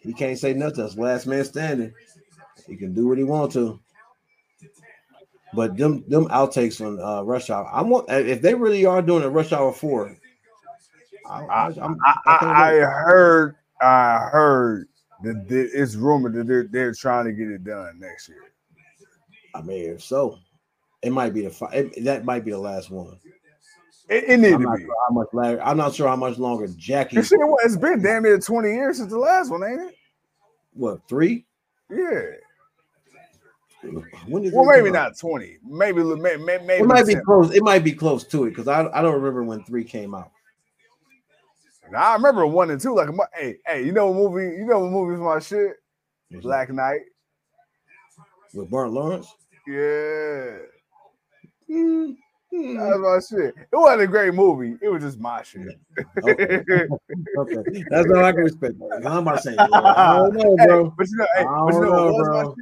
He 0.00 0.12
can't 0.12 0.38
say 0.38 0.52
nothing. 0.52 0.84
That's 0.84 0.96
last 0.96 1.26
man 1.26 1.44
standing. 1.44 1.94
He 2.66 2.76
can 2.76 2.92
do 2.92 3.06
what 3.08 3.18
he 3.18 3.24
want 3.24 3.52
to. 3.52 3.80
But 5.54 5.76
them 5.76 6.04
them 6.08 6.26
outtakes 6.26 6.84
on 6.84 7.00
uh, 7.00 7.22
Rush 7.22 7.50
Hour, 7.50 7.68
I 7.72 7.82
want 7.82 8.10
if 8.10 8.42
they 8.42 8.54
really 8.54 8.84
are 8.86 9.02
doing 9.02 9.22
a 9.22 9.30
Rush 9.30 9.52
Hour 9.52 9.72
four. 9.72 10.16
I, 11.26 11.40
I, 11.40 11.68
I, 11.68 11.94
I 12.26 12.38
I, 12.52 12.70
heard, 12.80 13.56
I 13.80 14.18
heard 14.30 14.88
that 15.22 15.46
it's 15.48 15.94
rumored 15.94 16.34
that 16.34 16.46
they're 16.46 16.64
they're 16.64 16.94
trying 16.94 17.24
to 17.26 17.32
get 17.32 17.48
it 17.48 17.64
done 17.64 17.98
next 17.98 18.28
year. 18.28 18.52
I 19.54 19.62
mean, 19.62 19.90
if 19.90 20.02
so, 20.02 20.38
it 21.02 21.12
might 21.12 21.32
be 21.32 21.42
the 21.42 21.50
fi- 21.50 21.90
that 22.02 22.24
might 22.24 22.44
be 22.44 22.50
the 22.50 22.58
last 22.58 22.90
one. 22.90 23.18
It, 24.08 24.24
it 24.24 24.36
to 24.36 24.58
not 24.58 24.76
be. 24.76 24.84
sure 24.84 24.94
how 25.08 25.14
much 25.14 25.28
longer. 25.32 25.62
I'm 25.62 25.76
not 25.76 25.94
sure 25.94 26.08
how 26.08 26.16
much 26.16 26.38
longer 26.38 26.66
Jackie. 26.76 27.16
You 27.16 27.22
see 27.22 27.36
what? 27.36 27.64
It's 27.64 27.76
been 27.76 28.02
damn 28.02 28.22
near 28.22 28.38
20 28.38 28.68
years 28.68 28.98
since 28.98 29.10
the 29.10 29.18
last 29.18 29.50
one, 29.50 29.62
ain't 29.64 29.80
it? 29.80 29.94
What 30.74 31.00
three? 31.08 31.46
Yeah. 31.90 32.22
When 34.26 34.42
did 34.42 34.52
Well, 34.54 34.64
maybe 34.64 34.90
not 34.90 35.18
20. 35.18 35.58
Maybe 35.66 36.02
maybe, 36.02 36.42
maybe 36.42 36.74
It 36.82 36.86
might 36.86 37.06
be 37.06 37.16
close. 37.16 37.54
It 37.54 37.62
might 37.62 37.84
be 37.84 37.92
close 37.92 38.24
to 38.24 38.44
it 38.44 38.50
because 38.50 38.68
I, 38.68 38.86
I 38.92 39.02
don't 39.02 39.14
remember 39.14 39.42
when 39.44 39.62
three 39.64 39.84
came 39.84 40.14
out. 40.14 40.30
Now, 41.90 42.10
I 42.10 42.14
remember 42.14 42.46
one 42.46 42.70
and 42.70 42.80
two. 42.80 42.94
Like, 42.94 43.12
my- 43.12 43.26
hey, 43.34 43.56
hey, 43.66 43.84
you 43.84 43.92
know 43.92 44.10
what 44.10 44.32
movie? 44.32 44.56
You 44.56 44.66
know 44.66 44.80
what 44.80 44.90
movie 44.90 45.18
was 45.18 45.20
my 45.20 45.38
shit? 45.40 45.76
Black 46.42 46.70
Knight. 46.72 47.00
with 48.54 48.70
Bart 48.70 48.90
Lawrence. 48.90 49.34
Yeah, 49.66 50.58
Mm, 51.70 52.16
mm, 52.52 53.20
that's 53.20 53.32
my 53.32 53.38
shit. 53.38 53.54
It 53.56 53.76
wasn't 53.76 54.02
a 54.02 54.06
great 54.06 54.34
movie. 54.34 54.76
It 54.82 54.88
was 54.88 55.02
just 55.02 55.18
my 55.18 55.42
shit. 55.42 55.78
okay. 56.22 56.60
okay, 57.38 57.84
that's 57.88 58.10
all 58.10 58.24
I 58.24 58.32
can 58.32 58.42
respect. 58.42 58.74
I'm 59.06 59.06
about 59.06 59.40
saying. 59.42 59.58
I 59.60 59.66
don't 60.12 60.34
know, 60.34 60.56
Hey, 60.58 60.66
bro. 60.66 60.94
but 60.96 61.08
you 61.08 61.16
know, 61.16 61.26
hey, 61.36 61.44
I 61.44 61.64
but 61.64 61.74
you 61.74 61.80
know, 61.80 62.10
know, 62.10 62.12
bro. 62.16 62.56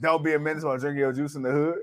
Don't 0.00 0.24
be 0.24 0.34
a 0.34 0.38
menace 0.38 0.64
while 0.64 0.78
drinking 0.78 1.00
your 1.00 1.12
juice 1.12 1.34
in 1.34 1.42
the 1.42 1.50
hood. 1.50 1.78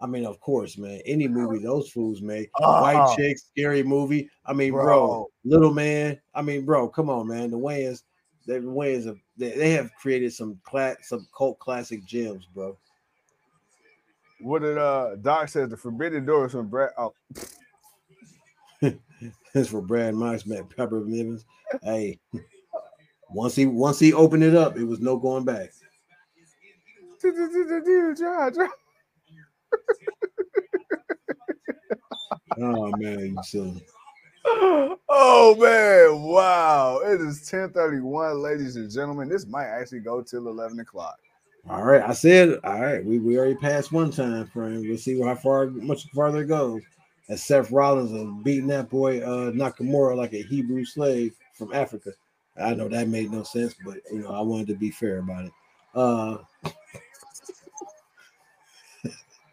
I 0.00 0.06
mean, 0.06 0.26
of 0.26 0.40
course, 0.40 0.76
man. 0.76 1.00
Any 1.06 1.28
movie 1.28 1.62
those 1.62 1.90
fools 1.90 2.20
make, 2.20 2.50
Oh. 2.60 2.82
white 2.82 3.16
chick, 3.16 3.38
scary 3.38 3.82
movie. 3.82 4.28
I 4.44 4.52
mean, 4.52 4.72
bro. 4.72 4.84
Bro. 4.84 5.30
little 5.44 5.72
man. 5.72 6.20
I 6.34 6.42
mean, 6.42 6.64
bro, 6.64 6.88
come 6.88 7.08
on, 7.08 7.28
man. 7.28 7.50
The 7.50 7.58
Wayans, 7.58 8.02
the 8.46 8.54
Wayans, 8.54 9.06
have, 9.06 9.16
they, 9.36 9.50
they 9.52 9.70
have 9.70 9.90
created 9.94 10.32
some 10.32 10.60
cla- 10.64 10.96
some 11.00 11.26
cult 11.36 11.58
classic 11.60 12.04
gems, 12.04 12.46
bro. 12.46 12.76
What 14.40 14.62
did 14.62 14.76
uh 14.76 15.14
Doc 15.16 15.48
says 15.48 15.70
the 15.70 15.76
forbidden 15.76 16.26
door 16.26 16.46
is 16.46 16.52
from 16.52 16.68
Brad? 16.68 16.90
Oh, 16.98 17.14
for 19.68 19.80
Brad 19.80 20.14
Marks 20.14 20.44
met 20.44 20.68
Pepper 20.76 21.00
Nivens. 21.00 21.44
Hey, 21.82 22.18
once 23.30 23.54
he 23.54 23.64
once 23.64 23.98
he 24.00 24.12
opened 24.12 24.42
it 24.42 24.54
up, 24.56 24.76
it 24.76 24.84
was 24.84 25.00
no 25.00 25.16
going 25.16 25.44
back. 25.44 25.72
Oh 32.56 32.92
man, 32.92 33.36
you 33.36 33.42
silly. 33.42 33.84
oh 34.46 35.56
man, 35.58 36.22
wow. 36.22 37.00
It 37.04 37.20
is 37.20 37.40
1031, 37.50 38.40
ladies 38.40 38.76
and 38.76 38.90
gentlemen. 38.90 39.28
This 39.28 39.46
might 39.46 39.66
actually 39.66 40.00
go 40.00 40.22
till 40.22 40.48
11 40.48 40.78
o'clock. 40.80 41.16
All 41.68 41.82
right, 41.82 42.02
I 42.02 42.12
said, 42.12 42.60
all 42.62 42.80
right, 42.80 43.02
we, 43.02 43.18
we 43.18 43.38
already 43.38 43.54
passed 43.54 43.90
one 43.90 44.10
time 44.10 44.46
frame. 44.46 44.86
We'll 44.86 44.98
see 44.98 45.20
how 45.20 45.34
far 45.34 45.66
much 45.66 46.06
farther 46.10 46.42
it 46.42 46.48
goes. 46.48 46.82
As 47.30 47.42
Seth 47.42 47.70
Rollins 47.70 48.12
is 48.12 48.28
beating 48.42 48.66
that 48.66 48.90
boy 48.90 49.20
uh 49.20 49.50
Nakamura 49.50 50.14
like 50.14 50.34
a 50.34 50.42
Hebrew 50.42 50.84
slave 50.84 51.34
from 51.54 51.72
Africa. 51.72 52.10
I 52.62 52.74
know 52.74 52.88
that 52.88 53.08
made 53.08 53.30
no 53.30 53.42
sense, 53.44 53.74
but 53.84 53.96
you 54.12 54.20
know, 54.20 54.30
I 54.30 54.42
wanted 54.42 54.68
to 54.68 54.74
be 54.74 54.90
fair 54.90 55.18
about 55.20 55.46
it. 55.46 55.52
Uh 55.94 56.38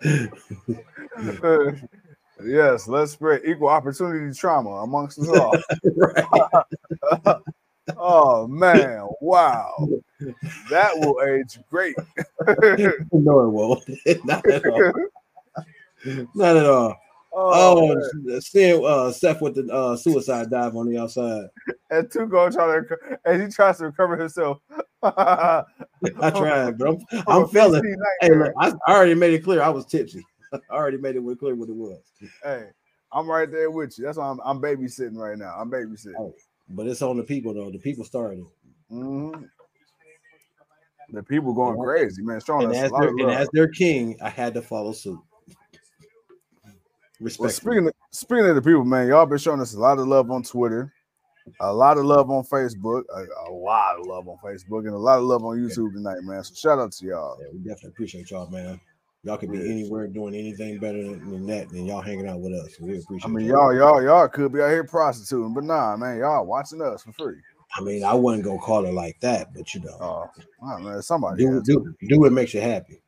yes, 2.44 2.88
let's 2.88 3.12
spread 3.12 3.42
equal 3.46 3.70
opportunity 3.70 4.36
trauma 4.38 4.70
amongst 4.70 5.20
us 5.20 5.30
all. 5.30 5.54
oh 7.98 8.48
man, 8.48 9.08
wow. 9.22 9.88
That 10.70 10.92
will 10.98 11.20
age 11.28 11.58
great. 11.70 11.96
no, 13.12 13.42
it 13.42 13.50
won't. 13.50 13.84
Not 14.26 14.48
at 14.50 14.66
all. 14.66 14.94
Not 16.36 16.58
at 16.58 16.66
all. 16.66 17.00
Oh, 17.34 17.92
Oh, 17.94 18.40
seeing 18.40 18.86
uh 18.86 19.12
Seth 19.12 19.42
with 19.42 19.56
the 19.56 19.74
uh 19.74 19.96
suicide 19.96 20.50
dive 20.50 20.76
on 20.76 20.90
the 20.90 20.98
outside. 20.98 21.46
and 21.90 22.10
Tuco 22.10 22.52
trying 22.52 22.86
to 22.86 22.98
as 23.26 23.42
he 23.42 23.48
tries 23.48 23.78
to 23.78 23.86
recover 23.86 24.18
himself. 24.18 24.60
I 25.04 25.64
tried, 26.36 26.78
bro. 26.78 27.00
I'm 27.28 27.48
feeling. 27.50 27.84
Hey, 28.22 28.30
look, 28.34 28.54
I, 28.60 28.74
I 28.88 28.94
already 28.96 29.16
made 29.16 29.34
it 29.34 29.44
clear 29.44 29.62
I 29.62 29.70
was 29.70 29.86
tipsy. 29.86 30.24
I 30.54 30.60
already 30.72 30.98
made 30.98 31.16
it 31.16 31.24
clear 31.40 31.56
what 31.56 31.70
it 31.70 31.76
was. 31.76 32.02
Hey, 32.44 32.66
I'm 33.12 33.30
right 33.30 33.50
there 33.50 33.72
with 33.72 33.98
you. 33.98 34.06
That's 34.06 34.18
why 34.18 34.30
I'm, 34.30 34.40
I'm 34.44 34.62
babysitting 34.62 35.16
right 35.16 35.38
now. 35.38 35.56
I'm 35.58 35.72
babysitting. 35.72 36.20
Oh. 36.20 36.36
But 36.70 36.88
it's 36.88 37.02
on 37.02 37.18
the 37.18 37.24
people 37.24 37.54
though. 37.54 37.72
The 37.72 37.80
people 37.80 38.04
started. 38.06 38.44
Mhm. 38.92 39.46
The 41.10 41.24
people 41.24 41.54
going 41.54 41.78
crazy, 41.80 42.22
man. 42.22 42.40
Showing 42.46 42.68
And 42.68 42.76
as, 42.76 42.92
their, 42.92 43.10
and 43.10 43.32
as 43.32 43.50
their 43.54 43.68
king, 43.68 44.18
I 44.22 44.30
had 44.30 44.54
to 44.54 44.62
follow 44.62 44.94
suit. 44.94 45.20
Well, 47.22 47.50
speaking 47.50 47.88
of, 47.88 47.94
speaking 48.12 48.46
of 48.48 48.56
the 48.56 48.62
people, 48.62 48.84
man, 48.84 49.08
y'all 49.08 49.26
been 49.26 49.38
showing 49.38 49.62
us 49.62 49.74
a 49.74 49.80
lot 49.80 50.00
of 50.00 50.08
love 50.08 50.32
on 50.32 50.42
Twitter, 50.44 50.92
a 51.60 51.72
lot 51.72 51.98
of 51.98 52.06
love 52.06 52.32
on 52.32 52.44
Facebook, 52.44 53.04
a, 53.16 53.50
a 53.50 53.52
lot 53.52 54.00
of 54.00 54.08
love 54.08 54.28
on 54.28 54.38
Facebook, 54.44 54.86
and 54.86 54.96
a 54.96 54.98
lot 54.98 55.20
of 55.20 55.26
love 55.26 55.44
on 55.44 55.58
YouTube 55.58 55.94
tonight, 55.94 56.24
man. 56.24 56.44
So 56.44 56.54
shout 56.56 56.80
out 56.80 56.92
to 56.94 57.06
y'all. 57.06 57.38
yeah, 57.40 57.48
we 57.54 57.60
definitely 57.60 57.90
appreciate 57.90 58.32
y'all, 58.32 58.50
man. 58.50 58.80
Y'all 59.24 59.38
could 59.38 59.52
be 59.52 59.60
Yeah. 59.60 59.72
anywhere 59.72 60.08
doing 60.08 60.34
anything 60.34 60.80
better 60.80 61.04
than, 61.04 61.46
that, 61.46 61.70
than 61.70 61.86
y'all 61.86 62.02
hanging 62.02 62.28
out 62.28 62.40
with 62.40 62.54
us. 62.54 62.80
We 62.80 62.98
appreciate. 62.98 63.30
I 63.30 63.32
mean, 63.32 63.46
y'all. 63.46 63.72
y'all, 63.76 64.02
y'all, 64.02 64.28
could 64.28 64.52
be 64.52 64.62
out 64.62 64.70
here 64.72 64.84
prostituting, 64.84 65.54
but 65.54 65.64
nah, 65.64 65.96
man, 65.96 66.18
y'all 66.18 66.44
watching 66.46 66.82
us 66.82 67.04
for 67.04 67.14
free. 67.14 67.38
I 67.78 67.82
mean, 67.82 68.04
I 68.04 68.16
wouldn't 68.16 68.44
go 68.44 68.58
call 68.58 68.86
it 68.86 68.94
like 68.94 69.20
that, 69.22 69.54
but 69.54 69.74
you 69.76 69.82
know, 69.82 69.96
Oh, 70.02 70.30
wow, 70.60 70.80
man, 70.80 71.02
somebody 71.04 71.46
do 71.46 71.62
do 71.62 71.96
do 72.10 72.20
what 72.20 72.34
makes 72.34 72.54
you 72.56 72.62
happy. 72.62 73.00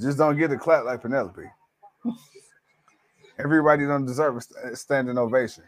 just 0.00 0.18
don't 0.18 0.36
get 0.36 0.50
a 0.50 0.58
clap 0.58 0.84
like 0.84 1.00
Penelope. 1.00 1.42
Everybody 3.42 3.86
don't 3.86 4.06
deserve 4.06 4.42
a 4.64 4.76
standing 4.76 5.18
ovation. 5.18 5.64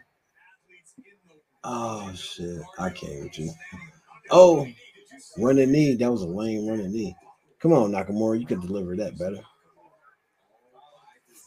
Oh 1.63 2.11
shit, 2.13 2.61
I 2.79 2.89
can't 2.89 3.23
with 3.23 3.39
you. 3.39 3.51
Oh, 4.31 4.67
running 5.37 5.71
knee. 5.71 5.95
That 5.95 6.11
was 6.11 6.21
a 6.23 6.27
lame 6.27 6.67
running 6.67 6.91
knee. 6.91 7.15
Come 7.59 7.73
on, 7.73 7.91
Nakamura, 7.91 8.39
you 8.39 8.45
could 8.45 8.61
deliver 8.61 8.95
that 8.97 9.17
better. 9.17 9.39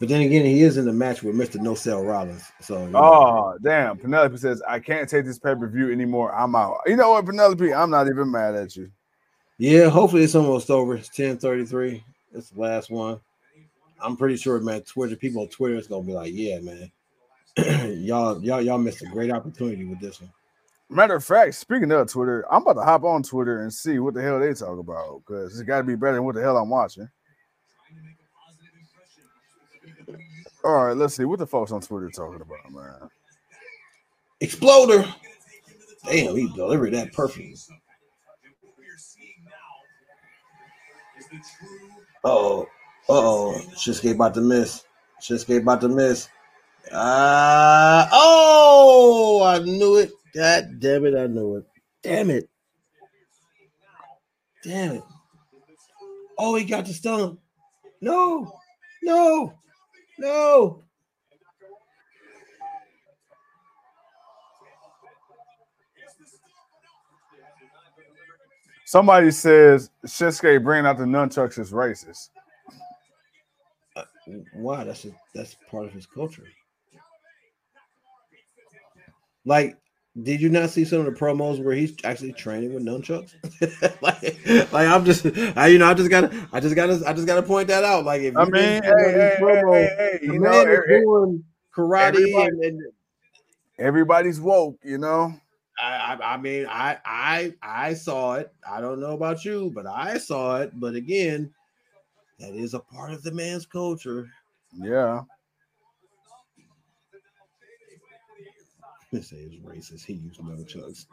But 0.00 0.08
then 0.10 0.22
again, 0.22 0.44
he 0.44 0.62
is 0.62 0.76
in 0.76 0.84
the 0.84 0.92
match 0.92 1.22
with 1.22 1.34
Mr. 1.36 1.60
No 1.60 1.74
Sell 1.74 2.02
Rollins. 2.04 2.44
So 2.60 2.86
you 2.86 2.98
know, 2.98 3.14
Oh, 3.14 3.54
damn. 3.62 3.98
Penelope 3.98 4.36
says, 4.38 4.62
I 4.68 4.80
can't 4.80 5.08
take 5.08 5.24
this 5.24 5.38
pay 5.38 5.54
per 5.54 5.68
view 5.68 5.90
anymore. 5.92 6.34
I'm 6.34 6.54
out. 6.54 6.78
You 6.86 6.96
know 6.96 7.10
what, 7.10 7.26
Penelope? 7.26 7.72
I'm 7.74 7.90
not 7.90 8.08
even 8.08 8.30
mad 8.30 8.54
at 8.54 8.76
you. 8.76 8.90
yeah, 9.58 9.88
hopefully 9.88 10.24
it's 10.24 10.34
almost 10.34 10.70
over. 10.70 10.96
It's 10.96 11.08
1033. 11.08 12.04
It's 12.34 12.50
the 12.50 12.60
last 12.60 12.90
one. 12.90 13.20
I'm 14.02 14.16
pretty 14.16 14.36
sure, 14.36 14.60
man. 14.60 14.82
Twitter 14.82 15.16
people 15.16 15.42
on 15.42 15.48
Twitter 15.48 15.76
is 15.76 15.86
gonna 15.86 16.06
be 16.06 16.12
like, 16.12 16.32
yeah, 16.34 16.60
man. 16.60 16.90
y'all, 18.04 18.42
y'all, 18.44 18.60
y'all 18.60 18.78
missed 18.78 19.02
a 19.02 19.06
great 19.06 19.30
opportunity 19.30 19.84
with 19.84 20.00
this 20.00 20.20
one. 20.20 20.30
Matter 20.88 21.16
of 21.16 21.24
fact, 21.24 21.54
speaking 21.54 21.90
of 21.90 22.08
Twitter, 22.08 22.44
I'm 22.50 22.62
about 22.62 22.74
to 22.74 22.82
hop 22.82 23.04
on 23.04 23.22
Twitter 23.22 23.62
and 23.62 23.72
see 23.72 23.98
what 23.98 24.14
the 24.14 24.22
hell 24.22 24.38
they 24.38 24.52
talk 24.54 24.78
about 24.78 25.22
because 25.26 25.58
it's 25.58 25.66
got 25.66 25.78
to 25.78 25.84
be 25.84 25.96
better 25.96 26.14
than 26.14 26.24
what 26.24 26.36
the 26.36 26.42
hell 26.42 26.56
I'm 26.56 26.68
watching. 26.68 27.08
All 30.62 30.86
right, 30.86 30.96
let's 30.96 31.14
see 31.14 31.24
what 31.24 31.38
the 31.38 31.46
folks 31.46 31.72
on 31.72 31.80
Twitter 31.80 32.10
talking 32.10 32.40
about, 32.40 32.72
man. 32.72 33.10
Exploder. 34.40 35.04
Damn, 36.04 36.36
he 36.36 36.48
delivered 36.54 36.92
that 36.92 37.12
perfectly. 37.12 37.56
Oh, 42.22 42.66
oh, 43.08 43.60
Shinsuke 43.74 44.14
about 44.14 44.34
to 44.34 44.40
miss. 44.40 44.84
Shinsuke 45.20 45.60
about 45.60 45.80
to 45.82 45.88
miss. 45.88 46.28
Uh 46.92 48.06
oh, 48.12 49.42
I 49.44 49.58
knew 49.58 49.96
it. 49.96 50.10
God 50.34 50.78
damn 50.78 51.04
it, 51.06 51.16
I 51.16 51.26
knew 51.26 51.56
it. 51.56 51.64
Damn 52.02 52.30
it. 52.30 52.48
Damn 54.62 54.96
it. 54.96 55.02
Oh, 56.38 56.54
he 56.56 56.64
got 56.64 56.86
the 56.86 56.92
stun. 56.92 57.38
No, 58.00 58.52
no, 59.02 59.52
no. 60.18 60.84
Somebody 68.84 69.32
says 69.32 69.90
Shinsuke 70.04 70.62
bringing 70.62 70.86
out 70.86 70.98
the 70.98 71.04
nunchucks 71.04 71.58
is 71.58 71.72
racist. 71.72 72.30
Why? 74.54 74.84
That's 74.84 75.04
a, 75.04 75.10
that's 75.34 75.56
part 75.70 75.86
of 75.86 75.92
his 75.92 76.06
culture. 76.06 76.44
Like, 79.44 79.78
did 80.20 80.40
you 80.40 80.48
not 80.48 80.70
see 80.70 80.84
some 80.84 81.00
of 81.00 81.04
the 81.04 81.12
promos 81.12 81.62
where 81.62 81.74
he's 81.74 81.94
actually 82.02 82.32
training 82.32 82.74
with 82.74 82.82
nunchucks? 82.84 83.34
like, 84.02 84.72
like 84.72 84.88
I'm 84.88 85.04
just, 85.04 85.26
I 85.56 85.68
you 85.68 85.78
know, 85.78 85.86
I 85.86 85.94
just 85.94 86.10
gotta, 86.10 86.48
I 86.52 86.60
just 86.60 86.74
gotta, 86.74 87.02
I 87.06 87.12
just 87.12 87.26
gotta 87.26 87.42
point 87.42 87.68
that 87.68 87.84
out. 87.84 88.04
Like, 88.04 88.22
if 88.22 88.36
I 88.36 88.44
you 88.44 88.50
mean, 88.50 88.82
hey, 88.82 88.82
see 88.82 88.90
one 88.90 89.04
of 89.04 89.14
these 89.14 89.20
hey, 89.20 89.38
hey, 89.38 89.62
hey, 89.70 89.88
hey, 89.98 90.18
you 90.22 90.38
know, 90.40 90.60
every- 90.60 91.00
doing 91.00 91.44
karate, 91.74 92.00
everybody- 92.08 92.46
and, 92.46 92.64
and 92.64 92.82
everybody's 93.78 94.40
woke, 94.40 94.78
you 94.82 94.98
know. 94.98 95.34
I, 95.78 96.16
I, 96.18 96.34
I 96.34 96.36
mean, 96.38 96.66
I, 96.66 96.98
I, 97.04 97.54
I 97.62 97.94
saw 97.94 98.36
it. 98.36 98.50
I 98.68 98.80
don't 98.80 98.98
know 98.98 99.12
about 99.12 99.44
you, 99.44 99.70
but 99.74 99.86
I 99.86 100.16
saw 100.16 100.62
it. 100.62 100.70
But 100.80 100.94
again, 100.94 101.52
that 102.38 102.54
is 102.54 102.74
a 102.74 102.80
part 102.80 103.12
of 103.12 103.22
the 103.22 103.32
man's 103.32 103.66
culture. 103.66 104.28
Yeah. 104.74 105.22
They 109.12 109.20
say 109.20 109.36
it's 109.36 109.54
racist. 109.64 110.04
He 110.04 110.14
used 110.14 110.40
nunchucks. 110.40 111.06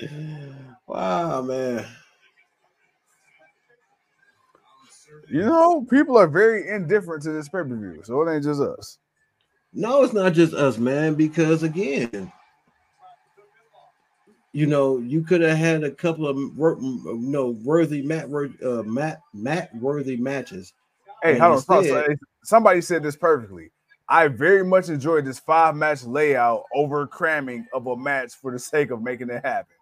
wow, 0.88 1.40
man. 1.40 1.86
You 5.30 5.42
know, 5.42 5.86
people 5.88 6.18
are 6.18 6.26
very 6.26 6.68
indifferent 6.68 7.22
to 7.22 7.30
this 7.30 7.48
pay 7.48 7.58
per 7.58 7.64
view, 7.64 8.00
so 8.02 8.20
it 8.22 8.34
ain't 8.34 8.44
just 8.44 8.60
us. 8.60 8.98
No, 9.72 10.02
it's 10.02 10.12
not 10.12 10.32
just 10.32 10.52
us, 10.52 10.78
man. 10.78 11.14
Because 11.14 11.62
again, 11.62 12.32
you 14.52 14.66
know, 14.66 14.98
you 14.98 15.22
could 15.22 15.40
have 15.40 15.56
had 15.58 15.84
a 15.84 15.90
couple 15.90 16.26
of 16.26 16.36
you 16.36 17.04
uh, 17.08 17.14
know 17.18 17.50
worthy 17.64 18.02
mat 18.02 18.26
uh, 18.64 18.82
mat 18.82 19.20
mat 19.34 19.74
worthy 19.76 20.16
matches. 20.16 20.72
Hey, 21.22 21.32
And 21.32 21.42
hold 21.42 21.64
on. 21.68 21.78
instead- 21.78 22.10
uh, 22.10 22.14
Somebody 22.44 22.80
said 22.80 23.02
this 23.02 23.16
perfectly. 23.16 23.70
I 24.08 24.28
very 24.28 24.64
much 24.64 24.88
enjoyed 24.88 25.26
this 25.26 25.38
five 25.38 25.76
match 25.76 26.02
layout 26.04 26.62
over 26.74 27.06
cramming 27.06 27.66
of 27.74 27.86
a 27.88 27.96
match 27.96 28.32
for 28.40 28.50
the 28.52 28.58
sake 28.58 28.90
of 28.90 29.02
making 29.02 29.28
it 29.28 29.44
happen. 29.44 29.74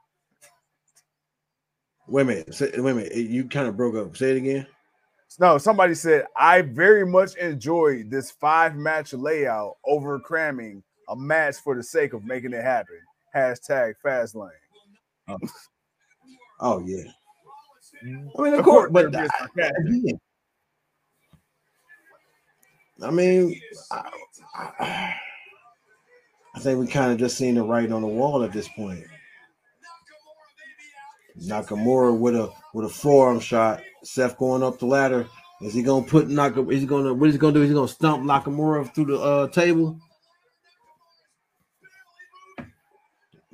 Wait 2.08 2.22
a 2.22 2.24
minute. 2.24 2.54
Say, 2.54 2.70
wait 2.76 2.90
a 2.90 2.94
minute. 2.94 3.12
Eh, 3.14 3.18
you 3.20 3.44
kind 3.48 3.68
of 3.68 3.76
broke 3.76 3.94
up. 3.94 4.16
Say 4.16 4.32
it 4.32 4.36
again. 4.38 4.66
No, 5.38 5.58
somebody 5.58 5.94
said 5.94 6.26
I 6.36 6.62
very 6.62 7.04
much 7.06 7.36
enjoyed 7.36 8.10
this 8.10 8.30
five 8.30 8.74
match 8.74 9.12
layout 9.12 9.76
over 9.86 10.18
cramming 10.18 10.82
a 11.08 11.14
match 11.16 11.56
for 11.56 11.76
the 11.76 11.82
sake 11.82 12.12
of 12.12 12.24
making 12.24 12.52
it 12.52 12.62
happen. 12.62 12.98
Hashtag 13.36 13.94
Fastlane. 14.04 14.50
Oh 16.60 16.80
yeah. 16.86 17.04
I 18.38 18.42
mean, 18.42 18.54
of, 18.54 18.60
Of 18.60 18.64
course, 18.64 18.90
course, 18.90 18.92
but 18.92 19.14
I, 19.16 19.28
again, 19.56 20.20
I 23.02 23.10
mean, 23.10 23.60
I, 23.92 24.10
I, 24.56 25.14
I 26.54 26.60
think 26.60 26.80
we 26.80 26.86
kind 26.86 27.12
of 27.12 27.18
just 27.18 27.36
seen 27.36 27.56
the 27.56 27.62
writing 27.62 27.92
on 27.92 28.02
the 28.02 28.08
wall 28.08 28.42
at 28.44 28.52
this 28.52 28.68
point. 28.68 29.04
Nakamura 31.40 32.18
with 32.18 32.34
a 32.36 32.50
with 32.74 32.86
a 32.86 32.88
forearm 32.88 33.40
shot. 33.40 33.82
Seth 34.04 34.38
going 34.38 34.62
up 34.62 34.78
the 34.78 34.86
ladder. 34.86 35.26
Is 35.62 35.74
he 35.74 35.82
gonna 35.82 36.06
put 36.06 36.28
Nakamura? 36.28 36.72
Is 36.72 36.80
he 36.80 36.86
gonna 36.86 37.14
what 37.14 37.28
is 37.28 37.34
he 37.34 37.38
gonna 37.38 37.54
do? 37.54 37.62
Is 37.62 37.68
he 37.68 37.74
gonna 37.74 37.88
stump 37.88 38.24
Nakamura 38.24 38.94
through 38.94 39.06
the 39.06 39.18
uh, 39.18 39.48
table? 39.48 39.98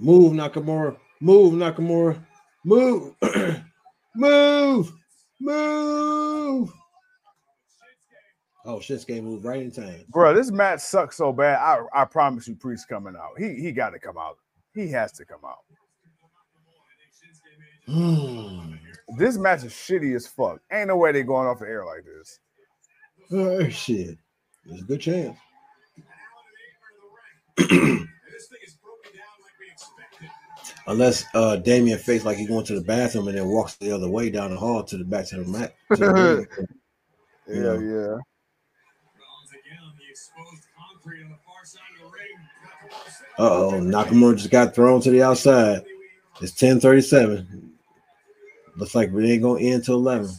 Move 0.03 0.33
Nakamura. 0.33 0.97
Move 1.21 1.55
Nakamura. 1.55 2.21
Move. 2.65 3.15
move. 4.17 4.93
Move. 5.41 6.73
Oh, 8.65 8.79
Shinsuke 8.79 9.23
moved 9.23 9.45
right 9.45 9.63
in 9.63 9.71
time. 9.71 10.05
Bro, 10.09 10.35
this 10.35 10.51
match 10.51 10.81
sucks 10.81 11.17
so 11.17 11.33
bad. 11.33 11.59
I, 11.59 11.83
I 11.95 12.05
promise 12.05 12.49
you, 12.49 12.57
Priest 12.57 12.89
coming 12.89 13.15
out. 13.15 13.39
He 13.39 13.55
he 13.55 13.71
got 13.71 13.91
to 13.91 14.01
come 14.01 14.19
out. 14.19 14.39
He 14.75 14.89
has 14.91 15.13
to 15.13 15.25
come 15.25 15.41
out. 15.47 15.59
Hmm. 17.87 18.75
This 19.19 19.37
match 19.39 19.63
is 19.63 19.73
shitty 19.73 20.17
as 20.17 20.27
fuck. 20.27 20.61
Ain't 20.73 20.89
no 20.89 20.97
way 20.97 21.13
they 21.13 21.23
going 21.23 21.47
off 21.47 21.61
the 21.61 21.67
air 21.67 21.85
like 21.85 22.05
this. 22.05 22.41
Oh, 23.31 23.69
shit. 23.69 24.19
There's 24.65 24.81
a 24.81 24.85
good 24.85 25.01
chance. 25.01 25.39
Unless 30.87 31.25
uh 31.35 31.57
Damien 31.57 31.99
fakes 31.99 32.25
like 32.25 32.37
he 32.37 32.47
going 32.47 32.65
to 32.67 32.75
the 32.75 32.81
bathroom 32.85 33.29
and 33.29 33.39
then 33.39 33.47
walks 33.47 33.77
the 33.77 33.93
other 33.93 34.09
way 34.09 34.31
down 34.31 34.51
the 34.51 34.57
hall 34.57 34.83
to 34.83 34.97
the 34.97 35.05
back 35.05 35.27
to 35.29 35.37
the 35.37 35.51
mat. 35.51 35.75
to 35.95 35.97
the. 35.97 36.47
Yeah, 37.49 37.75
Yeah. 37.75 37.81
yeah. 37.81 38.17
Uh-oh, 43.39 43.81
Nakamura 43.81 44.37
just 44.37 44.51
got 44.51 44.75
thrown 44.75 45.01
to 45.01 45.11
the 45.11 45.23
outside. 45.23 45.85
It's 46.41 46.53
1037. 46.53 47.73
Looks 48.77 48.95
like 48.95 49.11
we 49.11 49.31
ain't 49.33 49.43
gonna 49.43 49.61
end 49.61 49.85
till 49.85 49.97
11. 49.97 50.31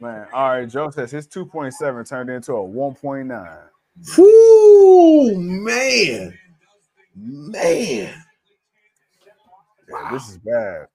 Man, 0.00 0.26
all 0.32 0.50
right. 0.50 0.68
Joe 0.68 0.90
says 0.90 1.10
his 1.10 1.26
2.7 1.26 2.08
turned 2.08 2.30
into 2.30 2.52
a 2.52 2.56
1.9. 2.56 3.58
Whoo 4.16 5.36
man. 5.36 6.38
Man. 7.14 8.14
Yeah, 9.88 10.10
this 10.12 10.28
is 10.28 10.38
bad. 10.38 10.88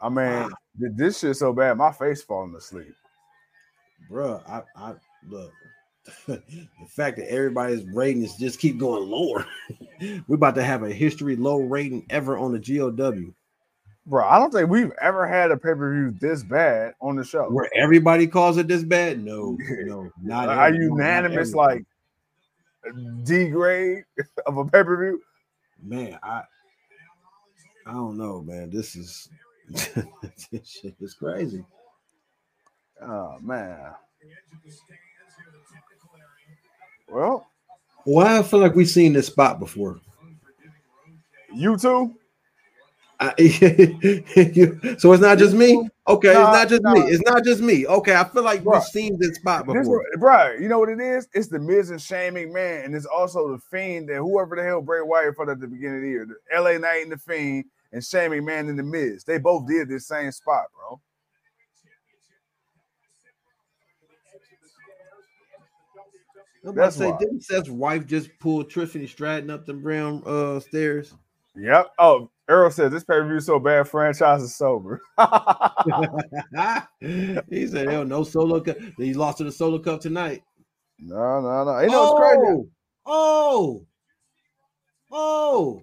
I 0.00 0.08
mean, 0.08 0.50
th- 0.80 0.92
this 0.96 1.18
shit 1.20 1.36
so 1.36 1.52
bad, 1.52 1.76
my 1.76 1.92
face 1.92 2.22
falling 2.22 2.54
asleep. 2.54 2.94
Bruh, 4.10 4.42
I, 4.48 4.62
I 4.76 4.94
look. 5.28 5.52
the 6.26 6.42
fact 6.88 7.18
that 7.18 7.30
everybody's 7.30 7.84
ratings 7.84 8.36
just 8.36 8.58
keep 8.58 8.78
going 8.78 9.08
lower. 9.08 9.46
We're 10.26 10.36
about 10.36 10.54
to 10.54 10.62
have 10.62 10.82
a 10.82 10.90
history 10.90 11.36
low 11.36 11.58
rating 11.58 12.06
ever 12.08 12.38
on 12.38 12.52
the 12.52 12.58
GOW. 12.58 13.34
Bro, 14.10 14.26
I 14.28 14.40
don't 14.40 14.50
think 14.52 14.68
we've 14.68 14.90
ever 15.00 15.24
had 15.24 15.52
a 15.52 15.56
pay 15.56 15.72
per 15.72 15.94
view 15.94 16.10
this 16.20 16.42
bad 16.42 16.94
on 17.00 17.14
the 17.14 17.22
show. 17.24 17.48
Where 17.48 17.70
everybody 17.76 18.26
calls 18.26 18.56
it 18.56 18.66
this 18.66 18.82
bad? 18.82 19.22
No, 19.24 19.56
no, 19.84 20.10
not 20.20 20.46
not 20.46 20.74
unanimous 20.74 21.50
everybody. 21.50 21.84
like 22.82 23.24
D 23.24 23.48
grade 23.50 24.02
of 24.46 24.56
a 24.58 24.64
pay 24.64 24.82
per 24.82 24.96
view? 25.00 25.22
man, 25.80 26.18
I 26.24 26.42
I 27.86 27.92
don't 27.92 28.18
know, 28.18 28.42
man. 28.42 28.68
This 28.70 28.96
is 28.96 29.28
this 29.70 30.68
shit 30.68 30.96
is 31.00 31.14
crazy. 31.14 31.64
Oh 33.00 33.36
man. 33.40 33.92
Well, 37.08 37.46
Why 38.04 38.38
I 38.38 38.42
feel 38.42 38.58
like 38.58 38.74
we've 38.74 38.88
seen 38.88 39.12
this 39.12 39.28
spot 39.28 39.60
before. 39.60 40.00
you 41.54 41.76
too. 41.76 42.16
I, 43.22 43.34
so 44.98 45.12
it's 45.12 45.20
not 45.20 45.36
just 45.36 45.54
me. 45.54 45.88
Okay, 46.08 46.32
Nah, 46.32 46.40
it's 46.42 46.56
not 46.58 46.68
just 46.70 46.82
nah. 46.82 46.92
me. 46.94 47.00
It's 47.02 47.22
not 47.30 47.44
just 47.44 47.60
me. 47.60 47.86
Okay, 47.86 48.14
I 48.16 48.24
feel 48.24 48.42
like 48.42 48.64
we've 48.64 48.82
seen 48.84 49.18
this 49.18 49.36
spot 49.36 49.66
This 49.66 49.74
before. 49.76 49.98
what- 49.98 50.20
bro, 50.20 50.52
you 50.58 50.68
know 50.68 50.78
what 50.78 50.88
it 50.88 51.00
is? 51.00 51.28
It's 51.34 51.48
the 51.48 51.58
Miz 51.58 51.90
and 51.90 52.00
Shane 52.00 52.32
McMahon, 52.32 52.86
and 52.86 52.94
it's 52.96 53.04
also 53.04 53.52
the 53.52 53.58
Fiend 53.70 54.08
that 54.08 54.16
whoever 54.16 54.56
the 54.56 54.62
hell 54.62 54.80
Bray 54.80 55.02
Wyatt 55.02 55.36
fought 55.36 55.50
at 55.50 55.60
the 55.60 55.66
beginning 55.68 55.96
of 55.98 56.02
the 56.02 56.08
year. 56.08 56.26
The 56.26 56.60
LA 56.60 56.78
Knight 56.78 57.02
and 57.02 57.12
the 57.12 57.18
Fiend 57.18 57.66
and 57.92 58.02
Shane 58.02 58.30
McMahon 58.30 58.70
and 58.70 58.78
the 58.78 58.82
Miz. 58.82 59.22
They 59.24 59.36
both 59.38 59.68
did 59.68 59.88
this 59.90 60.06
same 60.08 60.32
spot, 60.32 60.64
bro. 60.74 60.98
I'm 66.64 66.70
about 66.70 66.82
That's 66.82 66.96
to 66.96 66.98
say, 67.02 67.10
why. 67.10 67.18
didn't 67.18 67.44
Seth's 67.44 67.68
wife 67.70 68.06
just 68.06 68.30
pull 68.38 68.64
Tiffany 68.64 69.06
Stratton 69.06 69.50
up 69.50 69.64
the 69.66 69.72
brown 69.74 70.22
uh 70.26 70.60
stairs? 70.60 71.14
Yep. 71.60 71.92
Oh, 71.98 72.30
Earl 72.48 72.70
said 72.70 72.90
this 72.90 73.04
pay 73.04 73.14
per 73.14 73.26
view 73.26 73.36
is 73.36 73.46
so 73.46 73.58
bad, 73.58 73.86
franchise 73.86 74.42
is 74.42 74.56
sober. 74.56 75.00
he 77.00 77.66
said, 77.66 77.88
"Hell, 77.88 78.04
no 78.04 78.24
solo 78.24 78.60
cup." 78.60 78.78
He 78.96 79.12
lost 79.12 79.38
to 79.38 79.44
the 79.44 79.52
solo 79.52 79.78
cup 79.78 80.00
tonight. 80.00 80.42
no, 80.98 81.40
no, 81.40 81.64
no. 81.64 81.80
You 81.80 81.88
know 81.88 82.12
what's 82.12 82.20
crazy? 82.20 82.70
Oh, 83.06 83.86
oh, 85.10 85.12
oh! 85.12 85.82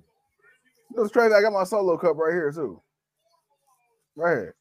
You 0.92 1.04
know 1.04 1.10
crazy? 1.10 1.34
I 1.36 1.42
got 1.42 1.54
my 1.54 1.64
solo 1.64 1.98
cup 1.98 2.18
right 2.18 2.34
here 2.34 2.52
too. 2.52 2.82
Right 4.16 4.32
here. 4.36 4.56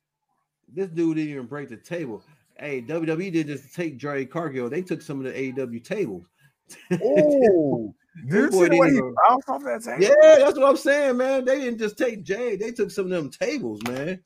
this 0.74 0.88
dude 0.88 1.16
didn't 1.16 1.30
even 1.30 1.46
break 1.46 1.70
the 1.70 1.78
table. 1.78 2.22
Hey, 2.58 2.82
WWE 2.82 3.32
did 3.32 3.46
just 3.46 3.74
take 3.74 3.96
Jerry 3.96 4.26
Cargill. 4.26 4.68
They 4.68 4.82
took 4.82 5.00
some 5.00 5.18
of 5.18 5.24
the 5.24 5.32
AEW 5.32 5.82
tables. 5.82 6.26
Oh, 7.02 7.94
That 8.28 8.50
boy 8.50 8.68
the 8.68 8.76
way 8.78 8.88
he 8.88 8.94
didn't 8.94 8.96
even- 8.96 9.14
bounced 9.28 9.48
off 9.48 9.62
that 9.64 9.82
table? 9.82 10.02
Yeah, 10.02 10.36
that's 10.38 10.58
what 10.58 10.68
I'm 10.68 10.76
saying, 10.78 11.18
man. 11.18 11.44
They 11.44 11.60
didn't 11.60 11.78
just 11.78 11.98
take 11.98 12.22
Jay. 12.22 12.56
They 12.56 12.70
took 12.72 12.90
some 12.90 13.04
of 13.06 13.10
them 13.10 13.30
tables, 13.30 13.82
man. 13.86 14.22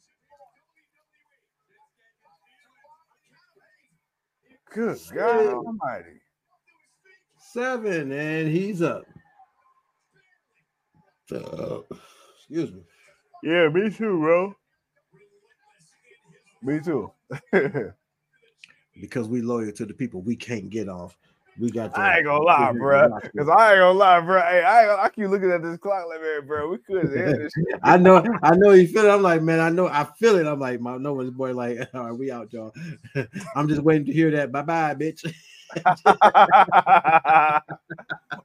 Good. 4.72 4.98
God 5.12 5.46
Almighty. 5.46 6.20
Seven, 7.52 8.12
and 8.12 8.48
he's 8.48 8.80
up. 8.80 9.02
Uh, 11.32 11.80
excuse 12.38 12.72
me. 12.72 12.82
Yeah, 13.42 13.68
me 13.68 13.90
too, 13.90 14.18
bro. 14.20 14.54
Me 16.62 16.80
too. 16.80 17.10
Because 19.00 19.28
we 19.28 19.40
loyal 19.40 19.72
to 19.72 19.86
the 19.86 19.94
people, 19.94 20.20
we 20.20 20.36
can't 20.36 20.68
get 20.68 20.86
off. 20.88 21.16
We 21.58 21.70
got. 21.70 21.94
To 21.94 22.00
I 22.00 22.16
ain't 22.16 22.26
gonna 22.26 22.42
lie, 22.42 22.72
bro. 22.72 23.08
Because 23.20 23.48
I 23.48 23.72
ain't 23.72 23.80
gonna 23.80 23.98
lie, 23.98 24.20
bro. 24.20 24.40
Hey, 24.40 24.62
I, 24.62 25.04
I 25.04 25.08
keep 25.08 25.28
looking 25.28 25.50
at 25.50 25.62
this 25.62 25.78
clock 25.78 26.06
like, 26.08 26.20
man, 26.20 26.46
bro, 26.46 26.68
we 26.68 26.78
couldn't 26.78 27.16
end 27.16 27.40
this. 27.40 27.52
I 27.82 27.96
know, 27.96 28.24
I 28.42 28.54
know 28.56 28.72
you 28.72 28.86
feel 28.86 29.04
it. 29.04 29.10
I'm 29.10 29.22
like, 29.22 29.42
man, 29.42 29.60
I 29.60 29.70
know, 29.70 29.88
I 29.88 30.04
feel 30.18 30.36
it. 30.36 30.46
I'm 30.46 30.60
like, 30.60 30.80
my 30.80 30.96
no 30.96 31.14
one's 31.14 31.30
boy, 31.30 31.52
like, 31.52 31.88
all 31.94 32.04
right, 32.04 32.18
we 32.18 32.30
out, 32.30 32.52
y'all. 32.52 32.72
I'm 33.56 33.68
just 33.68 33.82
waiting 33.82 34.06
to 34.06 34.12
hear 34.12 34.30
that. 34.32 34.52
Bye 34.52 34.62
bye, 34.62 34.94
bitch. 34.94 35.22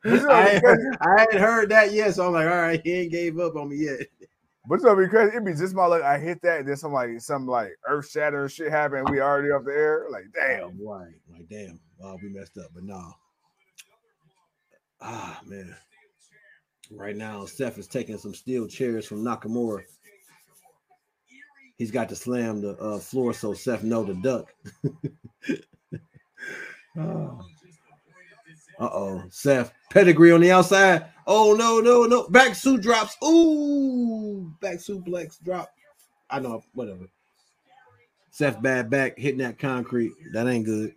But 0.04 0.22
you 0.22 0.22
know 0.22 0.30
I 0.30 0.50
ain't, 0.50 0.64
heard, 0.64 0.98
I 1.02 1.22
ain't 1.22 1.34
heard 1.34 1.70
that 1.70 1.92
yet, 1.92 2.14
so 2.14 2.28
I'm 2.28 2.34
like, 2.34 2.48
all 2.48 2.62
right, 2.62 2.82
he 2.84 2.94
ain't 2.94 3.12
gave 3.12 3.40
up 3.40 3.56
on 3.56 3.70
me 3.70 3.78
yet. 3.78 4.02
But 4.68 4.80
you 4.80 4.86
know, 4.86 4.96
be 4.96 5.08
crazy. 5.08 5.30
It'd 5.30 5.46
be 5.46 5.54
just 5.54 5.76
my 5.76 5.86
luck. 5.86 6.02
I 6.02 6.18
hit 6.18 6.42
that, 6.42 6.60
and 6.60 6.68
then 6.68 6.76
some 6.76 6.94
like 6.94 7.22
some 7.22 7.48
like 7.48 7.72
earth 7.88 8.10
shattering 8.10 8.50
shit 8.50 8.72
happened. 8.72 9.10
We 9.10 9.22
already 9.22 9.52
up 9.52 9.66
the 9.66 9.72
air. 9.72 10.06
Like, 10.10 10.26
oh, 10.28 10.40
damn. 10.40 10.88
right, 10.88 11.14
like, 11.32 11.48
damn, 11.50 11.80
wow, 12.00 12.18
we 12.22 12.30
messed 12.30 12.58
up, 12.58 12.72
but 12.74 12.84
no. 12.84 13.14
Ah, 15.02 15.40
man. 15.46 15.76
Right 16.92 17.16
now, 17.16 17.46
Seth 17.46 17.78
is 17.78 17.88
taking 17.88 18.18
some 18.18 18.34
steel 18.34 18.68
chairs 18.68 19.06
from 19.06 19.24
Nakamura. 19.24 19.84
He's 21.78 21.92
got 21.92 22.10
to 22.10 22.16
slam 22.16 22.62
the 22.62 22.78
uh, 22.78 23.00
floor 23.00 23.34
so 23.34 23.54
Seth 23.54 23.84
know 23.84 24.06
to 24.06 24.14
duck. 24.14 24.54
Uh 28.78 28.90
oh, 28.92 29.24
Seth 29.30 29.74
pedigree 29.90 30.32
on 30.32 30.42
the 30.42 30.52
outside. 30.52 31.06
Oh 31.28 31.56
no, 31.58 31.80
no, 31.80 32.06
no! 32.06 32.28
Back 32.28 32.56
suit 32.56 32.82
drops. 32.82 33.16
Ooh, 33.24 34.54
back 34.60 34.76
suplex 34.76 35.42
drop. 35.42 35.70
I 36.30 36.40
know, 36.40 36.62
whatever. 36.74 37.08
Seth 38.32 38.62
bad 38.62 38.90
back 38.90 39.18
hitting 39.18 39.40
that 39.40 39.60
concrete. 39.60 40.12
That 40.34 40.48
ain't 40.48 40.66
good. 40.66 40.94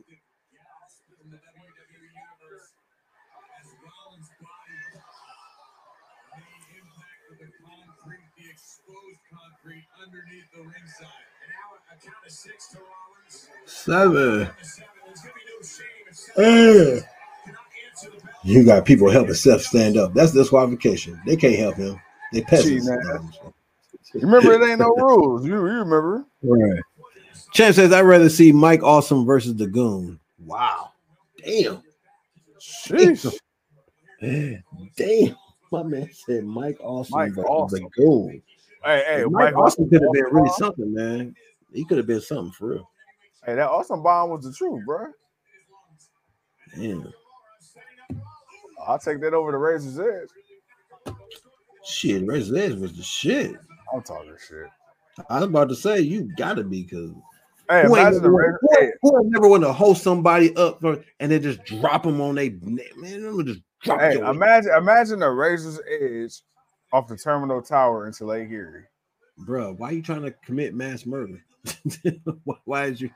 Seven. 13.66 14.48
Eh. 16.36 17.00
You 18.44 18.64
got 18.64 18.84
people 18.84 19.10
helping 19.10 19.34
Seth 19.34 19.62
stand 19.62 19.96
up. 19.96 20.14
That's 20.14 20.32
disqualification. 20.32 21.20
They 21.26 21.36
can't 21.36 21.58
help 21.58 21.76
him. 21.76 22.00
They 22.32 22.42
peasants. 22.42 22.86
You 24.14 24.20
remember 24.20 24.52
it 24.52 24.68
ain't 24.70 24.78
no 24.80 24.88
rules. 24.96 25.44
You, 25.44 25.52
you 25.54 25.60
remember? 25.60 26.24
Right. 26.42 26.80
Champ 27.52 27.74
says 27.74 27.92
I'd 27.92 28.02
rather 28.02 28.28
see 28.28 28.52
Mike 28.52 28.82
Awesome 28.82 29.24
versus 29.26 29.56
the 29.56 29.66
Goon. 29.66 30.18
Wow. 30.44 30.92
Damn. 31.44 31.82
Sheesh. 32.60 33.38
Damn. 34.20 35.36
My 35.70 35.82
man 35.82 36.08
said 36.12 36.44
Mike 36.44 36.78
Awesome 36.80 37.18
Mike 37.18 37.30
versus 37.32 37.44
Awesome. 37.48 37.82
the 37.84 37.90
Goon. 38.02 38.42
Hey, 38.84 39.04
hey, 39.06 39.24
Mike, 39.24 39.54
Mike 39.54 39.56
Awesome 39.56 39.88
could 39.88 40.02
have 40.02 40.12
been 40.12 40.24
really 40.30 40.50
something, 40.56 40.94
man. 40.94 41.34
He 41.72 41.84
could 41.84 41.98
have 41.98 42.06
been 42.06 42.20
something 42.20 42.52
for 42.52 42.68
real. 42.68 42.90
Hey, 43.44 43.54
that 43.54 43.68
awesome 43.68 44.02
bomb 44.02 44.30
was 44.30 44.44
the 44.44 44.52
truth, 44.52 44.84
bro. 44.84 45.06
Damn. 46.76 47.12
I'll 48.86 48.98
take 48.98 49.20
that 49.20 49.34
over 49.34 49.52
the 49.52 49.58
Razor's 49.58 49.98
Edge. 49.98 51.14
Shit, 51.84 52.26
Razor's 52.26 52.56
Edge 52.56 52.74
was 52.74 52.96
the 52.96 53.02
shit. 53.02 53.56
I'm 53.92 54.02
talking 54.02 54.34
shit. 54.46 54.66
I 55.28 55.40
was 55.40 55.48
about 55.48 55.68
to 55.70 55.74
say 55.74 56.00
you 56.00 56.30
gotta 56.36 56.62
be 56.62 56.84
because 56.84 57.12
Hey, 57.70 57.82
who, 57.86 57.96
ain't 57.96 58.22
never, 58.22 58.58
who, 58.62 58.92
who 59.02 59.18
ain't 59.18 59.30
never 59.30 59.46
want 59.46 59.62
to 59.62 59.72
host 59.74 60.02
somebody 60.02 60.56
up 60.56 60.80
for, 60.80 61.04
and 61.20 61.30
then 61.30 61.42
just 61.42 61.62
drop 61.64 62.02
them 62.02 62.18
on 62.18 62.34
they 62.34 62.50
man, 62.96 63.36
would 63.36 63.46
just 63.46 63.60
drop 63.82 64.00
hey, 64.00 64.18
imagine, 64.18 64.72
imagine 64.74 65.18
the 65.18 65.28
Razor's 65.28 65.78
Edge 66.00 66.40
off 66.92 67.06
the 67.08 67.16
Terminal 67.16 67.62
Tower 67.62 68.06
into 68.06 68.24
Lake 68.24 68.50
Erie. 68.50 68.84
bro. 69.36 69.74
Why 69.74 69.90
are 69.90 69.92
you 69.92 70.02
trying 70.02 70.22
to 70.22 70.30
commit 70.44 70.74
mass 70.74 71.04
murder? 71.06 71.44
why, 72.44 72.56
why 72.64 72.84
is 72.86 73.00
you 73.00 73.10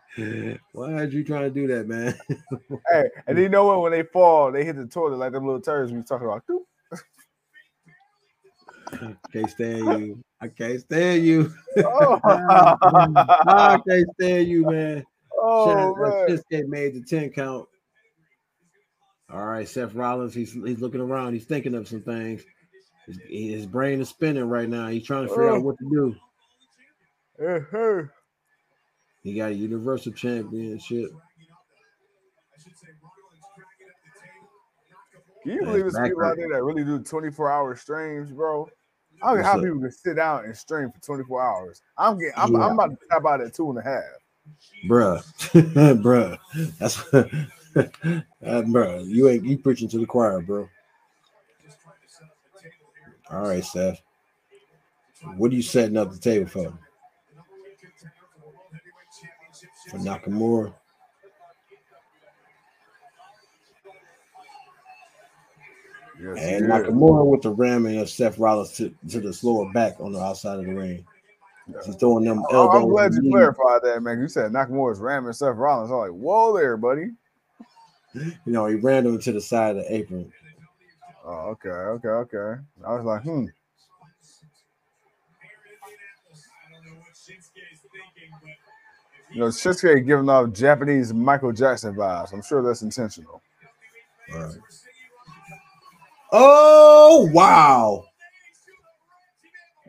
why 0.73 1.03
is 1.05 1.15
you 1.15 1.25
trying 1.25 1.45
to 1.45 1.51
do 1.51 1.67
that, 1.69 1.87
man? 1.89 2.15
Hey, 2.93 3.05
and 3.27 3.39
you 3.39 3.49
know 3.49 3.65
what? 3.67 3.81
When 3.83 3.93
they 3.93 4.03
fall, 4.03 4.51
they 4.53 4.65
hit 4.65 4.77
the 4.77 4.87
toilet 4.87 5.17
like 5.17 5.33
them 5.33 5.47
little 5.47 5.61
turds 5.61 5.93
we 5.93 6.03
talking 6.03 6.27
about. 6.27 6.43
Can't 9.33 9.49
stand 9.51 9.79
you. 10.07 10.23
I 10.41 10.49
can't 10.49 10.81
stand 10.81 11.25
you. 11.25 11.53
Oh, 11.85 12.21
I 12.25 13.79
can't 13.89 14.09
stand 14.21 14.49
you, 14.49 14.65
man. 14.67 15.05
oh 15.39 15.95
Shout- 15.97 16.29
man. 16.29 16.41
Game 16.51 16.71
made 16.71 16.95
the 16.95 17.01
10 17.03 17.31
count. 17.31 17.67
All 19.33 19.47
right, 19.47 19.67
Seth 19.67 19.95
Rollins, 19.95 20.35
he's 20.35 20.53
he's 20.53 20.81
looking 20.83 21.01
around, 21.01 21.33
he's 21.33 21.47
thinking 21.47 21.75
of 21.75 21.89
some 21.89 22.03
things. 22.03 22.43
His, 23.29 23.55
his 23.55 23.67
brain 23.67 24.01
is 24.01 24.09
spinning 24.09 24.49
right 24.49 24.69
now. 24.69 24.89
He's 24.89 25.05
trying 25.05 25.25
to 25.25 25.29
figure 25.29 25.51
Oh. 25.51 25.57
out 25.57 25.63
what 25.65 25.77
to 25.79 25.89
do. 25.91 26.17
Eh. 27.41 28.03
He 29.23 29.35
got 29.35 29.51
a 29.51 29.55
universal 29.55 30.13
championship. 30.13 31.11
Can 35.43 35.53
you 35.53 35.65
believe 35.65 35.87
it's 35.87 35.99
people 35.99 36.25
out 36.25 36.37
there 36.37 36.49
that 36.51 36.63
really 36.63 36.85
do 36.85 37.01
24 37.01 37.51
hour 37.51 37.75
streams, 37.77 38.31
bro? 38.31 38.69
I 39.23 39.29
don't 39.35 39.39
know 39.39 39.45
how 39.45 39.61
people 39.61 39.81
can 39.81 39.91
sit 39.93 40.17
down 40.17 40.45
and 40.45 40.57
stream 40.57 40.91
for 40.91 41.01
24 41.01 41.43
hours. 41.43 41.83
I'm 41.97 42.19
getting, 42.19 42.35
I'm, 42.37 42.53
Yeah. 42.53 42.67
I'm 42.67 42.73
about 42.75 42.91
to 42.91 42.97
tap 43.11 43.25
out 43.27 43.41
at 43.41 43.55
two 43.55 43.71
and 43.71 43.79
a 43.79 43.83
half. 43.83 44.03
Bruh. 44.89 45.23
bruh. 46.03 46.39
That's 46.79 46.99
uh, 47.15 48.63
bruh. 48.63 49.07
You 49.07 49.29
ain't 49.29 49.45
you 49.45 49.59
preaching 49.59 49.89
to 49.91 49.99
the 49.99 50.07
choir, 50.07 50.41
bro. 50.41 50.69
All 53.33 53.43
right, 53.49 53.65
Seth. 53.65 54.01
What 55.37 55.53
are 55.53 55.55
you 55.55 55.63
setting 55.63 55.97
up 55.97 56.13
the 56.13 56.19
table 56.19 56.47
for? 56.49 56.79
For 59.91 59.99
Nakamura. 59.99 60.75
Yes, 66.21 66.39
And 66.39 66.69
yeah. 66.69 66.79
Nakamura 66.79 67.27
with 67.27 67.43
the 67.43 67.51
ramming 67.51 67.99
of 67.99 68.11
Seth 68.11 68.39
Rollins 68.39 68.73
to, 68.73 68.95
to 69.09 69.21
the 69.21 69.39
lower 69.43 69.73
back 69.73 69.95
on 69.99 70.13
the 70.13 70.21
outside 70.21 70.59
of 70.59 70.67
the 70.67 70.75
ring. 70.75 71.05
He's 71.85 71.97
throwing 71.97 72.25
them 72.25 72.43
Oh, 72.51 72.55
elbows. 72.55 72.83
I'm 72.83 72.89
glad 72.91 73.15
you 73.15 73.31
clarified 73.31 73.81
that, 73.85 74.03
man. 74.03 74.21
You 74.21 74.29
said 74.29 74.53
Nakamura's 74.53 75.01
ramming 75.01 75.33
Seth 75.33 75.57
Rollins. 75.57 75.91
I'm 75.91 75.99
like, 75.99 76.11
whoa 76.11 76.57
there, 76.57 76.77
buddy. 76.77 77.13
You 78.45 78.53
know, 78.53 78.67
he 78.67 78.75
ran 78.75 79.07
him 79.07 79.19
to 79.19 79.33
the 79.33 79.41
side 79.41 79.75
of 79.75 79.85
the 79.85 79.95
apron. 79.95 80.31
Oh, 81.25 81.51
okay, 81.51 81.69
okay, 81.69 82.09
okay. 82.09 82.63
I 82.87 82.95
was 82.95 83.05
like, 83.05 83.23
hmm. 83.23 83.47
You 89.33 89.41
know, 89.41 89.47
Shinsuke 89.47 90.07
giving 90.07 90.29
off 90.29 90.53
Japanese 90.53 91.15
Michael 91.15 91.53
Jackson 91.53 91.95
vibes. 91.95 92.33
I'm 92.33 92.43
sure 92.43 92.63
that's 92.63 92.83
intentional. 92.83 93.41
Right. 94.33 94.55
Oh 96.33 97.31
wow. 97.33 98.05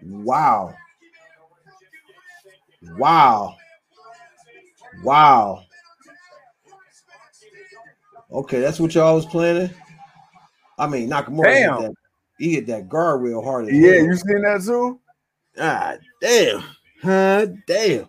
Wow. 0.04 0.76
Wow. 2.98 3.56
Wow. 5.04 5.64
Okay, 8.32 8.62
that's 8.62 8.80
what 8.80 8.94
y'all 8.96 9.16
was 9.16 9.26
planning. 9.26 9.70
I 10.78 10.88
mean, 10.88 11.10
Nakamura. 11.10 11.44
Damn. 11.44 11.82
that. 11.82 11.94
he 12.40 12.54
hit 12.56 12.68
that 12.68 12.90
guardrail 12.90 13.44
hard. 13.44 13.68
Yeah, 13.68 13.94
hell. 13.94 14.06
you 14.06 14.16
seen 14.16 14.42
that 14.42 14.64
too? 14.66 15.00
Ah, 15.60 15.96
damn. 16.22 16.64
Huh? 17.02 17.48
Damn. 17.68 18.08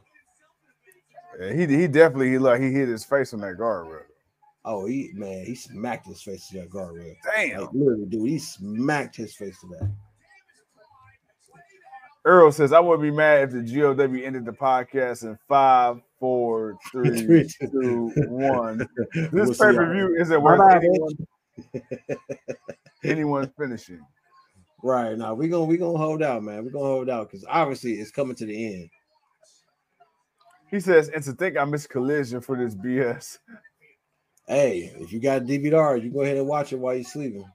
Yeah, 1.40 1.52
he 1.52 1.66
he 1.66 1.88
definitely 1.88 2.30
he 2.30 2.38
like 2.38 2.60
he 2.60 2.70
hit 2.70 2.88
his 2.88 3.04
face 3.04 3.34
on 3.34 3.40
that 3.40 3.58
guardrail. 3.58 4.02
Oh, 4.64 4.86
he 4.86 5.10
man, 5.14 5.44
he 5.44 5.54
smacked 5.54 6.06
his 6.06 6.22
face 6.22 6.48
to 6.48 6.60
that 6.60 6.70
guardrail. 6.70 7.14
Damn. 7.36 7.60
Like 7.62 7.70
literally, 7.72 8.06
dude, 8.06 8.28
he 8.28 8.38
smacked 8.38 9.16
his 9.16 9.34
face 9.34 9.60
to 9.60 9.66
that. 9.68 9.90
Earl 12.24 12.52
says, 12.52 12.72
I 12.72 12.80
wouldn't 12.80 13.02
be 13.02 13.10
mad 13.10 13.42
if 13.42 13.50
the 13.50 13.60
GOW 13.60 14.24
ended 14.24 14.46
the 14.46 14.52
podcast 14.52 15.24
in 15.24 15.38
five, 15.46 16.00
four, 16.18 16.78
three, 16.90 17.46
two, 17.60 18.10
one. 18.28 18.88
This 19.14 19.30
We'll 19.32 19.72
pay 19.72 19.76
per 19.76 19.92
view 19.92 20.16
isn't 20.18 20.42
worth 20.42 20.74
anyone, 20.74 21.26
anyone 23.04 23.52
finishing. 23.58 24.00
Right 24.82 25.16
now, 25.16 25.34
we're 25.34 25.48
gonna 25.48 25.64
we 25.64 25.78
gonna 25.78 25.96
hold 25.98 26.22
out, 26.22 26.42
man. 26.42 26.64
We're 26.64 26.70
gonna 26.70 26.84
hold 26.84 27.08
out 27.08 27.30
because 27.30 27.44
obviously 27.48 27.94
it's 27.94 28.10
coming 28.10 28.36
to 28.36 28.46
the 28.46 28.74
end. 28.74 28.90
He 30.70 30.80
says, 30.80 31.08
and 31.08 31.22
to 31.24 31.32
think 31.32 31.56
I 31.56 31.64
missed 31.64 31.88
collision 31.88 32.40
for 32.40 32.56
this 32.56 32.74
BS. 32.74 33.38
Hey, 34.46 34.92
if 34.98 35.12
you 35.12 35.20
got 35.20 35.42
DVR, 35.42 36.02
you 36.02 36.10
go 36.10 36.20
ahead 36.20 36.36
and 36.36 36.46
watch 36.46 36.72
it 36.72 36.78
while 36.78 36.94
you're 36.94 37.04
sleeping. 37.04 37.46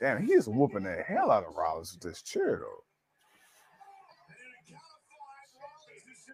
Damn, 0.00 0.26
he 0.26 0.32
is 0.32 0.48
whooping 0.48 0.82
the 0.82 1.02
hell 1.06 1.30
out 1.30 1.46
of 1.46 1.54
Rollins 1.54 1.92
with 1.92 2.02
this 2.02 2.22
chair, 2.22 2.60
though. 2.60 2.84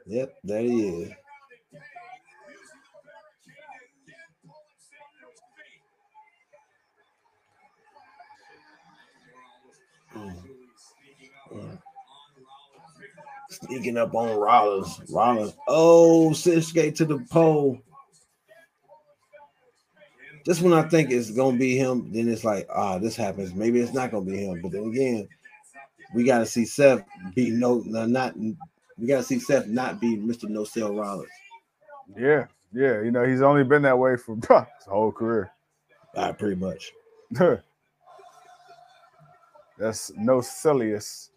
Yep, 0.07 0.35
there 0.43 0.63
he 0.63 0.89
is. 0.89 1.13
Sneaking 13.61 13.97
up 13.97 14.15
on 14.15 14.37
Rollins. 14.39 15.01
Rollins. 15.11 15.55
Oh, 15.67 16.31
Shinsuke 16.33 16.95
to 16.97 17.05
the 17.05 17.19
pole. 17.31 17.81
This 20.45 20.61
one 20.61 20.73
I 20.73 20.83
think 20.83 21.11
is 21.11 21.33
gonna 21.33 21.59
be 21.59 21.77
him. 21.77 22.13
Then 22.13 22.29
it's 22.29 22.45
like, 22.45 22.67
ah, 22.73 22.99
this 22.99 23.17
happens. 23.17 23.55
Maybe 23.55 23.81
it's 23.81 23.93
not 23.93 24.11
gonna 24.11 24.25
be 24.25 24.45
him. 24.45 24.61
But 24.63 24.73
then 24.73 24.85
again, 24.85 25.29
we 26.15 26.25
gotta 26.25 26.47
see 26.47 26.65
Seth 26.65 27.03
be 27.35 27.51
no, 27.51 27.83
no 27.85 28.07
not. 28.07 28.35
We 28.37 29.07
gotta 29.07 29.25
see 29.25 29.41
Seth 29.41 29.67
not 29.67 30.01
be 30.01 30.17
Mr. 30.17 30.49
No 30.49 30.65
Sale 30.65 30.95
Rollins. 30.95 31.29
Yeah, 32.17 32.47
yeah. 32.73 33.03
You 33.03 33.11
know, 33.11 33.27
he's 33.27 33.43
only 33.43 33.65
been 33.65 33.83
that 33.83 33.99
way 33.99 34.17
for 34.17 34.37
his 34.77 34.87
whole 34.87 35.13
career. 35.13 35.51
Ah, 36.17 36.33
pretty 36.33 36.57
much. 36.57 36.93
That's 39.79 40.11
no 40.17 40.41
silliest. 40.41 41.31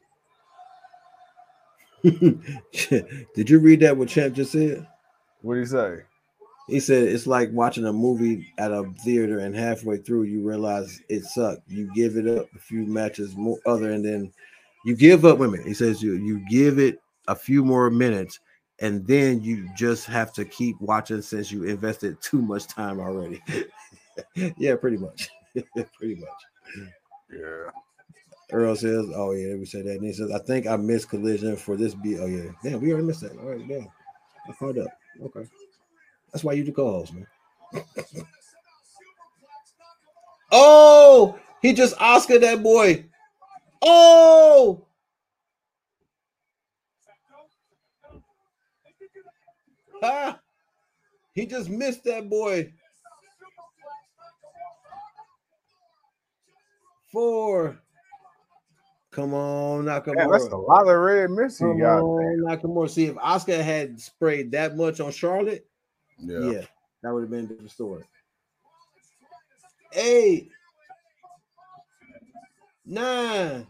Did 3.35 3.49
you 3.49 3.59
read 3.59 3.81
that? 3.81 3.95
What 3.95 4.09
Champ 4.09 4.35
just 4.35 4.51
said? 4.51 4.87
What 5.41 5.55
do 5.55 5.59
you 5.59 5.65
say? 5.65 5.99
He 6.67 6.79
said 6.79 7.03
it's 7.03 7.27
like 7.27 7.49
watching 7.51 7.85
a 7.85 7.93
movie 7.93 8.53
at 8.57 8.71
a 8.71 8.83
theater, 9.03 9.39
and 9.39 9.55
halfway 9.55 9.97
through 9.97 10.23
you 10.23 10.41
realize 10.41 11.01
it 11.09 11.25
sucked. 11.25 11.69
You 11.69 11.91
give 11.93 12.17
it 12.17 12.27
up 12.27 12.47
a 12.55 12.59
few 12.59 12.85
matches 12.85 13.35
more 13.35 13.59
other, 13.65 13.91
and 13.91 14.05
then 14.05 14.31
you 14.85 14.95
give 14.95 15.25
up 15.25 15.37
women. 15.37 15.63
He 15.63 15.73
says 15.73 16.01
you 16.01 16.13
you 16.13 16.43
give 16.49 16.79
it 16.79 17.01
a 17.27 17.35
few 17.35 17.65
more 17.65 17.89
minutes, 17.89 18.39
and 18.79 19.05
then 19.05 19.41
you 19.41 19.69
just 19.75 20.05
have 20.05 20.33
to 20.33 20.45
keep 20.45 20.79
watching 20.79 21.21
since 21.21 21.51
you 21.51 21.63
invested 21.63 22.21
too 22.21 22.41
much 22.41 22.67
time 22.67 22.99
already. 22.99 23.41
yeah, 24.57 24.75
pretty 24.75 24.97
much. 24.97 25.29
pretty 25.75 26.15
much. 26.15 26.89
Yeah. 27.31 27.69
Earl 28.51 28.75
says, 28.75 29.05
"Oh 29.15 29.31
yeah, 29.31 29.55
we 29.55 29.65
said 29.65 29.85
that." 29.85 29.95
And 29.95 30.05
he 30.05 30.13
says, 30.13 30.31
"I 30.31 30.39
think 30.39 30.67
I 30.67 30.75
missed 30.75 31.09
collision 31.09 31.55
for 31.55 31.77
this 31.77 31.93
beat." 31.95 32.19
Oh 32.19 32.25
yeah, 32.25 32.51
damn, 32.63 32.81
we 32.81 32.91
already 32.91 33.07
missed 33.07 33.21
that. 33.21 33.37
All 33.37 33.49
right, 33.49 33.67
damn, 33.67 33.87
I 34.47 34.51
caught 34.53 34.77
up. 34.77 34.89
Okay, 35.21 35.47
that's 36.31 36.43
why 36.43 36.53
you 36.53 36.63
do 36.63 36.71
calls, 36.71 37.11
man. 37.13 37.27
oh, 40.51 41.39
he 41.61 41.73
just 41.73 41.99
Oscar 41.99 42.39
that 42.39 42.61
boy. 42.61 43.05
Oh, 43.81 44.85
ah, 50.03 50.39
he 51.33 51.45
just 51.45 51.69
missed 51.69 52.03
that 52.05 52.29
boy. 52.29 52.73
Four. 57.11 57.81
Come 59.11 59.33
on, 59.33 59.83
Nakamura. 59.83 60.15
Damn, 60.15 60.31
that's 60.31 60.45
a 60.45 60.57
lot 60.57 60.87
of 60.87 60.97
red 60.97 61.29
missing. 61.31 61.67
Come 61.67 61.79
God 61.79 61.99
on, 61.99 62.43
Nakamura. 62.45 62.89
See, 62.89 63.07
if 63.07 63.15
Asuka 63.15 63.61
had 63.61 63.99
sprayed 63.99 64.51
that 64.51 64.77
much 64.77 65.01
on 65.01 65.11
Charlotte, 65.11 65.67
damn. 66.25 66.53
yeah, 66.53 66.61
that 67.03 67.13
would 67.13 67.23
have 67.23 67.29
been 67.29 67.45
a 67.45 67.47
different 67.47 67.71
story. 67.71 68.03
Eight, 69.93 70.49
nine. 72.85 73.67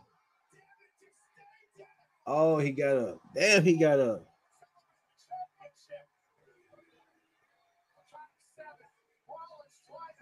Oh, 2.27 2.59
he 2.59 2.69
got 2.69 2.97
up. 2.97 3.17
Damn, 3.33 3.63
he 3.63 3.77
got 3.77 3.99
up. 3.99 4.27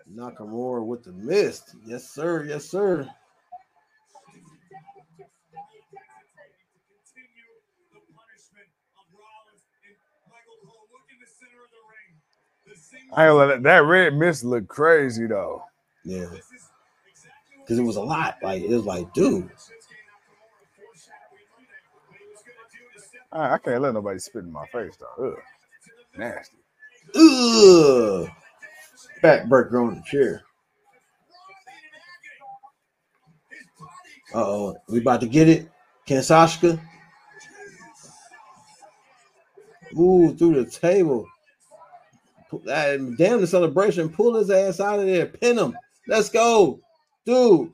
Nakamura 0.10 0.86
with 0.86 1.04
the 1.04 1.12
mist. 1.12 1.76
Yes, 1.86 2.10
sir. 2.10 2.46
Yes, 2.46 2.66
sir. 2.66 3.08
I 13.14 13.26
ain't 13.26 13.32
gonna 13.32 13.34
let 13.34 13.48
that, 13.48 13.64
that 13.64 13.86
red 13.86 14.14
mist 14.14 14.44
look 14.44 14.68
crazy 14.68 15.28
though. 15.28 15.64
Yeah. 16.04 16.30
Because 17.60 17.80
it 17.80 17.84
was 17.84 17.98
a 17.98 18.02
lot. 18.02 18.38
Like, 18.42 18.64
it 18.64 18.70
was 18.70 18.86
like, 18.86 19.14
dude. 19.14 19.50
I, 23.32 23.54
I 23.54 23.58
can't 23.58 23.82
let 23.82 23.94
nobody 23.94 24.20
spit 24.20 24.44
in 24.44 24.52
my 24.52 24.66
face 24.68 24.98
though. 24.98 25.28
Ugh. 25.28 25.40
Nasty. 26.18 26.58
Ugh. 27.16 28.30
Backbreaker 29.24 29.88
on 29.88 29.96
the 29.96 30.04
chair. 30.06 30.44
Uh 34.34 34.46
oh. 34.46 34.78
We 34.88 35.00
about 35.00 35.22
to 35.22 35.28
get 35.28 35.50
it. 35.50 35.70
Kinshasa? 36.08 36.80
Ooh, 39.98 40.36
through 40.36 40.64
the 40.64 40.70
table. 40.70 41.28
Ah, 42.52 42.96
Damn 43.18 43.42
the 43.42 43.48
celebration. 43.48 44.10
Pull 44.10 44.36
his 44.36 44.50
ass 44.50 44.80
out 44.80 45.00
of 45.00 45.06
there. 45.06 45.28
Pin 45.28 45.58
him. 45.58 45.78
Let's 46.08 46.30
go. 46.30 46.80
Dude. 47.26 47.72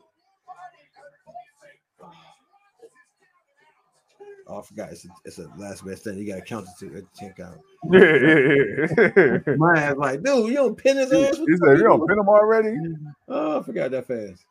Oh, 4.47 4.59
I 4.59 4.61
forgot. 4.61 4.91
It's 4.91 5.05
a, 5.05 5.09
it's 5.23 5.39
a 5.39 5.49
last 5.57 5.85
best 5.85 6.03
thing. 6.03 6.17
You 6.17 6.27
got 6.27 6.35
to 6.35 6.41
count 6.41 6.67
it 6.81 6.89
to 6.91 7.07
check 7.19 7.39
out. 7.39 7.57
Yeah. 7.91 9.55
My 9.57 9.79
ass 9.79 9.97
like, 9.97 10.21
dude, 10.21 10.49
you 10.49 10.55
don't 10.55 10.75
pin 10.77 10.97
his 10.97 11.11
ass. 11.11 11.37
He 11.37 11.57
said, 11.57 11.77
"You 11.77 11.83
don't 11.83 12.07
pin 12.07 12.19
him 12.19 12.29
already." 12.29 12.77
Oh, 13.27 13.59
I 13.59 13.63
forgot 13.63 13.91
that 13.91 14.07
fast. 14.07 14.45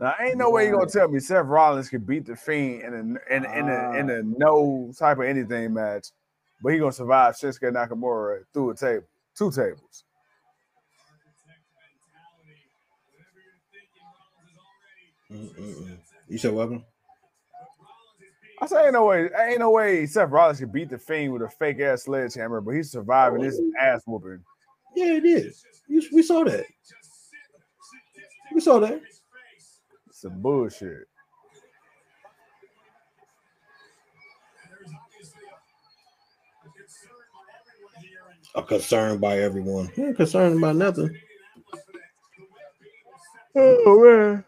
Now, 0.00 0.14
ain't 0.20 0.36
no 0.36 0.50
way 0.50 0.66
you're 0.66 0.76
gonna 0.76 0.90
tell 0.90 1.06
me 1.06 1.20
Seth 1.20 1.46
Rollins 1.46 1.88
could 1.88 2.04
beat 2.04 2.26
the 2.26 2.34
Fiend 2.34 2.82
in 2.82 2.94
a 2.94 3.34
in 3.34 3.44
in 3.44 3.68
a, 3.68 3.92
in 3.92 4.10
a 4.10 4.22
no 4.24 4.92
type 4.98 5.18
of 5.18 5.24
anything 5.24 5.72
match, 5.72 6.08
but 6.62 6.72
he 6.72 6.78
gonna 6.78 6.92
survive 6.92 7.34
Shinsuke 7.34 7.72
Nakamura 7.72 8.40
through 8.52 8.70
a 8.70 8.76
table, 8.76 9.06
two 9.36 9.50
tables. 9.50 10.04
Mm-mm-mm. 15.30 15.98
You 16.28 16.38
said 16.38 16.52
welcome. 16.52 16.84
I 18.60 18.66
say 18.66 18.84
ain't 18.84 18.92
no 18.92 19.06
way, 19.06 19.28
ain't 19.48 19.58
no 19.58 19.70
way 19.70 20.06
Seth 20.06 20.30
Rollins 20.30 20.60
could 20.60 20.72
beat 20.72 20.88
the 20.88 20.98
Fiend 20.98 21.32
with 21.32 21.42
a 21.42 21.48
fake 21.48 21.80
ass 21.80 22.04
sledgehammer, 22.04 22.60
but 22.60 22.72
he's 22.72 22.92
surviving 22.92 23.42
this 23.42 23.58
oh, 23.60 23.72
ass 23.80 24.02
whooping. 24.06 24.44
Yeah, 24.94 25.14
it 25.14 25.24
is. 25.24 25.64
We 25.88 26.22
saw 26.22 26.44
that. 26.44 26.64
We 28.54 28.60
saw 28.60 28.78
that. 28.78 29.00
Some 30.12 30.40
bullshit. 30.40 31.08
A 38.54 38.62
concerned 38.62 39.20
by 39.20 39.38
everyone. 39.38 39.90
He 39.94 40.02
ain't 40.02 40.16
concerned 40.16 40.58
about 40.58 40.76
nothing. 40.76 41.16
Oh 43.56 44.04
man. 44.04 44.44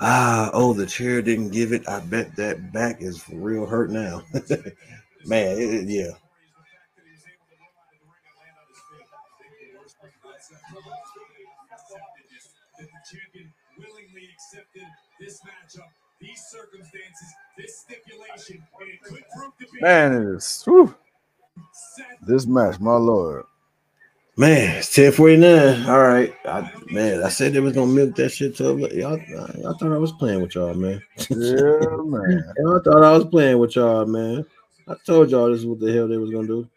Ah, 0.00 0.50
oh, 0.52 0.72
the 0.72 0.86
chair 0.86 1.22
didn't 1.22 1.50
give 1.50 1.72
it. 1.72 1.88
I 1.88 2.00
bet 2.00 2.36
that 2.36 2.72
back 2.72 3.00
is 3.00 3.24
real 3.30 3.66
hurt 3.66 3.90
now. 3.90 4.22
man, 5.24 5.56
it, 5.58 5.88
yeah. 5.88 6.10
Man, 19.80 20.12
it 20.12 20.36
is. 20.36 20.62
Whew. 20.64 20.94
This 22.22 22.46
match, 22.46 22.80
my 22.80 22.96
lord. 22.96 23.44
Man, 24.38 24.76
it's 24.76 24.96
1049. 24.96 25.88
All 25.88 26.02
right. 26.02 26.34
I, 26.44 26.70
man, 26.90 27.22
I 27.22 27.30
said 27.30 27.54
they 27.54 27.60
was 27.60 27.72
gonna 27.72 27.90
milk 27.90 28.14
that 28.16 28.28
shit 28.30 28.54
to 28.56 28.76
y'all. 28.92 29.14
I, 29.14 29.78
thought 29.78 29.92
I 29.92 29.98
was 29.98 30.12
playing 30.12 30.42
with 30.42 30.54
y'all, 30.54 30.74
man. 30.74 31.02
Yeah, 31.30 31.96
man. 32.04 32.44
I 32.58 32.78
thought 32.84 33.02
I 33.02 33.12
was 33.12 33.24
playing 33.24 33.58
with 33.58 33.76
y'all, 33.76 34.04
man. 34.04 34.44
I 34.88 34.94
told 35.06 35.30
y'all 35.30 35.50
this 35.50 35.60
is 35.60 35.66
what 35.66 35.80
the 35.80 35.90
hell 35.90 36.06
they 36.06 36.18
was 36.18 36.30
gonna 36.30 36.46
do. 36.46 36.68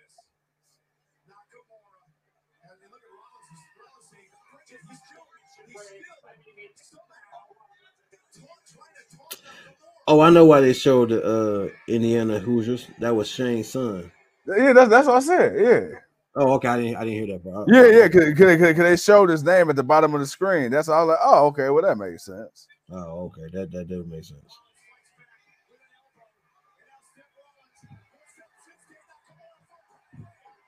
Oh, 10.07 10.21
I 10.21 10.29
know 10.29 10.45
why 10.45 10.61
they 10.61 10.73
showed 10.73 11.09
the 11.09 11.23
uh, 11.23 11.69
Indiana 11.87 12.39
Hoosiers. 12.39 12.87
That 12.99 13.15
was 13.15 13.27
Shane's 13.27 13.67
son. 13.67 14.11
Yeah, 14.57 14.73
that's 14.73 14.89
that's 14.89 15.07
what 15.07 15.17
I 15.17 15.19
said. 15.19 15.55
Yeah. 15.59 15.99
Oh, 16.35 16.53
okay. 16.53 16.67
I 16.67 16.77
didn't 16.77 16.95
I 16.95 17.03
didn't 17.03 17.27
hear 17.27 17.27
that, 17.27 17.43
bro. 17.43 17.65
Yeah, 17.67 17.85
yeah. 17.85 18.07
Cause, 18.07 18.33
cause, 18.37 18.57
cause 18.59 18.77
they 18.77 18.97
showed 18.97 19.29
his 19.29 19.43
name 19.43 19.69
at 19.69 19.75
the 19.75 19.83
bottom 19.83 20.13
of 20.13 20.21
the 20.21 20.27
screen. 20.27 20.71
That's 20.71 20.89
all. 20.89 21.07
Like, 21.07 21.19
oh, 21.21 21.47
okay. 21.47 21.69
Well, 21.69 21.83
that 21.83 21.97
makes 21.97 22.25
sense. 22.25 22.67
Oh, 22.91 23.31
okay. 23.31 23.49
That 23.53 23.71
that 23.71 23.87
does 23.87 24.05
make 24.07 24.23
sense. 24.23 24.39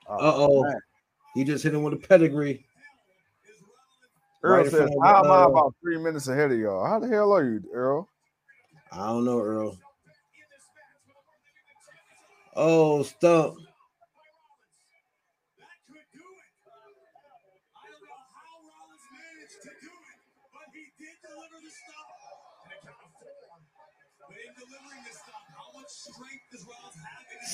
Uh 0.08 0.16
oh. 0.20 0.62
man. 0.62 0.80
He 1.34 1.44
just 1.44 1.64
hit 1.64 1.74
him 1.74 1.82
with 1.82 1.94
a 1.94 1.96
pedigree. 1.96 2.66
Earl 4.42 4.62
Right 4.62 4.70
says, 4.70 4.90
How 5.02 5.24
am 5.24 5.30
I 5.30 5.44
uh, 5.44 5.48
about 5.48 5.74
three 5.80 5.98
minutes 5.98 6.28
ahead 6.28 6.50
of 6.50 6.58
y'all? 6.58 6.84
How 6.84 6.98
the 6.98 7.08
hell 7.08 7.32
are 7.32 7.44
you, 7.44 7.62
Earl?" 7.72 8.08
I 8.90 9.06
don't 9.06 9.24
know, 9.24 9.40
Earl. 9.40 9.78
Oh, 12.54 13.02
stump. 13.02 13.56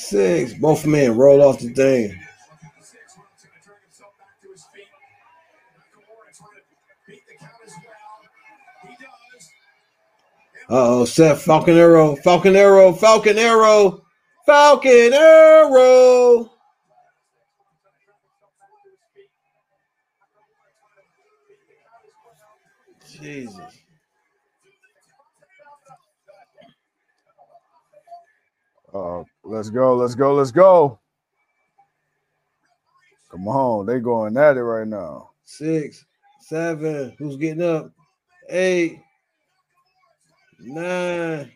Six. 0.08 0.54
Both 0.54 0.86
men 0.86 1.16
roll 1.16 1.42
off 1.42 1.60
the 1.60 1.70
thing. 1.70 2.18
Uh 10.70 11.00
oh, 11.00 11.04
Seth 11.06 11.42
Falcon 11.42 11.76
Arrow, 11.76 12.16
Falcon 12.16 12.56
Arrow, 12.56 12.92
Falcon 12.92 13.38
Arrow, 13.38 14.04
Falcon 14.46 15.14
Arrow. 15.14 16.52
Jesus. 23.08 23.56
Uh, 28.94 29.24
let's 29.48 29.70
go, 29.70 29.96
let's 29.96 30.14
go, 30.14 30.34
let's 30.34 30.50
go. 30.50 30.98
Come 33.30 33.48
on, 33.48 33.86
they 33.86 34.00
going 34.00 34.36
at 34.36 34.56
it 34.56 34.62
right 34.62 34.86
now. 34.86 35.30
Six, 35.44 36.04
seven. 36.40 37.14
Who's 37.18 37.36
getting 37.36 37.62
up? 37.62 37.92
Eight, 38.48 39.00
nine. 40.58 41.50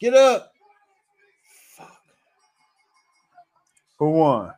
Get 0.00 0.14
up. 0.14 0.52
Who 3.98 4.10
won? 4.10 4.52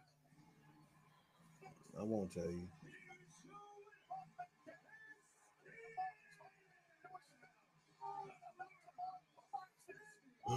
I 1.98 2.02
won't 2.02 2.32
tell 2.32 2.44
you. 2.44 2.68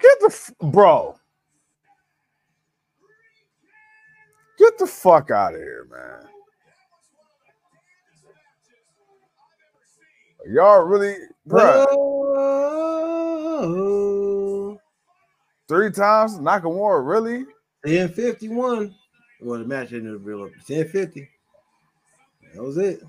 Get 0.00 0.20
the 0.20 0.26
f- 0.26 0.52
bro. 0.60 1.16
Get 4.58 4.78
the 4.78 4.86
fuck 4.86 5.30
out 5.30 5.54
of 5.54 5.60
here, 5.60 5.86
man. 5.90 6.28
Y'all 10.46 10.82
really, 10.82 11.16
bro? 11.46 11.84
Three 15.68 15.90
times 15.90 16.38
Nakamura, 16.38 17.06
really? 17.06 17.44
1051. 17.82 18.94
Well, 19.40 19.58
the 19.58 19.64
match 19.64 19.92
ended 19.92 20.14
up 20.14 20.20
real 20.24 20.40
1050. 20.40 21.28
That 22.54 22.62
was 22.62 22.78
it. 22.78 23.00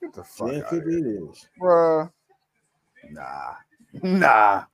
Get 0.00 0.12
the 0.14 0.24
fuck 0.24 0.48
out 0.52 0.72
of 0.72 0.82
here, 0.84 0.88
it 0.88 1.06
is. 1.30 1.46
bro. 1.58 2.10
Nah, 3.10 3.54
nah, 4.02 4.64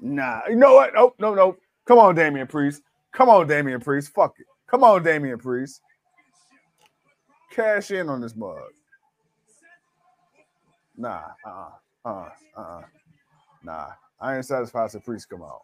nah. 0.00 0.40
You 0.48 0.56
know 0.56 0.74
what? 0.74 0.92
Nope, 0.94 1.14
no, 1.18 1.34
no. 1.34 1.56
Come 1.86 1.98
on, 1.98 2.14
Damian 2.14 2.46
Priest. 2.46 2.82
Come 3.12 3.28
on, 3.28 3.46
Damian 3.46 3.80
Priest. 3.80 4.10
Fuck 4.14 4.34
it. 4.38 4.46
Come 4.66 4.84
on, 4.84 5.02
Damian 5.02 5.38
Priest. 5.38 5.80
Cash 7.52 7.90
in 7.90 8.08
on 8.08 8.20
this 8.20 8.36
mug. 8.36 8.58
Nah, 10.96 11.22
uh, 11.46 11.70
uh, 12.04 12.28
uh, 12.56 12.60
uh, 12.60 12.80
nah. 13.62 13.86
I 14.20 14.36
ain't 14.36 14.44
satisfied 14.44 14.90
till 14.90 15.00
Priest 15.00 15.28
come 15.28 15.42
out. 15.42 15.60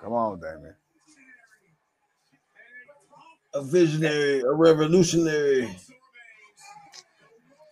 Come 0.00 0.12
on, 0.12 0.40
Damian. 0.40 0.74
A 3.52 3.62
visionary, 3.62 4.40
a 4.40 4.52
revolutionary. 4.52 5.64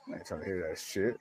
I 0.09 0.15
ain't 0.17 0.27
trying 0.27 0.41
to 0.41 0.47
hear 0.47 0.69
that 0.69 0.79
shit. 0.79 1.17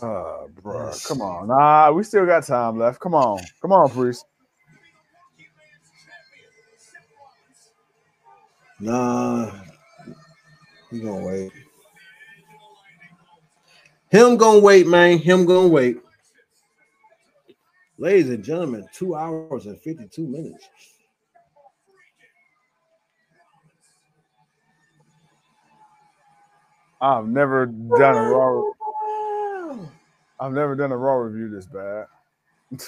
Uh, 0.00 0.46
bro, 0.62 0.92
come 1.04 1.20
on. 1.20 1.48
Nah, 1.48 1.90
we 1.92 2.02
still 2.04 2.26
got 2.26 2.46
time 2.46 2.78
left. 2.78 3.00
Come 3.00 3.14
on. 3.14 3.40
Come 3.60 3.72
on, 3.72 3.90
Priest. 3.90 4.24
Nah, 8.80 9.50
he 10.90 11.00
gonna 11.00 11.26
wait. 11.26 11.52
Him 14.10 14.36
gonna 14.36 14.60
wait, 14.60 14.86
man. 14.86 15.18
Him 15.18 15.46
gonna 15.46 15.68
wait. 15.68 15.98
Ladies 17.98 18.30
and 18.30 18.44
gentlemen, 18.44 18.86
two 18.92 19.14
hours 19.16 19.66
and 19.66 19.80
52 19.80 20.26
minutes. 20.26 20.68
I've 27.00 27.28
never 27.28 27.66
done 27.66 28.16
a 28.16 28.22
raw. 28.24 28.62
I've 30.42 30.52
never 30.52 30.74
done 30.74 30.90
a 30.90 30.96
raw 30.96 31.14
review 31.14 31.48
this 31.48 31.66
bad. 31.66 32.06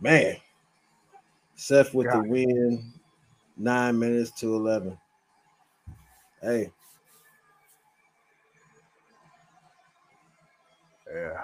Man. 0.00 0.36
Seth 1.56 1.92
with 1.94 2.06
God. 2.06 2.22
the 2.22 2.28
win, 2.28 2.92
nine 3.56 3.98
minutes 3.98 4.30
to 4.38 4.54
11. 4.54 4.96
Hey, 6.40 6.70
Yeah. 11.12 11.42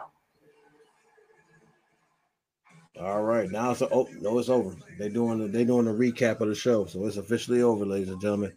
all 3.01 3.23
right. 3.25 3.51
Now 3.51 3.73
it's 3.73 3.83
oh 3.83 4.09
no, 4.21 4.39
it's 4.39 4.49
over. 4.49 4.75
They 4.97 5.09
doing 5.09 5.39
the 5.41 5.49
they 5.49 5.65
doing 5.65 5.87
the 5.87 5.93
recap 5.93 6.41
of 6.41 6.49
the 6.49 6.55
show, 6.55 6.87
so 6.87 7.05
it's 7.05 7.17
officially 7.17 7.63
over, 7.63 7.85
ladies 7.85 8.11
and 8.11 8.21
gentlemen. 8.21 8.53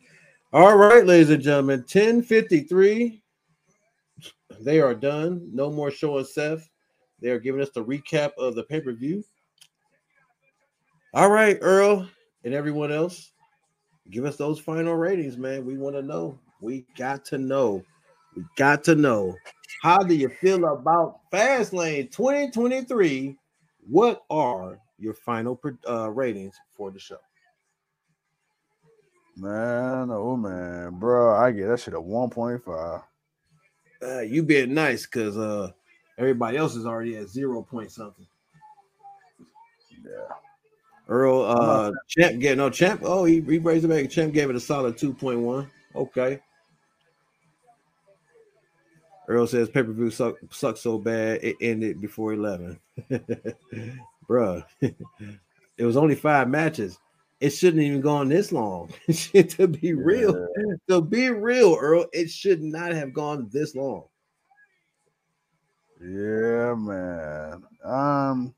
All 0.53 0.77
right, 0.77 1.03
ladies 1.05 1.31
and 1.31 1.41
gentlemen, 1.43 1.79
1053. 1.79 3.21
They 4.59 4.81
are 4.81 4.95
done. 4.95 5.49
No 5.53 5.71
more 5.71 5.91
showing 5.91 6.25
Seth. 6.25 6.69
They 7.21 7.29
are 7.29 7.39
giving 7.39 7.61
us 7.61 7.69
the 7.69 7.83
recap 7.83 8.31
of 8.37 8.55
the 8.55 8.63
pay-per-view. 8.63 9.23
All 11.13 11.29
right, 11.29 11.57
Earl 11.61 12.07
and 12.43 12.53
everyone 12.53 12.91
else, 12.91 13.31
give 14.11 14.25
us 14.25 14.37
those 14.37 14.59
final 14.59 14.95
ratings, 14.95 15.37
man. 15.37 15.65
We 15.65 15.77
want 15.77 15.95
to 15.95 16.01
know. 16.01 16.39
We 16.61 16.85
got 16.97 17.25
to 17.25 17.37
know. 17.37 17.83
We 18.35 18.43
got 18.55 18.83
to 18.85 18.95
know. 18.95 19.35
How 19.81 19.99
do 19.99 20.13
you 20.13 20.29
feel 20.29 20.65
about 20.65 21.19
Fastlane 21.31 22.11
2023? 22.11 23.37
What 23.89 24.23
are 24.29 24.79
your 24.97 25.13
final 25.13 25.59
uh, 25.87 26.09
ratings 26.11 26.55
for 26.75 26.91
the 26.91 26.99
show? 26.99 27.17
Man, 29.35 30.09
oh 30.11 30.35
man, 30.35 30.99
bro, 30.99 31.35
I 31.35 31.51
get 31.51 31.69
that 31.69 31.79
shit 31.79 31.93
at 31.93 31.99
1.5. 31.99 33.03
Uh, 34.01 34.21
you 34.21 34.43
being 34.43 34.73
nice 34.73 35.05
because 35.05 35.37
uh, 35.37 35.71
everybody 36.17 36.57
else 36.57 36.75
is 36.75 36.85
already 36.85 37.17
at 37.17 37.27
zero 37.27 37.61
point 37.61 37.91
something. 37.91 38.25
Yeah. 40.03 40.35
Earl 41.09 41.41
uh 41.41 41.91
champ 42.07 42.39
get 42.39 42.57
no 42.57 42.69
champ. 42.69 43.01
Oh, 43.03 43.25
he, 43.25 43.41
he 43.41 43.57
raised 43.57 43.83
it 43.83 43.87
back. 43.87 44.09
Champ 44.11 44.31
gave 44.33 44.49
it 44.49 44.55
a 44.55 44.59
solid 44.59 44.95
2.1. 44.95 45.67
Okay. 45.95 46.39
Earl 49.27 49.47
says 49.47 49.69
pay-per-view 49.69 50.11
suck 50.11 50.35
sucked 50.51 50.77
so 50.77 50.97
bad 50.97 51.43
it 51.43 51.55
ended 51.61 51.99
before 51.99 52.33
11. 52.33 52.79
Bruh. 54.29 54.63
it 54.81 55.85
was 55.85 55.97
only 55.97 56.15
five 56.15 56.47
matches. 56.47 56.99
It 57.39 57.51
shouldn't 57.51 57.81
even 57.83 58.01
gone 58.01 58.27
this 58.27 58.51
long. 58.51 58.91
to 59.07 59.67
be 59.67 59.93
real, 59.93 60.47
to 60.89 61.01
be 61.01 61.29
real, 61.29 61.77
Earl, 61.79 62.05
it 62.11 62.29
should 62.29 62.61
not 62.61 62.91
have 62.91 63.13
gone 63.13 63.49
this 63.51 63.75
long. 63.75 64.03
Yeah, 66.01 66.75
man. 66.75 67.63
Um, 67.83 68.53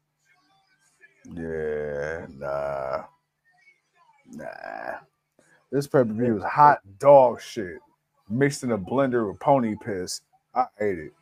yeah, 1.34 2.26
nah, 2.38 3.04
nah. 4.32 4.98
This 5.72 5.88
pay 5.88 6.00
per 6.00 6.06
view 6.06 6.36
was 6.36 6.44
hot 6.44 6.82
dog 7.00 7.40
shit 7.42 7.80
mixed 8.32 8.64
in 8.64 8.72
a 8.72 8.78
blender 8.78 9.28
with 9.30 9.40
pony 9.40 9.76
piss. 9.84 10.22
I 10.56 10.66
ate 10.80 11.00
it. 11.00 11.14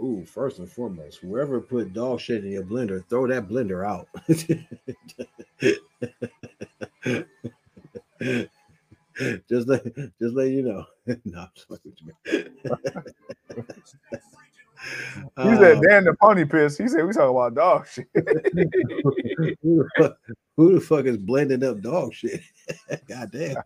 Ooh, 0.00 0.24
first 0.26 0.58
and 0.58 0.70
foremost, 0.70 1.20
whoever 1.20 1.58
put 1.60 1.94
dog 1.94 2.20
shit 2.20 2.44
in 2.44 2.50
your 2.50 2.64
blender, 2.64 3.02
throw 3.08 3.26
that 3.26 3.48
blender 3.48 3.86
out. 3.86 4.08
just 9.48 9.68
let 9.68 9.84
just 10.20 10.34
let 10.34 10.48
you 10.48 10.62
know. 10.62 10.84
no, 11.24 11.40
I'm 11.40 11.48
just 11.54 11.68
fucking 11.68 11.92
with 12.04 12.14
you. 12.26 12.44
He 15.42 15.56
said, 15.56 15.78
Uh, 15.78 15.80
"Damn 15.88 16.04
the 16.04 16.14
pony 16.20 16.44
piss." 16.44 16.76
He 16.76 16.88
said, 16.88 17.06
"We 17.06 17.12
talking 17.12 17.30
about 17.30 17.54
dog 17.54 17.86
shit." 17.86 18.06
who, 18.14 18.22
the 19.62 19.88
fuck, 19.96 20.18
who 20.56 20.74
the 20.74 20.80
fuck 20.80 21.06
is 21.06 21.16
blending 21.16 21.64
up 21.64 21.80
dog 21.80 22.12
shit? 22.12 22.42
God 23.08 23.30
damn. 23.32 23.56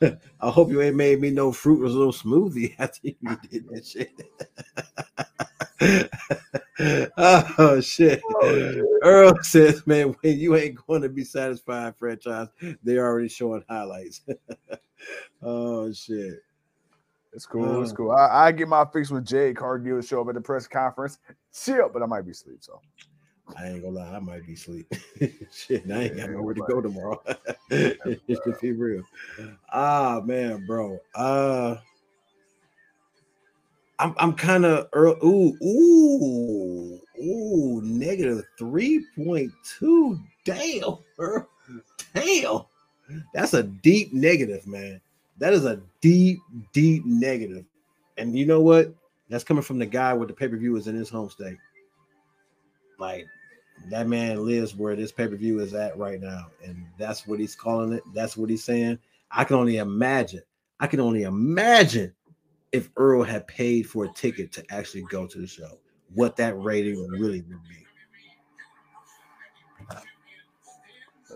I 0.40 0.50
hope 0.50 0.70
you 0.70 0.80
ain't 0.82 0.96
made 0.96 1.20
me 1.20 1.30
no 1.30 1.52
fruitless 1.52 1.92
little 1.92 2.12
smoothie 2.12 2.74
after 2.78 3.08
you 3.08 3.38
did 3.50 3.68
that 3.70 3.86
shit. 3.86 4.12
oh 7.58 7.80
shit. 7.80 8.22
Earl 9.02 9.34
says, 9.42 9.86
man, 9.86 10.14
when 10.20 10.38
you 10.38 10.56
ain't 10.56 10.78
going 10.86 11.02
to 11.02 11.08
be 11.08 11.24
satisfied, 11.24 11.96
franchise, 11.96 12.48
they're 12.82 13.06
already 13.06 13.28
showing 13.28 13.64
highlights. 13.68 14.22
oh 15.42 15.92
shit. 15.92 16.40
It's 17.32 17.46
cool. 17.46 17.82
It's 17.82 17.92
Uh. 17.92 17.96
cool. 17.96 18.10
I, 18.12 18.46
I 18.46 18.52
get 18.52 18.68
my 18.68 18.84
fix 18.92 19.10
when 19.10 19.24
Jade 19.24 19.56
Cargill 19.56 20.02
show 20.02 20.20
up 20.20 20.28
at 20.28 20.34
the 20.34 20.40
press 20.40 20.66
conference. 20.66 21.18
Chill, 21.54 21.88
but 21.92 22.02
I 22.02 22.06
might 22.06 22.22
be 22.22 22.32
asleep. 22.32 22.58
So 22.60 22.80
I 23.56 23.68
ain't 23.68 23.82
gonna 23.82 23.98
lie, 23.98 24.16
I 24.16 24.18
might 24.18 24.46
be 24.46 24.54
asleep. 24.54 24.92
Shit, 25.52 25.90
I 25.90 26.04
ain't 26.04 26.16
got 26.16 26.30
nowhere 26.30 26.54
to 26.54 26.62
go 26.62 26.80
tomorrow. 26.80 27.22
Just 27.70 28.44
to 28.44 28.56
be 28.60 28.72
real. 28.72 29.02
Ah 29.72 30.20
man, 30.24 30.64
bro. 30.66 31.00
Uh 31.14 31.76
I'm 33.98 34.14
I'm 34.18 34.32
kind 34.34 34.64
of 34.64 34.88
ooh, 34.96 35.56
ooh, 35.62 37.00
ooh, 37.20 37.80
negative 37.82 38.44
3.2. 38.58 40.22
Damn, 40.44 40.98
bro. 41.16 41.46
Damn. 42.14 42.62
That's 43.32 43.54
a 43.54 43.62
deep 43.62 44.12
negative, 44.12 44.66
man. 44.66 45.00
That 45.38 45.52
is 45.52 45.64
a 45.64 45.80
deep, 46.00 46.40
deep 46.72 47.04
negative. 47.04 47.64
And 48.16 48.36
you 48.36 48.46
know 48.46 48.60
what? 48.60 48.92
That's 49.28 49.44
coming 49.44 49.62
from 49.62 49.78
the 49.78 49.86
guy 49.86 50.12
with 50.14 50.28
the 50.28 50.34
pay-per-view 50.34 50.76
is 50.76 50.88
in 50.88 50.94
his 50.94 51.08
home 51.08 51.30
state. 51.30 51.58
Like 52.98 53.26
that 53.90 54.06
man 54.08 54.44
lives 54.44 54.74
where 54.74 54.96
this 54.96 55.12
pay-per-view 55.12 55.60
is 55.60 55.74
at 55.74 55.96
right 55.98 56.20
now, 56.20 56.46
and 56.64 56.86
that's 56.98 57.26
what 57.26 57.38
he's 57.40 57.54
calling 57.54 57.92
it. 57.92 58.02
That's 58.14 58.36
what 58.36 58.50
he's 58.50 58.64
saying. 58.64 58.98
I 59.30 59.44
can 59.44 59.56
only 59.56 59.78
imagine. 59.78 60.42
I 60.80 60.86
can 60.86 61.00
only 61.00 61.22
imagine 61.22 62.12
if 62.72 62.90
Earl 62.96 63.22
had 63.22 63.46
paid 63.46 63.88
for 63.88 64.04
a 64.04 64.12
ticket 64.12 64.50
to 64.52 64.64
actually 64.70 65.02
go 65.10 65.26
to 65.26 65.38
the 65.38 65.46
show, 65.46 65.78
what 66.14 66.36
that 66.36 66.58
rating 66.60 67.06
really 67.10 67.42
would 67.42 67.60
be. 67.68 67.86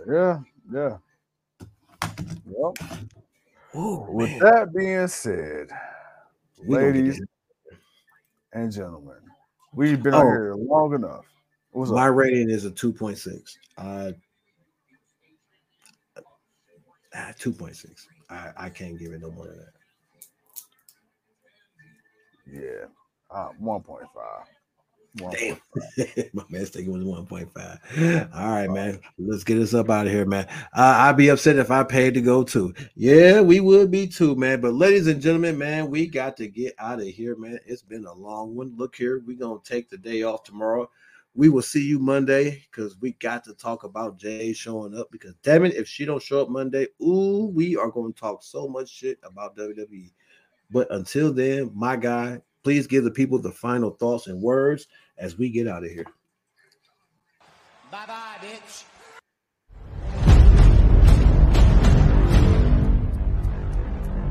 yeah, 0.09 0.39
yeah. 0.73 0.97
Well, 2.47 2.75
Ooh, 3.75 4.07
with 4.11 4.31
man. 4.31 4.39
that 4.41 4.75
being 4.75 5.09
said, 5.09 5.69
We 6.65 6.77
ladies 6.77 7.21
and 8.53 8.73
gentlemen, 8.73 9.17
we've 9.75 10.03
been 10.03 10.15
Oh. 10.15 10.21
here 10.23 10.55
long 10.55 10.95
enough. 10.95 11.25
What's 11.77 11.91
my 11.91 12.09
up? 12.09 12.15
rating 12.15 12.49
is 12.49 12.65
a 12.65 12.71
2.6. 12.71 13.59
Uh, 13.77 14.13
ah, 17.15 17.33
2.6. 17.39 18.07
I, 18.31 18.51
I 18.57 18.71
can't 18.71 18.99
give 18.99 19.13
it 19.13 19.21
no 19.21 19.31
more 19.31 19.47
than 19.47 19.59
that. 19.59 19.73
Yeah, 22.51 22.87
uh, 23.31 23.49
one 23.59 23.83
point 23.83 24.07
five. 24.15 24.47
Damn. 25.33 25.59
My 26.33 26.45
man's 26.49 26.71
thinking 26.71 26.95
it 26.95 27.05
was 27.05 27.25
1.5. 27.27 28.35
All 28.35 28.51
right, 28.51 28.71
man. 28.71 29.01
Let's 29.19 29.45
get 29.45 29.57
this 29.57 29.75
up 29.75 29.91
out 29.91 30.07
of 30.07 30.13
here, 30.13 30.27
man. 30.27 30.47
Uh, 30.75 30.95
I'd 30.99 31.17
be 31.17 31.29
upset 31.29 31.57
if 31.57 31.71
I 31.71 31.85
paid 31.85 32.15
to 32.15 32.21
go 32.21 32.43
too. 32.43 32.75
Yeah, 32.95 33.41
we 33.41 33.61
would 33.61 33.91
be 33.91 34.07
too, 34.07 34.35
man. 34.37 34.61
But 34.61 34.75
ladies 34.75 35.09
and 35.09 35.21
gentlemen, 35.21 35.59
man, 35.59 35.91
we 35.91 36.07
got 36.07 36.37
to 36.39 36.49
get 36.49 36.75
out 36.79 37.01
of 37.01 37.07
here, 37.07 37.37
man. 37.37 37.59
It's 37.67 37.83
been 37.83 38.07
a 38.07 38.13
long 38.13 38.55
one. 38.55 38.75
Look 38.77 38.97
here, 38.97 39.23
we're 39.27 39.39
gonna 39.39 39.61
take 39.65 39.91
the 39.91 39.99
day 39.99 40.23
off 40.23 40.45
tomorrow. 40.45 40.89
We 41.37 41.51
will 41.51 41.63
see 41.63 41.85
you 41.87 41.99
Monday 41.99 42.65
because 42.71 42.97
we 42.99 43.13
got 43.13 43.45
to 43.45 43.53
talk 43.53 43.85
about 43.85 44.19
Jay 44.19 44.55
showing 44.55 44.99
up. 44.99 45.09
Because 45.13 45.35
damn 45.43 45.67
it, 45.67 45.75
if 45.75 45.87
she 45.87 46.07
don't 46.07 46.23
show 46.23 46.41
up 46.41 46.49
Monday, 46.49 46.87
ooh, 47.03 47.51
we 47.55 47.77
are 47.77 47.91
going 47.91 48.15
to 48.15 48.19
talk 48.19 48.43
so 48.43 48.67
much 48.67 48.89
shit 48.89 49.19
about 49.23 49.55
WWE. 49.57 50.11
But 50.71 50.91
until 50.91 51.35
then, 51.35 51.71
my 51.75 51.95
guy, 51.97 52.41
please 52.65 52.87
give 52.87 53.05
the 53.05 53.11
people 53.11 53.39
the 53.39 53.53
final 53.53 53.91
thoughts 53.91 54.29
and 54.29 54.41
words 54.41 54.87
as 55.19 55.37
we 55.37 55.51
get 55.51 55.69
out 55.69 55.85
of 55.85 55.91
here. 55.91 56.07
Bye 57.91 58.07
bye, 58.07 58.37
bitch. 58.41 58.86